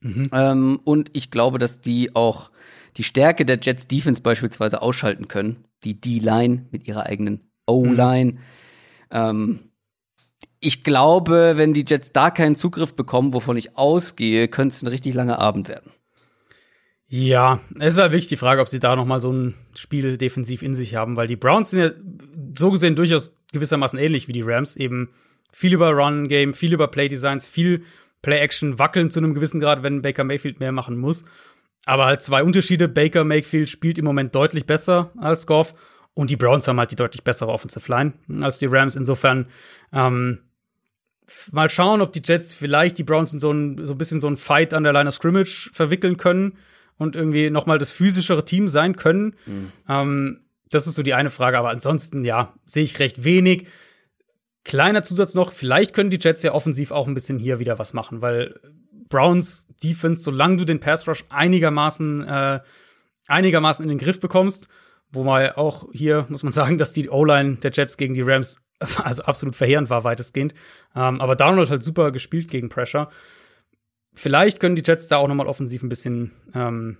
Mhm. 0.00 0.30
Ähm, 0.32 0.80
und 0.84 1.10
ich 1.12 1.30
glaube, 1.30 1.58
dass 1.58 1.80
die 1.80 2.16
auch 2.16 2.50
die 2.96 3.04
Stärke 3.04 3.44
der 3.44 3.58
Jets 3.60 3.88
Defense 3.88 4.20
beispielsweise 4.22 4.82
ausschalten 4.82 5.28
können. 5.28 5.64
Die 5.84 6.00
D-Line 6.00 6.66
mit 6.70 6.86
ihrer 6.88 7.06
eigenen 7.06 7.50
O-Line. 7.66 8.32
Mhm. 8.32 8.38
Ähm, 9.10 9.60
ich 10.60 10.82
glaube, 10.82 11.54
wenn 11.56 11.74
die 11.74 11.84
Jets 11.86 12.12
da 12.12 12.30
keinen 12.30 12.56
Zugriff 12.56 12.94
bekommen, 12.94 13.34
wovon 13.34 13.56
ich 13.56 13.76
ausgehe, 13.76 14.48
könnte 14.48 14.74
es 14.74 14.82
ein 14.82 14.88
richtig 14.88 15.14
langer 15.14 15.38
Abend 15.38 15.68
werden. 15.68 15.92
Ja, 17.08 17.60
es 17.78 17.94
ist 17.94 18.00
halt 18.00 18.10
wirklich 18.10 18.26
die 18.26 18.36
Frage, 18.36 18.60
ob 18.60 18.68
sie 18.68 18.80
da 18.80 18.96
noch 18.96 19.06
mal 19.06 19.20
so 19.20 19.32
ein 19.32 19.54
Spiel 19.76 20.18
defensiv 20.18 20.62
in 20.62 20.74
sich 20.74 20.96
haben, 20.96 21.16
weil 21.16 21.28
die 21.28 21.36
Browns 21.36 21.70
sind 21.70 21.80
ja 21.80 21.90
so 22.58 22.72
gesehen 22.72 22.96
durchaus 22.96 23.36
gewissermaßen 23.52 23.98
ähnlich 23.98 24.26
wie 24.26 24.32
die 24.32 24.42
Rams, 24.42 24.74
eben 24.76 25.10
viel 25.52 25.72
über 25.72 25.92
Run-Game, 25.92 26.52
viel 26.52 26.72
über 26.72 26.88
Play-Designs, 26.88 27.46
viel 27.46 27.84
Play-Action, 28.22 28.80
wackeln 28.80 29.10
zu 29.10 29.20
einem 29.20 29.34
gewissen 29.34 29.60
Grad, 29.60 29.84
wenn 29.84 30.02
Baker 30.02 30.24
Mayfield 30.24 30.58
mehr 30.58 30.72
machen 30.72 30.98
muss. 30.98 31.24
Aber 31.86 32.04
halt 32.04 32.20
zwei 32.20 32.42
Unterschiede. 32.42 32.88
Baker 32.88 33.24
Mayfield 33.24 33.70
spielt 33.70 33.96
im 33.96 34.04
Moment 34.04 34.34
deutlich 34.34 34.66
besser 34.66 35.12
als 35.16 35.46
Goff 35.46 35.72
und 36.12 36.30
die 36.30 36.36
Browns 36.36 36.68
haben 36.68 36.78
halt 36.78 36.90
die 36.90 36.96
deutlich 36.96 37.24
bessere 37.24 37.50
Offensive 37.50 37.90
Line 37.90 38.12
als 38.42 38.58
die 38.58 38.66
Rams. 38.66 38.96
Insofern 38.96 39.46
ähm, 39.92 40.40
mal 41.52 41.70
schauen, 41.70 42.00
ob 42.00 42.12
die 42.12 42.22
Jets 42.24 42.54
vielleicht 42.54 42.98
die 42.98 43.04
Browns 43.04 43.32
in 43.32 43.38
so 43.38 43.52
ein, 43.52 43.84
so 43.84 43.94
ein 43.94 43.98
bisschen 43.98 44.20
so 44.20 44.26
ein 44.26 44.36
Fight 44.36 44.74
an 44.74 44.82
der 44.82 44.92
Line 44.92 45.08
of 45.08 45.14
Scrimmage 45.14 45.70
verwickeln 45.72 46.16
können 46.16 46.58
und 46.98 47.16
irgendwie 47.16 47.50
noch 47.50 47.66
mal 47.66 47.78
das 47.78 47.92
physischere 47.92 48.44
Team 48.44 48.68
sein 48.68 48.96
können. 48.96 49.34
Mhm. 49.46 49.72
Ähm, 49.88 50.40
das 50.70 50.86
ist 50.86 50.96
so 50.96 51.02
die 51.02 51.14
eine 51.14 51.30
Frage, 51.30 51.58
aber 51.58 51.70
ansonsten, 51.70 52.24
ja, 52.24 52.54
sehe 52.64 52.82
ich 52.82 52.98
recht 52.98 53.22
wenig. 53.22 53.68
Kleiner 54.64 55.04
Zusatz 55.04 55.34
noch, 55.34 55.52
vielleicht 55.52 55.94
können 55.94 56.10
die 56.10 56.18
Jets 56.20 56.42
ja 56.42 56.52
offensiv 56.52 56.90
auch 56.90 57.06
ein 57.06 57.14
bisschen 57.14 57.38
hier 57.38 57.60
wieder 57.60 57.78
was 57.78 57.92
machen, 57.92 58.20
weil 58.20 58.58
Browns 59.08 59.68
Defense, 59.82 60.22
solange 60.22 60.56
du 60.56 60.64
den 60.64 60.80
Pass 60.80 61.06
Rush 61.06 61.24
einigermaßen, 61.28 62.26
äh, 62.26 62.60
einigermaßen 63.28 63.82
in 63.82 63.88
den 63.88 63.98
Griff 63.98 64.20
bekommst, 64.20 64.68
wo 65.10 65.24
mal 65.24 65.52
auch 65.52 65.88
hier 65.92 66.26
muss 66.28 66.42
man 66.42 66.52
sagen, 66.54 66.78
dass 66.78 66.92
die 66.92 67.08
O-Line 67.08 67.56
der 67.56 67.70
Jets 67.72 67.96
gegen 67.96 68.14
die 68.14 68.22
Rams 68.22 68.60
also 69.02 69.22
absolut 69.22 69.56
verheerend 69.56 69.90
war 69.90 70.04
weitestgehend. 70.04 70.54
Ähm, 70.94 71.20
aber 71.20 71.36
Donald 71.36 71.70
halt 71.70 71.82
super 71.82 72.10
gespielt 72.10 72.50
gegen 72.50 72.68
Pressure. 72.68 73.10
Vielleicht 74.14 74.60
können 74.60 74.76
die 74.76 74.82
Jets 74.84 75.08
da 75.08 75.18
auch 75.18 75.28
nochmal 75.28 75.46
offensiv 75.46 75.82
ein 75.82 75.88
bisschen 75.88 76.32
ähm, 76.54 76.96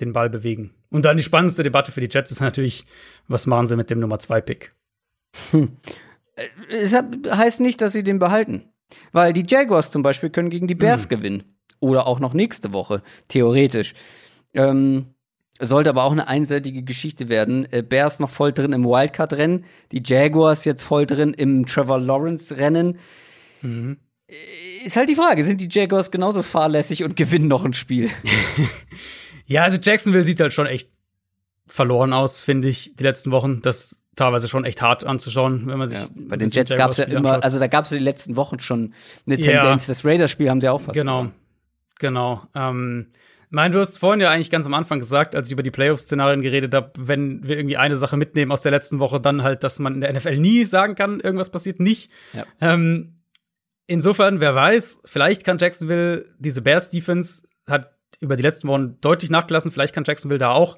den 0.00 0.12
Ball 0.12 0.30
bewegen. 0.30 0.74
Und 0.90 1.04
dann 1.04 1.16
die 1.16 1.22
spannendste 1.22 1.62
Debatte 1.62 1.92
für 1.92 2.00
die 2.00 2.08
Jets 2.10 2.30
ist 2.30 2.40
natürlich, 2.40 2.84
was 3.26 3.46
machen 3.46 3.66
sie 3.66 3.76
mit 3.76 3.90
dem 3.90 4.00
Nummer 4.00 4.18
2 4.18 4.40
Pick? 4.40 4.70
Hm. 5.50 5.76
Es 6.68 6.94
heißt 6.94 7.60
nicht, 7.60 7.80
dass 7.80 7.92
sie 7.92 8.02
den 8.02 8.18
behalten. 8.18 8.70
Weil 9.12 9.32
die 9.32 9.44
Jaguars 9.46 9.90
zum 9.90 10.02
Beispiel 10.02 10.30
können 10.30 10.50
gegen 10.50 10.66
die 10.66 10.74
Bears 10.74 11.04
mhm. 11.04 11.08
gewinnen. 11.08 11.42
Oder 11.80 12.06
auch 12.06 12.18
noch 12.20 12.34
nächste 12.34 12.72
Woche, 12.72 13.02
theoretisch. 13.28 13.94
Ähm, 14.54 15.14
sollte 15.60 15.90
aber 15.90 16.04
auch 16.04 16.12
eine 16.12 16.28
einseitige 16.28 16.82
Geschichte 16.82 17.28
werden. 17.28 17.70
Äh, 17.72 17.82
Bears 17.82 18.20
noch 18.20 18.30
voll 18.30 18.52
drin 18.52 18.72
im 18.72 18.84
Wildcard-Rennen, 18.84 19.64
die 19.92 20.02
Jaguars 20.04 20.64
jetzt 20.64 20.82
voll 20.82 21.06
drin 21.06 21.34
im 21.34 21.66
Trevor 21.66 22.00
Lawrence-Rennen. 22.00 22.98
Mhm. 23.62 23.98
Äh, 24.26 24.34
ist 24.84 24.96
halt 24.96 25.08
die 25.08 25.14
Frage, 25.14 25.44
sind 25.44 25.60
die 25.60 25.68
Jaguars 25.70 26.10
genauso 26.10 26.42
fahrlässig 26.42 27.04
und 27.04 27.16
gewinnen 27.16 27.48
noch 27.48 27.64
ein 27.64 27.74
Spiel? 27.74 28.10
ja, 29.46 29.62
also 29.62 29.78
Jacksonville 29.80 30.24
sieht 30.24 30.40
halt 30.40 30.52
schon 30.52 30.66
echt 30.66 30.90
verloren 31.68 32.12
aus, 32.12 32.42
finde 32.42 32.68
ich, 32.68 32.96
die 32.96 33.04
letzten 33.04 33.30
Wochen. 33.30 33.62
Das 33.62 34.04
teilweise 34.16 34.48
schon 34.48 34.64
echt 34.64 34.82
hart 34.82 35.04
anzuschauen, 35.04 35.66
wenn 35.66 35.78
man 35.78 35.88
sich. 35.88 36.00
Ja, 36.00 36.08
bei 36.14 36.36
den 36.36 36.50
Jets 36.50 36.74
gab 36.74 36.90
es 36.90 36.98
ja 36.98 37.04
immer, 37.04 37.30
anschaut. 37.30 37.44
also 37.44 37.58
da 37.58 37.66
gab 37.68 37.84
es 37.84 37.90
die 37.90 37.98
letzten 37.98 38.36
Wochen 38.36 38.58
schon 38.58 38.94
eine 39.26 39.38
Tendenz. 39.38 39.86
Ja. 39.86 39.92
Das 39.92 40.04
Raiders-Spiel 40.04 40.50
haben 40.50 40.60
sie 40.60 40.68
auch 40.68 40.80
fast. 40.80 40.98
Genau, 40.98 41.20
gemacht. 41.20 41.34
genau. 41.98 42.42
Ähm, 42.54 43.06
mein, 43.50 43.72
du 43.72 43.78
hast 43.78 43.98
vorhin 43.98 44.20
ja 44.20 44.30
eigentlich 44.30 44.50
ganz 44.50 44.66
am 44.66 44.74
Anfang 44.74 44.98
gesagt, 44.98 45.34
als 45.34 45.46
ich 45.46 45.52
über 45.52 45.62
die 45.62 45.70
Playoff-Szenarien 45.70 46.42
geredet 46.42 46.74
habe, 46.74 46.92
wenn 46.98 47.46
wir 47.46 47.56
irgendwie 47.56 47.78
eine 47.78 47.96
Sache 47.96 48.16
mitnehmen 48.18 48.52
aus 48.52 48.60
der 48.60 48.72
letzten 48.72 49.00
Woche, 49.00 49.20
dann 49.20 49.42
halt, 49.42 49.64
dass 49.64 49.78
man 49.78 49.94
in 49.94 50.00
der 50.02 50.12
NFL 50.12 50.36
nie 50.36 50.66
sagen 50.66 50.94
kann, 50.96 51.20
irgendwas 51.20 51.50
passiert 51.50 51.80
nicht. 51.80 52.10
Ja. 52.34 52.44
Ähm, 52.60 53.22
insofern, 53.86 54.40
wer 54.40 54.54
weiß, 54.54 55.00
vielleicht 55.04 55.44
kann 55.44 55.56
Jacksonville 55.58 56.26
diese 56.38 56.60
Bears-Defense 56.60 57.42
hat 57.66 57.92
über 58.20 58.36
die 58.36 58.42
letzten 58.42 58.68
Wochen 58.68 59.00
deutlich 59.00 59.30
nachgelassen. 59.30 59.70
Vielleicht 59.70 59.94
kann 59.94 60.04
Jacksonville 60.04 60.38
da 60.38 60.50
auch 60.50 60.76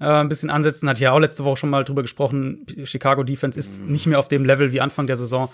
äh, 0.00 0.04
ein 0.04 0.28
bisschen 0.28 0.50
ansetzen. 0.50 0.88
Hat 0.88 0.98
ja 0.98 1.12
auch 1.12 1.18
letzte 1.18 1.44
Woche 1.44 1.58
schon 1.58 1.70
mal 1.70 1.84
drüber 1.84 2.02
gesprochen. 2.02 2.66
Chicago 2.84 3.22
Defense 3.22 3.58
ist 3.58 3.84
mhm. 3.84 3.92
nicht 3.92 4.06
mehr 4.06 4.18
auf 4.18 4.28
dem 4.28 4.44
Level 4.44 4.72
wie 4.72 4.80
Anfang 4.80 5.06
der 5.06 5.16
Saison. 5.16 5.50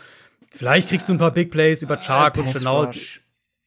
Vielleicht 0.51 0.89
kriegst 0.89 1.09
du 1.09 1.13
ein 1.13 1.19
paar 1.19 1.33
Big 1.33 1.51
Plays 1.51 1.83
über 1.83 2.01
Chark 2.01 2.37
äh, 2.37 2.41
und 2.41 2.53
Chenault. 2.53 3.21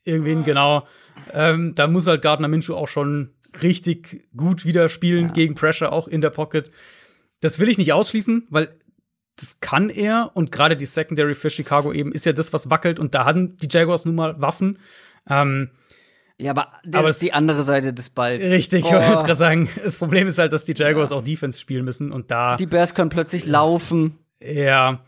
Irgendwen, 0.03 0.43
genau. 0.43 0.87
Ähm, 1.33 1.75
da 1.75 1.87
muss 1.87 2.07
halt 2.07 2.21
Gardner 2.21 2.47
Minshew 2.47 2.73
auch 2.73 2.87
schon 2.87 3.33
richtig 3.61 4.27
gut 4.35 4.65
wieder 4.65 4.89
spielen 4.89 5.27
ja. 5.27 5.33
gegen 5.33 5.55
Pressure, 5.55 5.91
auch 5.91 6.07
in 6.07 6.21
der 6.21 6.29
Pocket. 6.29 6.71
Das 7.41 7.59
will 7.59 7.69
ich 7.69 7.77
nicht 7.77 7.93
ausschließen, 7.93 8.47
weil 8.49 8.69
das 9.35 9.59
kann 9.59 9.89
er. 9.89 10.31
Und 10.33 10.51
gerade 10.51 10.75
die 10.75 10.85
Secondary 10.85 11.35
für 11.35 11.49
Chicago 11.49 11.91
eben 11.93 12.11
ist 12.11 12.25
ja 12.25 12.33
das, 12.33 12.53
was 12.53 12.69
wackelt. 12.69 12.99
Und 12.99 13.13
da 13.13 13.25
hatten 13.25 13.57
die 13.57 13.67
Jaguars 13.69 14.05
nun 14.05 14.15
mal 14.15 14.41
Waffen. 14.41 14.77
Ähm, 15.29 15.71
ja, 16.39 16.51
aber, 16.51 16.67
der, 16.85 17.01
aber 17.01 17.11
die 17.11 17.33
andere 17.33 17.63
Seite 17.63 17.93
des 17.93 18.09
Balls. 18.09 18.49
Richtig, 18.49 18.85
oh. 18.85 18.87
ich 18.87 18.93
wollte 18.93 19.09
jetzt 19.09 19.25
gerade 19.25 19.35
sagen, 19.35 19.69
das 19.83 19.97
Problem 19.97 20.27
ist 20.27 20.37
halt, 20.37 20.53
dass 20.53 20.65
die 20.65 20.73
Jaguars 20.75 21.09
ja. 21.09 21.17
auch 21.17 21.21
Defense 21.21 21.59
spielen 21.59 21.83
müssen 21.83 22.11
und 22.11 22.31
da. 22.31 22.55
Die 22.55 22.65
Bears 22.65 22.95
können 22.95 23.09
plötzlich 23.09 23.45
laufen. 23.45 24.17
Ja. 24.39 25.01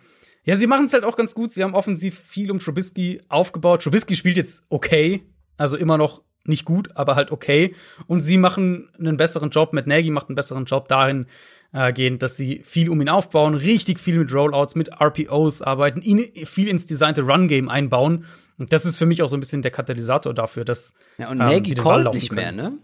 Ja, 0.43 0.55
sie 0.55 0.67
machen 0.67 0.85
es 0.85 0.93
halt 0.93 1.03
auch 1.03 1.15
ganz 1.15 1.35
gut. 1.35 1.51
Sie 1.51 1.63
haben 1.63 1.75
offensiv 1.75 2.19
viel 2.19 2.51
um 2.51 2.59
Trubisky 2.59 3.21
aufgebaut. 3.29 3.83
Trubisky 3.83 4.15
spielt 4.15 4.37
jetzt 4.37 4.63
okay, 4.69 5.23
also 5.55 5.77
immer 5.77 5.97
noch 5.97 6.23
nicht 6.45 6.65
gut, 6.65 6.89
aber 6.95 7.15
halt 7.15 7.31
okay. 7.31 7.75
Und 8.07 8.21
sie 8.21 8.37
machen 8.37 8.89
einen 8.99 9.17
besseren 9.17 9.51
Job. 9.51 9.73
Matt 9.73 9.87
Nagy 9.87 10.09
macht 10.09 10.29
einen 10.29 10.35
besseren 10.35 10.65
Job 10.65 10.87
dahin 10.87 11.27
äh, 11.73 11.93
gehend, 11.93 12.21
dass 12.21 12.37
sie 12.37 12.61
viel 12.63 12.89
um 12.89 13.01
ihn 13.01 13.09
aufbauen, 13.09 13.53
richtig 13.53 13.99
viel 13.99 14.17
mit 14.17 14.33
Rollouts, 14.33 14.75
mit 14.75 14.89
RPOs 14.99 15.61
arbeiten, 15.61 16.01
ihn 16.01 16.31
viel 16.45 16.67
ins 16.67 16.85
designte 16.85 17.21
Run-Game 17.21 17.69
einbauen. 17.69 18.25
Und 18.57 18.73
das 18.73 18.85
ist 18.85 18.97
für 18.97 19.05
mich 19.05 19.23
auch 19.23 19.27
so 19.27 19.37
ein 19.37 19.39
bisschen 19.39 19.61
der 19.61 19.71
Katalysator 19.71 20.33
dafür, 20.33 20.65
dass 20.65 20.93
ja, 21.17 21.29
und 21.29 21.37
Nagy 21.37 21.71
ähm, 21.71 21.83
callt 21.83 22.13
nicht 22.13 22.31
mehr, 22.31 22.51
ne? 22.51 22.77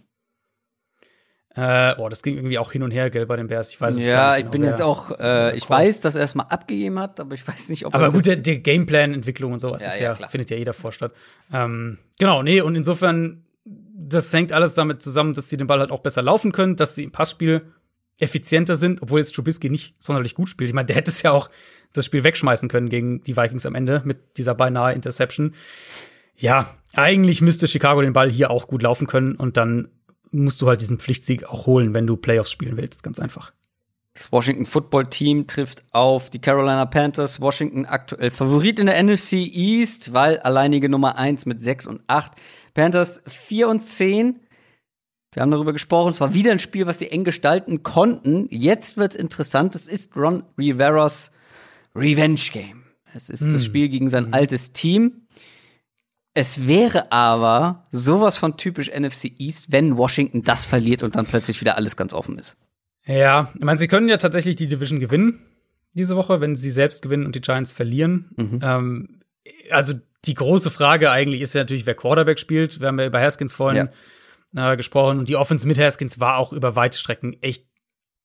Äh, 1.58 1.96
oh, 1.98 2.08
das 2.08 2.22
ging 2.22 2.36
irgendwie 2.36 2.60
auch 2.60 2.72
hin 2.72 2.84
und 2.84 2.92
her, 2.92 3.10
gell, 3.10 3.26
bei 3.26 3.36
den 3.36 3.48
Bears. 3.48 3.72
Ich 3.72 3.82
weiß 3.82 3.96
es 3.96 4.08
Ja, 4.08 4.36
nicht 4.36 4.38
genau, 4.38 4.46
ich 4.46 4.52
bin 4.52 4.64
jetzt 4.64 4.82
auch, 4.82 5.20
äh, 5.20 5.58
ich 5.58 5.68
weiß, 5.68 6.02
dass 6.02 6.14
er 6.14 6.24
es 6.24 6.36
mal 6.36 6.44
abgegeben 6.44 7.00
hat, 7.00 7.20
aber 7.20 7.34
ich 7.34 7.48
weiß 7.48 7.70
nicht, 7.70 7.84
ob 7.88 7.96
Aber 7.96 8.12
gut, 8.12 8.28
der, 8.28 8.36
der 8.36 8.60
Gameplan-Entwicklung 8.60 9.54
und 9.54 9.60
sowas 9.60 9.82
ja, 9.82 9.90
ist 9.90 10.00
ja, 10.00 10.14
ja 10.14 10.28
findet 10.28 10.52
ja 10.52 10.58
jeder 10.58 10.74
vor 10.74 10.92
statt. 10.92 11.14
Ähm, 11.52 11.98
genau, 12.20 12.44
nee, 12.44 12.62
und 12.62 12.76
insofern, 12.76 13.44
das 13.66 14.32
hängt 14.32 14.54
alles 14.54 14.76
damit 14.76 15.02
zusammen, 15.02 15.34
dass 15.34 15.50
sie 15.50 15.58
den 15.58 15.66
Ball 15.66 15.80
halt 15.80 15.90
auch 15.90 16.02
besser 16.02 16.22
laufen 16.22 16.52
können, 16.52 16.76
dass 16.76 16.94
sie 16.94 17.04
im 17.04 17.12
Passspiel 17.12 17.74
effizienter 18.18 18.76
sind, 18.76 19.02
obwohl 19.02 19.20
jetzt 19.20 19.36
Trubisky 19.36 19.70
nicht 19.70 20.02
sonderlich 20.02 20.36
gut 20.36 20.50
spielt. 20.50 20.70
Ich 20.70 20.74
meine, 20.74 20.88
der 20.88 20.96
hätte 20.96 21.12
es 21.12 21.22
ja 21.22 21.32
auch 21.32 21.50
das 21.94 22.06
Spiel 22.06 22.24
wegschmeißen 22.24 22.70
können 22.70 22.90
gegen 22.90 23.24
die 23.24 23.38
Vikings 23.38 23.66
am 23.66 23.76
Ende 23.76 24.02
mit 24.06 24.38
dieser 24.38 24.56
beinahe 24.56 24.94
Interception. 24.94 25.54
Ja, 26.36 26.76
eigentlich 26.94 27.42
müsste 27.42 27.68
Chicago 27.68 28.02
den 28.02 28.14
Ball 28.14 28.30
hier 28.30 28.52
auch 28.52 28.68
gut 28.68 28.84
laufen 28.84 29.08
können 29.08 29.36
und 29.36 29.58
dann 29.58 29.90
musst 30.32 30.62
du 30.62 30.68
halt 30.68 30.82
diesen 30.82 31.00
Pflichtsieg 31.00 31.46
auch 31.46 31.66
holen, 31.66 31.94
wenn 31.94 32.08
du 32.08 32.18
Playoffs 32.18 32.52
spielen 32.52 32.78
willst. 32.78 33.04
Ganz 33.04 33.20
einfach. 33.20 33.54
Das 34.14 34.32
Washington 34.32 34.66
Football 34.66 35.06
Team 35.08 35.46
trifft 35.46 35.84
auf 35.92 36.32
die 36.32 36.40
Carolina 36.40 36.86
Panthers. 36.86 37.40
Washington 37.40 37.86
aktuell 37.86 38.32
Favorit 38.32 38.80
in 38.80 38.88
der 38.88 39.02
NFC 39.02 39.34
East, 39.34 40.12
weil 40.12 40.40
alleinige 40.40 40.90
Nummer 40.90 41.18
1 41.18 41.46
mit 41.46 41.62
6 41.62 41.86
und 41.86 42.02
8. 42.08 42.34
Panthers 42.74 43.22
4 43.28 43.70
und 43.70 43.86
10. 43.86 44.40
Wir 45.34 45.42
haben 45.42 45.52
darüber 45.52 45.74
gesprochen, 45.74 46.10
es 46.10 46.22
war 46.22 46.34
wieder 46.34 46.52
ein 46.52 46.60
Spiel, 46.60 46.88
was 46.88 47.00
sie 47.00 47.12
eng 47.12 47.24
gestalten 47.24 47.84
konnten. 47.84 48.48
Jetzt 48.50 48.98
wird's 48.98 49.16
interessant. 49.16 49.76
Es 49.76 49.88
ist 49.88 50.16
Ron 50.16 50.44
Riveras 50.58 51.32
Revenge 51.96 52.42
Game. 52.52 52.84
Es 53.14 53.30
ist 53.30 53.42
hm. 53.42 53.54
das 53.54 53.66
Spiel 53.66 53.90
gegen 53.90 54.10
sein 54.10 54.28
hm. 54.28 54.34
altes 54.34 54.72
Team. 54.74 55.28
Es 56.34 56.68
wäre 56.68 57.12
aber 57.12 57.88
sowas 57.92 58.38
von 58.38 58.58
typisch 58.58 58.90
NFC 58.90 59.32
East, 59.40 59.72
wenn 59.72 59.98
Washington 59.98 60.44
das 60.44 60.66
verliert 60.66 61.04
und 61.04 61.16
dann 61.16 61.26
plötzlich 61.26 61.60
wieder 61.62 61.76
alles 61.78 61.98
ganz 61.98 62.14
offen 62.14 62.38
ist. 62.38 62.58
Ja, 63.06 63.52
ich 63.56 63.64
meine, 63.64 63.80
sie 63.80 63.88
können 63.88 64.08
ja 64.08 64.18
tatsächlich 64.18 64.56
die 64.56 64.68
Division 64.68 65.00
gewinnen 65.00 65.40
diese 65.98 66.16
Woche, 66.16 66.40
wenn 66.40 66.56
sie 66.56 66.72
selbst 66.72 67.02
gewinnen 67.02 67.26
und 67.26 67.36
die 67.36 67.42
Giants 67.42 67.74
verlieren. 67.74 68.30
Mhm. 68.38 68.60
Ähm, 68.62 69.20
also 69.72 69.94
die 70.26 70.34
große 70.34 70.72
Frage 70.72 71.12
eigentlich 71.12 71.42
ist 71.42 71.56
ja 71.56 71.62
natürlich, 71.62 71.86
wer 71.86 71.96
Quarterback 71.96 72.40
spielt. 72.40 72.80
Wir 72.80 72.88
haben 72.88 73.00
ja 73.00 73.08
über 73.08 73.20
Haskins 73.20 73.54
vorhin 73.54 73.88
ja. 73.88 73.92
Äh, 74.56 74.78
gesprochen 74.78 75.20
und 75.20 75.30
die 75.30 75.36
Offense 75.36 75.68
mit 75.68 75.80
Haskins 75.80 76.20
war 76.20 76.38
auch 76.38 76.54
über 76.54 76.76
weite 76.76 76.98
Strecken 76.98 77.42
echt 77.42 77.66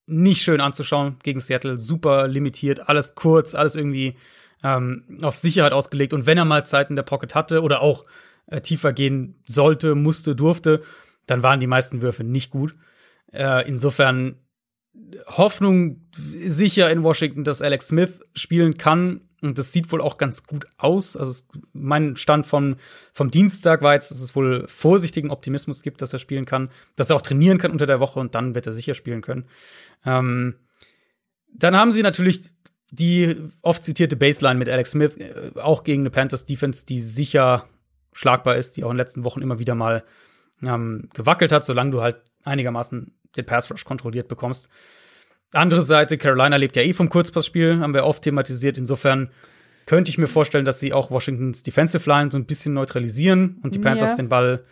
nicht 0.07 0.43
schön 0.43 0.61
anzuschauen 0.61 1.17
gegen 1.23 1.41
Seattle. 1.41 1.79
Super 1.79 2.29
limitiert, 2.29 2.89
alles 2.89 3.15
kurz, 3.15 3.55
alles 3.55 3.77
irgendwie 3.77 4.15
ähm, 4.63 5.19
auf 5.23 5.37
Sicherheit 5.37 5.73
ausgelegt. 5.73 6.13
Und 6.13 6.27
wenn 6.27 6.39
er 6.39 6.45
mal 6.45 6.67
Zeit 6.67 6.91
in 6.91 6.97
der 6.97 7.03
Pocket 7.03 7.35
hatte 7.35 7.63
oder 7.63 7.81
auch 7.81 8.05
äh, 8.47 8.61
tiefer 8.61 8.93
gehen 8.93 9.43
sollte, 9.47 9.95
musste, 9.95 10.35
durfte, 10.35 10.83
dann 11.27 11.43
waren 11.43 11.61
die 11.61 11.67
meisten 11.67 12.03
Würfe 12.03 12.25
nicht 12.25 12.51
gut. 12.51 12.75
Äh, 13.33 13.67
insofern 13.69 14.37
Hoffnung 15.27 16.07
sicher 16.13 16.91
in 16.91 17.03
Washington, 17.03 17.45
dass 17.45 17.63
Alex 17.63 17.89
Smith 17.89 18.21
spielen 18.35 18.77
kann. 18.77 19.23
Und 19.43 19.59
das 19.59 19.73
sieht 19.73 19.91
wohl 19.91 20.01
auch 20.01 20.19
ganz 20.19 20.45
gut 20.45 20.67
aus. 20.79 21.17
Also 21.17 21.31
es, 21.31 21.49
mein 21.73 22.17
Stand 22.17 22.47
vom, 22.47 22.77
vom 23.13 23.31
Dienstag 23.31 23.83
war 23.83 23.95
jetzt, 23.95 24.11
dass 24.11 24.21
es 24.21 24.37
wohl 24.37 24.67
vorsichtigen 24.69 25.31
Optimismus 25.31 25.83
gibt, 25.83 26.01
dass 26.01 26.13
er 26.13 26.21
spielen 26.21 26.45
kann, 26.45 26.71
dass 26.95 27.11
er 27.11 27.17
auch 27.17 27.23
trainieren 27.23 27.59
kann 27.59 27.73
unter 27.73 27.87
der 27.87 28.01
Woche 28.01 28.21
und 28.21 28.35
dann 28.37 28.55
wird 28.55 28.67
er 28.67 28.73
sicher 28.73 28.95
spielen 28.95 29.21
können. 29.21 29.47
Ähm, 30.07 30.55
dann 31.53 31.77
haben 31.77 31.93
sie 31.93 32.03
natürlich 32.03 32.55
die 32.91 33.37
oft 33.63 33.83
zitierte 33.83 34.17
Baseline 34.17 34.59
mit 34.59 34.69
Alex 34.69 34.93
Smith, 34.93 35.17
äh, 35.17 35.51
auch 35.57 35.83
gegen 35.83 36.03
eine 36.03 36.11
Panthers 36.11 36.47
Defense, 36.47 36.87
die 36.87 37.01
sicher 37.01 37.67
schlagbar 38.13 38.57
ist, 38.57 38.77
die 38.77 38.85
auch 38.85 38.91
in 38.91 38.97
den 38.97 39.05
letzten 39.05 39.25
Wochen 39.25 39.43
immer 39.43 39.59
wieder 39.59 39.75
mal 39.75 40.05
ähm, 40.63 41.09
gewackelt 41.15 41.51
hat, 41.51 41.65
solange 41.65 41.91
du 41.91 42.03
halt 42.03 42.23
einigermaßen 42.45 43.15
den 43.37 43.47
Pass 43.47 43.71
Rush 43.71 43.85
kontrolliert 43.85 44.29
bekommst. 44.29 44.71
Andere 45.53 45.83
Seite, 45.83 46.19
Carolina 46.19 46.57
lebt 46.57 46.77
ja 46.77 46.83
eh 46.83 46.93
vom 46.93 47.09
Kurzpassspiel, 47.09 47.81
haben 47.81 47.95
wir 47.95 48.05
oft 48.05 48.23
thematisiert. 48.23 48.79
Insofern 48.79 49.31
könnte 49.87 50.11
ich 50.11 50.19
mir 50.19 50.27
vorstellen, 50.27 50.65
dass 50.65 50.81
sie 50.81 50.93
auch 50.93 51.11
Washingtons 51.11 51.63
Defensive 51.63 52.09
Line 52.09 52.31
so 52.31 52.39
ein 52.39 52.47
bisschen 52.47 52.75
neutralisieren 52.75 53.59
und 53.63 53.75
die 53.75 53.79
Panthers 53.79 54.11
ja. 54.11 54.17
den 54.17 54.29
Ball 54.29 54.65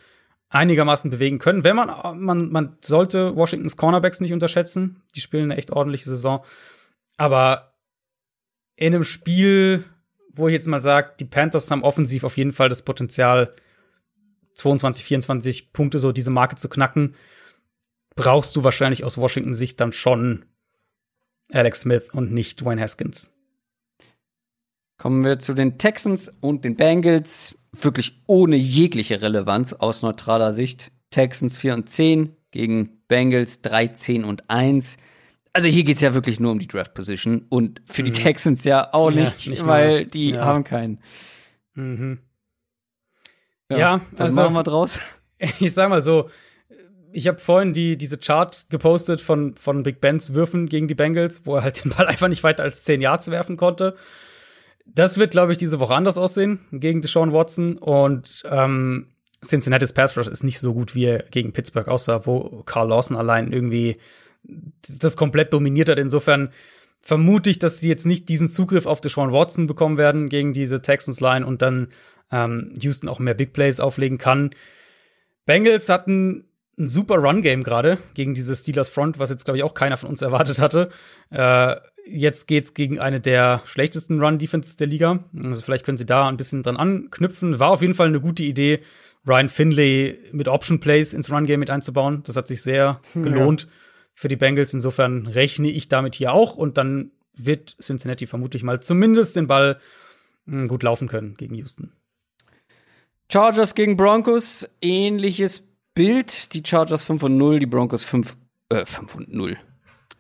einigermaßen 0.49 1.11
bewegen 1.11 1.39
können. 1.39 1.65
Wenn 1.65 1.77
man, 1.77 2.21
man, 2.21 2.51
man 2.51 2.77
sollte 2.81 3.37
Washingtons 3.37 3.77
Cornerbacks 3.77 4.21
nicht 4.21 4.33
unterschätzen. 4.33 5.03
Die 5.15 5.21
spielen 5.21 5.45
eine 5.45 5.57
echt 5.57 5.71
ordentliche 5.71 6.09
Saison. 6.09 6.45
Aber 7.17 7.75
in 8.77 8.95
einem 8.95 9.05
Spiel, 9.05 9.85
wo 10.33 10.49
ich 10.49 10.53
jetzt 10.53 10.67
mal 10.67 10.81
sage, 10.81 11.13
die 11.21 11.25
Panthers 11.25 11.71
haben 11.71 11.85
offensiv 11.85 12.25
auf 12.25 12.37
jeden 12.37 12.53
Fall 12.53 12.69
das 12.69 12.83
Potenzial, 12.83 13.55
22, 14.55 15.05
24 15.05 15.73
Punkte 15.73 15.99
so 15.99 16.13
diese 16.13 16.31
Marke 16.31 16.57
zu 16.57 16.69
knacken, 16.69 17.13
brauchst 18.17 18.57
du 18.57 18.65
wahrscheinlich 18.65 19.05
aus 19.05 19.19
Washington 19.19 19.55
Sicht 19.55 19.81
dann 19.81 19.93
schon 19.93 20.47
Alex 21.53 21.81
Smith 21.81 22.09
und 22.13 22.33
nicht 22.33 22.61
Dwayne 22.61 22.81
Haskins. 22.81 23.31
Kommen 24.99 25.25
wir 25.25 25.39
zu 25.39 25.55
den 25.55 25.79
Texans 25.79 26.29
und 26.41 26.65
den 26.65 26.77
Bengals. 26.77 27.57
Wirklich 27.73 28.21
ohne 28.27 28.57
jegliche 28.57 29.23
Relevanz 29.23 29.73
aus 29.73 30.03
neutraler 30.03 30.53
Sicht. 30.53 30.93
Texans 31.11 31.57
4 31.57 31.75
und 31.75 31.89
10 31.89 32.37
gegen 32.51 33.01
Bengals 33.09 33.63
13 33.63 34.25
und 34.25 34.49
1. 34.49 34.97
also 35.53 35.69
hier 35.69 35.85
geht 35.85 35.97
es 35.97 36.03
ja 36.03 36.15
wirklich 36.15 36.39
nur 36.39 36.53
um 36.53 36.59
die 36.59 36.69
Draft 36.69 36.95
Position 36.95 37.47
und 37.49 37.83
für 37.87 38.03
die 38.03 38.11
mhm. 38.11 38.15
Texans 38.15 38.65
ja 38.65 38.93
auch 38.93 39.11
nicht, 39.11 39.45
ja, 39.47 39.51
nicht 39.51 39.67
weil 39.67 40.07
die 40.07 40.31
ja. 40.31 40.45
haben 40.45 40.65
keinen. 40.65 41.01
Mhm. 41.75 42.21
Ja, 43.71 43.79
ja 43.79 44.01
also 44.17 44.43
machen 44.43 44.55
wir 44.55 44.63
draus. 44.63 44.99
Ich 45.59 45.73
sag 45.73 45.89
mal 45.89 46.03
so, 46.03 46.29
ich 47.13 47.29
habe 47.29 47.39
vorhin 47.39 47.73
die, 47.73 47.97
diese 47.97 48.19
Chart 48.19 48.67
gepostet 48.71 49.21
von, 49.21 49.55
von 49.57 49.83
Big 49.83 50.01
Bens 50.01 50.35
Würfen 50.35 50.69
gegen 50.69 50.89
die 50.89 50.95
Bengals, 50.95 51.47
wo 51.47 51.57
er 51.57 51.63
halt 51.63 51.85
den 51.85 51.93
Ball 51.93 52.07
einfach 52.07 52.29
nicht 52.29 52.45
weiter 52.45 52.63
als 52.63 52.85
10 52.85 53.01
Yards 53.01 53.31
werfen 53.31 53.57
konnte. 53.57 53.95
Das 54.87 55.19
wird, 55.19 55.31
glaube 55.31 55.53
ich, 55.53 55.59
diese 55.59 55.79
Woche 55.81 55.95
anders 55.95 56.19
aussehen 56.19 56.61
gegen 56.73 57.01
Deshaun 57.01 57.33
Watson. 57.33 57.79
Und 57.79 58.43
ähm, 58.51 59.07
Cincinnati's 59.45 59.93
Pass 59.93 60.17
Rush 60.17 60.29
ist 60.29 60.43
nicht 60.43 60.59
so 60.59 60.75
gut, 60.75 60.95
wie 60.95 61.05
er 61.05 61.23
gegen 61.31 61.53
Pittsburgh 61.53 61.89
aussah, 61.89 62.27
wo 62.27 62.63
Carl 62.67 62.89
Lawson 62.89 63.17
allein 63.17 63.53
irgendwie 63.53 63.97
das 64.43 65.17
komplett 65.17 65.53
dominiert 65.53 65.89
hat. 65.89 65.99
Insofern 65.99 66.51
vermute 67.01 67.51
ich, 67.51 67.59
dass 67.59 67.81
sie 67.81 67.89
jetzt 67.89 68.07
nicht 68.07 68.29
diesen 68.29 68.49
Zugriff 68.49 68.87
auf 68.87 69.01
Deshaun 69.01 69.33
Watson 69.33 69.67
bekommen 69.67 69.97
werden 69.97 70.29
gegen 70.29 70.53
diese 70.53 70.83
Texans 70.83 71.21
Line 71.21 71.47
und 71.47 71.63
dann 71.63 71.89
ähm, 72.33 72.75
Houston 72.81 73.09
auch 73.09 73.19
mehr 73.19 73.35
Big 73.35 73.53
Plays 73.53 73.81
auflegen 73.81 74.19
kann. 74.19 74.51
Bengals 75.47 75.89
hatten 75.89 76.45
ein 76.81 76.87
super 76.87 77.17
Run-Game 77.17 77.63
gerade 77.63 77.99
gegen 78.15 78.35
diese 78.35 78.57
Steelers 78.57 78.89
Front, 78.89 79.19
was 79.19 79.31
jetzt, 79.31 79.45
glaube 79.45 79.59
ich, 79.59 79.65
auch 79.65 79.75
keiner 79.75 79.97
von 79.97 80.09
uns 80.09 80.23
erwartet 80.23 80.59
hatte. 80.59 80.91
Äh, 81.31 81.77
jetzt 82.07 82.49
geht's 82.49 82.75
gegen 82.75 82.99
eine 82.99 83.21
der 83.21 83.63
schlechtesten 83.67 84.21
Run-Defenses 84.21 84.77
der 84.77 84.87
Liga. 84.87 85.25
Also 85.45 85.63
vielleicht 85.63 85.85
können 85.85 85.99
sie 85.99 86.07
da 86.07 86.27
ein 86.27 86.37
bisschen 86.37 86.63
dran 86.63 86.77
anknüpfen. 86.77 87.61
War 87.61 87.71
auf 87.71 87.83
jeden 87.83 87.95
Fall 87.95 88.09
eine 88.09 88.21
gute 88.21 88.43
Idee, 88.43 88.81
Ryan 89.27 89.49
Finley 89.49 90.19
mit 90.33 90.49
Option 90.49 90.81
Plays 90.81 91.13
ins 91.13 91.31
Run-Game 91.31 91.61
mit 91.61 91.71
einzubauen. 91.71 92.23
Das 92.25 92.37
hat 92.37 92.49
sich 92.49 92.63
sehr 92.63 93.01
gelohnt 93.15 93.63
ja. 93.63 93.69
für 94.13 94.29
die 94.29 94.37
Bengals. 94.37 94.73
Insofern 94.73 95.27
rechne 95.27 95.69
ich 95.69 95.89
damit 95.89 96.15
hier 96.15 96.33
auch 96.33 96.57
und 96.57 96.79
dann 96.79 97.11
wird 97.35 97.77
Cincinnati 97.81 98.27
vermutlich 98.27 98.63
mal 98.63 98.81
zumindest 98.81 99.37
den 99.37 99.47
Ball 99.47 99.79
mh, 100.47 100.63
hm, 100.63 100.69
gut 100.69 100.83
laufen 100.83 101.09
können 101.09 101.37
gegen 101.37 101.55
Houston. 101.55 101.93
Chargers 103.31 103.77
gegen 103.77 103.97
Broncos, 103.97 104.67
ähnliches 104.81 105.70
Bild. 106.01 106.55
Die 106.55 106.63
Chargers 106.65 107.05
5 107.05 107.23
und 107.25 107.37
0, 107.37 107.59
die 107.59 107.67
Broncos 107.67 108.05
5, 108.05 108.35
äh, 108.71 108.87
5 108.87 109.17
und 109.17 109.35
0. 109.35 109.59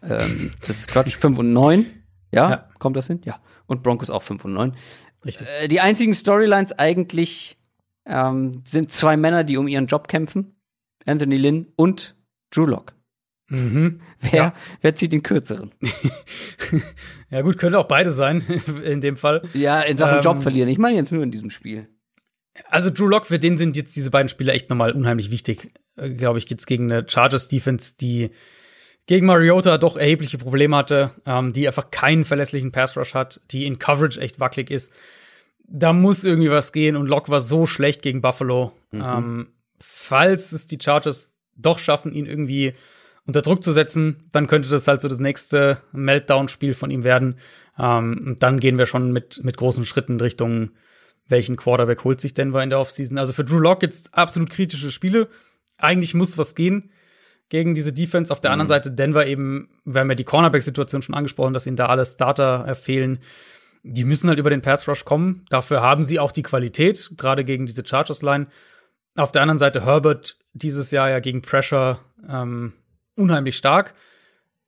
Ähm, 0.02 0.52
das 0.60 0.80
ist 0.80 0.88
Quatsch, 0.88 1.16
5 1.16 1.38
und 1.38 1.54
9. 1.54 1.86
Ja, 2.32 2.50
ja, 2.50 2.68
kommt 2.78 2.96
das 2.96 3.06
hin? 3.06 3.22
Ja. 3.24 3.40
Und 3.66 3.82
Broncos 3.82 4.10
auch 4.10 4.22
5 4.22 4.44
und 4.44 4.52
9. 4.52 4.76
Richtig. 5.24 5.46
Äh, 5.48 5.68
die 5.68 5.80
einzigen 5.80 6.12
Storylines 6.12 6.78
eigentlich 6.78 7.56
ähm, 8.04 8.62
sind 8.66 8.92
zwei 8.92 9.16
Männer, 9.16 9.42
die 9.42 9.56
um 9.56 9.68
ihren 9.68 9.86
Job 9.86 10.08
kämpfen. 10.08 10.54
Anthony 11.06 11.36
Lynn 11.36 11.66
und 11.76 12.14
Drew 12.50 12.66
Lock. 12.66 12.92
Mhm. 13.48 14.02
Wer, 14.20 14.34
ja. 14.34 14.54
wer 14.82 14.94
zieht 14.94 15.14
den 15.14 15.22
kürzeren? 15.22 15.72
ja, 17.30 17.40
gut, 17.40 17.56
könnte 17.56 17.78
auch 17.78 17.88
beide 17.88 18.10
sein, 18.10 18.42
in 18.84 19.00
dem 19.00 19.16
Fall. 19.16 19.40
Ja, 19.54 19.80
in 19.80 19.96
Sachen 19.96 20.16
ähm, 20.16 20.20
Job 20.20 20.42
verlieren. 20.42 20.68
Ich 20.68 20.78
meine 20.78 20.98
jetzt 20.98 21.10
nur 21.10 21.22
in 21.22 21.30
diesem 21.30 21.48
Spiel. 21.48 21.88
Also 22.68 22.90
Drew 22.90 23.06
Lock, 23.06 23.26
für 23.26 23.38
den 23.38 23.56
sind 23.56 23.76
jetzt 23.76 23.94
diese 23.96 24.10
beiden 24.10 24.28
Spieler 24.28 24.54
echt 24.54 24.70
nochmal 24.70 24.92
unheimlich 24.92 25.30
wichtig. 25.30 25.72
Äh, 25.96 26.10
Glaube 26.10 26.38
ich, 26.38 26.48
jetzt 26.50 26.66
gegen 26.66 26.90
eine 26.90 27.08
Chargers 27.08 27.48
Defense, 27.48 27.94
die 28.00 28.30
gegen 29.06 29.26
Mariota 29.26 29.78
doch 29.78 29.96
erhebliche 29.96 30.38
Probleme 30.38 30.76
hatte, 30.76 31.10
ähm, 31.26 31.52
die 31.52 31.66
einfach 31.66 31.90
keinen 31.90 32.24
verlässlichen 32.24 32.72
Pass 32.72 32.96
Rush 32.96 33.14
hat, 33.14 33.40
die 33.50 33.66
in 33.66 33.78
Coverage 33.78 34.20
echt 34.20 34.38
wackelig 34.38 34.70
ist. 34.70 34.92
Da 35.66 35.92
muss 35.92 36.24
irgendwie 36.24 36.50
was 36.50 36.72
gehen 36.72 36.96
und 36.96 37.06
Lock 37.06 37.28
war 37.28 37.40
so 37.40 37.66
schlecht 37.66 38.02
gegen 38.02 38.20
Buffalo. 38.20 38.72
Mhm. 38.90 39.02
Ähm, 39.04 39.46
falls 39.80 40.52
es 40.52 40.66
die 40.66 40.78
Chargers 40.80 41.38
doch 41.56 41.78
schaffen, 41.78 42.12
ihn 42.12 42.26
irgendwie 42.26 42.74
unter 43.26 43.42
Druck 43.42 43.62
zu 43.62 43.72
setzen, 43.72 44.28
dann 44.32 44.46
könnte 44.46 44.68
das 44.68 44.88
halt 44.88 45.00
so 45.00 45.08
das 45.08 45.18
nächste 45.18 45.78
Meltdown-Spiel 45.92 46.74
von 46.74 46.90
ihm 46.90 47.04
werden. 47.04 47.36
Ähm, 47.78 48.24
und 48.26 48.42
dann 48.42 48.60
gehen 48.60 48.78
wir 48.78 48.86
schon 48.86 49.12
mit, 49.12 49.42
mit 49.44 49.56
großen 49.56 49.86
Schritten 49.86 50.20
Richtung 50.20 50.70
welchen 51.30 51.56
Quarterback 51.56 52.04
holt 52.04 52.20
sich 52.20 52.34
Denver 52.34 52.62
in 52.62 52.70
der 52.70 52.80
Offseason. 52.80 53.18
Also 53.18 53.32
für 53.32 53.44
Drew 53.44 53.58
Lock 53.58 53.82
jetzt 53.82 54.14
absolut 54.14 54.50
kritische 54.50 54.90
Spiele. 54.90 55.28
Eigentlich 55.78 56.14
muss 56.14 56.36
was 56.36 56.54
gehen 56.54 56.90
gegen 57.48 57.74
diese 57.74 57.92
Defense. 57.92 58.32
Auf 58.32 58.40
der 58.40 58.50
mhm. 58.50 58.52
anderen 58.54 58.68
Seite 58.68 58.90
Denver 58.90 59.26
eben, 59.26 59.68
wir 59.84 60.00
haben 60.00 60.10
ja 60.10 60.14
die 60.14 60.24
Cornerback-Situation 60.24 61.02
schon 61.02 61.14
angesprochen, 61.14 61.54
dass 61.54 61.66
ihnen 61.66 61.76
da 61.76 61.86
alle 61.86 62.04
Starter 62.04 62.66
äh, 62.66 62.74
fehlen. 62.74 63.18
Die 63.82 64.04
müssen 64.04 64.28
halt 64.28 64.38
über 64.38 64.50
den 64.50 64.60
Pass 64.60 64.86
Rush 64.88 65.04
kommen. 65.04 65.46
Dafür 65.48 65.80
haben 65.80 66.02
sie 66.02 66.18
auch 66.18 66.32
die 66.32 66.42
Qualität, 66.42 67.10
gerade 67.16 67.44
gegen 67.44 67.66
diese 67.66 67.86
Chargers-Line. 67.86 68.46
Auf 69.16 69.32
der 69.32 69.42
anderen 69.42 69.58
Seite 69.58 69.84
Herbert 69.84 70.38
dieses 70.52 70.90
Jahr 70.90 71.10
ja 71.10 71.20
gegen 71.20 71.42
Pressure 71.42 71.98
ähm, 72.28 72.72
unheimlich 73.16 73.56
stark. 73.56 73.94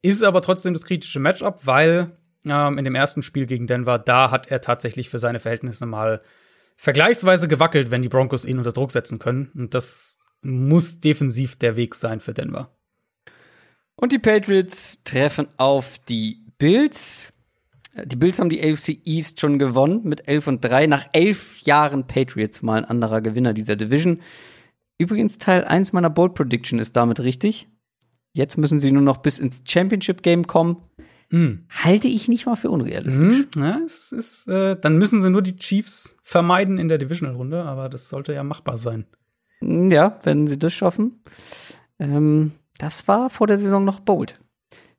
Ist 0.00 0.24
aber 0.24 0.42
trotzdem 0.42 0.72
das 0.72 0.84
kritische 0.84 1.20
Matchup, 1.20 1.60
weil 1.64 2.12
ähm, 2.44 2.78
in 2.78 2.84
dem 2.84 2.94
ersten 2.94 3.22
Spiel 3.22 3.46
gegen 3.46 3.66
Denver, 3.66 3.98
da 3.98 4.30
hat 4.30 4.50
er 4.50 4.60
tatsächlich 4.60 5.08
für 5.08 5.18
seine 5.18 5.38
Verhältnisse 5.38 5.86
mal 5.86 6.20
vergleichsweise 6.76 7.48
gewackelt, 7.48 7.90
wenn 7.90 8.02
die 8.02 8.08
Broncos 8.08 8.44
ihn 8.44 8.58
unter 8.58 8.72
Druck 8.72 8.90
setzen 8.90 9.18
können. 9.18 9.50
Und 9.54 9.74
das 9.74 10.18
muss 10.42 11.00
defensiv 11.00 11.56
der 11.56 11.76
Weg 11.76 11.94
sein 11.94 12.20
für 12.20 12.34
Denver. 12.34 12.70
Und 13.96 14.12
die 14.12 14.18
Patriots 14.18 15.02
treffen 15.04 15.48
auf 15.56 15.98
die 16.08 16.44
Bills. 16.58 17.32
Die 18.04 18.16
Bills 18.16 18.38
haben 18.38 18.48
die 18.48 18.62
AFC 18.62 18.98
East 19.04 19.38
schon 19.40 19.58
gewonnen 19.58 20.00
mit 20.04 20.26
11 20.26 20.46
und 20.48 20.64
3. 20.64 20.86
Nach 20.86 21.06
elf 21.12 21.60
Jahren 21.62 22.06
Patriots 22.06 22.62
mal 22.62 22.78
ein 22.78 22.84
anderer 22.84 23.20
Gewinner 23.20 23.52
dieser 23.52 23.76
Division. 23.76 24.20
Übrigens, 24.98 25.38
Teil 25.38 25.64
1 25.64 25.92
meiner 25.92 26.10
Bold 26.10 26.34
Prediction 26.34 26.78
ist 26.78 26.96
damit 26.96 27.20
richtig. 27.20 27.68
Jetzt 28.32 28.56
müssen 28.56 28.80
sie 28.80 28.92
nur 28.92 29.02
noch 29.02 29.18
bis 29.18 29.38
ins 29.38 29.62
Championship 29.66 30.22
Game 30.22 30.46
kommen. 30.46 30.82
Mm. 31.32 31.64
Halte 31.70 32.08
ich 32.08 32.28
nicht 32.28 32.44
mal 32.44 32.56
für 32.56 32.70
unrealistisch. 32.70 33.46
Mm, 33.56 33.60
ja, 33.60 33.80
es 33.86 34.12
ist, 34.12 34.46
äh, 34.48 34.76
dann 34.78 34.98
müssen 34.98 35.18
sie 35.18 35.30
nur 35.30 35.40
die 35.40 35.56
Chiefs 35.56 36.16
vermeiden 36.22 36.76
in 36.76 36.88
der 36.88 36.98
Divisional-Runde, 36.98 37.64
aber 37.64 37.88
das 37.88 38.10
sollte 38.10 38.34
ja 38.34 38.44
machbar 38.44 38.76
sein. 38.76 39.06
Hm, 39.60 39.90
ja, 39.90 40.18
wenn 40.24 40.46
sie 40.46 40.58
das 40.58 40.74
schaffen. 40.74 41.22
Ähm, 41.98 42.52
das 42.78 43.08
war 43.08 43.30
vor 43.30 43.46
der 43.46 43.56
Saison 43.56 43.82
noch 43.82 44.00
bold. 44.00 44.40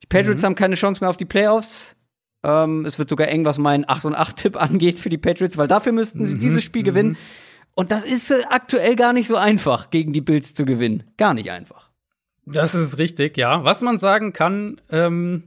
Die 0.02 0.06
Patriots 0.06 0.42
mhm. 0.42 0.46
haben 0.46 0.54
keine 0.56 0.74
Chance 0.74 1.02
mehr 1.02 1.10
auf 1.10 1.16
die 1.16 1.24
Playoffs. 1.24 1.96
Ähm, 2.42 2.84
es 2.84 2.98
wird 2.98 3.08
sogar 3.08 3.28
eng, 3.28 3.44
was 3.44 3.56
mein 3.56 3.88
8 3.88 4.06
und 4.06 4.14
8 4.16 4.36
Tipp 4.36 4.56
angeht 4.60 4.98
für 4.98 5.10
die 5.10 5.18
Patriots, 5.18 5.56
weil 5.56 5.68
dafür 5.68 5.92
müssten 5.92 6.26
sie 6.26 6.34
mhm. 6.34 6.40
dieses 6.40 6.64
Spiel 6.64 6.82
mhm. 6.82 6.86
gewinnen. 6.86 7.16
Und 7.76 7.92
das 7.92 8.04
ist 8.04 8.32
äh, 8.32 8.42
aktuell 8.50 8.96
gar 8.96 9.12
nicht 9.12 9.28
so 9.28 9.36
einfach, 9.36 9.90
gegen 9.90 10.12
die 10.12 10.20
Bills 10.20 10.54
zu 10.54 10.64
gewinnen. 10.64 11.04
Gar 11.16 11.34
nicht 11.34 11.50
einfach. 11.52 11.90
Das 12.46 12.74
ist 12.74 12.98
richtig, 12.98 13.36
ja. 13.36 13.64
Was 13.64 13.80
man 13.80 13.98
sagen 13.98 14.32
kann, 14.32 14.80
ähm, 14.90 15.44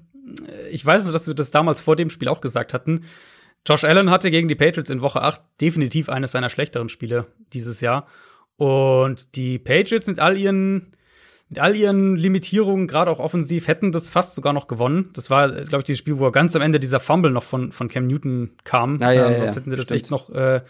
ich 0.72 0.86
weiß 0.86 1.06
nur, 1.06 1.14
dass 1.14 1.28
wir 1.28 1.34
das 1.34 1.52
damals 1.52 1.82
vor 1.82 1.96
dem 1.96 2.10
Spiel 2.10 2.28
auch 2.28 2.42
gesagt 2.42 2.74
hatten. 2.74 3.06
Josh 3.66 3.84
Allen 3.84 4.10
hatte 4.10 4.32
gegen 4.32 4.48
die 4.48 4.56
Patriots 4.56 4.90
in 4.90 5.02
Woche 5.02 5.22
8 5.22 5.42
definitiv 5.60 6.10
eines 6.10 6.32
seiner 6.32 6.50
schlechteren 6.50 6.90
Spiele 6.90 7.28
dieses 7.54 7.82
Jahr. 7.82 8.08
Und 8.56 9.36
die 9.36 9.60
Patriots 9.60 10.08
mit 10.08 10.20
all 10.20 10.38
ihren, 10.38 10.94
mit 11.50 11.60
all 11.60 11.76
ihren 11.76 12.16
Limitierungen, 12.16 12.88
gerade 12.88 13.12
auch 13.12 13.20
offensiv, 13.20 13.68
hätten 13.68 13.92
das 13.92 14.10
fast 14.10 14.36
sogar 14.36 14.54
noch 14.54 14.68
gewonnen. 14.68 15.10
Das 15.14 15.30
war, 15.30 15.50
glaube 15.50 15.80
ich, 15.80 15.86
dieses 15.86 16.00
Spiel, 16.00 16.18
wo 16.18 16.32
ganz 16.32 16.56
am 16.56 16.62
Ende 16.62 16.80
dieser 16.80 17.00
Fumble 17.00 17.32
noch 17.32 17.44
von, 17.44 17.72
von 17.72 17.90
Cam 17.90 18.08
Newton 18.08 18.52
kam. 18.64 19.02
Ah, 19.02 19.12
ja, 19.12 19.30
ähm, 19.30 19.40
sonst 19.40 19.56
hätten 19.58 19.70
sie 19.70 19.76
das 19.76 19.86
Stimmt. 19.86 20.02
echt 20.02 20.12
noch, 20.12 20.30
äh, 20.30 20.62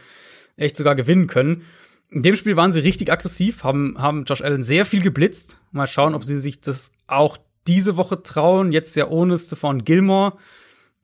echt 0.58 0.76
sogar 0.76 0.96
gewinnen 0.96 1.28
können. 1.28 1.64
In 2.10 2.24
dem 2.24 2.36
Spiel 2.36 2.56
waren 2.56 2.72
sie 2.72 2.80
richtig 2.80 3.12
aggressiv, 3.12 3.64
haben, 3.64 3.96
haben 4.00 4.24
Josh 4.26 4.42
Allen 4.42 4.64
sehr 4.64 4.86
viel 4.86 5.02
geblitzt. 5.02 5.60
Mal 5.72 5.88
schauen, 5.88 6.16
ob 6.16 6.24
sie 6.24 6.40
sich 6.40 6.62
das 6.62 6.92
auch 7.06 7.38
diese 7.68 7.98
Woche 7.98 8.24
trauen. 8.24 8.72
Jetzt 8.72 8.96
ja 8.96 9.08
ohne 9.08 9.38
Stephon 9.38 9.84
Gilmore, 9.84 10.38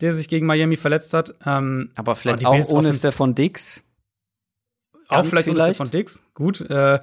der 0.01 0.13
sich 0.13 0.27
gegen 0.27 0.45
Miami 0.45 0.75
verletzt 0.75 1.13
hat. 1.13 1.35
Ähm, 1.45 1.91
aber 1.95 2.15
vielleicht 2.15 2.45
auch 2.45 2.69
ohne 2.69 2.93
Stephon 2.93 3.35
Dix. 3.35 3.83
Auch 5.07 5.25
vielleicht, 5.25 5.47
vielleicht 5.47 5.49
ohne 5.49 5.65
Stephon 5.65 5.91
Dix. 5.91 6.23
Gut. 6.33 6.61
Äh, 6.61 6.99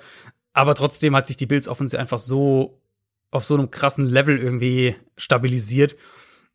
aber 0.52 0.74
trotzdem 0.74 1.14
hat 1.14 1.26
sich 1.26 1.36
die 1.36 1.46
Bills 1.46 1.68
Offensive 1.68 2.00
einfach 2.00 2.18
so 2.18 2.80
auf 3.30 3.44
so 3.44 3.54
einem 3.54 3.70
krassen 3.70 4.06
Level 4.06 4.38
irgendwie 4.38 4.96
stabilisiert. 5.16 5.96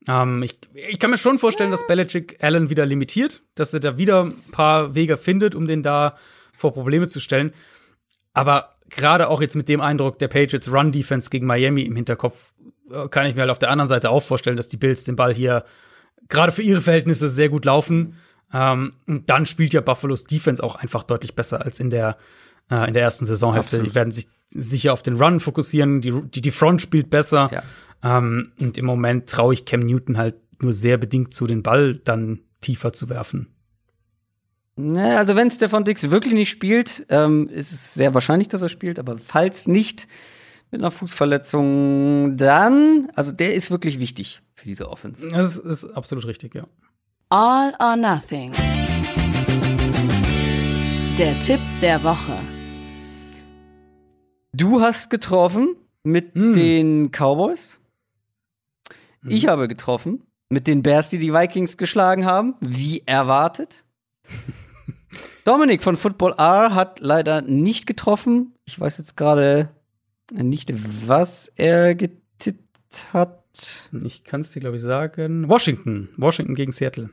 Ähm, 0.08 0.43
ich, 0.43 0.58
ich 0.74 1.00
kann 1.00 1.09
mir 1.09 1.17
schon 1.17 1.40
vorstellen, 1.40 1.72
dass 1.72 1.88
Belichick 1.88 2.43
Allen 2.43 2.69
wieder 2.69 2.85
limitiert, 2.85 3.42
dass 3.56 3.74
er 3.74 3.80
da 3.80 3.98
wieder 3.98 4.25
ein 4.25 4.51
paar 4.51 4.95
Wege 4.95 5.17
findet, 5.17 5.56
um 5.56 5.67
den 5.67 5.84
da 5.84 6.17
vor 6.53 6.74
Probleme 6.74 7.08
zu 7.08 7.19
stellen. 7.19 7.53
Aber 8.34 8.75
gerade 8.90 9.30
auch 9.30 9.42
jetzt 9.42 9.56
mit 9.56 9.69
dem 9.69 9.82
Eindruck 9.82 10.19
der 10.19 10.27
Patriots 10.27 10.72
Run 10.72 10.92
Defense 10.92 11.30
gegen 11.30 11.48
Miami 11.48 11.84
im 11.84 11.95
Hinterkopf 11.95 12.53
kann 13.10 13.26
ich 13.26 13.36
mir 13.36 13.42
halt 13.42 13.52
auf 13.52 13.60
der 13.60 13.70
anderen 13.70 13.88
Seite 13.88 14.10
auch 14.10 14.22
vorstellen, 14.22 14.58
dass 14.58 14.68
die 14.68 14.78
Bills 14.78 15.04
den 15.04 15.16
Ball 15.16 15.34
hier 15.34 15.64
gerade 16.30 16.52
für 16.52 16.62
ihre 16.62 16.82
Verhältnisse 16.82 17.30
sehr 17.30 17.50
gut 17.50 17.66
laufen. 17.66 18.16
Ähm, 18.54 18.94
und 19.08 19.30
dann 19.30 19.46
spielt 19.46 19.74
ja 19.74 19.82
Buffalo's 19.82 20.26
Defense 20.26 20.64
auch 20.64 20.76
einfach 20.76 21.04
deutlich 21.04 21.36
besser 21.36 21.64
als 21.64 21.80
in 21.80 21.90
der, 21.90 22.18
äh, 22.70 22.88
in 22.88 22.94
der 22.94 23.04
ersten 23.04 23.26
Saisonhälfte. 23.26 23.82
Die 23.82 23.96
werden 23.96 24.12
sich 24.12 24.28
sicher 24.50 24.94
auf 24.94 25.02
den 25.02 25.18
Run 25.18 25.40
fokussieren, 25.40 26.02
die, 26.02 26.12
die, 26.22 26.42
die 26.42 26.52
Front 26.52 26.82
spielt 26.82 27.10
besser. 27.10 27.50
Ja. 27.52 28.18
Ähm, 28.18 28.52
und 28.60 28.78
im 28.78 28.86
Moment 28.86 29.30
traue 29.30 29.54
ich 29.54 29.66
Cam 29.66 29.82
Newton 29.82 30.18
halt 30.18 30.36
nur 30.62 30.74
sehr 30.74 30.98
bedingt 30.98 31.34
zu, 31.34 31.48
den 31.48 31.64
Ball 31.64 31.96
dann 31.96 32.40
tiefer 32.62 32.94
zu 32.94 33.10
werfen. 33.10 33.48
Naja, 34.78 35.18
also 35.18 35.36
wenn 35.36 35.50
Stefan 35.50 35.86
Dix 35.86 36.10
wirklich 36.12 36.34
nicht 36.34 36.50
spielt, 36.50 37.06
ähm, 37.10 37.48
ist 37.48 37.72
es 37.72 37.94
sehr 37.94 38.14
wahrscheinlich, 38.14 38.50
dass 38.50 38.62
er 38.62 38.70
spielt, 38.70 39.00
aber 39.00 39.18
falls 39.18 39.68
nicht, 39.68 40.08
mit 40.76 40.82
einer 40.82 40.92
Fußverletzung, 40.92 42.36
dann, 42.36 43.10
also 43.16 43.32
der 43.32 43.54
ist 43.54 43.72
wirklich 43.72 43.98
wichtig 43.98 44.42
für 44.56 44.66
diese 44.66 44.90
Offense. 44.90 45.30
Das 45.30 45.56
ist, 45.56 45.84
ist 45.84 45.86
absolut 45.95 46.26
richtig, 46.28 46.54
ja. 46.54 46.68
All 47.30 47.74
or 47.80 47.95
Nothing. 47.95 48.52
Der 51.18 51.40
Tipp 51.40 51.62
der 51.82 52.04
Woche. 52.04 52.40
Du 54.52 54.82
hast 54.82 55.10
getroffen 55.10 55.78
mit 56.04 56.36
mm. 56.36 56.52
den 56.52 57.12
Cowboys. 57.12 57.80
Mm. 59.22 59.32
Ich 59.32 59.48
habe 59.48 59.70
getroffen 59.70 60.24
mit 60.50 60.68
den 60.68 60.84
Bears, 60.84 61.10
die 61.10 61.20
die 61.20 61.34
Vikings 61.34 61.78
geschlagen 61.78 62.26
haben, 62.26 62.56
wie 62.60 63.02
erwartet. 63.06 63.86
Dominik 65.45 65.84
von 65.84 65.95
Football 65.95 66.34
R 66.38 66.76
hat 66.76 67.00
leider 67.00 67.42
nicht 67.42 67.88
getroffen. 67.88 68.54
Ich 68.66 68.78
weiß 68.78 68.98
jetzt 68.98 69.16
gerade 69.16 69.70
nicht, 70.34 70.74
was 71.08 71.52
er 71.56 71.95
getippt 71.95 73.14
hat. 73.14 73.90
Ich 74.04 74.24
kann 74.24 74.42
es 74.42 74.52
dir, 74.52 74.60
glaube 74.60 74.76
ich, 74.76 74.82
sagen. 74.82 75.48
Washington. 75.48 76.10
Washington 76.18 76.56
gegen 76.56 76.72
Seattle. 76.72 77.10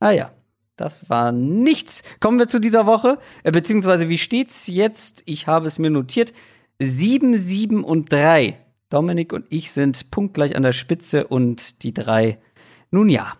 Ah 0.00 0.10
ja. 0.10 0.32
Das 0.76 1.08
war 1.08 1.32
nichts. 1.32 2.02
Kommen 2.20 2.38
wir 2.38 2.48
zu 2.48 2.60
dieser 2.60 2.84
Woche. 2.84 3.18
Äh, 3.44 3.50
beziehungsweise, 3.50 4.10
wie 4.10 4.18
steht's 4.18 4.66
jetzt? 4.66 5.22
Ich 5.24 5.46
habe 5.46 5.66
es 5.66 5.78
mir 5.78 5.88
notiert. 5.88 6.34
7, 6.78 7.34
7 7.34 7.82
und 7.82 8.12
3. 8.12 8.58
Dominik 8.88 9.32
und 9.32 9.46
ich 9.48 9.72
sind 9.72 10.10
punktgleich 10.10 10.54
an 10.54 10.62
der 10.62 10.72
Spitze 10.72 11.26
und 11.26 11.82
die 11.82 11.92
drei, 11.92 12.38
nun 12.90 13.08
ja, 13.08 13.34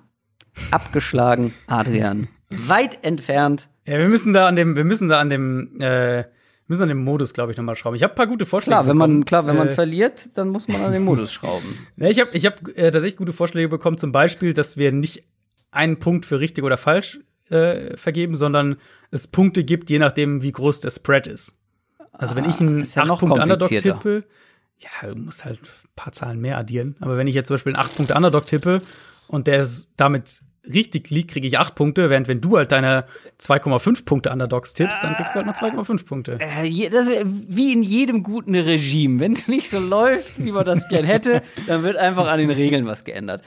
abgeschlagen. 0.71 1.55
Adrian, 1.67 2.29
weit 2.49 3.05
entfernt. 3.05 3.69
Ja, 3.87 3.99
wir 3.99 4.09
müssen 4.09 4.33
da 4.33 4.49
an 4.49 4.57
dem, 4.57 4.75
wir 4.75 4.85
müssen 4.85 5.09
da 5.09 5.21
an 5.21 5.31
dem, 5.31 5.81
äh, 5.81 6.25
müssen 6.69 6.83
an 6.83 6.89
dem 6.89 7.05
Modus, 7.05 7.33
glaube 7.33 7.53
ich, 7.53 7.59
nochmal 7.59 7.77
schrauben. 7.77 7.97
Ich 7.97 8.03
habe 8.03 8.13
ein 8.13 8.17
paar 8.17 8.27
gute 8.27 8.47
Vorschläge. 8.47 8.75
Klar, 8.75 8.89
wenn 8.89 8.97
man, 8.97 9.25
klar, 9.25 9.47
wenn 9.47 9.57
man 9.57 9.69
äh, 9.69 9.75
verliert, 9.75 10.37
dann 10.37 10.49
muss 10.49 10.69
man 10.69 10.83
an 10.83 10.93
den 10.93 11.05
Modus 11.05 11.33
schrauben. 11.35 11.87
ja, 11.97 12.09
ich 12.09 12.21
habe, 12.21 12.31
ich 12.33 12.47
habe 12.47 12.75
äh, 12.75 12.91
tatsächlich 12.91 13.17
gute 13.17 13.33
Vorschläge 13.33 13.69
bekommen. 13.69 13.99
Zum 13.99 14.13
Beispiel, 14.13 14.53
dass 14.53 14.77
wir 14.77 14.93
nicht 14.93 15.25
einen 15.71 15.99
Punkt 15.99 16.27
für 16.27 16.41
richtig 16.41 16.65
oder 16.65 16.77
falsch 16.77 17.21
äh, 17.51 17.97
vergeben, 17.97 18.37
sondern 18.37 18.77
es 19.11 19.29
Punkte 19.29 19.65
gibt, 19.65 19.91
je 19.91 19.99
nachdem, 19.99 20.43
wie 20.43 20.53
groß 20.53 20.81
der 20.81 20.91
Spread 20.91 21.27
ist. 21.27 21.55
Also 22.13 22.35
wenn 22.35 22.49
ich 22.49 22.61
einen 22.61 22.83
ja 22.83 23.03
8 23.03 23.21
Punkt 23.21 23.39
Underdog 23.39 23.69
tippe, 23.69 24.25
ja, 24.79 25.09
du 25.09 25.17
musst 25.17 25.45
halt 25.45 25.61
ein 25.61 25.89
paar 25.95 26.13
Zahlen 26.13 26.41
mehr 26.41 26.59
addieren. 26.59 26.97
Aber 27.01 27.17
wenn 27.17 27.27
ich 27.27 27.35
jetzt 27.35 27.49
zum 27.49 27.55
Beispiel 27.55 27.75
einen 27.75 27.85
8 27.85 27.97
Punkte 27.97 28.15
Underdog 28.15 28.47
tippe 28.47 28.83
und 29.29 29.47
der 29.47 29.61
ist 29.61 29.91
damit 29.97 30.41
richtig 30.73 31.11
liegt, 31.11 31.31
kriege 31.31 31.47
ich 31.47 31.59
8 31.59 31.75
Punkte, 31.75 32.11
während 32.11 32.29
wenn 32.29 32.41
du 32.41 32.57
halt 32.57 32.73
deine 32.73 33.05
2,5 33.41 34.05
Punkte 34.05 34.31
Underdogs 34.31 34.75
tippst, 34.75 35.03
dann 35.03 35.15
kriegst 35.15 35.35
du 35.35 35.43
halt 35.43 35.47
nur 35.47 35.55
2,5 35.55 36.07
Punkte. 36.07 36.39
Äh, 36.41 36.89
das, 36.91 37.09
wie 37.25 37.73
in 37.73 37.83
jedem 37.83 38.23
guten 38.23 38.55
Regime. 38.55 39.21
Wenn 39.21 39.33
es 39.33 39.49
nicht 39.49 39.71
so 39.71 39.79
läuft, 39.79 40.45
wie 40.45 40.53
man 40.53 40.65
das 40.65 40.89
gern 40.89 41.05
hätte, 41.05 41.43
dann 41.67 41.83
wird 41.83 41.97
einfach 41.97 42.31
an 42.31 42.39
den 42.39 42.51
Regeln 42.51 42.87
was 42.87 43.05
geändert. 43.05 43.43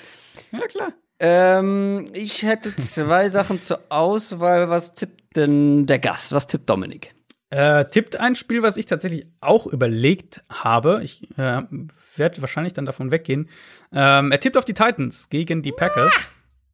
Ja, 0.51 0.67
klar. 0.67 0.93
Ähm, 1.19 2.07
ich 2.14 2.43
hätte 2.43 2.75
zwei 2.75 3.27
Sachen 3.27 3.59
zur 3.59 3.81
Auswahl. 3.89 4.69
Was 4.69 4.93
tippt 4.93 5.35
denn 5.35 5.85
der 5.85 5.99
Gast? 5.99 6.31
Was 6.31 6.48
tippt 6.48 6.69
Dominik? 6.69 7.14
Äh, 7.51 7.85
tippt 7.85 8.15
ein 8.17 8.35
Spiel, 8.35 8.61
was 8.61 8.77
ich 8.77 8.85
tatsächlich 8.85 9.27
auch 9.41 9.65
überlegt 9.65 10.41
habe. 10.49 11.01
Ich 11.03 11.30
äh, 11.38 11.64
werde 12.15 12.41
wahrscheinlich 12.41 12.73
dann 12.73 12.85
davon 12.85 13.11
weggehen. 13.11 13.49
Ähm, 13.91 14.31
er 14.31 14.39
tippt 14.39 14.56
auf 14.56 14.65
die 14.65 14.75
Titans 14.75 15.30
gegen 15.30 15.61
die 15.61 15.72
Packers. 15.72 16.30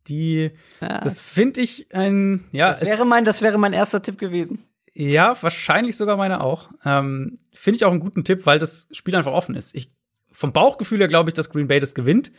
Die, 0.07 0.51
ja, 0.81 1.01
das 1.01 1.19
finde 1.19 1.61
ich 1.61 1.93
ein, 1.93 2.45
ja. 2.51 2.69
Das 2.69 2.81
wäre 2.81 3.05
mein, 3.05 3.25
das 3.25 3.41
wäre 3.41 3.57
mein 3.57 3.73
erster 3.73 4.01
Tipp 4.01 4.17
gewesen. 4.17 4.63
Ja, 4.93 5.35
wahrscheinlich 5.41 5.97
sogar 5.97 6.15
meine 6.15 6.41
auch. 6.41 6.69
Ähm, 6.85 7.39
finde 7.53 7.77
ich 7.77 7.85
auch 7.85 7.91
einen 7.91 7.99
guten 7.99 8.23
Tipp, 8.23 8.45
weil 8.45 8.59
das 8.59 8.87
Spiel 8.91 9.15
einfach 9.15 9.33
offen 9.33 9.55
ist. 9.55 9.75
Ich, 9.75 9.91
vom 10.31 10.53
Bauchgefühl 10.53 10.99
her 10.99 11.07
glaube 11.07 11.29
ich, 11.29 11.33
dass 11.33 11.49
Green 11.49 11.67
Bay 11.67 11.79
das 11.79 11.95
gewinnt. 11.95 12.31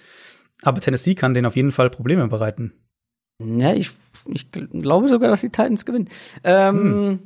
Aber 0.62 0.80
Tennessee 0.80 1.14
kann 1.14 1.34
denen 1.34 1.46
auf 1.46 1.56
jeden 1.56 1.72
Fall 1.72 1.90
Probleme 1.90 2.26
bereiten. 2.28 2.72
Ja, 3.38 3.74
ich, 3.74 3.90
ich 4.26 4.50
glaube 4.50 5.08
sogar, 5.08 5.28
dass 5.28 5.42
die 5.42 5.50
Titans 5.50 5.84
gewinnen. 5.84 6.08
Ähm, 6.44 7.20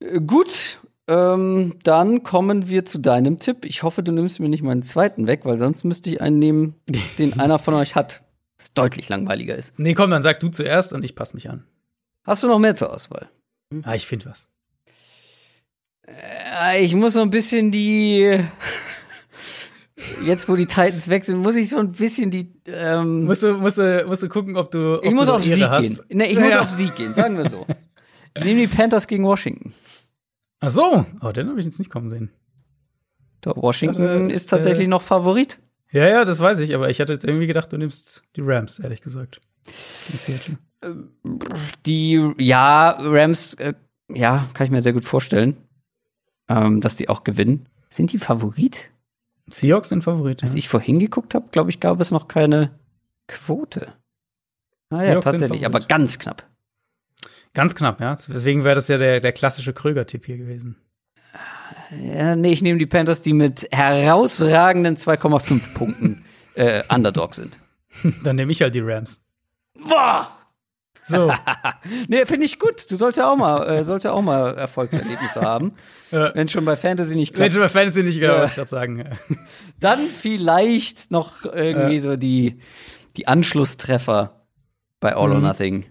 hm. 0.00 0.26
Gut, 0.26 0.78
ähm, 1.08 1.74
dann 1.82 2.22
kommen 2.22 2.68
wir 2.68 2.84
zu 2.84 2.98
deinem 2.98 3.38
Tipp. 3.38 3.64
Ich 3.64 3.82
hoffe, 3.82 4.02
du 4.02 4.12
nimmst 4.12 4.40
mir 4.40 4.48
nicht 4.48 4.62
meinen 4.62 4.82
zweiten 4.82 5.26
weg, 5.26 5.40
weil 5.44 5.58
sonst 5.58 5.84
müsste 5.84 6.10
ich 6.10 6.20
einen 6.20 6.38
nehmen, 6.38 6.74
den 7.18 7.32
einer 7.40 7.58
von 7.58 7.74
euch 7.74 7.94
hat. 7.94 8.22
Was 8.64 8.72
deutlich 8.72 9.10
langweiliger 9.10 9.54
ist. 9.54 9.78
Nee, 9.78 9.92
komm, 9.92 10.10
dann 10.10 10.22
sag 10.22 10.40
du 10.40 10.48
zuerst 10.48 10.94
und 10.94 11.04
ich 11.04 11.14
passe 11.14 11.34
mich 11.34 11.50
an. 11.50 11.64
Hast 12.22 12.42
du 12.42 12.46
noch 12.46 12.58
mehr 12.58 12.74
zur 12.74 12.94
Auswahl? 12.94 13.28
Hm? 13.70 13.82
Ah, 13.84 13.94
ich 13.94 14.06
finde 14.06 14.24
was. 14.24 14.48
Äh, 16.08 16.82
ich 16.82 16.94
muss 16.94 17.12
so 17.12 17.20
ein 17.20 17.28
bisschen 17.28 17.70
die 17.70 18.40
jetzt 20.24 20.48
wo 20.48 20.56
die 20.56 20.64
Titans 20.64 21.08
weg 21.08 21.24
sind, 21.24 21.42
muss 21.42 21.56
ich 21.56 21.68
so 21.68 21.78
ein 21.78 21.92
bisschen 21.92 22.30
die. 22.30 22.54
Ähm 22.64 23.24
musst, 23.24 23.42
du, 23.42 23.52
musst, 23.58 23.76
du, 23.76 24.06
musst 24.06 24.22
du 24.22 24.30
gucken, 24.30 24.56
ob 24.56 24.70
du. 24.70 24.96
Ob 24.96 25.04
ich 25.04 25.12
muss 25.12 25.26
du 25.26 25.34
auf 25.34 25.42
Sieg 25.42 25.62
hast. 25.62 25.82
gehen. 25.82 26.00
Nee, 26.08 26.28
ich 26.28 26.38
ja. 26.38 26.44
muss 26.44 26.56
auf 26.56 26.70
Sieg 26.70 26.94
gehen, 26.94 27.12
sagen 27.12 27.36
wir 27.36 27.50
so. 27.50 27.66
ich 28.34 28.44
nehme 28.44 28.60
die 28.60 28.66
Panthers 28.66 29.06
gegen 29.06 29.24
Washington. 29.24 29.74
Ach 30.60 30.70
so, 30.70 31.04
oh, 31.20 31.32
den 31.32 31.50
habe 31.50 31.60
ich 31.60 31.66
jetzt 31.66 31.78
nicht 31.78 31.90
kommen 31.90 32.08
sehen. 32.08 32.30
Doch, 33.42 33.56
Washington 33.56 34.30
äh, 34.30 34.32
ist 34.32 34.48
tatsächlich 34.48 34.86
äh, 34.86 34.90
noch 34.90 35.02
Favorit. 35.02 35.58
Ja, 35.94 36.08
ja, 36.08 36.24
das 36.24 36.40
weiß 36.40 36.58
ich, 36.58 36.74
aber 36.74 36.90
ich 36.90 37.00
hatte 37.00 37.12
jetzt 37.12 37.24
irgendwie 37.24 37.46
gedacht, 37.46 37.72
du 37.72 37.78
nimmst 37.78 38.22
die 38.34 38.40
Rams, 38.40 38.80
ehrlich 38.80 39.00
gesagt. 39.00 39.40
Die, 41.86 42.32
ja, 42.36 42.96
Rams, 42.98 43.54
äh, 43.54 43.74
ja, 44.12 44.48
kann 44.54 44.64
ich 44.64 44.72
mir 44.72 44.82
sehr 44.82 44.92
gut 44.92 45.04
vorstellen, 45.04 45.56
ähm, 46.48 46.80
dass 46.80 46.96
die 46.96 47.08
auch 47.08 47.22
gewinnen. 47.22 47.68
Sind 47.88 48.12
die 48.12 48.18
Favorit? 48.18 48.90
Seahawks 49.48 49.90
sind 49.90 50.02
Favorit. 50.02 50.42
Als 50.42 50.54
ja. 50.54 50.58
ich 50.58 50.68
vorhin 50.68 50.98
geguckt 50.98 51.32
habe, 51.32 51.46
glaube 51.52 51.70
ich, 51.70 51.78
gab 51.78 52.00
es 52.00 52.10
noch 52.10 52.26
keine 52.26 52.72
Quote. 53.28 53.92
Ah 54.90 55.04
ja, 55.04 55.20
tatsächlich, 55.20 55.64
aber 55.64 55.78
ganz 55.78 56.18
knapp. 56.18 56.44
Ganz 57.52 57.76
knapp, 57.76 58.00
ja. 58.00 58.16
Deswegen 58.16 58.64
wäre 58.64 58.74
das 58.74 58.88
ja 58.88 58.98
der, 58.98 59.20
der 59.20 59.32
klassische 59.32 59.72
Kröger-Tipp 59.72 60.26
hier 60.26 60.38
gewesen. 60.38 60.76
Ja, 61.90 62.36
nee, 62.36 62.52
ich 62.52 62.62
nehme 62.62 62.78
die 62.78 62.86
Panthers, 62.86 63.22
die 63.22 63.32
mit 63.32 63.68
herausragenden 63.70 64.96
2,5 64.96 65.74
Punkten 65.74 66.24
äh, 66.54 66.82
Underdog 66.88 67.34
sind. 67.34 67.58
Dann 68.24 68.36
nehme 68.36 68.52
ich 68.52 68.62
halt 68.62 68.74
die 68.74 68.80
Rams. 68.80 69.20
Boah! 69.74 70.30
So. 71.06 71.30
nee, 72.08 72.24
finde 72.24 72.46
ich 72.46 72.58
gut. 72.58 72.90
Du 72.90 72.96
sollst 72.96 73.18
ja 73.18 73.30
auch 73.30 73.36
mal, 73.36 73.68
äh, 73.68 73.84
sollst 73.84 74.04
ja 74.04 74.12
auch 74.12 74.22
mal 74.22 74.56
Erfolgserlebnisse 74.56 75.40
haben. 75.42 75.74
Ja. 76.10 76.34
Wenn 76.34 76.48
schon 76.48 76.64
bei 76.64 76.76
Fantasy 76.76 77.14
nicht 77.14 77.34
klappt. 77.34 77.44
Wenn 77.44 77.52
schon 77.52 77.60
bei 77.60 77.68
Fantasy 77.68 78.02
nicht, 78.02 78.18
genau, 78.18 78.38
was 78.38 78.50
ich 78.50 78.56
gerade 78.56 78.70
sagen. 78.70 79.10
Dann 79.80 80.00
vielleicht 80.06 81.10
noch 81.10 81.44
irgendwie 81.44 81.96
ja. 81.96 82.00
so 82.00 82.16
die, 82.16 82.60
die 83.16 83.28
Anschlusstreffer 83.28 84.46
bei 85.00 85.14
All 85.14 85.28
mhm. 85.28 85.34
or 85.34 85.40
Nothing. 85.40 85.86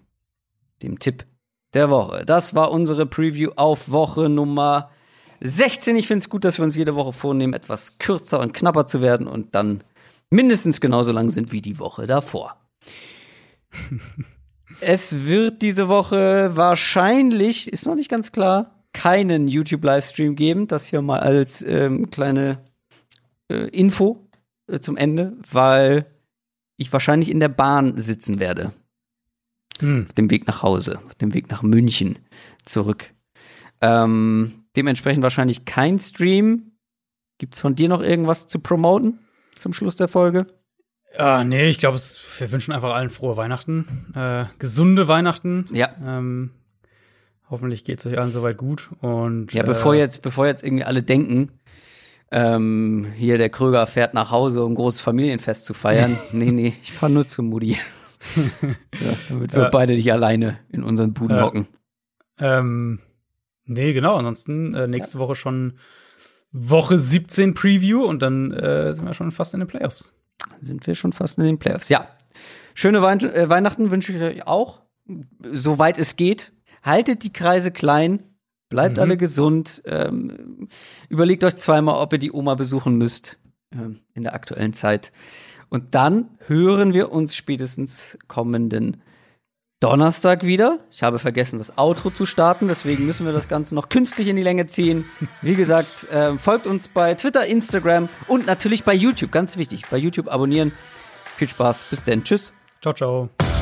Dem 0.82 0.98
Tipp 0.98 1.26
der 1.74 1.90
Woche. 1.90 2.26
Das 2.26 2.56
war 2.56 2.72
unsere 2.72 3.06
Preview 3.06 3.52
auf 3.56 3.92
Woche 3.92 4.30
Nummer 4.30 4.90
16. 5.46 5.98
Ich 5.98 6.08
finde 6.08 6.20
es 6.20 6.30
gut, 6.30 6.46
dass 6.46 6.58
wir 6.58 6.64
uns 6.64 6.76
jede 6.76 6.96
Woche 6.96 7.12
vornehmen, 7.12 7.54
etwas 7.54 7.98
kürzer 7.98 8.40
und 8.40 8.54
knapper 8.54 8.88
zu 8.88 9.02
werden 9.02 9.28
und 9.28 9.56
dann 9.56 9.84
mindestens 10.30 10.80
genauso 10.80 11.12
lang 11.12 11.30
sind 11.30 11.52
wie 11.52 11.62
die 11.62 11.80
Woche 11.80 12.08
davor. 12.08 12.58
Es 14.82 15.28
wird 15.28 15.62
diese 15.62 15.88
Woche 15.88 16.52
wahrscheinlich, 16.56 17.72
ist 17.72 17.86
noch 17.86 17.94
nicht 17.94 18.10
ganz 18.10 18.32
klar, 18.32 18.84
keinen 18.92 19.48
YouTube-Livestream 19.48 20.36
geben. 20.36 20.68
Das 20.68 20.88
hier 20.88 21.04
mal 21.04 21.20
als 21.20 21.64
ähm, 21.64 22.10
kleine 22.10 22.58
äh, 23.50 23.68
Info 23.68 24.28
äh, 24.68 24.80
zum 24.80 24.98
Ende, 24.98 25.38
weil 25.52 26.08
ich 26.78 26.92
wahrscheinlich 26.92 27.30
in 27.30 27.40
der 27.40 27.50
Bahn 27.50 28.00
sitzen 28.00 28.40
werde. 28.40 28.74
Hm. 29.80 30.08
Auf 30.08 30.14
dem 30.14 30.32
Weg 30.32 30.48
nach 30.48 30.64
Hause, 30.64 31.00
auf 31.06 31.16
dem 31.16 31.36
Weg 31.36 31.52
nach 31.52 31.62
München 31.62 32.18
zurück. 32.66 33.14
Ähm, 33.80 34.63
dementsprechend 34.76 35.24
wahrscheinlich 35.24 35.66
kein 35.66 36.00
Stream. 36.00 36.74
Gibt 37.38 37.56
es 37.56 37.62
von 37.62 37.76
dir 37.76 37.90
noch 37.90 38.02
irgendwas 38.02 38.48
zu 38.48 38.60
promoten 38.60 39.20
zum 39.56 39.74
Schluss 39.74 39.96
der 39.96 40.08
Folge? 40.08 40.48
Ja, 41.18 41.44
nee, 41.44 41.70
ich 41.70 41.78
glaube, 41.78 42.00
wir 42.38 42.52
wünschen 42.52 42.74
einfach 42.74 42.94
allen 42.94 43.10
frohe 43.10 43.38
Weihnachten, 43.38 44.14
äh, 44.16 44.46
gesunde 44.58 45.08
Weihnachten. 45.08 45.70
Ja. 45.72 45.90
Ähm, 46.04 46.52
hoffentlich 47.50 47.84
geht 47.84 48.00
es 48.00 48.06
euch 48.06 48.18
allen 48.18 48.32
soweit 48.32 48.58
gut. 48.58 48.90
Und, 49.02 49.54
ja, 49.54 49.64
bevor, 49.64 49.94
äh, 49.94 50.00
jetzt, 50.00 50.22
bevor 50.24 50.48
jetzt 50.48 50.64
irgendwie 50.64 50.84
alle 50.84 51.04
denken, 51.04 51.52
ähm, 52.32 53.12
hier 53.16 53.38
der 53.38 53.50
Kröger 53.50 53.86
fährt 53.86 54.16
nach 54.16 54.32
Hause, 54.32 54.64
um 54.64 54.72
ein 54.72 54.76
großes 54.76 55.02
Familienfest 55.02 55.66
zu 55.66 55.76
feiern. 55.76 56.18
nee, 56.32 56.52
nee, 56.52 56.74
ich 56.82 56.92
fahre 56.92 57.12
nur 57.12 57.28
zu 57.28 57.44
Mutti. 57.44 57.78
ja, 58.36 59.14
damit 59.30 59.54
wir 59.54 59.64
ja. 59.64 59.70
beide 59.70 59.94
nicht 59.94 60.12
alleine 60.12 60.58
in 60.70 60.82
unseren 60.82 61.14
Buden 61.14 61.40
hocken. 61.40 61.68
Ähm, 62.40 63.00
nee, 63.66 63.94
genau. 63.94 64.16
Ansonsten 64.16 64.74
äh, 64.74 64.88
nächste 64.88 65.18
ja. 65.18 65.20
Woche 65.20 65.36
schon 65.36 65.78
Woche 66.52 67.00
17 67.00 67.54
Preview 67.54 68.04
und 68.04 68.22
dann 68.22 68.52
äh, 68.52 68.94
sind 68.94 69.06
wir 69.06 69.14
schon 69.14 69.32
fast 69.32 69.54
in 69.54 69.60
den 69.60 69.68
Playoffs 69.68 70.16
sind 70.62 70.86
wir 70.88 70.96
schon 70.96 71.14
fast 71.14 71.38
in 71.38 71.46
den 71.46 71.60
Playoffs. 71.60 71.90
Ja. 71.90 72.08
Schöne 72.74 73.02
Wein 73.02 73.20
äh, 73.22 73.50
Weihnachten 73.50 73.92
wünsche 73.92 74.14
ich 74.14 74.22
euch 74.22 74.48
auch, 74.48 74.82
soweit 75.42 75.98
es 75.98 76.16
geht. 76.16 76.52
Haltet 76.82 77.24
die 77.24 77.32
Kreise 77.32 77.72
klein, 77.72 78.24
bleibt 78.70 78.98
mhm. 78.98 79.04
alle 79.04 79.18
gesund, 79.18 79.82
ähm, 79.86 80.68
überlegt 81.10 81.44
euch 81.44 81.56
zweimal, 81.56 81.96
ob 81.96 82.14
ihr 82.14 82.20
die 82.20 82.32
Oma 82.32 82.56
besuchen 82.56 82.98
müsst 82.98 83.40
ähm, 83.72 84.00
in 84.14 84.24
der 84.24 84.34
aktuellen 84.34 84.74
Zeit. 84.74 85.12
Und 85.70 85.96
dann 85.96 86.30
hören 86.48 86.94
wir 86.94 87.12
uns 87.12 87.36
spätestens 87.36 88.18
kommenden 88.28 89.02
Donnerstag 89.84 90.46
wieder. 90.46 90.80
Ich 90.92 91.04
habe 91.04 91.20
vergessen, 91.20 91.58
das 91.58 91.78
Outro 91.78 92.10
zu 92.10 92.26
starten, 92.26 92.70
deswegen 92.70 93.06
müssen 93.06 93.26
wir 93.26 93.34
das 93.34 93.50
Ganze 93.50 93.76
noch 93.76 93.90
künstlich 93.90 94.30
in 94.30 94.38
die 94.38 94.42
Länge 94.42 94.66
ziehen. 94.66 95.04
Wie 95.42 95.56
gesagt, 95.56 96.10
äh, 96.10 96.38
folgt 96.38 96.68
uns 96.68 96.88
bei 96.88 97.16
Twitter, 97.16 97.46
Instagram 97.46 98.08
und 98.28 98.48
natürlich 98.48 98.86
bei 98.86 98.94
YouTube. 98.94 99.32
Ganz 99.32 99.58
wichtig, 99.58 99.84
bei 99.92 99.98
YouTube 99.98 100.30
abonnieren. 100.30 100.72
Viel 101.36 101.50
Spaß, 101.50 101.84
bis 101.90 102.06
denn. 102.06 102.24
Tschüss. 102.24 102.54
Ciao, 102.82 102.94
ciao. 102.94 103.53